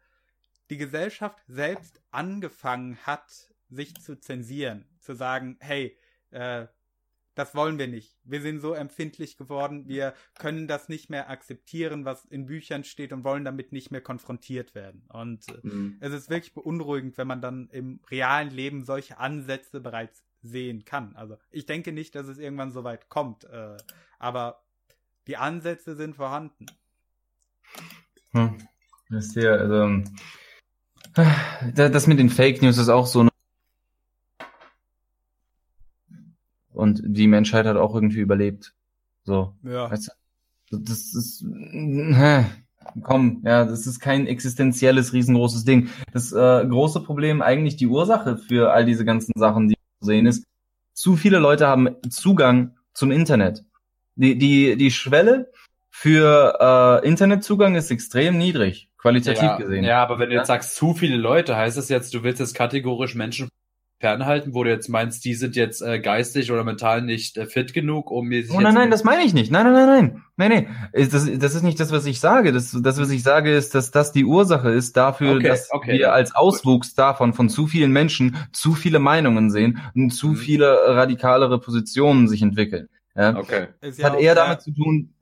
die 0.70 0.78
Gesellschaft 0.78 1.44
selbst 1.48 2.02
angefangen 2.12 2.98
hat, 3.06 3.53
sich 3.70 3.96
zu 3.96 4.20
zensieren, 4.20 4.86
zu 5.00 5.16
sagen, 5.16 5.58
hey, 5.60 5.98
äh, 6.32 6.68
das 7.36 7.56
wollen 7.56 7.80
wir 7.80 7.88
nicht. 7.88 8.16
Wir 8.24 8.42
sind 8.42 8.60
so 8.60 8.74
empfindlich 8.74 9.38
geworden, 9.38 9.88
wir 9.88 10.14
können 10.38 10.68
das 10.68 10.88
nicht 10.88 11.10
mehr 11.10 11.30
akzeptieren, 11.30 12.06
was 12.06 12.26
in 12.26 12.46
Büchern 12.46 12.84
steht 12.84 13.12
und 13.12 13.24
wollen 13.24 13.44
damit 13.44 13.72
nicht 13.72 13.92
mehr 13.92 14.02
konfrontiert 14.02 14.76
werden. 14.76 15.04
Und 15.10 15.48
äh, 15.50 15.68
mhm. 15.68 15.98
es 16.00 16.14
ist 16.14 16.30
wirklich 16.30 16.54
beunruhigend, 16.54 17.18
wenn 17.18 17.28
man 17.28 17.42
dann 17.42 17.70
im 17.70 18.00
realen 18.10 18.52
Leben 18.52 18.86
solche 18.86 19.18
Ansätze 19.18 19.82
bereits 19.82 20.24
sehen 20.44 20.86
kann. 20.86 21.16
Also 21.16 21.38
ich 21.52 21.66
denke 21.66 21.92
nicht, 21.92 22.16
dass 22.16 22.28
es 22.28 22.38
irgendwann 22.38 22.72
so 22.72 22.84
weit 22.84 23.10
kommt, 23.10 23.46
äh, 23.46 23.78
aber 24.20 24.62
die 25.28 25.38
Ansätze 25.38 25.96
sind 25.96 26.16
vorhanden. 26.16 26.66
Hm. 28.32 28.58
Das 29.10 29.28
ist 29.28 29.34
hier, 29.34 29.54
also 29.54 30.04
das 31.76 32.08
mit 32.08 32.20
den 32.20 32.30
Fake 32.30 32.62
News 32.62 32.78
ist 32.78 32.90
auch 32.90 33.06
so 33.06 33.22
eine 33.22 33.30
und 36.74 37.02
die 37.06 37.28
Menschheit 37.28 37.66
hat 37.66 37.78
auch 37.78 37.96
irgendwie 37.96 38.20
überlebt. 38.20 38.74
So. 39.24 39.54
Ja. 39.64 39.90
Weißt 39.90 40.10
du? 40.70 40.78
Das 40.78 41.14
ist 41.14 41.46
hä, 41.46 42.46
komm, 43.04 43.42
ja, 43.46 43.66
das 43.66 43.86
ist 43.86 44.00
kein 44.00 44.28
existenzielles 44.28 45.14
riesengroßes 45.14 45.66
Ding. 45.66 45.90
Das 46.12 46.32
äh, 46.32 46.66
große 46.66 47.02
Problem 47.02 47.42
eigentlich 47.42 47.76
die 47.76 47.88
Ursache 47.88 48.38
für 48.38 48.74
all 48.74 48.86
diese 48.86 49.06
ganzen 49.06 49.34
Sachen, 49.36 49.70
die 49.70 49.76
wir 49.76 50.06
sehen, 50.06 50.26
ist, 50.26 50.46
zu 50.94 51.16
viele 51.16 51.40
Leute 51.40 51.68
haben 51.68 51.96
Zugang 52.10 52.76
zum 52.94 53.12
Internet. 53.12 53.64
Die 54.16 54.38
die 54.38 54.76
die 54.78 54.92
Schwelle 54.92 55.52
für 55.90 57.02
äh, 57.04 57.08
Internetzugang 57.08 57.76
ist 57.76 57.92
extrem 57.92 58.38
niedrig 58.38 58.90
qualitativ 59.04 59.44
ja, 59.44 59.58
gesehen. 59.58 59.84
Ja, 59.84 60.02
aber 60.02 60.18
wenn 60.18 60.30
du 60.30 60.36
jetzt 60.36 60.48
sagst, 60.48 60.76
zu 60.76 60.94
viele 60.94 61.18
Leute, 61.18 61.58
heißt 61.58 61.78
das 61.78 61.90
jetzt, 61.90 62.14
du 62.14 62.24
willst 62.24 62.40
jetzt 62.40 62.56
kategorisch 62.56 63.16
Menschen 63.16 63.50
fernhalten, 64.04 64.54
wo 64.54 64.66
du 64.66 64.70
jetzt 64.70 64.90
meinst, 64.90 65.24
die 65.24 65.34
sind 65.34 65.56
jetzt 65.56 65.82
äh, 65.82 65.98
geistig 65.98 66.52
oder 66.52 66.66
mental 66.66 67.02
nicht 67.02 67.38
äh, 67.38 67.46
fit 67.46 67.74
genug, 67.74 68.12
um 68.12 68.28
mir 68.28 68.44
sich. 68.44 68.54
Oh 68.54 68.60
nein, 68.60 68.74
nein, 68.74 68.92
das 68.92 69.06
meine 69.06 69.24
ich 69.24 69.34
nicht. 69.34 69.50
Nein, 69.50 69.64
nein, 69.64 69.74
nein, 69.74 69.88
nein. 69.88 70.24
Nein, 70.36 70.52
nein. 70.52 71.10
Das, 71.10 71.26
das 71.40 71.56
ist 71.56 71.64
nicht 71.64 71.80
das, 71.80 71.94
was 71.94 72.06
ich 72.06 72.20
sage. 72.20 72.52
Das, 72.52 72.78
das, 72.78 73.00
was 73.00 73.10
ich 73.12 73.24
sage, 73.24 73.56
ist, 73.56 73.76
dass 73.76 73.92
das 73.92 74.12
die 74.12 74.26
Ursache 74.26 74.72
ist 74.72 74.98
dafür, 74.98 75.36
okay, 75.36 75.48
dass 75.48 75.72
okay. 75.72 75.94
wir 75.94 76.12
als 76.12 76.36
Auswuchs 76.36 76.96
davon 76.96 77.32
von 77.32 77.48
zu 77.48 77.66
vielen 77.66 77.94
Menschen 77.94 78.36
zu 78.52 78.74
viele 78.74 79.00
Meinungen 79.00 79.50
sehen 79.50 79.80
und 79.96 80.10
zu 80.10 80.28
mhm. 80.28 80.36
viele 80.36 80.78
radikalere 80.86 81.62
Positionen 81.62 82.28
sich 82.28 82.42
entwickeln. 82.42 82.90
Ja? 83.16 83.38
Okay. 83.38 83.68
Das 83.80 84.04
hat 84.04 84.20
eher 84.20 84.36
damit 84.36 84.64
zu 84.64 84.72
tun, 84.72 85.14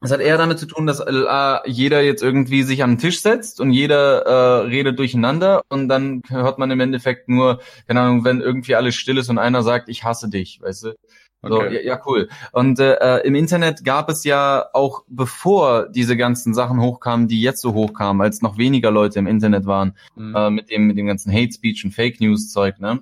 es 0.00 0.10
hat 0.10 0.20
eher 0.20 0.38
damit 0.38 0.58
zu 0.58 0.66
tun, 0.66 0.86
dass 0.86 1.00
äh, 1.00 1.70
jeder 1.70 2.02
jetzt 2.02 2.22
irgendwie 2.22 2.62
sich 2.62 2.82
am 2.82 2.98
Tisch 2.98 3.22
setzt 3.22 3.60
und 3.60 3.72
jeder 3.72 4.22
äh, 4.26 4.66
redet 4.66 4.98
durcheinander 4.98 5.62
und 5.68 5.88
dann 5.88 6.22
hört 6.28 6.58
man 6.58 6.70
im 6.70 6.80
Endeffekt 6.80 7.28
nur, 7.28 7.60
keine 7.86 8.00
Ahnung, 8.00 8.24
wenn 8.24 8.40
irgendwie 8.40 8.74
alles 8.74 8.94
still 8.94 9.18
ist 9.18 9.30
und 9.30 9.38
einer 9.38 9.62
sagt, 9.62 9.88
ich 9.88 10.04
hasse 10.04 10.28
dich, 10.28 10.60
weißt 10.62 10.84
du? 10.84 10.94
So, 11.42 11.54
okay. 11.54 11.76
ja, 11.76 11.80
ja, 11.80 12.02
cool. 12.04 12.28
Und 12.52 12.78
äh, 12.80 12.96
äh, 13.00 13.26
im 13.26 13.34
Internet 13.34 13.82
gab 13.82 14.10
es 14.10 14.24
ja 14.24 14.66
auch, 14.74 15.04
bevor 15.08 15.88
diese 15.88 16.16
ganzen 16.16 16.52
Sachen 16.52 16.80
hochkamen, 16.80 17.28
die 17.28 17.40
jetzt 17.40 17.62
so 17.62 17.72
hochkamen, 17.72 18.20
als 18.20 18.42
noch 18.42 18.58
weniger 18.58 18.90
Leute 18.90 19.18
im 19.18 19.26
Internet 19.26 19.64
waren, 19.64 19.96
mhm. 20.16 20.36
äh, 20.36 20.50
mit 20.50 20.70
dem 20.70 20.86
mit 20.86 20.98
dem 20.98 21.06
ganzen 21.06 21.32
Hate 21.32 21.52
Speech 21.52 21.82
und 21.84 21.92
Fake 21.92 22.20
News 22.20 22.50
Zeug, 22.50 22.78
ne? 22.78 23.00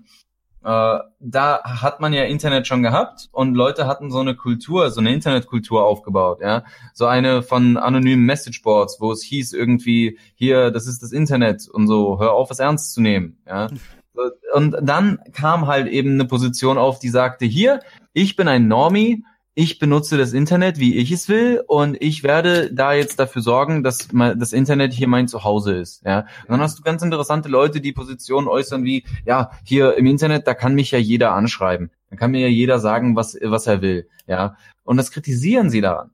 Äh, 0.65 0.99
da 1.21 1.63
hat 1.63 2.01
man 2.01 2.13
ja 2.13 2.25
Internet 2.25 2.67
schon 2.67 2.83
gehabt 2.83 3.29
und 3.33 3.55
Leute 3.55 3.87
hatten 3.87 4.11
so 4.11 4.19
eine 4.19 4.35
Kultur, 4.35 4.91
so 4.91 5.01
eine 5.01 5.13
Internetkultur 5.13 5.85
aufgebaut, 5.85 6.41
ja. 6.41 6.65
So 6.95 7.07
eine 7.07 7.43
von 7.43 7.77
anonymen 7.77 8.25
Messageboards, 8.27 9.01
wo 9.01 9.13
es 9.13 9.23
hieß 9.23 9.53
irgendwie, 9.53 10.19
hier, 10.35 10.71
das 10.71 10.87
ist 10.87 11.03
das 11.03 11.13
Internet 11.13 11.69
und 11.69 11.87
so, 11.87 12.19
hör 12.19 12.33
auf, 12.33 12.51
es 12.51 12.59
ernst 12.59 12.93
zu 12.93 13.01
nehmen, 13.01 13.39
ja. 13.47 13.69
Und 14.53 14.77
dann 14.83 15.21
kam 15.33 15.69
halt 15.69 15.87
eben 15.87 16.15
eine 16.15 16.25
Position 16.25 16.77
auf, 16.77 16.99
die 16.99 17.09
sagte, 17.09 17.47
hier, 17.47 17.81
ich 18.13 18.35
bin 18.35 18.49
ein 18.49 18.67
Normie, 18.67 19.25
ich 19.59 19.81
benutze 19.81 20.17
das 20.17 20.35
Internet, 20.35 20.79
wie 20.79 20.95
ich 20.95 21.11
es 21.11 21.29
will, 21.29 21.65
und 21.67 22.01
ich 22.01 22.23
werde 22.23 22.73
da 22.73 22.93
jetzt 22.93 23.19
dafür 23.19 23.43
sorgen, 23.43 23.83
dass 23.83 24.07
das 24.13 24.53
Internet 24.53 24.93
hier 24.93 25.09
mein 25.09 25.27
Zuhause 25.27 25.75
ist. 25.75 26.05
Ja, 26.05 26.21
und 26.21 26.51
dann 26.51 26.61
hast 26.61 26.79
du 26.79 26.85
ganz 26.85 27.03
interessante 27.03 27.49
Leute, 27.49 27.81
die 27.81 27.93
Positionen 27.93 28.47
äußern 28.47 28.85
wie, 28.85 29.05
ja, 29.27 29.51
hier 29.65 29.97
im 29.97 30.07
Internet, 30.07 30.47
da 30.47 30.55
kann 30.55 30.77
mich 30.77 30.93
ja 30.93 31.01
jeder 31.01 31.33
anschreiben, 31.33 31.91
da 32.09 32.15
kann 32.15 32.31
mir 32.31 32.43
ja 32.43 32.47
jeder 32.47 32.79
sagen, 32.79 33.17
was 33.17 33.37
was 33.43 33.67
er 33.67 33.83
will. 33.83 34.07
Ja, 34.29 34.55
und 34.85 34.97
das 34.97 35.11
kritisieren 35.11 35.71
sie 35.71 35.81
daran. 35.81 36.13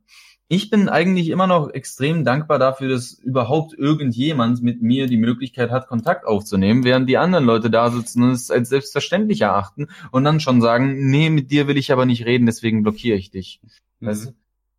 Ich 0.49 0.71
bin 0.71 0.89
eigentlich 0.89 1.31
immer 1.31 1.47
noch 1.47 1.71
extrem 1.71 2.25
dankbar 2.25 2.59
dafür, 2.59 2.89
dass 2.89 3.13
überhaupt 3.13 3.75
irgendjemand 3.75 4.63
mit 4.63 4.83
mir 4.83 5.07
die 5.07 5.17
Möglichkeit 5.17 5.71
hat, 5.71 5.89
Kontakt 5.89 6.27
aufzunehmen, 6.27 6.85
während 6.85 7.09
die 7.09 7.17
anderen 7.17 7.45
Leute 7.45 7.71
da 7.71 7.91
sitzen 7.91 8.23
und 8.23 8.31
es 8.31 8.51
als 8.51 8.69
selbstverständlich 8.69 9.41
erachten 9.41 9.89
und 10.13 10.25
dann 10.25 10.41
schon 10.41 10.61
sagen, 10.61 11.11
nee, 11.11 11.31
mit 11.31 11.51
dir 11.51 11.67
will 11.67 11.79
ich 11.79 11.93
aber 11.93 12.05
nicht 12.05 12.27
reden, 12.27 12.47
deswegen 12.47 12.83
blockiere 12.83 13.17
ich 13.17 13.31
dich. 13.31 13.61
Mhm. 14.01 14.07
Du? 14.07 14.35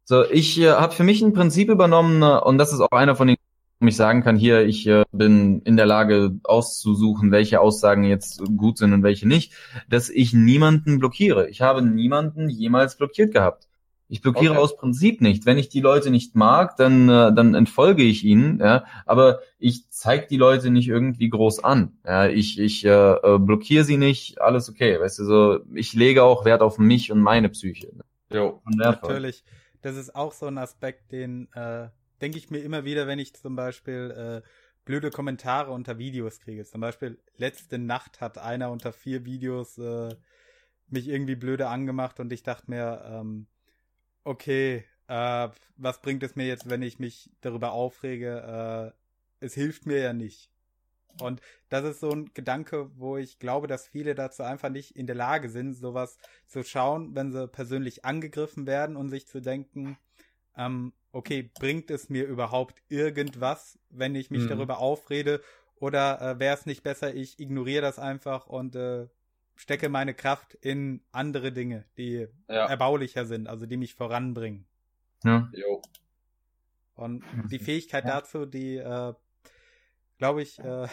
So, 0.07 0.23
ich 0.29 0.59
äh, 0.59 0.73
habe 0.73 0.93
für 0.93 1.03
mich 1.03 1.23
ein 1.23 1.33
Prinzip 1.33 1.69
übernommen 1.69 2.21
äh, 2.21 2.39
und 2.39 2.59
das 2.59 2.71
ist 2.71 2.79
auch 2.79 2.91
einer 2.91 3.15
von 3.15 3.27
den 3.27 3.37
wo 3.81 3.87
ich 3.87 3.95
sagen 3.97 4.23
kann, 4.23 4.37
hier, 4.37 4.65
ich 4.65 4.87
äh, 4.87 5.03
bin 5.11 5.61
in 5.61 5.75
der 5.75 5.85
Lage 5.85 6.39
auszusuchen, 6.43 7.31
welche 7.31 7.59
Aussagen 7.59 8.05
jetzt 8.05 8.41
gut 8.55 8.77
sind 8.77 8.93
und 8.93 9.03
welche 9.03 9.27
nicht, 9.27 9.53
dass 9.89 10.09
ich 10.09 10.33
niemanden 10.33 10.97
blockiere. 10.97 11.49
Ich 11.49 11.61
habe 11.61 11.81
niemanden 11.81 12.49
jemals 12.49 12.95
blockiert 12.97 13.33
gehabt. 13.33 13.67
Ich 14.07 14.22
blockiere 14.22 14.53
okay. 14.53 14.61
aus 14.61 14.77
Prinzip 14.77 15.22
nicht. 15.22 15.45
Wenn 15.45 15.57
ich 15.57 15.69
die 15.69 15.82
Leute 15.82 16.11
nicht 16.11 16.36
mag, 16.36 16.77
dann, 16.77 17.10
äh, 17.10 17.34
dann 17.34 17.56
entfolge 17.56 18.03
ich 18.03 18.23
ihnen, 18.23 18.60
ja, 18.60 18.86
aber 19.06 19.40
ich 19.57 19.90
zeige 19.90 20.27
die 20.27 20.38
Leute 20.38 20.69
nicht 20.69 20.88
irgendwie 20.88 21.30
groß 21.30 21.64
an. 21.64 21.98
Ja, 22.06 22.27
ich 22.27 22.60
ich 22.60 22.86
äh, 22.86 22.90
äh, 22.90 23.40
blockiere 23.40 23.84
sie 23.84 23.98
nicht, 23.98 24.40
alles 24.41 24.69
okay. 24.69 24.99
Weißt 24.99 25.19
du, 25.19 25.26
so 25.26 25.60
ich 25.73 25.94
lege 25.94 26.23
auch 26.23 26.45
Wert 26.45 26.61
auf 26.61 26.77
mich 26.77 27.11
und 27.11 27.19
meine 27.19 27.49
Psyche. 27.49 27.95
Ne? 27.95 28.03
Jo, 28.32 28.61
natürlich. 28.65 29.44
Das 29.82 29.95
ist 29.95 30.15
auch 30.15 30.34
so 30.34 30.45
ein 30.48 30.57
Aspekt, 30.57 31.11
den 31.11 31.48
äh, 31.53 31.88
denke 32.22 32.38
ich 32.38 32.49
mir 32.49 32.60
immer 32.60 32.86
wieder, 32.86 33.07
wenn 33.07 33.19
ich 33.19 33.34
zum 33.34 33.56
Beispiel 33.56 34.41
äh, 34.44 34.48
blöde 34.86 35.10
Kommentare 35.10 35.72
unter 35.72 35.98
Videos 35.98 36.40
kriege. 36.40 36.64
Zum 36.65 36.82
Beispiel 36.82 37.19
letzte 37.38 37.80
Nacht 37.80 38.22
hat 38.22 38.38
einer 38.38 38.72
unter 38.72 38.94
vier 38.94 39.26
Videos 39.26 39.77
äh, 39.77 40.15
mich 40.90 41.07
irgendwie 41.07 41.36
blöde 41.36 41.68
angemacht 41.68 42.19
und 42.19 42.32
ich 42.32 42.44
dachte 42.44 42.69
mir, 42.69 43.03
ähm, 43.06 43.48
okay, 44.26 44.84
äh, 45.07 45.47
was 45.77 46.02
bringt 46.02 46.23
es 46.23 46.35
mir 46.35 46.45
jetzt, 46.45 46.69
wenn 46.69 46.81
ich 46.81 46.99
mich 46.99 47.30
darüber 47.41 47.72
aufrege? 47.72 48.93
Äh, 49.39 49.45
es 49.45 49.53
hilft 49.53 49.85
mir 49.85 49.99
ja 49.99 50.11
nicht. 50.11 50.52
Und 51.22 51.41
das 51.69 51.85
ist 51.85 52.02
so 52.02 52.10
ein 52.10 52.31
Gedanke, 52.34 52.89
wo 52.97 53.15
ich 53.15 53.39
glaube, 53.39 53.68
dass 53.68 53.88
viele 53.88 54.15
dazu 54.15 54.43
einfach 54.43 54.69
nicht 54.69 54.97
in 54.97 55.07
der 55.07 55.15
Lage 55.15 55.49
sind, 55.49 55.73
sowas 55.73 56.18
zu 56.45 56.64
schauen, 56.64 57.15
wenn 57.15 57.31
sie 57.31 57.47
persönlich 57.47 58.03
angegriffen 58.03 58.68
werden 58.68 58.97
und 58.97 59.10
sich 59.10 59.27
zu 59.27 59.39
denken, 59.39 59.97
ähm, 60.57 60.91
okay, 61.14 61.49
bringt 61.57 61.89
es 61.89 62.10
mir 62.10 62.26
überhaupt 62.26 62.81
irgendwas, 62.89 63.80
wenn 63.89 64.15
ich 64.15 64.30
mich 64.30 64.43
mhm. 64.43 64.49
darüber 64.49 64.80
aufrede? 64.80 65.41
Oder 65.77 66.22
äh, 66.22 66.39
wäre 66.39 66.56
es 66.56 66.65
nicht 66.65 66.84
besser, 66.84 67.14
ich 67.14 67.39
ignoriere 67.39 67.81
das 67.81 67.99
einfach 67.99 68.47
und 68.47 68.76
äh, 68.76 69.07
stecke 69.56 69.90
meine 69.90 70.14
Kraft 70.14 70.53
in 70.56 71.02
andere 71.11 71.52
Dinge, 71.52 71.86
die 71.98 72.27
ja. 72.48 72.65
erbaulicher 72.68 73.26
sind, 73.26 73.48
also 73.48 73.65
die 73.65 73.77
mich 73.77 73.95
voranbringen. 73.95 74.65
Ja. 75.23 75.49
Jo. 75.53 75.82
Und 76.95 77.23
die 77.52 77.60
Fähigkeit 77.60 78.06
ja. 78.06 78.19
dazu, 78.19 78.45
die, 78.45 78.77
äh, 78.77 79.14
glaube 80.18 80.41
ich, 80.41 80.60
äh, 80.60 80.88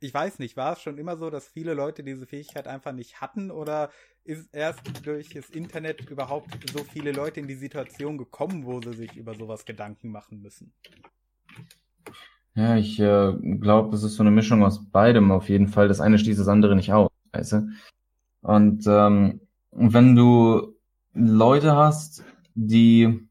ich 0.00 0.14
weiß 0.14 0.38
nicht, 0.38 0.56
war 0.56 0.72
es 0.72 0.80
schon 0.80 0.98
immer 0.98 1.16
so, 1.16 1.28
dass 1.28 1.48
viele 1.48 1.74
Leute 1.74 2.02
diese 2.02 2.26
Fähigkeit 2.26 2.66
einfach 2.66 2.92
nicht 2.92 3.20
hatten 3.20 3.50
oder 3.50 3.90
ist 4.24 4.54
erst 4.54 5.06
durch 5.06 5.30
das 5.30 5.50
Internet 5.50 6.08
überhaupt 6.08 6.50
so 6.72 6.84
viele 6.84 7.12
Leute 7.12 7.40
in 7.40 7.48
die 7.48 7.54
Situation 7.54 8.16
gekommen, 8.16 8.64
wo 8.64 8.80
sie 8.80 8.94
sich 8.94 9.16
über 9.16 9.34
sowas 9.34 9.64
Gedanken 9.64 10.10
machen 10.10 10.40
müssen? 10.40 10.72
Ja, 12.54 12.76
ich 12.76 12.98
äh, 12.98 13.32
glaube, 13.58 13.94
es 13.94 14.02
ist 14.02 14.16
so 14.16 14.22
eine 14.22 14.30
Mischung 14.30 14.64
aus 14.64 14.90
beidem 14.90 15.30
auf 15.30 15.48
jeden 15.48 15.68
Fall. 15.68 15.88
Das 15.88 16.00
eine 16.00 16.18
schließt 16.18 16.40
das 16.40 16.48
andere 16.48 16.76
nicht 16.76 16.92
aus, 16.92 17.10
weißt 17.32 17.52
du? 17.52 17.70
Und 18.42 18.84
ähm, 18.86 19.40
wenn 19.72 20.16
du 20.16 20.74
Leute 21.14 21.76
hast, 21.76 22.24
die 22.54 23.28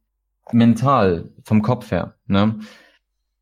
mental 0.52 1.31
vom 1.44 1.61
Kopf 1.61 1.91
her, 1.91 2.15
ne, 2.27 2.60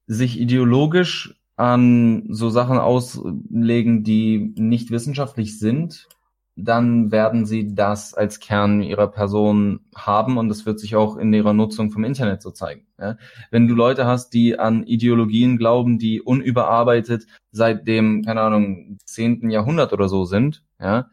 sich 0.07 0.39
ideologisch 0.39 1.35
an 1.55 2.27
so 2.29 2.49
Sachen 2.49 2.77
auslegen, 2.77 4.03
die 4.03 4.53
nicht 4.57 4.91
wissenschaftlich 4.91 5.59
sind, 5.59 6.07
dann 6.55 7.11
werden 7.11 7.45
sie 7.45 7.75
das 7.75 8.15
als 8.15 8.39
Kern 8.39 8.81
ihrer 8.81 9.07
Person 9.07 9.81
haben 9.95 10.37
und 10.37 10.49
das 10.49 10.65
wird 10.65 10.79
sich 10.79 10.95
auch 10.95 11.15
in 11.15 11.31
ihrer 11.31 11.53
Nutzung 11.53 11.91
vom 11.91 12.03
Internet 12.03 12.41
so 12.41 12.49
zeigen. 12.49 12.87
Ja? 12.99 13.17
Wenn 13.51 13.67
du 13.67 13.75
Leute 13.75 14.05
hast, 14.05 14.31
die 14.31 14.57
an 14.57 14.83
Ideologien 14.83 15.57
glauben, 15.57 15.99
die 15.99 16.19
unüberarbeitet 16.19 17.27
seit 17.51 17.87
dem, 17.87 18.23
keine 18.23 18.41
Ahnung, 18.41 18.97
zehnten 19.05 19.51
Jahrhundert 19.51 19.93
oder 19.93 20.09
so 20.09 20.25
sind, 20.25 20.63
ja, 20.79 21.09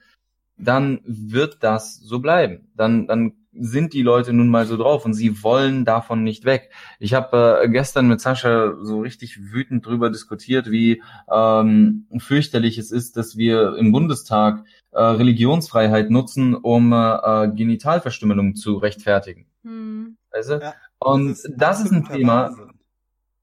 dann 0.56 1.01
wird 1.05 1.59
das 1.60 1.97
so 1.97 2.20
bleiben. 2.20 2.68
Dann, 2.74 3.06
dann 3.06 3.32
sind 3.56 3.93
die 3.93 4.02
Leute 4.02 4.32
nun 4.32 4.48
mal 4.48 4.66
so 4.66 4.76
drauf 4.76 5.05
und 5.05 5.14
sie 5.14 5.43
wollen 5.43 5.85
davon 5.85 6.22
nicht 6.24 6.44
weg. 6.44 6.70
Ich 6.98 7.14
habe 7.14 7.60
äh, 7.62 7.68
gestern 7.68 8.09
mit 8.09 8.20
Sascha 8.20 8.74
so 8.82 9.01
richtig 9.01 9.52
wütend 9.52 9.86
drüber 9.86 10.10
diskutiert, 10.10 10.70
wie 10.70 11.02
ähm, 11.32 12.06
fürchterlich 12.18 12.78
es 12.78 12.90
ist, 12.90 13.16
dass 13.16 13.36
wir 13.36 13.76
im 13.76 13.93
Bundestag 13.93 14.64
äh, 14.90 15.02
Religionsfreiheit 15.02 16.10
nutzen, 16.10 16.55
um 16.55 16.93
äh, 16.93 17.48
Genitalverstümmelung 17.55 18.56
zu 18.56 18.76
rechtfertigen. 18.76 19.47
Hm. 19.62 20.16
Weißt 20.32 20.51
du? 20.51 20.55
ja, 20.60 20.74
und 20.98 21.31
das 21.31 21.44
ist, 21.44 21.55
das 21.56 21.85
ist 21.85 21.93
ein 21.93 22.05
Thema. 22.05 22.47
Wahnsinn. 22.47 22.70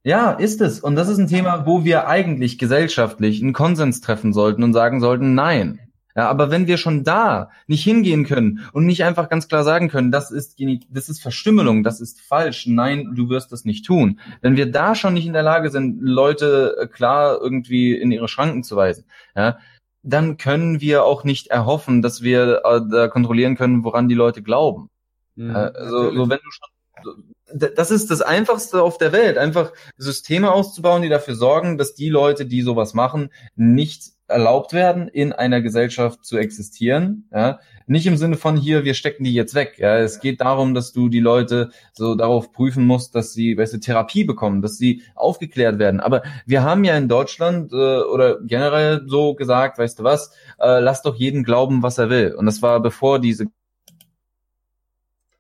Ja, 0.04 0.32
ist 0.32 0.62
es. 0.62 0.80
Und 0.80 0.96
das 0.96 1.10
ist 1.10 1.20
ein 1.20 1.28
Thema, 1.28 1.68
wo 1.68 1.84
wir 1.84 2.08
eigentlich 2.08 2.58
gesellschaftlich 2.58 3.42
einen 3.42 3.54
Konsens 3.54 4.02
treffen 4.02 4.34
sollten 4.34 4.64
und 4.64 4.74
sagen 4.74 5.00
sollten, 5.00 5.36
nein, 5.36 5.80
ja, 6.16 6.30
aber 6.30 6.52
wenn 6.52 6.68
wir 6.68 6.78
schon 6.78 7.04
da 7.04 7.52
nicht 7.68 7.84
hingehen 7.84 8.26
können 8.26 8.68
und 8.74 8.86
nicht 8.86 9.04
einfach 9.04 9.30
ganz 9.30 9.48
klar 9.48 9.64
sagen 9.64 9.90
können, 9.90 10.12
das 10.12 10.32
ist, 10.32 10.60
das 10.90 11.10
ist 11.10 11.22
Verstümmelung, 11.22 11.84
das 11.84 12.02
ist 12.02 12.22
falsch, 12.22 12.68
nein, 12.68 13.14
du 13.16 13.30
wirst 13.30 13.52
das 13.52 13.66
nicht 13.66 13.86
tun. 13.86 14.20
Wenn 14.42 14.58
wir 14.58 14.72
da 14.72 14.96
schon 14.96 15.14
nicht 15.14 15.26
in 15.26 15.34
der 15.34 15.44
Lage 15.44 15.70
sind, 15.70 16.02
Leute 16.02 16.76
äh, 16.82 16.88
klar 16.88 17.40
irgendwie 17.42 17.94
in 17.96 18.12
ihre 18.12 18.28
Schranken 18.28 18.64
zu 18.64 18.76
weisen, 18.76 19.06
ja, 19.36 19.58
dann 20.04 20.38
können 20.38 20.82
wir 20.82 21.04
auch 21.06 21.24
nicht 21.24 21.48
erhoffen, 21.48 22.02
dass 22.02 22.22
wir 22.22 22.62
äh, 22.66 23.08
kontrollieren 23.10 23.56
können, 23.56 23.84
woran 23.84 24.10
die 24.10 24.16
Leute 24.16 24.42
glauben. 24.42 24.90
Mhm, 25.36 25.56
also, 25.56 26.14
so 26.14 26.30
wenn 26.30 26.40
du 26.44 26.52
schon 26.52 27.24
das 27.54 27.92
ist 27.92 28.12
das 28.12 28.22
Einfachste 28.22 28.82
auf 28.82 28.98
der 28.98 29.12
Welt, 29.12 29.38
einfach 29.38 29.74
Systeme 29.98 30.52
auszubauen, 30.52 31.02
die 31.02 31.10
dafür 31.10 31.36
sorgen, 31.36 31.78
dass 31.78 31.94
die 31.94 32.10
Leute, 32.10 32.46
die 32.46 32.62
sowas 32.62 32.94
machen, 32.94 33.30
nicht 33.56 34.12
erlaubt 34.32 34.74
werden, 34.74 35.08
in 35.08 35.34
einer 35.34 35.62
Gesellschaft 35.62 36.26
zu 36.26 36.38
existieren. 36.38 37.28
Ja? 37.32 37.60
Nicht 37.86 38.08
im 38.08 38.18
Sinne 38.18 38.38
von 38.38 38.56
hier, 38.58 38.86
wir 38.86 38.94
stecken 38.94 39.24
die 39.24 39.34
jetzt 39.34 39.54
weg. 39.54 39.76
Ja? 39.78 39.98
Es 39.98 40.20
geht 40.20 40.42
darum, 40.42 40.74
dass 40.74 40.94
du 40.94 41.10
die 41.10 41.20
Leute 41.20 41.72
so 41.94 42.16
darauf 42.16 42.52
prüfen 42.52 42.86
musst, 42.86 43.14
dass 43.14 43.34
sie 43.34 43.58
weißt 43.58 43.74
du, 43.74 43.80
Therapie 43.80 44.24
bekommen, 44.24 44.62
dass 44.62 44.78
sie 44.78 45.04
aufgeklärt 45.16 45.78
werden. 45.78 46.00
Aber 46.00 46.24
wir 46.46 46.64
haben 46.64 46.84
ja 46.84 46.98
in 46.98 47.10
Deutschland 47.10 47.74
äh, 47.74 47.76
oder 47.76 48.40
generell 48.42 49.04
so 49.06 49.36
gesagt, 49.36 49.78
weißt 49.78 50.00
du 50.00 50.04
was, 50.04 50.32
äh, 50.60 50.80
lass 50.80 51.02
doch 51.02 51.16
jeden 51.16 51.44
glauben, 51.44 51.84
was 51.84 51.98
er 51.98 52.10
will. 52.10 52.34
Und 52.34 52.46
das 52.46 52.62
war 52.62 52.80
bevor 52.82 53.20
diese 53.20 53.48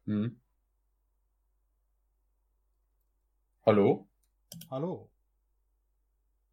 hm. 0.05 0.40
Hallo? 3.71 4.05
Hallo. 4.69 5.09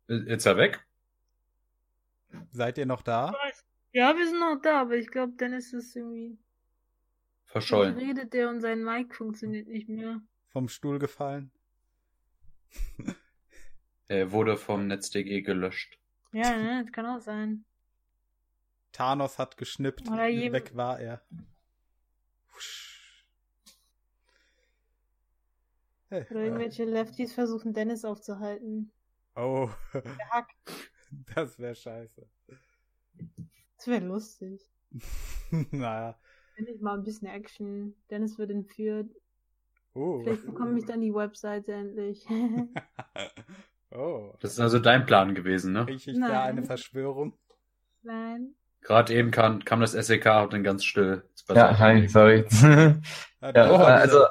Jetzt 0.06 0.46
er 0.46 0.56
weg? 0.56 0.86
Seid 2.52 2.78
ihr 2.78 2.86
noch 2.86 3.02
da? 3.02 3.34
Ja, 3.90 4.16
wir 4.16 4.24
sind 4.24 4.38
noch 4.38 4.60
da, 4.62 4.82
aber 4.82 4.94
ich 4.94 5.08
glaube, 5.08 5.32
Dennis 5.32 5.72
ist 5.72 5.96
irgendwie. 5.96 6.38
Verschollen. 7.44 7.98
redet 7.98 8.34
der 8.34 8.48
und 8.48 8.60
sein 8.60 8.84
Mic 8.84 9.16
funktioniert 9.16 9.66
nicht 9.66 9.88
mehr. 9.88 10.20
Vom 10.46 10.68
Stuhl 10.68 11.00
gefallen. 11.00 11.50
er 14.06 14.30
wurde 14.30 14.56
vom 14.56 14.86
NetzDG 14.86 15.42
gelöscht. 15.42 15.98
Ja, 16.30 16.56
ne, 16.56 16.84
das 16.84 16.92
kann 16.92 17.06
auch 17.06 17.20
sein. 17.20 17.64
Thanos 18.92 19.40
hat 19.40 19.56
geschnippt. 19.56 20.08
Oder 20.08 20.28
Weg 20.28 20.76
war 20.76 21.00
er. 21.00 21.20
Hey, 26.10 26.24
Oder 26.30 26.44
irgendwelche 26.44 26.84
äh. 26.84 26.86
Lefties 26.86 27.34
versuchen 27.34 27.74
Dennis 27.74 28.04
aufzuhalten. 28.04 28.90
Oh. 29.36 29.68
Der 29.94 30.30
Hack. 30.30 30.48
Das 31.34 31.58
wäre 31.58 31.74
scheiße. 31.74 32.28
Das 33.78 33.86
wäre 33.86 34.04
lustig. 34.04 34.60
naja. 35.70 36.18
Endlich 36.56 36.82
mal 36.82 36.98
ein 36.98 37.02
bisschen 37.02 37.28
Action. 37.28 37.94
Dennis 38.10 38.38
wird 38.38 38.50
entführt. 38.50 39.10
Oh. 39.94 40.20
Vielleicht 40.22 40.44
bekomme 40.44 40.78
ich 40.78 40.84
dann 40.84 41.00
die 41.00 41.14
Webseite 41.14 41.72
endlich. 41.72 42.26
oh. 43.90 44.34
Das 44.40 44.52
ist 44.52 44.60
also 44.60 44.78
dein 44.80 45.06
Plan 45.06 45.34
gewesen, 45.34 45.72
ne? 45.72 45.86
Rieche 45.86 46.10
ich 46.10 46.18
Nein. 46.18 46.30
da 46.30 46.44
eine 46.44 46.62
Verschwörung? 46.62 47.38
Nein. 48.02 48.54
Gerade 48.82 49.14
eben 49.14 49.30
kam, 49.30 49.64
kam 49.64 49.80
das 49.80 49.92
SEK 49.92 50.26
und 50.42 50.52
dann 50.52 50.62
ganz 50.62 50.84
still. 50.84 51.24
Ja, 51.48 51.78
hi, 51.78 52.06
sorry. 52.06 52.44
ja, 53.40 53.70
oh, 53.72 53.76
also, 53.76 54.24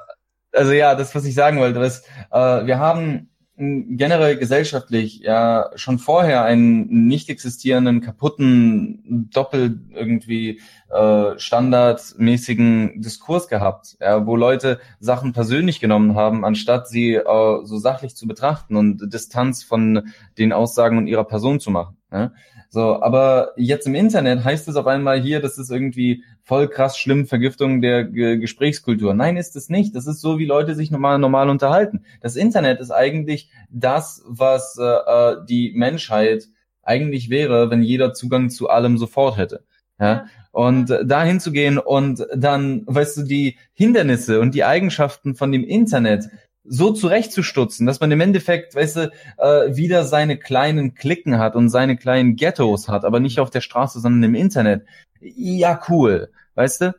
also 0.58 0.72
ja, 0.72 0.96
das, 0.96 1.14
was 1.16 1.26
ich 1.26 1.36
sagen 1.36 1.60
wollte, 1.60 1.80
ist, 1.80 2.06
äh, 2.32 2.66
wir 2.66 2.80
haben 2.80 3.30
generell 3.60 4.38
gesellschaftlich 4.38 5.20
ja 5.20 5.72
schon 5.76 5.98
vorher 5.98 6.44
einen 6.44 7.08
nicht 7.08 7.28
existierenden, 7.30 8.02
kaputten, 8.02 9.30
doppelt 9.34 9.80
irgendwie 9.96 10.62
äh, 10.92 11.40
standardmäßigen 11.40 13.02
Diskurs 13.02 13.48
gehabt, 13.48 13.98
ja, 14.00 14.28
wo 14.28 14.36
Leute 14.36 14.80
Sachen 15.00 15.34
persönlich 15.34 15.80
genommen 15.80 16.16
haben, 16.16 16.46
anstatt 16.46 16.88
sie 16.88 17.16
äh, 17.16 17.24
so 17.64 17.80
sachlich 17.80 18.16
zu 18.16 18.28
betrachten 18.28 18.76
und 18.76 19.12
Distanz 19.12 19.64
von 19.64 20.10
den 20.38 20.54
Aussagen 20.54 21.00
und 21.00 21.08
ihrer 21.08 21.26
Person 21.26 21.60
zu 21.60 21.72
machen. 21.72 21.98
Ja. 22.12 22.32
So, 22.70 23.02
aber 23.02 23.52
jetzt 23.58 23.88
im 23.88 23.96
Internet 23.96 24.44
heißt 24.44 24.68
es 24.68 24.76
auf 24.76 24.88
einmal 24.88 25.20
hier, 25.20 25.42
das 25.42 25.58
ist 25.58 25.70
irgendwie 25.70 26.24
voll 26.44 26.70
krass 26.70 26.98
schlimm, 26.98 27.26
Vergiftung 27.26 27.82
der 27.82 28.06
G 28.06 28.38
Gesprächskultur. 28.38 29.14
Nein, 29.14 29.38
ist 29.38 29.56
es 29.56 29.70
nicht. 29.70 29.96
Das 29.96 30.08
ist 30.08 30.22
so, 30.22 30.40
wie 30.40 30.46
Leute 30.46 30.76
sich 30.76 30.92
normal 30.92 31.20
normal 31.20 31.50
unterhalten. 31.50 32.06
Das 32.22 32.36
Internet 32.36 32.80
ist 32.80 32.92
eigentlich 32.92 33.50
das, 33.70 34.24
was 34.26 34.78
äh, 34.78 34.84
äh 34.84 35.46
die 35.48 35.74
Menschheit 35.76 36.48
eigentlich 36.84 37.30
wäre, 37.30 37.70
wenn 37.70 37.82
jeder 37.82 38.14
Zugang 38.14 38.50
zu 38.50 38.70
allem 38.70 38.98
sofort 38.98 39.38
hätte. 39.38 39.66
Ja? 40.00 40.26
Und 40.52 40.90
äh, 40.90 41.06
dahin 41.06 41.40
zu 41.40 41.52
gehen 41.52 41.78
und 41.78 42.26
dann, 42.34 42.84
weißt 42.88 43.18
du, 43.18 43.24
die 43.24 43.58
Hindernisse 43.74 44.40
und 44.40 44.56
die 44.56 44.64
Eigenschaften 44.64 45.36
von 45.36 45.52
dem 45.52 45.64
Internet 45.64 46.30
so 46.68 46.92
zurechtzustutzen, 46.92 47.86
dass 47.86 48.00
man 48.00 48.12
im 48.12 48.22
Endeffekt, 48.22 48.76
weißt 48.76 48.96
du, 48.98 49.12
äh, 49.38 49.76
wieder 49.76 50.04
seine 50.04 50.38
kleinen 50.38 50.94
Klicken 50.94 51.40
hat 51.40 51.56
und 51.56 51.70
seine 51.70 51.98
kleinen 51.98 52.36
Ghettos 52.36 52.90
hat, 52.90 53.06
aber 53.06 53.20
nicht 53.20 53.40
auf 53.40 53.50
der 53.50 53.62
Straße, 53.62 54.00
sondern 54.00 54.24
im 54.24 54.36
Internet. 54.36 54.86
Ja, 55.22 55.80
cool, 55.90 56.30
weißt 56.56 56.82
du? 56.82 56.96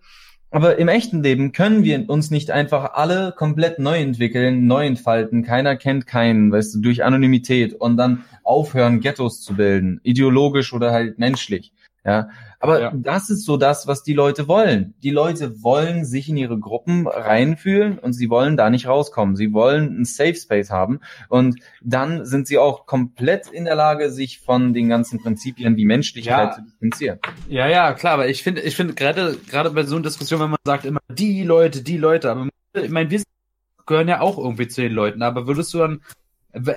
Aber 0.50 0.78
im 0.78 0.88
echten 0.88 1.22
Leben 1.22 1.52
können 1.52 1.84
wir 1.84 2.08
uns 2.08 2.30
nicht 2.30 2.50
einfach 2.50 2.94
alle 2.94 3.34
komplett 3.36 3.78
neu 3.78 3.98
entwickeln, 3.98 4.66
neu 4.66 4.86
entfalten. 4.86 5.42
Keiner 5.42 5.76
kennt 5.76 6.06
keinen, 6.06 6.50
weißt 6.50 6.76
du, 6.76 6.80
durch 6.80 7.04
Anonymität 7.04 7.74
und 7.74 7.98
dann 7.98 8.24
aufhören, 8.44 9.00
Ghettos 9.00 9.42
zu 9.42 9.56
bilden, 9.56 10.00
ideologisch 10.04 10.72
oder 10.72 10.90
halt 10.90 11.18
menschlich. 11.18 11.72
Ja, 12.08 12.30
aber 12.58 12.80
ja. 12.80 12.92
das 12.94 13.28
ist 13.28 13.44
so 13.44 13.58
das, 13.58 13.86
was 13.86 14.02
die 14.02 14.14
Leute 14.14 14.48
wollen. 14.48 14.94
Die 15.02 15.10
Leute 15.10 15.62
wollen 15.62 16.06
sich 16.06 16.30
in 16.30 16.38
ihre 16.38 16.58
Gruppen 16.58 17.06
reinfühlen 17.06 17.98
und 17.98 18.14
sie 18.14 18.30
wollen 18.30 18.56
da 18.56 18.70
nicht 18.70 18.86
rauskommen. 18.86 19.36
Sie 19.36 19.52
wollen 19.52 19.88
einen 19.88 20.04
Safe 20.06 20.34
Space 20.34 20.70
haben 20.70 21.00
und 21.28 21.60
dann 21.82 22.24
sind 22.24 22.46
sie 22.46 22.56
auch 22.56 22.86
komplett 22.86 23.48
in 23.48 23.66
der 23.66 23.74
Lage, 23.74 24.10
sich 24.10 24.40
von 24.40 24.72
den 24.72 24.88
ganzen 24.88 25.20
Prinzipien 25.20 25.76
wie 25.76 25.84
Menschlichkeit 25.84 26.48
ja. 26.48 26.52
zu 26.52 26.62
distanzieren. 26.62 27.18
Ja, 27.46 27.68
ja, 27.68 27.92
klar, 27.92 28.14
aber 28.14 28.28
ich 28.28 28.42
finde, 28.42 28.62
ich 28.62 28.74
finde 28.74 28.94
gerade, 28.94 29.36
gerade 29.50 29.68
bei 29.68 29.82
so 29.82 29.96
einer 29.96 30.04
Diskussion, 30.04 30.40
wenn 30.40 30.48
man 30.48 30.60
sagt 30.64 30.86
immer 30.86 31.00
die 31.10 31.42
Leute, 31.42 31.82
die 31.82 31.98
Leute, 31.98 32.30
aber 32.30 32.48
ich 32.72 32.90
meine, 32.90 33.10
wir 33.10 33.22
gehören 33.84 34.08
ja 34.08 34.22
auch 34.22 34.38
irgendwie 34.38 34.68
zu 34.68 34.80
den 34.80 34.92
Leuten, 34.92 35.20
aber 35.20 35.46
würdest 35.46 35.74
du 35.74 35.78
dann, 35.78 36.00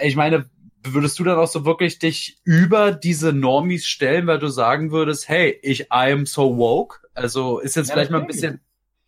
ich 0.02 0.18
meine, 0.18 0.50
würdest 0.84 1.20
du 1.20 1.24
dann 1.24 1.38
auch 1.38 1.48
so 1.48 1.66
wirklich 1.66 2.00
dich 2.00 2.40
über 2.44 2.92
diese 2.92 3.34
Normis 3.34 3.86
stellen, 3.86 4.28
weil 4.28 4.40
du 4.40 4.48
sagen 4.48 4.92
würdest, 4.92 5.30
hey, 5.30 5.58
ich 5.62 5.82
I 5.92 6.12
am 6.12 6.26
so 6.26 6.58
woke? 6.58 7.00
Also 7.14 7.60
ist 7.60 7.76
jetzt 7.76 7.90
ja, 7.90 7.94
vielleicht 7.94 8.12
mal 8.12 8.22
ein 8.22 8.28
bisschen 8.28 8.62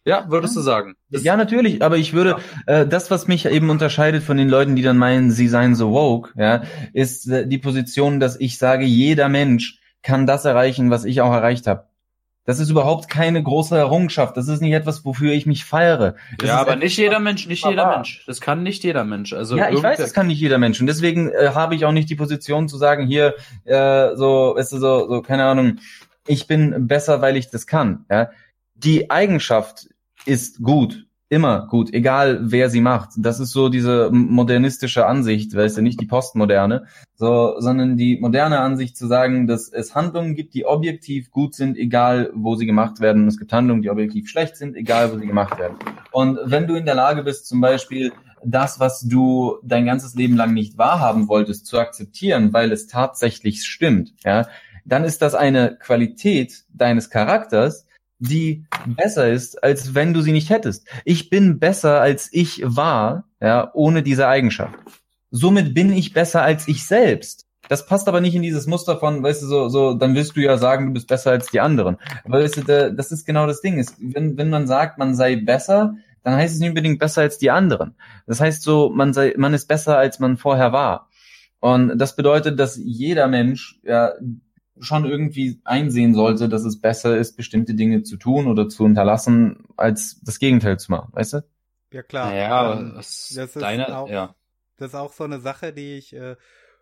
ja, 0.06 0.26
würdest 0.30 0.56
ja. 0.56 0.60
du 0.60 0.66
sagen? 0.66 0.96
Das 1.10 1.24
ja, 1.24 1.38
natürlich, 1.38 1.82
aber 1.82 1.98
ich 1.98 2.14
würde, 2.14 2.38
ja. 2.68 2.82
äh, 2.82 2.88
das, 2.88 3.10
was 3.10 3.28
mich 3.28 3.46
eben 3.46 3.70
unterscheidet 3.70 4.24
von 4.24 4.38
den 4.38 4.50
Leuten, 4.50 4.76
die 4.76 4.82
dann 4.82 4.98
meinen, 4.98 5.32
sie 5.32 5.48
seien 5.48 5.76
so 5.76 5.92
woke, 5.92 6.32
ja, 6.38 6.64
ist 6.92 7.30
äh, 7.30 7.48
die 7.48 7.58
Position, 7.58 8.20
dass 8.20 8.40
ich 8.40 8.58
sage, 8.58 8.84
jeder 8.84 9.30
Mensch 9.30 9.80
kann 10.02 10.28
das 10.28 10.44
erreichen, 10.44 10.90
was 10.90 11.06
ich 11.06 11.22
auch 11.22 11.32
erreicht 11.32 11.68
habe. 11.68 11.86
Das 12.46 12.60
ist 12.60 12.70
überhaupt 12.70 13.10
keine 13.10 13.42
große 13.42 13.78
Errungenschaft. 13.78 14.36
Das 14.36 14.48
ist 14.50 14.62
nicht 14.62 14.74
etwas, 14.74 15.06
wofür 15.06 15.32
ich 15.32 15.46
mich 15.46 15.64
feiere. 15.64 16.16
Das 16.38 16.50
ja, 16.50 16.60
aber 16.60 16.76
nicht 16.76 16.98
jeder 16.98 17.20
Mensch, 17.20 17.48
nicht 17.48 17.66
jeder 17.66 17.84
wahr. 17.84 17.96
Mensch. 17.98 18.24
Das 18.28 18.42
kann 18.42 18.64
nicht 18.64 18.84
jeder 18.84 19.06
Mensch. 19.06 19.32
Also 19.32 19.56
ja, 19.56 19.70
ich 19.70 19.82
weiß, 19.82 19.98
das 19.98 20.14
kann 20.14 20.28
nicht 20.28 20.42
jeder 20.42 20.58
Mensch. 20.58 20.82
Und 20.82 20.88
deswegen 20.88 21.30
äh, 21.30 21.52
habe 21.54 21.76
ich 21.76 21.86
auch 21.86 21.94
nicht 21.94 22.10
die 22.10 22.16
Position 22.16 22.68
zu 22.68 22.78
sagen, 22.78 23.08
hier, 23.08 23.36
äh, 23.64 24.16
so, 24.16 24.54
weißt 24.58 24.74
du, 24.74 24.78
so, 24.78 25.08
so, 25.08 25.22
keine 25.22 25.46
Ahnung, 25.46 25.78
ich 26.28 26.48
bin 26.48 26.88
besser, 26.88 27.22
weil 27.22 27.38
ich 27.38 27.50
das 27.50 27.66
kann. 27.66 28.06
Ja? 28.12 28.30
Die 28.76 29.10
Eigenschaft 29.10 29.88
ist 30.26 30.62
gut 30.62 31.06
immer 31.30 31.68
gut, 31.68 31.94
egal 31.94 32.40
wer 32.44 32.70
sie 32.70 32.82
macht. 32.82 33.12
Das 33.18 33.40
ist 33.40 33.52
so 33.52 33.70
diese 33.70 34.10
modernistische 34.12 35.06
Ansicht, 35.06 35.56
weißt 35.56 35.78
du, 35.78 35.82
nicht 35.82 36.00
die 36.00 36.06
postmoderne, 36.06 36.86
so, 37.16 37.56
sondern 37.60 37.98
die 37.98 38.20
moderne 38.20 38.60
Ansicht 38.60 38.96
zu 38.98 39.08
sagen, 39.08 39.48
dass 39.48 39.70
es 39.70 39.96
Handlungen 39.96 40.36
gibt, 40.36 40.54
die 40.54 40.66
objektiv 40.66 41.32
gut 41.32 41.56
sind, 41.56 41.78
egal 41.78 42.32
wo 42.36 42.56
sie 42.56 42.66
gemacht 42.66 43.00
werden. 43.00 43.24
Und 43.24 43.30
es 43.30 43.40
gibt 43.40 43.52
Handlungen, 43.52 43.82
die 43.82 43.90
objektiv 43.90 44.30
schlecht 44.30 44.58
sind, 44.58 44.76
egal 44.76 45.12
wo 45.12 45.18
sie 45.18 45.28
gemacht 45.28 45.58
werden. 45.58 45.78
Und 46.12 46.40
wenn 46.46 46.68
du 46.68 46.76
in 46.76 46.86
der 46.86 46.96
Lage 46.96 47.24
bist, 47.24 47.48
zum 47.48 47.62
Beispiel 47.62 48.12
das, 48.46 48.80
was 48.80 49.02
du 49.02 49.58
dein 49.64 49.86
ganzes 49.86 50.16
Leben 50.16 50.36
lang 50.36 50.54
nicht 50.54 50.78
wahrhaben 50.78 51.28
wolltest, 51.28 51.66
zu 51.66 51.80
akzeptieren, 51.80 52.54
weil 52.54 52.72
es 52.72 52.88
tatsächlich 52.88 53.64
stimmt, 53.64 54.14
ja, 54.24 54.48
dann 54.86 55.06
ist 55.06 55.22
das 55.22 55.34
eine 55.34 55.78
Qualität 55.78 56.66
deines 56.74 57.10
Charakters, 57.10 57.88
die 58.24 58.66
besser 58.86 59.30
ist, 59.30 59.64
als 59.64 59.94
wenn 59.94 60.14
du 60.14 60.22
sie 60.22 60.32
nicht 60.32 60.50
hättest. 60.50 60.88
Ich 61.04 61.30
bin 61.30 61.60
besser, 61.60 62.02
als 62.02 62.30
ich 62.32 62.62
war, 62.64 63.26
ja, 63.42 63.70
ohne 63.74 64.02
diese 64.02 64.28
Eigenschaft. 64.28 64.76
Somit 65.30 65.74
bin 65.74 65.92
ich 65.92 66.14
besser 66.14 66.42
als 66.42 66.68
ich 66.68 66.86
selbst. 66.86 67.46
Das 67.70 67.86
passt 67.86 68.08
aber 68.08 68.22
nicht 68.22 68.36
in 68.36 68.42
dieses 68.42 68.68
Muster 68.68 68.98
von, 68.98 69.24
weißt 69.24 69.42
du, 69.42 69.48
so, 69.48 69.70
so, 69.70 69.94
dann 69.94 70.16
willst 70.16 70.36
du 70.36 70.42
ja 70.42 70.58
sagen, 70.58 70.88
du 70.88 70.94
bist 70.94 71.08
besser 71.08 71.32
als 71.32 71.48
die 71.48 71.60
anderen. 71.60 71.98
Aber 72.24 72.42
weißt 72.42 72.58
du, 72.58 72.94
das 72.94 73.12
ist 73.12 73.26
genau 73.26 73.48
das 73.48 73.62
Ding. 73.62 73.78
Ist, 73.78 73.96
wenn, 74.00 74.38
wenn 74.38 74.50
man 74.50 74.68
sagt, 74.68 74.98
man 74.98 75.16
sei 75.16 75.38
besser, 75.38 75.96
dann 76.24 76.36
heißt 76.36 76.54
es 76.54 76.60
nicht 76.60 76.70
unbedingt 76.70 77.00
besser 77.00 77.22
als 77.22 77.38
die 77.38 77.52
anderen. 77.52 77.96
Das 78.28 78.40
heißt 78.40 78.64
so, 78.64 78.90
man 78.90 79.14
sei, 79.14 79.34
man 79.38 79.54
ist 79.54 79.68
besser, 79.68 79.98
als 79.98 80.20
man 80.20 80.38
vorher 80.38 80.72
war. 80.72 81.10
Und 81.60 81.98
das 81.98 82.16
bedeutet, 82.16 82.60
dass 82.60 82.78
jeder 82.78 83.28
Mensch 83.28 83.80
ja 83.84 84.12
schon 84.84 85.06
irgendwie 85.06 85.62
einsehen 85.64 86.14
sollte, 86.14 86.50
dass 86.50 86.64
es 86.64 86.80
besser 86.80 87.18
ist, 87.18 87.36
bestimmte 87.36 87.74
Dinge 87.74 88.04
zu 88.04 88.18
tun 88.18 88.48
oder 88.48 88.70
zu 88.70 88.84
unterlassen, 88.84 89.66
als 89.78 90.20
das 90.22 90.40
Gegenteil 90.40 90.78
zu 90.80 90.92
machen, 90.92 91.10
weißt 91.14 91.34
du? 91.34 91.44
Ja 91.92 92.04
klar. 92.04 92.34
Ja, 92.34 92.74
ähm, 92.74 92.94
das, 92.96 93.32
das 93.36 93.56
ist 93.56 93.62
deine, 93.62 93.98
auch, 93.98 94.10
ja. 94.10 94.36
Das 94.78 94.90
ist 94.90 94.96
auch 94.96 95.14
so 95.14 95.24
eine 95.24 95.40
Sache, 95.40 95.74
die 95.74 95.96
ich 95.96 96.14
äh, 96.14 96.36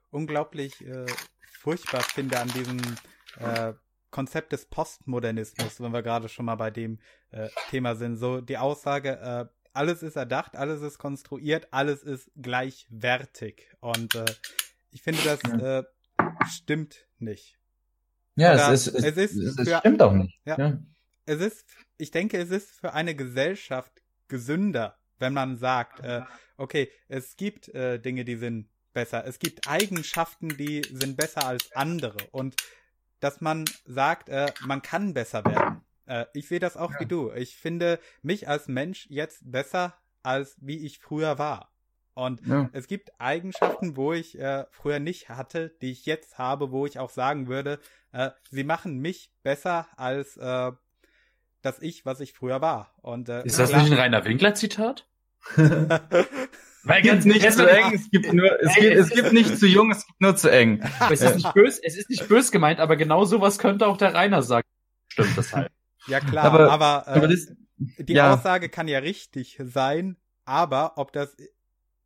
unglaublich 0.09 0.85
äh, 0.85 1.05
furchtbar 1.51 2.01
finde 2.01 2.39
an 2.39 2.47
diesem 2.49 2.79
äh, 3.39 3.73
Konzept 4.09 4.51
des 4.51 4.65
Postmodernismus, 4.65 5.79
wenn 5.81 5.91
wir 5.91 6.01
gerade 6.01 6.29
schon 6.29 6.45
mal 6.45 6.55
bei 6.55 6.71
dem 6.71 6.99
äh, 7.31 7.49
Thema 7.69 7.95
sind. 7.95 8.17
So 8.17 8.41
die 8.41 8.57
Aussage, 8.57 9.19
äh, 9.19 9.45
alles 9.73 10.03
ist 10.03 10.15
erdacht, 10.15 10.55
alles 10.55 10.81
ist 10.81 10.97
konstruiert, 10.97 11.67
alles 11.71 12.03
ist 12.03 12.31
gleichwertig. 12.35 13.69
Und 13.79 14.15
äh, 14.15 14.25
ich 14.91 15.01
finde, 15.01 15.21
das 15.23 15.43
äh, 15.43 15.83
stimmt 16.49 17.07
nicht. 17.19 17.57
Ja, 18.41 18.71
es 18.71 18.87
ist, 18.87 18.95
es, 18.95 19.03
es, 19.03 19.17
ist 19.17 19.59
es, 19.59 19.67
es 19.67 19.77
stimmt 19.79 20.01
auch 20.01 20.13
nicht. 20.13 20.39
Ja, 20.45 20.57
ja. 20.57 20.79
Es 21.25 21.39
ist, 21.39 21.65
ich 21.97 22.11
denke, 22.11 22.37
es 22.37 22.49
ist 22.49 22.71
für 22.71 22.93
eine 22.93 23.15
Gesellschaft 23.15 23.91
gesünder, 24.27 24.97
wenn 25.19 25.33
man 25.33 25.57
sagt, 25.57 25.99
äh, 25.99 26.21
okay, 26.57 26.89
es 27.07 27.37
gibt 27.37 27.69
äh, 27.69 27.99
Dinge, 27.99 28.25
die 28.25 28.37
sind 28.37 28.67
besser. 28.93 29.25
Es 29.25 29.39
gibt 29.39 29.67
Eigenschaften, 29.67 30.49
die 30.57 30.81
sind 30.91 31.17
besser 31.17 31.45
als 31.45 31.71
andere. 31.73 32.17
Und 32.31 32.55
dass 33.19 33.39
man 33.39 33.65
sagt, 33.85 34.29
äh, 34.29 34.51
man 34.65 34.81
kann 34.81 35.13
besser 35.13 35.45
werden. 35.45 35.81
Äh, 36.05 36.25
ich 36.33 36.47
sehe 36.47 36.59
das 36.59 36.75
auch 36.75 36.93
ja. 36.93 36.99
wie 36.99 37.05
du. 37.05 37.31
Ich 37.31 37.55
finde 37.55 37.99
mich 38.21 38.47
als 38.49 38.67
Mensch 38.67 39.05
jetzt 39.09 39.49
besser, 39.49 39.95
als 40.23 40.57
wie 40.59 40.85
ich 40.85 40.99
früher 40.99 41.37
war. 41.37 41.71
Und 42.13 42.45
ja. 42.45 42.69
es 42.73 42.87
gibt 42.87 43.11
Eigenschaften, 43.19 43.95
wo 43.95 44.11
ich 44.11 44.37
äh, 44.37 44.65
früher 44.71 44.99
nicht 44.99 45.29
hatte, 45.29 45.69
die 45.81 45.91
ich 45.91 46.05
jetzt 46.05 46.37
habe, 46.37 46.71
wo 46.71 46.85
ich 46.85 46.99
auch 46.99 47.09
sagen 47.09 47.47
würde, 47.47 47.79
äh, 48.11 48.31
sie 48.49 48.63
machen 48.63 48.99
mich 48.99 49.31
besser 49.43 49.87
als 49.97 50.37
äh, 50.37 50.71
das 51.61 51.79
Ich, 51.81 52.05
was 52.05 52.19
ich 52.19 52.33
früher 52.33 52.61
war. 52.61 52.93
Und, 53.01 53.29
äh, 53.29 53.43
ist 53.45 53.59
das 53.59 53.69
klar, 53.69 53.83
nicht 53.83 53.91
ein 53.91 53.97
reiner 53.97 54.25
Winkler-Zitat? 54.25 55.07
Weil 56.83 57.03
ganz 57.03 57.25
nicht 57.25 57.51
zu 57.51 57.69
eng, 57.69 57.93
es 57.93 58.09
gibt 58.09 58.33
nur, 58.33 58.59
es 58.59 58.75
gibt, 58.75 58.95
es 58.95 59.09
gibt 59.11 59.33
nicht 59.33 59.57
zu 59.59 59.67
jung, 59.67 59.91
es 59.91 60.07
gibt 60.07 60.19
nur 60.19 60.35
zu 60.35 60.51
eng. 60.51 60.83
Es 61.11 61.21
ist 61.21 61.35
nicht 61.35 61.53
bös, 61.53 61.79
es 61.79 61.95
ist 61.95 62.09
nicht 62.09 62.27
bös 62.27 62.51
gemeint, 62.51 62.79
aber 62.79 62.95
genau 62.95 63.23
sowas 63.23 63.59
könnte 63.59 63.85
auch 63.85 63.97
der 63.97 64.15
Rainer 64.15 64.41
sagen. 64.41 64.67
Stimmt 65.09 65.37
das 65.37 65.53
halt. 65.53 65.71
Ja 66.07 66.19
klar, 66.19 66.45
aber, 66.45 66.71
aber, 66.71 67.03
äh, 67.07 67.17
aber 67.17 67.27
das, 67.27 67.49
die 67.77 68.13
ja. 68.13 68.33
Aussage 68.33 68.69
kann 68.69 68.87
ja 68.87 68.99
richtig 68.99 69.59
sein, 69.63 70.17
aber 70.45 70.93
ob 70.97 71.13
das 71.13 71.35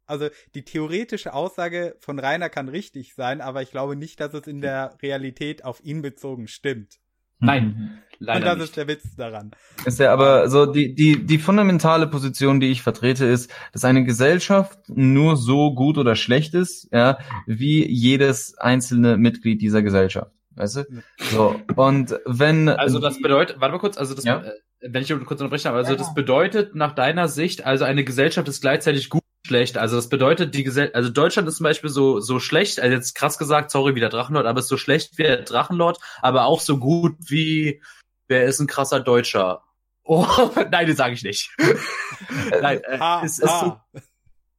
also 0.08 0.30
die 0.54 0.64
theoretische 0.64 1.34
Aussage 1.34 1.96
von 2.00 2.20
Rainer 2.20 2.50
kann 2.50 2.70
richtig 2.70 3.16
sein, 3.16 3.42
aber 3.42 3.62
ich 3.62 3.72
glaube 3.72 3.96
nicht, 3.96 4.20
dass 4.20 4.34
es 4.34 4.48
in 4.48 4.62
der 4.62 4.98
Realität 5.02 5.64
auf 5.64 5.84
ihn 5.84 6.02
bezogen 6.02 6.48
stimmt. 6.48 6.96
Nein, 7.40 8.02
leider 8.18 8.40
Und 8.40 8.46
das 8.46 8.56
nicht. 8.56 8.66
ist 8.66 8.78
der 8.78 8.88
Witz 8.88 9.16
daran. 9.16 9.52
Ist 9.86 10.00
ja 10.00 10.14
aber 10.14 10.50
so 10.50 10.66
die 10.66 10.96
die 10.96 11.26
die 11.26 11.38
fundamentale 11.38 12.08
Position, 12.08 12.60
die 12.60 12.72
ich 12.72 12.82
vertrete, 12.82 13.26
ist, 13.26 13.52
dass 13.74 13.84
eine 13.84 14.06
Gesellschaft 14.06 14.80
nur 14.88 15.36
so 15.36 15.74
gut 15.74 15.98
oder 15.98 16.16
schlecht 16.16 16.54
ist, 16.54 16.88
ja, 16.92 17.18
wie 17.46 17.86
jedes 17.86 18.58
einzelne 18.58 19.18
Mitglied 19.18 19.62
dieser 19.62 19.84
Gesellschaft. 19.84 20.32
Weißt 20.56 20.78
du? 20.78 20.86
So 21.18 21.60
und 21.76 22.18
wenn 22.26 22.70
also 22.70 23.00
das 23.00 23.22
bedeutet, 23.22 23.60
warte 23.60 23.74
mal 23.74 23.80
kurz, 23.80 23.98
also 23.98 24.16
das 24.16 24.24
ja? 24.24 24.42
Äh, 24.42 24.52
wenn 24.88 25.02
ich 25.02 25.10
kurz 25.10 25.42
unterbrechen 25.42 25.68
habe, 25.70 25.78
also 25.78 25.96
das 25.96 26.14
bedeutet 26.14 26.76
nach 26.76 26.94
deiner 26.94 27.28
Sicht, 27.28 27.66
also 27.66 27.86
eine 27.86 28.04
Gesellschaft 28.04 28.48
ist 28.48 28.62
gleichzeitig 28.62 29.10
gut 29.10 29.24
schlecht. 29.46 29.78
Also 29.78 29.96
das 29.96 30.10
bedeutet, 30.10 30.56
die 30.56 30.64
Gesell 30.64 30.92
also 30.94 31.10
Deutschland 31.10 31.48
ist 31.48 31.58
zum 31.58 31.66
Beispiel 31.66 31.90
so 31.90 32.20
so 32.20 32.40
schlecht, 32.40 32.80
also 32.80 32.94
jetzt 32.94 33.16
krass 33.16 33.38
gesagt, 33.38 33.72
sorry 33.72 33.96
wie 33.96 34.00
der 34.00 34.10
Drachenlord, 34.10 34.46
aber 34.46 34.60
ist 34.60 34.68
so 34.68 34.78
schlecht 34.78 35.18
wie 35.18 35.24
der 35.24 35.44
Drachenlord, 35.44 36.00
aber 36.22 36.46
auch 36.46 36.60
so 36.60 36.78
gut 36.78 37.16
wie 37.20 37.82
wer 38.28 38.46
ist 38.46 38.60
ein 38.60 38.68
krasser 38.68 39.00
Deutscher? 39.00 39.62
Oh, 40.04 40.28
nein, 40.72 40.88
das 40.88 40.98
sage 40.98 41.14
ich 41.14 41.24
nicht. 41.24 41.52
nein, 42.62 42.82
äh, 42.84 42.98
ah, 43.00 43.22
es 43.24 43.40
ist 43.40 43.50
ah. 43.50 43.82
so, 43.94 44.00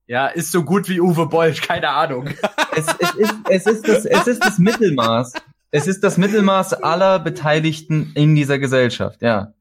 ja, 0.07 0.29
ist 0.29 0.53
so 0.53 0.63
gut 0.63 0.89
wie 0.89 1.01
Uwe 1.01 1.27
Boll, 1.27 1.53
keine 1.55 1.91
Ahnung. 1.91 2.29
es, 2.77 2.87
es, 2.99 3.15
ist, 3.15 3.35
es, 3.49 3.67
ist 3.67 3.89
das, 3.89 4.05
es 4.05 4.27
ist 4.27 4.45
das 4.45 4.59
Mittelmaß. 4.59 5.33
Es 5.73 5.87
ist 5.87 6.05
das 6.05 6.17
Mittelmaß 6.17 6.75
aller 6.75 7.19
Beteiligten 7.19 8.13
in 8.15 8.35
dieser 8.35 8.59
Gesellschaft, 8.59 9.21
ja. 9.21 9.53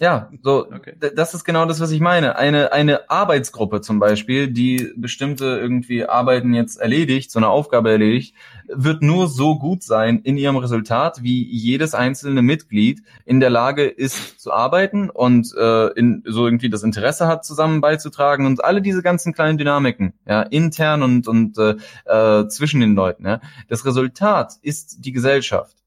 Ja, 0.00 0.28
so 0.42 0.66
okay. 0.66 0.96
das 1.14 1.34
ist 1.34 1.44
genau 1.44 1.66
das, 1.66 1.78
was 1.78 1.92
ich 1.92 2.00
meine. 2.00 2.34
Eine 2.34 2.72
eine 2.72 3.08
Arbeitsgruppe 3.10 3.80
zum 3.80 4.00
Beispiel, 4.00 4.48
die 4.48 4.92
bestimmte 4.96 5.44
irgendwie 5.44 6.04
Arbeiten 6.04 6.52
jetzt 6.52 6.80
erledigt, 6.80 7.30
so 7.30 7.38
eine 7.38 7.48
Aufgabe 7.48 7.92
erledigt, 7.92 8.34
wird 8.66 9.02
nur 9.02 9.28
so 9.28 9.56
gut 9.56 9.84
sein 9.84 10.18
in 10.24 10.36
ihrem 10.36 10.56
Resultat, 10.56 11.22
wie 11.22 11.44
jedes 11.44 11.94
einzelne 11.94 12.42
Mitglied 12.42 13.02
in 13.24 13.38
der 13.38 13.50
Lage 13.50 13.84
ist 13.84 14.40
zu 14.40 14.52
arbeiten 14.52 15.10
und 15.10 15.54
äh, 15.56 15.86
in, 15.92 16.24
so 16.26 16.44
irgendwie 16.44 16.70
das 16.70 16.82
Interesse 16.82 17.28
hat, 17.28 17.44
zusammen 17.44 17.80
beizutragen 17.80 18.46
und 18.46 18.64
alle 18.64 18.82
diese 18.82 19.02
ganzen 19.02 19.32
kleinen 19.32 19.58
Dynamiken, 19.58 20.14
ja, 20.26 20.42
intern 20.42 21.04
und 21.04 21.28
und 21.28 21.56
äh, 21.56 21.76
äh, 22.06 22.48
zwischen 22.48 22.80
den 22.80 22.96
Leuten. 22.96 23.26
Ja, 23.26 23.40
das 23.68 23.86
Resultat 23.86 24.54
ist 24.60 25.04
die 25.04 25.12
Gesellschaft. 25.12 25.83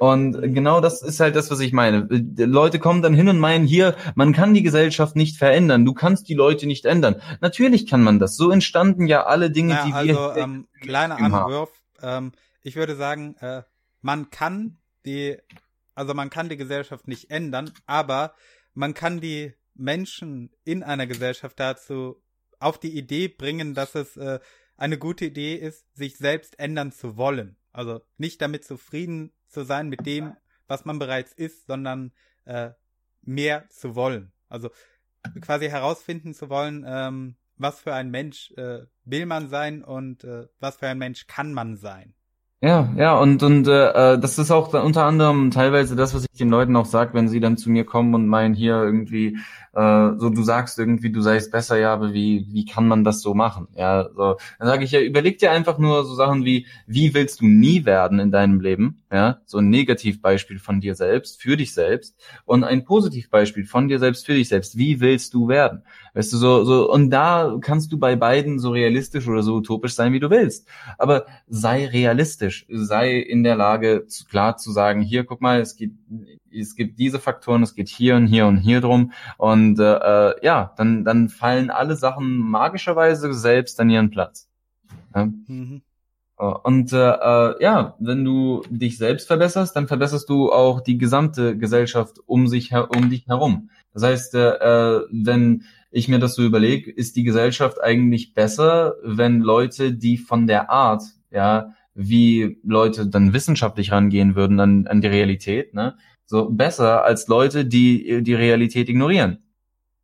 Und 0.00 0.54
genau 0.54 0.80
das 0.80 1.02
ist 1.02 1.20
halt 1.20 1.36
das, 1.36 1.50
was 1.50 1.60
ich 1.60 1.74
meine. 1.74 2.08
Leute 2.38 2.78
kommen 2.78 3.02
dann 3.02 3.12
hin 3.12 3.28
und 3.28 3.38
meinen, 3.38 3.66
hier, 3.66 3.96
man 4.14 4.32
kann 4.32 4.54
die 4.54 4.62
Gesellschaft 4.62 5.14
nicht 5.14 5.36
verändern, 5.36 5.84
du 5.84 5.92
kannst 5.92 6.26
die 6.30 6.34
Leute 6.34 6.66
nicht 6.66 6.86
ändern. 6.86 7.20
Natürlich 7.42 7.86
kann 7.86 8.02
man 8.02 8.18
das. 8.18 8.34
So 8.34 8.50
entstanden 8.50 9.06
ja 9.06 9.26
alle 9.26 9.50
Dinge, 9.50 9.74
ja, 9.74 9.84
die 9.84 9.92
also, 9.92 10.34
wir. 10.34 10.36
Ähm, 10.38 10.68
kleiner 10.80 11.18
Anwurf. 11.18 11.70
Ähm, 12.00 12.32
ich 12.62 12.76
würde 12.76 12.96
sagen, 12.96 13.36
äh, 13.40 13.62
man 14.00 14.30
kann 14.30 14.78
die, 15.04 15.36
also 15.94 16.14
man 16.14 16.30
kann 16.30 16.48
die 16.48 16.56
Gesellschaft 16.56 17.06
nicht 17.06 17.30
ändern, 17.30 17.70
aber 17.84 18.32
man 18.72 18.94
kann 18.94 19.20
die 19.20 19.52
Menschen 19.74 20.48
in 20.64 20.82
einer 20.82 21.06
Gesellschaft 21.06 21.60
dazu 21.60 22.22
auf 22.58 22.80
die 22.80 22.96
Idee 22.96 23.28
bringen, 23.28 23.74
dass 23.74 23.94
es 23.94 24.16
äh, 24.16 24.40
eine 24.78 24.96
gute 24.96 25.26
Idee 25.26 25.56
ist, 25.56 25.84
sich 25.94 26.16
selbst 26.16 26.58
ändern 26.58 26.90
zu 26.90 27.18
wollen. 27.18 27.58
Also 27.70 28.00
nicht 28.16 28.40
damit 28.40 28.64
zufrieden 28.64 29.32
zu 29.50 29.64
sein 29.64 29.88
mit 29.88 30.06
dem, 30.06 30.36
was 30.66 30.84
man 30.84 30.98
bereits 30.98 31.32
ist, 31.32 31.66
sondern 31.66 32.12
äh, 32.44 32.70
mehr 33.22 33.68
zu 33.68 33.94
wollen. 33.94 34.32
Also 34.48 34.70
quasi 35.40 35.68
herausfinden 35.68 36.34
zu 36.34 36.48
wollen, 36.48 36.84
ähm, 36.86 37.36
was 37.56 37.80
für 37.80 37.94
ein 37.94 38.10
Mensch 38.10 38.52
äh, 38.52 38.86
will 39.04 39.26
man 39.26 39.48
sein 39.48 39.84
und 39.84 40.24
äh, 40.24 40.48
was 40.60 40.76
für 40.76 40.88
ein 40.88 40.98
Mensch 40.98 41.26
kann 41.26 41.52
man 41.52 41.76
sein. 41.76 42.14
Ja, 42.62 42.92
ja, 42.98 43.16
und 43.18 43.42
und 43.42 43.66
äh, 43.68 44.18
das 44.18 44.38
ist 44.38 44.50
auch 44.50 44.74
unter 44.74 45.04
anderem 45.06 45.50
teilweise 45.50 45.96
das, 45.96 46.14
was 46.14 46.24
ich 46.30 46.38
den 46.38 46.50
Leuten 46.50 46.76
auch 46.76 46.84
sage, 46.84 47.14
wenn 47.14 47.26
sie 47.26 47.40
dann 47.40 47.56
zu 47.56 47.70
mir 47.70 47.86
kommen 47.86 48.14
und 48.14 48.26
meinen 48.26 48.54
hier 48.54 48.74
irgendwie 48.82 49.38
äh, 49.72 50.10
so 50.18 50.28
du 50.28 50.42
sagst 50.42 50.78
irgendwie, 50.78 51.10
du 51.10 51.22
seist 51.22 51.52
besser, 51.52 51.78
ja, 51.78 51.90
aber 51.94 52.12
wie 52.12 52.46
wie 52.50 52.66
kann 52.66 52.86
man 52.86 53.02
das 53.02 53.22
so 53.22 53.32
machen? 53.32 53.68
Ja, 53.76 54.10
so 54.14 54.36
dann 54.58 54.68
sage 54.68 54.84
ich 54.84 54.90
ja, 54.92 55.00
überleg 55.00 55.38
dir 55.38 55.52
einfach 55.52 55.78
nur 55.78 56.04
so 56.04 56.14
Sachen 56.14 56.44
wie 56.44 56.66
wie 56.86 57.14
willst 57.14 57.40
du 57.40 57.46
nie 57.46 57.86
werden 57.86 58.18
in 58.18 58.30
deinem 58.30 58.60
Leben? 58.60 59.04
Ja, 59.10 59.40
so 59.46 59.56
ein 59.58 59.70
Negativbeispiel 59.70 60.58
von 60.58 60.80
dir 60.80 60.94
selbst 60.94 61.40
für 61.40 61.56
dich 61.56 61.72
selbst 61.72 62.14
und 62.44 62.62
ein 62.64 62.84
Positivbeispiel 62.84 63.64
von 63.64 63.88
dir 63.88 63.98
selbst 63.98 64.26
für 64.26 64.34
dich 64.34 64.48
selbst. 64.48 64.76
Wie 64.76 65.00
willst 65.00 65.32
du 65.32 65.48
werden? 65.48 65.82
Weißt 66.14 66.32
du 66.32 66.36
so 66.36 66.64
so 66.64 66.90
und 66.90 67.10
da 67.10 67.56
kannst 67.60 67.90
du 67.92 67.98
bei 67.98 68.16
beiden 68.16 68.58
so 68.58 68.70
realistisch 68.70 69.26
oder 69.28 69.42
so 69.42 69.54
utopisch 69.56 69.94
sein, 69.94 70.12
wie 70.12 70.20
du 70.20 70.28
willst, 70.30 70.68
aber 70.98 71.26
sei 71.48 71.86
realistisch, 71.86 72.49
sei 72.68 73.18
in 73.18 73.42
der 73.42 73.56
Lage 73.56 74.06
zu, 74.06 74.24
klar 74.24 74.56
zu 74.56 74.70
sagen, 74.72 75.02
hier 75.02 75.24
guck 75.24 75.40
mal, 75.40 75.60
es 75.60 75.76
gibt 75.76 75.98
es 76.52 76.74
gibt 76.74 76.98
diese 76.98 77.18
Faktoren, 77.18 77.62
es 77.62 77.74
geht 77.74 77.88
hier 77.88 78.16
und 78.16 78.26
hier 78.26 78.46
und 78.46 78.58
hier 78.58 78.80
drum 78.80 79.12
und 79.38 79.78
äh, 79.78 80.44
ja, 80.44 80.72
dann 80.76 81.04
dann 81.04 81.28
fallen 81.28 81.70
alle 81.70 81.96
Sachen 81.96 82.38
magischerweise 82.38 83.32
selbst 83.34 83.80
an 83.80 83.90
ihren 83.90 84.10
Platz. 84.10 84.48
Ja? 85.14 85.26
Mhm. 85.26 85.82
Und 86.40 86.94
äh, 86.94 86.96
äh, 86.96 87.62
ja, 87.62 87.96
wenn 87.98 88.24
du 88.24 88.62
dich 88.70 88.96
selbst 88.96 89.26
verbesserst, 89.26 89.76
dann 89.76 89.88
verbesserst 89.88 90.26
du 90.30 90.50
auch 90.50 90.80
die 90.80 90.96
gesamte 90.96 91.58
Gesellschaft 91.58 92.18
um 92.24 92.48
sich 92.48 92.72
um 92.72 93.10
dich 93.10 93.26
herum. 93.26 93.68
Das 93.92 94.04
heißt, 94.04 94.34
äh, 94.36 94.48
äh, 94.54 95.06
wenn 95.10 95.64
ich 95.90 96.08
mir 96.08 96.18
das 96.18 96.34
so 96.34 96.42
überlege, 96.42 96.90
ist 96.90 97.16
die 97.16 97.24
Gesellschaft 97.24 97.82
eigentlich 97.82 98.32
besser, 98.32 98.94
wenn 99.02 99.40
Leute, 99.40 99.92
die 99.92 100.16
von 100.16 100.46
der 100.46 100.70
Art, 100.70 101.02
ja, 101.30 101.74
wie 101.94 102.58
Leute 102.62 103.06
dann 103.06 103.32
wissenschaftlich 103.32 103.92
rangehen 103.92 104.34
würden 104.34 104.60
an, 104.60 104.86
an 104.86 105.00
die 105.00 105.08
Realität, 105.08 105.74
ne, 105.74 105.96
so 106.26 106.48
besser 106.50 107.04
als 107.04 107.26
Leute, 107.28 107.64
die 107.64 108.22
die 108.22 108.34
Realität 108.34 108.88
ignorieren. 108.88 109.38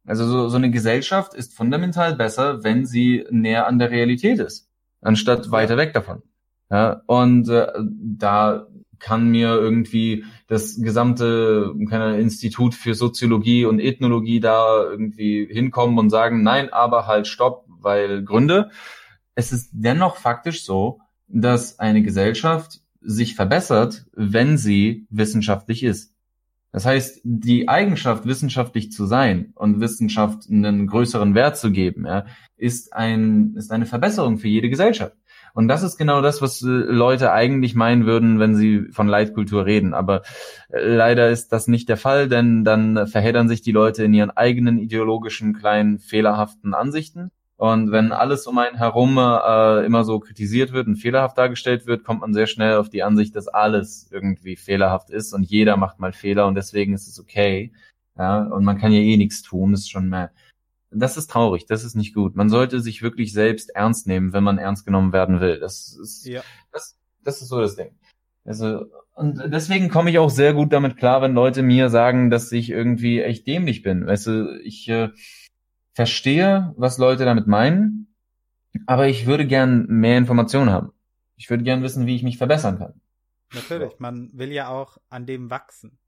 Also 0.06 0.26
so, 0.26 0.48
so 0.48 0.56
eine 0.56 0.70
Gesellschaft 0.70 1.34
ist 1.34 1.54
fundamental 1.54 2.14
besser, 2.14 2.62
wenn 2.62 2.86
sie 2.86 3.24
näher 3.30 3.66
an 3.66 3.78
der 3.78 3.90
Realität 3.90 4.38
ist, 4.38 4.68
anstatt 5.00 5.50
weiter 5.50 5.76
weg 5.76 5.92
davon. 5.92 6.22
Ja, 6.70 7.02
und 7.06 7.48
äh, 7.48 7.68
da 7.78 8.66
kann 8.98 9.28
mir 9.28 9.50
irgendwie 9.50 10.24
das 10.48 10.80
gesamte 10.80 11.74
keine 11.88 12.18
Institut 12.18 12.74
für 12.74 12.94
Soziologie 12.94 13.64
und 13.66 13.78
Ethnologie 13.78 14.40
da 14.40 14.82
irgendwie 14.82 15.46
hinkommen 15.50 15.98
und 15.98 16.10
sagen, 16.10 16.42
nein, 16.42 16.72
aber 16.72 17.06
halt 17.06 17.26
stopp, 17.26 17.66
weil 17.68 18.24
Gründe. 18.24 18.70
Es 19.34 19.52
ist 19.52 19.70
dennoch 19.72 20.16
faktisch 20.16 20.64
so, 20.64 21.00
dass 21.28 21.78
eine 21.78 22.02
Gesellschaft 22.02 22.80
sich 23.00 23.34
verbessert, 23.34 24.06
wenn 24.12 24.58
sie 24.58 25.06
wissenschaftlich 25.10 25.82
ist. 25.82 26.12
Das 26.72 26.84
heißt, 26.84 27.20
die 27.24 27.68
Eigenschaft, 27.68 28.26
wissenschaftlich 28.26 28.92
zu 28.92 29.06
sein 29.06 29.52
und 29.54 29.80
Wissenschaft 29.80 30.50
einen 30.50 30.86
größeren 30.86 31.34
Wert 31.34 31.56
zu 31.56 31.70
geben, 31.70 32.04
ja, 32.04 32.26
ist 32.56 32.92
ein, 32.92 33.54
ist 33.56 33.72
eine 33.72 33.86
Verbesserung 33.86 34.38
für 34.38 34.48
jede 34.48 34.68
Gesellschaft. 34.68 35.16
Und 35.54 35.68
das 35.68 35.82
ist 35.82 35.96
genau 35.96 36.20
das, 36.20 36.42
was 36.42 36.60
äh, 36.60 36.66
Leute 36.66 37.32
eigentlich 37.32 37.74
meinen 37.74 38.04
würden, 38.04 38.38
wenn 38.38 38.54
sie 38.54 38.88
von 38.90 39.08
Leitkultur 39.08 39.64
reden. 39.64 39.94
Aber 39.94 40.20
äh, 40.68 40.86
leider 40.86 41.30
ist 41.30 41.48
das 41.50 41.66
nicht 41.66 41.88
der 41.88 41.96
Fall, 41.96 42.28
denn 42.28 42.62
dann 42.62 43.06
verheddern 43.06 43.48
sich 43.48 43.62
die 43.62 43.72
Leute 43.72 44.04
in 44.04 44.12
ihren 44.12 44.30
eigenen 44.30 44.76
ideologischen 44.76 45.54
kleinen 45.54 45.98
fehlerhaften 45.98 46.74
Ansichten 46.74 47.30
und 47.58 47.90
wenn 47.90 48.12
alles 48.12 48.46
um 48.46 48.58
einen 48.58 48.76
herum 48.76 49.16
äh, 49.18 49.84
immer 49.86 50.04
so 50.04 50.20
kritisiert 50.20 50.72
wird 50.72 50.86
und 50.88 50.96
fehlerhaft 50.96 51.38
dargestellt 51.38 51.86
wird, 51.86 52.04
kommt 52.04 52.20
man 52.20 52.34
sehr 52.34 52.46
schnell 52.46 52.76
auf 52.76 52.90
die 52.90 53.02
Ansicht, 53.02 53.34
dass 53.34 53.48
alles 53.48 54.08
irgendwie 54.10 54.56
fehlerhaft 54.56 55.08
ist 55.08 55.32
und 55.32 55.42
jeder 55.42 55.78
macht 55.78 55.98
mal 55.98 56.12
Fehler 56.12 56.46
und 56.46 56.54
deswegen 56.54 56.92
ist 56.92 57.08
es 57.08 57.18
okay. 57.18 57.72
Ja, 58.18 58.42
und 58.44 58.64
man 58.64 58.78
kann 58.78 58.92
ja 58.92 59.00
eh 59.00 59.16
nichts 59.16 59.42
tun, 59.42 59.72
das 59.72 59.80
ist 59.80 59.90
schon 59.90 60.08
mehr. 60.08 60.32
Das 60.90 61.16
ist 61.16 61.30
traurig, 61.30 61.66
das 61.66 61.84
ist 61.84 61.94
nicht 61.94 62.14
gut. 62.14 62.36
Man 62.36 62.48
sollte 62.48 62.80
sich 62.80 63.02
wirklich 63.02 63.32
selbst 63.32 63.70
ernst 63.74 64.06
nehmen, 64.06 64.32
wenn 64.32 64.44
man 64.44 64.58
ernst 64.58 64.84
genommen 64.84 65.12
werden 65.12 65.40
will. 65.40 65.58
Das 65.58 65.96
ist, 66.00 66.26
ja. 66.26 66.42
das, 66.72 66.98
das 67.24 67.42
ist 67.42 67.48
so 67.48 67.60
das 67.60 67.76
Ding. 67.76 67.90
Also, 68.44 68.86
und 69.14 69.42
deswegen 69.46 69.88
komme 69.88 70.10
ich 70.10 70.18
auch 70.18 70.30
sehr 70.30 70.54
gut 70.54 70.72
damit 70.72 70.96
klar, 70.96 71.20
wenn 71.22 71.34
Leute 71.34 71.62
mir 71.62 71.88
sagen, 71.90 72.30
dass 72.30 72.52
ich 72.52 72.70
irgendwie 72.70 73.20
echt 73.20 73.46
dämlich 73.46 73.82
bin. 73.82 74.06
Weißt 74.06 74.26
du, 74.26 74.60
ich, 74.62 74.88
äh, 74.88 75.10
verstehe, 75.96 76.74
was 76.76 76.98
Leute 76.98 77.24
damit 77.24 77.46
meinen, 77.46 78.14
aber 78.84 79.08
ich 79.08 79.26
würde 79.26 79.46
gern 79.46 79.86
mehr 79.86 80.18
Informationen 80.18 80.70
haben. 80.70 80.92
Ich 81.36 81.48
würde 81.48 81.64
gern 81.64 81.82
wissen, 81.82 82.06
wie 82.06 82.14
ich 82.14 82.22
mich 82.22 82.36
verbessern 82.36 82.78
kann. 82.78 83.00
Natürlich, 83.54 83.98
man 83.98 84.28
will 84.34 84.52
ja 84.52 84.68
auch 84.68 84.98
an 85.08 85.24
dem 85.24 85.48
wachsen. 85.48 85.98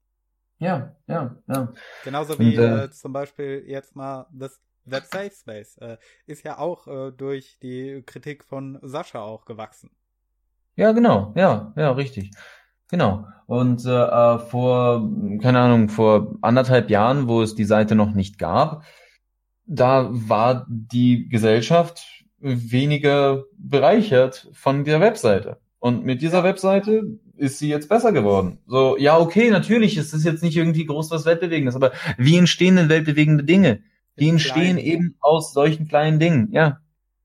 Ja, 0.59 0.95
ja, 1.07 1.37
ja. 1.47 1.73
Genauso 2.03 2.37
wie 2.37 2.55
Und, 2.55 2.63
äh, 2.63 2.83
äh, 2.83 2.91
zum 2.91 3.13
Beispiel 3.13 3.63
jetzt 3.65 3.95
mal 3.95 4.27
das 4.31 4.61
That 4.87 5.07
Safe 5.07 5.31
Space 5.31 5.77
äh, 5.77 5.97
ist 6.27 6.43
ja 6.43 6.59
auch 6.59 6.85
äh, 6.87 7.11
durch 7.11 7.57
die 7.63 8.03
Kritik 8.05 8.43
von 8.43 8.77
Sascha 8.83 9.21
auch 9.21 9.45
gewachsen. 9.45 9.89
Ja, 10.75 10.91
genau, 10.91 11.33
ja, 11.35 11.73
ja, 11.75 11.91
richtig. 11.93 12.29
Genau. 12.89 13.25
Und 13.47 13.85
äh, 13.85 13.89
äh 13.89 14.37
vor, 14.37 15.09
keine 15.41 15.61
Ahnung, 15.61 15.89
vor 15.89 16.35
anderthalb 16.41 16.91
Jahren, 16.91 17.27
wo 17.27 17.41
es 17.41 17.55
die 17.55 17.65
Seite 17.65 17.95
noch 17.95 18.13
nicht 18.13 18.37
gab, 18.37 18.83
da 19.69 20.09
war 20.11 20.65
die 20.67 21.29
Gesellschaft 21.29 22.25
weniger 22.39 23.43
bereichert 23.57 24.49
von 24.53 24.83
der 24.83 24.99
Webseite. 24.99 25.59
Und 25.77 26.03
mit 26.03 26.21
dieser 26.21 26.43
Webseite 26.43 27.19
ist 27.37 27.59
sie 27.59 27.69
jetzt 27.69 27.87
besser 27.87 28.11
geworden. 28.11 28.59
So, 28.65 28.97
ja, 28.97 29.17
okay, 29.17 29.49
natürlich, 29.49 29.95
es 29.95 30.13
ist 30.13 30.25
jetzt 30.25 30.43
nicht 30.43 30.57
irgendwie 30.57 30.85
groß 30.85 31.11
was 31.11 31.25
Weltbewegendes, 31.25 31.75
aber 31.75 31.91
wie 32.17 32.37
entstehen 32.37 32.75
denn 32.75 32.89
weltbewegende 32.89 33.43
Dinge? 33.43 33.81
Die 34.19 34.27
entstehen 34.27 34.75
klein. 34.75 34.85
eben 34.85 35.15
aus 35.21 35.53
solchen 35.53 35.87
kleinen 35.87 36.19
Dingen, 36.19 36.49
ja. 36.51 36.79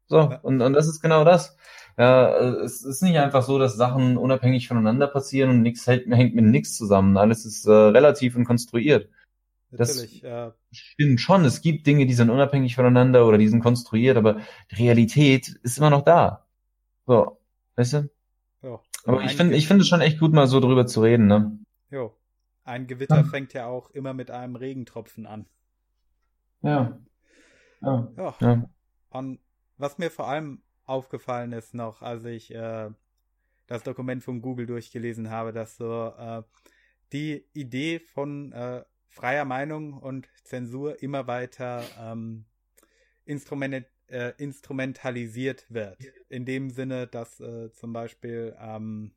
So, 0.06 0.30
und, 0.42 0.60
und 0.60 0.72
das 0.74 0.86
ist 0.86 1.00
genau 1.00 1.24
das. 1.24 1.56
Ja, 1.96 2.36
es 2.62 2.84
ist 2.84 3.02
nicht 3.02 3.18
einfach 3.18 3.42
so, 3.42 3.58
dass 3.58 3.76
Sachen 3.76 4.16
unabhängig 4.16 4.68
voneinander 4.68 5.06
passieren 5.06 5.50
und 5.50 5.62
nichts 5.62 5.86
hält, 5.86 6.06
hängt 6.08 6.34
mit 6.34 6.44
nichts 6.44 6.76
zusammen. 6.76 7.16
Alles 7.16 7.46
ist 7.46 7.66
äh, 7.66 7.72
relativ 7.72 8.36
und 8.36 8.44
konstruiert. 8.44 9.08
Natürlich, 9.78 10.20
das 10.20 10.52
äh, 10.52 10.56
stimmt 10.70 11.20
schon. 11.20 11.44
Es 11.44 11.60
gibt 11.60 11.86
Dinge, 11.86 12.06
die 12.06 12.14
sind 12.14 12.30
unabhängig 12.30 12.74
voneinander 12.74 13.26
oder 13.26 13.38
die 13.38 13.48
sind 13.48 13.60
konstruiert, 13.60 14.16
aber 14.16 14.40
die 14.70 14.76
Realität 14.76 15.48
ist 15.62 15.78
immer 15.78 15.90
noch 15.90 16.02
da. 16.02 16.46
So, 17.06 17.38
weißt 17.76 17.92
du? 17.94 18.10
Ja. 18.62 18.80
Aber 19.04 19.22
ich 19.22 19.36
finde, 19.36 19.56
ich 19.56 19.66
finde 19.66 19.82
es 19.82 19.88
schon 19.88 20.00
echt 20.00 20.18
gut, 20.18 20.32
mal 20.32 20.46
so 20.46 20.60
drüber 20.60 20.86
zu 20.86 21.02
reden, 21.02 21.26
ne? 21.26 21.58
Jo. 21.90 22.16
Ein 22.64 22.86
Gewitter 22.86 23.16
ja. 23.16 23.24
fängt 23.24 23.52
ja 23.52 23.66
auch 23.66 23.90
immer 23.90 24.14
mit 24.14 24.30
einem 24.30 24.56
Regentropfen 24.56 25.26
an. 25.26 25.46
Ja. 26.62 26.98
Ja. 27.82 28.08
ja. 28.16 28.34
ja. 28.40 28.70
Und 29.10 29.38
was 29.76 29.98
mir 29.98 30.10
vor 30.10 30.28
allem 30.28 30.62
aufgefallen 30.86 31.52
ist 31.52 31.74
noch, 31.74 32.00
als 32.00 32.24
ich 32.24 32.54
äh, 32.54 32.90
das 33.66 33.82
Dokument 33.82 34.22
von 34.22 34.40
Google 34.40 34.66
durchgelesen 34.66 35.30
habe, 35.30 35.52
dass 35.52 35.76
so 35.76 36.12
äh, 36.18 36.42
die 37.12 37.44
Idee 37.52 38.00
von 38.00 38.52
äh, 38.52 38.84
freier 39.14 39.44
Meinung 39.44 39.92
und 39.94 40.28
Zensur 40.42 41.00
immer 41.02 41.26
weiter 41.28 41.84
ähm, 42.00 42.44
Instrument, 43.24 43.86
äh, 44.08 44.32
instrumentalisiert 44.38 45.66
wird. 45.68 45.98
In 46.28 46.44
dem 46.44 46.70
Sinne, 46.70 47.06
dass 47.06 47.38
äh, 47.40 47.72
zum 47.72 47.92
Beispiel 47.92 48.56
ähm, 48.60 49.12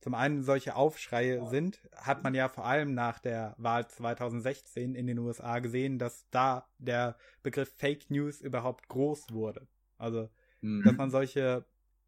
zum 0.00 0.14
einen 0.14 0.42
solche 0.42 0.76
Aufschreie 0.76 1.48
sind, 1.48 1.80
hat 1.94 2.22
man 2.22 2.34
ja 2.34 2.48
vor 2.48 2.64
allem 2.64 2.94
nach 2.94 3.18
der 3.18 3.54
Wahl 3.58 3.88
2016 3.88 4.94
in 4.94 5.06
den 5.06 5.18
USA 5.18 5.58
gesehen, 5.58 5.98
dass 5.98 6.28
da 6.30 6.68
der 6.78 7.16
Begriff 7.42 7.74
Fake 7.76 8.08
News 8.08 8.40
überhaupt 8.40 8.88
groß 8.88 9.32
wurde. 9.32 9.66
Also, 9.98 10.28
mhm. 10.60 10.82
dass 10.84 10.96
man 10.96 11.10
solche 11.10 11.64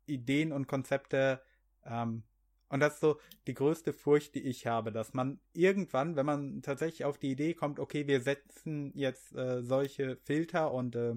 Ideen 0.06 0.52
und 0.52 0.68
Konzepte 0.68 1.40
ähm, 1.84 2.22
und 2.74 2.80
das 2.80 2.94
ist 2.94 3.00
so 3.02 3.20
die 3.46 3.54
größte 3.54 3.92
Furcht, 3.92 4.34
die 4.34 4.42
ich 4.42 4.66
habe, 4.66 4.90
dass 4.90 5.14
man 5.14 5.38
irgendwann, 5.52 6.16
wenn 6.16 6.26
man 6.26 6.60
tatsächlich 6.60 7.04
auf 7.04 7.18
die 7.18 7.30
Idee 7.30 7.54
kommt, 7.54 7.78
okay, 7.78 8.08
wir 8.08 8.20
setzen 8.20 8.90
jetzt 8.96 9.32
äh, 9.36 9.62
solche 9.62 10.16
Filter 10.16 10.72
und 10.72 10.96
äh, 10.96 11.14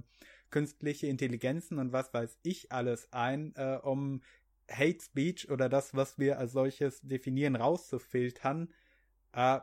künstliche 0.51 1.07
Intelligenzen 1.07 1.79
und 1.79 1.91
was 1.91 2.13
weiß 2.13 2.37
ich 2.43 2.71
alles 2.71 3.11
ein, 3.11 3.55
äh, 3.55 3.79
um 3.81 4.21
Hate 4.69 5.03
Speech 5.03 5.49
oder 5.49 5.67
das, 5.67 5.95
was 5.95 6.19
wir 6.19 6.37
als 6.37 6.51
solches 6.51 7.01
definieren, 7.01 7.55
rauszufiltern, 7.55 8.71
äh, 9.33 9.59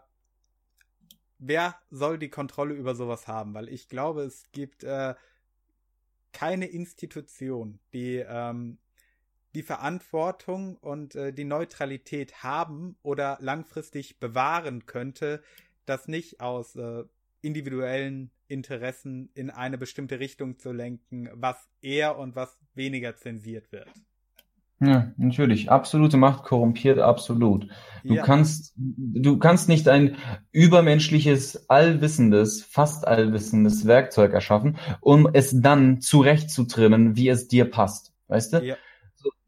wer 1.39 1.79
soll 1.91 2.19
die 2.19 2.29
Kontrolle 2.29 2.75
über 2.75 2.97
sowas 2.97 3.29
haben? 3.29 3.55
Weil 3.55 3.69
ich 3.69 3.89
glaube, 3.89 4.23
es 4.23 4.51
gibt 4.51 4.83
äh, 4.83 5.15
keine 6.33 6.66
Institution, 6.66 7.79
die 7.93 8.16
ähm, 8.16 8.79
die 9.55 9.62
Verantwortung 9.62 10.76
und 10.76 11.14
äh, 11.14 11.32
die 11.32 11.44
Neutralität 11.44 12.43
haben 12.43 12.97
oder 13.02 13.39
langfristig 13.40 14.18
bewahren 14.18 14.86
könnte, 14.86 15.43
das 15.86 16.09
nicht 16.09 16.40
aus 16.40 16.76
äh, 16.76 17.05
individuellen 17.40 18.31
Interessen 18.48 19.31
in 19.35 19.51
eine 19.51 19.78
bestimmte 19.78 20.18
Richtung 20.18 20.59
zu 20.59 20.72
lenken, 20.72 21.28
was 21.35 21.68
eher 21.81 22.18
und 22.18 22.36
was 22.36 22.59
weniger 22.74 23.16
zensiert 23.16 23.70
wird. 23.72 23.89
Ja, 24.81 25.12
natürlich. 25.16 25.70
Absolute 25.70 26.16
Macht 26.16 26.44
korrumpiert 26.44 26.98
absolut. 26.98 27.68
Du 28.02 28.14
ja. 28.14 28.22
kannst, 28.22 28.74
du 28.76 29.39
kannst 29.39 29.68
nicht 29.68 29.89
ein 29.89 30.16
übermenschliches, 30.51 31.70
allwissendes, 31.70 32.64
fast 32.64 33.06
allwissendes 33.06 33.86
Werkzeug 33.86 34.32
erschaffen, 34.32 34.76
um 35.01 35.28
es 35.32 35.59
dann 35.59 36.01
zurechtzutrimmen, 36.01 37.16
wie 37.16 37.28
es 37.28 37.47
dir 37.47 37.70
passt. 37.70 38.12
Weißt 38.26 38.55
du? 38.55 38.59
Ja 38.59 38.76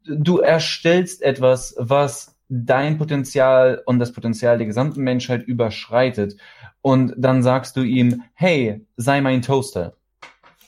du 0.07 0.39
erstellst 0.39 1.21
etwas, 1.21 1.75
was 1.77 2.37
dein 2.49 2.97
Potenzial 2.97 3.81
und 3.85 3.99
das 3.99 4.13
Potenzial 4.13 4.57
der 4.57 4.67
gesamten 4.67 5.01
Menschheit 5.01 5.43
überschreitet. 5.43 6.37
Und 6.81 7.13
dann 7.17 7.43
sagst 7.43 7.75
du 7.75 7.81
ihm, 7.81 8.23
hey, 8.33 8.85
sei 8.95 9.21
mein 9.21 9.41
Toaster. 9.41 9.93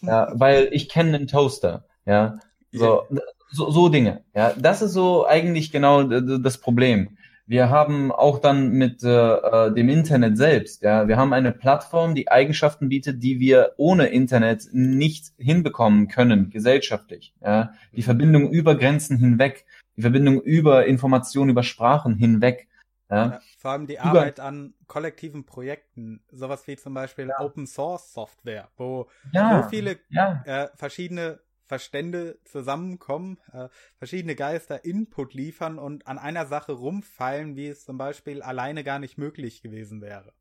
Ja, 0.02 0.30
weil 0.34 0.70
ich 0.72 0.90
kenne 0.90 1.16
einen 1.16 1.28
Toaster. 1.28 1.86
Ja, 2.06 2.40
so, 2.72 3.04
so, 3.52 3.72
so 3.72 3.90
Dinge. 3.90 4.24
Ja, 4.36 4.54
das 4.58 4.82
ist 4.82 4.94
so 4.94 5.26
eigentlich 5.26 5.72
genau 5.72 6.04
das 6.04 6.58
Problem. 6.58 7.18
Wir 7.50 7.72
haben 7.72 8.12
auch 8.12 8.38
dann 8.38 8.74
mit 8.74 9.04
äh, 9.04 9.10
äh, 9.10 9.74
dem 9.74 9.90
Internet 9.90 10.38
selbst, 10.38 10.84
ja, 10.84 11.08
wir 11.08 11.18
haben 11.18 11.34
eine 11.34 11.52
Plattform, 11.52 12.14
die 12.14 12.30
Eigenschaften 12.30 12.90
bietet, 12.90 13.24
die 13.24 13.40
wir 13.40 13.74
ohne 13.78 14.06
Internet 14.10 14.68
nicht 14.72 15.34
hinbekommen 15.40 16.10
können, 16.10 16.52
gesellschaftlich. 16.52 17.34
Ja, 17.42 17.74
die 17.92 18.04
Verbindung 18.04 18.52
über 18.52 18.76
Grenzen 18.76 19.18
hinweg, 19.18 19.66
die 19.98 20.04
Verbindung 20.04 20.40
über 20.44 20.86
Informationen, 20.86 21.50
über 21.50 21.64
Sprachen 21.64 22.14
hinweg. 22.14 22.68
Ja. 23.10 23.40
vor 23.58 23.72
allem 23.72 23.88
die 23.88 23.94
über 23.94 24.04
Arbeit 24.04 24.40
an 24.40 24.76
kollektiven 24.86 25.44
Projekten, 25.44 26.22
sowas 26.32 26.68
wie 26.68 26.78
zum 26.78 26.94
Beispiel 26.94 27.30
ja. 27.30 27.40
Open 27.40 27.66
Source 27.66 28.14
Software, 28.14 28.70
wo 28.78 29.08
so 29.34 29.64
viele 29.72 29.98
äh, 30.12 30.68
verschiedene 30.76 31.40
Verstände 31.70 32.40
zusammenkommen, 32.46 33.38
äh, 33.54 33.70
verschiedene 34.00 34.36
Geister 34.36 34.84
Input 34.84 35.36
liefern 35.36 35.78
und 35.78 36.08
an 36.08 36.18
einer 36.18 36.48
Sache 36.48 36.72
rumfallen, 36.72 37.56
wie 37.56 37.68
es 37.68 37.86
zum 37.86 37.98
Beispiel 37.98 38.42
alleine 38.42 38.84
gar 38.84 38.98
nicht 38.98 39.20
möglich 39.20 39.62
gewesen 39.62 40.02
wäre. 40.02 40.34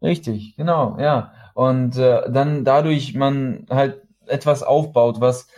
Richtig, 0.00 0.54
genau, 0.56 0.96
ja. 1.00 1.32
Und 1.54 1.96
äh, 1.96 2.30
dann 2.30 2.64
dadurch 2.64 3.14
man 3.14 3.66
halt 3.68 4.00
etwas 4.26 4.62
aufbaut, 4.62 5.20
was, 5.20 5.48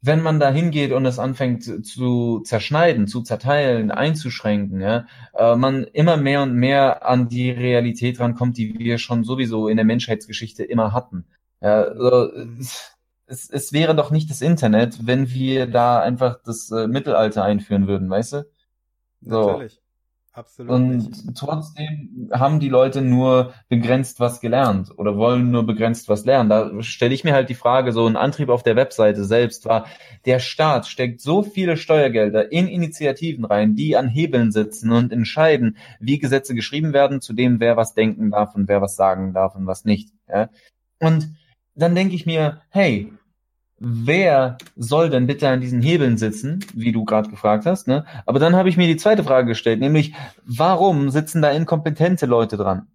wenn 0.00 0.22
man 0.22 0.40
da 0.40 0.50
hingeht 0.50 0.92
und 0.92 1.04
es 1.04 1.18
anfängt 1.18 1.84
zu 1.86 2.40
zerschneiden, 2.40 3.08
zu 3.08 3.20
zerteilen, 3.20 3.90
einzuschränken, 3.90 4.80
ja, 4.80 5.06
äh, 5.34 5.54
man 5.54 5.84
immer 5.84 6.16
mehr 6.16 6.42
und 6.42 6.54
mehr 6.54 7.06
an 7.06 7.28
die 7.28 7.50
Realität 7.50 8.20
rankommt, 8.20 8.56
die 8.56 8.78
wir 8.78 8.96
schon 8.96 9.22
sowieso 9.22 9.68
in 9.68 9.76
der 9.76 9.84
Menschheitsgeschichte 9.84 10.64
immer 10.64 10.94
hatten. 10.94 11.26
Ja, 11.60 11.82
also, 11.82 12.30
es, 13.28 13.50
es 13.50 13.72
wäre 13.72 13.94
doch 13.94 14.10
nicht 14.10 14.30
das 14.30 14.40
Internet, 14.40 15.06
wenn 15.06 15.30
wir 15.30 15.66
da 15.66 16.00
einfach 16.00 16.40
das 16.44 16.70
äh, 16.70 16.88
Mittelalter 16.88 17.44
einführen 17.44 17.86
würden, 17.86 18.10
weißt 18.10 18.32
du? 18.32 18.46
So. 19.20 19.46
Natürlich. 19.52 19.80
Absolut. 20.38 20.70
Und 20.70 20.96
nicht. 20.98 21.36
trotzdem 21.36 22.30
haben 22.32 22.60
die 22.60 22.68
Leute 22.68 23.02
nur 23.02 23.54
begrenzt 23.68 24.20
was 24.20 24.40
gelernt 24.40 24.96
oder 24.96 25.16
wollen 25.16 25.50
nur 25.50 25.66
begrenzt 25.66 26.08
was 26.08 26.24
lernen. 26.24 26.48
Da 26.48 26.80
stelle 26.80 27.12
ich 27.12 27.24
mir 27.24 27.32
halt 27.32 27.48
die 27.48 27.56
Frage, 27.56 27.90
so 27.90 28.06
ein 28.06 28.14
Antrieb 28.14 28.48
auf 28.48 28.62
der 28.62 28.76
Webseite 28.76 29.24
selbst 29.24 29.64
war, 29.64 29.86
der 30.26 30.38
Staat 30.38 30.86
steckt 30.86 31.20
so 31.20 31.42
viele 31.42 31.76
Steuergelder 31.76 32.52
in 32.52 32.68
Initiativen 32.68 33.46
rein, 33.46 33.74
die 33.74 33.96
an 33.96 34.06
Hebeln 34.06 34.52
sitzen 34.52 34.92
und 34.92 35.12
entscheiden, 35.12 35.76
wie 35.98 36.20
Gesetze 36.20 36.54
geschrieben 36.54 36.92
werden, 36.92 37.20
zu 37.20 37.32
dem 37.32 37.58
wer 37.58 37.76
was 37.76 37.94
denken 37.94 38.30
darf 38.30 38.54
und 38.54 38.68
wer 38.68 38.80
was 38.80 38.94
sagen 38.94 39.32
darf 39.32 39.56
und 39.56 39.66
was 39.66 39.84
nicht. 39.84 40.10
Ja? 40.28 40.50
Und 41.00 41.34
dann 41.74 41.96
denke 41.96 42.14
ich 42.14 42.26
mir, 42.26 42.60
hey, 42.70 43.12
wer 43.78 44.58
soll 44.76 45.10
denn 45.10 45.26
bitte 45.26 45.48
an 45.48 45.60
diesen 45.60 45.82
Hebeln 45.82 46.16
sitzen, 46.16 46.64
wie 46.74 46.92
du 46.92 47.04
gerade 47.04 47.30
gefragt 47.30 47.66
hast, 47.66 47.86
ne? 47.86 48.04
Aber 48.26 48.38
dann 48.38 48.56
habe 48.56 48.68
ich 48.68 48.76
mir 48.76 48.86
die 48.86 48.96
zweite 48.96 49.24
Frage 49.24 49.48
gestellt, 49.48 49.80
nämlich, 49.80 50.14
warum 50.44 51.10
sitzen 51.10 51.42
da 51.42 51.50
inkompetente 51.50 52.26
Leute 52.26 52.56
dran? 52.56 52.88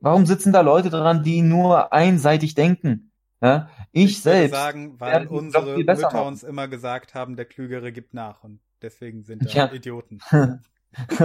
Warum 0.00 0.26
sitzen 0.26 0.52
da 0.52 0.62
Leute 0.62 0.90
dran, 0.90 1.22
die 1.22 1.42
nur 1.42 1.92
einseitig 1.92 2.54
denken? 2.54 3.12
Ja? 3.40 3.68
Ich, 3.92 4.04
ich 4.04 4.22
selbst. 4.22 4.54
sagen, 4.54 4.98
weil 4.98 5.26
unsere 5.26 5.76
Mütter 5.76 6.24
uns 6.26 6.42
immer 6.42 6.68
gesagt 6.68 7.14
haben, 7.14 7.36
der 7.36 7.44
Klügere 7.44 7.92
gibt 7.92 8.14
nach 8.14 8.42
und 8.42 8.60
deswegen 8.80 9.22
sind 9.22 9.44
wir 9.44 9.50
ja. 9.50 9.72
Idioten. 9.72 10.20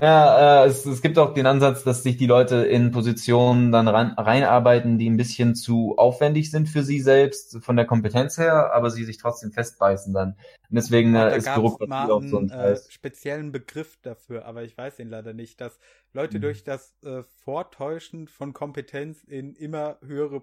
ja, 0.00 0.64
äh, 0.64 0.66
es, 0.66 0.86
es 0.86 1.02
gibt 1.02 1.18
auch 1.18 1.34
den 1.34 1.46
Ansatz, 1.46 1.84
dass 1.84 2.02
sich 2.02 2.16
die 2.16 2.26
Leute 2.26 2.64
in 2.64 2.90
Positionen 2.90 3.70
dann 3.70 3.86
rein, 3.86 4.12
reinarbeiten, 4.12 4.98
die 4.98 5.10
ein 5.10 5.16
bisschen 5.16 5.54
zu 5.54 5.96
aufwendig 5.98 6.50
sind 6.50 6.68
für 6.68 6.82
sie 6.82 7.00
selbst, 7.00 7.62
von 7.62 7.76
der 7.76 7.84
Kompetenz 7.84 8.38
her, 8.38 8.72
aber 8.72 8.90
sie 8.90 9.04
sich 9.04 9.18
trotzdem 9.18 9.52
festbeißen 9.52 10.14
dann. 10.14 10.30
Und 10.70 10.76
deswegen 10.76 11.14
äh, 11.14 11.36
ist 11.36 11.52
Bürokratie 11.52 12.10
auch 12.10 12.22
so 12.22 12.38
ein 12.38 12.50
äh, 12.50 12.76
speziellen 12.88 13.52
Begriff 13.52 13.98
dafür, 14.00 14.46
aber 14.46 14.62
ich 14.62 14.76
weiß 14.76 14.98
ihn 15.00 15.08
leider 15.08 15.34
nicht, 15.34 15.60
dass 15.60 15.78
Leute 16.14 16.38
mhm. 16.38 16.42
durch 16.42 16.64
das 16.64 16.94
äh, 17.04 17.22
Vortäuschen 17.44 18.26
von 18.26 18.54
Kompetenz 18.54 19.22
in 19.24 19.54
immer 19.54 19.98
höhere 20.02 20.42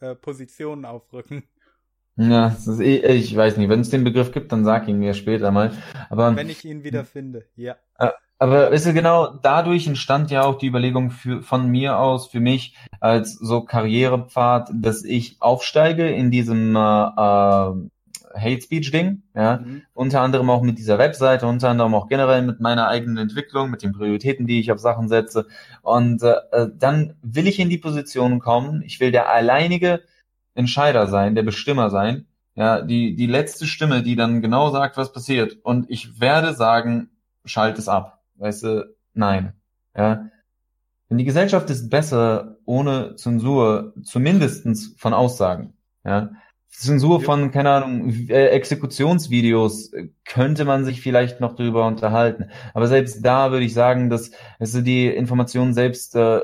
äh, 0.00 0.14
Positionen 0.14 0.84
aufrücken. 0.84 1.44
Ja, 2.16 2.56
eh, 2.78 3.14
ich 3.14 3.34
weiß 3.34 3.56
nicht, 3.56 3.68
wenn 3.68 3.80
es 3.80 3.90
den 3.90 4.04
Begriff 4.04 4.30
gibt, 4.32 4.52
dann 4.52 4.64
sag 4.64 4.86
ihn 4.88 4.98
mir 4.98 5.14
später 5.14 5.50
mal. 5.50 5.72
Aber 6.10 6.34
wenn 6.36 6.48
ich 6.48 6.64
ihn 6.64 6.84
wieder 6.84 7.04
finde, 7.04 7.44
ja. 7.56 7.74
Äh, 7.98 8.10
aber 8.38 8.70
ist 8.70 8.86
ja 8.86 8.92
genau 8.92 9.38
dadurch 9.42 9.86
entstand 9.86 10.30
ja 10.30 10.42
auch 10.42 10.58
die 10.58 10.66
Überlegung 10.66 11.10
für, 11.10 11.42
von 11.42 11.68
mir 11.68 11.98
aus, 11.98 12.26
für 12.26 12.40
mich 12.40 12.76
als 13.00 13.34
so 13.34 13.62
Karrierepfad, 13.62 14.70
dass 14.74 15.04
ich 15.04 15.36
aufsteige 15.40 16.08
in 16.08 16.30
diesem 16.30 16.76
äh, 16.76 16.78
äh, 16.78 17.72
Hate 18.36 18.60
Speech 18.60 18.90
Ding, 18.90 19.22
ja, 19.34 19.58
mhm. 19.58 19.82
unter 19.92 20.20
anderem 20.20 20.50
auch 20.50 20.62
mit 20.62 20.78
dieser 20.78 20.98
Webseite, 20.98 21.46
unter 21.46 21.68
anderem 21.68 21.94
auch 21.94 22.08
generell 22.08 22.42
mit 22.42 22.60
meiner 22.60 22.88
eigenen 22.88 23.16
Entwicklung, 23.16 23.70
mit 23.70 23.82
den 23.82 23.92
Prioritäten, 23.92 24.46
die 24.46 24.60
ich 24.60 24.72
auf 24.72 24.78
Sachen 24.78 25.08
setze. 25.08 25.46
Und 25.82 26.22
äh, 26.22 26.34
äh 26.52 26.68
dann 26.76 27.14
will 27.22 27.46
ich 27.46 27.60
in 27.60 27.70
die 27.70 27.78
Position 27.78 28.40
kommen, 28.40 28.82
ich 28.82 29.00
will 29.00 29.12
der 29.12 29.30
alleinige 29.30 30.02
Entscheider 30.54 31.06
sein, 31.06 31.34
der 31.34 31.42
Bestimmer 31.42 31.90
sein, 31.90 32.26
ja, 32.54 32.80
die, 32.82 33.16
die 33.16 33.26
letzte 33.26 33.66
Stimme, 33.66 34.02
die 34.02 34.16
dann 34.16 34.40
genau 34.40 34.70
sagt, 34.70 34.96
was 34.96 35.12
passiert. 35.12 35.58
Und 35.62 35.90
ich 35.90 36.20
werde 36.20 36.54
sagen, 36.54 37.10
schalt 37.44 37.78
es 37.78 37.88
ab. 37.88 38.22
Weißt 38.36 38.62
du, 38.62 38.94
nein. 39.12 39.54
Ja. 39.96 40.30
Denn 41.10 41.18
die 41.18 41.24
Gesellschaft 41.24 41.68
ist 41.70 41.90
besser 41.90 42.56
ohne 42.64 43.16
Zensur, 43.16 43.94
zumindestens 44.02 44.94
von 44.96 45.14
Aussagen. 45.14 45.74
Ja? 46.04 46.30
Zensur 46.68 47.20
von, 47.20 47.50
keine 47.50 47.70
Ahnung, 47.70 48.10
äh, 48.28 48.48
Exekutionsvideos 48.48 49.92
äh, 49.92 50.08
könnte 50.24 50.64
man 50.64 50.84
sich 50.84 51.00
vielleicht 51.00 51.40
noch 51.40 51.54
drüber 51.54 51.86
unterhalten. 51.86 52.50
Aber 52.72 52.88
selbst 52.88 53.24
da 53.24 53.52
würde 53.52 53.64
ich 53.64 53.74
sagen, 53.74 54.10
dass 54.10 54.32
also 54.58 54.80
die 54.80 55.06
Information 55.06 55.72
selbst 55.72 56.16
äh, 56.16 56.40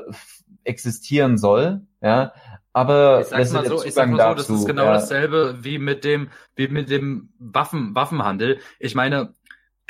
existieren 0.63 1.37
soll, 1.37 1.81
ja. 2.01 2.33
Aber 2.73 3.21
ich 3.21 3.27
sag's 3.27 3.51
mal 3.51 3.65
so, 3.65 3.83
ich 3.83 3.93
sag 3.93 4.09
mal 4.09 4.29
so, 4.29 4.35
das 4.35 4.49
ist 4.49 4.65
genau 4.65 4.85
ja. 4.85 4.93
dasselbe 4.93 5.57
wie 5.61 5.77
mit 5.77 6.03
dem, 6.03 6.29
wie 6.55 6.67
mit 6.67 6.89
dem 6.89 7.29
Waffen, 7.37 7.93
Waffenhandel. 7.95 8.59
Ich 8.79 8.95
meine, 8.95 9.35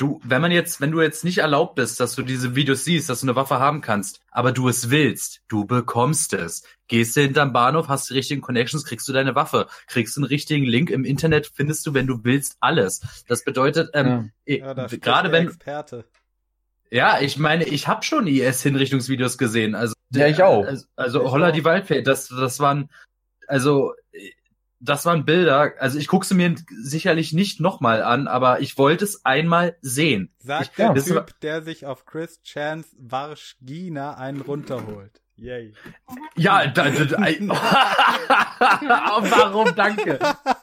Du, 0.02 0.20
wenn 0.24 0.42
man 0.42 0.52
jetzt, 0.52 0.82
wenn 0.82 0.90
du 0.90 1.00
jetzt 1.00 1.24
nicht 1.24 1.38
erlaubt 1.38 1.76
bist, 1.76 2.00
dass 2.00 2.16
du 2.16 2.24
diese 2.24 2.56
Videos 2.56 2.86
siehst, 2.86 3.08
dass 3.08 3.22
du 3.22 3.28
eine 3.28 3.36
Waffe 3.36 3.60
haben 3.60 3.82
kannst, 3.82 4.20
aber 4.32 4.52
du 4.52 4.68
es 4.68 4.90
willst, 4.90 5.42
du 5.48 5.66
bekommst 5.66 6.34
es. 6.34 6.64
Gehst 6.88 7.16
du 7.16 7.22
hinterm 7.22 7.54
Bahnhof, 7.54 7.88
hast 7.88 8.10
die 8.10 8.16
richtigen 8.16 8.42
Connections, 8.42 8.84
kriegst 8.84 9.08
du 9.08 9.14
deine 9.14 9.36
Waffe, 9.36 9.68
kriegst 9.86 10.18
einen 10.18 10.26
richtigen 10.26 10.66
Link 10.66 10.90
im 10.90 11.06
Internet, 11.06 11.52
findest 11.54 11.86
du, 11.86 11.94
wenn 11.94 12.08
du 12.08 12.24
willst, 12.24 12.58
alles. 12.62 13.24
Das 13.28 13.44
bedeutet, 13.44 13.92
ähm, 13.94 14.32
ja. 14.46 14.74
Ja, 14.74 14.88
gerade 14.88 15.32
wenn 15.32 15.50
Experte. 15.50 16.06
Ja, 16.90 17.22
ich 17.22 17.38
meine, 17.38 17.66
ich 17.66 17.88
habe 17.88 18.02
schon 18.02 18.26
IS-Hinrichtungsvideos 18.26 19.38
gesehen. 19.38 19.76
Also 19.76 19.94
ja, 20.12 20.28
ich 20.28 20.44
auch. 20.44 20.66
Also, 20.66 20.86
also 20.96 21.32
Holla 21.32 21.52
die 21.52 21.66
Waldfee, 21.66 22.02
das, 22.02 22.28
das 22.28 22.60
waren, 22.60 22.90
also 23.48 23.94
das 24.82 25.06
waren 25.06 25.26
Bilder, 25.26 25.74
also 25.80 26.00
ich 26.00 26.08
gucke 26.08 26.26
sie 26.26 26.34
mir 26.34 26.56
sicherlich 26.82 27.34
nicht 27.34 27.60
nochmal 27.60 28.02
an, 28.02 28.28
aber 28.28 28.62
ich 28.62 28.78
wollte 28.78 29.06
es 29.06 29.24
einmal 29.26 29.78
sehen. 29.82 30.34
Sagt 30.40 30.72
ich, 30.72 30.76
der 30.76 30.94
Typ, 30.96 31.16
war... 31.16 31.26
der 31.42 31.62
sich 31.62 31.86
auf 31.86 32.06
Chris 32.06 32.42
Chance 32.42 32.90
Warschgina 32.98 34.16
einen 34.16 34.42
runterholt. 34.42 35.22
Yay. 35.42 35.74
Ja, 36.38 36.68
da, 36.68 36.92
da, 36.92 37.06
da, 37.06 37.18
warum? 39.32 39.74
Danke. 39.76 40.20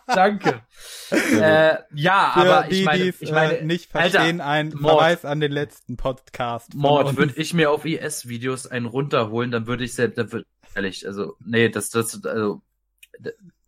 Danke. 0.06 0.62
Äh, 1.10 1.78
ja, 1.94 2.30
Für 2.32 2.40
aber 2.40 2.68
die, 2.68 2.78
ich 2.78 2.84
meine, 2.84 3.04
ich 3.18 3.32
meine, 3.32 3.58
äh, 3.58 3.64
nicht 3.64 3.90
verstehen, 3.90 4.40
Alter, 4.40 4.44
ein 4.44 4.68
Mord, 4.78 4.98
Verweis 4.98 5.24
an 5.24 5.40
den 5.40 5.50
letzten 5.50 5.96
Podcast. 5.96 6.74
Mord, 6.74 7.16
würde 7.16 7.34
ich 7.36 7.54
mir 7.54 7.72
auf 7.72 7.84
IS-Videos 7.84 8.68
einen 8.68 8.86
runterholen, 8.86 9.50
dann 9.50 9.66
würde 9.66 9.82
ich 9.82 9.94
selbst, 9.94 10.16
dann 10.16 10.30
würde, 10.30 10.46
ehrlich, 10.76 11.04
also, 11.04 11.34
nee, 11.44 11.68
das, 11.68 11.90
das, 11.90 12.24
also, 12.24 12.62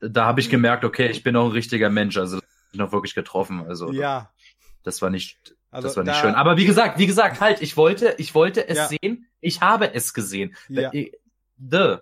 da 0.01 0.27
habe 0.27 0.41
ich 0.41 0.49
gemerkt, 0.49 0.85
okay, 0.85 1.09
ich 1.11 1.25
bin 1.25 1.35
auch 1.35 1.47
ein 1.47 1.51
richtiger 1.51 1.91
Mensch, 1.91 2.19
also 2.19 2.37
das 2.37 2.47
ich 2.73 2.79
noch 2.79 2.93
wirklich 2.93 3.17
getroffen. 3.17 3.67
Also 3.67 3.91
ja. 3.91 4.31
das 4.85 5.03
war 5.03 5.11
nicht, 5.11 5.57
also 5.73 5.89
das 5.89 5.97
war 5.97 6.05
nicht 6.05 6.17
schön. 6.19 6.37
Aber 6.37 6.57
wie 6.57 6.67
gesagt, 6.67 7.01
wie 7.01 7.09
gesagt, 7.09 7.41
halt, 7.41 7.63
ich 7.63 7.77
wollte, 7.77 8.15
ich 8.19 8.35
wollte 8.37 8.69
es 8.69 8.79
ja. 8.79 8.87
sehen, 8.87 9.27
ich 9.41 9.61
habe 9.61 9.95
es 9.95 10.15
gesehen. 10.15 10.55
Ja. 10.69 10.91
The. 11.59 11.97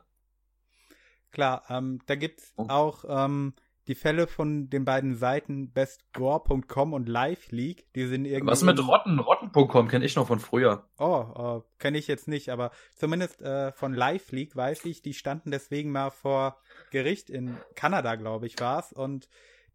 Klar, 1.31 1.65
ähm, 1.69 2.01
da 2.06 2.15
gibt's 2.15 2.52
oh. 2.56 2.66
auch 2.69 3.05
ähm, 3.09 3.55
die 3.89 3.94
Fälle 3.94 4.27
von 4.27 4.69
den 4.69 4.85
beiden 4.85 5.16
Seiten 5.16 5.73
bestgore.com 5.73 6.93
und 6.93 7.09
LiveLeak, 7.09 7.93
die 7.94 8.06
sind 8.06 8.27
irgendwie. 8.27 8.52
Was 8.52 8.62
mit 8.62 8.78
Rotten? 8.78 9.19
Rotten.com 9.19 9.89
kenne 9.89 10.05
ich 10.05 10.15
noch 10.15 10.27
von 10.27 10.40
früher. 10.40 10.89
Oh, 10.98 11.62
äh, 11.62 11.78
kenne 11.78 11.98
ich 11.98 12.06
jetzt 12.06 12.28
nicht, 12.28 12.51
aber 12.51 12.70
zumindest 12.94 13.40
äh, 13.40 13.73
von 13.73 13.94
LiveLeak 13.94 14.55
weiß 14.55 14.85
ich, 14.85 15.02
die 15.02 15.15
standen 15.15 15.51
deswegen 15.51 15.90
mal 15.90 16.10
vor 16.10 16.59
Gericht 16.90 17.31
in 17.31 17.56
Kanada, 17.74 18.16
glaube 18.16 18.47
ich, 18.47 18.60
war's 18.60 18.93
und 18.93 19.28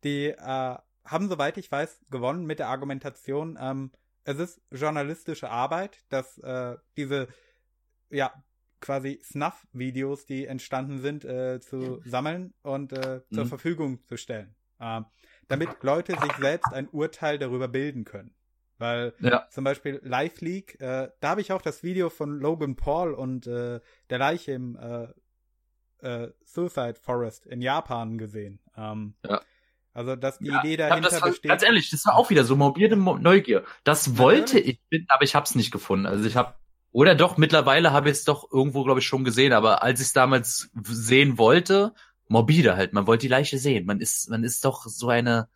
die 0.03 0.27
äh, 0.27 0.37
haben, 1.05 1.27
soweit 1.27 1.57
ich 1.57 1.71
weiß, 1.71 2.01
gewonnen 2.09 2.45
mit 2.45 2.59
der 2.59 2.69
Argumentation, 2.69 3.57
ähm, 3.59 3.91
es 4.25 4.39
ist 4.39 4.61
journalistische 4.71 5.49
Arbeit, 5.49 5.99
dass 6.09 6.37
äh, 6.37 6.77
diese 6.97 7.27
ja 8.13 8.31
quasi 8.79 9.19
Snuff-Videos, 9.23 10.25
die 10.25 10.45
entstanden 10.45 10.99
sind, 10.99 11.23
äh, 11.23 11.59
zu 11.61 12.01
sammeln 12.05 12.53
und 12.63 12.91
äh, 12.91 13.21
zur 13.31 13.45
mhm. 13.45 13.49
Verfügung 13.49 14.03
zu 14.05 14.17
stellen. 14.17 14.55
Äh, 14.79 15.01
damit 15.47 15.83
Leute 15.83 16.13
sich 16.19 16.33
selbst 16.33 16.73
ein 16.73 16.89
Urteil 16.89 17.37
darüber 17.37 17.67
bilden 17.67 18.03
können. 18.03 18.33
Weil 18.77 19.13
ja. 19.19 19.47
zum 19.49 19.63
Beispiel 19.63 20.01
Live 20.03 20.41
League, 20.41 20.79
äh, 20.81 21.09
da 21.19 21.29
habe 21.29 21.41
ich 21.41 21.53
auch 21.53 21.61
das 21.61 21.83
Video 21.83 22.09
von 22.09 22.39
Logan 22.39 22.75
Paul 22.75 23.13
und 23.13 23.47
äh, 23.47 23.79
der 24.09 24.17
Leiche 24.17 24.51
im 24.51 24.75
äh, 26.01 26.27
Suicide 26.43 26.95
Forest 27.01 27.45
in 27.45 27.61
Japan 27.61 28.17
gesehen. 28.17 28.59
Ähm, 28.75 29.13
ja. 29.25 29.41
Also, 29.93 30.15
dass 30.15 30.39
die 30.39 30.47
ja, 30.47 30.59
Idee 30.59 30.75
dahinter 30.75 31.09
das, 31.09 31.21
besteht. 31.21 31.49
Ganz 31.49 31.63
ehrlich, 31.63 31.89
das 31.91 32.05
war 32.05 32.15
auch 32.15 32.29
wieder 32.29 32.43
so 32.43 32.55
morbide 32.55 32.97
Neugier. 32.97 33.63
Das 33.83 34.17
wollte 34.17 34.59
ich, 34.59 34.81
aber 35.07 35.23
ich 35.23 35.35
habe 35.35 35.45
es 35.45 35.53
nicht 35.55 35.71
gefunden. 35.71 36.07
Also 36.07 36.25
ich 36.25 36.35
habe 36.35 36.55
oder 36.93 37.15
doch, 37.15 37.37
mittlerweile 37.37 37.91
habe 37.91 38.09
ich 38.09 38.17
es 38.17 38.23
doch 38.23 38.51
irgendwo, 38.51 38.83
glaube 38.83 38.99
ich, 38.99 39.05
schon 39.05 39.23
gesehen, 39.23 39.51
aber 39.51 39.83
als 39.83 39.99
ich 39.99 40.07
es 40.07 40.13
damals 40.13 40.69
sehen 40.83 41.37
wollte, 41.39 41.93
morbide 42.27 42.77
halt, 42.77 42.93
man 42.93 43.07
wollte 43.07 43.23
die 43.23 43.31
Leiche 43.31 43.57
sehen. 43.57 43.85
Man 43.85 43.99
ist, 43.99 44.29
man 44.29 44.43
ist 44.43 44.63
doch 44.63 44.85
so 44.85 45.09
eine, 45.09 45.47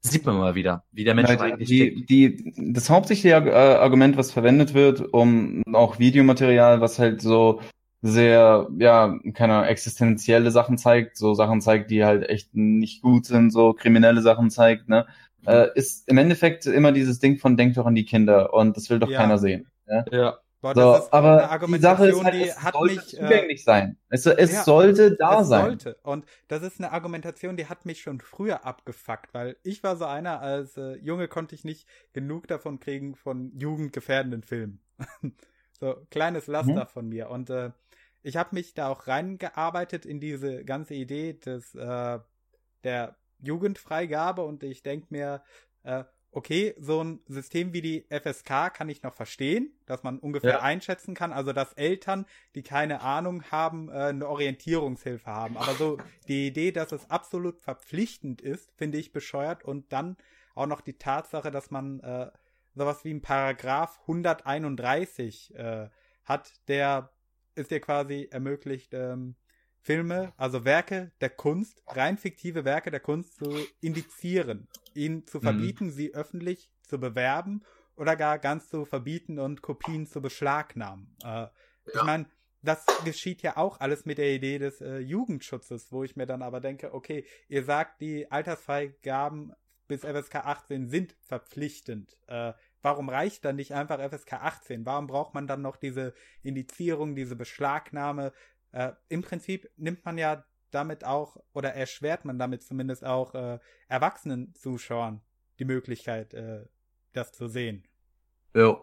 sieht 0.00 0.24
man 0.24 0.38
mal 0.38 0.54
wieder, 0.54 0.84
wie 0.92 1.02
der 1.02 1.14
Mensch 1.14 1.30
ja, 1.30 1.40
eigentlich 1.40 1.68
die, 1.68 2.06
die, 2.06 2.72
Das 2.72 2.90
hauptsächliche 2.90 3.34
äh, 3.36 3.50
Argument, 3.52 4.16
was 4.16 4.30
verwendet 4.30 4.72
wird, 4.72 5.00
um 5.12 5.64
auch 5.72 5.98
Videomaterial, 5.98 6.80
was 6.80 7.00
halt 7.00 7.20
so 7.20 7.60
sehr, 8.00 8.68
ja, 8.78 9.18
keine 9.32 9.66
existenzielle 9.66 10.52
Sachen 10.52 10.78
zeigt, 10.78 11.16
so 11.16 11.34
Sachen 11.34 11.60
zeigt, 11.60 11.90
die 11.90 12.04
halt 12.04 12.28
echt 12.28 12.54
nicht 12.54 13.02
gut 13.02 13.26
sind, 13.26 13.50
so 13.50 13.72
kriminelle 13.72 14.22
Sachen 14.22 14.50
zeigt, 14.50 14.88
ne, 14.88 15.06
äh, 15.46 15.68
ist 15.74 16.08
im 16.08 16.18
Endeffekt 16.18 16.66
immer 16.66 16.92
dieses 16.92 17.18
Ding 17.18 17.38
von 17.38 17.56
denkt 17.56 17.78
doch 17.78 17.86
an 17.86 17.94
die 17.94 18.04
Kinder 18.04 18.54
und 18.54 18.76
das 18.76 18.90
will 18.90 19.00
doch 19.00 19.10
ja. 19.10 19.18
keiner 19.18 19.38
sehen. 19.38 19.66
Ja. 19.88 20.04
ja. 20.12 20.38
Boah, 20.64 20.74
so, 20.74 21.12
aber 21.12 21.58
die 21.66 21.78
Sache 21.78 22.08
ist 22.08 22.24
halt, 22.24 22.34
die 22.34 22.44
es 22.44 22.62
hat 22.62 22.72
sollte 22.72 22.94
mich, 22.94 23.12
äh, 23.12 23.20
zugänglich 23.20 23.60
äh, 23.60 23.64
sein. 23.64 23.98
Es, 24.08 24.24
es 24.24 24.50
ja, 24.50 24.64
sollte 24.64 25.14
da 25.14 25.42
es 25.42 25.48
sein. 25.48 25.78
Sollte. 25.78 25.98
Und 26.02 26.24
das 26.48 26.62
ist 26.62 26.80
eine 26.80 26.90
Argumentation, 26.90 27.58
die 27.58 27.68
hat 27.68 27.84
mich 27.84 28.00
schon 28.00 28.18
früher 28.22 28.64
abgefuckt, 28.64 29.34
weil 29.34 29.58
ich 29.62 29.82
war 29.82 29.96
so 29.96 30.06
einer, 30.06 30.40
als 30.40 30.78
äh, 30.78 30.96
Junge 30.96 31.28
konnte 31.28 31.54
ich 31.54 31.64
nicht 31.64 31.86
genug 32.14 32.48
davon 32.48 32.80
kriegen 32.80 33.14
von 33.14 33.52
jugendgefährdenden 33.58 34.42
Filmen. 34.42 34.80
so 35.78 35.96
kleines 36.08 36.46
Laster 36.46 36.84
mhm. 36.84 36.88
von 36.88 37.08
mir. 37.10 37.28
Und 37.28 37.50
äh, 37.50 37.72
ich 38.22 38.38
habe 38.38 38.54
mich 38.54 38.72
da 38.72 38.88
auch 38.88 39.06
reingearbeitet 39.06 40.06
in 40.06 40.18
diese 40.18 40.64
ganze 40.64 40.94
Idee 40.94 41.34
des 41.34 41.74
äh, 41.74 42.20
der 42.84 43.16
Jugendfreigabe 43.40 44.42
und 44.42 44.62
ich 44.62 44.82
denke 44.82 45.08
mir, 45.10 45.42
äh, 45.82 46.04
okay, 46.34 46.74
so 46.78 47.02
ein 47.02 47.20
System 47.28 47.72
wie 47.72 47.80
die 47.80 48.06
FSK 48.10 48.74
kann 48.74 48.88
ich 48.88 49.02
noch 49.02 49.14
verstehen, 49.14 49.72
dass 49.86 50.02
man 50.02 50.18
ungefähr 50.18 50.50
ja. 50.50 50.60
einschätzen 50.62 51.14
kann, 51.14 51.32
also 51.32 51.52
dass 51.52 51.72
Eltern, 51.74 52.26
die 52.54 52.62
keine 52.62 53.00
Ahnung 53.02 53.44
haben, 53.50 53.88
äh, 53.88 53.92
eine 53.92 54.28
Orientierungshilfe 54.28 55.30
haben. 55.30 55.56
Aber 55.56 55.74
so 55.74 55.98
die 56.28 56.48
Idee, 56.48 56.72
dass 56.72 56.92
es 56.92 57.08
absolut 57.08 57.60
verpflichtend 57.60 58.40
ist, 58.40 58.72
finde 58.76 58.98
ich 58.98 59.12
bescheuert 59.12 59.64
und 59.64 59.92
dann 59.92 60.16
auch 60.54 60.66
noch 60.66 60.80
die 60.80 60.98
Tatsache, 60.98 61.50
dass 61.50 61.70
man 61.70 62.00
äh, 62.00 62.30
sowas 62.74 63.04
wie 63.04 63.14
ein 63.14 63.22
Paragraph 63.22 64.00
131 64.02 65.54
äh, 65.54 65.88
hat, 66.24 66.52
der 66.68 67.10
ist 67.54 67.70
dir 67.70 67.80
quasi 67.80 68.28
ermöglicht, 68.30 68.92
ähm, 68.94 69.36
Filme, 69.84 70.32
also 70.38 70.64
Werke 70.64 71.12
der 71.20 71.28
Kunst, 71.28 71.82
rein 71.86 72.16
fiktive 72.16 72.64
Werke 72.64 72.90
der 72.90 73.00
Kunst 73.00 73.36
zu 73.36 73.54
indizieren, 73.82 74.66
ihnen 74.94 75.26
zu 75.26 75.38
mhm. 75.38 75.42
verbieten, 75.42 75.84
mhm. 75.86 75.90
sie 75.90 76.14
öffentlich 76.14 76.70
zu 76.82 76.98
bewerben 76.98 77.62
oder 77.94 78.16
gar 78.16 78.38
ganz 78.38 78.70
zu 78.70 78.86
verbieten 78.86 79.38
und 79.38 79.60
Kopien 79.60 80.06
zu 80.06 80.22
beschlagnahmen. 80.22 81.14
Äh, 81.22 81.26
ja. 81.26 81.52
Ich 81.92 82.02
meine, 82.02 82.26
das 82.62 82.86
geschieht 83.04 83.42
ja 83.42 83.58
auch 83.58 83.78
alles 83.78 84.06
mit 84.06 84.16
der 84.16 84.32
Idee 84.32 84.58
des 84.58 84.80
äh, 84.80 85.00
Jugendschutzes, 85.00 85.92
wo 85.92 86.02
ich 86.02 86.16
mir 86.16 86.24
dann 86.24 86.40
aber 86.40 86.60
denke, 86.60 86.94
okay, 86.94 87.26
ihr 87.48 87.62
sagt, 87.62 88.00
die 88.00 88.30
Altersfreigaben 88.32 89.52
bis 89.86 90.00
FSK 90.00 90.36
18 90.36 90.88
sind 90.88 91.14
verpflichtend. 91.20 92.16
Äh, 92.26 92.54
warum 92.80 93.10
reicht 93.10 93.44
dann 93.44 93.56
nicht 93.56 93.72
einfach 93.74 93.98
FSK 94.00 94.34
18? 94.34 94.86
Warum 94.86 95.06
braucht 95.06 95.34
man 95.34 95.46
dann 95.46 95.60
noch 95.60 95.76
diese 95.76 96.14
Indizierung, 96.42 97.14
diese 97.14 97.36
Beschlagnahme? 97.36 98.32
Äh, 98.74 98.92
Im 99.08 99.22
Prinzip 99.22 99.70
nimmt 99.76 100.04
man 100.04 100.18
ja 100.18 100.44
damit 100.72 101.04
auch 101.04 101.36
oder 101.52 101.74
erschwert 101.74 102.24
man 102.24 102.40
damit 102.40 102.64
zumindest 102.64 103.04
auch 103.04 103.34
äh, 103.34 103.60
erwachsenen 103.86 104.52
Zuschauern 104.56 105.20
die 105.60 105.64
Möglichkeit, 105.64 106.34
äh, 106.34 106.64
das 107.12 107.30
zu 107.30 107.46
sehen. 107.46 107.84
Ja. 108.54 108.80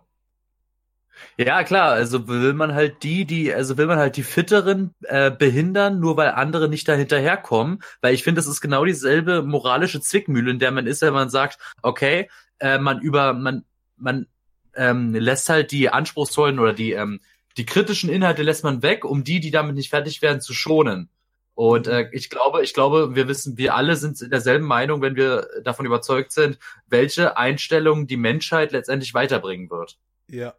Ja, 1.37 1.65
klar, 1.65 1.91
also 1.91 2.29
will 2.29 2.53
man 2.53 2.73
halt 2.73 3.03
die, 3.03 3.25
die, 3.25 3.53
also 3.53 3.77
will 3.77 3.85
man 3.85 3.97
halt 3.97 4.15
die 4.15 4.23
Fitteren 4.23 4.95
äh, 5.01 5.29
behindern, 5.29 5.99
nur 5.99 6.15
weil 6.15 6.29
andere 6.29 6.69
nicht 6.69 6.87
da 6.87 6.93
hinterherkommen, 6.93 7.83
weil 7.99 8.13
ich 8.13 8.23
finde, 8.23 8.39
das 8.39 8.47
ist 8.47 8.61
genau 8.61 8.85
dieselbe 8.85 9.43
moralische 9.43 9.99
Zwickmühle, 9.99 10.51
in 10.51 10.59
der 10.59 10.71
man 10.71 10.87
ist, 10.87 11.01
wenn 11.01 11.11
man 11.13 11.29
sagt, 11.29 11.59
okay, 11.81 12.29
äh, 12.59 12.77
man 12.77 13.01
über, 13.01 13.33
man, 13.33 13.65
man 13.97 14.27
ähm, 14.73 15.13
lässt 15.13 15.49
halt 15.49 15.73
die 15.73 15.89
anspruchsvollen 15.89 16.59
oder 16.59 16.71
die 16.71 16.93
ähm, 16.93 17.19
die 17.57 17.65
kritischen 17.65 18.09
Inhalte 18.09 18.43
lässt 18.43 18.63
man 18.63 18.81
weg, 18.81 19.05
um 19.05 19.23
die, 19.23 19.39
die 19.39 19.51
damit 19.51 19.75
nicht 19.75 19.89
fertig 19.89 20.21
werden, 20.21 20.41
zu 20.41 20.53
schonen. 20.53 21.09
Und 21.53 21.87
äh, 21.87 22.09
ich 22.11 22.29
glaube, 22.29 22.63
ich 22.63 22.73
glaube, 22.73 23.15
wir 23.15 23.27
wissen, 23.27 23.57
wir 23.57 23.75
alle 23.75 23.95
sind 23.95 24.21
in 24.21 24.29
derselben 24.29 24.65
Meinung, 24.65 25.01
wenn 25.01 25.15
wir 25.15 25.47
davon 25.63 25.85
überzeugt 25.85 26.31
sind, 26.31 26.57
welche 26.87 27.37
Einstellung 27.37 28.07
die 28.07 28.17
Menschheit 28.17 28.71
letztendlich 28.71 29.13
weiterbringen 29.13 29.69
wird. 29.69 29.97
Ja. 30.27 30.53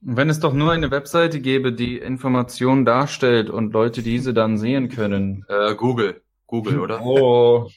Wenn 0.00 0.28
es 0.28 0.40
doch 0.40 0.52
nur 0.52 0.72
eine 0.72 0.90
Webseite 0.90 1.40
gäbe, 1.40 1.72
die 1.72 1.98
Informationen 1.98 2.84
darstellt 2.84 3.48
und 3.48 3.72
Leute 3.72 4.02
diese 4.02 4.34
dann 4.34 4.58
sehen 4.58 4.88
können. 4.88 5.44
Äh, 5.48 5.74
Google. 5.74 6.22
Google, 6.46 6.80
oder? 6.80 7.00
Oh. 7.02 7.70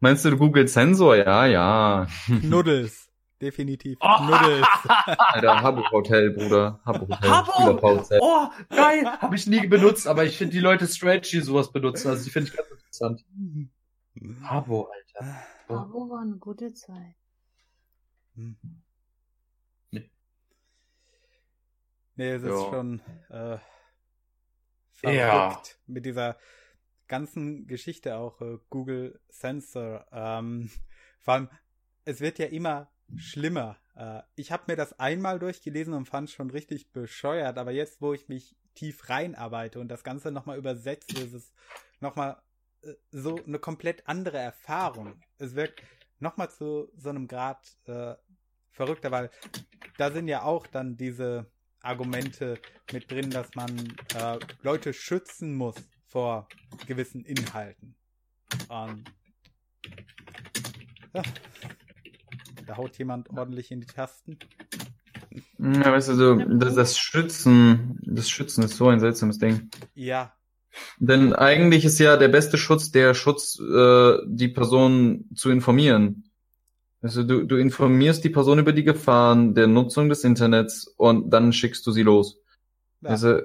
Meinst 0.00 0.24
du 0.24 0.36
Google 0.36 0.68
Sensor? 0.68 1.16
Ja, 1.16 1.46
ja. 1.46 2.06
Nuddles. 2.42 3.05
Definitiv. 3.40 3.98
Oh. 4.00 4.22
Nuddles. 4.24 4.66
Alter, 5.18 5.62
Habbo 5.62 5.90
Hotel, 5.90 6.30
Bruder. 6.30 6.80
Habbo 6.86 7.06
Hotel. 7.06 7.30
Habbo! 7.30 8.18
Oh, 8.20 8.48
geil! 8.70 9.04
Habe 9.20 9.36
ich 9.36 9.46
nie 9.46 9.66
benutzt, 9.66 10.06
aber 10.06 10.24
ich 10.24 10.38
finde 10.38 10.52
die 10.54 10.60
Leute 10.60 10.86
strange, 10.86 11.20
die 11.20 11.40
sowas 11.40 11.70
benutzen. 11.70 12.08
Also 12.08 12.24
die 12.24 12.30
finde 12.30 12.48
ich 12.50 12.56
ganz 12.56 12.70
interessant. 12.70 13.24
Habbo, 14.42 14.88
Alter. 14.90 15.36
Habbo 15.68 16.08
war 16.08 16.22
eine 16.22 16.36
gute 16.36 16.72
Zeit. 16.72 17.14
Hm. 18.36 18.56
Nee, 22.18 22.30
es 22.30 22.42
ist 22.42 22.50
schon 22.50 23.00
äh, 23.28 23.58
verrückt 24.92 25.18
Ja. 25.18 25.60
mit 25.86 26.06
dieser 26.06 26.38
ganzen 27.08 27.66
Geschichte 27.66 28.16
auch 28.16 28.40
äh, 28.40 28.56
Google 28.70 29.20
Sensor. 29.28 30.06
Ähm, 30.10 30.70
vor 31.20 31.34
allem, 31.34 31.50
es 32.06 32.20
wird 32.22 32.38
ja 32.38 32.46
immer 32.46 32.90
schlimmer. 33.16 33.76
Äh, 33.94 34.22
ich 34.34 34.52
habe 34.52 34.64
mir 34.66 34.76
das 34.76 34.98
einmal 34.98 35.38
durchgelesen 35.38 35.94
und 35.94 36.06
fand 36.06 36.28
es 36.28 36.34
schon 36.34 36.50
richtig 36.50 36.92
bescheuert, 36.92 37.58
aber 37.58 37.70
jetzt, 37.70 38.00
wo 38.00 38.12
ich 38.12 38.28
mich 38.28 38.56
tief 38.74 39.08
reinarbeite 39.08 39.80
und 39.80 39.88
das 39.88 40.04
Ganze 40.04 40.30
nochmal 40.30 40.58
übersetze, 40.58 41.18
ist 41.22 41.32
es 41.32 41.52
nochmal 42.00 42.40
äh, 42.82 42.92
so 43.10 43.42
eine 43.44 43.58
komplett 43.58 44.06
andere 44.06 44.38
Erfahrung. 44.38 45.20
Es 45.38 45.54
wird 45.54 45.74
nochmal 46.18 46.50
zu 46.50 46.90
so 46.96 47.08
einem 47.08 47.28
Grad 47.28 47.76
äh, 47.86 48.14
verrückter, 48.70 49.10
weil 49.10 49.30
da 49.96 50.10
sind 50.10 50.28
ja 50.28 50.42
auch 50.42 50.66
dann 50.66 50.96
diese 50.96 51.46
Argumente 51.80 52.58
mit 52.92 53.10
drin, 53.10 53.30
dass 53.30 53.54
man 53.54 53.96
äh, 54.14 54.38
Leute 54.62 54.92
schützen 54.92 55.54
muss 55.54 55.76
vor 56.06 56.48
gewissen 56.86 57.24
Inhalten. 57.24 57.94
Und 58.68 59.04
ja, 61.14 61.22
da 62.66 62.76
haut 62.76 62.98
jemand 62.98 63.30
ordentlich 63.30 63.70
in 63.70 63.80
die 63.80 63.86
Tasten. 63.86 64.38
Ja, 65.58 65.92
weißt 65.92 66.08
du, 66.10 66.14
so, 66.14 66.34
das, 66.34 66.74
das 66.74 66.98
Schützen, 66.98 67.98
das 68.02 68.28
Schützen 68.28 68.64
ist 68.64 68.76
so 68.76 68.88
ein 68.88 69.00
seltsames 69.00 69.38
Ding. 69.38 69.70
Ja, 69.94 70.32
Denn 70.98 71.32
eigentlich 71.32 71.84
ist 71.84 71.98
ja 71.98 72.16
der 72.16 72.28
beste 72.28 72.58
Schutz 72.58 72.90
der 72.90 73.14
Schutz, 73.14 73.58
äh, 73.58 74.18
die 74.26 74.48
Person 74.48 75.28
zu 75.34 75.50
informieren. 75.50 76.30
Also 77.02 77.22
du, 77.22 77.44
du 77.44 77.56
informierst 77.56 78.24
die 78.24 78.30
Person 78.30 78.58
über 78.58 78.72
die 78.72 78.84
Gefahren 78.84 79.54
der 79.54 79.66
Nutzung 79.66 80.08
des 80.08 80.24
Internets 80.24 80.86
und 80.96 81.30
dann 81.30 81.52
schickst 81.52 81.86
du 81.86 81.92
sie 81.92 82.02
los. 82.02 82.40
ja. 83.02 83.10
Also, 83.10 83.40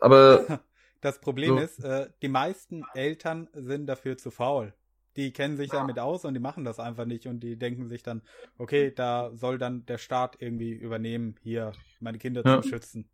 aber 0.00 0.60
das 1.00 1.20
Problem 1.20 1.56
so. 1.56 1.58
ist, 1.58 1.84
äh, 1.84 2.08
die 2.22 2.28
meisten 2.28 2.84
Eltern 2.94 3.48
sind 3.52 3.86
dafür 3.86 4.16
zu 4.16 4.30
faul. 4.30 4.72
Die 5.16 5.32
kennen 5.32 5.56
sich 5.56 5.70
damit 5.70 5.98
aus 5.98 6.24
und 6.24 6.34
die 6.34 6.40
machen 6.40 6.64
das 6.64 6.78
einfach 6.80 7.04
nicht 7.04 7.26
und 7.26 7.40
die 7.40 7.56
denken 7.56 7.88
sich 7.88 8.02
dann, 8.02 8.22
okay, 8.58 8.92
da 8.94 9.30
soll 9.34 9.58
dann 9.58 9.84
der 9.86 9.98
Staat 9.98 10.36
irgendwie 10.40 10.72
übernehmen, 10.72 11.36
hier 11.42 11.72
meine 12.00 12.18
Kinder 12.18 12.42
Ja. 12.44 12.62
zu 12.62 12.68
schützen. 12.68 13.08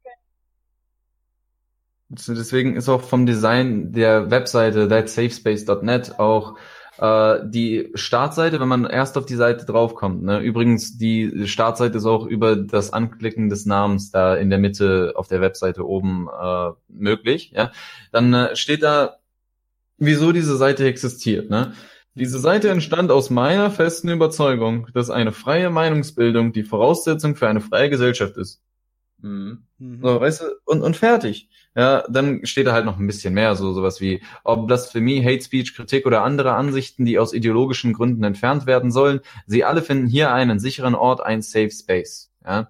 Deswegen 2.10 2.76
ist 2.76 2.88
auch 2.88 3.02
vom 3.02 3.26
Design 3.26 3.92
der 3.92 4.30
Webseite 4.30 4.88
thatsafespace.net 4.88 6.18
auch 6.18 6.56
äh, 6.98 7.40
die 7.44 7.90
Startseite, 7.94 8.60
wenn 8.60 8.68
man 8.68 8.86
erst 8.86 9.18
auf 9.18 9.26
die 9.26 9.34
Seite 9.36 9.66
draufkommt. 9.66 10.22
Ne? 10.22 10.40
Übrigens, 10.40 10.96
die 10.96 11.46
Startseite 11.46 11.98
ist 11.98 12.06
auch 12.06 12.24
über 12.26 12.56
das 12.56 12.94
Anklicken 12.94 13.50
des 13.50 13.66
Namens 13.66 14.10
da 14.10 14.34
in 14.36 14.48
der 14.50 14.58
Mitte 14.58 15.12
auf 15.16 15.28
der 15.28 15.42
Webseite 15.42 15.86
oben 15.86 16.28
äh, 16.28 16.70
möglich. 16.88 17.52
Ja, 17.54 17.72
dann 18.10 18.32
äh, 18.32 18.56
steht 18.56 18.82
da, 18.82 19.17
wieso 19.98 20.32
diese 20.32 20.56
Seite 20.56 20.86
existiert. 20.86 21.50
Ne? 21.50 21.72
Diese 22.14 22.38
Seite 22.38 22.70
entstand 22.70 23.10
aus 23.10 23.30
meiner 23.30 23.70
festen 23.70 24.08
Überzeugung, 24.08 24.88
dass 24.94 25.10
eine 25.10 25.32
freie 25.32 25.70
Meinungsbildung 25.70 26.52
die 26.52 26.64
Voraussetzung 26.64 27.36
für 27.36 27.48
eine 27.48 27.60
freie 27.60 27.90
Gesellschaft 27.90 28.36
ist. 28.36 28.60
Mhm. 29.20 29.64
Mhm. 29.78 30.00
So, 30.02 30.20
weißt 30.20 30.40
du, 30.42 30.44
und, 30.64 30.82
und 30.82 30.96
fertig. 30.96 31.48
Ja, 31.76 32.04
dann 32.08 32.44
steht 32.44 32.66
da 32.66 32.72
halt 32.72 32.86
noch 32.86 32.98
ein 32.98 33.06
bisschen 33.06 33.34
mehr, 33.34 33.54
so 33.54 33.72
sowas 33.72 34.00
wie, 34.00 34.22
ob 34.42 34.66
Blasphemie, 34.66 35.22
Hate 35.22 35.42
Speech, 35.42 35.74
Kritik 35.74 36.06
oder 36.06 36.22
andere 36.22 36.54
Ansichten, 36.54 37.04
die 37.04 37.18
aus 37.18 37.32
ideologischen 37.32 37.92
Gründen 37.92 38.24
entfernt 38.24 38.66
werden 38.66 38.90
sollen, 38.90 39.20
sie 39.46 39.64
alle 39.64 39.82
finden 39.82 40.08
hier 40.08 40.32
einen 40.32 40.58
sicheren 40.58 40.94
Ort, 40.94 41.20
ein 41.20 41.42
Safe 41.42 41.70
Space. 41.70 42.32
Ja. 42.44 42.68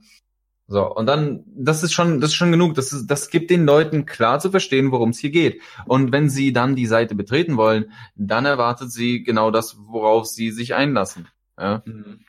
So, 0.70 0.95
und 0.95 1.07
dann, 1.07 1.45
das 1.47 1.82
ist 1.82 1.95
schon, 1.95 2.20
das 2.20 2.31
ist 2.31 2.36
schon 2.36 2.53
genug. 2.53 2.74
Das 2.74 2.93
ist, 2.93 3.07
das 3.07 3.31
gibt 3.31 3.51
den 3.51 3.65
Leuten 3.65 4.05
klar 4.05 4.39
zu 4.39 4.51
verstehen, 4.51 4.93
worum 4.93 5.11
es 5.11 5.19
hier 5.19 5.31
geht. 5.31 5.62
Und 5.86 6.12
wenn 6.12 6.28
sie 6.28 6.53
dann 6.53 6.77
die 6.77 6.85
Seite 6.85 7.15
betreten 7.15 7.57
wollen, 7.57 7.90
dann 8.16 8.45
erwartet 8.45 8.93
sie 8.93 9.23
genau 9.23 9.51
das, 9.51 9.78
worauf 9.78 10.27
sie 10.27 10.51
sich 10.51 10.74
einlassen. 10.74 11.27
Ja. 11.59 11.82
Mhm. 11.86 12.20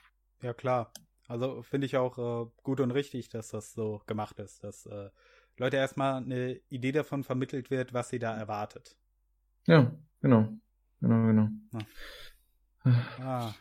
Ja, 0.42 0.54
klar. 0.54 0.94
Also 1.28 1.62
finde 1.64 1.86
ich 1.86 1.98
auch 1.98 2.18
äh, 2.18 2.50
gut 2.64 2.80
und 2.80 2.92
richtig, 2.92 3.28
dass 3.28 3.50
das 3.50 3.74
so 3.74 4.02
gemacht 4.08 4.40
ist, 4.40 4.64
dass 4.64 4.86
äh, 4.86 5.10
Leute 5.58 5.76
erstmal 5.76 6.24
eine 6.24 6.62
Idee 6.70 6.94
davon 6.94 7.26
vermittelt 7.26 7.70
wird, 7.70 7.94
was 7.94 8.08
sie 8.08 8.20
da 8.20 8.36
erwartet. 8.36 8.96
Ja, 9.68 9.92
genau. 10.22 10.48
Genau, 11.02 11.28
genau. 11.28 11.50
Ah. 13.22 13.54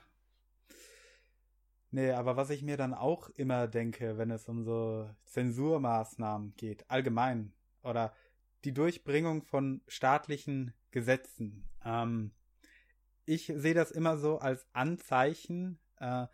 Nee, 1.90 2.10
aber 2.10 2.36
was 2.36 2.50
ich 2.50 2.62
mir 2.62 2.76
dann 2.76 2.92
auch 2.92 3.30
immer 3.30 3.66
denke, 3.66 4.18
wenn 4.18 4.30
es 4.30 4.48
um 4.48 4.62
so 4.62 5.08
Zensurmaßnahmen 5.24 6.54
geht, 6.56 6.88
allgemein, 6.90 7.52
oder 7.82 8.12
die 8.64 8.74
Durchbringung 8.74 9.42
von 9.42 9.80
staatlichen 9.86 10.74
Gesetzen. 10.90 11.64
Ähm, 11.84 12.32
ich 13.24 13.52
sehe 13.54 13.74
das 13.74 13.90
immer 13.90 14.16
so 14.16 14.38
als 14.38 14.66
Anzeichen, 14.72 15.78
äh, 15.98 16.26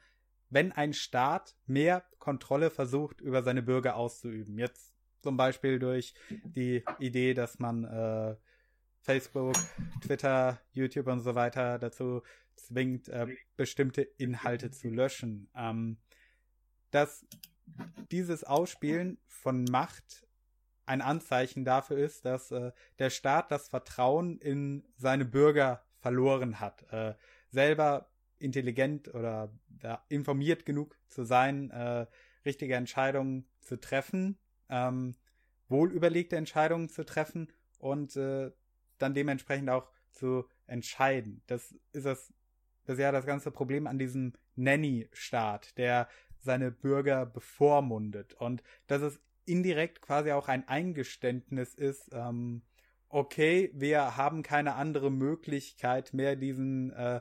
wenn 0.50 0.72
ein 0.72 0.92
Staat 0.92 1.56
mehr 1.66 2.04
Kontrolle 2.18 2.70
versucht, 2.70 3.20
über 3.20 3.42
seine 3.42 3.62
Bürger 3.62 3.96
auszuüben. 3.96 4.58
Jetzt 4.58 4.94
zum 5.22 5.36
Beispiel 5.36 5.78
durch 5.78 6.14
die 6.30 6.84
Idee, 6.98 7.34
dass 7.34 7.58
man 7.58 7.84
äh, 7.84 8.36
Facebook, 9.00 9.56
Twitter, 10.02 10.60
YouTube 10.72 11.08
und 11.08 11.20
so 11.20 11.34
weiter 11.34 11.78
dazu 11.78 12.22
zwingt, 12.56 13.08
äh, 13.08 13.26
bestimmte 13.56 14.02
Inhalte 14.02 14.70
zu 14.70 14.88
löschen. 14.88 15.48
Ähm, 15.54 15.98
dass 16.90 17.26
dieses 18.10 18.44
Ausspielen 18.44 19.18
von 19.26 19.64
Macht 19.64 20.26
ein 20.86 21.00
Anzeichen 21.00 21.64
dafür 21.64 21.98
ist, 21.98 22.24
dass 22.24 22.50
äh, 22.50 22.72
der 22.98 23.10
Staat 23.10 23.50
das 23.50 23.68
Vertrauen 23.68 24.38
in 24.38 24.84
seine 24.96 25.24
Bürger 25.24 25.82
verloren 25.98 26.60
hat. 26.60 26.84
Äh, 26.92 27.14
selber 27.50 28.10
intelligent 28.38 29.14
oder 29.14 29.50
informiert 30.08 30.66
genug 30.66 30.98
zu 31.08 31.24
sein, 31.24 31.70
äh, 31.70 32.06
richtige 32.44 32.74
Entscheidungen 32.74 33.46
zu 33.60 33.80
treffen, 33.80 34.38
ähm, 34.68 35.14
wohlüberlegte 35.68 36.36
Entscheidungen 36.36 36.88
zu 36.88 37.04
treffen 37.04 37.52
und 37.78 38.16
äh, 38.16 38.50
dann 38.98 39.14
dementsprechend 39.14 39.70
auch 39.70 39.88
zu 40.10 40.46
entscheiden. 40.66 41.42
Das 41.46 41.74
ist 41.92 42.06
das, 42.06 42.32
das 42.84 42.94
ist 42.94 43.02
ja 43.02 43.12
das 43.12 43.26
ganze 43.26 43.50
Problem 43.50 43.86
an 43.86 43.98
diesem 43.98 44.32
Nanny-Staat, 44.56 45.76
der 45.78 46.08
seine 46.38 46.70
Bürger 46.70 47.26
bevormundet. 47.26 48.34
Und 48.34 48.62
dass 48.86 49.02
es 49.02 49.20
indirekt 49.46 50.02
quasi 50.02 50.32
auch 50.32 50.48
ein 50.48 50.68
Eingeständnis 50.68 51.74
ist, 51.74 52.10
ähm, 52.12 52.62
okay, 53.08 53.70
wir 53.74 54.16
haben 54.16 54.42
keine 54.42 54.74
andere 54.74 55.10
Möglichkeit 55.10 56.12
mehr, 56.12 56.36
diesen 56.36 56.92
äh, 56.92 57.20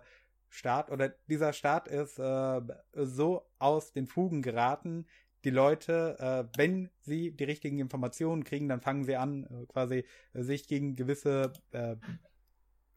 Staat 0.50 0.92
oder 0.92 1.10
dieser 1.28 1.54
Staat 1.54 1.88
ist 1.88 2.20
äh, 2.20 2.62
so 2.94 3.50
aus 3.58 3.92
den 3.92 4.08
Fugen 4.08 4.42
geraten, 4.42 5.08
die 5.44 5.50
Leute, 5.50 6.18
äh, 6.20 6.58
wenn 6.58 6.90
sie 7.02 7.32
die 7.32 7.44
richtigen 7.44 7.80
Informationen 7.80 8.44
kriegen, 8.44 8.70
dann 8.70 8.82
fangen 8.82 9.04
sie 9.04 9.16
an, 9.16 9.46
äh, 9.46 9.66
quasi 9.66 10.06
sich 10.34 10.68
gegen 10.68 10.96
gewisse 10.96 11.54
äh, 11.72 11.96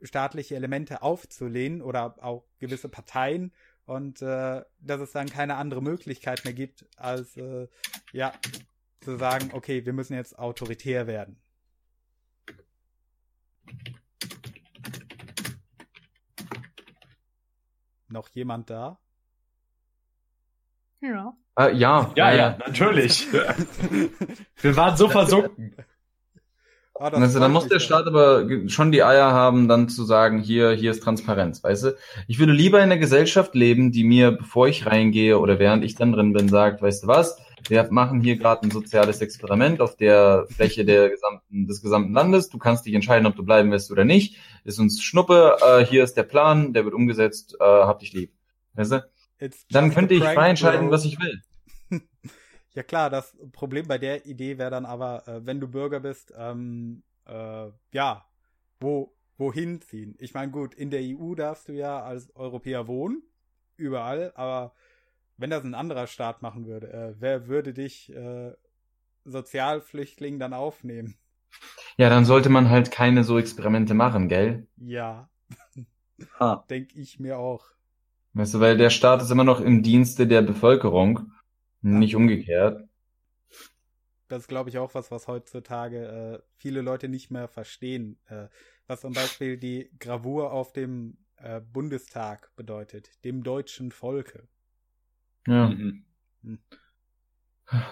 staatliche 0.06 0.56
Elemente 0.56 1.02
aufzulehnen 1.02 1.82
oder 1.82 2.22
auch 2.22 2.44
gewisse 2.58 2.88
Parteien 2.88 3.52
und 3.84 4.22
äh, 4.22 4.62
dass 4.80 5.00
es 5.00 5.12
dann 5.12 5.28
keine 5.28 5.56
andere 5.56 5.82
Möglichkeit 5.82 6.44
mehr 6.44 6.54
gibt, 6.54 6.86
als 6.96 7.36
äh, 7.36 7.68
ja 8.12 8.32
zu 9.00 9.16
sagen, 9.16 9.50
okay, 9.52 9.86
wir 9.86 9.92
müssen 9.92 10.14
jetzt 10.14 10.38
autoritär 10.38 11.06
werden. 11.06 11.40
Noch 18.08 18.28
jemand 18.30 18.70
da? 18.70 18.98
Ja. 21.00 21.36
Äh, 21.58 21.74
ja, 21.74 22.12
Ja, 22.16 22.30
äh, 22.30 22.36
ja, 22.36 22.58
natürlich. 22.58 23.32
Wir 23.32 24.76
waren 24.76 24.96
so 24.96 25.08
versunken. 25.08 25.74
Ah, 26.98 27.08
Also, 27.08 27.40
dann 27.40 27.52
muss 27.52 27.68
der. 27.68 27.80
Staat 27.80 28.06
aber 28.06 28.48
schon 28.68 28.92
die 28.92 29.02
Eier 29.02 29.32
haben, 29.32 29.68
dann 29.68 29.88
zu 29.88 30.04
sagen, 30.04 30.38
hier, 30.38 30.72
hier 30.72 30.90
ist 30.90 31.02
Transparenz, 31.02 31.62
weißt 31.62 31.84
du? 31.84 31.96
Ich 32.26 32.38
würde 32.38 32.52
lieber 32.52 32.78
in 32.78 32.84
einer 32.84 32.98
Gesellschaft 32.98 33.54
leben, 33.54 33.92
die 33.92 34.04
mir, 34.04 34.32
bevor 34.32 34.68
ich 34.68 34.86
reingehe 34.86 35.38
oder 35.38 35.58
während 35.58 35.84
ich 35.84 35.94
dann 35.94 36.12
drin 36.12 36.32
bin, 36.32 36.48
sagt, 36.48 36.82
weißt 36.82 37.04
du 37.04 37.06
was? 37.08 37.38
wir 37.70 37.88
machen 37.90 38.20
hier 38.20 38.36
gerade 38.36 38.62
ein 38.62 38.70
soziales 38.70 39.20
Experiment 39.20 39.80
auf 39.80 39.96
der 39.96 40.46
Fläche 40.50 40.84
der 40.84 41.10
gesamten, 41.10 41.66
des 41.66 41.82
gesamten 41.82 42.12
Landes. 42.12 42.48
Du 42.48 42.58
kannst 42.58 42.86
dich 42.86 42.94
entscheiden, 42.94 43.26
ob 43.26 43.36
du 43.36 43.44
bleiben 43.44 43.70
willst 43.70 43.90
oder 43.90 44.04
nicht. 44.04 44.38
Ist 44.64 44.78
uns 44.78 45.02
Schnuppe, 45.02 45.56
äh, 45.62 45.84
hier 45.84 46.04
ist 46.04 46.16
der 46.16 46.22
Plan, 46.22 46.72
der 46.72 46.84
wird 46.84 46.94
umgesetzt, 46.94 47.56
äh, 47.60 47.64
hab 47.64 48.00
dich 48.00 48.12
lieb. 48.12 48.32
Weißt 48.74 48.92
du? 48.92 49.08
Dann 49.70 49.92
könnte 49.92 50.14
ich 50.14 50.22
frei 50.22 50.50
entscheiden, 50.50 50.90
was 50.90 51.04
ich 51.04 51.18
will. 51.20 51.42
Ja 52.76 52.82
klar, 52.82 53.10
das 53.10 53.36
Problem 53.52 53.88
bei 53.88 53.98
der 53.98 54.26
Idee 54.26 54.58
wäre 54.58 54.70
dann 54.70 54.84
aber, 54.84 55.26
äh, 55.26 55.44
wenn 55.46 55.60
du 55.60 55.66
Bürger 55.66 56.00
bist, 56.00 56.32
ähm, 56.36 57.02
äh, 57.26 57.68
ja, 57.92 58.26
wo, 58.78 59.14
wohin 59.38 59.80
ziehen? 59.80 60.14
Ich 60.18 60.34
meine, 60.34 60.52
gut, 60.52 60.74
in 60.74 60.90
der 60.90 61.00
EU 61.02 61.34
darfst 61.34 61.68
du 61.68 61.72
ja 61.72 62.02
als 62.02 62.34
Europäer 62.36 62.86
wohnen, 62.86 63.22
überall, 63.76 64.32
aber 64.34 64.74
wenn 65.38 65.50
das 65.50 65.64
ein 65.64 65.74
anderer 65.74 66.06
Staat 66.06 66.42
machen 66.42 66.66
würde, 66.66 66.92
äh, 66.92 67.14
wer 67.18 67.46
würde 67.48 67.72
dich 67.72 68.12
äh, 68.14 68.52
Sozialflüchtling 69.24 70.38
dann 70.38 70.52
aufnehmen? 70.52 71.16
Ja, 71.96 72.10
dann 72.10 72.26
sollte 72.26 72.50
man 72.50 72.68
halt 72.68 72.90
keine 72.90 73.24
so 73.24 73.38
Experimente 73.38 73.94
machen, 73.94 74.28
gell? 74.28 74.66
Ja. 74.76 75.30
Ha. 76.38 76.64
Denk 76.68 76.94
ich 76.94 77.18
mir 77.20 77.38
auch. 77.38 77.64
Weißt 78.34 78.52
du, 78.54 78.60
weil 78.60 78.76
der 78.76 78.90
Staat 78.90 79.22
ist 79.22 79.30
immer 79.30 79.44
noch 79.44 79.60
im 79.60 79.82
Dienste 79.82 80.26
der 80.26 80.42
Bevölkerung, 80.42 81.32
nicht 81.82 82.12
ja. 82.12 82.18
umgekehrt. 82.18 82.88
Das 84.28 84.42
ist, 84.42 84.48
glaube 84.48 84.70
ich, 84.70 84.78
auch 84.78 84.94
was, 84.94 85.10
was 85.10 85.28
heutzutage 85.28 86.42
äh, 86.42 86.42
viele 86.56 86.80
Leute 86.80 87.08
nicht 87.08 87.30
mehr 87.30 87.46
verstehen. 87.46 88.18
Äh, 88.26 88.48
was 88.88 89.00
zum 89.00 89.12
Beispiel 89.12 89.56
die 89.56 89.90
Gravur 90.00 90.52
auf 90.52 90.72
dem 90.72 91.16
äh, 91.36 91.60
Bundestag 91.60 92.50
bedeutet, 92.56 93.10
dem 93.24 93.42
deutschen 93.42 93.92
Volke. 93.92 94.48
Ja. 95.46 95.68
Mhm. 95.68 96.04
Hm. 96.42 96.58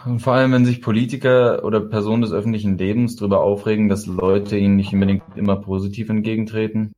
Und 0.07 0.21
vor 0.21 0.35
allem, 0.35 0.53
wenn 0.53 0.65
sich 0.65 0.81
Politiker 0.81 1.65
oder 1.65 1.81
Personen 1.81 2.23
des 2.23 2.33
öffentlichen 2.33 2.79
Lebens 2.79 3.17
darüber 3.17 3.41
aufregen, 3.41 3.89
dass 3.89 4.07
Leute 4.07 4.57
ihnen 4.57 4.77
nicht 4.77 4.93
unbedingt 4.93 5.25
immer 5.35 5.57
positiv 5.57 6.11
entgegentreten. 6.11 6.93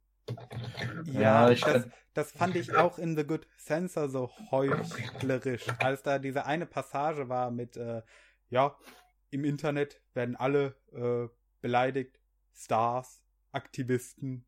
Ja, 1.07 1.21
ja 1.21 1.51
ich 1.51 1.63
das, 1.63 1.87
das 2.17 2.33
fand 2.33 2.57
ich 2.57 2.75
auch 2.77 2.99
in 2.99 3.17
The 3.17 3.25
Good 3.25 3.47
Sensor 3.59 4.09
so 4.09 4.31
heuchlerisch, 4.51 5.67
als 5.81 6.03
da 6.03 6.19
diese 6.19 6.47
eine 6.47 6.67
Passage 6.67 7.29
war 7.29 7.51
mit, 7.51 7.77
äh, 7.77 8.03
ja, 8.49 8.77
im 9.31 9.45
Internet 9.45 10.01
werden 10.15 10.37
alle 10.37 10.77
äh, 10.93 11.29
beleidigt, 11.61 12.19
Stars, 12.55 13.23
Aktivisten. 13.53 14.47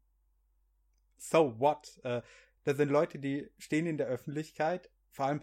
So 1.18 1.58
what? 1.58 2.00
Äh, 2.04 2.22
das 2.64 2.76
sind 2.76 2.90
Leute, 2.90 3.18
die 3.18 3.50
stehen 3.58 3.86
in 3.86 3.98
der 3.98 4.06
Öffentlichkeit, 4.06 4.90
vor 5.10 5.26
allem 5.26 5.42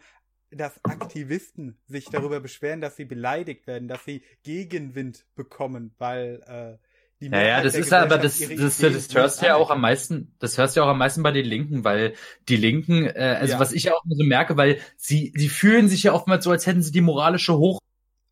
dass 0.51 0.83
Aktivisten 0.85 1.77
sich 1.85 2.05
darüber 2.05 2.39
beschweren, 2.39 2.79
dass 2.79 2.95
sie 2.95 3.05
beleidigt 3.05 3.67
werden, 3.67 3.87
dass 3.87 4.05
sie 4.05 4.23
Gegenwind 4.43 5.25
bekommen, 5.35 5.93
weil 5.97 6.41
äh, 6.45 6.84
die 7.25 7.29
Mehrheit 7.29 7.47
Ja, 7.47 7.57
ja, 7.57 7.63
das 7.63 7.75
ist 7.75 7.91
aber 7.91 8.17
das, 8.17 8.39
das, 8.39 8.77
das, 8.77 9.13
hörst 9.13 9.41
du 9.41 9.45
ja 9.45 9.55
auch 9.55 9.69
am 9.69 9.81
meisten, 9.81 10.33
das 10.39 10.57
hörst 10.57 10.75
du 10.75 10.79
ja 10.79 10.85
auch 10.85 10.91
am 10.91 10.97
meisten 10.97 11.23
bei 11.23 11.31
den 11.31 11.45
Linken, 11.45 11.83
weil 11.83 12.13
die 12.47 12.57
Linken, 12.57 13.05
äh, 13.05 13.37
also 13.39 13.53
ja. 13.53 13.59
was 13.59 13.71
ich 13.71 13.83
ja 13.83 13.93
auch 13.93 14.03
so 14.07 14.23
merke, 14.23 14.57
weil 14.57 14.79
sie, 14.97 15.33
sie 15.35 15.49
fühlen 15.49 15.89
sich 15.89 16.03
ja 16.03 16.13
oftmals 16.13 16.43
so, 16.43 16.51
als 16.51 16.65
hätten 16.65 16.83
sie 16.83 16.91
die 16.91 17.01
moralische 17.01 17.57
Hoch 17.57 17.79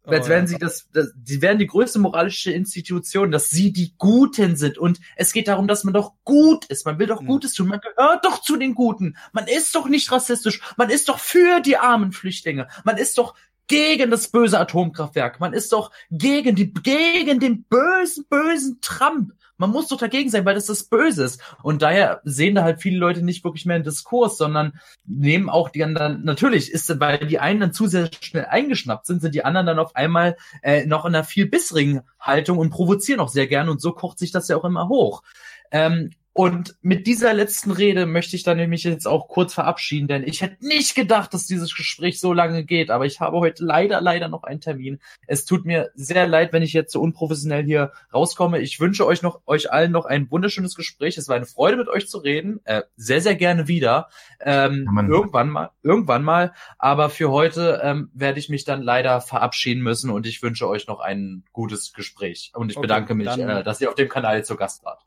als 0.06 0.26
oh, 0.26 0.30
wären 0.30 0.48
sie 0.48 0.58
das, 0.58 0.90
das, 0.92 1.14
sie 1.24 1.42
wären 1.42 1.60
die 1.60 1.68
größte 1.68 1.98
moralische 1.98 2.52
Institution, 2.52 3.32
dass 3.32 3.50
sie 3.50 3.72
die 3.72 3.96
Guten 3.98 4.58
sind. 4.58 4.78
Und 4.78 5.00
es 5.16 5.32
geht 5.32 5.48
darum, 5.48 5.66
dass 5.68 5.86
man 5.86 5.94
doch 5.94 6.14
gut 6.26 6.66
ist. 6.66 6.86
Man 6.86 7.00
will 7.00 7.08
doch 7.08 7.22
mhm. 7.22 7.28
Gutes 7.28 7.54
tun. 7.54 7.70
Man 7.70 7.80
gehört 7.80 8.26
doch 8.26 8.42
zu 8.42 8.58
den 8.58 8.76
Guten. 8.76 9.16
Man 9.32 9.48
ist 9.48 9.74
doch 9.76 9.88
nicht 9.88 10.12
rassistisch. 10.12 10.60
Man 10.76 10.90
ist 10.90 11.08
doch 11.08 11.20
für 11.20 11.62
die 11.62 11.78
armen 11.78 12.12
Flüchtlinge. 12.12 12.68
Man 12.84 12.98
ist 12.98 13.18
doch 13.18 13.36
gegen 13.74 14.12
das 14.12 14.28
böse 14.28 14.60
Atomkraftwerk. 14.60 15.40
Man 15.40 15.54
ist 15.54 15.74
doch 15.74 15.90
gegen 16.12 16.56
die, 16.56 16.72
gegen 16.72 17.40
den 17.40 17.64
bösen, 17.64 18.26
bösen 18.30 18.78
Trump. 18.82 19.32
Man 19.58 19.72
muss 19.72 19.88
doch 19.88 19.98
dagegen 19.98 20.30
sein, 20.30 20.46
weil 20.46 20.54
das 20.54 20.68
das 20.68 20.84
Böse 20.84 21.24
ist. 21.24 21.42
Und 21.64 21.82
daher 21.82 22.22
sehen 22.24 22.54
da 22.54 22.64
halt 22.64 22.84
viele 22.84 23.00
Leute 23.00 23.24
nicht 23.24 23.44
wirklich 23.44 23.66
mehr 23.66 23.76
einen 23.76 23.84
Diskurs, 23.84 24.38
sondern 24.38 24.74
nehmen 25.06 25.50
auch 25.50 25.70
die 25.70 25.84
anderen, 25.84 26.24
natürlich 26.24 26.72
ist, 26.72 27.00
weil 27.00 27.26
die 27.26 27.40
einen 27.40 27.62
dann 27.62 27.74
zu 27.74 27.88
sehr 27.88 28.12
schnell 28.22 28.46
eingeschnappt 28.46 29.08
sind, 29.08 29.22
sind 29.22 29.34
die 29.34 29.44
anderen 29.44 29.66
dann 29.66 29.80
auf 29.80 29.96
einmal 29.96 30.38
äh, 30.62 30.86
noch 30.86 31.06
in 31.06 31.16
einer 31.16 31.24
viel 31.24 31.48
besseren 31.48 32.02
Haltung 32.20 32.60
und 32.60 32.70
provozieren 32.70 33.22
auch 33.22 33.30
sehr 33.30 33.48
gerne 33.48 33.72
und 33.72 33.82
so 33.82 33.92
kocht 33.92 34.20
sich 34.20 34.32
das 34.32 34.48
ja 34.50 34.58
auch 34.58 34.66
immer 34.66 34.88
hoch. 34.88 35.24
Ähm, 35.72 36.12
und 36.36 36.76
mit 36.82 37.06
dieser 37.06 37.32
letzten 37.36 37.70
Rede 37.70 38.08
möchte 38.08 38.36
ich 38.36 38.42
dann 38.42 38.58
nämlich 38.58 38.84
jetzt 38.84 39.08
auch 39.08 39.28
kurz 39.28 39.54
verabschieden, 39.54 40.08
denn 40.08 40.24
ich 40.24 40.42
hätte 40.42 40.66
nicht 40.66 40.96
gedacht, 40.96 41.32
dass 41.32 41.46
dieses 41.46 41.76
Gespräch 41.76 42.20
so 42.20 42.34
lange 42.34 42.64
geht, 42.64 42.90
aber 42.90 43.06
ich 43.06 43.20
habe 43.20 43.38
heute 43.38 43.64
leider, 43.64 44.02
leider 44.02 44.30
noch 44.30 44.44
einen 44.44 44.60
Termin. 44.60 45.00
Es 45.28 45.46
tut 45.46 45.64
mir 45.66 45.92
sehr 45.94 46.26
leid, 46.28 46.52
wenn 46.52 46.64
ich 46.64 46.74
jetzt 46.74 46.92
so 46.92 47.02
unprofessionell 47.02 47.64
hier 47.64 47.92
rauskomme. 48.12 48.60
Ich 48.62 48.80
wünsche 48.80 49.06
euch 49.06 49.22
noch, 49.22 49.42
euch 49.46 49.72
allen 49.72 49.92
noch 49.92 50.06
ein 50.06 50.32
wunderschönes 50.32 50.74
Gespräch. 50.74 51.20
Es 51.20 51.28
war 51.28 51.36
eine 51.36 51.46
Freude, 51.46 51.78
mit 51.78 51.88
euch 51.88 52.10
zu 52.10 52.18
reden. 52.18 52.62
Äh, 52.64 52.82
sehr, 52.96 53.22
sehr 53.22 53.36
gerne 53.36 53.68
wieder. 53.68 54.10
Ähm, 54.40 54.90
ja, 54.92 55.08
irgendwann 55.08 55.50
mal, 55.50 55.70
irgendwann 55.84 56.24
mal. 56.24 56.54
Aber 56.80 57.12
für 57.12 57.30
heute 57.30 57.80
ähm, 57.84 58.10
werde 58.12 58.40
ich 58.40 58.50
mich 58.50 58.66
dann 58.66 58.82
leider 58.82 59.22
verabschieden 59.22 59.84
müssen 59.84 60.10
und 60.10 60.26
ich 60.26 60.42
wünsche 60.42 60.68
euch 60.68 60.88
noch 60.88 61.00
ein 61.00 61.44
gutes 61.54 61.94
Gespräch. 61.94 62.52
Und 62.56 62.72
ich 62.72 62.78
okay, 62.78 62.88
bedanke 62.88 63.14
mich, 63.14 63.28
äh, 63.28 63.64
dass 63.64 63.80
ihr 63.82 63.90
auf 63.90 63.96
dem 63.96 64.10
Kanal 64.10 64.44
zu 64.44 64.56
Gast 64.56 64.84
wart. 64.84 65.06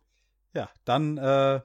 Ja, 0.57 0.70
dann 0.87 1.19
äh, 1.19 1.61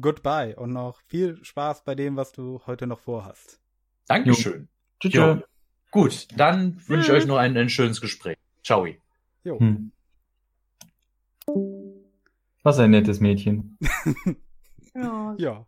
goodbye 0.00 0.54
und 0.54 0.72
noch 0.72 1.00
viel 1.08 1.44
Spaß 1.44 1.82
bei 1.82 1.96
dem, 1.96 2.14
was 2.14 2.30
du 2.30 2.60
heute 2.64 2.86
noch 2.86 3.00
vorhast. 3.00 3.60
Dankeschön. 4.06 4.68
Tschüss. 5.00 5.14
Jo. 5.14 5.42
Gut, 5.90 6.28
dann 6.36 6.80
wünsche 6.86 7.10
ich 7.10 7.18
euch 7.18 7.26
noch 7.26 7.38
ein, 7.38 7.56
ein 7.56 7.68
schönes 7.68 8.00
Gespräch. 8.00 8.36
Ciao. 8.62 8.86
Jo. 9.42 9.58
Hm. 9.58 9.90
Was 12.62 12.78
ein 12.78 12.92
nettes 12.92 13.18
Mädchen. 13.18 13.76
ja. 14.94 15.34
ja. 15.36 15.66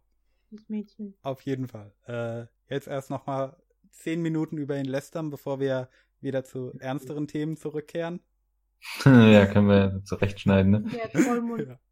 Das 0.52 0.68
Mädchen. 0.68 1.14
Auf 1.22 1.42
jeden 1.42 1.66
Fall. 1.66 1.92
Äh, 2.06 2.46
jetzt 2.72 2.86
erst 2.86 3.10
noch 3.10 3.26
mal 3.26 3.56
zehn 3.90 4.22
Minuten 4.22 4.58
über 4.58 4.78
ihn 4.78 4.86
lästern, 4.86 5.30
bevor 5.30 5.58
wir 5.58 5.88
wieder 6.20 6.44
zu 6.44 6.72
ernsteren 6.78 7.26
Themen 7.26 7.56
zurückkehren. 7.56 8.20
ja, 9.04 9.46
können 9.46 9.66
wir 9.66 10.02
zurechtschneiden, 10.04 10.70
ne? 10.70 10.84
Der 11.12 11.20
Vollmond. 11.20 11.66
ja. 11.66 11.80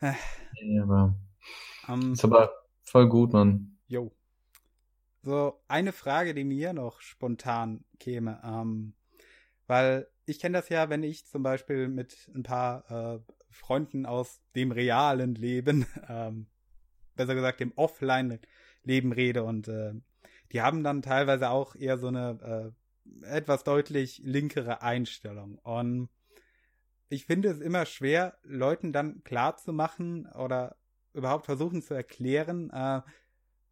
Ja, 0.00 0.82
aber 0.82 1.14
um, 1.88 2.00
ähm, 2.02 2.12
ist 2.12 2.24
aber 2.24 2.52
voll 2.82 3.08
gut, 3.08 3.32
Mann. 3.32 3.78
Jo. 3.86 4.12
So, 5.22 5.60
eine 5.68 5.92
Frage, 5.92 6.34
die 6.34 6.44
mir 6.44 6.72
noch 6.72 7.00
spontan 7.00 7.84
käme, 7.98 8.40
ähm, 8.44 8.94
weil 9.66 10.08
ich 10.26 10.38
kenne 10.38 10.58
das 10.58 10.68
ja, 10.68 10.88
wenn 10.90 11.02
ich 11.02 11.26
zum 11.26 11.42
Beispiel 11.42 11.88
mit 11.88 12.30
ein 12.34 12.42
paar 12.42 12.90
äh, 12.90 13.20
Freunden 13.50 14.06
aus 14.06 14.40
dem 14.54 14.72
realen 14.72 15.34
Leben, 15.34 15.86
ähm, 16.08 16.46
besser 17.16 17.34
gesagt 17.34 17.60
dem 17.60 17.72
Offline-Leben 17.76 19.12
rede 19.12 19.42
und 19.42 19.68
äh, 19.68 19.94
die 20.52 20.62
haben 20.62 20.82
dann 20.82 21.02
teilweise 21.02 21.50
auch 21.50 21.74
eher 21.74 21.98
so 21.98 22.06
eine 22.06 22.72
äh, 23.24 23.26
etwas 23.26 23.64
deutlich 23.64 24.20
linkere 24.24 24.82
Einstellung. 24.82 25.58
Und 25.58 26.08
ich 27.08 27.26
finde 27.26 27.48
es 27.48 27.60
immer 27.60 27.86
schwer, 27.86 28.38
Leuten 28.42 28.92
dann 28.92 29.22
klar 29.24 29.56
zu 29.56 29.72
machen 29.72 30.26
oder 30.26 30.76
überhaupt 31.14 31.46
versuchen 31.46 31.82
zu 31.82 31.94
erklären, 31.94 32.70
äh, 32.70 33.02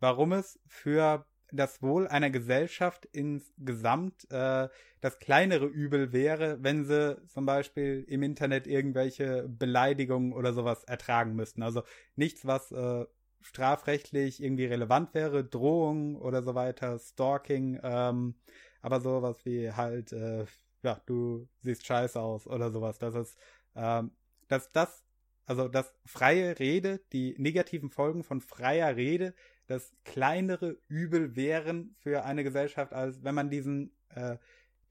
warum 0.01 0.33
es 0.33 0.59
für 0.67 1.27
das 1.53 1.81
Wohl 1.83 2.09
einer 2.09 2.31
Gesellschaft 2.31 3.07
insgesamt 3.13 4.31
äh, 4.31 4.69
das 5.01 5.19
kleinere 5.19 5.67
Übel 5.67 6.13
wäre, 6.13 6.59
wenn 6.63 6.85
sie 6.85 7.21
zum 7.29 7.47
Beispiel 7.47 8.05
im 8.09 8.23
Internet 8.23 8.67
irgendwelche 8.67 9.49
Beleidigungen 9.49 10.33
oder 10.33 10.53
sowas 10.53 10.85
ertragen 10.85 11.35
müssten. 11.35 11.63
Also 11.63 11.83
nichts, 12.17 12.47
was 12.47 12.73
äh, 12.73 13.07
strafrechtlich 13.41 14.43
irgendwie 14.43 14.67
relevant 14.67 15.15
wäre, 15.15 15.45
Drohungen 15.45 16.17
oder 16.17 16.43
so 16.43 16.55
weiter, 16.55 16.99
Stalking, 16.99 17.79
ähm, 17.83 18.35
aber 18.81 19.01
sowas 19.01 19.45
wie 19.45 19.71
halt 19.71 20.13
äh, 20.13 20.47
ja, 20.87 21.03
du 21.07 21.49
siehst 21.61 21.85
scheiße 21.85 22.21
aus 22.21 22.47
oder 22.47 22.71
sowas. 22.71 22.99
Das 22.99 23.15
ist, 23.15 23.37
ähm, 23.75 24.13
dass 24.49 24.71
das, 24.73 25.05
also 25.45 25.69
dass 25.69 25.93
freie 26.05 26.59
Rede, 26.59 27.01
die 27.13 27.35
negativen 27.39 27.91
Folgen 27.91 28.23
von 28.23 28.41
freier 28.41 28.97
Rede, 28.97 29.35
das 29.67 29.95
kleinere 30.05 30.79
Übel 30.89 31.35
wären 31.35 31.97
für 31.99 32.25
eine 32.25 32.45
Gesellschaft, 32.45 32.93
als 32.93 33.25
wenn 33.25 33.35
man 33.35 33.51
diesen, 33.51 33.97
äh, 34.11 34.39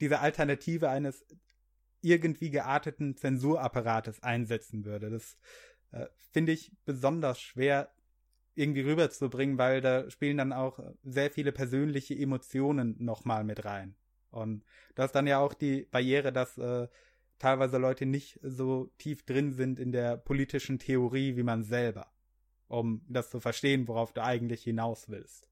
diese 0.02 0.20
Alternative 0.20 0.90
eines 0.90 1.26
irgendwie 2.02 2.50
gearteten 2.50 3.16
Zensurapparates 3.16 4.22
einsetzen 4.22 4.84
würde. 4.84 5.10
Das 5.10 5.38
äh, 5.92 6.08
finde 6.34 6.52
ich 6.52 6.74
besonders 6.84 7.40
schwer 7.40 7.90
irgendwie 8.54 8.82
rüberzubringen, 8.82 9.58
weil 9.58 9.80
da 9.80 10.10
spielen 10.10 10.38
dann 10.38 10.52
auch 10.52 10.80
sehr 11.04 11.32
viele 11.32 11.54
persönliche 11.54 12.16
Emotionen 12.16 12.96
nochmal 13.00 13.46
mit 13.46 13.64
rein. 13.64 13.96
Und 14.32 14.64
das 14.96 15.08
ist 15.08 15.16
dann 15.16 15.28
ja 15.28 15.40
auch 15.40 15.54
die 15.54 15.88
Barriere, 15.92 16.34
dass 16.34 16.58
äh, 16.58 16.88
teilweise 17.40 17.78
Leute 17.78 18.06
nicht 18.06 18.40
so 18.42 18.92
tief 18.98 19.26
drin 19.26 19.54
sind 19.54 19.80
in 19.80 19.92
der 19.92 20.18
politischen 20.18 20.80
Theorie 20.80 21.36
wie 21.36 21.44
man 21.44 21.64
selber, 21.64 22.08
um 22.68 23.02
das 23.08 23.30
zu 23.30 23.40
verstehen, 23.40 23.88
worauf 23.88 24.14
du 24.14 24.24
eigentlich 24.24 24.64
hinaus 24.64 25.10
willst. 25.10 25.50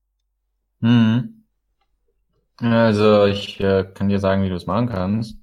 Mhm. 0.80 1.44
Also 2.58 3.26
ich 3.26 3.60
äh, 3.60 3.84
kann 3.94 4.10
dir 4.10 4.20
sagen, 4.20 4.44
wie 4.44 4.50
du 4.50 4.56
es 4.56 4.68
machen 4.68 4.88
kannst. 4.88 5.38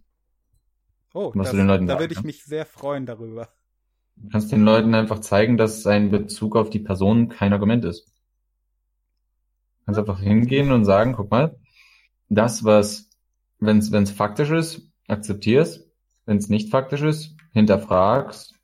Oh, 1.12 1.32
das, 1.34 1.50
du 1.50 1.66
da 1.66 1.98
würde 1.98 2.14
ich 2.14 2.22
mich 2.22 2.44
sehr 2.44 2.64
freuen 2.64 3.04
darüber. 3.04 3.48
Du 4.16 4.28
kannst 4.28 4.52
den 4.52 4.64
Leuten 4.64 4.94
einfach 4.94 5.18
zeigen, 5.20 5.56
dass 5.56 5.82
sein 5.82 6.10
Bezug 6.10 6.54
auf 6.54 6.70
die 6.70 6.78
Person 6.78 7.28
kein 7.28 7.52
Argument 7.52 7.84
ist. 7.84 8.06
Du 9.80 9.86
kannst 9.86 9.98
einfach 9.98 10.20
hingehen 10.20 10.70
und 10.70 10.84
sagen, 10.84 11.14
guck 11.14 11.30
mal, 11.30 11.58
das, 12.28 12.62
was, 12.62 13.09
wenn 13.60 13.78
es 13.78 14.10
faktisch 14.10 14.50
ist, 14.50 14.90
akzeptierst, 15.08 15.86
wenn 16.26 16.38
es 16.38 16.48
nicht 16.48 16.70
faktisch 16.70 17.02
ist, 17.02 17.36
hinterfragst, 17.52 18.54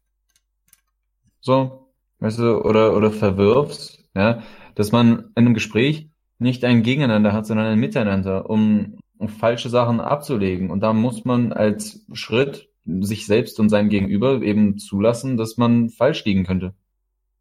so, 1.40 1.90
weißt 2.18 2.38
du, 2.38 2.64
oder, 2.64 2.96
oder 2.96 3.10
verwirfst, 3.10 4.04
ja, 4.14 4.42
dass 4.74 4.92
man 4.92 5.18
in 5.18 5.32
einem 5.36 5.54
Gespräch 5.54 6.10
nicht 6.38 6.64
ein 6.64 6.82
Gegeneinander 6.82 7.32
hat, 7.32 7.46
sondern 7.46 7.66
ein 7.66 7.78
Miteinander, 7.78 8.50
um, 8.50 8.98
um 9.18 9.28
falsche 9.28 9.68
Sachen 9.68 10.00
abzulegen. 10.00 10.70
Und 10.70 10.80
da 10.80 10.92
muss 10.92 11.24
man 11.24 11.52
als 11.52 12.04
Schritt 12.12 12.68
sich 12.84 13.26
selbst 13.26 13.58
und 13.58 13.68
sein 13.68 13.88
Gegenüber 13.88 14.42
eben 14.42 14.78
zulassen, 14.78 15.36
dass 15.36 15.56
man 15.56 15.88
falsch 15.88 16.24
liegen 16.24 16.44
könnte. 16.44 16.74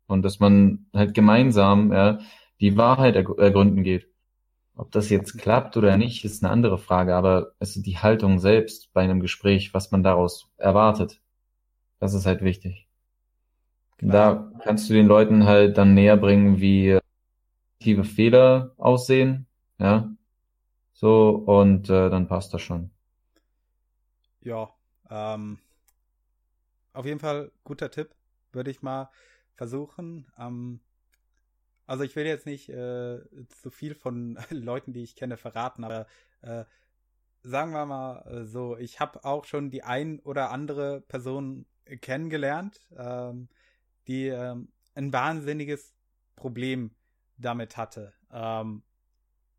Und 0.07 0.23
dass 0.23 0.39
man 0.39 0.85
halt 0.93 1.13
gemeinsam 1.13 1.91
ja, 1.91 2.19
die 2.61 2.77
Wahrheit 2.77 3.15
ergründen 3.15 3.83
geht. 3.83 4.07
Ob 4.75 4.91
das 4.91 5.09
jetzt 5.09 5.37
klappt 5.37 5.77
oder 5.77 5.97
nicht, 5.97 6.25
ist 6.25 6.43
eine 6.43 6.51
andere 6.51 6.77
Frage, 6.77 7.15
aber 7.15 7.53
es 7.59 7.75
ist 7.77 7.85
die 7.85 7.97
Haltung 7.97 8.39
selbst 8.39 8.91
bei 8.93 9.01
einem 9.01 9.21
Gespräch, 9.21 9.73
was 9.73 9.91
man 9.91 10.03
daraus 10.03 10.49
erwartet. 10.57 11.21
Das 11.99 12.13
ist 12.13 12.25
halt 12.25 12.41
wichtig. 12.43 12.87
Da 13.99 14.51
kannst 14.63 14.89
du 14.89 14.93
den 14.93 15.07
Leuten 15.07 15.45
halt 15.45 15.77
dann 15.77 15.93
näher 15.93 16.17
bringen, 16.17 16.59
wie 16.59 16.99
tiefe 17.79 18.03
Fehler 18.03 18.73
aussehen, 18.77 19.47
ja. 19.79 20.11
So, 20.93 21.29
und 21.29 21.89
äh, 21.89 22.09
dann 22.09 22.27
passt 22.27 22.53
das 22.53 22.61
schon. 22.61 22.91
Ja, 24.41 24.69
ähm, 25.09 25.57
auf 26.93 27.05
jeden 27.05 27.19
Fall 27.19 27.51
guter 27.63 27.91
Tipp, 27.91 28.15
würde 28.51 28.71
ich 28.71 28.81
mal 28.81 29.09
versuchen. 29.55 30.31
Ähm, 30.37 30.79
also 31.85 32.03
ich 32.03 32.15
will 32.15 32.25
jetzt 32.25 32.45
nicht 32.45 32.69
äh, 32.69 33.19
zu 33.47 33.69
viel 33.69 33.95
von 33.95 34.37
Leuten, 34.49 34.93
die 34.93 35.03
ich 35.03 35.15
kenne, 35.15 35.37
verraten, 35.37 35.83
aber 35.83 36.07
äh, 36.41 36.65
sagen 37.43 37.71
wir 37.71 37.85
mal 37.85 38.21
äh, 38.27 38.45
so, 38.45 38.77
ich 38.77 38.99
habe 38.99 39.23
auch 39.23 39.45
schon 39.45 39.69
die 39.69 39.83
ein 39.83 40.19
oder 40.21 40.51
andere 40.51 41.01
Person 41.01 41.65
kennengelernt, 42.01 42.79
ähm, 42.97 43.49
die 44.07 44.27
ähm, 44.27 44.69
ein 44.95 45.13
wahnsinniges 45.13 45.93
Problem 46.35 46.95
damit 47.37 47.77
hatte, 47.77 48.13
ähm, 48.31 48.83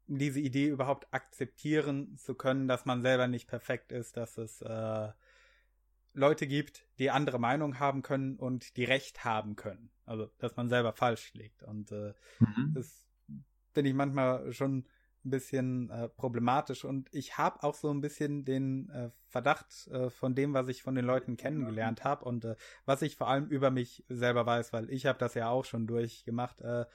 diese 0.07 0.41
Idee 0.41 0.69
überhaupt 0.69 1.13
akzeptieren 1.13 2.17
zu 2.17 2.35
können, 2.35 2.69
dass 2.69 2.85
man 2.85 3.03
selber 3.03 3.27
nicht 3.27 3.49
perfekt 3.49 3.93
ist, 3.93 4.17
dass 4.17 4.39
es 4.39 4.63
äh, 4.63 5.09
Leute 6.17 6.47
gibt, 6.47 6.87
die 6.99 7.11
andere 7.11 7.39
Meinung 7.39 7.79
haben 7.79 8.03
können 8.03 8.37
und 8.37 8.77
die 8.77 8.85
Recht 8.85 9.25
haben 9.25 9.55
können. 9.55 9.91
Also, 10.07 10.31
dass 10.39 10.57
man 10.57 10.69
selber 10.69 10.93
falsch 10.93 11.35
liegt. 11.35 11.63
Und 11.63 11.93
äh, 11.93 12.15
mhm. 12.41 12.73
das 12.75 13.07
finde 13.75 13.91
ich 13.91 13.95
manchmal 13.95 14.53
schon 14.53 14.87
ein 15.27 15.31
bisschen 15.31 15.91
äh, 15.91 16.09
problematisch. 16.09 16.85
Und 16.85 17.13
ich 17.13 17.37
habe 17.37 17.63
auch 17.63 17.75
so 17.75 17.91
ein 17.91 18.01
bisschen 18.01 18.45
den 18.47 18.89
äh, 18.89 19.11
Verdacht 19.27 19.89
äh, 19.89 20.09
von 20.09 20.35
dem, 20.35 20.55
was 20.55 20.69
ich 20.69 20.83
von 20.83 20.95
den 20.95 21.05
Leuten 21.05 21.37
kennengelernt 21.37 22.05
habe 22.05 22.25
und 22.25 22.47
äh, 22.47 22.57
was 22.87 23.03
ich 23.03 23.17
vor 23.17 23.29
allem 23.29 23.49
über 23.49 23.71
mich 23.71 24.05
selber 24.09 24.47
weiß, 24.47 24.73
weil 24.73 24.89
ich 24.91 25.05
habe 25.05 25.19
das 25.19 25.35
ja 25.35 25.51
auch 25.51 25.67
schon 25.67 25.87
durchgemacht, 25.87 26.63
äh, 26.63 26.87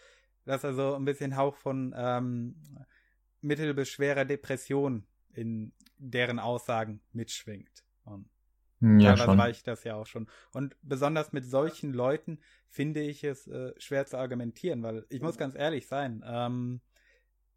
dass 0.46 0.66
also 0.66 0.96
ein 0.96 1.06
bisschen 1.06 1.38
Hauch 1.38 1.56
von 1.56 1.94
ähm, 1.96 2.56
mittel 3.42 3.76
bis 3.76 3.90
schwerer 3.90 4.26
Depression 4.26 5.06
in 5.34 5.74
deren 5.98 6.40
Aussagen 6.40 7.02
mitschwingt. 7.12 7.84
Und 8.04 8.31
ja, 8.82 9.16
teilweise 9.16 9.38
war 9.38 9.50
ich 9.50 9.64
das 9.64 9.84
ja 9.84 9.96
auch 9.96 10.08
schon. 10.08 10.28
Und 10.54 10.76
besonders 10.82 11.34
mit 11.34 11.46
solchen 11.46 11.94
Leuten 11.94 12.40
finde 12.68 13.02
ich 13.02 13.24
es 13.24 13.48
äh, 13.48 13.74
schwer 13.78 14.06
zu 14.06 14.18
argumentieren, 14.18 14.82
weil 14.84 15.06
ich 15.10 15.22
muss 15.22 15.38
ganz 15.38 15.56
ehrlich 15.56 15.88
sein, 15.88 16.24
ähm, 16.26 16.82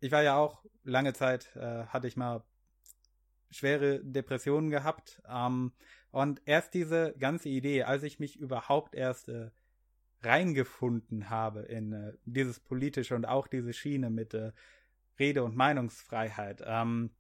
ich 0.01 0.13
war 0.13 0.23
ja 0.23 0.37
auch 0.37 0.65
lange 0.83 1.15
Zeit, 1.15 1.55
äh, 1.57 1.87
hatte 1.87 2.09
ich 2.09 2.17
mal 2.17 2.45
schwere 3.51 4.01
Depressionen 4.05 4.71
gehabt. 4.71 5.23
Ähm, 5.29 5.73
und 6.11 6.43
erst 6.45 6.75
diese 6.75 7.15
ganze 7.19 7.49
Idee, 7.49 7.85
als 7.85 8.03
ich 8.03 8.19
mich 8.19 8.39
überhaupt 8.39 8.95
erst 8.95 9.29
äh, 9.29 9.51
reingefunden 10.23 11.31
habe 11.31 11.61
in 11.61 11.93
äh, 11.93 12.13
dieses 12.25 12.61
politische 12.61 13.15
und 13.15 13.25
auch 13.25 13.47
diese 13.47 13.73
Schiene 13.73 14.11
mit 14.11 14.35
äh, 14.35 14.53
Rede- 15.19 15.45
und 15.45 15.57
Meinungsfreiheit, 15.57 16.63
ähm, 16.67 17.11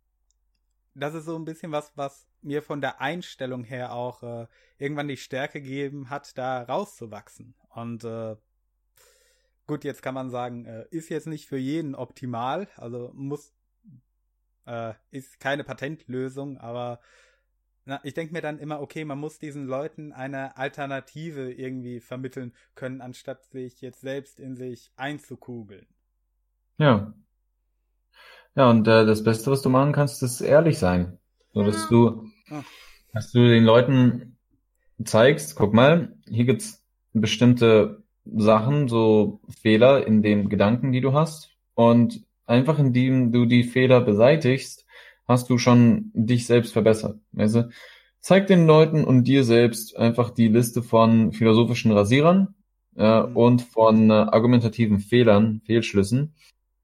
das 0.94 1.14
ist 1.14 1.24
so 1.24 1.36
ein 1.36 1.44
bisschen 1.44 1.72
was, 1.72 1.92
was 1.96 2.28
mir 2.44 2.62
von 2.62 2.80
der 2.80 3.00
Einstellung 3.00 3.64
her 3.64 3.92
auch 3.92 4.22
äh, 4.22 4.46
irgendwann 4.78 5.08
die 5.08 5.16
Stärke 5.16 5.60
gegeben 5.60 6.10
hat, 6.10 6.36
da 6.38 6.62
rauszuwachsen. 6.62 7.54
Und 7.70 8.04
äh, 8.04 8.36
gut, 9.66 9.84
jetzt 9.84 10.02
kann 10.02 10.14
man 10.14 10.30
sagen, 10.30 10.66
äh, 10.66 10.86
ist 10.90 11.08
jetzt 11.08 11.26
nicht 11.26 11.46
für 11.48 11.56
jeden 11.56 11.94
optimal, 11.94 12.68
also 12.76 13.10
muss 13.14 13.52
äh, 14.66 14.94
ist 15.10 15.40
keine 15.40 15.64
Patentlösung, 15.64 16.58
aber 16.58 17.00
na, 17.86 18.00
ich 18.02 18.14
denke 18.14 18.32
mir 18.32 18.40
dann 18.40 18.58
immer, 18.58 18.80
okay, 18.80 19.04
man 19.04 19.18
muss 19.18 19.38
diesen 19.38 19.66
Leuten 19.66 20.12
eine 20.12 20.56
Alternative 20.56 21.52
irgendwie 21.52 22.00
vermitteln 22.00 22.54
können, 22.74 23.02
anstatt 23.02 23.44
sich 23.44 23.82
jetzt 23.82 24.00
selbst 24.00 24.40
in 24.40 24.56
sich 24.56 24.90
einzukugeln. 24.96 25.86
Ja, 26.78 27.12
ja, 28.56 28.70
und 28.70 28.86
äh, 28.86 29.04
das 29.04 29.24
Beste, 29.24 29.50
was 29.50 29.62
du 29.62 29.68
machen 29.68 29.92
kannst, 29.92 30.22
ist 30.22 30.40
ehrlich 30.40 30.78
sein. 30.78 31.18
So 31.52 31.64
dass 31.64 31.88
du, 31.88 32.28
dass 33.12 33.32
du 33.32 33.46
den 33.46 33.64
Leuten 33.64 34.36
zeigst, 35.04 35.56
guck 35.56 35.74
mal, 35.74 36.16
hier 36.28 36.44
gibt's 36.44 36.82
bestimmte 37.12 38.02
Sachen, 38.24 38.88
so 38.88 39.40
Fehler 39.60 40.06
in 40.06 40.22
den 40.22 40.48
Gedanken, 40.48 40.92
die 40.92 41.00
du 41.00 41.12
hast. 41.12 41.50
Und 41.74 42.24
einfach 42.46 42.78
indem 42.78 43.32
du 43.32 43.46
die 43.46 43.64
Fehler 43.64 44.00
beseitigst, 44.00 44.86
hast 45.26 45.48
du 45.50 45.58
schon 45.58 46.10
dich 46.14 46.46
selbst 46.46 46.72
verbessert. 46.72 47.18
Also, 47.36 47.64
zeig 48.20 48.46
den 48.46 48.66
Leuten 48.66 49.04
und 49.04 49.24
dir 49.24 49.44
selbst 49.44 49.96
einfach 49.96 50.30
die 50.30 50.48
Liste 50.48 50.82
von 50.82 51.32
philosophischen 51.32 51.92
Rasierern 51.92 52.54
äh, 52.96 53.22
mhm. 53.22 53.36
und 53.36 53.62
von 53.62 54.10
äh, 54.10 54.14
argumentativen 54.14 55.00
Fehlern, 55.00 55.60
Fehlschlüssen 55.66 56.34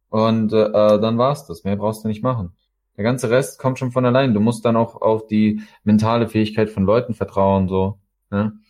und 0.08 0.52
äh, 0.52 0.70
dann 0.72 1.18
war's 1.18 1.46
das. 1.46 1.64
Mehr 1.64 1.76
brauchst 1.76 2.04
du 2.04 2.08
nicht 2.08 2.22
machen. 2.22 2.52
Der 3.00 3.04
ganze 3.04 3.30
Rest 3.30 3.58
kommt 3.58 3.78
schon 3.78 3.92
von 3.92 4.04
allein. 4.04 4.34
Du 4.34 4.40
musst 4.40 4.62
dann 4.66 4.76
auch 4.76 5.00
auf 5.00 5.26
die 5.26 5.62
mentale 5.84 6.28
Fähigkeit 6.28 6.68
von 6.68 6.84
Leuten 6.84 7.14
vertrauen, 7.14 7.66
so. 7.66 7.98
Ne? 8.28 8.60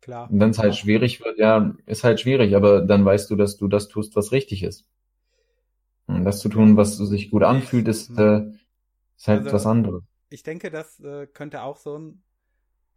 Klar. 0.00 0.30
Und 0.30 0.38
wenn 0.38 0.50
es 0.50 0.60
halt 0.60 0.76
schwierig 0.76 1.18
wird, 1.24 1.40
ja, 1.40 1.74
ist 1.84 2.04
halt 2.04 2.20
schwierig, 2.20 2.54
aber 2.54 2.82
dann 2.82 3.04
weißt 3.04 3.28
du, 3.28 3.34
dass 3.34 3.56
du 3.56 3.66
das 3.66 3.88
tust, 3.88 4.14
was 4.14 4.30
richtig 4.30 4.62
ist. 4.62 4.86
Und 6.06 6.24
das 6.24 6.38
zu 6.38 6.50
tun, 6.50 6.76
was 6.76 6.96
sich 6.98 7.32
gut 7.32 7.42
anfühlt, 7.42 7.88
ist, 7.88 8.16
äh, 8.16 8.42
ist 9.16 9.26
halt 9.26 9.40
also, 9.40 9.52
was 9.52 9.66
anderes. 9.66 10.04
Ich 10.28 10.44
denke, 10.44 10.70
das 10.70 11.00
äh, 11.00 11.26
könnte 11.26 11.62
auch 11.62 11.78
so 11.78 11.98
ein 11.98 12.22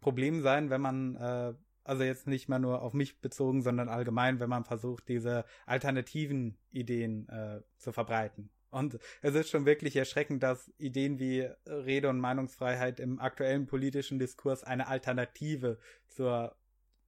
Problem 0.00 0.42
sein, 0.42 0.70
wenn 0.70 0.80
man 0.80 1.16
äh, 1.16 1.54
also 1.82 2.04
jetzt 2.04 2.28
nicht 2.28 2.48
mal 2.48 2.60
nur 2.60 2.82
auf 2.82 2.92
mich 2.92 3.20
bezogen, 3.20 3.62
sondern 3.62 3.88
allgemein, 3.88 4.38
wenn 4.38 4.48
man 4.48 4.64
versucht, 4.64 5.08
diese 5.08 5.44
alternativen 5.66 6.56
Ideen 6.70 7.28
äh, 7.30 7.62
zu 7.78 7.90
verbreiten. 7.90 8.48
Und 8.70 8.98
es 9.22 9.34
ist 9.34 9.50
schon 9.50 9.64
wirklich 9.64 9.96
erschreckend, 9.96 10.42
dass 10.42 10.72
Ideen 10.78 11.18
wie 11.18 11.48
Rede- 11.66 12.08
und 12.08 12.18
Meinungsfreiheit 12.20 13.00
im 13.00 13.20
aktuellen 13.20 13.66
politischen 13.66 14.18
Diskurs 14.18 14.64
eine 14.64 14.88
Alternative 14.88 15.78
zur 16.08 16.54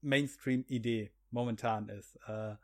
Mainstream-Idee 0.01 1.11
momentan 1.31 1.89
ist. 1.89 2.17
Äh, 2.27 2.55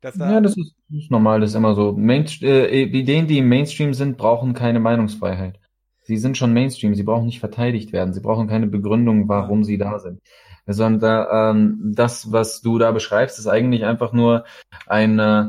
da 0.00 0.10
ja, 0.18 0.40
das 0.40 0.56
ist, 0.56 0.74
das 0.90 1.04
ist, 1.04 1.10
normal, 1.10 1.40
das 1.40 1.50
ist 1.50 1.56
immer 1.56 1.74
so. 1.74 1.92
Main, 1.92 2.26
äh, 2.42 2.82
Ideen, 2.82 3.26
die 3.26 3.38
im 3.38 3.48
Mainstream 3.48 3.94
sind, 3.94 4.18
brauchen 4.18 4.52
keine 4.52 4.80
Meinungsfreiheit. 4.80 5.58
Sie 6.02 6.18
sind 6.18 6.36
schon 6.36 6.52
Mainstream, 6.52 6.94
sie 6.94 7.04
brauchen 7.04 7.24
nicht 7.24 7.40
verteidigt 7.40 7.92
werden, 7.94 8.12
sie 8.12 8.20
brauchen 8.20 8.46
keine 8.46 8.66
Begründung, 8.66 9.28
warum 9.28 9.64
sie 9.64 9.78
da 9.78 9.98
sind 9.98 10.20
sondern 10.66 11.26
ähm, 11.30 11.92
das, 11.94 12.32
was 12.32 12.60
du 12.60 12.78
da 12.78 12.90
beschreibst, 12.92 13.38
ist 13.38 13.46
eigentlich 13.46 13.84
einfach 13.84 14.12
nur 14.12 14.44
ein, 14.86 15.18
äh, 15.18 15.46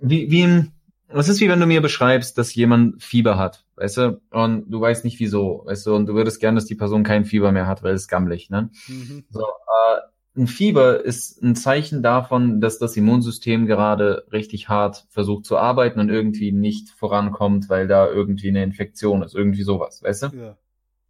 wie, 0.00 0.30
wie 0.30 0.42
ein, 0.42 0.72
es 1.08 1.28
ist 1.28 1.40
wie 1.40 1.48
wenn 1.48 1.60
du 1.60 1.66
mir 1.66 1.80
beschreibst, 1.80 2.36
dass 2.38 2.54
jemand 2.54 3.02
Fieber 3.02 3.38
hat, 3.38 3.64
weißt 3.76 3.96
du, 3.96 4.20
und 4.30 4.70
du 4.70 4.80
weißt 4.80 5.04
nicht 5.04 5.18
wieso, 5.20 5.62
weißt 5.64 5.86
du, 5.86 5.94
und 5.94 6.06
du 6.06 6.14
würdest 6.14 6.40
gern, 6.40 6.54
dass 6.54 6.66
die 6.66 6.74
Person 6.74 7.02
kein 7.02 7.24
Fieber 7.24 7.52
mehr 7.52 7.66
hat, 7.66 7.82
weil 7.82 7.94
es 7.94 8.08
gammelig, 8.08 8.50
ne? 8.50 8.70
Mhm. 8.86 9.24
So, 9.30 9.40
äh, 9.40 10.40
ein 10.40 10.46
Fieber 10.46 11.04
ist 11.04 11.42
ein 11.42 11.56
Zeichen 11.56 12.02
davon, 12.02 12.60
dass 12.60 12.78
das 12.78 12.96
Immunsystem 12.96 13.66
gerade 13.66 14.24
richtig 14.30 14.68
hart 14.68 15.06
versucht 15.08 15.46
zu 15.46 15.56
arbeiten 15.56 15.98
und 15.98 16.10
irgendwie 16.10 16.52
nicht 16.52 16.90
vorankommt, 16.90 17.68
weil 17.68 17.88
da 17.88 18.06
irgendwie 18.06 18.48
eine 18.48 18.62
Infektion 18.62 19.22
ist, 19.22 19.34
irgendwie 19.34 19.62
sowas, 19.62 20.02
weißt 20.02 20.24
du? 20.24 20.26
Ja. 20.36 20.58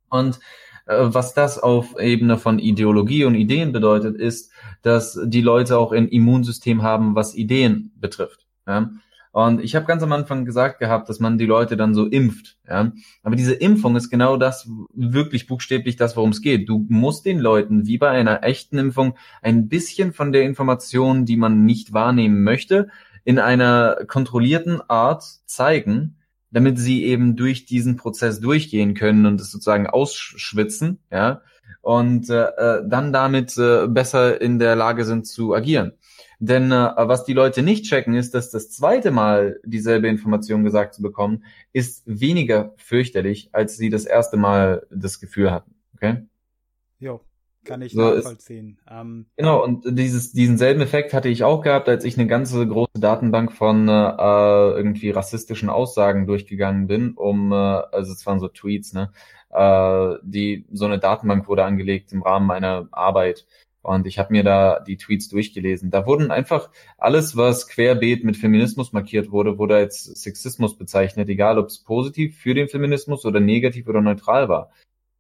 Und 0.09 0.41
äh, 0.87 0.97
was 1.01 1.35
das 1.35 1.59
auf 1.59 1.99
Ebene 2.01 2.39
von 2.39 2.59
Ideologie 2.59 3.25
und 3.25 3.35
Ideen 3.35 3.73
bedeutet, 3.73 4.17
ist, 4.17 4.51
dass 4.83 5.19
die 5.25 5.43
Leute 5.43 5.79
auch 5.79 5.93
ein 5.93 6.09
Immunsystem 6.09 6.83
haben, 6.83 7.15
was 7.15 7.35
Ideen 7.35 7.93
betrifft. 7.97 8.47
Ja? 8.67 8.91
Und 9.33 9.63
ich 9.63 9.77
habe 9.77 9.87
ganz 9.87 10.03
am 10.03 10.13
Anfang 10.13 10.45
gesagt 10.45 10.79
gehabt, 10.79 11.09
dass 11.09 11.21
man 11.21 11.39
die 11.39 11.47
Leute 11.47 11.77
dann 11.77 11.95
so 11.95 12.07
impft. 12.07 12.57
Ja? 12.69 12.93
Aber 13.23 13.37
diese 13.37 13.55
Impfung 13.55 13.95
ist 13.97 14.11
genau 14.11 14.37
das, 14.37 14.69
wirklich 14.93 15.47
buchstäblich 15.47 15.97
das, 15.97 16.17
worum 16.17 16.31
es 16.31 16.43
geht. 16.43 16.69
Du 16.69 16.87
musst 16.89 17.27
den 17.27 17.39
Leuten, 17.39 17.87
wie 17.87 17.99
bei 17.99 18.11
einer 18.11 18.43
echten 18.43 18.79
Impfung, 18.79 19.15
ein 19.43 19.69
bisschen 19.69 20.13
von 20.13 20.33
der 20.33 20.43
Information, 20.43 21.25
die 21.25 21.37
man 21.37 21.65
nicht 21.65 21.93
wahrnehmen 21.93 22.43
möchte, 22.43 22.89
in 23.25 23.39
einer 23.39 23.99
kontrollierten 24.07 24.81
Art 24.89 25.23
zeigen, 25.45 26.17
damit 26.51 26.79
sie 26.79 27.05
eben 27.05 27.37
durch 27.37 27.67
diesen 27.67 27.97
Prozess 27.97 28.41
durchgehen 28.41 28.95
können 28.95 29.27
und 29.27 29.41
es 29.41 29.51
sozusagen 29.51 29.87
ausschwitzen, 29.87 30.99
ja, 31.13 31.43
und 31.83 32.31
äh, 32.31 32.45
äh 32.45 32.83
dann 32.89 33.13
damit 33.13 33.57
äh, 33.59 33.87
besser 33.87 34.41
in 34.41 34.59
der 34.59 34.77
Lage 34.77 35.05
sind 35.05 35.27
zu 35.27 35.55
agieren. 35.55 35.93
Denn 36.41 36.71
äh, 36.71 36.93
was 36.97 37.25
die 37.25 37.33
Leute 37.33 37.63
nicht 37.63 37.85
checken, 37.85 38.15
ist, 38.15 38.35
dass 38.35 38.51
das 38.51 38.71
zweite 38.71 39.11
Mal 39.11 39.61
dieselbe 39.65 40.09
Information 40.09 40.63
gesagt 40.63 40.95
zu 40.95 41.03
bekommen, 41.03 41.45
ist 41.73 42.03
weniger 42.07 42.75
fürchterlich, 42.77 43.51
als 43.53 43.77
sie 43.77 43.91
das 43.91 44.05
erste 44.05 44.37
Mal 44.37 44.87
das 44.91 45.19
Gefühl 45.19 45.51
hatten. 45.51 45.75
Okay? 45.95 46.27
Jo, 47.01 47.21
kann 47.65 47.83
ich 47.83 47.93
so 47.93 48.15
nachvollziehen. 48.15 48.79
Ähm, 48.89 49.27
genau, 49.37 49.65
und 49.65 49.85
dieses, 49.99 50.33
diesen 50.33 50.59
selben 50.59 50.81
Effekt 50.81 51.13
hatte 51.13 51.29
ich 51.29 51.43
auch 51.43 51.61
gehabt, 51.61 51.89
als 51.89 52.05
ich 52.05 52.17
eine 52.17 52.29
ganze 52.29 52.67
große 52.67 53.01
Datenbank 53.01 53.53
von 53.53 53.89
äh, 53.89 53.93
irgendwie 53.93 55.11
rassistischen 55.11 55.71
Aussagen 55.71 56.27
durchgegangen 56.27 56.87
bin, 56.87 57.15
um, 57.15 57.51
äh, 57.51 57.55
also 57.55 58.13
es 58.13 58.25
waren 58.27 58.39
so 58.39 58.49
Tweets, 58.49 58.93
ne? 58.93 59.11
Äh, 59.51 60.19
die 60.23 60.67
so 60.71 60.85
eine 60.85 60.99
Datenbank 60.99 61.49
wurde 61.49 61.65
angelegt 61.65 62.13
im 62.13 62.23
Rahmen 62.23 62.47
meiner 62.47 62.87
Arbeit 62.93 63.47
und 63.83 64.07
ich 64.07 64.19
habe 64.19 64.33
mir 64.33 64.43
da 64.45 64.81
die 64.81 64.97
Tweets 64.97 65.29
durchgelesen. 65.29 65.91
Da 65.91 66.07
wurden 66.07 66.31
einfach 66.31 66.71
alles, 66.99 67.37
was 67.37 67.69
querbeet 67.69 68.25
mit 68.25 68.37
Feminismus 68.37 68.93
markiert 68.93 69.31
wurde, 69.31 69.59
wurde 69.59 69.77
als 69.77 70.05
Sexismus 70.05 70.77
bezeichnet, 70.77 71.29
egal 71.29 71.59
ob 71.59 71.67
es 71.67 71.79
positiv 71.79 72.37
für 72.37 72.55
den 72.55 72.69
Feminismus 72.69 73.25
oder 73.25 73.41
negativ 73.41 73.89
oder 73.89 74.01
neutral 74.01 74.49
war. 74.49 74.71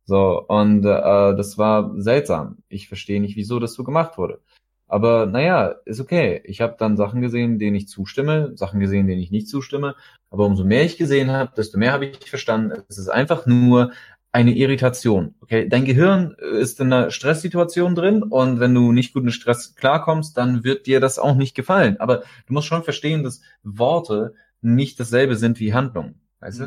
So, 0.04 0.42
und 0.46 0.84
äh, 0.84 1.36
das 1.36 1.58
war 1.58 1.92
seltsam. 2.00 2.58
Ich 2.68 2.88
verstehe 2.88 3.20
nicht, 3.20 3.36
wieso 3.36 3.58
das 3.58 3.74
so 3.74 3.84
gemacht 3.84 4.16
wurde. 4.18 4.40
Aber 4.86 5.26
naja, 5.26 5.74
ist 5.84 6.00
okay. 6.00 6.40
Ich 6.44 6.62
habe 6.62 6.76
dann 6.78 6.96
Sachen 6.96 7.20
gesehen, 7.20 7.58
denen 7.58 7.76
ich 7.76 7.88
zustimme, 7.88 8.56
Sachen 8.56 8.80
gesehen, 8.80 9.06
denen 9.06 9.20
ich 9.20 9.30
nicht 9.30 9.48
zustimme. 9.48 9.94
Aber 10.30 10.46
umso 10.46 10.64
mehr 10.64 10.84
ich 10.84 10.96
gesehen 10.96 11.30
habe, 11.30 11.52
desto 11.56 11.78
mehr 11.78 11.92
habe 11.92 12.06
ich 12.06 12.30
verstanden, 12.30 12.82
es 12.88 12.98
ist 12.98 13.08
einfach 13.08 13.46
nur 13.46 13.92
eine 14.32 14.54
Irritation. 14.54 15.34
Okay, 15.40 15.68
dein 15.68 15.84
Gehirn 15.84 16.34
ist 16.60 16.80
in 16.80 16.92
einer 16.92 17.10
Stresssituation 17.10 17.94
drin 17.94 18.22
und 18.22 18.60
wenn 18.60 18.74
du 18.74 18.92
nicht 18.92 19.14
gut 19.14 19.24
mit 19.24 19.32
Stress 19.32 19.74
klarkommst, 19.74 20.36
dann 20.36 20.64
wird 20.64 20.86
dir 20.86 21.00
das 21.00 21.18
auch 21.18 21.34
nicht 21.34 21.54
gefallen. 21.54 21.98
Aber 21.98 22.18
du 22.46 22.52
musst 22.52 22.66
schon 22.66 22.84
verstehen, 22.84 23.22
dass 23.22 23.40
Worte 23.62 24.34
nicht 24.60 25.00
dasselbe 25.00 25.36
sind 25.36 25.60
wie 25.60 25.72
Handlungen. 25.72 26.20
Weißt 26.40 26.60
mhm. 26.60 26.64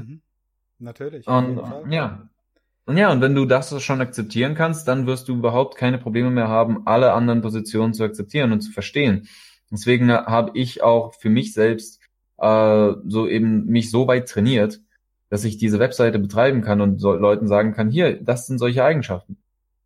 du? 0.80 0.86
Natürlich. 0.86 1.28
Und 1.28 1.62
ja. 1.90 2.28
Und 2.86 2.98
ja, 2.98 3.12
und 3.12 3.22
wenn 3.22 3.36
du 3.36 3.46
das 3.46 3.82
schon 3.84 4.02
akzeptieren 4.02 4.56
kannst, 4.56 4.88
dann 4.88 5.06
wirst 5.06 5.30
du 5.30 5.36
überhaupt 5.36 5.78
keine 5.78 6.00
Probleme 6.00 6.32
mehr 6.32 6.48
haben, 6.48 6.88
alle 6.88 7.14
anderen 7.14 7.42
Positionen 7.42 7.94
zu 7.94 8.04
akzeptieren 8.04 8.52
und 8.52 8.62
zu 8.62 8.72
verstehen. 8.72 9.28
Deswegen 9.70 10.12
habe 10.12 10.52
ich 10.56 10.82
auch 10.82 11.14
für 11.14 11.30
mich 11.30 11.54
selbst 11.54 12.02
äh, 12.40 12.94
so 13.06 13.28
eben 13.28 13.68
mich 13.68 13.92
so 13.92 14.08
weit 14.08 14.28
trainiert, 14.28 14.82
dass 15.32 15.46
ich 15.46 15.58
diese 15.58 15.80
Webseite 15.80 16.20
betreiben 16.20 16.62
kann 16.62 16.82
und 16.82 17.00
so 17.00 17.14
Leuten 17.14 17.48
sagen 17.48 17.72
kann, 17.72 17.90
hier, 17.90 18.22
das 18.22 18.48
sind 18.48 18.60
solche 18.60 18.84
Eigenschaften. 18.84 19.38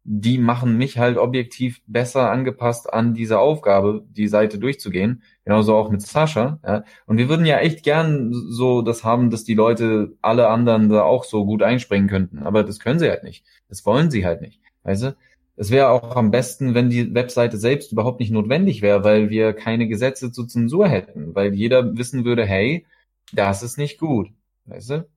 Die 0.04 0.40
machen 0.40 0.76
mich 0.78 0.98
halt 0.98 1.18
objektiv 1.18 1.82
besser 1.86 2.32
angepasst 2.32 2.92
an 2.92 3.14
diese 3.14 3.38
Aufgabe, 3.38 4.04
die 4.10 4.28
Seite 4.28 4.58
durchzugehen. 4.58 5.22
Genauso 5.46 5.76
auch 5.76 5.92
mit 5.92 6.02
Sascha. 6.02 6.60
Ja. 6.66 6.84
Und 7.06 7.20
wir 7.20 7.30
würden 7.30 7.46
ja 7.46 7.60
echt 7.60 7.84
gern 7.84 8.34
so 8.34 8.82
das 8.82 9.04
haben, 9.04 9.30
dass 9.30 9.44
die 9.44 9.54
Leute 9.54 10.14
alle 10.22 10.48
anderen 10.50 10.90
da 10.90 11.04
auch 11.04 11.24
so 11.24 11.46
gut 11.46 11.62
einspringen 11.62 12.10
könnten. 12.10 12.40
Aber 12.40 12.64
das 12.64 12.80
können 12.80 13.00
sie 13.00 13.10
halt 13.10 13.24
nicht. 13.24 13.46
Das 13.70 13.86
wollen 13.86 14.10
sie 14.10 14.26
halt 14.26 14.42
nicht. 14.42 14.62
Weißt 14.84 15.04
du? 15.04 15.16
Es 15.58 15.70
wäre 15.70 15.90
auch 15.90 16.16
am 16.16 16.32
besten, 16.32 16.74
wenn 16.74 16.90
die 16.90 17.14
Webseite 17.14 17.58
selbst 17.58 17.92
überhaupt 17.92 18.20
nicht 18.20 18.32
notwendig 18.32 18.82
wäre, 18.82 19.04
weil 19.04 19.30
wir 19.30 19.54
keine 19.54 19.88
Gesetze 19.88 20.32
zur 20.32 20.48
Zensur 20.48 20.88
hätten, 20.88 21.36
weil 21.36 21.54
jeder 21.54 21.96
wissen 21.98 22.26
würde, 22.26 22.46
hey, 22.46 22.86
das 23.32 23.62
ist 23.62 23.78
nicht 23.78 24.00
gut. 24.00 24.30
Weißt 24.66 24.90
du? 24.90 25.08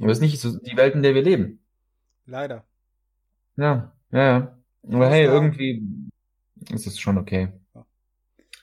Aber 0.00 0.10
es 0.10 0.18
ist 0.18 0.22
nicht 0.22 0.40
so 0.40 0.58
die 0.58 0.76
Welt, 0.76 0.94
in 0.94 1.02
der 1.02 1.14
wir 1.14 1.22
leben. 1.22 1.60
Leider. 2.26 2.64
Ja, 3.56 3.92
ja, 4.12 4.20
ja. 4.20 4.58
Aber 4.84 5.08
hey, 5.08 5.24
irgendwie 5.24 5.82
ist 6.70 6.86
es 6.86 6.98
schon 6.98 7.18
okay. 7.18 7.48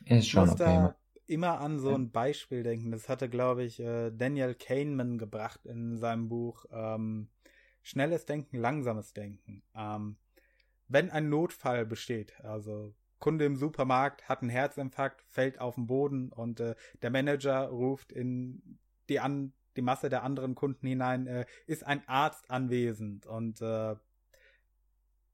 Ist 0.05 0.29
schon 0.29 0.49
okay. 0.49 0.57
Da 0.57 0.95
immer 1.27 1.59
an 1.59 1.79
so 1.79 1.93
ein 1.93 2.11
Beispiel 2.11 2.63
denken. 2.63 2.91
Das 2.91 3.09
hatte, 3.09 3.29
glaube 3.29 3.63
ich, 3.63 3.79
äh, 3.79 4.11
Daniel 4.11 4.55
Kahneman 4.55 5.17
gebracht 5.17 5.65
in 5.65 5.97
seinem 5.97 6.29
Buch 6.29 6.65
ähm, 6.71 7.29
Schnelles 7.81 8.25
Denken, 8.25 8.57
langsames 8.57 9.13
Denken. 9.13 9.63
Ähm, 9.75 10.17
wenn 10.87 11.09
ein 11.09 11.29
Notfall 11.29 11.85
besteht, 11.85 12.39
also 12.43 12.93
Kunde 13.19 13.45
im 13.45 13.55
Supermarkt 13.55 14.27
hat 14.29 14.41
einen 14.41 14.49
Herzinfarkt, 14.49 15.23
fällt 15.29 15.59
auf 15.59 15.75
den 15.75 15.87
Boden 15.87 16.29
und 16.29 16.59
äh, 16.59 16.75
der 17.01 17.09
Manager 17.09 17.67
ruft 17.67 18.11
in 18.11 18.77
die 19.09 19.19
an 19.19 19.53
die 19.75 19.81
Masse 19.81 20.09
der 20.09 20.23
anderen 20.23 20.55
Kunden 20.55 20.87
hinein, 20.87 21.27
äh, 21.27 21.45
ist 21.65 21.85
ein 21.85 22.07
Arzt 22.07 22.49
anwesend 22.49 23.25
und 23.25 23.61
äh, 23.61 23.95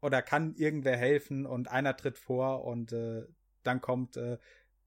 oder 0.01 0.21
kann 0.21 0.55
irgendwer 0.55 0.97
helfen 0.97 1.45
und 1.45 1.69
einer 1.69 1.95
tritt 1.95 2.17
vor 2.17 2.65
und 2.65 2.91
äh, 2.91 3.25
dann 3.63 3.81
kommt 3.81 4.17
äh, 4.17 4.37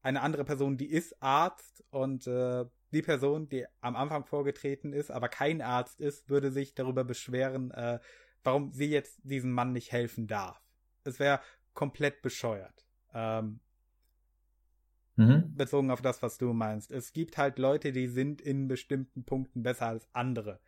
eine 0.02 0.20
andere 0.20 0.44
Person, 0.44 0.76
die 0.76 0.90
ist 0.90 1.22
Arzt 1.22 1.84
und 1.90 2.26
äh, 2.26 2.66
die 2.92 3.02
Person, 3.02 3.48
die 3.48 3.66
am 3.80 3.96
Anfang 3.96 4.24
vorgetreten 4.24 4.92
ist, 4.92 5.10
aber 5.10 5.28
kein 5.28 5.62
Arzt 5.62 6.00
ist, 6.00 6.28
würde 6.28 6.50
sich 6.50 6.74
darüber 6.74 7.04
beschweren, 7.04 7.70
äh, 7.70 7.98
warum 8.42 8.72
sie 8.72 8.90
jetzt 8.90 9.18
diesem 9.22 9.52
Mann 9.52 9.72
nicht 9.72 9.92
helfen 9.92 10.26
darf. 10.26 10.60
Es 11.04 11.18
wäre 11.18 11.40
komplett 11.72 12.22
bescheuert. 12.22 12.86
Ähm, 13.12 13.60
Mhm. 15.16 15.54
Bezogen 15.56 15.90
auf 15.90 16.02
das, 16.02 16.22
was 16.22 16.38
du 16.38 16.52
meinst. 16.52 16.90
Es 16.90 17.12
gibt 17.12 17.38
halt 17.38 17.58
Leute, 17.58 17.92
die 17.92 18.08
sind 18.08 18.40
in 18.40 18.68
bestimmten 18.68 19.24
Punkten 19.24 19.62
besser 19.62 19.86
als 19.86 20.08
andere. 20.12 20.60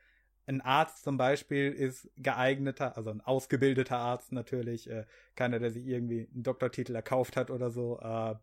Ein 0.47 0.61
Arzt 0.61 1.03
zum 1.03 1.17
Beispiel 1.17 1.73
ist 1.73 2.09
geeigneter, 2.17 2.97
also 2.97 3.11
ein 3.11 3.21
ausgebildeter 3.21 3.99
Arzt 3.99 4.31
natürlich, 4.31 4.89
äh, 4.89 5.05
keiner, 5.35 5.59
der 5.59 5.73
sich 5.73 5.85
irgendwie 5.87 6.29
einen 6.33 6.45
Doktortitel 6.45 6.95
erkauft 6.95 7.37
hat 7.37 7.51
oder 7.51 7.71
so, 7.71 7.99
äh, 8.01 8.37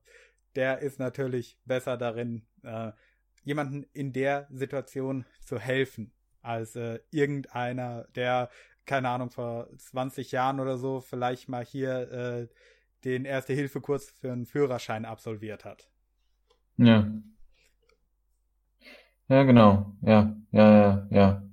der 0.56 0.80
ist 0.80 1.00
natürlich 1.00 1.58
besser 1.66 1.98
darin, 1.98 2.46
äh, 2.64 2.92
jemanden 3.44 3.86
in 3.94 4.12
der 4.12 4.48
Situation 4.52 5.26
zu 5.42 5.60
helfen, 5.60 6.12
als 6.42 6.76
äh, 6.76 7.00
irgendeiner, 7.12 8.06
der, 8.16 8.50
keine 8.86 9.08
Ahnung, 9.10 9.32
vor 9.32 9.70
20 9.78 10.34
Jahren 10.34 10.60
oder 10.60 10.78
so 10.78 11.00
vielleicht 11.00 11.48
mal 11.48 11.64
hier 11.64 12.12
äh, 12.12 12.48
den 13.06 13.24
Erste-Hilfe-Kurs 13.24 14.10
für 14.10 14.32
einen 14.32 14.46
Führerschein 14.46 15.06
absolviert 15.06 15.64
hat. 15.64 15.93
Ja. 16.78 17.08
Ja, 19.30 19.44
genau. 19.44 19.96
Ja, 20.02 20.36
ja, 20.52 20.78
ja, 20.78 21.08
ja. 21.12 21.44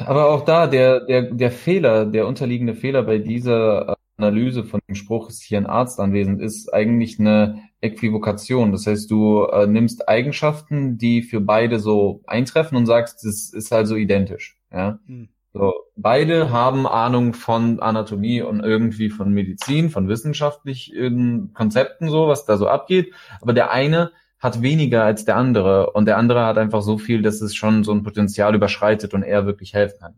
Aber 0.00 0.30
auch 0.30 0.44
da, 0.44 0.66
der, 0.66 1.00
der, 1.00 1.22
der 1.22 1.50
Fehler, 1.50 2.04
der 2.06 2.26
unterliegende 2.26 2.74
Fehler 2.74 3.02
bei 3.02 3.18
dieser 3.18 3.96
Analyse 4.18 4.64
von 4.64 4.80
dem 4.86 4.94
Spruch, 4.94 5.30
ist 5.30 5.42
hier 5.42 5.58
ein 5.58 5.66
Arzt 5.66 5.98
anwesend, 5.98 6.42
ist 6.42 6.72
eigentlich 6.72 7.18
eine 7.18 7.62
Äquivokation. 7.80 8.72
Das 8.72 8.86
heißt, 8.86 9.10
du 9.10 9.44
äh, 9.44 9.66
nimmst 9.66 10.08
Eigenschaften, 10.08 10.98
die 10.98 11.22
für 11.22 11.40
beide 11.40 11.78
so 11.78 12.22
eintreffen 12.26 12.76
und 12.76 12.86
sagst, 12.86 13.24
das 13.24 13.52
ist 13.52 13.72
also 13.72 13.96
identisch. 13.96 14.58
Ja. 14.70 14.98
Hm. 15.06 15.28
So, 15.54 15.74
beide 15.96 16.50
haben 16.50 16.86
Ahnung 16.86 17.34
von 17.34 17.80
Anatomie 17.80 18.40
und 18.40 18.60
irgendwie 18.60 19.10
von 19.10 19.32
Medizin, 19.32 19.90
von 19.90 20.08
wissenschaftlichen 20.08 21.52
Konzepten, 21.52 22.08
so, 22.08 22.26
was 22.26 22.46
da 22.46 22.56
so 22.56 22.68
abgeht. 22.68 23.12
Aber 23.40 23.52
der 23.52 23.70
eine 23.70 24.12
hat 24.38 24.62
weniger 24.62 25.04
als 25.04 25.24
der 25.24 25.36
andere 25.36 25.92
und 25.92 26.06
der 26.06 26.16
andere 26.16 26.46
hat 26.46 26.56
einfach 26.56 26.80
so 26.80 26.96
viel, 26.96 27.22
dass 27.22 27.40
es 27.42 27.54
schon 27.54 27.84
so 27.84 27.92
ein 27.92 28.02
Potenzial 28.02 28.54
überschreitet 28.54 29.12
und 29.14 29.22
er 29.22 29.44
wirklich 29.46 29.74
helfen 29.74 30.00
kann. 30.00 30.14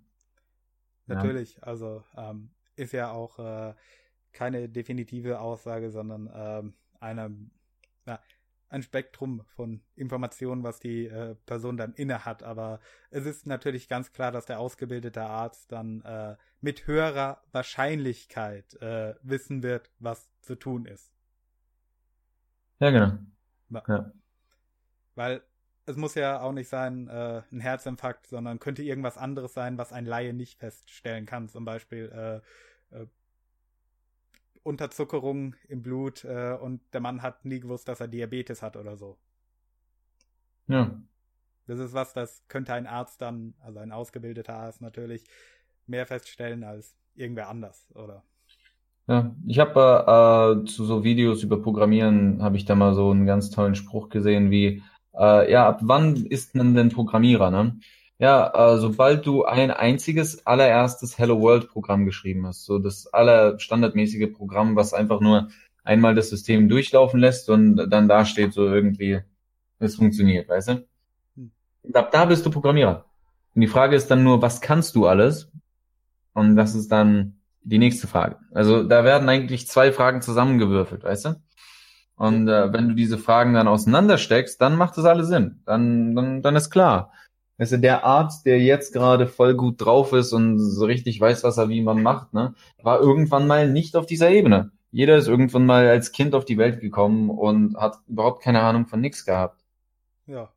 Natürlich, 1.07 1.57
ja. 1.57 1.65
also 1.65 2.05
ähm, 2.17 2.51
ist 2.77 2.93
ja 2.93 3.11
auch 3.11 3.39
äh, 3.39 3.75
keine 4.33 4.69
definitive 4.69 5.41
Aussage, 5.41 5.91
sondern 5.91 6.31
ähm, 6.35 6.75
eine, 7.01 7.37
ja, 8.07 8.21
ein 8.75 8.83
Spektrum 8.83 9.43
von 9.55 9.81
Informationen, 9.95 10.63
was 10.65 10.81
die 10.81 11.07
äh, 11.07 11.37
Person 11.47 11.77
dann 11.77 11.95
inne 11.95 12.25
hat. 12.25 12.43
Aber 12.43 12.81
es 13.11 13.25
ist 13.25 13.47
natürlich 13.47 13.89
ganz 13.89 14.13
klar, 14.13 14.33
dass 14.33 14.47
der 14.47 14.59
ausgebildete 14.59 15.23
Arzt 15.23 15.73
dann 15.73 16.03
äh, 16.03 16.37
mit 16.61 16.87
höherer 16.87 17.43
Wahrscheinlichkeit 17.53 18.75
äh, 18.83 19.15
wissen 19.23 19.63
wird, 19.63 19.91
was 19.99 20.29
zu 20.41 20.57
tun 20.57 20.87
ist. 20.87 21.13
Ja, 22.81 22.91
genau. 22.91 23.19
Ja. 23.71 24.13
Weil 25.15 25.43
es 25.87 25.97
muss 25.97 26.15
ja 26.15 26.41
auch 26.41 26.53
nicht 26.53 26.69
sein, 26.69 27.09
äh, 27.09 27.43
ein 27.53 27.61
Herzinfarkt, 27.61 28.27
sondern 28.27 28.59
könnte 28.59 28.83
irgendwas 28.83 29.17
anderes 29.17 29.55
sein, 29.55 29.79
was 29.79 29.93
ein 29.93 30.07
Laie 30.07 30.33
nicht 30.33 30.59
feststellen 30.59 31.27
kann. 31.27 31.49
Zum 31.49 31.65
Beispiel 31.65 32.11
äh, 32.13 32.97
äh, 32.97 33.07
Unterzuckerung 34.65 35.55
im 35.69 35.83
Blut 35.83 36.25
äh, 36.25 36.57
und 36.61 36.81
der 36.93 37.01
Mann 37.01 37.23
hat 37.23 37.45
nie 37.45 37.61
gewusst, 37.61 37.87
dass 37.87 38.01
er 38.01 38.09
Diabetes 38.09 38.63
hat 38.63 38.77
oder 38.77 38.97
so. 38.97 39.17
Ja. 40.67 41.01
Das 41.67 41.79
ist 41.79 41.95
was, 41.95 42.13
das 42.13 42.43
könnte 42.49 42.75
ein 42.75 42.87
Arzt 42.87 43.23
dann, 43.23 43.55
also 43.61 43.79
ein 43.79 43.93
ausgebildeter 43.93 44.55
Arzt 44.55 44.81
natürlich, 44.81 45.25
mehr 45.87 46.07
feststellen 46.07 46.65
als 46.65 46.97
irgendwer 47.15 47.49
anders, 47.49 47.87
oder? 47.95 48.25
Ja, 49.07 49.35
ich 49.47 49.59
habe 49.59 50.63
äh, 50.65 50.67
zu 50.67 50.85
so 50.85 51.05
Videos 51.05 51.43
über 51.43 51.61
Programmieren 51.61 52.43
habe 52.43 52.57
ich 52.57 52.65
da 52.65 52.75
mal 52.75 52.95
so 52.95 53.11
einen 53.11 53.27
ganz 53.27 53.51
tollen 53.51 53.75
Spruch 53.75 54.09
gesehen, 54.09 54.51
wie 54.51 54.83
äh, 55.15 55.51
ja, 55.51 55.69
ab 55.69 55.81
wann 55.83 56.17
ist 56.27 56.55
man 56.55 56.75
denn 56.75 56.89
Programmierer, 56.89 57.51
ne? 57.51 57.79
Ja, 58.25 58.53
äh, 58.55 58.79
sobald 58.79 59.27
du 59.27 59.45
ein 59.45 59.71
einziges 59.71 60.47
allererstes 60.47 61.19
Hello 61.19 61.43
World 61.43 61.69
Programm 61.69 62.07
geschrieben 62.07 62.47
hast, 62.47 62.65
so 62.65 62.79
das 62.79 63.07
aller 63.13 63.59
standardmäßige 63.59 64.33
Programm, 64.33 64.77
was 64.77 64.95
einfach 64.95 65.21
nur 65.21 65.49
einmal 65.83 66.15
das 66.15 66.31
System 66.31 66.71
durchlaufen 66.71 67.21
lässt 67.21 67.51
und 67.51 67.77
dann 67.77 68.09
da 68.09 68.25
steht 68.25 68.55
so 68.55 68.65
irgendwie, 68.65 69.21
es 69.79 69.97
funktioniert, 69.97 70.49
weißt 70.49 70.69
du? 70.69 70.87
Hm. 71.37 71.51
Ab 71.93 72.13
da 72.13 72.25
bist 72.25 72.47
du 72.47 72.51
Programmierer. 72.51 73.05
Und 73.55 73.61
die 73.61 73.67
Frage 73.67 73.95
ist 73.95 74.11
dann 74.11 74.25
nur, 74.25 74.41
was 74.41 74.63
kannst 74.63 74.97
du 74.97 75.07
alles? 75.07 75.53
Und 76.33 76.57
das 76.57 76.75
ist 76.75 76.91
dann 76.91 77.37
die 77.61 77.77
nächste 77.77 78.07
Frage. 78.07 78.39
Also 78.55 78.85
da 78.85 79.05
werden 79.05 79.29
eigentlich 79.29 79.69
zwei 79.69 79.93
Fragen 79.93 80.23
zusammengewürfelt, 80.23 81.05
weißt 81.05 81.27
du? 81.27 81.43
Und 82.17 82.49
äh, 82.49 82.73
wenn 82.73 82.89
du 82.89 82.95
diese 82.95 83.19
Fragen 83.19 83.53
dann 83.53 83.69
auseinandersteckst, 83.69 84.59
dann 84.63 84.77
macht 84.77 84.97
das 84.97 85.05
alles 85.05 85.29
Sinn. 85.29 85.61
Dann, 85.67 86.15
dann, 86.17 86.41
dann 86.41 86.57
ist 86.57 86.71
klar. 86.71 87.13
Weißt 87.57 87.73
du, 87.73 87.79
der 87.79 88.05
Arzt, 88.05 88.47
der 88.47 88.61
jetzt 88.61 88.93
gerade 88.93 89.29
voll 89.29 89.55
gut 89.55 89.81
drauf 89.81 90.13
ist 90.13 90.33
und 90.33 90.59
so 90.59 90.87
richtig 90.87 91.21
weiß, 91.21 91.45
was 91.45 91.57
er 91.57 91.69
wie 91.69 91.83
man 91.83 92.03
macht, 92.03 92.35
ne, 92.35 92.55
war 92.83 93.01
irgendwann 93.01 93.47
mal 93.47 93.71
nicht 93.71 93.97
auf 93.97 94.07
dieser 94.07 94.31
Ebene. 94.31 94.73
Jeder 94.91 95.17
ist 95.17 95.29
irgendwann 95.29 95.67
mal 95.67 95.87
als 95.89 96.13
Kind 96.13 96.35
auf 96.35 96.45
die 96.45 96.59
Welt 96.59 96.81
gekommen 96.81 97.31
und 97.31 97.77
hat 97.77 97.99
überhaupt 98.09 98.43
keine 98.43 98.63
Ahnung 98.63 98.87
von 98.87 99.01
nichts 99.01 99.25
gehabt. 99.25 99.65
Ja. 100.27 100.53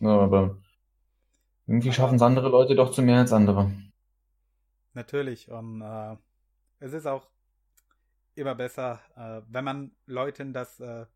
ja 0.00 0.08
aber 0.08 0.56
irgendwie 1.66 1.92
schaffen 1.92 2.16
es 2.16 2.22
andere 2.22 2.48
Leute 2.48 2.74
doch 2.74 2.90
zu 2.90 3.02
mehr 3.02 3.18
als 3.18 3.32
andere. 3.32 3.70
Natürlich. 4.94 5.50
Und 5.50 5.82
äh, 5.82 6.16
es 6.80 6.92
ist 6.92 7.06
auch 7.06 7.28
immer 8.34 8.54
besser, 8.54 9.00
äh, 9.16 9.42
wenn 9.48 9.64
man 9.64 9.90
Leuten 10.06 10.52
das, 10.52 10.80
äh, 10.80 11.06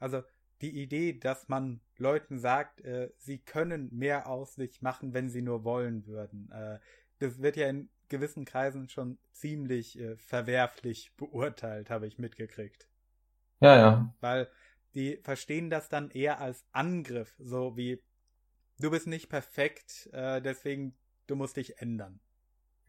also 0.00 0.22
die 0.60 0.82
Idee, 0.82 1.12
dass 1.12 1.48
man 1.48 1.80
Leuten 1.98 2.38
sagt, 2.38 2.80
äh, 2.82 3.10
sie 3.18 3.38
können 3.38 3.88
mehr 3.92 4.28
aus 4.28 4.54
sich 4.54 4.82
machen, 4.82 5.14
wenn 5.14 5.28
sie 5.28 5.42
nur 5.42 5.64
wollen 5.64 6.06
würden. 6.06 6.50
Äh, 6.52 6.78
das 7.18 7.40
wird 7.40 7.56
ja 7.56 7.68
in 7.68 7.88
gewissen 8.08 8.44
Kreisen 8.44 8.88
schon 8.88 9.18
ziemlich 9.32 9.98
äh, 9.98 10.16
verwerflich 10.16 11.12
beurteilt, 11.16 11.90
habe 11.90 12.06
ich 12.06 12.18
mitgekriegt. 12.18 12.88
Ja, 13.60 13.76
ja. 13.76 14.14
Weil 14.20 14.48
die 14.94 15.18
verstehen 15.22 15.70
das 15.70 15.88
dann 15.88 16.10
eher 16.10 16.40
als 16.40 16.64
Angriff, 16.72 17.34
so 17.38 17.76
wie 17.76 18.00
du 18.78 18.90
bist 18.90 19.06
nicht 19.06 19.28
perfekt, 19.28 20.08
äh, 20.12 20.40
deswegen 20.40 20.94
du 21.26 21.36
musst 21.36 21.56
dich 21.56 21.78
ändern. 21.78 22.20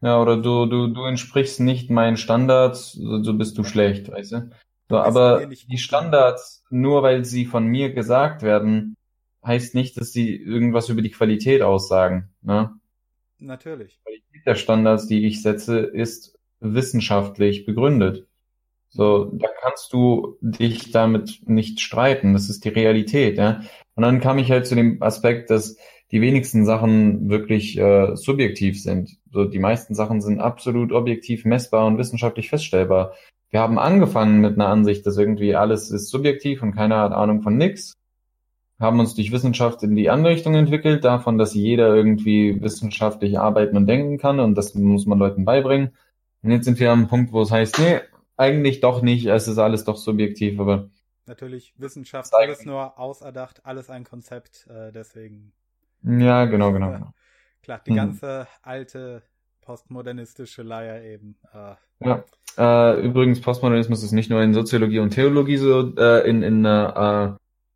Ja, 0.02 0.20
oder 0.20 0.36
du, 0.36 0.66
du, 0.66 0.88
du 0.88 1.04
entsprichst 1.04 1.60
nicht 1.60 1.90
meinen 1.90 2.16
Standards, 2.16 2.92
so 2.92 3.34
bist 3.34 3.56
du 3.56 3.64
schlecht, 3.64 4.10
weißt 4.10 4.32
du? 4.32 4.50
So, 4.88 4.98
aber 4.98 5.46
die 5.46 5.78
Standards, 5.78 6.64
nur 6.70 7.02
weil 7.02 7.24
sie 7.24 7.44
von 7.44 7.66
mir 7.66 7.92
gesagt 7.92 8.42
werden, 8.42 8.96
heißt 9.44 9.74
nicht, 9.74 10.00
dass 10.00 10.12
sie 10.12 10.34
irgendwas 10.34 10.88
über 10.88 11.02
die 11.02 11.10
Qualität 11.10 11.62
aussagen. 11.62 12.30
Ne? 12.42 12.70
Natürlich. 13.38 13.98
Die 13.98 14.02
Qualität 14.02 14.46
der 14.46 14.54
Standards, 14.54 15.06
die 15.06 15.26
ich 15.26 15.42
setze, 15.42 15.80
ist 15.80 16.38
wissenschaftlich 16.60 17.66
begründet. 17.66 18.26
So, 18.88 19.26
da 19.32 19.48
kannst 19.60 19.92
du 19.92 20.38
dich 20.40 20.90
damit 20.90 21.42
nicht 21.46 21.80
streiten. 21.80 22.32
Das 22.32 22.48
ist 22.48 22.64
die 22.64 22.70
Realität, 22.70 23.36
ja. 23.36 23.60
Und 23.94 24.02
dann 24.02 24.20
kam 24.20 24.38
ich 24.38 24.50
halt 24.50 24.66
zu 24.66 24.74
dem 24.74 25.02
Aspekt, 25.02 25.50
dass 25.50 25.76
die 26.12 26.20
wenigsten 26.20 26.64
Sachen 26.64 27.28
wirklich 27.28 27.76
äh, 27.76 28.14
subjektiv 28.14 28.80
sind. 28.80 29.16
So, 29.32 29.44
die 29.44 29.58
meisten 29.58 29.94
Sachen 29.94 30.20
sind 30.20 30.40
absolut 30.40 30.92
objektiv 30.92 31.44
messbar 31.44 31.86
und 31.86 31.98
wissenschaftlich 31.98 32.48
feststellbar. 32.48 33.14
Wir 33.56 33.62
haben 33.62 33.78
angefangen 33.78 34.42
mit 34.42 34.56
einer 34.56 34.68
Ansicht, 34.68 35.06
dass 35.06 35.16
irgendwie 35.16 35.56
alles 35.56 35.90
ist 35.90 36.10
subjektiv 36.10 36.62
und 36.62 36.72
keiner 36.72 36.98
hat 36.98 37.12
Ahnung 37.12 37.40
von 37.40 37.56
nix. 37.56 37.94
Haben 38.78 39.00
uns 39.00 39.14
durch 39.14 39.32
Wissenschaft 39.32 39.82
in 39.82 39.96
die 39.96 40.10
andere 40.10 40.34
Richtung 40.34 40.54
entwickelt, 40.54 41.04
davon, 41.06 41.38
dass 41.38 41.54
jeder 41.54 41.96
irgendwie 41.96 42.60
wissenschaftlich 42.60 43.38
arbeiten 43.38 43.78
und 43.78 43.86
denken 43.86 44.18
kann 44.18 44.40
und 44.40 44.56
das 44.56 44.74
muss 44.74 45.06
man 45.06 45.18
Leuten 45.18 45.46
beibringen. 45.46 45.96
Und 46.42 46.50
jetzt 46.50 46.66
sind 46.66 46.78
wir 46.78 46.92
am 46.92 47.08
Punkt, 47.08 47.32
wo 47.32 47.40
es 47.40 47.50
heißt, 47.50 47.78
nee, 47.78 48.00
eigentlich 48.36 48.80
doch 48.80 49.00
nicht, 49.00 49.24
es 49.24 49.48
ist 49.48 49.56
alles 49.56 49.84
doch 49.84 49.96
subjektiv, 49.96 50.60
aber. 50.60 50.90
Natürlich, 51.24 51.72
Wissenschaft, 51.78 52.34
alles 52.34 52.66
nur 52.66 52.98
auserdacht, 52.98 53.64
alles 53.64 53.88
ein 53.88 54.04
Konzept, 54.04 54.66
äh, 54.68 54.92
deswegen. 54.92 55.54
Ja, 56.02 56.44
genau, 56.44 56.72
genau. 56.72 56.92
genau. 56.92 57.14
Klar, 57.62 57.80
die 57.86 57.92
hm. 57.92 57.96
ganze 57.96 58.48
alte 58.60 59.22
postmodernistische 59.66 60.62
Leier 60.62 61.02
eben. 61.02 61.36
Äh, 61.52 61.74
ja. 62.06 62.24
Äh, 62.56 63.04
übrigens, 63.04 63.40
Postmodernismus 63.40 64.02
ist 64.02 64.12
nicht 64.12 64.30
nur 64.30 64.40
in 64.40 64.54
Soziologie 64.54 65.00
und 65.00 65.10
Theologie 65.10 65.58
so, 65.58 65.94
äh, 65.96 66.28
in, 66.28 66.42
in 66.42 66.64
äh, 66.64 67.32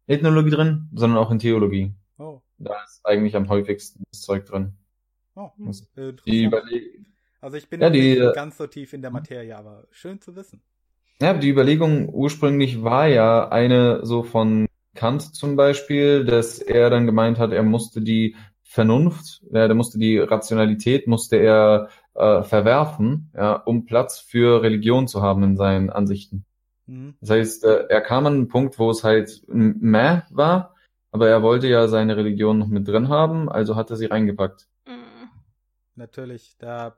Ethnologie 0.07 0.51
drin, 0.51 0.89
sondern 0.95 1.19
auch 1.19 1.31
in 1.31 1.41
Theologie. 1.41 1.93
Oh. 2.19 2.41
Da 2.59 2.83
ist 2.85 3.05
eigentlich 3.05 3.37
am 3.37 3.49
häufigsten 3.49 4.05
das 4.11 4.23
Zeug 4.23 4.47
drin. 4.47 4.75
Oh, 5.35 5.51
die 6.27 6.51
also 7.41 7.57
ich 7.57 7.69
bin 7.69 7.81
ja, 7.81 7.89
die, 7.91 8.21
nicht 8.21 8.35
ganz 8.35 8.59
so 8.59 8.67
tief 8.67 8.93
in 8.93 9.03
der 9.03 9.11
Materie, 9.11 9.57
aber 9.57 9.87
schön 9.91 10.21
zu 10.21 10.37
wissen. 10.37 10.63
Ja, 11.21 11.33
die 11.35 11.49
Überlegung 11.49 12.09
ursprünglich 12.13 12.83
war 12.83 13.07
ja 13.07 13.49
eine 13.49 14.05
so 14.05 14.23
von 14.23 14.67
Kant 14.95 15.23
zum 15.35 15.57
Beispiel, 15.57 16.25
dass 16.25 16.59
er 16.59 16.91
dann 16.91 17.07
gemeint 17.07 17.39
hat, 17.39 17.53
er 17.53 17.63
musste 17.63 18.03
die 18.03 18.37
Vernunft, 18.73 19.43
ja, 19.51 19.67
der 19.67 19.75
musste 19.75 19.99
die 19.99 20.17
Rationalität, 20.21 21.09
musste 21.09 21.35
er 21.35 21.89
äh, 22.15 22.45
verwerfen, 22.45 23.33
ja, 23.35 23.55
um 23.55 23.85
Platz 23.85 24.21
für 24.21 24.63
Religion 24.63 25.09
zu 25.09 25.23
haben 25.23 25.43
in 25.43 25.57
seinen 25.57 25.91
Ansichten. 25.91 26.45
Mhm. 26.87 27.17
Das 27.21 27.31
heißt, 27.31 27.65
äh, 27.65 27.87
er 27.89 28.01
kam 28.01 28.27
an 28.27 28.35
einen 28.35 28.49
Punkt, 28.49 28.79
wo 28.79 28.89
es 28.89 29.03
halt 29.03 29.43
meh 29.49 30.23
war, 30.31 30.77
aber 31.11 31.29
er 31.29 31.43
wollte 31.43 31.67
ja 31.67 31.89
seine 31.89 32.17
Religion 32.17 32.61
noch 32.61 32.69
mit 32.69 32.87
drin 32.87 33.09
haben, 33.09 33.49
also 33.49 33.75
hat 33.75 33.91
er 33.91 33.97
sie 33.97 34.07
reingepackt. 34.07 34.69
Mhm. 34.87 35.31
Natürlich, 35.97 36.55
da 36.61 36.97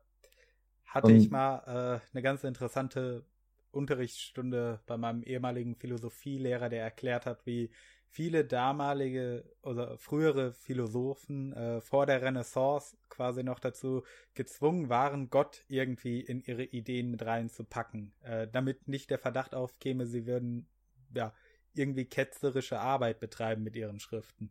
hatte 0.85 1.07
Und, 1.07 1.16
ich 1.16 1.31
mal 1.31 2.01
äh, 2.03 2.07
eine 2.12 2.23
ganz 2.23 2.44
interessante 2.44 3.24
Unterrichtsstunde 3.70 4.81
bei 4.85 4.99
meinem 4.99 5.23
ehemaligen 5.23 5.74
Philosophielehrer, 5.77 6.69
der 6.69 6.82
erklärt 6.82 7.24
hat, 7.24 7.47
wie 7.47 7.70
viele 8.12 8.44
damalige 8.44 9.43
oder 9.62 9.97
frühere 9.97 10.52
Philosophen 10.52 11.55
äh, 11.55 11.80
vor 11.80 12.05
der 12.05 12.20
Renaissance 12.20 12.94
quasi 13.09 13.43
noch 13.43 13.59
dazu 13.59 14.02
gezwungen 14.34 14.90
waren, 14.90 15.30
Gott 15.30 15.64
irgendwie 15.68 16.20
in 16.20 16.43
ihre 16.43 16.62
Ideen 16.62 17.10
mit 17.10 17.24
reinzupacken, 17.24 18.12
äh, 18.22 18.47
damit 18.52 18.86
nicht 18.86 19.10
der 19.10 19.18
Verdacht 19.18 19.55
aufkäme, 19.55 20.06
sie 20.06 20.26
würden 20.26 20.66
ja 21.14 21.32
irgendwie 21.74 22.05
ketzerische 22.05 22.78
Arbeit 22.78 23.18
betreiben 23.18 23.62
mit 23.62 23.76
ihren 23.76 23.98
Schriften. 23.98 24.51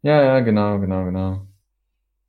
Ja, 0.00 0.22
ja, 0.24 0.40
genau, 0.40 0.80
genau, 0.80 1.04
genau. 1.04 1.46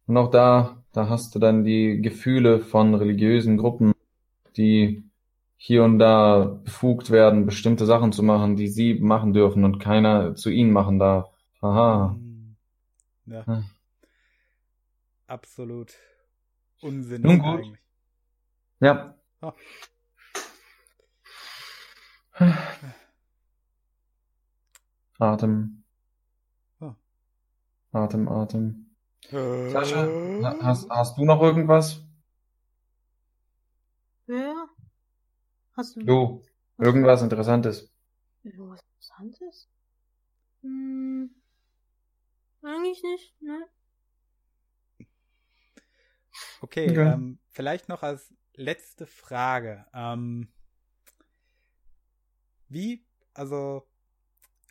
Und 0.08 0.18
auch 0.18 0.30
da, 0.30 0.84
da 0.92 1.08
hast 1.08 1.34
du 1.34 1.40
dann 1.40 1.64
die 1.64 2.02
Gefühle 2.02 2.60
von 2.60 2.94
religiösen 2.96 3.56
Gruppen, 3.56 3.94
die 4.58 5.04
hier 5.66 5.86
und 5.86 5.98
da 5.98 6.60
befugt 6.66 7.10
werden, 7.10 7.46
bestimmte 7.46 7.86
Sachen 7.86 8.12
zu 8.12 8.22
machen, 8.22 8.58
die 8.58 8.68
sie 8.68 8.96
machen 8.96 9.32
dürfen 9.32 9.64
und 9.64 9.80
keiner 9.80 10.36
zu 10.36 10.50
ihnen 10.50 10.74
machen 10.74 11.00
darf. 11.00 11.32
Haha. 11.62 12.18
Hm. 12.18 12.58
Ja. 13.28 13.46
ja. 13.48 13.64
Absolut 15.26 15.94
unsinnig 16.82 17.24
Nun 17.24 17.40
gut. 17.40 17.60
eigentlich. 17.60 17.80
Ja. 18.82 19.16
Oh. 19.42 19.54
Atem. 25.18 25.84
Oh. 26.82 26.94
Atem, 27.94 28.28
Atem. 28.28 28.96
Äh. 29.30 29.70
Sascha, 29.70 30.10
hast, 30.62 30.90
hast 30.90 31.18
du 31.18 31.24
noch 31.24 31.42
irgendwas? 31.42 32.04
Ja. 34.28 34.68
Hast 35.74 35.96
du. 35.96 36.02
Du, 36.02 36.44
irgendwas 36.78 37.22
Interessantes. 37.22 37.92
Irgendwas 38.44 38.82
Interessantes? 38.82 39.70
Hm. 40.62 41.30
Eigentlich 42.62 43.02
nicht, 43.04 43.42
ne? 43.42 43.68
Okay, 46.62 46.90
okay. 46.90 47.14
Ähm, 47.14 47.40
vielleicht 47.50 47.90
noch 47.90 48.04
als 48.04 48.34
letzte 48.54 49.06
Frage. 49.06 49.86
Ähm, 49.94 50.48
wie, 52.70 53.06
also, 53.34 53.88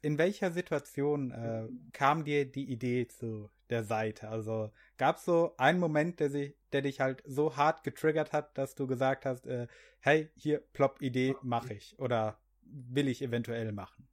in 0.01 0.19
welcher 0.19 0.51
Situation 0.51 1.31
äh, 1.31 1.69
kam 1.93 2.25
dir 2.25 2.51
die 2.51 2.71
Idee 2.71 3.09
zu 3.09 3.51
der 3.73 3.85
Seite? 3.85 4.29
Also 4.29 4.71
gab 4.97 5.17
es 5.17 5.25
so 5.25 5.55
einen 5.57 5.81
Moment, 5.81 6.21
der, 6.21 6.31
sich, 6.31 6.55
der 6.73 6.83
dich 6.83 7.01
halt 7.01 7.23
so 7.27 7.57
hart 7.57 7.83
getriggert 7.83 8.33
hat, 8.33 8.57
dass 8.57 8.75
du 8.75 8.87
gesagt 8.87 9.27
hast, 9.27 9.47
äh, 9.47 9.67
hey, 10.01 10.31
hier, 10.37 10.61
Plop-Idee 10.73 11.35
mache 11.43 11.75
ich 11.75 11.99
oder 11.99 12.39
will 12.63 13.09
ich 13.09 13.23
eventuell 13.23 13.73
machen? 13.73 14.07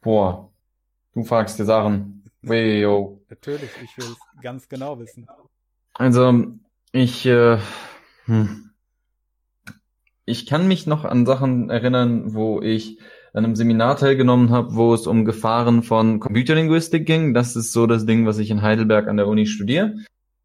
Boah, 0.00 0.52
Du 1.14 1.24
fragst 1.24 1.58
dir 1.58 1.64
Sachen. 1.64 2.24
Weyo. 2.40 3.22
Natürlich, 3.28 3.70
ich 3.82 3.96
will 3.98 4.12
es 4.12 4.42
ganz 4.42 4.68
genau 4.68 4.98
wissen. 4.98 5.26
Also, 5.92 6.46
ich, 6.90 7.26
äh, 7.26 7.58
hm. 8.24 8.70
ich 10.24 10.46
kann 10.46 10.66
mich 10.66 10.86
noch 10.86 11.04
an 11.04 11.26
Sachen 11.26 11.68
erinnern, 11.68 12.34
wo 12.34 12.62
ich 12.62 12.98
an 13.32 13.44
einem 13.44 13.56
Seminar 13.56 13.96
teilgenommen 13.96 14.50
habe, 14.50 14.74
wo 14.74 14.92
es 14.92 15.06
um 15.06 15.24
Gefahren 15.24 15.82
von 15.82 16.20
Computerlinguistik 16.20 17.06
ging. 17.06 17.32
Das 17.32 17.56
ist 17.56 17.72
so 17.72 17.86
das 17.86 18.04
Ding, 18.04 18.26
was 18.26 18.38
ich 18.38 18.50
in 18.50 18.62
Heidelberg 18.62 19.08
an 19.08 19.16
der 19.16 19.26
Uni 19.26 19.46
studiere. 19.46 19.96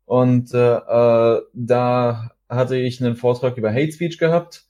Und 0.06 0.54
äh, 0.54 0.78
äh, 0.78 1.42
da 1.54 2.32
hatte 2.48 2.78
ich 2.78 3.04
einen 3.04 3.18
Vortrag 3.18 3.58
über 3.58 3.72
Hate 3.74 3.92
Speech 3.92 4.18
gehabt. 4.18 4.64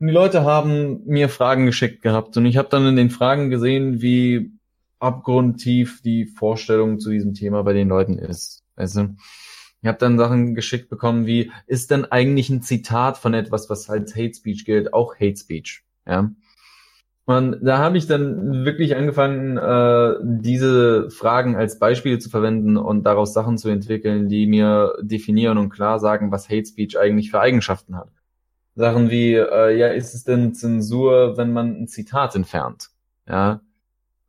Und 0.00 0.08
die 0.08 0.12
Leute 0.12 0.42
haben 0.42 1.04
mir 1.06 1.28
Fragen 1.28 1.66
geschickt 1.66 2.02
gehabt. 2.02 2.36
Und 2.36 2.44
ich 2.46 2.56
habe 2.56 2.68
dann 2.68 2.86
in 2.86 2.96
den 2.96 3.10
Fragen 3.10 3.50
gesehen, 3.50 4.02
wie 4.02 4.50
abgrundtief 4.98 6.02
die 6.02 6.26
Vorstellung 6.26 6.98
zu 6.98 7.10
diesem 7.10 7.34
Thema 7.34 7.62
bei 7.62 7.72
den 7.72 7.88
Leuten 7.88 8.18
ist. 8.18 8.64
Also, 8.74 9.10
ich 9.80 9.86
habe 9.86 9.98
dann 9.98 10.18
Sachen 10.18 10.56
geschickt 10.56 10.88
bekommen 10.88 11.26
wie, 11.26 11.52
ist 11.66 11.92
denn 11.92 12.06
eigentlich 12.06 12.50
ein 12.50 12.62
Zitat 12.62 13.16
von 13.16 13.34
etwas, 13.34 13.70
was 13.70 13.88
als 13.88 14.16
Hate 14.16 14.34
Speech 14.34 14.64
gilt, 14.64 14.92
auch 14.92 15.14
Hate 15.14 15.36
Speech? 15.36 15.84
Ja. 16.06 16.32
Und 17.26 17.58
da 17.62 17.78
habe 17.78 17.96
ich 17.96 18.06
dann 18.06 18.66
wirklich 18.66 18.96
angefangen, 18.96 19.56
äh, 19.56 20.14
diese 20.22 21.10
Fragen 21.10 21.56
als 21.56 21.78
Beispiele 21.78 22.18
zu 22.18 22.28
verwenden 22.28 22.76
und 22.76 23.04
daraus 23.04 23.32
Sachen 23.32 23.56
zu 23.56 23.70
entwickeln, 23.70 24.28
die 24.28 24.46
mir 24.46 24.94
definieren 25.00 25.56
und 25.56 25.70
klar 25.70 25.98
sagen, 25.98 26.30
was 26.30 26.50
Hate 26.50 26.66
Speech 26.66 26.98
eigentlich 26.98 27.30
für 27.30 27.40
Eigenschaften 27.40 27.96
hat. 27.96 28.10
Sachen 28.74 29.10
wie, 29.10 29.34
äh, 29.34 29.76
ja, 29.76 29.88
ist 29.88 30.14
es 30.14 30.24
denn 30.24 30.52
Zensur, 30.52 31.36
wenn 31.38 31.52
man 31.52 31.82
ein 31.82 31.88
Zitat 31.88 32.34
entfernt? 32.34 32.90
Ja, 33.26 33.62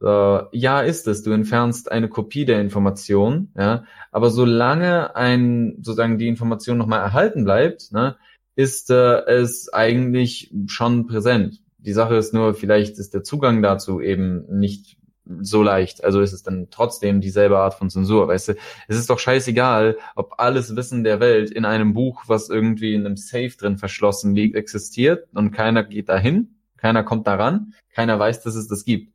äh, 0.01 0.57
ja, 0.57 0.81
ist 0.81 1.07
es. 1.07 1.23
Du 1.23 1.31
entfernst 1.31 1.91
eine 1.91 2.07
Kopie 2.07 2.45
der 2.45 2.61
Information, 2.61 3.51
ja, 3.57 3.83
aber 4.11 4.29
solange 4.29 5.15
ein 5.15 5.75
sozusagen 5.81 6.17
die 6.17 6.27
Information 6.27 6.77
nochmal 6.77 7.01
erhalten 7.01 7.43
bleibt, 7.43 7.91
ne, 7.91 8.15
ist 8.55 8.89
äh, 8.89 9.25
es 9.25 9.73
eigentlich 9.73 10.53
schon 10.67 11.07
präsent. 11.07 11.61
Die 11.85 11.93
Sache 11.93 12.15
ist 12.15 12.33
nur, 12.33 12.53
vielleicht 12.53 12.97
ist 12.97 13.13
der 13.13 13.23
Zugang 13.23 13.61
dazu 13.61 14.01
eben 14.01 14.45
nicht 14.49 14.97
so 15.41 15.63
leicht. 15.63 16.03
Also 16.03 16.21
ist 16.21 16.33
es 16.33 16.43
dann 16.43 16.67
trotzdem 16.69 17.21
dieselbe 17.21 17.57
Art 17.57 17.73
von 17.73 17.89
Zensur, 17.89 18.27
weißt 18.27 18.49
du? 18.49 18.53
Es 18.87 18.97
ist 18.97 19.09
doch 19.09 19.19
scheißegal, 19.19 19.97
ob 20.15 20.35
alles 20.37 20.75
Wissen 20.75 21.03
der 21.03 21.19
Welt 21.19 21.49
in 21.51 21.65
einem 21.65 21.93
Buch, 21.93 22.23
was 22.27 22.49
irgendwie 22.49 22.93
in 22.93 23.05
einem 23.05 23.17
Safe 23.17 23.51
drin 23.57 23.77
verschlossen 23.77 24.35
liegt, 24.35 24.55
existiert 24.55 25.27
und 25.33 25.51
keiner 25.51 25.83
geht 25.83 26.09
dahin, 26.09 26.55
keiner 26.77 27.03
kommt 27.03 27.27
daran, 27.27 27.73
keiner 27.93 28.19
weiß, 28.19 28.43
dass 28.43 28.55
es 28.55 28.67
das 28.67 28.85
gibt. 28.85 29.13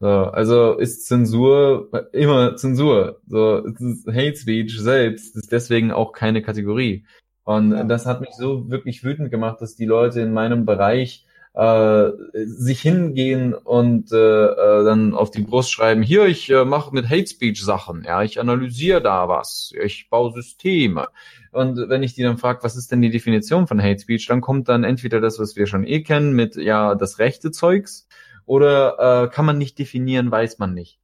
So, 0.00 0.08
also 0.08 0.74
ist 0.74 1.06
Zensur 1.06 1.88
immer 2.12 2.56
Zensur. 2.56 3.20
So, 3.26 3.64
Hate 4.08 4.36
Speech 4.36 4.78
selbst 4.80 5.36
ist 5.36 5.52
deswegen 5.52 5.92
auch 5.92 6.12
keine 6.12 6.42
Kategorie. 6.42 7.06
Und 7.44 7.72
ja. 7.72 7.84
das 7.84 8.06
hat 8.06 8.20
mich 8.20 8.32
so 8.36 8.70
wirklich 8.70 9.04
wütend 9.04 9.30
gemacht, 9.30 9.60
dass 9.60 9.76
die 9.76 9.84
Leute 9.84 10.20
in 10.20 10.32
meinem 10.32 10.66
Bereich 10.66 11.26
äh, 11.54 12.10
sich 12.32 12.80
hingehen 12.80 13.54
und 13.54 14.12
äh, 14.12 14.16
äh, 14.16 14.84
dann 14.84 15.14
auf 15.14 15.30
die 15.30 15.42
Brust 15.42 15.70
schreiben, 15.70 16.02
hier, 16.02 16.26
ich 16.26 16.50
äh, 16.50 16.64
mache 16.64 16.92
mit 16.92 17.08
Hate 17.08 17.28
Speech 17.28 17.62
Sachen, 17.64 18.02
ja, 18.04 18.22
ich 18.22 18.40
analysiere 18.40 19.00
da 19.00 19.28
was, 19.28 19.72
ich 19.80 20.08
baue 20.10 20.32
Systeme. 20.32 21.08
Und 21.52 21.88
wenn 21.88 22.02
ich 22.02 22.14
die 22.14 22.24
dann 22.24 22.38
frage, 22.38 22.64
was 22.64 22.74
ist 22.74 22.90
denn 22.90 23.02
die 23.02 23.10
Definition 23.10 23.68
von 23.68 23.80
Hate 23.80 24.00
Speech, 24.00 24.26
dann 24.26 24.40
kommt 24.40 24.68
dann 24.68 24.82
entweder 24.82 25.20
das, 25.20 25.38
was 25.38 25.54
wir 25.54 25.66
schon 25.66 25.86
eh 25.86 26.02
kennen, 26.02 26.34
mit 26.34 26.56
ja, 26.56 26.96
das 26.96 27.20
rechte 27.20 27.52
Zeugs, 27.52 28.08
oder 28.46 29.24
äh, 29.24 29.28
kann 29.28 29.46
man 29.46 29.56
nicht 29.56 29.78
definieren, 29.78 30.30
weiß 30.30 30.58
man 30.58 30.74
nicht. 30.74 30.98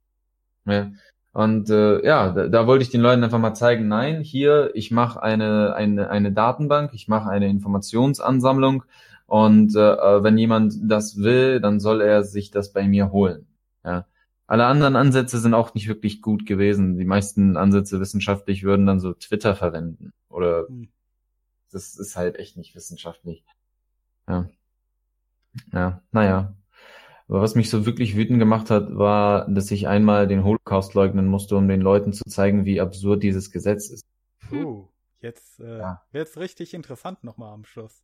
Ja. 0.66 0.90
Und 1.32 1.70
äh, 1.70 2.04
ja, 2.04 2.32
da, 2.32 2.48
da 2.48 2.66
wollte 2.66 2.82
ich 2.82 2.90
den 2.90 3.00
Leuten 3.00 3.22
einfach 3.22 3.38
mal 3.38 3.54
zeigen, 3.54 3.86
nein, 3.86 4.20
hier, 4.20 4.72
ich 4.74 4.90
mache 4.90 5.22
eine, 5.22 5.74
eine, 5.74 6.10
eine 6.10 6.32
Datenbank, 6.32 6.90
ich 6.92 7.06
mache 7.06 7.30
eine 7.30 7.48
Informationsansammlung 7.48 8.82
und 9.30 9.76
äh, 9.76 10.24
wenn 10.24 10.36
jemand 10.38 10.74
das 10.82 11.18
will, 11.18 11.60
dann 11.60 11.78
soll 11.78 12.00
er 12.00 12.24
sich 12.24 12.50
das 12.50 12.72
bei 12.72 12.88
mir 12.88 13.12
holen. 13.12 13.46
Ja. 13.84 14.04
Alle 14.48 14.66
anderen 14.66 14.96
Ansätze 14.96 15.38
sind 15.38 15.54
auch 15.54 15.72
nicht 15.72 15.86
wirklich 15.86 16.20
gut 16.20 16.46
gewesen. 16.46 16.98
Die 16.98 17.04
meisten 17.04 17.56
Ansätze 17.56 18.00
wissenschaftlich 18.00 18.64
würden 18.64 18.86
dann 18.86 18.98
so 18.98 19.12
Twitter 19.12 19.54
verwenden. 19.54 20.12
Oder 20.28 20.66
hm. 20.66 20.88
das 21.70 21.96
ist 21.96 22.16
halt 22.16 22.40
echt 22.40 22.56
nicht 22.56 22.74
wissenschaftlich. 22.74 23.44
Ja. 24.26 24.48
Ja, 25.72 26.02
naja. 26.10 26.56
Aber 27.28 27.40
was 27.40 27.54
mich 27.54 27.70
so 27.70 27.86
wirklich 27.86 28.16
wütend 28.16 28.40
gemacht 28.40 28.68
hat, 28.68 28.98
war, 28.98 29.48
dass 29.48 29.70
ich 29.70 29.86
einmal 29.86 30.26
den 30.26 30.42
Holocaust 30.42 30.94
leugnen 30.94 31.28
musste, 31.28 31.56
um 31.56 31.68
den 31.68 31.82
Leuten 31.82 32.12
zu 32.12 32.24
zeigen, 32.24 32.64
wie 32.64 32.80
absurd 32.80 33.22
dieses 33.22 33.52
Gesetz 33.52 33.90
ist. 33.90 34.04
Uh, 34.50 34.88
jetzt 35.20 35.60
äh, 35.60 35.78
ja. 35.78 36.02
wird's 36.10 36.36
richtig 36.36 36.74
interessant 36.74 37.22
nochmal 37.22 37.52
am 37.54 37.64
Schluss. 37.64 38.02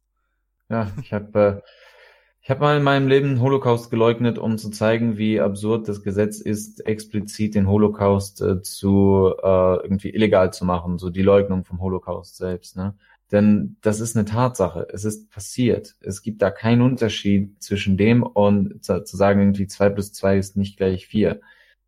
Ja, 0.69 0.91
ich 1.01 1.13
habe 1.13 1.63
äh, 1.63 1.71
ich 2.47 2.51
habe 2.51 2.61
mal 2.61 2.77
in 2.77 2.85
meinem 2.85 3.09
Leben 3.09 3.41
Holocaust 3.41 3.91
geleugnet, 3.91 4.39
um 4.39 4.57
zu 4.57 4.71
zeigen, 4.71 5.19
wie 5.19 5.41
absurd 5.41 5.89
das 5.89 6.05
Gesetz 6.05 6.39
ist, 6.39 6.87
explizit 6.87 7.57
den 7.57 7.67
Holocaust 7.67 8.41
äh, 8.41 8.63
zu 8.63 9.35
äh, 9.43 9.83
irgendwie 9.83 10.11
illegal 10.11 10.53
zu 10.53 10.65
machen, 10.65 10.99
so 10.99 11.11
die 11.11 11.23
Leugnung 11.23 11.65
vom 11.65 11.81
Holocaust 11.81 12.37
selbst. 12.37 12.77
Ne? 12.77 12.95
Denn 13.33 13.79
das 13.81 13.99
ist 13.99 14.17
eine 14.17 14.27
Tatsache. 14.27 14.87
Es 14.93 15.05
ist 15.05 15.29
passiert. 15.29 15.97
Es 16.01 16.23
gibt 16.23 16.41
da 16.41 16.53
keinen 16.53 16.83
Unterschied 16.83 17.61
zwischen 17.61 17.97
dem 17.97 18.23
und 18.23 18.85
zu, 18.85 19.03
zu 19.03 19.17
sagen, 19.17 19.41
irgendwie 19.41 19.67
zwei 19.67 19.89
plus 19.89 20.13
zwei 20.13 20.39
ist 20.39 20.57
nicht 20.57 20.77
gleich 20.77 21.09
vier. 21.09 21.41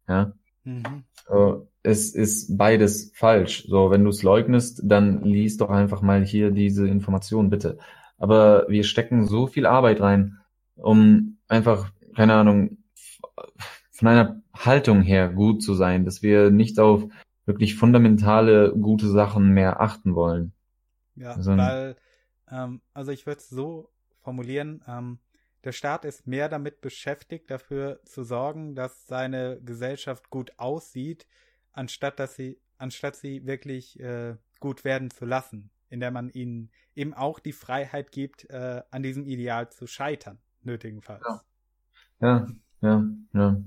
Ja. 0.09 0.33
Mhm. 0.65 1.05
So, 1.29 1.69
es 1.85 2.17
ist 2.17 2.59
beides 2.59 3.13
falsch. 3.15 3.65
So, 3.69 3.93
wenn 3.93 4.03
du 4.03 4.11
es 4.11 4.25
leugnest, 4.25 4.81
dann 4.83 5.23
lies 5.23 5.57
doch 5.57 5.71
einfach 5.71 6.03
mal 6.03 6.25
hier 6.25 6.51
diese 6.51 6.89
Information 6.89 7.49
bitte 7.49 7.79
aber 8.19 8.69
wir 8.69 8.85
stecken 8.85 9.27
so 9.27 9.47
viel 9.47 9.67
Arbeit 9.67 10.01
rein, 10.01 10.39
um 10.77 11.39
einfach, 11.47 11.93
keine 12.15 12.35
Ahnung, 12.35 12.79
von 13.93 14.09
einer 14.09 14.43
Haltung 14.55 15.03
her 15.03 15.29
gut 15.29 15.63
zu 15.63 15.75
sein, 15.75 16.05
dass 16.05 16.23
wir 16.23 16.51
nicht 16.51 16.79
auf 16.79 17.05
wirklich 17.47 17.77
fundamentale 17.77 18.73
gute 18.73 19.09
Sachen 19.09 19.51
mehr 19.51 19.81
achten 19.81 20.15
wollen. 20.15 20.53
Ja, 21.15 21.33
also, 21.33 21.57
weil, 21.57 21.97
ähm, 22.51 22.81
also 22.93 23.11
ich 23.13 23.27
würde 23.27 23.39
es 23.39 23.49
so 23.49 23.91
formulieren, 24.21 24.83
ähm, 24.87 25.19
der 25.65 25.73
Staat 25.73 26.05
ist 26.05 26.27
mehr 26.27 26.49
damit 26.49 26.81
beschäftigt, 26.81 27.51
dafür 27.51 28.01
zu 28.05 28.23
sorgen, 28.23 28.75
dass 28.75 29.07
seine 29.07 29.61
Gesellschaft 29.65 30.31
gut 30.31 30.53
aussieht, 30.57 31.27
anstatt 31.73 32.21
dass 32.21 32.37
sie, 32.37 32.61
anstatt 32.77 33.17
sie 33.17 33.47
wirklich 33.47 33.99
äh, 33.99 34.37
gut 34.61 34.85
werden 34.85 35.11
zu 35.11 35.25
lassen 35.25 35.71
in 35.91 36.01
der 36.01 36.11
man 36.11 36.31
ihnen 36.31 36.71
eben 36.95 37.15
auch 37.15 37.39
die 37.39 37.53
Freiheit 37.53 38.13
gibt, 38.13 38.49
äh, 38.51 38.83
an 38.91 39.03
diesem 39.03 39.27
Ideal 39.27 39.71
zu 39.71 39.87
scheitern, 39.87 40.39
nötigenfalls. 40.63 41.25
Ja, 42.21 42.47
ja, 42.81 43.05
ja. 43.33 43.63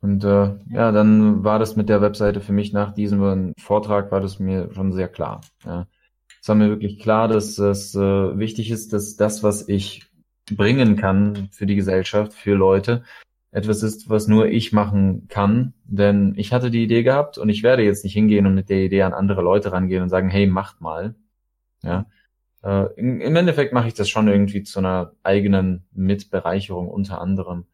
Und 0.00 0.24
äh, 0.24 0.54
ja, 0.70 0.92
dann 0.92 1.44
war 1.44 1.58
das 1.58 1.76
mit 1.76 1.88
der 1.88 2.00
Webseite 2.00 2.40
für 2.40 2.52
mich 2.52 2.72
nach 2.72 2.92
diesem 2.92 3.54
Vortrag 3.58 4.10
war 4.10 4.20
das 4.20 4.38
mir 4.38 4.72
schon 4.72 4.92
sehr 4.92 5.08
klar. 5.08 5.42
Ja. 5.64 5.86
Es 6.40 6.48
war 6.48 6.54
mir 6.54 6.70
wirklich 6.70 6.98
klar, 6.98 7.28
dass 7.28 7.58
es 7.58 7.94
äh, 7.94 7.98
wichtig 8.38 8.70
ist, 8.70 8.92
dass 8.94 9.16
das, 9.16 9.42
was 9.42 9.68
ich 9.68 10.10
bringen 10.50 10.96
kann 10.96 11.48
für 11.52 11.66
die 11.66 11.76
Gesellschaft, 11.76 12.32
für 12.32 12.54
Leute, 12.54 13.04
etwas 13.52 13.82
ist, 13.82 14.08
was 14.08 14.26
nur 14.26 14.46
ich 14.46 14.72
machen 14.72 15.26
kann. 15.28 15.74
Denn 15.84 16.34
ich 16.36 16.52
hatte 16.52 16.70
die 16.70 16.82
Idee 16.82 17.02
gehabt 17.02 17.36
und 17.36 17.50
ich 17.50 17.62
werde 17.62 17.82
jetzt 17.82 18.04
nicht 18.04 18.14
hingehen 18.14 18.46
und 18.46 18.54
mit 18.54 18.70
der 18.70 18.78
Idee 18.78 19.02
an 19.02 19.12
andere 19.12 19.42
Leute 19.42 19.72
rangehen 19.72 20.02
und 20.02 20.08
sagen, 20.08 20.30
hey, 20.30 20.46
macht 20.46 20.80
mal, 20.80 21.14
ja. 21.82 22.06
Äh, 22.62 22.92
Im 22.96 23.36
Endeffekt 23.36 23.72
mache 23.72 23.88
ich 23.88 23.94
das 23.94 24.08
schon 24.08 24.28
irgendwie 24.28 24.62
zu 24.62 24.80
einer 24.80 25.12
eigenen 25.22 25.86
Mitbereicherung 25.92 26.88
unter 26.88 27.20
anderem. 27.20 27.66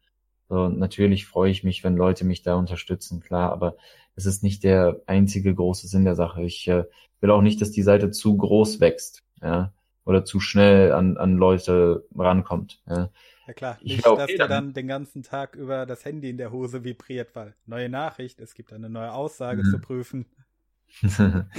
So, 0.49 0.69
natürlich 0.69 1.25
freue 1.25 1.51
ich 1.51 1.63
mich, 1.63 1.83
wenn 1.83 1.97
Leute 1.97 2.23
mich 2.23 2.41
da 2.41 2.55
unterstützen, 2.55 3.19
klar, 3.19 3.51
aber 3.51 3.75
es 4.15 4.25
ist 4.25 4.43
nicht 4.43 4.63
der 4.63 5.01
einzige 5.05 5.53
große 5.53 5.87
Sinn 5.87 6.05
der 6.05 6.15
Sache. 6.15 6.41
Ich 6.43 6.67
äh, 6.67 6.85
will 7.19 7.31
auch 7.31 7.41
nicht, 7.41 7.61
dass 7.61 7.71
die 7.71 7.81
Seite 7.81 8.11
zu 8.11 8.37
groß 8.37 8.79
wächst, 8.79 9.23
ja, 9.41 9.73
oder 10.05 10.23
zu 10.23 10.39
schnell 10.39 10.93
an, 10.93 11.17
an 11.17 11.35
Leute 11.35 12.05
rankommt. 12.15 12.81
Ja, 12.87 13.09
ja 13.45 13.53
klar, 13.53 13.77
nicht, 13.81 14.03
glaub, 14.03 14.19
dass 14.19 14.27
der 14.27 14.47
dann 14.47 14.73
den 14.73 14.87
ganzen 14.87 15.21
Tag 15.21 15.55
über 15.55 15.85
das 15.85 16.05
Handy 16.05 16.29
in 16.29 16.37
der 16.37 16.51
Hose 16.51 16.85
vibriert, 16.85 17.35
weil 17.35 17.55
neue 17.65 17.89
Nachricht, 17.89 18.39
es 18.39 18.53
gibt 18.53 18.71
eine 18.71 18.89
neue 18.89 19.13
Aussage 19.13 19.63
mhm. 19.63 19.69
zu 19.69 19.79
prüfen. 19.79 20.25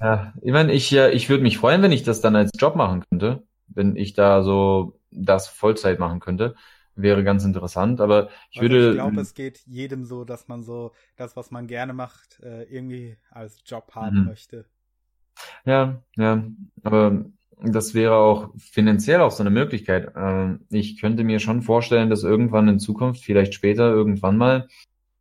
Ja, 0.00 0.32
ich 0.40 0.52
meine, 0.52 0.72
ich, 0.72 0.94
ich 0.94 1.28
würde 1.28 1.42
mich 1.42 1.58
freuen, 1.58 1.82
wenn 1.82 1.92
ich 1.92 2.02
das 2.02 2.20
dann 2.20 2.36
als 2.36 2.50
Job 2.56 2.76
machen 2.76 3.04
könnte, 3.08 3.42
wenn 3.68 3.96
ich 3.96 4.14
da 4.14 4.42
so 4.42 4.98
das 5.10 5.48
Vollzeit 5.48 5.98
machen 5.98 6.20
könnte. 6.20 6.54
Wäre 6.94 7.22
ganz 7.22 7.44
interessant, 7.44 8.00
aber 8.00 8.28
ich 8.50 8.60
also 8.60 8.72
würde. 8.72 8.88
Ich 8.90 8.94
glaube, 8.94 9.20
es 9.20 9.34
geht 9.34 9.60
jedem 9.66 10.04
so, 10.04 10.24
dass 10.24 10.48
man 10.48 10.64
so 10.64 10.92
das, 11.16 11.36
was 11.36 11.52
man 11.52 11.68
gerne 11.68 11.92
macht, 11.92 12.40
äh, 12.42 12.64
irgendwie 12.64 13.16
als 13.30 13.62
Job 13.64 13.92
haben 13.94 14.20
mhm. 14.20 14.24
möchte. 14.26 14.64
Ja, 15.64 16.02
ja, 16.16 16.44
aber 16.82 17.24
das 17.60 17.94
wäre 17.94 18.16
auch 18.16 18.50
finanziell 18.56 19.20
auch 19.20 19.30
so 19.30 19.44
eine 19.44 19.50
Möglichkeit. 19.50 20.12
Ähm, 20.16 20.66
ich 20.70 21.00
könnte 21.00 21.22
mir 21.22 21.38
schon 21.38 21.62
vorstellen, 21.62 22.10
dass 22.10 22.24
irgendwann 22.24 22.68
in 22.68 22.80
Zukunft, 22.80 23.22
vielleicht 23.22 23.54
später, 23.54 23.90
irgendwann 23.90 24.36
mal, 24.36 24.68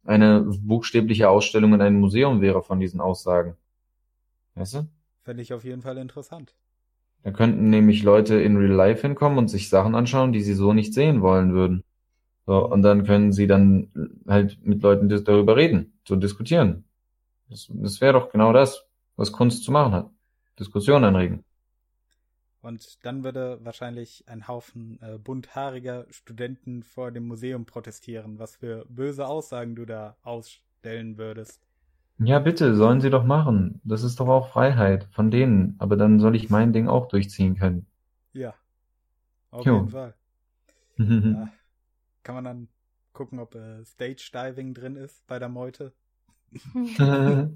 eine 0.03 0.41
buchstäbliche 0.41 1.29
Ausstellung 1.29 1.73
in 1.73 1.81
einem 1.81 1.99
Museum 1.99 2.41
wäre 2.41 2.63
von 2.63 2.79
diesen 2.79 3.01
Aussagen. 3.01 3.55
Weißt 4.57 4.73
du? 4.73 4.87
Fände 5.21 5.43
ich 5.43 5.53
auf 5.53 5.63
jeden 5.63 5.81
Fall 5.81 5.97
interessant. 5.97 6.55
Da 7.23 7.31
könnten 7.31 7.69
nämlich 7.69 8.03
Leute 8.03 8.35
in 8.35 8.57
Real 8.57 8.71
Life 8.71 9.01
hinkommen 9.01 9.37
und 9.37 9.49
sich 9.49 9.69
Sachen 9.69 9.95
anschauen, 9.95 10.31
die 10.31 10.41
sie 10.41 10.53
so 10.53 10.73
nicht 10.73 10.93
sehen 10.93 11.21
wollen 11.21 11.53
würden. 11.53 11.83
So, 12.45 12.65
und 12.65 12.81
dann 12.81 13.03
können 13.03 13.33
sie 13.33 13.45
dann 13.45 13.91
halt 14.27 14.65
mit 14.65 14.81
Leuten 14.81 15.09
darüber 15.09 15.57
reden, 15.57 15.99
zu 16.05 16.15
diskutieren. 16.15 16.85
Das, 17.49 17.67
das 17.69 18.01
wäre 18.01 18.13
doch 18.13 18.31
genau 18.31 18.53
das, 18.53 18.85
was 19.15 19.31
Kunst 19.31 19.63
zu 19.63 19.71
machen 19.71 19.93
hat. 19.93 20.09
Diskussion 20.59 21.03
anregen. 21.03 21.43
Und 22.61 23.05
dann 23.05 23.23
würde 23.23 23.59
wahrscheinlich 23.63 24.23
ein 24.27 24.47
Haufen 24.47 24.99
äh, 25.01 25.17
bunthaariger 25.17 26.07
Studenten 26.09 26.83
vor 26.83 27.11
dem 27.11 27.27
Museum 27.27 27.65
protestieren, 27.65 28.39
was 28.39 28.55
für 28.55 28.85
böse 28.89 29.27
Aussagen 29.27 29.75
du 29.75 29.85
da 29.85 30.17
ausstellen 30.23 31.17
würdest. 31.17 31.66
Ja, 32.19 32.39
bitte, 32.39 32.75
sollen 32.75 32.99
sie 32.99 33.11
doch 33.11 33.23
machen. 33.23 33.79
Das 33.83 34.03
ist 34.03 34.19
doch 34.19 34.27
auch 34.27 34.49
Freiheit 34.49 35.07
von 35.11 35.29
denen. 35.29 35.75
Aber 35.77 35.97
dann 35.97 36.19
soll 36.19 36.35
ich 36.35 36.49
mein 36.49 36.73
Ding 36.73 36.87
auch 36.87 37.07
durchziehen 37.07 37.55
können. 37.55 37.85
Ja. 38.33 38.55
Auf 39.51 39.65
jo. 39.65 39.75
jeden 39.75 39.89
Fall. 39.89 40.15
ja. 40.97 41.49
Kann 42.23 42.35
man 42.35 42.43
dann 42.43 42.67
gucken, 43.13 43.39
ob 43.39 43.55
äh, 43.55 43.85
Stage 43.85 44.31
Diving 44.33 44.73
drin 44.73 44.95
ist 44.95 45.25
bei 45.27 45.37
der 45.39 45.49
Meute. 45.49 45.93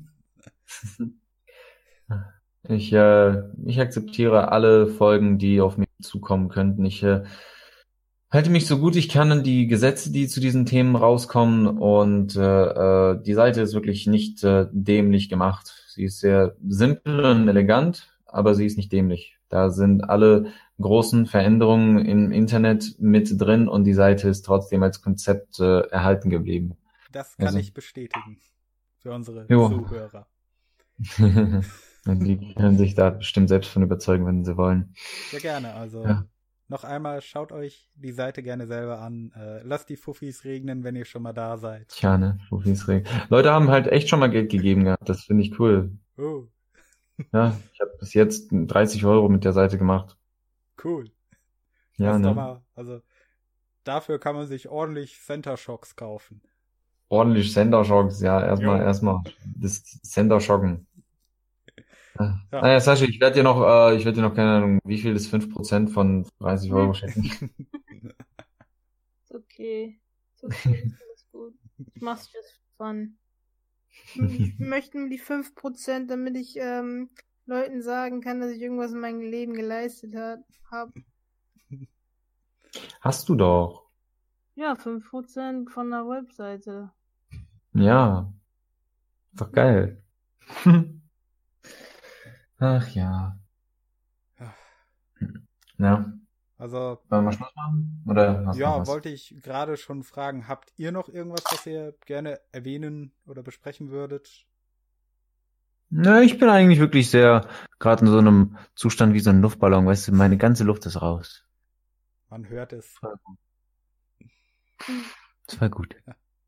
ich, 2.63 2.93
äh, 2.93 3.43
ich 3.65 3.79
akzeptiere 3.79 4.51
alle 4.51 4.87
Folgen, 4.87 5.37
die 5.37 5.61
auf 5.61 5.77
mich 5.77 5.89
zukommen 6.01 6.49
könnten. 6.49 6.85
Ich 6.85 7.01
äh, 7.03 7.23
halte 8.31 8.49
mich 8.49 8.65
so 8.65 8.79
gut 8.79 8.95
ich 8.95 9.09
kann 9.09 9.31
an 9.31 9.43
die 9.43 9.67
Gesetze, 9.67 10.11
die 10.11 10.27
zu 10.27 10.39
diesen 10.39 10.65
Themen 10.65 10.95
rauskommen 10.95 11.67
und 11.67 12.35
äh, 12.35 12.41
äh, 13.11 13.21
die 13.21 13.33
Seite 13.33 13.61
ist 13.61 13.73
wirklich 13.73 14.07
nicht 14.07 14.43
äh, 14.43 14.67
dämlich 14.71 15.29
gemacht. 15.29 15.85
Sie 15.89 16.05
ist 16.05 16.19
sehr 16.19 16.55
simpel 16.65 17.25
und 17.25 17.47
elegant, 17.47 18.15
aber 18.25 18.55
sie 18.55 18.65
ist 18.65 18.77
nicht 18.77 18.91
dämlich. 18.91 19.37
Da 19.49 19.69
sind 19.69 20.09
alle 20.09 20.53
großen 20.79 21.25
Veränderungen 21.25 22.05
im 22.05 22.31
Internet 22.31 22.95
mit 22.99 23.39
drin 23.39 23.67
und 23.67 23.83
die 23.83 23.93
Seite 23.93 24.29
ist 24.29 24.43
trotzdem 24.43 24.81
als 24.81 25.01
Konzept 25.01 25.59
äh, 25.59 25.81
erhalten 25.89 26.29
geblieben. 26.29 26.77
Das 27.11 27.35
kann 27.35 27.47
also. 27.47 27.59
ich 27.59 27.73
bestätigen 27.73 28.39
für 28.99 29.11
unsere 29.11 29.45
jo. 29.49 29.67
Zuhörer. 29.67 30.27
die 32.05 32.53
können 32.55 32.77
sich 32.77 32.95
da 32.95 33.09
bestimmt 33.09 33.49
selbst 33.49 33.69
von 33.69 33.83
überzeugen, 33.83 34.25
wenn 34.25 34.45
sie 34.45 34.55
wollen. 34.55 34.93
Sehr 35.29 35.41
gerne. 35.41 35.73
Also 35.73 36.03
ja 36.03 36.25
noch 36.71 36.85
einmal, 36.85 37.21
schaut 37.21 37.51
euch 37.51 37.89
die 37.95 38.13
Seite 38.13 38.41
gerne 38.41 38.65
selber 38.65 39.01
an. 39.01 39.33
Äh, 39.35 39.61
lasst 39.63 39.89
die 39.89 39.97
Fuffis 39.97 40.45
regnen, 40.45 40.85
wenn 40.85 40.95
ihr 40.95 41.03
schon 41.03 41.21
mal 41.21 41.33
da 41.33 41.57
seid. 41.57 41.89
Tja, 41.89 42.17
ne, 42.17 42.39
Fuffis 42.47 42.87
regnen. 42.87 43.11
Leute 43.29 43.51
haben 43.51 43.69
halt 43.69 43.87
echt 43.87 44.07
schon 44.07 44.19
mal 44.19 44.29
Geld 44.29 44.49
gegeben 44.49 44.85
gehabt. 44.85 45.07
Das 45.07 45.25
finde 45.25 45.43
ich 45.43 45.59
cool. 45.59 45.91
Oh. 46.17 46.45
ja, 47.33 47.57
ich 47.73 47.81
habe 47.81 47.91
bis 47.99 48.13
jetzt 48.13 48.47
30 48.51 49.05
Euro 49.05 49.27
mit 49.27 49.43
der 49.43 49.51
Seite 49.51 49.77
gemacht. 49.77 50.17
Cool. 50.81 51.11
Ja, 51.97 52.17
ne. 52.17 52.33
Mal, 52.33 52.61
also 52.73 53.01
dafür 53.83 54.17
kann 54.17 54.35
man 54.35 54.47
sich 54.47 54.69
ordentlich 54.69 55.19
Center 55.19 55.57
Shocks 55.57 55.97
kaufen. 55.97 56.41
Ordentlich 57.09 57.51
Center 57.51 57.83
Shocks, 57.83 58.21
ja, 58.21 58.41
erstmal, 58.41 58.81
erstmal 58.81 59.19
das 59.57 59.83
Center 59.83 60.39
Shocken. 60.39 60.87
Ja. 62.19 62.39
Naja, 62.51 62.79
Sascha, 62.79 63.05
ich 63.05 63.19
werde 63.19 63.35
dir 63.35 63.43
noch, 63.43 63.61
äh, 63.61 63.95
ich 63.95 64.05
werde 64.05 64.17
dir 64.17 64.27
noch 64.27 64.35
keine 64.35 64.51
Ahnung, 64.51 64.79
wie 64.83 64.97
viel 64.97 65.15
ist 65.15 65.33
5% 65.33 65.89
von 65.89 66.25
30 66.39 66.73
Euro 66.73 66.93
schenken. 66.93 67.51
ist 69.23 69.33
okay. 69.33 69.99
Ist 70.35 70.43
okay, 70.43 70.93
ist 71.13 71.31
gut. 71.31 71.53
Ich 71.93 72.01
mach's 72.01 72.31
just 72.33 72.59
fun. 72.77 73.17
Ich 74.15 74.59
möchte 74.59 74.99
nur 74.99 75.09
die 75.09 75.19
5%, 75.19 76.07
damit 76.07 76.35
ich 76.37 76.57
ähm, 76.57 77.09
Leuten 77.45 77.81
sagen 77.81 78.21
kann, 78.21 78.39
dass 78.39 78.51
ich 78.51 78.61
irgendwas 78.61 78.91
in 78.91 78.99
meinem 78.99 79.21
Leben 79.21 79.53
geleistet 79.53 80.15
habe. 80.69 80.93
Hast 83.01 83.29
du 83.29 83.35
doch. 83.35 83.89
Ja, 84.55 84.75
5% 84.75 85.69
von 85.69 85.89
der 85.89 86.07
Webseite. 86.07 86.91
Ja. 87.73 88.33
Ist 89.31 89.41
doch 89.41 89.51
geil. 89.51 90.03
Ach 92.63 92.87
ja. 92.89 93.39
Ja. 94.39 94.53
ja. 95.79 96.13
Also. 96.59 97.01
Wollen 97.09 97.25
wir 97.25 97.31
Schluss 97.31 97.55
machen? 97.55 98.03
Oder 98.07 98.53
ja, 98.53 98.85
wollte 98.85 99.09
ich 99.09 99.35
gerade 99.41 99.77
schon 99.77 100.03
fragen. 100.03 100.47
Habt 100.47 100.71
ihr 100.77 100.91
noch 100.91 101.09
irgendwas, 101.09 101.43
was 101.49 101.65
ihr 101.65 101.95
gerne 102.05 102.39
erwähnen 102.51 103.13
oder 103.25 103.41
besprechen 103.41 103.89
würdet? 103.89 104.45
Na, 105.89 106.21
ich 106.21 106.37
bin 106.37 106.49
eigentlich 106.49 106.79
wirklich 106.79 107.09
sehr 107.09 107.47
gerade 107.79 108.05
in 108.05 108.11
so 108.11 108.19
einem 108.19 108.57
Zustand 108.75 109.15
wie 109.15 109.19
so 109.19 109.31
ein 109.31 109.41
Luftballon, 109.41 109.87
weißt 109.87 110.09
du, 110.09 110.11
meine 110.11 110.37
ganze 110.37 110.63
Luft 110.63 110.85
ist 110.85 111.01
raus. 111.01 111.43
Man 112.29 112.47
hört 112.47 112.73
es. 112.73 112.95
Das 115.47 115.59
war 115.59 115.69
gut. 115.69 115.95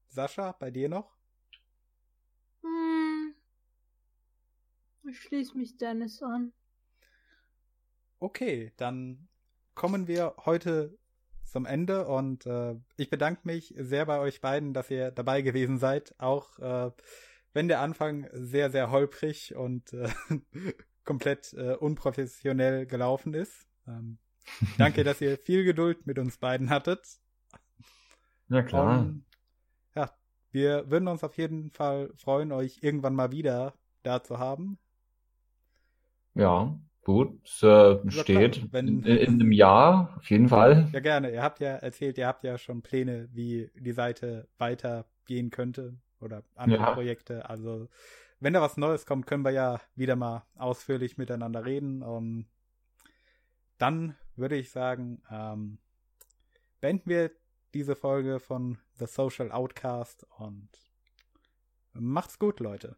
Sascha, 0.09 0.51
bei 0.59 0.69
dir 0.69 0.89
noch? 0.89 1.11
Ich 5.09 5.19
schließe 5.19 5.57
mich 5.57 5.77
Dennis 5.77 6.21
an. 6.21 6.53
Okay, 8.19 8.71
dann 8.77 9.27
kommen 9.75 10.07
wir 10.07 10.35
heute 10.45 10.97
zum 11.43 11.65
Ende 11.65 12.07
und 12.07 12.45
äh, 12.45 12.75
ich 12.95 13.09
bedanke 13.09 13.41
mich 13.43 13.73
sehr 13.77 14.05
bei 14.05 14.19
euch 14.19 14.39
beiden, 14.39 14.73
dass 14.73 14.89
ihr 14.89 15.11
dabei 15.11 15.41
gewesen 15.41 15.77
seid, 15.77 16.15
auch 16.19 16.57
äh, 16.59 16.91
wenn 17.53 17.67
der 17.67 17.81
Anfang 17.81 18.27
sehr, 18.31 18.71
sehr 18.71 18.91
holprig 18.91 19.55
und 19.55 19.93
äh, 19.93 20.09
komplett 21.03 21.53
äh, 21.53 21.75
unprofessionell 21.75 22.85
gelaufen 22.85 23.33
ist. 23.33 23.67
Ähm, 23.87 24.17
danke, 24.77 25.03
dass 25.03 25.21
ihr 25.21 25.37
viel 25.37 25.63
Geduld 25.63 26.07
mit 26.07 26.17
uns 26.17 26.37
beiden 26.37 26.69
hattet. 26.69 27.05
Ja, 28.47 28.63
klar. 28.63 28.99
Und, 29.01 29.25
ja, 29.95 30.11
wir 30.51 30.89
würden 30.89 31.07
uns 31.07 31.23
auf 31.23 31.37
jeden 31.37 31.71
Fall 31.71 32.11
freuen, 32.15 32.51
euch 32.51 32.79
irgendwann 32.81 33.15
mal 33.15 33.31
wieder 33.31 33.73
da 34.03 34.23
zu 34.23 34.39
haben. 34.39 34.79
Ja, 36.35 36.79
gut, 37.03 37.39
es 37.43 37.61
äh, 37.63 37.99
steht 38.09 38.71
Wenn, 38.71 38.87
in, 38.87 39.03
in 39.03 39.33
einem 39.33 39.51
Jahr 39.51 40.15
auf 40.17 40.29
jeden 40.29 40.49
Fall. 40.49 40.89
Ja, 40.91 40.99
gerne. 40.99 41.31
Ihr 41.31 41.43
habt 41.43 41.59
ja 41.59 41.75
erzählt, 41.75 42.17
ihr 42.17 42.27
habt 42.27 42.43
ja 42.43 42.57
schon 42.57 42.81
Pläne, 42.81 43.29
wie 43.31 43.69
die 43.75 43.91
Seite 43.91 44.47
weitergehen 44.57 45.49
könnte 45.49 45.97
oder 46.19 46.43
andere 46.55 46.81
ja. 46.81 46.93
Projekte. 46.93 47.49
Also, 47.49 47.87
wenn 48.39 48.53
da 48.53 48.61
was 48.61 48.77
Neues 48.77 49.05
kommt, 49.05 49.27
können 49.27 49.45
wir 49.45 49.51
ja 49.51 49.79
wieder 49.95 50.15
mal 50.15 50.45
ausführlich 50.55 51.17
miteinander 51.17 51.65
reden. 51.65 52.01
Und 52.01 52.47
dann 53.77 54.15
würde 54.35 54.55
ich 54.55 54.71
sagen, 54.71 55.21
ähm, 55.29 55.77
beenden 56.81 57.09
wir 57.09 57.31
diese 57.73 57.95
Folge 57.95 58.39
von 58.39 58.77
The 58.95 59.05
Social 59.05 59.51
Outcast 59.51 60.25
und 60.37 60.69
macht's 61.93 62.39
gut, 62.39 62.59
Leute. 62.59 62.97